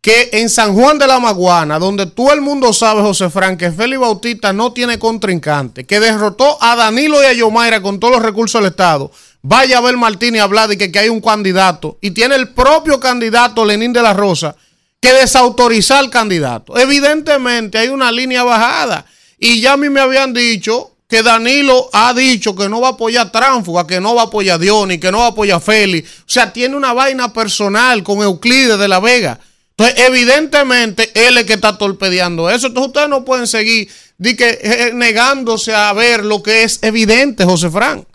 que 0.02 0.30
en 0.34 0.50
San 0.50 0.74
Juan 0.74 0.98
de 0.98 1.06
la 1.06 1.20
Maguana, 1.20 1.78
donde 1.78 2.08
todo 2.08 2.34
el 2.34 2.42
mundo 2.42 2.74
sabe, 2.74 3.02
José 3.02 3.30
Fran, 3.30 3.56
que 3.56 3.72
Félix 3.72 4.02
Bautista 4.02 4.52
no 4.52 4.74
tiene 4.74 4.98
contrincante, 4.98 5.86
que 5.86 6.00
derrotó 6.00 6.58
a 6.64 6.76
Danilo 6.76 7.22
y 7.22 7.28
a 7.28 7.34
Yomaira 7.34 7.84
con 7.84 8.00
todos 8.00 8.16
los 8.16 8.24
recursos 8.24 8.60
del 8.60 8.72
Estado, 8.72 9.12
vaya 9.44 9.78
a 9.78 9.82
ver 9.82 9.98
Martínez 9.98 10.42
hablar 10.42 10.68
de 10.68 10.80
que, 10.80 10.92
que 10.92 10.98
hay 10.98 11.10
un 11.10 11.22
candidato 11.22 12.00
y 12.02 12.10
tiene 12.10 12.34
el 12.34 12.50
propio 12.50 13.00
candidato 13.00 13.64
Lenín 13.64 13.94
de 13.94 14.02
la 14.02 14.14
Rosa 14.14 14.56
que 15.02 15.14
desautorizar 15.14 15.98
al 15.98 16.10
candidato. 16.12 16.78
Evidentemente 16.78 17.80
hay 17.80 17.90
una 17.90 18.12
línea 18.12 18.44
bajada 18.44 19.06
y 19.40 19.60
ya 19.60 19.74
a 19.74 19.78
mí 19.78 19.90
me 19.90 20.00
habían 20.00 20.32
dicho 20.34 20.92
que 21.10 21.24
Danilo 21.24 21.90
ha 21.92 22.14
dicho 22.14 22.56
que 22.56 22.70
no 22.70 22.80
va 22.80 22.90
a 22.90 22.92
apoyar 22.92 23.28
a 23.28 23.32
Tránfuga, 23.32 23.86
que 23.88 24.00
no 24.00 24.16
va 24.16 24.22
a 24.22 24.26
apoyar 24.26 24.56
a 24.56 24.60
Diony, 24.60 25.00
que 25.00 25.12
no 25.12 25.18
va 25.18 25.26
a 25.26 25.30
apoyar 25.30 25.58
a 25.58 25.60
Félix. 25.60 26.22
O 26.22 26.24
sea, 26.28 26.54
tiene 26.54 26.78
una 26.78 26.94
vaina 26.94 27.34
personal 27.34 28.04
con 28.04 28.22
Euclides 28.22 28.78
de 28.78 28.88
la 28.88 29.00
Vega. 29.00 29.40
Entonces, 29.72 30.08
evidentemente, 30.08 31.12
él 31.16 31.38
es 31.38 31.46
que 31.46 31.54
está 31.54 31.78
torpedeando 31.78 32.50
eso. 32.50 32.68
Entonces, 32.68 32.88
ustedes 32.90 33.10
no 33.10 33.26
pueden 33.26 33.48
seguir 33.48 33.90
que, 34.22 34.60
eh, 34.62 34.92
negándose 34.94 35.74
a 35.74 35.92
ver 35.94 36.24
lo 36.24 36.44
que 36.44 36.64
es 36.64 36.82
evidente, 36.84 37.44
José 37.44 37.70
Fran. 37.70 38.06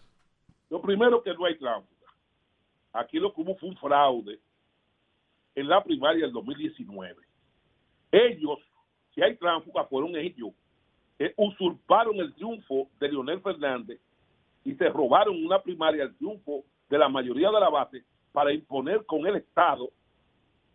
Lo 0.70 0.81
primero 0.81 1.23
que 1.23 1.34
no 1.34 1.44
hay 1.44 1.58
tránsito. 1.58 2.06
Aquí 2.92 3.18
lo 3.18 3.34
que 3.34 3.40
hubo 3.42 3.56
fue 3.56 3.68
un 3.68 3.76
fraude 3.76 4.39
en 5.56 5.68
la 5.68 5.82
primaria 5.82 6.24
del 6.24 6.32
2019. 6.32 7.16
Ellos, 8.12 8.60
si 9.12 9.22
hay 9.22 9.36
tránsfuga, 9.36 9.84
fueron 9.86 10.14
ellos. 10.16 10.50
que 11.18 11.32
usurparon 11.36 12.16
el 12.16 12.32
triunfo 12.34 12.88
de 13.00 13.08
Leonel 13.08 13.40
Fernández 13.40 13.98
y 14.64 14.74
se 14.74 14.88
robaron 14.90 15.44
una 15.44 15.60
primaria 15.60 16.04
el 16.04 16.14
triunfo 16.16 16.62
de 16.90 16.98
la 16.98 17.08
mayoría 17.08 17.50
de 17.50 17.58
la 17.58 17.70
base 17.70 18.04
para 18.32 18.52
imponer 18.52 19.04
con 19.06 19.26
el 19.26 19.36
Estado 19.36 19.88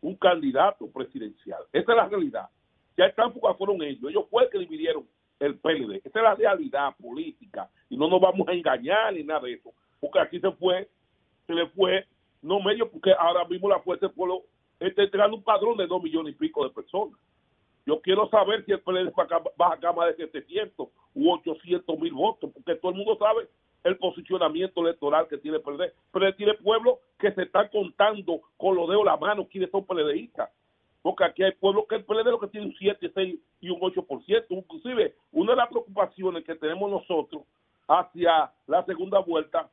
un 0.02 0.16
candidato 0.16 0.92
presidencial. 0.92 1.62
Esa 1.72 1.92
es 1.92 1.98
la 1.98 2.10
realidad. 2.10 2.50
Si 2.96 3.02
hay 3.02 3.14
tránsfuga, 3.14 3.54
fueron 3.54 3.82
ellos. 3.84 4.10
Ellos 4.10 4.26
fueron 4.30 4.50
que 4.50 4.60
dividieron 4.60 5.08
el 5.40 5.60
PLD. 5.60 6.02
Esa 6.04 6.20
es 6.20 6.24
la 6.24 6.36
realidad 6.36 6.96
política 7.00 7.70
y 7.88 7.96
no 7.96 8.10
nos 8.10 8.20
vamos 8.20 8.48
a 8.48 8.54
engañar 8.54 9.14
ni 9.14 9.24
nada 9.24 9.42
de 9.42 9.54
eso 9.54 9.72
porque 10.02 10.20
aquí 10.20 10.40
se 10.40 10.52
fue, 10.54 10.90
se 11.48 11.54
le 11.54 11.68
fue, 11.68 12.06
no 12.42 12.60
medio, 12.60 12.90
porque 12.92 13.14
ahora 13.18 13.46
mismo 13.46 13.70
la 13.70 13.80
Fuerza 13.80 14.08
del 14.08 14.16
Pueblo 14.16 14.44
entregando 14.82 15.38
un 15.38 15.44
padrón 15.44 15.78
de 15.78 15.88
dos 15.88 16.02
millones 16.02 16.34
y 16.34 16.38
pico 16.38 16.64
de 16.64 16.72
personas. 16.72 17.18
Yo 17.86 18.02
quiero 18.02 18.28
saber 18.30 18.66
si 18.66 18.72
el 18.72 18.82
PLD 18.82 19.12
baja 19.58 19.90
a 19.90 19.94
más 19.94 20.08
de 20.08 20.26
700 20.28 20.88
u 21.16 21.32
800 21.32 22.00
mil 22.00 22.14
votos, 22.14 22.52
porque 22.54 22.76
todo 22.76 22.92
el 22.92 22.98
mundo 22.98 23.18
sabe 23.18 23.48
el 23.84 23.98
posicionamiento 23.98 24.82
electoral 24.82 25.28
que 25.28 25.38
tiene 25.38 25.58
el 25.58 25.64
PLD. 25.64 25.94
Pero 26.12 26.36
tiene 26.36 26.54
pueblos 26.56 27.00
que 27.18 27.32
se 27.34 27.44
están 27.44 27.70
contando 27.70 28.42
con 28.58 28.76
los 28.76 28.88
dedos 28.88 29.06
la 29.06 29.18
mano 29.18 29.48
quiénes 29.48 29.72
son 29.72 29.86
PLDistas. 29.86 30.50
Porque 31.02 31.24
aquí 31.24 31.44
hay 31.44 31.54
pueblos 31.54 31.86
que 31.90 31.96
el 31.96 32.06
PLD 32.06 32.26
lo 32.26 32.40
que 32.40 32.48
tiene 32.48 32.68
un 32.68 32.76
7, 32.76 33.12
6 33.14 33.40
y 33.62 33.70
un 33.70 33.80
8%. 33.80 34.46
Inclusive, 34.50 35.16
una 35.32 35.54
de 35.54 35.58
las 35.58 35.70
preocupaciones 35.70 36.44
que 36.44 36.56
tenemos 36.56 36.92
nosotros 36.92 37.44
hacia 37.88 38.52
la 38.68 38.86
segunda 38.86 39.20
vuelta 39.20 39.70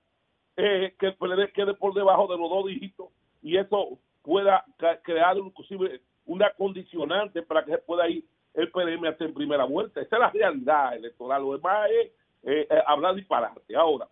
eh, 0.57 0.95
que 0.99 1.07
el 1.07 1.15
PLD 1.15 1.53
quede 1.53 1.75
por 1.75 1.93
debajo 1.93 2.27
de 2.27 2.39
los 2.39 2.49
dos 2.49 2.67
dígitos 2.67 3.09
y 3.43 3.57
eso 3.57 3.99
pueda 4.29 4.63
crear 5.03 5.39
inclusive 5.39 6.03
una 6.27 6.51
condicionante 6.51 7.43
para 7.43 7.65
que 7.65 7.71
se 7.71 7.79
pueda 7.79 8.07
ir 8.11 8.23
el 8.53 8.71
PLM 8.71 9.07
hasta 9.07 9.25
en 9.25 9.33
primera 9.33 9.65
vuelta. 9.65 10.03
Esa 10.03 10.17
es 10.17 10.21
la 10.21 10.31
realidad 10.31 10.97
electoral. 10.97 11.43
Lo 11.43 11.53
demás 11.53 11.89
es 11.91 12.13
eh, 12.43 12.67
eh, 12.69 12.83
hablar 12.87 13.15
disparate. 13.15 13.75
Ahora, 13.75 14.07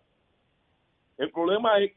el 1.19 1.29
problema 1.29 1.77
es 1.77 1.91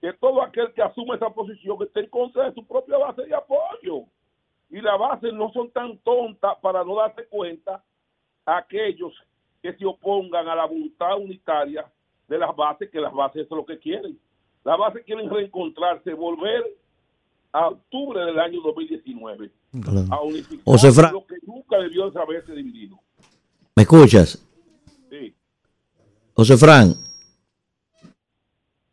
que 0.00 0.10
todo 0.14 0.40
aquel 0.40 0.72
que 0.72 0.82
asume 0.82 1.16
esa 1.16 1.28
posición 1.28 1.76
está 1.82 2.00
en 2.00 2.08
contra 2.08 2.46
de 2.46 2.54
su 2.54 2.66
propia 2.66 2.96
base 2.96 3.26
de 3.26 3.34
apoyo. 3.34 4.04
Y 4.70 4.80
las 4.80 4.98
bases 4.98 5.34
no 5.34 5.52
son 5.52 5.70
tan 5.70 5.98
tontas 5.98 6.56
para 6.62 6.82
no 6.82 6.96
darse 6.96 7.26
cuenta 7.26 7.84
a 8.46 8.56
aquellos 8.56 9.12
que 9.60 9.74
se 9.74 9.84
opongan 9.84 10.48
a 10.48 10.54
la 10.54 10.64
voluntad 10.64 11.18
unitaria 11.18 11.84
de 12.26 12.38
las 12.38 12.56
bases, 12.56 12.90
que 12.90 13.00
las 13.00 13.12
bases 13.12 13.42
es 13.44 13.50
lo 13.50 13.66
que 13.66 13.78
quieren. 13.78 14.18
Las 14.64 14.78
bases 14.78 15.04
quieren 15.04 15.28
reencontrarse, 15.28 16.14
volver 16.14 16.64
a 17.52 17.68
octubre 17.68 18.24
del 18.24 18.38
año 18.38 18.60
2019 18.62 19.50
a 20.10 20.20
unificar 20.20 21.12
lo 21.12 21.26
que 21.26 21.36
nunca 21.46 21.78
debió 21.78 22.10
de 22.10 22.20
haberse 22.20 22.52
dividido. 22.52 22.98
¿Me 23.74 23.82
escuchas? 23.82 24.38
Sí. 25.10 25.34
José 26.34 26.56
Fran. 26.56 26.94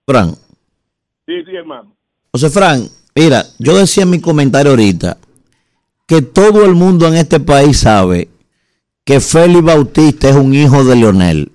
Fran. 0.06 0.36
Sí, 1.26 1.44
sí, 1.46 1.56
hermano. 1.56 1.96
José 2.32 2.50
Fran, 2.50 2.88
mira, 3.16 3.44
yo 3.60 3.78
decía 3.78 4.04
en 4.04 4.10
mi 4.10 4.20
comentario 4.20 4.72
ahorita 4.72 5.18
que 6.06 6.22
todo 6.22 6.66
el 6.66 6.76
mundo 6.76 7.08
en 7.08 7.16
este 7.16 7.40
país 7.40 7.80
sabe 7.80 8.30
que 9.06 9.20
Félix 9.20 9.64
Bautista 9.64 10.30
es 10.30 10.36
un 10.36 10.54
hijo 10.54 10.84
de 10.84 10.96
Leonel 10.96 11.52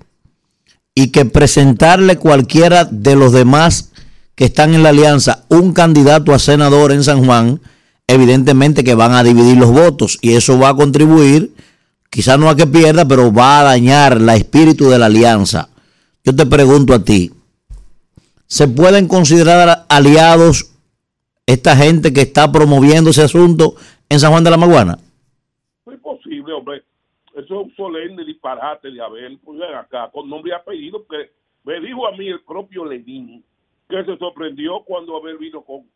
y 0.95 1.11
que 1.11 1.25
presentarle 1.25 2.17
cualquiera 2.17 2.85
de 2.85 3.15
los 3.15 3.33
demás 3.33 3.93
que 4.39 4.45
están 4.45 4.73
en 4.73 4.85
la 4.85 4.91
alianza 4.91 5.45
un 5.49 5.73
candidato 5.73 6.33
a 6.33 6.39
senador 6.39 6.93
en 6.93 7.03
San 7.03 7.25
Juan, 7.25 7.61
evidentemente 8.07 8.85
que 8.85 8.95
van 8.95 9.11
a 9.11 9.25
dividir 9.25 9.57
los 9.57 9.73
votos 9.73 10.17
y 10.23 10.35
eso 10.35 10.57
va 10.61 10.69
a 10.69 10.77
contribuir, 10.77 11.53
quizás 12.09 12.39
no 12.39 12.49
a 12.49 12.55
que 12.55 12.69
pierda, 12.69 13.05
pero 13.05 13.33
va 13.33 13.59
a 13.59 13.65
dañar 13.65 14.19
el 14.19 14.29
espíritu 14.29 14.91
de 14.91 14.99
la 15.01 15.07
alianza. 15.07 15.71
Yo 16.23 16.37
te 16.37 16.47
pregunto 16.47 16.95
a 16.95 17.03
ti, 17.03 17.33
¿Se 18.47 18.69
pueden 18.69 19.09
considerar 19.09 19.85
aliados 19.89 20.73
esta 21.45 21.75
gente 21.75 22.13
que 22.13 22.21
está 22.21 22.53
promoviendo 22.53 23.11
ese 23.11 23.23
asunto 23.23 23.75
en 24.09 24.21
San 24.21 24.31
Juan 24.31 24.45
de 24.45 24.51
la 24.51 24.57
Maguana? 24.57 24.99
No 25.85 25.93
es 25.93 25.99
posible, 25.99 26.53
hombre. 26.53 26.85
Eso 27.35 27.43
es 27.43 27.51
un 27.51 27.75
solemne 27.75 28.25
disparate 28.25 28.93
de 28.93 29.03
Abel. 29.03 29.41
Pues 29.45 29.59
ven 29.59 29.75
acá, 29.75 30.11
con 30.13 30.31
nombre 30.31 30.53
y 30.53 30.55
apellido, 30.55 31.05
que 31.09 31.33
me 31.65 31.81
dijo 31.81 32.07
a 32.07 32.13
mí 32.13 32.29
el 32.29 32.41
propio 32.41 32.85
Lenín 32.85 33.45
que 33.89 34.05
se 34.05 34.17
sorprendió 34.19 34.81
cuando 34.85 35.17
Abel 35.17 35.39
vino 35.39 35.63
con 35.63 35.89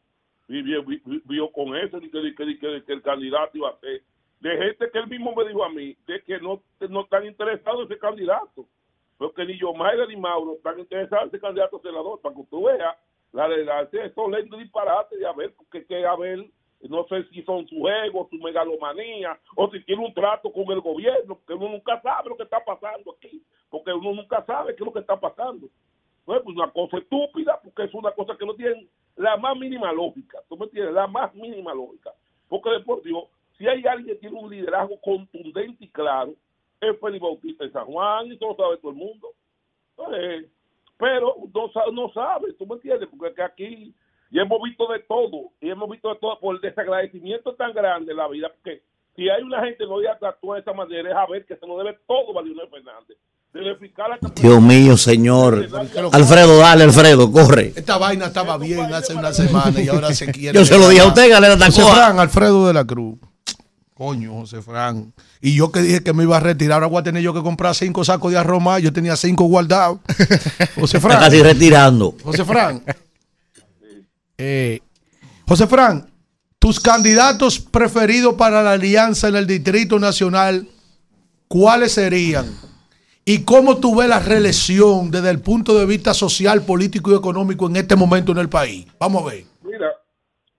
vio, 0.49 0.83
vio- 1.25 1.53
con 1.53 1.77
eso, 1.77 2.01
que, 2.01 2.11
que- 2.11 2.59
que- 2.59 2.85
que- 2.85 2.93
el 2.93 3.03
candidato 3.03 3.57
iba 3.57 3.71
a 3.71 3.79
ser. 3.81 4.03
De 4.41 4.57
gente 4.59 4.91
que 4.91 4.99
él 4.99 5.07
mismo 5.07 5.35
me 5.35 5.47
dijo 5.47 5.65
a 5.65 5.69
mí, 5.71 5.97
de 6.07 6.23
que 6.25 6.39
no, 6.41 6.63
no 6.89 7.03
están 7.03 7.25
interesados 7.27 7.89
ese 7.89 7.99
candidato. 7.99 8.67
Porque 9.17 9.45
ni 9.45 9.57
Yomaira 9.59 10.05
ni 10.07 10.17
Mauro 10.17 10.55
están 10.55 10.79
interesados 10.81 11.25
en 11.25 11.29
ese 11.29 11.41
candidato 11.41 11.79
senador, 11.81 12.21
para 12.21 12.35
que 12.35 12.43
tú 12.51 12.65
veas 12.65 12.97
la 13.33 13.47
verdad, 13.47 13.89
ese 13.91 14.13
solemne 14.15 14.59
disparate 14.59 15.17
de 15.17 15.27
Abel, 15.27 15.53
porque 15.57 15.87
que 15.87 16.05
Abel, 16.05 16.51
no 16.83 17.07
sé 17.07 17.25
si 17.31 17.43
son 17.45 17.67
su 17.69 17.89
ego, 17.89 18.27
su 18.31 18.37
megalomanía, 18.39 19.39
o 19.57 19.71
si 19.71 19.81
tiene 19.85 20.05
un 20.05 20.13
trato 20.13 20.53
con 20.53 20.65
el 20.73 20.81
gobierno, 20.81 21.37
porque 21.37 21.55
uno 21.55 21.69
nunca 21.71 22.01
sabe 22.03 22.29
lo 22.31 22.37
que 22.37 22.43
está 22.43 22.63
pasando 22.65 23.15
aquí, 23.17 23.43
porque 23.71 23.93
uno 23.93 24.13
nunca 24.13 24.45
sabe 24.45 24.75
qué 24.75 24.83
es 24.83 24.87
lo 24.87 24.93
que 24.93 24.99
está 24.99 25.19
pasando. 25.19 25.69
No 26.27 26.37
es 26.37 26.43
pues 26.43 26.57
una 26.57 26.71
cosa 26.71 26.99
estúpida, 26.99 27.61
porque 27.63 27.85
es 27.85 27.95
una 27.95 28.13
cosa 28.13 28.37
que 28.37 28.47
no 28.47 28.55
tiene 28.55 28.87
la 29.17 29.37
más 29.37 29.57
mínima 29.57 29.93
lógica, 29.93 30.39
¿tú 30.49 30.57
me 30.57 30.65
entiendes? 30.65 30.95
La 30.95 31.07
más 31.07 31.35
mínima 31.35 31.75
lógica. 31.75 32.13
Porque 32.49 32.71
de 32.71 32.81
por 32.81 33.03
Dios, 33.03 33.25
si 33.59 33.67
hay 33.67 33.85
alguien 33.87 34.15
que 34.15 34.21
tiene 34.21 34.39
un 34.39 34.51
liderazgo 34.51 35.01
contundente 35.01 35.85
y 35.85 35.89
claro, 35.89 36.35
es 36.81 36.99
Félix 37.01 37.23
Bautista 37.23 37.65
de 37.65 37.71
San 37.71 37.87
Juan, 37.87 38.27
y 38.27 38.39
lo 38.39 38.57
sabe 38.57 38.77
todo 38.79 38.91
el 38.91 38.97
mundo. 38.97 39.29
Eh, 40.17 40.49
pero 40.97 41.37
no, 41.53 41.93
no 41.93 42.13
sabe, 42.13 42.53
¿tú 42.55 42.67
me 42.67 42.75
entiendes? 42.75 43.09
Porque 43.17 43.43
aquí 43.43 43.95
ya 44.31 44.43
hemos 44.43 44.63
visto 44.63 44.87
de 44.87 45.01
todo, 45.01 45.51
y 45.61 45.71
hemos 45.71 45.89
visto 45.91 46.09
de 46.09 46.17
todo 46.17 46.39
por 46.41 46.57
el 46.57 46.61
desagradecimiento 46.61 47.55
tan 47.55 47.73
grande 47.73 48.13
en 48.13 48.19
la 48.19 48.29
vida, 48.29 48.49
porque 48.49 48.83
si 49.17 49.29
hay 49.29 49.43
una 49.43 49.61
gente 49.61 49.79
que 49.79 49.87
no 49.87 50.03
ya 50.03 50.13
actúa 50.29 50.57
de 50.57 50.63
esa 50.63 50.73
manera, 50.73 51.11
es 51.11 51.17
a 51.17 51.27
ver 51.31 51.45
que 51.47 51.57
se 51.57 51.67
lo 51.67 51.77
debe 51.79 51.99
todo 52.07 52.39
a 52.39 52.43
Leonel 52.43 52.69
Fernández. 52.71 53.17
Debe 53.53 53.77
fiscal 53.77 54.13
a 54.13 54.19
Dios 54.41 54.63
mío, 54.63 54.97
señor. 54.97 55.69
Alfredo, 56.13 56.57
dale, 56.59 56.85
Alfredo, 56.85 57.31
corre. 57.31 57.73
Esta 57.77 57.99
vaina 57.99 58.27
estaba 58.27 58.57
bien 58.57 58.93
hace 58.95 59.15
una 59.15 59.31
semana 59.35 59.79
y 59.79 59.89
ahora 59.89 60.15
se 60.15 60.27
quiere. 60.33 60.59
Yo 60.59 60.65
se 60.65 60.79
lo 60.79 60.89
dije 60.89 61.03
a 61.03 61.07
usted, 61.09 61.29
Galera 61.31 61.57
José. 61.67 61.83
Fran, 61.85 62.19
Alfredo 62.19 62.67
de 62.67 62.73
la 62.73 62.85
Cruz. 62.87 63.19
Coño, 63.93 64.33
José 64.33 64.63
Fran. 64.63 65.13
Y 65.43 65.55
yo 65.55 65.71
que 65.71 65.81
dije 65.81 66.03
que 66.03 66.15
me 66.15 66.23
iba 66.23 66.39
a 66.39 66.41
retirar, 66.41 66.77
ahora 66.77 66.87
voy 66.87 67.01
a 67.01 67.03
tener 67.03 67.23
yo 67.23 67.35
que 67.35 67.43
comprar 67.43 67.75
cinco 67.75 68.03
sacos 68.05 68.33
de 68.33 68.39
arroz 68.39 68.63
más. 68.63 68.81
Yo 68.81 68.91
tenía 68.91 69.17
cinco 69.17 69.45
guardados. 69.45 69.99
José 70.75 70.97
Está 70.97 71.01
Fran. 71.11 71.21
casi 71.21 71.43
retirando. 71.43 72.15
José 72.25 72.45
Fran. 72.45 72.83
Eh, 74.39 74.81
José 75.47 75.67
Fran, 75.69 76.11
tus 76.63 76.79
candidatos 76.79 77.59
preferidos 77.59 78.35
para 78.35 78.63
la 78.63 78.75
alianza 78.75 79.27
en 79.27 79.35
el 79.35 79.49
Distrito 79.49 79.99
Nacional, 79.99 80.69
¿cuáles 81.49 81.91
serían? 81.95 82.47
¿Y 83.25 83.45
cómo 83.45 83.79
tú 83.81 83.97
ves 83.97 84.09
la 84.09 84.21
reelección 84.21 85.11
desde 85.11 85.31
el 85.31 85.41
punto 85.41 85.77
de 85.77 85.87
vista 85.87 86.15
social, 86.15 86.65
político 86.65 87.11
y 87.11 87.17
económico 87.17 87.67
en 87.67 87.75
este 87.75 87.97
momento 87.97 88.31
en 88.31 88.39
el 88.39 88.49
país? 88.49 88.87
Vamos 89.01 89.25
a 89.25 89.31
ver. 89.35 89.45
Mira, 89.65 89.91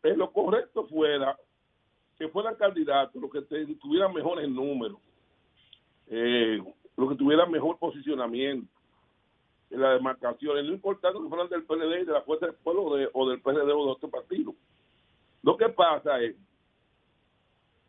eh, 0.03 0.13
lo 0.17 0.29
correcto 0.29 0.85
fuera 0.89 1.37
que 2.19 2.27
fueran 2.27 2.55
candidatos 2.55 3.21
los 3.21 3.31
que 3.31 3.41
tuvieran 3.81 4.13
mejores 4.13 4.49
números, 4.49 4.97
eh, 6.09 6.61
los 6.97 7.09
que 7.11 7.15
tuvieran 7.15 7.49
mejor 7.49 7.77
posicionamiento 7.79 8.67
en 9.71 9.79
las 9.79 9.93
demarcaciones, 9.95 10.65
no 10.65 10.73
importando 10.73 11.23
que 11.23 11.29
fueran 11.29 11.47
del 11.47 11.63
PLD 11.63 12.03
de 12.05 12.11
la 12.11 12.21
Fuerza 12.23 12.47
del 12.47 12.55
Pueblo 12.55 12.93
de- 12.97 13.09
o 13.13 13.29
del 13.29 13.39
PRD 13.41 13.71
o 13.71 13.85
de 13.85 13.91
otro 13.93 14.09
partido. 14.09 14.53
Lo 15.43 15.57
que 15.57 15.69
pasa 15.69 16.21
es 16.21 16.35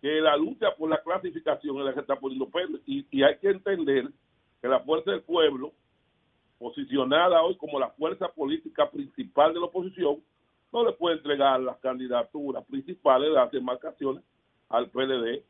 que 0.03 0.21
la 0.21 0.37
lucha 0.37 0.75
por 0.77 0.91
la 0.91 1.01
clasificación 1.03 1.79
es 1.79 1.85
la 1.85 1.95
que 1.95 2.01
está 2.01 2.17
poniendo 2.17 2.51
y, 2.85 3.07
y 3.11 3.23
hay 3.23 3.39
que 3.39 3.49
entender 3.49 4.11
que 4.61 4.69
la 4.69 4.81
Fuerza 4.81 5.13
del 5.13 5.23
Pueblo, 5.23 5.73
posicionada 6.59 7.43
hoy 7.43 7.57
como 7.57 7.79
la 7.79 7.91
fuerza 7.91 8.29
política 8.29 8.91
principal 8.91 9.55
de 9.55 9.61
la 9.61 9.67
oposición, 9.67 10.23
no 10.73 10.85
le 10.85 10.93
puede 10.93 11.17
entregar 11.17 11.61
las 11.61 11.79
candidaturas 11.79 12.65
principales 12.65 13.29
de 13.29 13.35
las 13.35 13.51
demarcaciones 13.51 14.23
al 14.69 14.91
PLD 14.91 15.43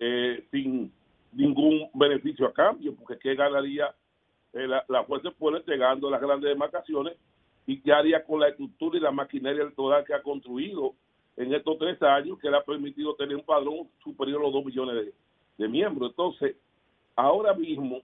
eh, 0.00 0.46
sin 0.50 0.90
ningún 1.32 1.90
beneficio 1.94 2.46
a 2.46 2.52
cambio, 2.52 2.94
porque 2.96 3.18
¿qué 3.18 3.34
ganaría 3.34 3.94
eh, 4.54 4.66
la, 4.66 4.84
la 4.88 5.04
Fuerza 5.04 5.28
del 5.28 5.36
Pueblo 5.36 5.58
entregando 5.58 6.10
las 6.10 6.20
grandes 6.20 6.48
demarcaciones 6.48 7.16
y 7.66 7.80
qué 7.80 7.92
haría 7.92 8.24
con 8.24 8.40
la 8.40 8.48
estructura 8.48 8.96
y 8.96 9.00
la 9.00 9.10
maquinaria 9.10 9.62
electoral 9.62 10.04
que 10.04 10.14
ha 10.14 10.22
construido 10.22 10.94
en 11.36 11.54
estos 11.54 11.78
tres 11.78 12.00
años 12.02 12.38
que 12.38 12.50
le 12.50 12.56
ha 12.56 12.62
permitido 12.62 13.14
tener 13.14 13.36
un 13.36 13.44
padrón 13.44 13.88
superior 14.02 14.40
a 14.40 14.44
los 14.44 14.52
dos 14.52 14.64
millones 14.64 14.94
de, 14.94 15.14
de 15.58 15.68
miembros? 15.68 16.10
Entonces, 16.10 16.56
ahora 17.16 17.54
mismo 17.54 18.00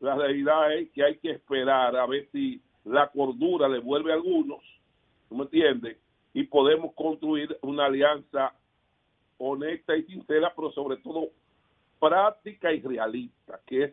la 0.00 0.16
realidad 0.16 0.74
es 0.74 0.90
que 0.90 1.04
hay 1.04 1.18
que 1.18 1.30
esperar 1.30 1.94
a 1.96 2.06
ver 2.06 2.28
si 2.32 2.60
la 2.84 3.08
cordura 3.08 3.68
le 3.68 3.78
vuelve 3.78 4.12
a 4.12 4.14
algunos, 4.14 4.60
¿tú 5.28 5.36
me 5.36 5.44
entiendes? 5.44 5.98
Y 6.32 6.44
podemos 6.44 6.94
construir 6.94 7.56
una 7.62 7.86
alianza 7.86 8.52
honesta 9.38 9.96
y 9.96 10.04
sincera, 10.04 10.52
pero 10.54 10.70
sobre 10.72 10.96
todo 10.98 11.28
práctica 11.98 12.72
y 12.72 12.80
realista, 12.80 13.60
que 13.66 13.84
es 13.84 13.92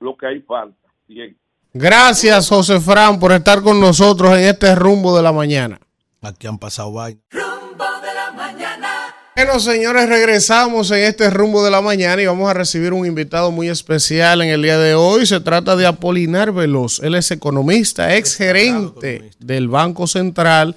lo 0.00 0.16
que 0.16 0.26
hay 0.26 0.40
falta. 0.40 0.88
Bien. 1.06 1.36
Gracias, 1.72 2.48
José 2.48 2.80
Fran, 2.80 3.18
por 3.18 3.32
estar 3.32 3.62
con 3.62 3.80
nosotros 3.80 4.30
en 4.36 4.44
este 4.44 4.74
rumbo 4.74 5.16
de 5.16 5.22
la 5.22 5.32
mañana. 5.32 5.78
Aquí 6.22 6.46
han 6.46 6.58
pasado 6.58 6.92
vainas. 6.92 7.43
Bueno, 9.36 9.58
señores, 9.58 10.08
regresamos 10.08 10.92
en 10.92 11.00
este 11.00 11.28
rumbo 11.28 11.64
de 11.64 11.70
la 11.72 11.80
mañana 11.80 12.22
y 12.22 12.26
vamos 12.26 12.48
a 12.48 12.54
recibir 12.54 12.92
un 12.92 13.04
invitado 13.04 13.50
muy 13.50 13.68
especial 13.68 14.40
en 14.42 14.50
el 14.50 14.62
día 14.62 14.78
de 14.78 14.94
hoy. 14.94 15.26
Se 15.26 15.40
trata 15.40 15.74
de 15.74 15.86
Apolinar 15.86 16.52
Veloz. 16.52 17.00
Él 17.00 17.16
es 17.16 17.32
economista, 17.32 18.14
ex 18.14 18.36
gerente 18.36 19.32
del 19.40 19.68
Banco 19.68 20.06
Central. 20.06 20.76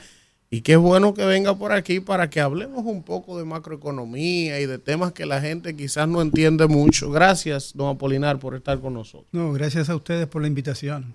Y 0.49 0.61
qué 0.61 0.75
bueno 0.75 1.13
que 1.13 1.23
venga 1.23 1.55
por 1.55 1.71
aquí 1.71 1.99
para 1.99 2.31
que 2.31 2.41
hablemos 2.41 2.83
un 2.83 3.03
poco 3.03 3.37
de 3.37 3.45
macroeconomía 3.45 4.59
y 4.59 4.65
de 4.65 4.79
temas 4.79 5.11
que 5.11 5.27
la 5.27 5.39
gente 5.39 5.75
quizás 5.75 6.07
no 6.07 6.19
entiende 6.23 6.65
mucho. 6.65 7.11
Gracias, 7.11 7.73
don 7.75 7.89
Apolinar, 7.89 8.39
por 8.39 8.55
estar 8.55 8.79
con 8.79 8.95
nosotros. 8.95 9.27
No, 9.33 9.53
gracias 9.53 9.87
a 9.87 9.95
ustedes 9.95 10.25
por 10.25 10.41
la 10.41 10.47
invitación. 10.47 11.13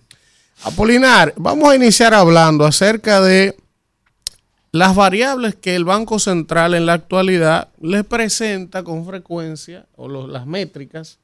Apolinar, 0.62 1.34
vamos 1.36 1.68
a 1.68 1.74
iniciar 1.74 2.14
hablando 2.14 2.64
acerca 2.64 3.20
de 3.20 3.56
las 4.72 4.96
variables 4.96 5.54
que 5.54 5.76
el 5.76 5.84
Banco 5.84 6.18
Central 6.18 6.72
en 6.72 6.86
la 6.86 6.94
actualidad 6.94 7.68
le 7.82 8.04
presenta 8.04 8.82
con 8.82 9.04
frecuencia, 9.04 9.86
o 9.96 10.08
las 10.08 10.46
métricas, 10.46 11.18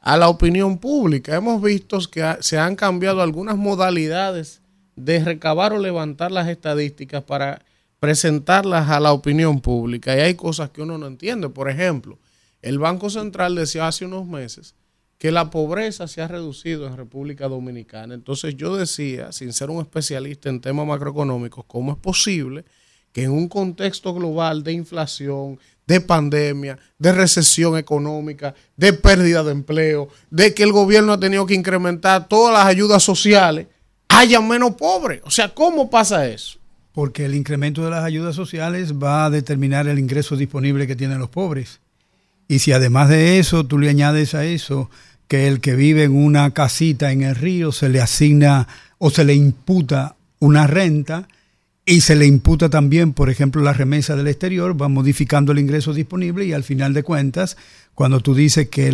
a 0.00 0.16
la 0.16 0.28
opinión 0.28 0.78
pública. 0.78 1.36
Hemos 1.36 1.60
visto 1.60 1.98
que 2.10 2.36
se 2.40 2.58
han 2.58 2.76
cambiado 2.76 3.20
algunas 3.20 3.58
modalidades 3.58 4.62
de 4.96 5.22
recabar 5.22 5.74
o 5.74 5.78
levantar 5.78 6.32
las 6.32 6.48
estadísticas 6.48 7.22
para 7.22 7.62
presentarlas 8.00 8.88
a 8.88 9.00
la 9.00 9.12
opinión 9.12 9.60
pública. 9.60 10.16
Y 10.16 10.20
hay 10.20 10.34
cosas 10.34 10.70
que 10.70 10.80
uno 10.80 10.96
no 10.96 11.06
entiende. 11.06 11.50
Por 11.50 11.68
ejemplo, 11.68 12.18
el 12.62 12.78
Banco 12.78 13.10
Central 13.10 13.54
decía 13.54 13.86
hace 13.86 14.06
unos 14.06 14.26
meses 14.26 14.74
que 15.18 15.30
la 15.30 15.50
pobreza 15.50 16.08
se 16.08 16.22
ha 16.22 16.28
reducido 16.28 16.86
en 16.86 16.96
República 16.96 17.48
Dominicana. 17.48 18.14
Entonces 18.14 18.56
yo 18.56 18.76
decía, 18.76 19.30
sin 19.32 19.52
ser 19.52 19.68
un 19.68 19.82
especialista 19.82 20.48
en 20.48 20.62
temas 20.62 20.86
macroeconómicos, 20.86 21.66
¿cómo 21.66 21.92
es 21.92 21.98
posible 21.98 22.64
que 23.14 23.22
en 23.22 23.30
un 23.30 23.48
contexto 23.48 24.12
global 24.12 24.64
de 24.64 24.72
inflación, 24.72 25.60
de 25.86 26.00
pandemia, 26.00 26.80
de 26.98 27.12
recesión 27.12 27.78
económica, 27.78 28.56
de 28.76 28.92
pérdida 28.92 29.44
de 29.44 29.52
empleo, 29.52 30.08
de 30.30 30.52
que 30.52 30.64
el 30.64 30.72
gobierno 30.72 31.12
ha 31.12 31.20
tenido 31.20 31.46
que 31.46 31.54
incrementar 31.54 32.26
todas 32.26 32.52
las 32.52 32.66
ayudas 32.66 33.04
sociales, 33.04 33.68
haya 34.08 34.40
menos 34.40 34.74
pobres? 34.74 35.20
O 35.24 35.30
sea, 35.30 35.54
¿cómo 35.54 35.88
pasa 35.88 36.26
eso? 36.26 36.58
Porque 36.92 37.24
el 37.24 37.36
incremento 37.36 37.84
de 37.84 37.90
las 37.90 38.04
ayudas 38.04 38.34
sociales 38.34 38.94
va 38.94 39.26
a 39.26 39.30
determinar 39.30 39.86
el 39.86 40.00
ingreso 40.00 40.36
disponible 40.36 40.88
que 40.88 40.96
tienen 40.96 41.20
los 41.20 41.28
pobres. 41.28 41.80
Y 42.48 42.58
si 42.58 42.72
además 42.72 43.10
de 43.10 43.38
eso 43.38 43.64
tú 43.64 43.78
le 43.78 43.90
añades 43.90 44.34
a 44.34 44.44
eso 44.44 44.90
que 45.28 45.46
el 45.46 45.60
que 45.60 45.76
vive 45.76 46.02
en 46.02 46.16
una 46.16 46.50
casita 46.50 47.12
en 47.12 47.22
el 47.22 47.36
río 47.36 47.70
se 47.70 47.88
le 47.88 48.00
asigna 48.00 48.66
o 48.98 49.10
se 49.10 49.24
le 49.24 49.34
imputa 49.34 50.16
una 50.40 50.66
renta 50.66 51.28
y 51.86 52.00
se 52.00 52.16
le 52.16 52.24
imputa 52.24 52.70
también, 52.70 53.12
por 53.12 53.28
ejemplo, 53.28 53.60
la 53.60 53.74
remesa 53.74 54.16
del 54.16 54.28
exterior, 54.28 54.80
va 54.80 54.88
modificando 54.88 55.52
el 55.52 55.58
ingreso 55.58 55.92
disponible 55.92 56.46
y 56.46 56.54
al 56.54 56.64
final 56.64 56.94
de 56.94 57.02
cuentas, 57.02 57.58
cuando 57.94 58.20
tú 58.20 58.34
dices 58.34 58.70
que 58.70 58.90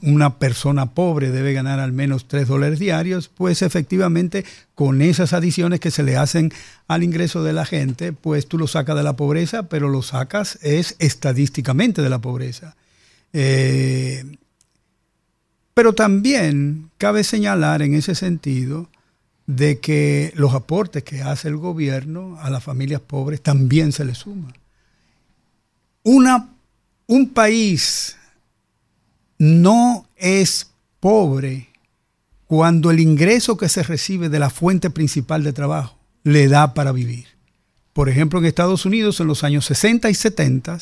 una 0.00 0.38
persona 0.38 0.94
pobre 0.94 1.32
debe 1.32 1.52
ganar 1.52 1.80
al 1.80 1.92
menos 1.92 2.28
3 2.28 2.46
dólares 2.46 2.78
diarios, 2.78 3.28
pues 3.28 3.62
efectivamente 3.62 4.44
con 4.76 5.02
esas 5.02 5.32
adiciones 5.32 5.80
que 5.80 5.90
se 5.90 6.04
le 6.04 6.16
hacen 6.16 6.52
al 6.86 7.02
ingreso 7.02 7.42
de 7.42 7.52
la 7.52 7.66
gente, 7.66 8.12
pues 8.12 8.46
tú 8.46 8.58
lo 8.58 8.68
sacas 8.68 8.96
de 8.96 9.02
la 9.02 9.16
pobreza, 9.16 9.64
pero 9.64 9.88
lo 9.88 10.02
sacas 10.02 10.60
es 10.62 10.94
estadísticamente 11.00 12.00
de 12.00 12.10
la 12.10 12.20
pobreza. 12.20 12.76
Eh, 13.32 14.24
pero 15.74 15.94
también 15.94 16.90
cabe 16.96 17.24
señalar 17.24 17.82
en 17.82 17.94
ese 17.94 18.14
sentido 18.14 18.88
de 19.46 19.78
que 19.78 20.32
los 20.36 20.54
aportes 20.54 21.02
que 21.02 21.22
hace 21.22 21.48
el 21.48 21.56
gobierno 21.56 22.38
a 22.40 22.50
las 22.50 22.64
familias 22.64 23.00
pobres 23.00 23.42
también 23.42 23.92
se 23.92 24.04
le 24.04 24.14
suma. 24.14 24.54
Una, 26.02 26.48
un 27.06 27.30
país 27.30 28.16
no 29.38 30.06
es 30.16 30.70
pobre 31.00 31.68
cuando 32.46 32.90
el 32.90 33.00
ingreso 33.00 33.56
que 33.56 33.68
se 33.68 33.82
recibe 33.82 34.28
de 34.28 34.38
la 34.38 34.50
fuente 34.50 34.90
principal 34.90 35.42
de 35.42 35.52
trabajo 35.52 35.98
le 36.22 36.48
da 36.48 36.74
para 36.74 36.92
vivir. 36.92 37.26
Por 37.92 38.08
ejemplo, 38.08 38.38
en 38.38 38.46
Estados 38.46 38.86
Unidos 38.86 39.20
en 39.20 39.26
los 39.26 39.44
años 39.44 39.66
60 39.66 40.10
y 40.10 40.14
70, 40.14 40.78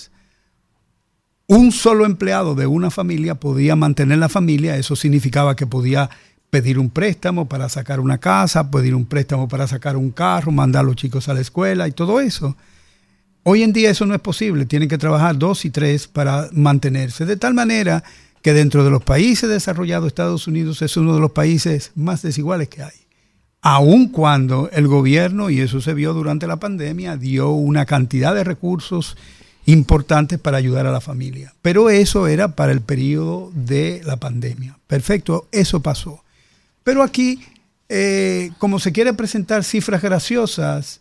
un 1.47 1.73
solo 1.73 2.07
empleado 2.07 2.55
de 2.55 2.67
una 2.67 2.91
familia 2.91 3.35
podía 3.35 3.77
mantener 3.77 4.19
la 4.19 4.29
familia, 4.29 4.77
eso 4.77 4.97
significaba 4.97 5.57
que 5.57 5.67
podía 5.67 6.09
pedir 6.53 6.79
un 6.79 6.91
préstamo 6.91 7.49
para 7.49 7.71
sacar 7.71 7.99
una 7.99 8.19
casa, 8.19 8.71
pedir 8.71 8.95
un 8.95 9.07
préstamo 9.07 9.49
para 9.49 9.67
sacar 9.67 9.97
un 9.97 10.11
carro, 10.11 10.53
mandar 10.53 10.81
a 10.81 10.87
los 10.87 10.97
chicos 10.97 11.31
a 11.31 11.33
la 11.33 11.41
escuela 11.41 11.89
y 11.89 11.93
todo 11.93 12.21
eso. 12.21 12.59
Hoy 13.43 13.63
en 13.63 13.73
día 13.73 13.89
eso 13.89 14.05
no 14.05 14.15
es 14.15 14.21
posible, 14.21 14.67
tienen 14.67 14.91
que 14.91 14.99
trabajar 14.99 15.39
dos 15.39 15.65
y 15.65 15.71
tres 15.71 16.09
para 16.09 16.51
mantenerse, 16.53 17.25
de 17.25 17.39
tal 17.39 17.55
manera 17.55 18.05
que 18.43 18.53
dentro 18.53 18.85
de 18.85 18.91
los 18.91 19.03
países 19.03 19.49
desarrollados 19.49 20.09
Estados 20.09 20.47
Unidos 20.47 20.83
es 20.83 20.95
uno 20.99 21.15
de 21.15 21.21
los 21.21 21.31
países 21.33 21.91
más 21.95 22.21
desiguales 22.21 22.69
que 22.69 22.83
hay. 22.83 23.07
Aun 23.63 24.09
cuando 24.09 24.69
el 24.75 24.89
gobierno, 24.89 25.49
y 25.49 25.61
eso 25.61 25.81
se 25.81 25.95
vio 25.95 26.13
durante 26.13 26.47
la 26.47 26.57
pandemia, 26.57 27.17
dio 27.17 27.49
una 27.49 27.87
cantidad 27.87 28.35
de 28.35 28.45
recursos 28.45 29.17
importantes 29.65 30.39
para 30.39 30.59
ayudar 30.59 30.87
a 30.87 30.93
la 30.93 31.01
familia. 31.01 31.55
Pero 31.63 31.89
eso 31.89 32.27
era 32.27 32.57
para 32.57 32.73
el 32.73 32.83
periodo 32.83 33.51
de 33.55 34.03
la 34.05 34.19
pandemia. 34.19 34.79
Perfecto, 34.87 35.49
eso 35.51 35.81
pasó. 35.81 36.22
Pero 36.85 37.03
aquí, 37.03 37.41
eh, 37.89 38.51
como 38.59 38.79
se 38.79 38.93
quiere 38.93 39.13
presentar 39.15 39.65
cifras 39.65 40.03
graciosas 40.03 41.01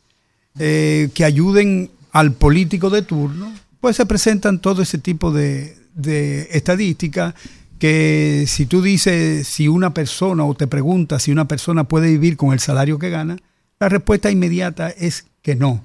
eh, 0.60 1.10
que 1.14 1.26
ayuden 1.26 1.92
al 2.12 2.34
político 2.34 2.90
de 2.90 3.02
turno, 3.02 3.52
pues 3.80 3.96
se 3.96 4.06
presentan 4.06 4.60
todo 4.60 4.82
ese 4.82 4.98
tipo 4.98 5.32
de, 5.32 5.78
de 5.96 6.48
estadística 6.52 7.34
que 7.80 8.46
si 8.48 8.68
tú 8.68 8.82
dices 8.82 9.48
si 9.48 9.68
una 9.68 9.94
persona 9.94 10.46
o 10.46 10.54
te 10.54 10.68
preguntas 10.68 11.24
si 11.24 11.32
una 11.32 11.48
persona 11.48 11.86
puede 11.86 12.10
vivir 12.10 12.38
con 12.38 12.54
el 12.54 12.60
salario 12.60 13.00
que 13.00 13.10
gana, 13.10 13.38
la 13.80 13.90
respuesta 13.90 14.30
inmediata 14.30 14.90
es 14.90 15.26
que 15.42 15.56
no. 15.56 15.84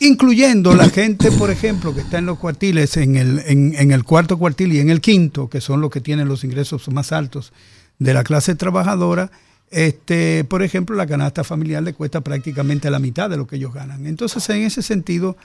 Incluyendo 0.00 0.74
la 0.74 0.88
gente, 0.88 1.30
por 1.32 1.50
ejemplo, 1.50 1.94
que 1.94 2.00
está 2.00 2.18
en 2.18 2.26
los 2.26 2.38
cuartiles, 2.38 2.96
en 2.96 3.16
el, 3.16 3.42
en, 3.46 3.90
el 3.90 4.04
cuarto 4.04 4.38
cuartil 4.38 4.72
y 4.72 4.80
en 4.80 4.88
el 4.88 5.02
quinto, 5.02 5.50
que 5.50 5.60
son 5.60 5.80
los 5.80 5.90
que 5.90 6.00
tienen 6.00 6.28
los 6.28 6.44
ingresos 6.44 6.88
más 6.88 7.12
altos 7.12 7.52
de 7.98 8.14
la 8.14 8.24
clase 8.24 8.54
trabajadora, 8.54 9.30
este, 9.70 10.44
por 10.44 10.62
ejemplo, 10.62 10.96
la 10.96 11.06
canasta 11.06 11.44
familiar 11.44 11.82
le 11.82 11.94
cuesta 11.94 12.20
prácticamente 12.20 12.90
la 12.90 12.98
mitad 12.98 13.28
de 13.28 13.36
lo 13.36 13.46
que 13.46 13.56
ellos 13.56 13.74
ganan. 13.74 14.06
Entonces, 14.06 14.48
en 14.50 14.62
ese 14.62 14.82
sentido, 14.82 15.36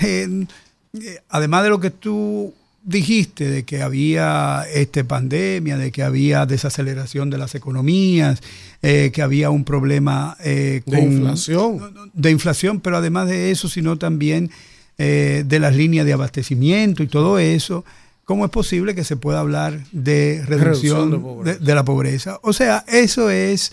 eh, 0.00 0.46
además 1.28 1.64
de 1.64 1.68
lo 1.70 1.80
que 1.80 1.90
tú 1.90 2.54
dijiste 2.86 3.50
de 3.50 3.64
que 3.64 3.82
había 3.82 4.64
este, 4.72 5.02
pandemia, 5.02 5.76
de 5.76 5.90
que 5.90 6.04
había 6.04 6.46
desaceleración 6.46 7.30
de 7.30 7.38
las 7.38 7.56
economías, 7.56 8.40
eh, 8.80 9.10
que 9.12 9.22
había 9.22 9.50
un 9.50 9.64
problema 9.64 10.36
eh, 10.42 10.82
de 10.86 11.00
inflación. 11.00 11.80
De 12.14 12.30
inflación, 12.30 12.80
pero 12.80 12.96
además 12.96 13.28
de 13.28 13.50
eso, 13.50 13.68
sino 13.68 13.98
también 13.98 14.50
eh, 14.98 15.42
de 15.44 15.58
las 15.58 15.74
líneas 15.74 16.06
de 16.06 16.12
abastecimiento 16.12 17.02
y 17.02 17.08
todo 17.08 17.40
eso. 17.40 17.84
¿Cómo 18.26 18.44
es 18.44 18.50
posible 18.50 18.96
que 18.96 19.04
se 19.04 19.16
pueda 19.16 19.38
hablar 19.38 19.84
de 19.92 20.42
reducción, 20.44 21.44
de, 21.44 21.74
la 21.76 21.84
pobreza? 21.84 22.40
O 22.42 22.52
sea, 22.52 22.84
eso 22.88 23.30
es 23.30 23.72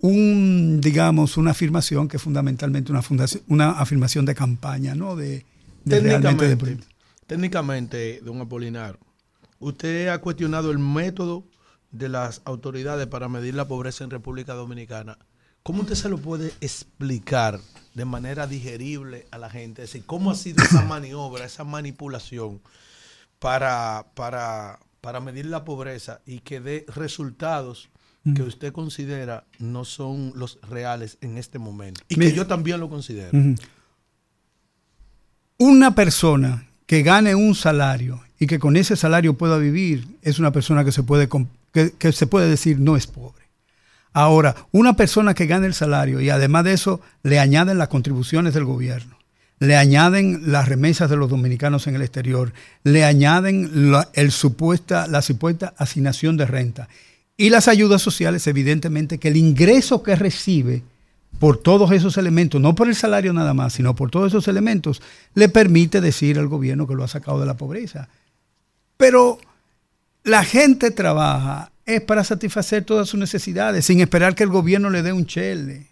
un, 0.00 0.80
digamos, 0.80 1.36
una 1.36 1.52
afirmación 1.52 2.08
que 2.08 2.16
es 2.16 2.22
fundamentalmente 2.22 2.90
una, 2.90 3.02
fundación, 3.02 3.44
una 3.46 3.70
afirmación 3.70 4.26
de 4.26 4.34
campaña, 4.34 4.96
¿no? 4.96 5.14
De, 5.14 5.46
de 5.84 6.00
realmente 6.00 6.56
de 6.56 6.78
técnicamente, 7.28 8.20
don 8.24 8.40
Apolinar, 8.40 8.98
usted 9.60 10.08
ha 10.08 10.18
cuestionado 10.18 10.72
el 10.72 10.80
método 10.80 11.44
de 11.92 12.08
las 12.08 12.42
autoridades 12.46 13.06
para 13.06 13.28
medir 13.28 13.54
la 13.54 13.68
pobreza 13.68 14.02
en 14.02 14.10
República 14.10 14.54
Dominicana. 14.54 15.18
¿Cómo 15.62 15.82
usted 15.82 15.94
se 15.94 16.08
lo 16.08 16.18
puede 16.18 16.48
explicar 16.60 17.60
de 17.94 18.04
manera 18.04 18.48
digerible 18.48 19.28
a 19.30 19.38
la 19.38 19.50
gente? 19.50 19.84
Es 19.84 19.92
decir, 19.92 20.04
¿cómo 20.04 20.32
ha 20.32 20.34
sido 20.34 20.64
esa 20.64 20.82
maniobra, 20.88 21.44
esa 21.44 21.62
manipulación 21.62 22.60
para, 23.38 24.06
para, 24.14 24.80
para 25.00 25.20
medir 25.20 25.46
la 25.46 25.64
pobreza 25.64 26.20
y 26.26 26.40
que 26.40 26.60
dé 26.60 26.86
resultados 26.94 27.90
que 28.34 28.42
usted 28.42 28.72
considera 28.72 29.44
no 29.58 29.84
son 29.84 30.32
los 30.34 30.58
reales 30.62 31.18
en 31.20 31.36
este 31.36 31.58
momento? 31.58 32.00
Y 32.08 32.16
que 32.16 32.32
yo 32.32 32.46
también 32.46 32.80
lo 32.80 32.88
considero. 32.88 33.38
Una 35.58 35.94
persona 35.94 36.66
que 36.86 37.02
gane 37.02 37.34
un 37.34 37.54
salario 37.54 38.22
y 38.38 38.46
que 38.46 38.58
con 38.58 38.76
ese 38.76 38.96
salario 38.96 39.34
pueda 39.34 39.58
vivir, 39.58 40.06
es 40.22 40.38
una 40.38 40.52
persona 40.52 40.84
que 40.84 40.92
se 40.92 41.02
puede, 41.02 41.28
que, 41.72 42.12
se 42.12 42.26
puede 42.26 42.48
decir 42.48 42.78
no 42.78 42.96
es 42.96 43.06
pobre. 43.06 43.44
Ahora, 44.12 44.54
una 44.70 44.94
persona 44.94 45.34
que 45.34 45.46
gane 45.46 45.66
el 45.66 45.74
salario 45.74 46.20
y 46.20 46.30
además 46.30 46.64
de 46.64 46.72
eso 46.72 47.00
le 47.22 47.40
añaden 47.40 47.78
las 47.78 47.88
contribuciones 47.88 48.54
del 48.54 48.64
gobierno, 48.64 49.13
le 49.64 49.76
añaden 49.76 50.52
las 50.52 50.68
remesas 50.68 51.10
de 51.10 51.16
los 51.16 51.30
dominicanos 51.30 51.86
en 51.86 51.94
el 51.94 52.02
exterior, 52.02 52.52
le 52.82 53.04
añaden 53.04 53.90
la, 53.90 54.08
el 54.12 54.30
supuesta, 54.30 55.06
la 55.06 55.22
supuesta 55.22 55.74
asignación 55.76 56.36
de 56.36 56.46
renta 56.46 56.88
y 57.36 57.50
las 57.50 57.68
ayudas 57.68 58.02
sociales, 58.02 58.46
evidentemente 58.46 59.18
que 59.18 59.28
el 59.28 59.36
ingreso 59.36 60.02
que 60.02 60.14
recibe 60.16 60.82
por 61.38 61.58
todos 61.58 61.90
esos 61.92 62.16
elementos, 62.16 62.60
no 62.60 62.74
por 62.74 62.88
el 62.88 62.94
salario 62.94 63.32
nada 63.32 63.54
más, 63.54 63.72
sino 63.72 63.94
por 63.94 64.10
todos 64.10 64.32
esos 64.32 64.46
elementos, 64.48 65.02
le 65.34 65.48
permite 65.48 66.00
decir 66.00 66.38
al 66.38 66.48
gobierno 66.48 66.86
que 66.86 66.94
lo 66.94 67.02
ha 67.02 67.08
sacado 67.08 67.40
de 67.40 67.46
la 67.46 67.56
pobreza. 67.56 68.08
Pero 68.96 69.38
la 70.22 70.44
gente 70.44 70.90
trabaja 70.90 71.70
es 71.84 72.00
para 72.00 72.24
satisfacer 72.24 72.84
todas 72.84 73.08
sus 73.08 73.20
necesidades, 73.20 73.84
sin 73.84 74.00
esperar 74.00 74.34
que 74.34 74.44
el 74.44 74.48
gobierno 74.48 74.90
le 74.90 75.02
dé 75.02 75.12
un 75.12 75.26
chele. 75.26 75.88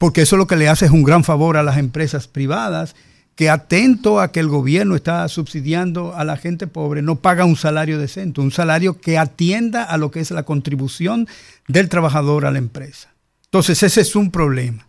Porque 0.00 0.22
eso 0.22 0.38
lo 0.38 0.46
que 0.46 0.56
le 0.56 0.66
hace 0.66 0.86
es 0.86 0.92
un 0.92 1.02
gran 1.02 1.24
favor 1.24 1.58
a 1.58 1.62
las 1.62 1.76
empresas 1.76 2.26
privadas, 2.26 2.96
que 3.34 3.50
atento 3.50 4.18
a 4.18 4.32
que 4.32 4.40
el 4.40 4.48
gobierno 4.48 4.96
está 4.96 5.28
subsidiando 5.28 6.16
a 6.16 6.24
la 6.24 6.38
gente 6.38 6.66
pobre, 6.66 7.02
no 7.02 7.16
paga 7.16 7.44
un 7.44 7.54
salario 7.54 7.98
decente, 7.98 8.40
un 8.40 8.50
salario 8.50 8.98
que 8.98 9.18
atienda 9.18 9.84
a 9.84 9.98
lo 9.98 10.10
que 10.10 10.20
es 10.20 10.30
la 10.30 10.44
contribución 10.44 11.28
del 11.68 11.90
trabajador 11.90 12.46
a 12.46 12.50
la 12.50 12.56
empresa. 12.56 13.12
Entonces 13.44 13.82
ese 13.82 14.00
es 14.00 14.16
un 14.16 14.30
problema. 14.30 14.88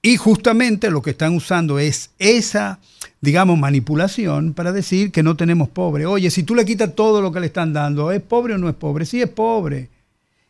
Y 0.00 0.16
justamente 0.16 0.90
lo 0.90 1.02
que 1.02 1.10
están 1.10 1.34
usando 1.34 1.78
es 1.78 2.12
esa, 2.18 2.78
digamos, 3.20 3.58
manipulación 3.58 4.54
para 4.54 4.72
decir 4.72 5.12
que 5.12 5.22
no 5.22 5.36
tenemos 5.36 5.68
pobre. 5.68 6.06
Oye, 6.06 6.30
si 6.30 6.42
tú 6.42 6.54
le 6.54 6.64
quitas 6.64 6.94
todo 6.94 7.20
lo 7.20 7.32
que 7.32 7.40
le 7.40 7.48
están 7.48 7.74
dando, 7.74 8.12
¿es 8.12 8.22
pobre 8.22 8.54
o 8.54 8.58
no 8.58 8.70
es 8.70 8.74
pobre? 8.76 9.04
Sí 9.04 9.20
es 9.20 9.28
pobre. 9.28 9.90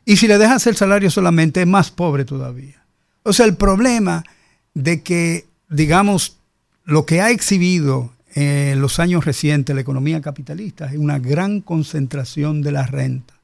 Y 0.04 0.18
si 0.18 0.28
le 0.28 0.38
dejas 0.38 0.68
el 0.68 0.76
salario 0.76 1.10
solamente, 1.10 1.62
es 1.62 1.66
más 1.66 1.90
pobre 1.90 2.24
todavía. 2.24 2.77
O 3.22 3.32
sea, 3.32 3.46
el 3.46 3.56
problema 3.56 4.24
de 4.74 5.02
que, 5.02 5.46
digamos, 5.68 6.36
lo 6.84 7.04
que 7.04 7.20
ha 7.20 7.30
exhibido 7.30 8.12
en 8.34 8.80
los 8.80 8.98
años 8.98 9.24
recientes 9.24 9.74
la 9.74 9.80
economía 9.80 10.20
capitalista 10.20 10.86
es 10.86 10.98
una 10.98 11.18
gran 11.18 11.60
concentración 11.60 12.62
de 12.62 12.72
la 12.72 12.86
renta. 12.86 13.34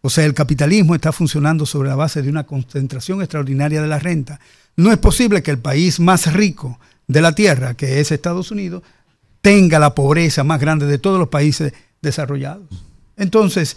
O 0.00 0.10
sea, 0.10 0.24
el 0.24 0.34
capitalismo 0.34 0.94
está 0.94 1.12
funcionando 1.12 1.64
sobre 1.64 1.88
la 1.88 1.94
base 1.94 2.22
de 2.22 2.28
una 2.28 2.44
concentración 2.44 3.22
extraordinaria 3.22 3.80
de 3.80 3.88
la 3.88 4.00
renta. 4.00 4.40
No 4.76 4.90
es 4.90 4.98
posible 4.98 5.42
que 5.42 5.52
el 5.52 5.58
país 5.58 6.00
más 6.00 6.32
rico 6.32 6.80
de 7.06 7.20
la 7.20 7.34
Tierra, 7.34 7.74
que 7.74 8.00
es 8.00 8.10
Estados 8.10 8.50
Unidos, 8.50 8.82
tenga 9.40 9.78
la 9.78 9.94
pobreza 9.94 10.42
más 10.42 10.60
grande 10.60 10.86
de 10.86 10.98
todos 10.98 11.20
los 11.20 11.28
países 11.28 11.72
desarrollados. 12.00 12.66
Entonces, 13.16 13.76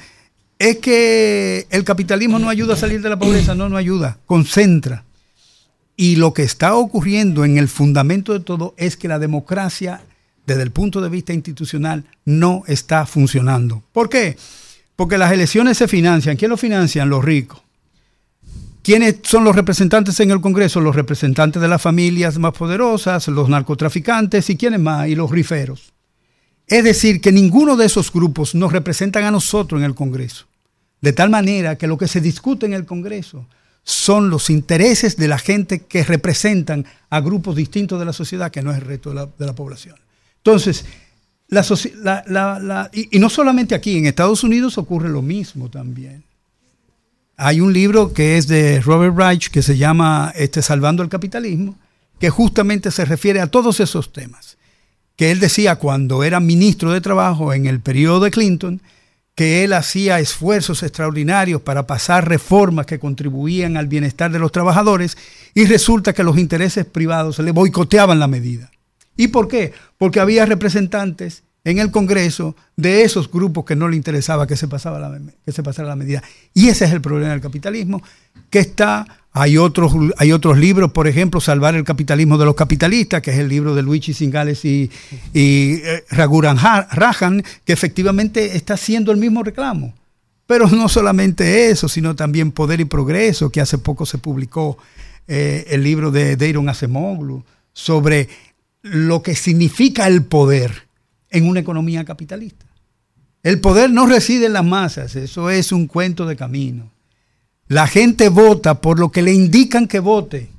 es 0.59 0.77
que 0.77 1.67
el 1.69 1.83
capitalismo 1.83 2.39
no 2.39 2.49
ayuda 2.49 2.73
a 2.73 2.77
salir 2.77 3.01
de 3.01 3.09
la 3.09 3.19
pobreza, 3.19 3.55
no, 3.55 3.69
no 3.69 3.77
ayuda, 3.77 4.17
concentra. 4.25 5.03
Y 5.97 6.17
lo 6.17 6.33
que 6.33 6.43
está 6.43 6.75
ocurriendo 6.75 7.45
en 7.45 7.57
el 7.57 7.67
fundamento 7.67 8.33
de 8.33 8.39
todo 8.41 8.73
es 8.77 8.97
que 8.97 9.07
la 9.07 9.19
democracia, 9.19 10.01
desde 10.45 10.63
el 10.63 10.71
punto 10.71 11.01
de 11.01 11.09
vista 11.09 11.33
institucional, 11.33 12.03
no 12.25 12.63
está 12.67 13.05
funcionando. 13.05 13.83
¿Por 13.93 14.09
qué? 14.09 14.37
Porque 14.95 15.17
las 15.17 15.31
elecciones 15.31 15.77
se 15.77 15.87
financian. 15.87 16.37
¿Quién 16.37 16.51
lo 16.51 16.57
financian? 16.57 17.09
Los 17.09 17.23
ricos. 17.23 17.61
¿Quiénes 18.81 19.15
son 19.23 19.43
los 19.43 19.55
representantes 19.55 20.19
en 20.19 20.31
el 20.31 20.41
Congreso? 20.41 20.79
Los 20.79 20.95
representantes 20.95 21.61
de 21.61 21.67
las 21.67 21.81
familias 21.81 22.37
más 22.37 22.53
poderosas, 22.53 23.27
los 23.29 23.49
narcotraficantes 23.49 24.49
y 24.49 24.57
quiénes 24.57 24.79
más, 24.79 25.07
y 25.07 25.15
los 25.15 25.31
riferos. 25.31 25.94
Es 26.67 26.83
decir, 26.83 27.21
que 27.21 27.31
ninguno 27.31 27.75
de 27.75 27.85
esos 27.85 28.11
grupos 28.11 28.55
nos 28.55 28.71
representan 28.71 29.23
a 29.23 29.31
nosotros 29.31 29.79
en 29.79 29.85
el 29.85 29.95
Congreso. 29.95 30.45
De 31.01 31.13
tal 31.13 31.29
manera 31.29 31.77
que 31.77 31.87
lo 31.87 31.97
que 31.97 32.07
se 32.07 32.21
discute 32.21 32.65
en 32.65 32.73
el 32.73 32.85
Congreso 32.85 33.45
son 33.83 34.31
los 34.31 34.49
intereses 34.49 35.15
de 35.15 35.27
la 35.27 35.37
gente 35.37 35.81
que 35.81 36.03
representan 36.03 36.85
a 37.11 37.21
grupos 37.21 37.55
distintos 37.55 37.99
de 37.99 38.05
la 38.05 38.13
sociedad, 38.13 38.51
que 38.51 38.63
no 38.63 38.71
es 38.71 38.77
el 38.77 38.85
resto 38.85 39.13
de 39.13 39.45
la, 39.45 39.53
población. 39.53 39.95
Entonces, 40.37 40.85
y, 42.91 43.19
no 43.19 43.29
solamente 43.29 43.75
aquí, 43.75 43.97
en 43.99 44.07
Estados 44.07 44.43
Unidos 44.43 44.79
ocurre 44.79 45.09
lo 45.09 45.21
mismo 45.21 45.69
también. 45.69 46.23
Hay 47.37 47.61
un 47.61 47.71
libro 47.71 48.11
que 48.11 48.37
es 48.37 48.47
de 48.47 48.81
Robert 48.81 49.15
Reich 49.15 49.51
que 49.51 49.61
se 49.61 49.77
llama 49.77 50.33
este, 50.35 50.63
Salvando 50.63 51.03
el 51.03 51.09
Capitalismo, 51.09 51.77
que 52.19 52.31
justamente 52.31 52.89
se 52.89 53.05
refiere 53.05 53.39
a 53.41 53.47
todos 53.47 53.79
esos 53.79 54.11
temas. 54.11 54.57
Que 55.15 55.31
él 55.31 55.39
decía 55.39 55.77
cuando 55.77 56.23
era 56.23 56.39
ministro 56.39 56.91
de 56.91 57.01
Trabajo 57.01 57.53
en 57.53 57.65
el 57.65 57.79
periodo 57.79 58.21
de 58.21 58.31
Clinton, 58.31 58.81
que 59.35 59.63
él 59.63 59.73
hacía 59.73 60.19
esfuerzos 60.19 60.81
extraordinarios 60.81 61.61
para 61.61 61.85
pasar 61.85 62.27
reformas 62.27 62.85
que 62.85 62.99
contribuían 62.99 63.75
al 63.75 63.87
bienestar 63.87 64.31
de 64.31 64.39
los 64.39 64.51
trabajadores 64.51 65.17
y 65.53 65.65
resulta 65.65 66.13
que 66.13 66.23
los 66.23 66.37
intereses 66.37 66.85
privados 66.85 67.39
le 67.39 67.51
boicoteaban 67.51 68.19
la 68.19 68.27
medida. 68.27 68.71
¿Y 69.17 69.27
por 69.27 69.47
qué? 69.47 69.73
Porque 69.97 70.21
había 70.21 70.45
representantes 70.45 71.43
en 71.65 71.79
el 71.79 71.91
Congreso 71.91 72.55
de 72.77 73.01
esos 73.01 73.29
grupos 73.29 73.65
que 73.65 73.75
no 73.75 73.89
le 73.89 73.97
interesaba 73.97 74.45
que 74.47 74.55
se, 74.55 74.67
pasaba 74.67 74.99
la, 74.99 75.19
que 75.43 75.51
se 75.51 75.63
pasara 75.63 75.89
la 75.89 75.95
medida. 75.95 76.23
Y 76.53 76.69
ese 76.69 76.85
es 76.85 76.91
el 76.91 77.01
problema 77.01 77.31
del 77.31 77.41
capitalismo, 77.41 78.01
que 78.51 78.59
está, 78.59 79.05
hay 79.33 79.57
otros, 79.57 79.93
hay 80.17 80.31
otros 80.31 80.57
libros, 80.59 80.91
por 80.91 81.07
ejemplo, 81.07 81.41
Salvar 81.41 81.75
el 81.75 81.83
capitalismo 81.83 82.37
de 82.37 82.45
los 82.45 82.55
capitalistas, 82.55 83.21
que 83.21 83.31
es 83.31 83.39
el 83.39 83.49
libro 83.49 83.73
de 83.73 83.81
Luigi 83.81 84.13
Singales 84.13 84.63
y, 84.63 84.91
y 85.33 85.81
eh, 85.83 86.03
Rajan, 86.11 87.43
que 87.65 87.73
efectivamente 87.73 88.55
está 88.55 88.75
haciendo 88.75 89.11
el 89.11 89.17
mismo 89.17 89.43
reclamo. 89.43 89.93
Pero 90.45 90.67
no 90.69 90.87
solamente 90.87 91.71
eso, 91.71 91.89
sino 91.89 92.15
también 92.15 92.51
Poder 92.51 92.79
y 92.79 92.85
Progreso, 92.85 93.49
que 93.49 93.61
hace 93.61 93.79
poco 93.79 94.05
se 94.05 94.19
publicó 94.19 94.77
eh, 95.27 95.65
el 95.69 95.83
libro 95.83 96.11
de 96.11 96.35
Deiron 96.35 96.69
Acemoglu 96.69 97.43
sobre 97.73 98.29
lo 98.83 99.23
que 99.23 99.33
significa 99.33 100.05
el 100.05 100.23
poder 100.23 100.84
en 101.35 101.47
una 101.47 101.59
economía 101.59 102.05
capitalista. 102.05 102.65
El 103.43 103.59
poder 103.59 103.91
no 103.91 104.07
reside 104.07 104.47
en 104.47 104.53
las 104.53 104.65
masas, 104.65 105.15
eso 105.15 105.49
es 105.49 105.71
un 105.71 105.85
cuento 105.85 106.25
de 106.25 106.35
camino. 106.35 106.91
La 107.67 107.87
gente 107.87 108.29
vota 108.29 108.79
por 108.81 108.99
lo 108.99 109.11
que 109.11 109.21
le 109.21 109.33
indican 109.33 109.87
que 109.87 109.99
vote, 109.99 110.49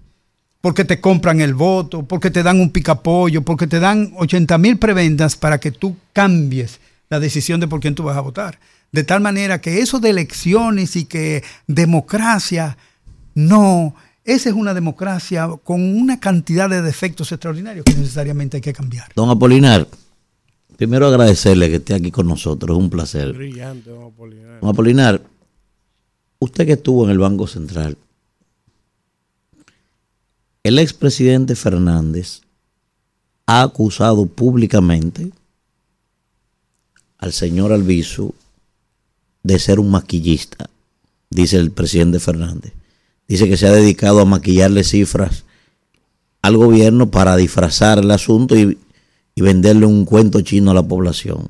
porque 0.61 0.85
te 0.85 1.01
compran 1.01 1.41
el 1.41 1.55
voto, 1.55 2.03
porque 2.03 2.31
te 2.31 2.43
dan 2.43 2.61
un 2.61 2.71
picapollo, 2.71 3.43
porque 3.43 3.67
te 3.67 3.81
dan 3.81 4.13
80 4.17 4.59
mil 4.59 4.79
prebendas 4.79 5.35
para 5.35 5.59
que 5.59 5.71
tú 5.71 5.97
cambies 6.13 6.79
la 7.09 7.21
decisión 7.21 7.59
de 7.59 7.69
por 7.69 7.81
quién 7.81 7.95
tú 7.95 8.03
vas 8.03 8.17
a 8.17 8.21
votar. 8.21 8.59
De 8.93 9.03
tal 9.03 9.21
manera 9.21 9.61
que 9.61 9.81
eso 9.81 9.99
de 9.99 10.11
elecciones 10.11 10.95
y 10.97 11.07
que 11.07 11.43
democracia, 11.67 12.77
no, 13.35 13.95
esa 14.25 14.49
es 14.49 14.55
una 14.55 14.75
democracia 14.75 15.49
con 15.65 15.83
una 15.83 16.21
cantidad 16.21 16.69
de 16.69 16.83
defectos 16.83 17.33
extraordinarios 17.33 17.85
que 17.85 17.95
necesariamente 17.95 18.59
hay 18.59 18.61
que 18.61 18.73
cambiar. 18.73 19.09
Don 19.15 19.31
Apolinar, 19.31 19.87
primero 20.77 21.07
agradecerle 21.07 21.69
que 21.69 21.77
esté 21.77 21.95
aquí 21.95 22.11
con 22.11 22.29
nosotros, 22.29 22.77
es 22.77 22.83
un 22.83 22.91
placer. 22.91 23.33
Brillante, 23.33 23.91
don 23.91 24.05
Apolinar. 24.05 24.61
Don 24.61 24.71
Apolinar, 24.71 25.23
usted 26.39 26.67
que 26.67 26.73
estuvo 26.73 27.05
en 27.05 27.11
el 27.11 27.19
Banco 27.19 27.47
Central, 27.47 27.97
el 30.63 30.79
expresidente 30.79 31.55
Fernández 31.55 32.43
ha 33.47 33.63
acusado 33.63 34.27
públicamente 34.27 35.31
al 37.19 37.33
señor 37.33 37.73
Albizu 37.73 38.35
de 39.43 39.59
ser 39.59 39.79
un 39.79 39.91
maquillista, 39.91 40.69
dice 41.31 41.57
el 41.57 41.71
presidente 41.71 42.19
Fernández. 42.19 42.73
Dice 43.29 43.49
que 43.49 43.57
se 43.57 43.67
ha 43.67 43.73
dedicado 43.73 44.21
a 44.21 44.25
maquillarle 44.25 44.85
cifras 44.85 45.45
al 46.43 46.57
gobierno 46.57 47.11
para 47.11 47.37
disfrazar 47.37 47.99
el 47.99 48.11
asunto 48.11 48.57
y, 48.57 48.79
y 49.37 49.43
venderle 49.43 49.87
un 49.87 50.05
cuento 50.05 50.41
chino 50.41 50.73
a 50.73 50.75
la 50.75 50.83
población. 50.83 51.49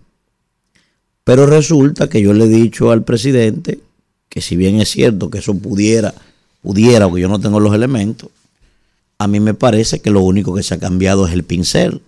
Pero 1.24 1.46
resulta 1.46 2.08
que 2.08 2.20
yo 2.20 2.34
le 2.34 2.44
he 2.44 2.48
dicho 2.48 2.90
al 2.90 3.04
presidente 3.04 3.80
que 4.28 4.42
si 4.42 4.56
bien 4.56 4.80
es 4.80 4.90
cierto 4.90 5.30
que 5.30 5.38
eso 5.38 5.54
pudiera, 5.54 6.12
pudiera, 6.60 7.08
porque 7.08 7.22
yo 7.22 7.28
no 7.28 7.40
tengo 7.40 7.60
los 7.60 7.74
elementos, 7.74 8.28
a 9.18 9.28
mí 9.28 9.40
me 9.40 9.54
parece 9.54 10.00
que 10.00 10.10
lo 10.10 10.20
único 10.20 10.54
que 10.54 10.62
se 10.62 10.74
ha 10.74 10.78
cambiado 10.78 11.26
es 11.26 11.32
el 11.32 11.44
pincel, 11.44 12.02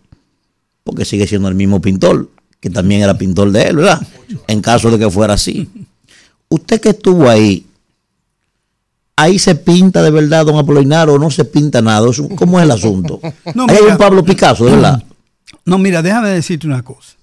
porque 0.82 1.04
sigue 1.04 1.26
siendo 1.26 1.48
el 1.48 1.54
mismo 1.54 1.80
pintor, 1.80 2.28
que 2.60 2.70
también 2.70 3.02
era 3.02 3.16
pintor 3.16 3.52
de 3.52 3.62
él, 3.62 3.76
¿verdad? 3.76 4.06
En 4.48 4.60
caso 4.60 4.90
de 4.90 4.98
que 4.98 5.10
fuera 5.10 5.34
así. 5.34 5.68
Usted 6.48 6.80
que 6.80 6.90
estuvo 6.90 7.28
ahí, 7.28 7.66
ahí 9.16 9.38
se 9.38 9.54
pinta 9.54 10.02
de 10.02 10.10
verdad, 10.10 10.44
don 10.44 10.56
Apolinar, 10.56 11.08
o 11.08 11.18
no 11.18 11.30
se 11.30 11.44
pinta 11.44 11.80
nada. 11.80 12.08
¿Cómo 12.36 12.58
es 12.58 12.64
el 12.64 12.70
asunto? 12.72 13.20
No, 13.54 13.66
hay 13.68 13.84
un 13.90 13.96
Pablo 13.96 14.24
Picasso, 14.24 14.64
verdad. 14.64 15.02
No, 15.68 15.78
mira, 15.78 16.02
déjame 16.02 16.30
decirte 16.30 16.66
una 16.66 16.82
cosa. 16.82 17.16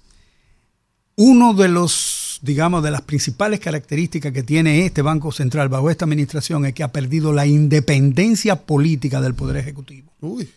Uno 1.16 1.54
de 1.54 1.68
los, 1.68 2.38
digamos, 2.42 2.82
de 2.82 2.90
las 2.90 3.02
principales 3.02 3.58
características 3.60 4.32
que 4.32 4.42
tiene 4.42 4.84
este 4.84 5.02
Banco 5.02 5.32
Central 5.32 5.68
bajo 5.68 5.90
esta 5.90 6.04
administración 6.04 6.66
es 6.66 6.74
que 6.74 6.82
ha 6.82 6.92
perdido 6.92 7.32
la 7.32 7.46
independencia 7.46 8.56
política 8.56 9.20
del 9.20 9.34
Poder 9.34 9.56
Ejecutivo. 9.56 10.12
Uy. 10.20 10.48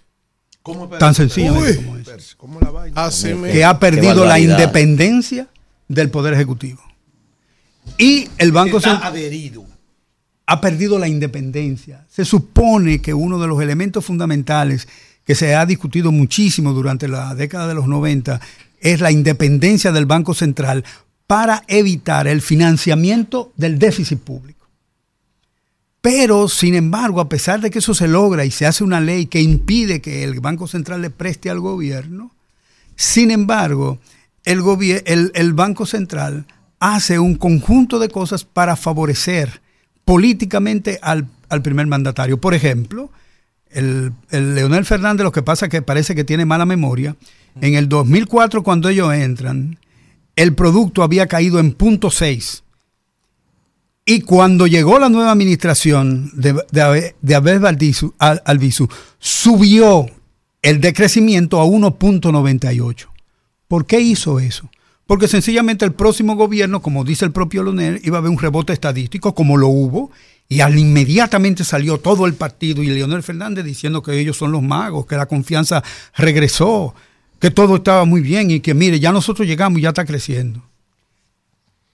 ¿Cómo 0.61 0.87
Tan 0.89 1.15
sencillamente 1.15 1.77
como 1.77 1.97
es. 1.97 2.35
¿Cómo 2.35 2.59
la 2.59 2.69
vaina? 2.69 3.07
Mismo. 3.07 3.43
que 3.43 3.63
ha 3.63 3.79
perdido 3.79 4.25
la 4.25 4.39
independencia 4.39 5.47
del 5.87 6.09
Poder 6.09 6.33
Ejecutivo. 6.33 6.81
Y 7.97 8.27
el 8.37 8.51
Banco 8.51 8.77
Está 8.77 8.91
Central 8.91 9.13
adherido. 9.13 9.65
ha 10.45 10.61
perdido 10.61 10.99
la 10.99 11.07
independencia. 11.07 12.05
Se 12.09 12.25
supone 12.25 13.01
que 13.01 13.13
uno 13.13 13.39
de 13.39 13.47
los 13.47 13.61
elementos 13.61 14.05
fundamentales 14.05 14.87
que 15.29 15.35
se 15.35 15.53
ha 15.53 15.67
discutido 15.67 16.11
muchísimo 16.11 16.73
durante 16.73 17.07
la 17.07 17.35
década 17.35 17.67
de 17.67 17.75
los 17.75 17.85
90 17.85 18.41
es 18.79 18.99
la 18.99 19.11
independencia 19.11 19.91
del 19.91 20.07
Banco 20.07 20.33
Central 20.33 20.83
para 21.27 21.63
evitar 21.67 22.27
el 22.27 22.41
financiamiento 22.41 23.53
del 23.55 23.77
déficit 23.77 24.17
público. 24.17 24.65
Pero, 26.01 26.49
sin 26.49 26.73
embargo, 26.73 27.21
a 27.21 27.29
pesar 27.29 27.61
de 27.61 27.69
que 27.69 27.77
eso 27.77 27.93
se 27.93 28.07
logra 28.07 28.43
y 28.43 28.49
se 28.49 28.65
hace 28.65 28.83
una 28.83 29.01
ley 29.01 29.27
que 29.27 29.39
impide 29.39 30.01
que 30.01 30.23
el 30.23 30.39
Banco 30.39 30.65
Central 30.65 31.03
le 31.03 31.11
preste 31.11 31.51
al 31.51 31.59
gobierno, 31.59 32.31
sin 32.95 33.29
embargo, 33.29 33.99
el, 34.45 35.31
el 35.35 35.53
Banco 35.53 35.85
Central 35.85 36.47
hace 36.79 37.19
un 37.19 37.35
conjunto 37.35 37.99
de 37.99 38.09
cosas 38.09 38.45
para 38.45 38.75
favorecer 38.75 39.61
políticamente 40.05 40.97
al, 41.03 41.27
al 41.49 41.61
primer 41.61 41.85
mandatario. 41.85 42.41
Por 42.41 42.55
ejemplo, 42.55 43.11
el, 43.71 44.13
el 44.31 44.55
Leonel 44.55 44.85
Fernández, 44.85 45.23
lo 45.23 45.31
que 45.31 45.41
pasa 45.43 45.65
es 45.65 45.71
que 45.71 45.81
parece 45.81 46.15
que 46.15 46.23
tiene 46.23 46.45
mala 46.45 46.65
memoria. 46.65 47.15
En 47.61 47.75
el 47.75 47.89
2004, 47.89 48.63
cuando 48.63 48.89
ellos 48.89 49.13
entran, 49.13 49.79
el 50.35 50.53
producto 50.55 51.03
había 51.03 51.27
caído 51.27 51.59
en 51.59 51.73
punto 51.73 52.09
6. 52.11 52.63
Y 54.05 54.21
cuando 54.21 54.65
llegó 54.65 54.97
la 54.97 55.09
nueva 55.09 55.31
administración 55.31 56.31
de, 56.33 56.53
de, 56.71 56.81
Abe- 56.81 57.15
de 57.21 57.35
Abel 57.35 57.59
Valdizu- 57.61 58.13
Al- 58.17 58.41
subió 59.19 60.07
el 60.61 60.81
decrecimiento 60.81 61.59
a 61.61 61.65
1.98. 61.65 63.07
¿Por 63.67 63.85
qué 63.85 63.99
hizo 63.99 64.39
eso? 64.39 64.69
Porque 65.05 65.27
sencillamente 65.27 65.85
el 65.85 65.93
próximo 65.93 66.35
gobierno, 66.35 66.81
como 66.81 67.03
dice 67.03 67.25
el 67.25 67.31
propio 67.31 67.63
Leonel, 67.63 67.99
iba 68.03 68.17
a 68.17 68.19
haber 68.19 68.31
un 68.31 68.39
rebote 68.39 68.73
estadístico, 68.73 69.33
como 69.35 69.57
lo 69.57 69.67
hubo, 69.67 70.11
y 70.51 70.61
al 70.61 70.77
inmediatamente 70.79 71.63
salió 71.63 71.99
todo 71.99 72.25
el 72.25 72.33
partido 72.33 72.81
y 72.81 72.87
Leonel 72.87 73.21
Fernández 73.21 73.63
diciendo 73.63 74.01
que 74.01 74.19
ellos 74.19 74.35
son 74.35 74.51
los 74.51 74.63
magos, 74.63 75.05
que 75.05 75.15
la 75.15 75.27
confianza 75.27 75.83
regresó, 76.17 76.95
que 77.39 77.51
todo 77.51 77.75
estaba 77.77 78.03
muy 78.03 78.21
bien 78.21 78.49
y 78.49 78.59
que 78.59 78.73
mire, 78.73 78.99
ya 78.99 79.11
nosotros 79.11 79.47
llegamos 79.47 79.77
y 79.79 79.83
ya 79.83 79.89
está 79.89 80.05
creciendo. 80.05 80.63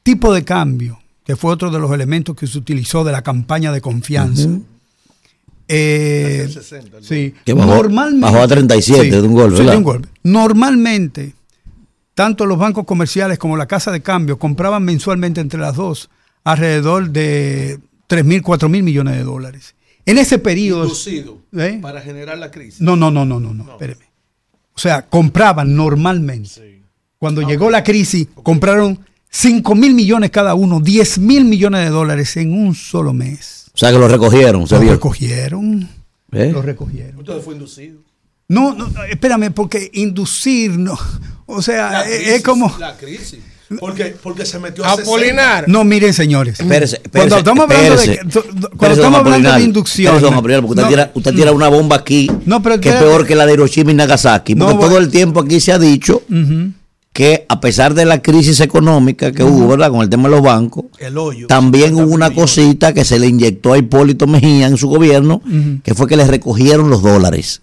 Tipo 0.03 0.33
de 0.33 0.45
cambio, 0.45 0.99
que 1.25 1.35
fue 1.35 1.51
otro 1.51 1.69
de 1.69 1.79
los 1.79 1.91
elementos 1.91 2.35
que 2.35 2.47
se 2.47 2.57
utilizó 2.57 3.03
de 3.03 3.11
la 3.11 3.21
campaña 3.21 3.71
de 3.73 3.81
confianza. 3.81 4.47
Eh, 5.67 6.47
sí. 7.01 7.33
Que 7.43 7.53
bajó- 7.53 7.71
bajó 8.21 8.37
a 8.43 8.47
37 8.47 9.09
de 9.21 9.27
un 9.27 9.33
golpe, 9.33 9.57
sí, 9.57 9.63
de 9.63 9.77
un 9.77 9.83
golpe. 9.83 10.07
Normalmente, 10.23 11.33
tanto 12.13 12.45
los 12.45 12.57
bancos 12.57 12.85
comerciales 12.85 13.37
como 13.39 13.57
la 13.57 13.65
casa 13.65 13.91
de 13.91 14.01
cambio 14.01 14.37
compraban 14.39 14.83
mensualmente 14.83 15.41
entre 15.41 15.59
las 15.59 15.75
dos 15.75 16.09
alrededor 16.43 17.09
de 17.09 17.79
3 18.07 18.25
mil, 18.25 18.41
4 18.41 18.69
mil 18.69 18.83
millones 18.83 19.15
de 19.15 19.23
dólares. 19.23 19.75
En 20.05 20.17
ese 20.17 20.37
periodo... 20.37 20.83
Inducido 20.83 21.39
¿Eh? 21.57 21.79
para 21.81 22.01
generar 22.01 22.37
la 22.37 22.51
crisis. 22.51 22.81
No, 22.81 22.95
no, 22.95 23.09
no, 23.09 23.25
no, 23.25 23.39
no, 23.39 23.53
no, 23.53 23.71
espéreme. 23.71 24.05
O 24.73 24.79
sea, 24.79 25.03
compraban 25.07 25.75
normalmente. 25.75 26.81
Cuando 27.17 27.41
llegó 27.41 27.69
la 27.69 27.83
crisis, 27.83 28.27
compraron 28.43 28.99
5 29.29 29.73
mil 29.75 29.93
millones 29.93 30.29
cada 30.29 30.53
uno, 30.53 30.79
10 30.79 31.19
mil 31.19 31.45
millones 31.45 31.85
de 31.85 31.89
dólares 31.89 32.37
en 32.37 32.53
un 32.53 32.75
solo 32.75 33.13
mes. 33.13 33.71
O 33.73 33.77
sea 33.77 33.91
que 33.91 33.97
lo 33.97 34.07
recogieron, 34.07 34.67
se 34.67 34.75
Lo 34.75 34.91
recogieron. 34.91 35.89
¿Eh? 36.31 36.51
Lo 36.51 36.61
recogieron. 36.61 37.19
Entonces 37.19 37.43
fue 37.43 37.55
inducido. 37.55 37.99
No, 38.47 38.73
no, 38.73 38.87
no, 38.89 39.03
espérame, 39.03 39.51
porque 39.51 39.89
inducir, 39.93 40.77
no. 40.77 40.97
O 41.47 41.61
sea, 41.61 42.03
es 42.03 42.43
como. 42.43 42.75
La 42.79 42.95
crisis. 42.95 43.39
Porque, 43.79 44.15
porque 44.21 44.45
se 44.45 44.59
metió 44.59 44.85
Apolinar. 44.85 45.65
No, 45.67 45.83
miren, 45.83 46.13
señores. 46.13 46.59
Espérese, 46.59 47.01
espérese, 47.03 47.11
cuando 47.11 47.37
estamos 47.37 47.63
hablando 47.63 47.95
de, 47.95 48.17
cuando 48.17 48.67
Espérese, 48.71 49.01
estamos 49.01 49.19
hablando 49.19 49.53
de 49.53 49.63
inducción. 49.63 50.15
Espérese, 50.15 50.25
don 50.25 50.33
Apolinar, 50.35 50.61
porque 50.61 50.71
usted, 50.71 50.83
no, 50.83 50.89
tira, 50.89 51.11
usted 51.15 51.33
tira 51.33 51.51
una 51.51 51.67
bomba 51.69 51.95
aquí 51.95 52.29
No, 52.45 52.61
pero 52.61 52.79
que 52.79 52.89
es 52.89 52.95
peor 52.95 53.25
que 53.25 53.35
la 53.35 53.45
de 53.45 53.53
Hiroshima 53.53 53.91
y 53.91 53.95
Nagasaki. 53.95 54.55
Porque 54.55 54.73
No, 54.73 54.79
todo 54.79 54.97
el 54.97 55.09
tiempo 55.09 55.39
aquí 55.39 55.59
se 55.59 55.71
ha 55.71 55.79
dicho 55.79 56.21
que 57.11 57.45
a 57.47 57.61
pesar 57.61 57.93
de 57.93 58.03
la 58.03 58.21
crisis 58.21 58.59
económica 58.59 59.31
que 59.31 59.41
hubo, 59.41 59.69
¿verdad? 59.69 59.89
Con 59.89 60.01
el 60.01 60.09
tema 60.09 60.23
de 60.23 60.35
los 60.35 60.41
bancos, 60.43 60.85
El 60.99 61.17
hoyo. 61.17 61.47
también 61.47 61.95
hubo 61.95 62.13
una 62.13 62.31
cosita 62.31 62.93
que 62.93 63.05
se 63.05 63.19
le 63.19 63.27
inyectó 63.27 63.71
a 63.71 63.77
Hipólito 63.77 64.27
Mejía 64.27 64.67
en 64.67 64.75
su 64.75 64.89
gobierno, 64.89 65.41
que 65.81 65.95
fue 65.95 66.07
que 66.07 66.17
le 66.17 66.27
recogieron 66.27 66.89
los 66.89 67.01
dólares. 67.01 67.61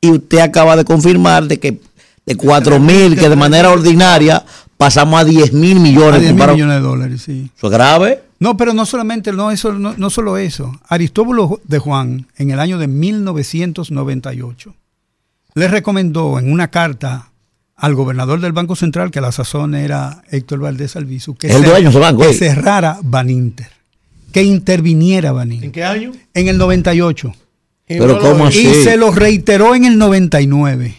Y 0.00 0.10
usted 0.10 0.38
acaba 0.38 0.76
de 0.76 0.84
confirmar 0.84 1.48
de 1.48 1.58
que 1.58 1.80
de 2.24 2.36
4 2.36 2.78
mil, 2.78 3.16
que 3.18 3.28
de 3.28 3.34
manera 3.34 3.70
ordinaria 3.70 4.44
pasamos 4.82 5.20
a 5.20 5.24
10 5.24 5.52
mil 5.52 5.76
A 5.76 5.80
millones. 5.80 6.20
10 6.20 6.34
mil 6.34 6.46
millones 6.48 6.74
de 6.76 6.80
dólares, 6.80 7.22
sí. 7.22 7.48
¿Eso 7.56 7.68
es 7.68 7.72
grave? 7.72 8.20
No, 8.40 8.56
pero 8.56 8.74
no 8.74 8.84
solamente, 8.84 9.32
no, 9.32 9.52
eso, 9.52 9.72
no, 9.74 9.94
no 9.96 10.10
solo 10.10 10.38
eso. 10.38 10.72
Aristóbulo 10.88 11.60
de 11.62 11.78
Juan, 11.78 12.26
en 12.36 12.50
el 12.50 12.58
año 12.58 12.78
de 12.78 12.88
1998, 12.88 14.74
le 15.54 15.68
recomendó 15.68 16.40
en 16.40 16.50
una 16.50 16.68
carta 16.68 17.30
al 17.76 17.94
gobernador 17.94 18.40
del 18.40 18.52
Banco 18.52 18.74
Central, 18.74 19.12
que 19.12 19.20
a 19.20 19.22
la 19.22 19.30
sazón 19.30 19.76
era 19.76 20.24
Héctor 20.32 20.58
Valdés 20.58 20.96
Albizu, 20.96 21.36
que, 21.36 21.46
el 21.46 21.62
banco, 21.92 22.22
que 22.22 22.30
eh. 22.30 22.34
cerrara 22.34 22.98
Baninter, 23.02 23.70
que 24.32 24.42
interviniera 24.42 25.30
Baninter. 25.30 25.66
¿En 25.66 25.72
qué 25.72 25.84
año? 25.84 26.12
En 26.34 26.48
el 26.48 26.58
98. 26.58 27.32
Pero 27.86 28.18
¿cómo 28.18 28.46
así? 28.46 28.66
Y 28.66 28.82
se 28.82 28.96
lo 28.96 29.12
reiteró 29.12 29.76
en 29.76 29.84
el 29.84 29.96
99. 29.98 30.96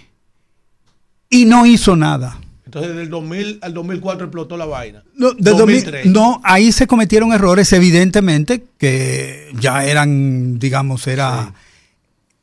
Y 1.30 1.46
no 1.46 1.66
hizo 1.66 1.98
nada. 1.98 2.40
Entonces, 2.76 2.96
del 2.98 3.10
2000 3.10 3.60
al 3.62 3.74
2004 3.74 4.26
explotó 4.26 4.58
la 4.58 4.66
vaina. 4.66 5.04
No, 5.16 5.34
de 5.34 5.52
2000 5.52 5.58
2003. 5.84 6.06
no, 6.08 6.42
ahí 6.44 6.72
se 6.72 6.88
cometieron 6.88 7.32
errores, 7.34 7.72
evidentemente, 7.74 8.64
que 8.78 9.50
ya 9.60 9.86
eran, 9.86 10.58
digamos, 10.60 11.06
era, 11.08 11.54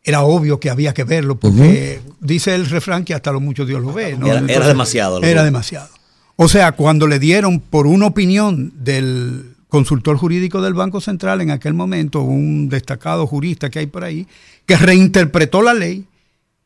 era 0.05 0.23
obvio 0.23 0.61
que 0.61 0.71
había 0.71 0.95
que 0.95 1.05
verlo, 1.05 1.39
porque 1.41 2.01
dice 2.21 2.55
el 2.55 2.67
refrán 2.67 3.05
que 3.05 3.15
hasta 3.15 3.33
lo 3.33 3.41
mucho 3.41 3.67
Dios 3.67 3.83
lo 3.83 3.93
ve. 3.93 4.17
¿no? 4.17 4.27
Era- 4.27 4.45
era 4.47 4.67
demasiado, 4.69 5.21
Era 5.23 5.43
demasiado. 5.45 5.89
O 6.37 6.49
sea, 6.49 6.73
cuando 6.73 7.07
le 7.07 7.19
dieron 7.19 7.61
por 7.61 7.87
una 7.87 8.07
opinión 8.07 8.73
del 8.77 9.57
consultor 9.69 10.17
jurídico 10.17 10.63
del 10.63 10.75
Banco 10.75 11.01
Central 11.01 11.41
en 11.43 11.51
aquel 11.51 11.75
momento, 11.75 12.23
un 12.23 12.69
destacado 12.69 13.27
jurista 13.27 13.69
que 13.69 13.81
hay 13.81 13.87
por 13.87 14.05
ahí, 14.05 14.27
que 14.67 14.77
reinterpretó 14.77 15.61
la 15.63 15.75
ley 15.75 16.05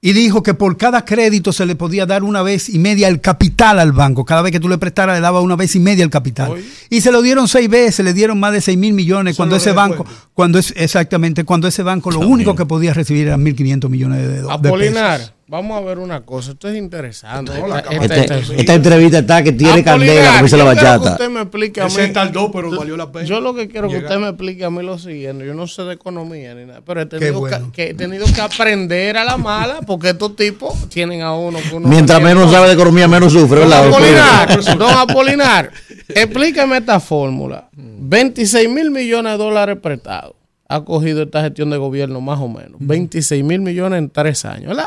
y 0.04 0.12
dijo 0.12 0.42
que 0.42 0.52
por 0.52 0.76
cada 0.76 1.06
crédito 1.06 1.50
se 1.50 1.64
le 1.64 1.76
podía 1.76 2.04
dar 2.04 2.24
una 2.24 2.42
vez 2.42 2.68
y 2.68 2.78
media 2.78 3.08
el 3.08 3.22
capital 3.22 3.78
al 3.78 3.92
banco. 3.92 4.26
Cada 4.26 4.42
vez 4.42 4.52
que 4.52 4.60
tú 4.60 4.68
le 4.68 4.76
prestaras 4.76 5.16
le 5.16 5.22
daba 5.22 5.40
una 5.40 5.56
vez 5.56 5.74
y 5.76 5.80
media 5.80 6.04
el 6.04 6.10
capital. 6.10 6.62
Y 6.90 7.00
se 7.00 7.10
lo 7.10 7.22
dieron 7.22 7.48
seis 7.48 7.70
veces, 7.70 8.04
le 8.04 8.12
dieron 8.12 8.38
más 8.38 8.52
de 8.52 8.60
seis 8.60 8.76
mil 8.76 8.92
millones 8.92 9.34
cuando 9.34 9.56
ese 9.56 9.72
banco, 9.72 10.04
cuando 10.34 10.58
es 10.58 10.74
exactamente, 10.76 11.44
cuando 11.44 11.68
ese 11.68 11.82
banco 11.82 12.10
lo 12.10 12.20
único 12.20 12.54
que 12.54 12.66
podía 12.66 12.92
recibir 12.92 13.28
eran 13.28 13.42
1.500 13.42 13.88
millones 13.88 14.28
de, 14.28 14.42
de 14.42 14.70
pesos. 14.92 15.32
Vamos 15.46 15.76
a 15.76 15.80
ver 15.82 15.98
una 15.98 16.22
cosa. 16.22 16.52
Esto 16.52 16.68
es 16.68 16.76
interesante. 16.76 17.52
Esta- 17.52 17.78
esta- 17.80 17.90
Este- 18.16 18.20
esta- 18.38 18.54
esta 18.54 18.74
entrevista 18.74 19.18
está 19.18 19.42
que 19.42 19.52
tiene 19.52 19.80
Apolinar, 19.80 19.84
candela, 19.98 20.30
como 20.32 20.42
dice 20.44 20.56
la 20.56 20.62
que 20.64 20.68
bachata. 20.74 21.12
usted 21.12 21.28
me 21.28 21.40
explique 21.42 21.80
a 21.82 21.84
mí. 21.84 21.90
Ese 21.92 22.08
tardó, 22.08 22.50
pero 22.50 22.70
valió 22.74 22.96
la 22.96 23.12
pena. 23.12 23.26
Yo 23.26 23.40
lo 23.40 23.54
que 23.54 23.68
quiero 23.68 23.88
que 23.88 23.96
Llegar. 23.96 24.10
usted 24.12 24.20
me 24.22 24.28
explique 24.30 24.64
a 24.64 24.70
mí 24.70 24.82
lo 24.82 24.98
siguiente. 24.98 25.44
Yo 25.46 25.52
no 25.52 25.66
sé 25.66 25.82
de 25.82 25.92
economía 25.94 26.54
ni 26.54 26.64
nada, 26.64 26.80
pero 26.84 27.02
he 27.02 27.06
tenido, 27.06 27.40
bueno. 27.40 27.66
que, 27.72 27.84
que 27.84 27.90
he 27.90 27.94
tenido 27.94 28.24
que 28.34 28.40
aprender 28.40 29.18
a 29.18 29.24
la 29.24 29.36
mala 29.36 29.80
porque 29.86 30.10
estos 30.10 30.34
tipos 30.34 30.88
tienen 30.88 31.20
a 31.20 31.34
uno 31.34 31.58
que 31.60 31.76
uno 31.76 31.88
Mientras 31.88 32.20
no 32.22 32.26
menos 32.26 32.50
sabe 32.50 32.68
de 32.68 32.72
economía, 32.74 33.06
menos 33.06 33.30
sufre, 33.34 33.60
Don 33.60 33.68
¿verdad? 33.68 33.86
Apolinar, 33.88 34.64
don 34.78 34.90
Apolinar, 34.96 35.70
explíqueme 36.08 36.78
esta 36.78 37.00
fórmula. 37.00 37.68
26 37.74 38.68
mil 38.70 38.90
millones 38.90 39.32
de 39.32 39.38
dólares 39.38 39.76
prestados 39.82 40.34
ha 40.68 40.82
cogido 40.82 41.22
esta 41.22 41.42
gestión 41.42 41.68
de 41.68 41.76
gobierno 41.76 42.22
más 42.22 42.40
o 42.40 42.48
menos. 42.48 42.78
26 42.80 43.44
mil 43.44 43.60
millones 43.60 43.98
en 43.98 44.08
tres 44.08 44.46
años, 44.46 44.68
¿verdad? 44.68 44.86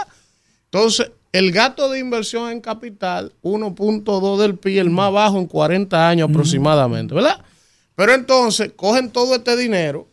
Entonces, 0.72 1.12
el 1.32 1.52
gasto 1.52 1.90
de 1.90 2.00
inversión 2.00 2.52
en 2.52 2.62
capital, 2.62 3.34
1.2 3.44 4.38
del 4.38 4.58
PIB, 4.58 4.80
el 4.80 4.90
más 4.90 5.12
bajo 5.12 5.38
en 5.38 5.48
40 5.48 6.10
años 6.10 6.30
aproximadamente, 6.30 7.14
¿verdad? 7.14 7.42
Pero 7.96 8.14
entonces, 8.14 8.72
cogen 8.76 9.12
todo 9.12 9.36
este 9.36 9.56
dinero, 9.56 10.08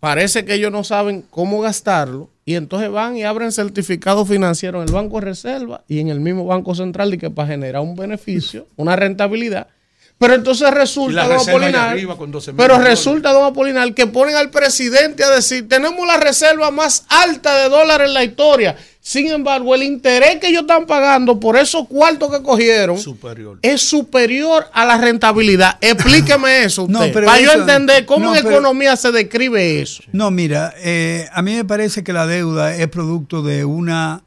parece 0.00 0.44
que 0.44 0.54
ellos 0.54 0.70
no 0.70 0.84
saben 0.84 1.24
cómo 1.30 1.60
gastarlo, 1.60 2.30
y 2.44 2.56
entonces 2.56 2.90
van 2.90 3.16
y 3.16 3.24
abren 3.24 3.52
certificados 3.52 4.28
financieros 4.28 4.82
en 4.82 4.88
el 4.88 4.94
Banco 4.94 5.18
de 5.18 5.26
Reserva 5.26 5.82
y 5.88 6.00
en 6.00 6.08
el 6.08 6.20
mismo 6.20 6.44
Banco 6.44 6.74
Central 6.74 7.14
y 7.14 7.18
que 7.18 7.30
para 7.30 7.48
generar 7.48 7.80
un 7.82 7.96
beneficio, 7.96 8.66
una 8.76 8.96
rentabilidad. 8.96 9.68
Pero 10.24 10.34
entonces 10.36 10.70
resulta, 10.70 11.28
don 11.28 11.38
Apolinar, 11.38 11.90
arriba 11.90 12.16
con 12.16 12.30
12 12.30 12.52
mil 12.52 12.56
pero 12.56 12.78
resulta, 12.78 13.32
don 13.32 13.44
Apolinar, 13.44 13.92
que 13.92 14.06
ponen 14.06 14.36
al 14.36 14.50
presidente 14.50 15.22
a 15.22 15.28
decir, 15.30 15.68
tenemos 15.68 16.06
la 16.06 16.16
reserva 16.16 16.70
más 16.70 17.04
alta 17.08 17.54
de 17.62 17.68
dólares 17.68 18.08
en 18.08 18.14
la 18.14 18.24
historia. 18.24 18.74
Sin 19.00 19.28
embargo, 19.28 19.74
el 19.74 19.82
interés 19.82 20.40
que 20.40 20.48
ellos 20.48 20.62
están 20.62 20.86
pagando 20.86 21.38
por 21.38 21.58
esos 21.58 21.86
cuartos 21.88 22.30
que 22.34 22.42
cogieron 22.42 22.96
Superior. 22.98 23.58
es 23.60 23.82
superior 23.82 24.64
a 24.72 24.86
la 24.86 24.96
rentabilidad. 24.96 25.76
Explíqueme 25.82 26.64
eso 26.64 26.86
No, 26.88 27.00
usted, 27.00 27.12
pero 27.12 27.26
para 27.26 27.40
yo 27.42 27.52
entender 27.52 28.06
cómo 28.06 28.26
no, 28.30 28.34
en 28.34 28.42
pero- 28.42 28.54
economía 28.54 28.96
se 28.96 29.12
describe 29.12 29.82
eso. 29.82 30.02
No, 30.12 30.30
mira, 30.30 30.72
eh, 30.78 31.28
a 31.34 31.42
mí 31.42 31.54
me 31.54 31.66
parece 31.66 32.02
que 32.02 32.14
la 32.14 32.26
deuda 32.26 32.74
es 32.74 32.88
producto 32.88 33.42
de 33.42 33.66
una 33.66 34.22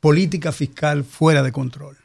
política 0.00 0.50
fiscal 0.50 1.04
fuera 1.04 1.44
de 1.44 1.52
control. 1.52 1.96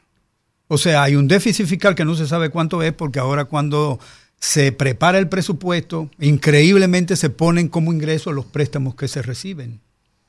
O 0.73 0.77
sea, 0.77 1.03
hay 1.03 1.17
un 1.17 1.27
déficit 1.27 1.65
fiscal 1.65 1.95
que 1.95 2.05
no 2.05 2.15
se 2.15 2.25
sabe 2.25 2.49
cuánto 2.49 2.81
es 2.81 2.93
porque 2.93 3.19
ahora 3.19 3.43
cuando 3.43 3.99
se 4.39 4.71
prepara 4.71 5.19
el 5.19 5.27
presupuesto, 5.27 6.09
increíblemente 6.17 7.17
se 7.17 7.29
ponen 7.29 7.67
como 7.67 7.91
ingreso 7.91 8.31
los 8.31 8.45
préstamos 8.45 8.95
que 8.95 9.09
se 9.09 9.21
reciben. 9.21 9.81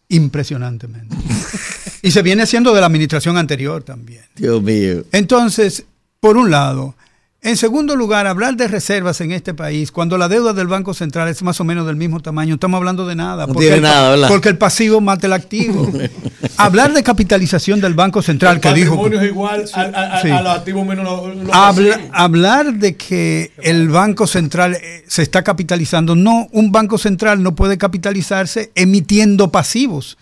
Impresionantemente. 0.08 1.14
y 2.02 2.10
se 2.10 2.22
viene 2.22 2.42
haciendo 2.42 2.74
de 2.74 2.80
la 2.80 2.86
administración 2.86 3.36
anterior 3.36 3.84
también. 3.84 4.24
Dios 4.34 4.60
mío. 4.60 5.04
Entonces, 5.12 5.84
por 6.18 6.36
un 6.36 6.50
lado. 6.50 6.96
En 7.44 7.56
segundo 7.56 7.96
lugar, 7.96 8.28
hablar 8.28 8.54
de 8.56 8.68
reservas 8.68 9.20
en 9.20 9.32
este 9.32 9.52
país, 9.52 9.90
cuando 9.90 10.16
la 10.16 10.28
deuda 10.28 10.52
del 10.52 10.68
Banco 10.68 10.94
Central 10.94 11.26
es 11.26 11.42
más 11.42 11.60
o 11.60 11.64
menos 11.64 11.84
del 11.88 11.96
mismo 11.96 12.20
tamaño, 12.20 12.54
estamos 12.54 12.78
hablando 12.78 13.04
de 13.04 13.16
nada. 13.16 13.48
No 13.48 13.52
porque 13.54 13.62
tiene 13.66 13.76
el, 13.78 13.82
nada, 13.82 14.10
¿verdad? 14.10 14.28
Porque 14.28 14.48
el 14.48 14.58
pasivo 14.58 15.00
mata 15.00 15.26
el 15.26 15.32
activo. 15.32 15.90
hablar 16.56 16.92
de 16.94 17.02
capitalización 17.02 17.80
del 17.80 17.94
Banco 17.94 18.22
Central, 18.22 18.54
El 18.56 18.60
que 18.60 18.72
dijo... 18.74 19.08
es 19.08 19.22
igual 19.24 19.64
a, 19.74 19.80
a- 19.80 20.18
a- 20.18 20.22
Sí. 20.22 20.30
a 20.30 20.40
los 20.40 20.52
activos 20.56 20.86
menos 20.86 21.04
los, 21.04 21.34
los 21.36 21.48
Habla- 21.52 21.90
pasivos. 21.96 22.10
hablar 22.12 22.74
de 22.74 22.96
que 22.96 23.50
el 23.60 23.88
Banco 23.88 24.28
Central 24.28 24.74
eh, 24.80 25.02
se 25.08 25.22
está 25.22 25.42
capitalizando. 25.42 26.14
No, 26.14 26.46
un 26.52 26.70
Banco 26.70 26.96
Central 26.96 27.42
no 27.42 27.56
puede 27.56 27.76
capitalizarse 27.76 28.70
emitiendo 28.76 29.50
pasivos. 29.50 30.16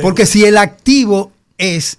Porque 0.00 0.24
si 0.24 0.46
el 0.46 0.56
activo 0.56 1.32
es, 1.58 1.98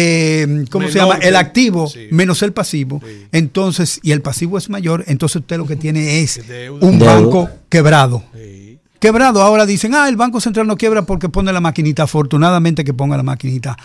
eh, 0.00 0.64
¿cómo 0.70 0.88
se 0.88 0.98
llama? 0.98 1.16
El 1.16 1.36
activo 1.36 1.88
sí. 1.88 2.08
menos 2.10 2.42
el 2.42 2.52
pasivo, 2.52 3.02
entonces, 3.32 4.00
y 4.02 4.12
el 4.12 4.22
pasivo 4.22 4.58
es 4.58 4.70
mayor, 4.70 5.04
entonces 5.06 5.36
usted 5.36 5.56
lo 5.56 5.66
que 5.66 5.76
tiene 5.76 6.20
es 6.20 6.46
Deuda. 6.46 6.86
un 6.86 6.98
Deuda. 6.98 7.14
banco 7.14 7.50
quebrado. 7.68 8.22
Quebrado, 9.00 9.42
ahora 9.42 9.64
dicen, 9.64 9.94
ah, 9.94 10.08
el 10.08 10.16
Banco 10.16 10.40
Central 10.40 10.66
no 10.66 10.76
quiebra 10.76 11.02
porque 11.02 11.28
pone 11.28 11.52
la 11.52 11.60
maquinita, 11.60 12.02
afortunadamente 12.04 12.84
que 12.84 12.92
ponga 12.94 13.16
la 13.16 13.22
maquinita. 13.22 13.76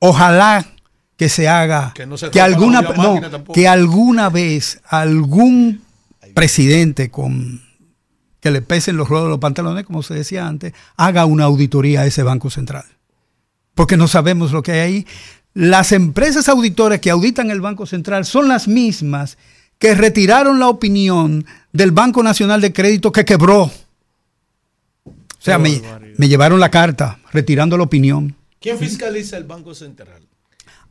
Ojalá 0.00 0.66
que 1.16 1.28
se 1.28 1.48
haga, 1.48 1.92
Que 1.94 2.06
no 2.06 2.16
se 2.18 2.30
que 2.30 2.40
rompa 2.40 2.54
alguna, 2.54 2.80
no, 2.82 3.52
que 3.54 3.68
alguna 3.68 4.30
vez 4.30 4.80
algún 4.88 5.80
presidente 6.34 7.10
con 7.10 7.62
que 8.40 8.50
le 8.50 8.60
pesen 8.62 8.96
los 8.96 9.08
ruedos 9.08 9.26
de 9.26 9.30
los 9.30 9.38
pantalones, 9.38 9.84
como 9.84 10.02
se 10.02 10.14
decía 10.14 10.48
antes, 10.48 10.72
haga 10.96 11.24
una 11.26 11.44
auditoría 11.44 12.00
a 12.00 12.06
ese 12.06 12.24
Banco 12.24 12.50
Central. 12.50 12.84
Porque 13.74 13.96
no 13.96 14.08
sabemos 14.08 14.52
lo 14.52 14.62
que 14.62 14.72
hay 14.72 14.78
ahí. 14.78 15.06
Las 15.54 15.92
empresas 15.92 16.48
auditoras 16.48 17.00
que 17.00 17.10
auditan 17.10 17.50
el 17.50 17.60
Banco 17.60 17.86
Central 17.86 18.24
son 18.24 18.48
las 18.48 18.68
mismas 18.68 19.38
que 19.78 19.94
retiraron 19.94 20.58
la 20.58 20.68
opinión 20.68 21.44
del 21.72 21.90
Banco 21.90 22.22
Nacional 22.22 22.60
de 22.60 22.72
Crédito 22.72 23.12
que 23.12 23.24
quebró. 23.24 23.62
O 23.62 25.44
sea, 25.44 25.58
me, 25.58 25.82
me 26.16 26.28
llevaron 26.28 26.60
la 26.60 26.70
carta 26.70 27.18
retirando 27.32 27.76
la 27.76 27.82
opinión. 27.82 28.36
¿Quién 28.60 28.78
fiscaliza 28.78 29.36
el 29.36 29.44
Banco 29.44 29.74
Central? 29.74 30.22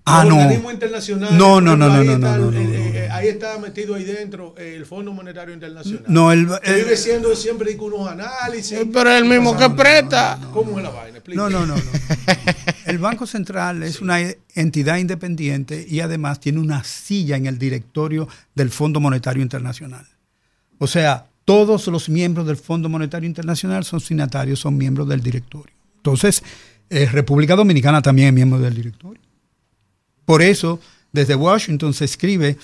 Ah, 0.05 0.25
no. 0.27 0.35
organismos 0.37 0.73
internacionales, 0.73 1.37
No, 1.37 1.61
no, 1.61 1.77
no, 1.77 1.87
no, 1.87 1.93
ahí 1.93 2.07
no, 2.07 2.17
no, 2.17 2.49
eh, 2.51 2.51
no, 2.51 2.59
eh, 2.59 3.09
Ahí 3.11 3.27
está 3.27 3.59
metido 3.59 3.93
ahí 3.93 4.03
dentro 4.03 4.55
eh, 4.57 4.73
el 4.75 4.85
Fondo 4.87 5.13
Monetario 5.13 5.53
Internacional. 5.53 6.03
No, 6.07 6.31
el- 6.31 6.47
vive 6.47 6.97
siendo 6.97 7.35
siempre 7.35 7.71
digo, 7.71 7.85
unos 7.85 8.07
análisis. 8.09 8.79
Pero 8.91 9.11
es 9.11 9.21
el 9.21 9.25
mismo 9.27 9.55
que 9.55 9.69
presta. 9.69 10.39
¿Cómo 10.53 10.77
es 10.79 10.83
la 10.83 10.89
vaina? 10.89 11.17
Explique. 11.17 11.37
No, 11.37 11.49
no, 11.49 11.65
no, 11.67 11.75
no. 11.75 11.81
El 12.87 12.97
Banco 12.97 13.27
Central 13.27 13.83
es 13.83 14.01
una 14.01 14.17
entidad 14.55 14.97
independiente 14.97 15.85
y 15.87 15.99
además 15.99 16.39
tiene 16.39 16.59
una 16.59 16.83
silla 16.83 17.37
en 17.37 17.45
el 17.45 17.59
directorio 17.59 18.27
del 18.55 18.71
Fondo 18.71 18.99
Monetario 18.99 19.43
Internacional. 19.43 20.07
O 20.79 20.87
sea, 20.87 21.27
todos 21.45 21.87
los 21.87 22.09
miembros 22.09 22.47
del 22.47 22.57
Fondo 22.57 22.89
Monetario 22.89 23.27
Internacional 23.27 23.85
son 23.85 23.99
signatarios, 24.01 24.59
son 24.59 24.77
miembros 24.77 25.07
del 25.07 25.21
directorio. 25.21 25.73
Entonces, 25.97 26.43
eh, 26.89 27.07
República 27.11 27.55
Dominicana 27.55 28.01
también 28.01 28.29
es 28.29 28.33
miembro 28.33 28.57
del 28.59 28.73
directorio. 28.73 29.21
Por 30.31 30.41
eso, 30.41 30.79
desde 31.11 31.35
Washington 31.35 31.93
se 31.93 32.05
escribe 32.05 32.55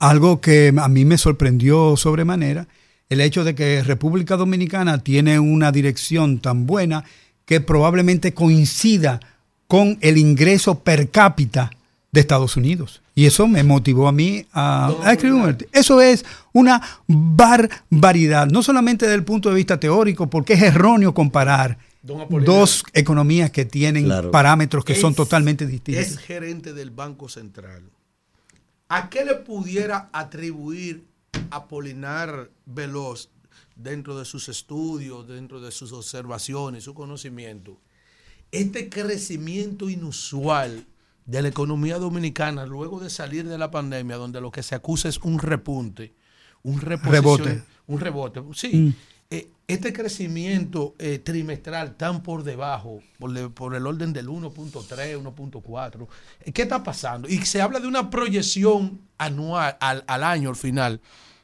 algo 0.00 0.40
que 0.40 0.74
a 0.76 0.88
mí 0.88 1.04
me 1.04 1.18
sorprendió 1.18 1.96
sobremanera, 1.96 2.66
el 3.08 3.20
hecho 3.20 3.44
de 3.44 3.54
que 3.54 3.84
República 3.84 4.36
Dominicana 4.36 4.98
tiene 4.98 5.38
una 5.38 5.70
dirección 5.70 6.40
tan 6.40 6.66
buena 6.66 7.04
que 7.44 7.60
probablemente 7.60 8.34
coincida 8.34 9.20
con 9.68 9.98
el 10.00 10.18
ingreso 10.18 10.80
per 10.80 11.10
cápita 11.10 11.70
de 12.10 12.20
Estados 12.20 12.56
Unidos. 12.56 13.02
Y 13.14 13.26
eso 13.26 13.46
me 13.46 13.62
motivó 13.62 14.08
a 14.08 14.12
mí 14.12 14.44
a, 14.52 14.92
a 15.04 15.12
escribir 15.12 15.34
un 15.34 15.48
artículo. 15.48 15.80
Eso 15.80 16.00
es 16.00 16.24
una 16.52 16.82
barbaridad, 17.06 18.48
no 18.48 18.64
solamente 18.64 19.06
desde 19.06 19.18
el 19.18 19.24
punto 19.24 19.48
de 19.48 19.54
vista 19.54 19.78
teórico, 19.78 20.28
porque 20.28 20.54
es 20.54 20.62
erróneo 20.62 21.14
comparar. 21.14 21.78
Dos 22.04 22.84
economías 22.92 23.50
que 23.50 23.64
tienen 23.64 24.04
Claro. 24.04 24.30
parámetros 24.30 24.84
que 24.84 24.94
son 24.94 25.14
totalmente 25.14 25.66
distintos. 25.66 26.04
Es 26.04 26.18
gerente 26.18 26.72
del 26.72 26.90
Banco 26.90 27.28
Central. 27.28 27.82
¿A 28.88 29.08
qué 29.08 29.24
le 29.24 29.34
pudiera 29.36 30.10
atribuir 30.12 31.06
Apolinar 31.50 32.50
Veloz 32.66 33.30
dentro 33.76 34.18
de 34.18 34.24
sus 34.24 34.48
estudios, 34.48 35.26
dentro 35.26 35.60
de 35.60 35.72
sus 35.72 35.92
observaciones, 35.92 36.84
su 36.84 36.94
conocimiento? 36.94 37.80
Este 38.52 38.88
crecimiento 38.88 39.88
inusual 39.90 40.86
de 41.26 41.42
la 41.42 41.48
economía 41.48 41.98
dominicana 41.98 42.66
luego 42.66 43.00
de 43.00 43.08
salir 43.10 43.48
de 43.48 43.58
la 43.58 43.70
pandemia, 43.70 44.16
donde 44.16 44.40
lo 44.40 44.52
que 44.52 44.62
se 44.62 44.74
acusa 44.74 45.08
es 45.08 45.18
un 45.18 45.38
repunte, 45.38 46.12
un 46.62 46.80
Rebote. 46.80 47.62
un 47.86 47.98
rebote, 48.00 48.42
sí. 48.52 48.68
Mm. 48.76 48.94
Eh, 49.30 49.48
este 49.66 49.92
crecimiento 49.92 50.94
eh, 50.98 51.18
trimestral 51.18 51.96
tan 51.96 52.22
por 52.22 52.44
debajo, 52.44 53.00
por, 53.18 53.32
de- 53.32 53.48
por 53.48 53.74
el 53.74 53.86
orden 53.86 54.12
del 54.12 54.28
1.3, 54.28 55.16
1.4, 55.18 56.06
eh, 56.40 56.52
¿qué 56.52 56.62
está 56.62 56.82
pasando? 56.82 57.28
Y 57.28 57.38
se 57.46 57.60
habla 57.62 57.80
de 57.80 57.88
una 57.88 58.10
proyección 58.10 59.00
anual, 59.18 59.76
al, 59.80 60.04
al 60.06 60.22
año, 60.24 60.50
al 60.50 60.56
final, 60.56 61.00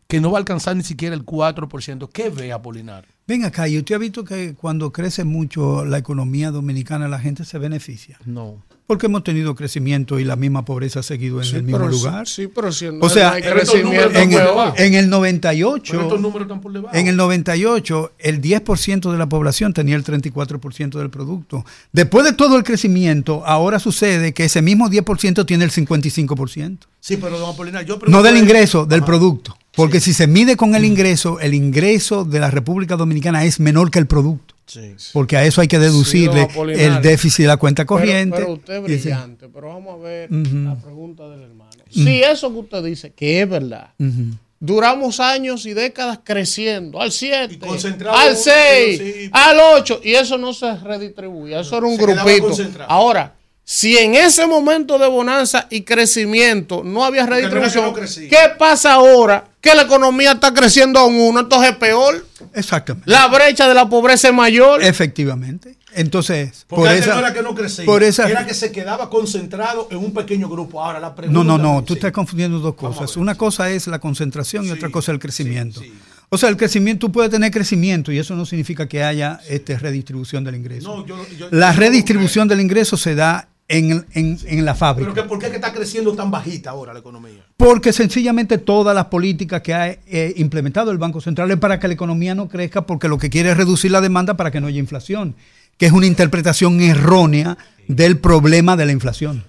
que 0.06 0.20
no 0.20 0.30
va 0.30 0.38
a 0.38 0.40
alcanzar 0.40 0.76
ni 0.76 0.82
siquiera 0.82 1.14
el 1.14 1.24
4%. 1.24 2.08
¿Qué 2.12 2.28
ve 2.30 2.52
Apolinar? 2.52 3.06
Ven 3.30 3.44
acá, 3.44 3.68
¿y 3.68 3.78
usted 3.78 3.94
ha 3.94 3.98
visto 3.98 4.24
que 4.24 4.54
cuando 4.54 4.90
crece 4.92 5.22
mucho 5.22 5.84
la 5.84 5.98
economía 5.98 6.50
dominicana 6.50 7.06
la 7.06 7.20
gente 7.20 7.44
se 7.44 7.58
beneficia? 7.58 8.18
No. 8.26 8.60
Porque 8.88 9.06
hemos 9.06 9.22
tenido 9.22 9.54
crecimiento 9.54 10.18
y 10.18 10.24
la 10.24 10.34
misma 10.34 10.64
pobreza 10.64 10.98
ha 10.98 11.02
seguido 11.04 11.38
en 11.38 11.44
Sí, 11.44 11.54
el 11.54 11.62
mismo 11.62 11.86
lugar. 11.86 12.26
sí, 12.26 12.48
pero 12.52 12.72
si 12.72 12.86
no 12.86 12.98
o 13.02 13.08
sea, 13.08 13.30
hay 13.34 13.42
crecimiento, 13.42 14.18
en, 14.18 14.32
el, 14.32 14.40
en 14.78 14.94
el 14.94 15.08
98, 15.08 15.92
Pero 15.92 16.02
estos 16.02 16.20
números 16.20 16.42
están 16.48 16.60
por 16.60 16.72
debajo. 16.72 16.96
en 16.96 17.06
el 17.06 17.16
98, 17.16 18.14
el 18.18 18.40
10% 18.42 19.12
de 19.12 19.16
la 19.18 19.28
población 19.28 19.72
tenía 19.74 19.94
el 19.94 20.02
34% 20.02 20.98
del 20.98 21.08
producto. 21.08 21.64
Después 21.92 22.24
de 22.24 22.32
todo 22.32 22.56
el 22.56 22.64
crecimiento, 22.64 23.46
ahora 23.46 23.78
sucede 23.78 24.34
que 24.34 24.46
ese 24.46 24.60
mismo 24.60 24.88
10% 24.90 25.46
tiene 25.46 25.62
el 25.62 25.70
55%. 25.70 26.78
Sí, 26.98 27.16
pero 27.16 27.38
don 27.38 27.48
Apolinar, 27.54 27.84
yo 27.84 27.96
No 28.08 28.24
del 28.24 28.34
es- 28.34 28.42
ingreso, 28.42 28.86
del 28.86 28.98
Ajá. 29.00 29.06
producto. 29.06 29.56
Porque 29.80 30.00
si 30.00 30.12
se 30.12 30.26
mide 30.26 30.56
con 30.56 30.74
el 30.74 30.84
ingreso, 30.84 31.40
el 31.40 31.54
ingreso 31.54 32.24
de 32.24 32.40
la 32.40 32.50
República 32.50 32.96
Dominicana 32.96 33.44
es 33.44 33.58
menor 33.60 33.90
que 33.90 33.98
el 33.98 34.06
producto. 34.06 34.54
Sí. 34.66 34.94
Porque 35.12 35.36
a 35.36 35.44
eso 35.44 35.60
hay 35.60 35.66
que 35.68 35.78
deducirle 35.80 36.46
Sí, 36.52 36.58
el 36.80 37.02
déficit 37.02 37.42
de 37.42 37.48
la 37.48 37.56
cuenta 37.56 37.84
corriente. 37.86 38.36
Pero, 38.36 38.46
pero 38.46 38.54
usted 38.54 38.74
es 38.76 38.82
brillante, 39.04 39.48
pero 39.48 39.68
vamos 39.68 39.94
a 39.94 40.02
ver 40.02 40.30
Ujú. 40.32 40.56
la 40.64 40.76
pregunta 40.76 41.28
del 41.28 41.42
hermano. 41.42 41.70
Si 41.90 42.22
eso 42.22 42.52
que 42.52 42.58
usted 42.60 42.84
dice, 42.84 43.12
que 43.12 43.42
es 43.42 43.48
verdad, 43.50 43.90
Ujú. 43.98 44.36
duramos 44.60 45.18
años 45.18 45.66
y 45.66 45.72
décadas 45.74 46.20
creciendo 46.22 47.00
al 47.00 47.10
7, 47.10 47.58
concentrado 47.58 48.16
al 48.16 48.30
en- 48.30 48.36
6, 48.36 48.98
sí. 48.98 49.30
al 49.32 49.56
8, 49.74 50.00
y 50.04 50.12
eso 50.12 50.38
no 50.38 50.52
se 50.52 50.76
redistribuye, 50.76 51.58
eso 51.58 51.76
era 51.78 51.86
un 51.86 51.96
grupito. 51.96 52.54
Ahora, 52.86 53.34
si 53.72 53.96
en 53.96 54.16
ese 54.16 54.48
momento 54.48 54.98
de 54.98 55.06
bonanza 55.06 55.68
y 55.70 55.82
crecimiento 55.82 56.82
no 56.84 57.04
había 57.04 57.24
redistribución, 57.24 57.84
no. 57.84 57.94
¿qué 57.94 58.36
pasa 58.58 58.94
ahora? 58.94 59.44
Que 59.60 59.76
la 59.76 59.82
economía 59.82 60.32
está 60.32 60.52
creciendo 60.52 60.98
a 60.98 61.06
un 61.06 61.14
1, 61.14 61.38
entonces 61.38 61.70
es 61.70 61.76
peor. 61.76 62.26
Exactamente. 62.52 63.08
La 63.08 63.28
brecha 63.28 63.68
de 63.68 63.74
la 63.74 63.88
pobreza 63.88 64.26
es 64.26 64.34
mayor. 64.34 64.82
Efectivamente. 64.82 65.76
Entonces, 65.94 66.64
Porque 66.66 66.80
por 66.80 66.88
antes 66.88 67.04
esa, 67.06 67.14
no 67.14 67.20
era 67.20 67.32
que 67.32 67.42
no 67.42 67.54
crecía, 67.54 67.84
por 67.84 68.02
esa- 68.02 68.28
era 68.28 68.44
que 68.44 68.54
se 68.54 68.72
quedaba 68.72 69.08
concentrado 69.08 69.86
en 69.92 69.98
un 69.98 70.12
pequeño 70.12 70.48
grupo. 70.48 70.82
Ahora 70.82 70.98
la 70.98 71.14
pregunta... 71.14 71.38
No, 71.38 71.44
no, 71.44 71.56
no, 71.56 71.78
sí. 71.80 71.84
tú 71.86 71.94
estás 71.94 72.10
confundiendo 72.10 72.58
dos 72.58 72.74
cosas. 72.74 73.16
Una 73.16 73.36
cosa 73.36 73.70
es 73.70 73.86
la 73.86 74.00
concentración 74.00 74.64
y 74.64 74.72
otra 74.72 74.88
cosa 74.90 75.12
es 75.12 75.14
el 75.14 75.20
crecimiento. 75.20 75.80
O 76.28 76.38
sea, 76.38 76.48
el 76.48 76.56
crecimiento, 76.56 77.06
tú 77.06 77.12
puedes 77.12 77.30
tener 77.30 77.50
crecimiento 77.52 78.10
y 78.10 78.18
eso 78.18 78.34
no 78.34 78.46
significa 78.46 78.88
que 78.88 79.02
haya 79.04 79.38
este, 79.48 79.78
redistribución 79.78 80.42
del 80.42 80.56
ingreso. 80.56 80.96
No, 80.96 81.06
yo- 81.06 81.24
yo- 81.38 81.48
la 81.52 81.72
yo- 81.72 81.78
redistribución 81.80 82.48
del 82.48 82.60
ingreso 82.60 82.96
se 82.96 83.14
da 83.16 83.48
en, 83.70 84.04
en- 84.14 84.38
en 84.46 84.64
la 84.64 84.74
fábrica. 84.74 85.12
Pero 85.14 85.22
que, 85.22 85.28
¿por 85.28 85.38
qué 85.38 85.46
está 85.46 85.72
creciendo 85.72 86.12
tan 86.14 86.30
bajita 86.30 86.70
ahora 86.70 86.92
la 86.92 86.98
economía? 86.98 87.44
Porque 87.56 87.92
sencillamente 87.92 88.58
todas 88.58 88.94
las 88.94 89.06
políticas 89.06 89.62
que 89.62 89.72
ha 89.72 89.88
eh, 89.90 90.34
implementado 90.36 90.90
el 90.90 90.98
Banco 90.98 91.20
Central 91.20 91.50
es 91.52 91.56
para 91.58 91.78
que 91.78 91.86
la 91.88 91.94
economía 91.94 92.34
no 92.34 92.48
crezca, 92.48 92.84
porque 92.84 93.08
lo 93.08 93.16
que 93.18 93.30
quiere 93.30 93.52
es 93.52 93.56
reducir 93.56 93.90
la 93.92 94.00
demanda 94.00 94.36
para 94.36 94.50
que 94.50 94.60
no 94.60 94.66
haya 94.66 94.78
inflación, 94.80 95.36
que 95.78 95.86
es 95.86 95.92
una 95.92 96.06
interpretación 96.06 96.80
errónea 96.80 97.56
del 97.86 98.18
problema 98.18 98.76
de 98.76 98.86
la 98.86 98.92
inflación. 98.92 99.44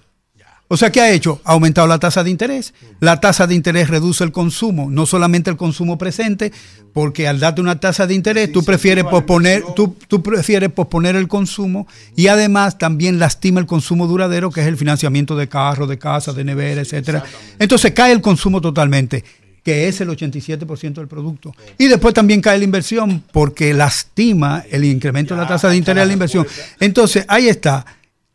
O 0.72 0.76
sea, 0.78 0.90
¿qué 0.90 1.02
ha 1.02 1.12
hecho? 1.12 1.38
Ha 1.44 1.52
aumentado 1.52 1.86
la 1.86 1.98
tasa 1.98 2.24
de 2.24 2.30
interés. 2.30 2.72
La 2.98 3.20
tasa 3.20 3.46
de 3.46 3.54
interés 3.54 3.90
reduce 3.90 4.24
el 4.24 4.32
consumo, 4.32 4.88
no 4.90 5.04
solamente 5.04 5.50
el 5.50 5.58
consumo 5.58 5.98
presente, 5.98 6.50
porque 6.94 7.28
al 7.28 7.40
darte 7.40 7.60
una 7.60 7.78
tasa 7.78 8.06
de 8.06 8.14
interés, 8.14 8.50
tú 8.52 8.64
prefieres 8.64 9.04
posponer, 9.04 9.64
tú, 9.76 9.94
tú 10.08 10.22
prefieres 10.22 10.72
posponer 10.72 11.14
el 11.14 11.28
consumo 11.28 11.86
y 12.16 12.28
además 12.28 12.78
también 12.78 13.18
lastima 13.18 13.60
el 13.60 13.66
consumo 13.66 14.06
duradero, 14.06 14.50
que 14.50 14.62
es 14.62 14.66
el 14.66 14.78
financiamiento 14.78 15.36
de 15.36 15.46
carros, 15.46 15.90
de 15.90 15.98
casas, 15.98 16.34
de 16.34 16.42
neveras, 16.42 16.86
etcétera. 16.86 17.22
Entonces 17.58 17.90
cae 17.90 18.12
el 18.12 18.22
consumo 18.22 18.62
totalmente 18.62 19.22
que 19.62 19.88
es 19.88 20.00
el 20.00 20.08
87% 20.08 20.94
del 20.94 21.06
producto. 21.06 21.54
Y 21.78 21.86
después 21.86 22.14
también 22.14 22.40
cae 22.40 22.58
la 22.58 22.64
inversión 22.64 23.22
porque 23.30 23.74
lastima 23.74 24.64
el 24.70 24.84
incremento 24.86 25.34
de 25.34 25.42
la 25.42 25.46
tasa 25.46 25.68
de 25.68 25.76
interés 25.76 26.02
de 26.02 26.06
la 26.06 26.12
inversión. 26.14 26.46
Entonces, 26.80 27.24
ahí 27.28 27.46
está 27.46 27.84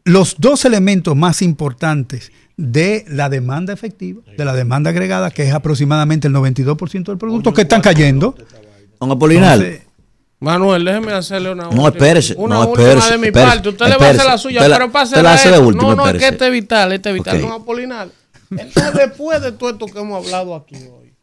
los 0.07 0.35
dos 0.39 0.65
elementos 0.65 1.15
más 1.15 1.41
importantes 1.41 2.31
de 2.57 3.05
la 3.07 3.29
demanda 3.29 3.71
efectiva, 3.73 4.21
de 4.35 4.43
la 4.45 4.53
demanda 4.53 4.89
agregada, 4.89 5.29
que 5.31 5.43
es 5.47 5.53
aproximadamente 5.53 6.27
el 6.27 6.33
92% 6.33 7.03
del 7.05 7.17
producto, 7.17 7.53
que 7.53 7.61
están 7.61 7.81
cayendo. 7.81 8.35
Don 8.99 9.11
Apolinar. 9.11 9.57
Entonces, 9.59 9.81
Manuel, 10.39 10.85
déjeme 10.85 11.11
hacerle 11.13 11.51
una 11.51 11.63
No, 11.63 11.69
última- 11.69 11.87
espérese, 11.89 12.35
Una 12.37 12.55
no, 12.55 12.67
última 12.69 12.87
espérese, 12.89 13.11
de 13.11 13.17
mi 13.17 13.27
espérese, 13.27 13.51
parte. 13.51 13.69
Usted 13.69 13.85
le 13.85 13.91
va 13.91 13.95
a 13.95 13.97
hacer 13.97 14.07
espérese. 14.11 14.29
la 14.31 14.37
suya, 14.37 14.67
la- 14.67 14.75
pero 14.77 14.91
pase 14.91 15.21
la 15.23 15.33
hace 15.33 15.49
de 15.51 15.57
No, 15.59 15.71
no, 15.71 15.71
es 15.71 15.95
que 15.95 16.01
espérese. 16.17 16.27
este 16.29 16.45
es 16.47 16.51
vital, 16.51 16.93
este 16.93 17.09
es 17.09 17.15
vital. 17.15 17.35
Ok. 17.37 17.41
Don 17.41 17.51
Apolinar, 17.61 18.09
entonces 18.51 18.93
después 18.93 19.41
de 19.41 19.51
todo 19.51 19.69
esto 19.71 19.85
que 19.87 19.99
hemos 19.99 20.23
hablado 20.25 20.55
aquí 20.55 20.75
hoy, 20.75 21.13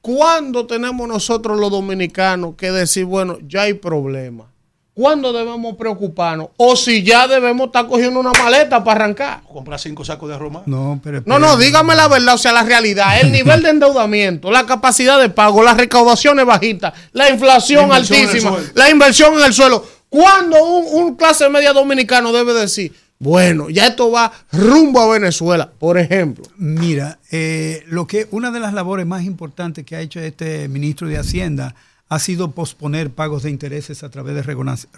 ¿cuándo 0.00 0.66
tenemos 0.66 1.06
nosotros 1.08 1.58
los 1.58 1.70
dominicanos 1.70 2.54
que 2.56 2.70
decir, 2.72 3.04
bueno, 3.04 3.38
ya 3.46 3.62
hay 3.62 3.74
problema? 3.74 4.46
¿Cuándo 4.96 5.30
debemos 5.30 5.76
preocuparnos? 5.76 6.48
O 6.56 6.74
si 6.74 7.02
ya 7.02 7.28
debemos 7.28 7.66
estar 7.66 7.86
cogiendo 7.86 8.18
una 8.18 8.32
maleta 8.32 8.82
para 8.82 9.04
arrancar. 9.04 9.42
Comprar 9.42 9.78
cinco 9.78 10.06
sacos 10.06 10.26
de 10.30 10.38
Roma. 10.38 10.62
no, 10.64 10.98
pero 11.04 11.22
No, 11.26 11.38
no, 11.38 11.58
dígame 11.58 11.94
la 11.94 12.08
verdad, 12.08 12.34
o 12.34 12.38
sea, 12.38 12.52
la 12.52 12.62
realidad, 12.62 13.20
el 13.20 13.30
nivel 13.30 13.62
de 13.62 13.68
endeudamiento, 13.68 14.50
la 14.50 14.64
capacidad 14.64 15.20
de 15.20 15.28
pago, 15.28 15.62
las 15.62 15.76
recaudaciones 15.76 16.46
bajitas, 16.46 16.94
la 17.12 17.28
inflación 17.28 17.90
La 17.90 17.96
altísima, 17.96 18.56
la 18.72 18.88
inversión 18.88 19.34
en 19.34 19.44
el 19.44 19.52
suelo. 19.52 19.84
¿Cuándo 20.08 20.64
un, 20.64 20.86
un 21.04 21.14
clase 21.16 21.46
media 21.50 21.74
dominicano 21.74 22.32
debe 22.32 22.54
decir, 22.54 22.94
bueno, 23.18 23.68
ya 23.68 23.88
esto 23.88 24.10
va 24.10 24.32
rumbo 24.50 25.00
a 25.00 25.12
Venezuela, 25.12 25.70
por 25.78 25.98
ejemplo? 25.98 26.46
Mira, 26.56 27.18
eh, 27.30 27.84
lo 27.88 28.06
que 28.06 28.28
una 28.30 28.50
de 28.50 28.60
las 28.60 28.72
labores 28.72 29.04
más 29.04 29.24
importantes 29.24 29.84
que 29.84 29.94
ha 29.94 30.00
hecho 30.00 30.20
este 30.20 30.68
ministro 30.68 31.06
de 31.06 31.18
Hacienda 31.18 31.74
ha 32.08 32.18
sido 32.18 32.52
posponer 32.52 33.10
pagos 33.10 33.42
de 33.42 33.50
intereses 33.50 34.02
a 34.02 34.10
través 34.10 34.34
de 34.34 34.42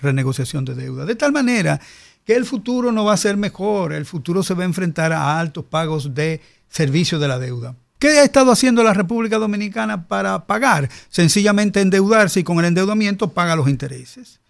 renegociación 0.01 0.65
de 0.65 0.75
deuda. 0.75 1.07
De 1.07 1.15
tal 1.15 1.33
manera 1.33 1.81
que 2.25 2.37
el 2.37 2.45
futuro 2.45 2.93
no 2.93 3.05
va 3.05 3.15
a 3.15 3.19
ser 3.19 3.37
mejor, 3.37 3.93
el 3.93 4.05
futuro 4.05 4.43
se 4.43 4.55
va 4.55 4.63
a 4.63 4.67
enfrentar 4.67 5.13
a 5.13 5.41
altos 5.41 5.65
pagos 5.65 6.15
de 6.15 6.41
servicio 6.69 7.19
de 7.19 7.29
la 7.29 7.39
deuda. 7.39 7.75
¿Qué 7.99 8.21
ha 8.21 8.25
estado 8.25 8.53
haciendo 8.53 8.85
la 8.85 8.95
República 8.95 9.39
Dominicana 9.39 10.07
para 10.07 10.47
pagar? 10.47 10.89
Sencillamente 11.09 11.81
endeudarse 11.81 12.41
y 12.41 12.45
con 12.45 12.59
el 12.59 12.67
endeudamiento 12.67 13.33
paga 13.33 13.57
los 13.57 13.69
intereses. 13.69 14.41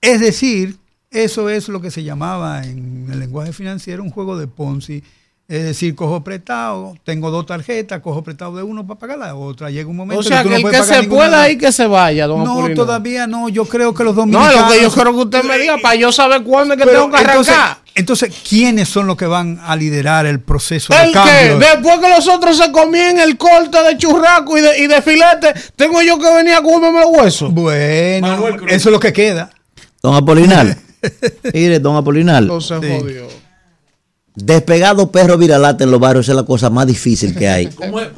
Es 0.00 0.20
decir, 0.20 0.76
eso 1.10 1.48
es 1.48 1.68
lo 1.68 1.80
que 1.80 1.90
se 1.90 2.02
llamaba 2.02 2.64
en 2.64 3.08
el 3.10 3.20
lenguaje 3.20 3.52
financiero 3.52 4.02
un 4.02 4.10
juego 4.10 4.36
de 4.36 4.48
Ponzi. 4.48 5.02
Es 5.50 5.64
decir, 5.64 5.96
cojo 5.96 6.22
prestado, 6.22 6.94
tengo 7.02 7.28
dos 7.32 7.44
tarjetas, 7.44 7.98
cojo 7.98 8.22
prestado 8.22 8.54
de 8.56 8.62
uno 8.62 8.86
para 8.86 9.00
pagar 9.00 9.18
la 9.18 9.34
otra. 9.34 9.68
Llega 9.68 9.90
un 9.90 9.96
momento 9.96 10.20
O 10.20 10.22
sea, 10.22 10.44
tú 10.44 10.48
que 10.48 10.50
no 10.50 10.56
el 10.58 10.62
que 10.72 10.78
pagar 10.78 11.02
se 11.02 11.08
pueda 11.08 11.38
de- 11.38 11.42
ahí 11.42 11.58
que 11.58 11.72
se 11.72 11.88
vaya, 11.88 12.28
don 12.28 12.44
No, 12.44 12.72
todavía 12.72 13.26
no. 13.26 13.48
Yo 13.48 13.64
creo 13.64 13.92
que 13.92 14.04
los 14.04 14.14
No, 14.14 14.20
dominicanos... 14.22 14.54
lo 14.54 14.68
que 14.72 14.80
yo 14.82 14.90
quiero 14.92 15.10
que 15.12 15.18
usted 15.18 15.42
me 15.42 15.58
diga 15.58 15.78
para 15.78 15.96
yo 15.96 16.12
saber 16.12 16.44
cuándo 16.44 16.74
es 16.74 16.78
que 16.78 16.86
Pero 16.86 17.00
tengo 17.02 17.16
que 17.16 17.22
entonces, 17.22 17.52
arrancar. 17.56 17.78
entonces, 17.96 18.32
¿quiénes 18.48 18.88
son 18.88 19.08
los 19.08 19.16
que 19.16 19.26
van 19.26 19.60
a 19.64 19.74
liderar 19.74 20.24
el 20.24 20.38
proceso 20.38 20.94
de 20.94 21.00
¿El 21.02 21.08
qué? 21.08 21.14
cambio? 21.14 21.58
Después 21.58 21.98
que 21.98 22.08
los 22.10 22.28
otros 22.28 22.56
se 22.56 22.70
comían 22.70 23.18
el 23.18 23.36
corte 23.36 23.82
de 23.82 23.96
churraco 23.98 24.56
y 24.56 24.60
de, 24.60 24.78
y 24.78 24.86
de 24.86 25.02
filete, 25.02 25.52
tengo 25.74 26.00
yo 26.00 26.16
que 26.20 26.32
venir 26.32 26.54
a 26.54 26.62
comerme 26.62 27.00
los 27.00 27.10
huesos. 27.10 27.52
Bueno, 27.52 28.38
eso 28.68 28.88
es 28.88 28.92
lo 28.92 29.00
que 29.00 29.12
queda. 29.12 29.50
Don 30.00 30.14
Apolinar. 30.14 30.76
Mire, 31.52 31.80
don 31.80 31.96
Apolinar. 31.96 32.44
No 32.44 32.60
se 32.60 32.76
jodió. 32.76 33.26
Despegado 34.42 35.10
perro 35.12 35.36
viralata 35.36 35.84
en 35.84 35.90
los 35.90 36.00
barrios 36.00 36.28
es 36.28 36.34
la 36.34 36.44
cosa 36.44 36.70
más 36.70 36.86
difícil 36.86 37.34
que 37.34 37.48
hay. 37.48 37.66
¿Cómo 37.74 38.00
es? 38.00 38.10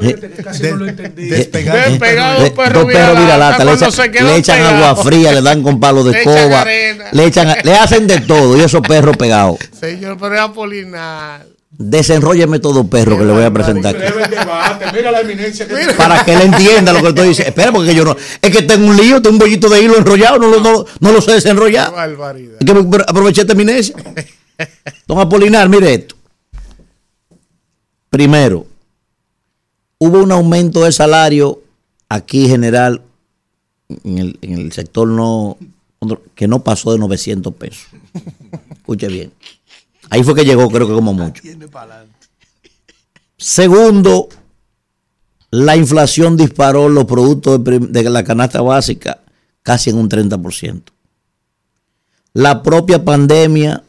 Casi 0.43 0.63
no 0.65 0.77
lo 0.77 0.89
entendí. 0.89 1.29
Despegado 1.29 1.99
perro 1.99 2.81
Dos 2.81 2.93
perros 2.93 3.19
viralata, 3.19 3.65
le 3.65 4.37
echan, 4.37 4.63
le 4.63 4.69
agua 4.69 4.97
fría, 4.97 5.33
le 5.33 5.43
dan 5.43 5.63
con 5.63 5.81
palo 5.81 6.05
de 6.05 6.13
Le 6.13 6.21
echan 6.23 6.35
escoba, 6.37 6.61
arena. 6.61 7.05
le 7.13 7.25
echan, 7.25 7.55
le 7.65 7.75
hacen 7.75 8.07
de 8.07 8.21
todo 8.21 8.57
y 8.57 8.61
esos 8.61 8.81
perros 8.83 9.17
pegados. 9.17 9.59
Señor, 9.79 10.17
pero 10.21 10.35
es 10.35 10.41
Apolinar. 10.41 11.47
Desenrólleme 11.71 12.59
todo 12.59 12.87
perro 12.87 13.19
que 13.19 13.25
le 13.25 13.33
voy 13.33 13.45
a 13.45 13.51
presentar. 13.51 13.97
Mira 14.95 15.11
la 15.11 15.21
eminencia 15.21 15.67
que 15.67 15.75
tiene. 15.75 15.95
Para 15.95 16.25
que 16.25 16.35
él 16.35 16.43
entienda 16.43 16.93
lo 16.93 17.01
que 17.01 17.09
estoy 17.09 17.29
diciendo. 17.29 17.49
Espera, 17.49 17.73
porque 17.73 17.95
yo 17.95 18.05
no. 18.05 18.15
Es 18.41 18.51
que 18.51 18.63
tengo 18.63 18.87
un 18.87 18.97
lío, 18.97 19.21
tengo 19.23 19.35
un 19.35 19.39
bollito 19.39 19.69
de 19.69 19.81
hilo 19.81 19.97
enrollado, 19.97 20.39
no 20.39 20.49
lo, 20.49 20.61
no, 20.61 20.85
no 21.01 21.13
lo 21.13 21.21
sé 21.21 21.33
desenrollar. 21.33 21.91
barbaridad. 21.91 22.57
Es 22.61 22.67
que 22.67 23.03
aproveché 23.09 23.41
esta 23.41 23.55
eminencia. 23.55 23.97
Don 25.07 25.19
Apolinar, 25.19 25.69
mire 25.69 25.95
esto. 25.95 26.17
Primero, 28.11 28.67
hubo 29.99 30.23
un 30.23 30.33
aumento 30.33 30.85
de 30.85 30.93
salario 30.93 31.63
aquí 32.09 32.47
general 32.47 33.03
en 34.05 34.19
el, 34.19 34.39
en 34.43 34.59
el 34.59 34.73
sector 34.73 35.09
no 35.09 35.57
que 36.35 36.49
no 36.49 36.63
pasó 36.63 36.93
de 36.93 36.99
900 36.99 37.55
pesos. 37.55 37.87
Escuche 38.73 39.09
bien. 39.09 39.33
Ahí 40.11 40.23
fue 40.23 40.35
que 40.35 40.45
llegó, 40.45 40.69
creo 40.69 40.87
que 40.87 40.95
como 40.95 41.15
mucho. 41.15 41.43
Segundo, 43.37 44.29
la 45.51 45.77
inflación 45.77 46.37
disparó 46.37 46.89
los 46.89 47.05
productos 47.05 47.63
de, 47.65 47.79
de 47.79 48.11
la 48.11 48.25
canasta 48.25 48.61
básica 48.61 49.21
casi 49.63 49.91
en 49.91 49.97
un 49.97 50.09
30%. 50.09 50.83
La 52.35 52.63
propia 52.63 53.05
pandemia 53.05 53.85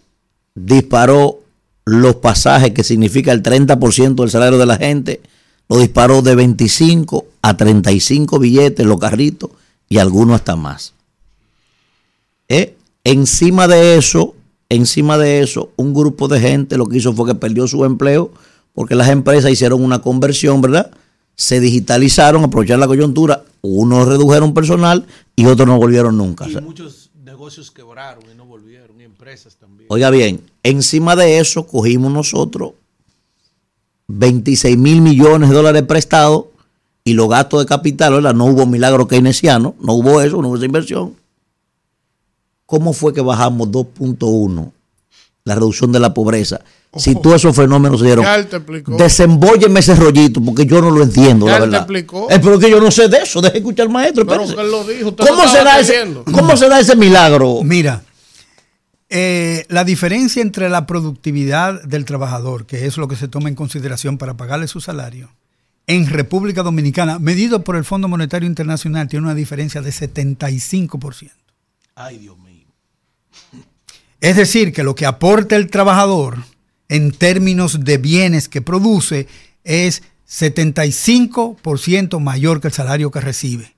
disparó 0.55 1.39
los 1.85 2.15
pasajes, 2.15 2.71
que 2.71 2.83
significa 2.83 3.31
el 3.31 3.43
30% 3.43 4.15
del 4.15 4.29
salario 4.29 4.57
de 4.57 4.65
la 4.65 4.77
gente, 4.77 5.21
lo 5.69 5.77
disparó 5.77 6.21
de 6.21 6.35
25 6.35 7.25
a 7.41 7.57
35 7.57 8.39
billetes, 8.39 8.85
los 8.85 8.99
carritos, 8.99 9.49
y 9.89 9.97
algunos 9.97 10.35
hasta 10.35 10.55
más. 10.55 10.93
¿Eh? 12.47 12.75
Encima 13.03 13.67
de 13.67 13.97
eso, 13.97 14.35
encima 14.69 15.17
de 15.17 15.41
eso, 15.41 15.71
un 15.75 15.93
grupo 15.93 16.27
de 16.27 16.39
gente 16.39 16.77
lo 16.77 16.85
que 16.85 16.97
hizo 16.97 17.13
fue 17.13 17.27
que 17.27 17.35
perdió 17.35 17.67
su 17.67 17.83
empleo 17.85 18.31
porque 18.73 18.95
las 18.95 19.09
empresas 19.09 19.51
hicieron 19.51 19.83
una 19.83 20.01
conversión, 20.01 20.61
¿verdad? 20.61 20.91
Se 21.35 21.59
digitalizaron, 21.59 22.43
aprovecharon 22.43 22.79
la 22.79 22.87
coyuntura, 22.87 23.43
unos 23.61 24.07
redujeron 24.07 24.53
personal 24.53 25.05
y 25.35 25.45
otros 25.45 25.67
no 25.67 25.77
volvieron 25.77 26.17
nunca. 26.17 26.47
Y 26.49 26.55
muchos 26.61 27.11
negocios 27.23 27.71
quebraron 27.71 28.23
y 28.31 28.35
no 28.35 28.45
volvieron, 28.45 28.82
empresas 29.23 29.55
también. 29.55 29.87
Oiga 29.89 30.09
bien, 30.09 30.41
encima 30.63 31.15
de 31.15 31.39
eso 31.39 31.65
cogimos 31.65 32.11
nosotros 32.11 32.71
26 34.07 34.77
mil 34.77 35.01
millones 35.01 35.49
de 35.49 35.55
dólares 35.55 35.83
prestados 35.83 36.45
y 37.05 37.13
los 37.13 37.29
gastos 37.29 37.61
de 37.61 37.65
capital, 37.65 38.13
¿verdad? 38.13 38.33
No 38.33 38.45
hubo 38.45 38.65
milagro 38.65 39.07
keynesiano, 39.07 39.75
no 39.81 39.93
hubo 39.93 40.21
eso, 40.21 40.41
no 40.41 40.49
hubo 40.49 40.57
esa 40.57 40.65
inversión. 40.65 41.15
¿Cómo 42.65 42.93
fue 42.93 43.13
que 43.13 43.21
bajamos 43.21 43.69
2.1 43.69 44.71
la 45.45 45.55
reducción 45.55 45.91
de 45.91 45.99
la 45.99 46.13
pobreza? 46.13 46.61
Si 46.95 47.15
todos 47.15 47.37
esos 47.37 47.55
fenómenos 47.55 47.99
se 47.99 48.05
dieron, 48.05 48.23
Ya 48.23 48.35
él 48.35 48.47
te 48.47 48.57
explicó. 48.57 48.95
desembólleme 48.97 49.79
ese 49.79 49.95
rollito 49.95 50.41
porque 50.41 50.65
yo 50.65 50.79
no 50.81 50.91
lo 50.91 51.01
entiendo, 51.01 51.47
Ya 51.47 51.53
la 51.53 51.59
verdad. 51.65 51.87
Es 52.29 52.39
pero 52.39 52.59
que 52.59 52.69
yo 52.69 52.79
no 52.79 52.91
sé 52.91 53.07
de 53.07 53.17
eso, 53.17 53.41
deje 53.41 53.57
escuchar 53.57 53.87
al 53.87 53.93
maestro. 53.93 54.25
Pero 54.27 54.43
espérese. 54.43 54.55
que 54.55 54.61
él 54.61 54.71
lo 54.71 54.83
dijo. 54.83 55.15
¿Cómo 55.15 55.43
lo 55.43 55.49
se, 55.49 55.57
estaba 55.57 55.73
da 55.75 55.79
ese. 55.79 56.13
¿Cómo 56.31 56.57
se 56.57 56.69
da 56.69 56.79
ese 56.79 56.95
milagro? 56.95 57.61
Mira, 57.63 58.03
eh, 59.15 59.67
la 59.69 59.83
diferencia 59.83 60.41
entre 60.41 60.69
la 60.69 60.87
productividad 60.87 61.83
del 61.83 62.03
trabajador, 62.03 62.65
que 62.65 62.87
es 62.87 62.97
lo 62.97 63.07
que 63.07 63.15
se 63.15 63.27
toma 63.27 63.47
en 63.47 63.53
consideración 63.53 64.17
para 64.17 64.35
pagarle 64.35 64.67
su 64.67 64.81
salario, 64.81 65.29
en 65.85 66.07
República 66.07 66.63
Dominicana, 66.63 67.19
medido 67.19 67.63
por 67.63 67.75
el 67.75 67.85
Fondo 67.85 68.07
Monetario 68.07 68.49
Internacional, 68.49 69.07
tiene 69.07 69.25
una 69.25 69.35
diferencia 69.35 69.83
de 69.83 69.91
75%. 69.91 71.29
Ay, 71.93 72.17
Dios 72.17 72.39
mío. 72.39 72.65
Es 74.19 74.35
decir, 74.35 74.73
que 74.73 74.81
lo 74.81 74.95
que 74.95 75.05
aporta 75.05 75.57
el 75.57 75.69
trabajador 75.69 76.39
en 76.89 77.11
términos 77.11 77.85
de 77.85 77.99
bienes 77.99 78.49
que 78.49 78.63
produce 78.63 79.27
es 79.63 80.01
75% 80.27 82.19
mayor 82.19 82.61
que 82.61 82.69
el 82.69 82.73
salario 82.73 83.11
que 83.11 83.21
recibe. 83.21 83.75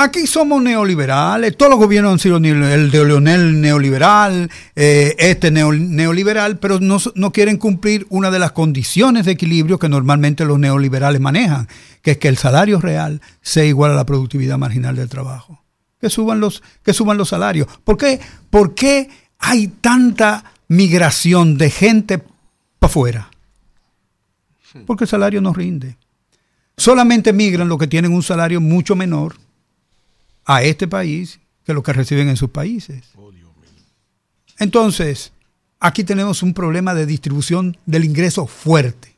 Aquí 0.00 0.28
somos 0.28 0.62
neoliberales, 0.62 1.56
todos 1.56 1.70
los 1.70 1.78
gobiernos 1.80 2.12
han 2.12 2.18
sido 2.20 2.36
el 2.36 2.90
de 2.92 3.04
Leonel 3.04 3.60
neoliberal, 3.60 4.48
eh, 4.76 5.16
este 5.18 5.50
neo- 5.50 5.72
neoliberal, 5.76 6.60
pero 6.60 6.78
no, 6.78 6.98
no 7.16 7.32
quieren 7.32 7.56
cumplir 7.56 8.06
una 8.08 8.30
de 8.30 8.38
las 8.38 8.52
condiciones 8.52 9.26
de 9.26 9.32
equilibrio 9.32 9.80
que 9.80 9.88
normalmente 9.88 10.44
los 10.44 10.56
neoliberales 10.60 11.20
manejan, 11.20 11.66
que 12.00 12.12
es 12.12 12.18
que 12.18 12.28
el 12.28 12.36
salario 12.36 12.80
real 12.80 13.20
sea 13.42 13.64
igual 13.64 13.90
a 13.90 13.96
la 13.96 14.06
productividad 14.06 14.56
marginal 14.56 14.94
del 14.94 15.08
trabajo. 15.08 15.64
Que 16.00 16.10
suban 16.10 16.38
los, 16.38 16.62
que 16.84 16.92
suban 16.94 17.18
los 17.18 17.30
salarios. 17.30 17.66
¿Por 17.82 17.96
qué? 17.96 18.20
¿Por 18.50 18.76
qué 18.76 19.10
hay 19.40 19.66
tanta 19.66 20.44
migración 20.68 21.58
de 21.58 21.70
gente 21.70 22.18
para 22.18 22.88
afuera? 22.88 23.30
Porque 24.86 25.04
el 25.04 25.08
salario 25.10 25.40
no 25.40 25.52
rinde. 25.52 25.96
Solamente 26.76 27.32
migran 27.32 27.68
los 27.68 27.78
que 27.78 27.88
tienen 27.88 28.12
un 28.12 28.22
salario 28.22 28.60
mucho 28.60 28.94
menor 28.94 29.34
a 30.48 30.62
este 30.62 30.88
país 30.88 31.38
que 31.64 31.74
los 31.74 31.84
que 31.84 31.92
reciben 31.92 32.28
en 32.28 32.36
sus 32.36 32.50
países. 32.50 33.04
Entonces, 34.58 35.32
aquí 35.78 36.02
tenemos 36.02 36.42
un 36.42 36.54
problema 36.54 36.94
de 36.94 37.06
distribución 37.06 37.76
del 37.86 38.04
ingreso 38.04 38.46
fuerte. 38.46 39.14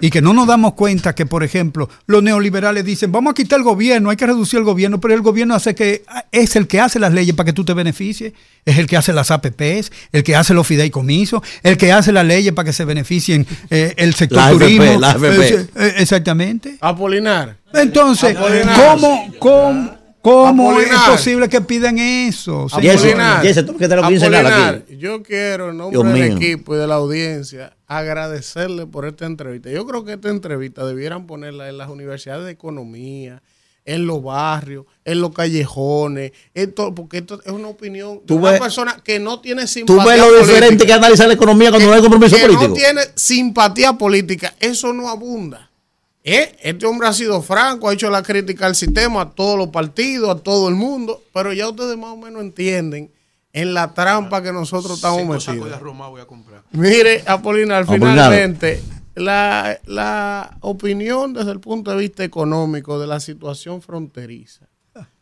Y 0.00 0.10
que 0.10 0.20
no 0.20 0.34
nos 0.34 0.46
damos 0.46 0.74
cuenta 0.74 1.14
que, 1.14 1.26
por 1.26 1.42
ejemplo, 1.42 1.88
los 2.06 2.22
neoliberales 2.22 2.84
dicen, 2.84 3.10
vamos 3.10 3.30
a 3.30 3.34
quitar 3.34 3.58
el 3.58 3.64
gobierno, 3.64 4.10
hay 4.10 4.16
que 4.16 4.26
reducir 4.26 4.58
el 4.58 4.64
gobierno, 4.64 5.00
pero 5.00 5.14
el 5.14 5.22
gobierno 5.22 5.54
hace 5.54 5.74
que 5.74 6.04
es 6.32 6.54
el 6.54 6.68
que 6.68 6.80
hace 6.80 6.98
las 6.98 7.12
leyes 7.12 7.34
para 7.34 7.46
que 7.46 7.52
tú 7.52 7.64
te 7.64 7.72
beneficies, 7.72 8.32
es 8.64 8.78
el 8.78 8.86
que 8.86 8.96
hace 8.96 9.12
las 9.12 9.30
APPs, 9.30 9.90
el 10.12 10.22
que 10.22 10.36
hace 10.36 10.54
los 10.54 10.66
fideicomisos, 10.66 11.40
el 11.62 11.76
que 11.76 11.92
hace 11.92 12.12
las 12.12 12.26
leyes 12.26 12.52
para 12.52 12.66
que 12.66 12.72
se 12.72 12.84
beneficien 12.84 13.46
eh, 13.70 13.94
el 13.96 14.14
sector 14.14 14.38
La 14.38 14.46
AFP, 14.48 14.58
turismo. 14.58 15.00
la 15.00 15.10
AFP. 15.10 15.54
Eh, 15.54 15.68
eh, 15.76 15.94
exactamente. 15.98 16.76
Apolinar. 16.80 17.56
Entonces, 17.72 18.36
Apolinar. 18.36 18.76
¿cómo, 18.76 19.32
cómo, 19.38 19.95
cómo 20.30 20.72
es 20.80 20.86
Apolinar. 20.86 21.10
posible 21.12 21.48
que 21.48 21.60
pidan 21.60 21.98
eso? 21.98 22.66
Tú 22.68 22.76
Apolinar, 22.76 24.74
aquí. 24.86 24.96
yo 24.98 25.22
quiero 25.22 25.70
en 25.70 25.76
nombre 25.76 25.98
Dios 26.02 26.12
del 26.12 26.28
mío. 26.30 26.36
equipo 26.36 26.74
y 26.74 26.78
de 26.78 26.86
la 26.86 26.96
audiencia 26.96 27.76
agradecerle 27.86 28.86
por 28.86 29.06
esta 29.06 29.26
entrevista. 29.26 29.70
Yo 29.70 29.86
creo 29.86 30.04
que 30.04 30.14
esta 30.14 30.28
entrevista 30.28 30.84
debieran 30.84 31.26
ponerla 31.26 31.68
en 31.68 31.78
las 31.78 31.88
universidades 31.88 32.44
de 32.44 32.50
economía, 32.52 33.42
en 33.84 34.06
los 34.08 34.20
barrios, 34.22 34.84
en 35.04 35.20
los 35.20 35.32
callejones, 35.32 36.32
esto, 36.54 36.92
porque 36.92 37.18
esto 37.18 37.40
es 37.44 37.52
una 37.52 37.68
opinión 37.68 38.14
de 38.18 38.22
Tú 38.26 38.36
una 38.36 38.50
ves- 38.50 38.60
persona 38.60 38.96
que 39.04 39.20
no 39.20 39.40
tiene 39.40 39.62
Tú 39.62 39.68
simpatía 39.68 40.04
ves 40.04 40.18
lo 40.18 40.26
diferente 40.38 40.66
política, 40.66 40.86
que 40.86 40.90
es 40.92 40.98
analizar 40.98 41.28
la 41.28 41.34
economía 41.34 41.70
cuando 41.70 41.88
no 41.88 41.94
hay 41.94 42.00
compromiso 42.00 42.34
que 42.36 42.42
político. 42.42 42.68
no 42.68 42.74
tiene 42.74 43.00
simpatía 43.14 43.92
política, 43.92 44.54
eso 44.58 44.92
no 44.92 45.08
abunda. 45.08 45.65
¿Eh? 46.28 46.56
Este 46.60 46.84
hombre 46.86 47.06
ha 47.06 47.12
sido 47.12 47.40
franco, 47.40 47.88
ha 47.88 47.94
hecho 47.94 48.10
la 48.10 48.20
crítica 48.22 48.66
al 48.66 48.74
sistema, 48.74 49.20
a 49.22 49.30
todos 49.30 49.56
los 49.56 49.68
partidos, 49.68 50.28
a 50.28 50.42
todo 50.42 50.68
el 50.68 50.74
mundo, 50.74 51.22
pero 51.32 51.52
ya 51.52 51.68
ustedes 51.68 51.96
más 51.96 52.10
o 52.10 52.16
menos 52.16 52.42
entienden 52.42 53.12
en 53.52 53.72
la 53.74 53.94
trampa 53.94 54.42
que 54.42 54.52
nosotros 54.52 54.96
estamos 54.96 55.20
Cinco 55.20 55.40
sacos 55.40 55.64
de 55.66 55.70
metidos. 55.76 55.94
más 55.94 56.10
voy 56.10 56.20
a 56.20 56.26
comprar. 56.26 56.62
Mire, 56.72 57.22
Apolinar, 57.26 57.84
Apolinar. 57.84 58.10
finalmente, 58.12 58.82
la, 59.14 59.78
la 59.86 60.56
opinión 60.62 61.32
desde 61.32 61.52
el 61.52 61.60
punto 61.60 61.92
de 61.92 61.98
vista 61.98 62.24
económico 62.24 62.98
de 62.98 63.06
la 63.06 63.20
situación 63.20 63.80
fronteriza. 63.80 64.66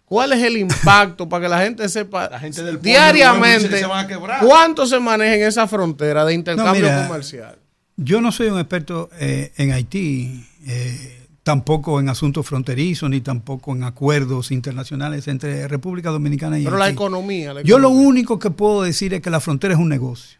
¿Cuál 0.06 0.32
es 0.32 0.42
el 0.42 0.56
impacto 0.56 1.28
para 1.28 1.42
que 1.44 1.48
la 1.48 1.60
gente 1.62 1.88
sepa 1.88 2.38
gente 2.38 2.62
del 2.62 2.80
diariamente 2.80 3.78
se- 3.78 3.86
van 3.86 4.10
a 4.10 4.38
cuánto 4.40 4.86
se 4.86 4.98
maneja 5.00 5.34
en 5.34 5.42
esa 5.42 5.66
frontera 5.68 6.24
de 6.24 6.32
intercambio 6.34 6.82
mira, 6.84 7.06
comercial? 7.08 7.58
Yo 7.96 8.20
no 8.20 8.32
soy 8.32 8.48
un 8.48 8.58
experto 8.58 9.08
eh, 9.18 9.52
en 9.56 9.70
Haití, 9.72 10.44
eh, 10.66 11.26
tampoco 11.42 12.00
en 12.00 12.08
asuntos 12.08 12.46
fronterizos, 12.46 13.08
ni 13.10 13.20
tampoco 13.20 13.72
en 13.72 13.84
acuerdos 13.84 14.50
internacionales 14.50 15.28
entre 15.28 15.68
República 15.68 16.10
Dominicana 16.10 16.58
y 16.58 16.64
Pero 16.64 16.78
la 16.78 16.88
economía. 16.88 17.54
la 17.54 17.62
Yo 17.62 17.78
lo 17.78 17.90
único 17.90 18.38
que 18.38 18.50
puedo 18.50 18.82
decir 18.82 19.14
es 19.14 19.20
que 19.20 19.30
la 19.30 19.40
frontera 19.40 19.74
es 19.74 19.80
un 19.80 19.88
negocio. 19.88 20.38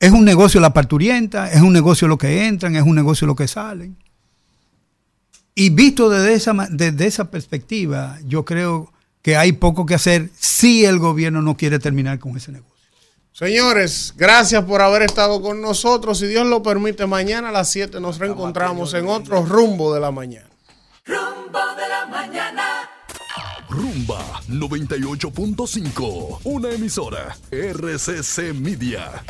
Es 0.00 0.12
un 0.12 0.24
negocio 0.24 0.60
la 0.60 0.72
parturienta, 0.72 1.50
es 1.50 1.60
un 1.60 1.72
negocio 1.72 2.08
lo 2.08 2.18
que 2.18 2.46
entran, 2.46 2.76
es 2.76 2.82
un 2.82 2.94
negocio 2.94 3.26
lo 3.26 3.36
que 3.36 3.48
salen. 3.48 3.96
Y 5.54 5.70
visto 5.70 6.08
desde 6.08 6.34
esa, 6.34 6.54
desde 6.70 7.06
esa 7.06 7.30
perspectiva, 7.30 8.18
yo 8.24 8.44
creo 8.44 8.92
que 9.22 9.36
hay 9.36 9.52
poco 9.52 9.86
que 9.86 9.94
hacer 9.94 10.30
si 10.38 10.84
el 10.84 10.98
gobierno 10.98 11.42
no 11.42 11.56
quiere 11.56 11.80
terminar 11.80 12.18
con 12.20 12.36
ese 12.36 12.52
negocio. 12.52 12.67
Señores, 13.38 14.14
gracias 14.16 14.64
por 14.64 14.82
haber 14.82 15.02
estado 15.02 15.40
con 15.40 15.62
nosotros. 15.62 16.18
Si 16.18 16.26
Dios 16.26 16.44
lo 16.44 16.60
permite, 16.60 17.06
mañana 17.06 17.50
a 17.50 17.52
las 17.52 17.70
7 17.70 18.00
nos 18.00 18.18
reencontramos 18.18 18.94
en 18.94 19.06
otro 19.06 19.44
rumbo 19.44 19.94
de 19.94 20.00
la 20.00 20.10
mañana. 20.10 20.48
Rumbo 21.04 21.60
de 21.76 21.88
la 21.88 22.06
mañana. 22.06 22.90
Rumba 23.68 24.40
98.5, 24.48 26.40
una 26.42 26.70
emisora 26.70 27.36
RCC 27.52 28.54
Media. 28.54 29.22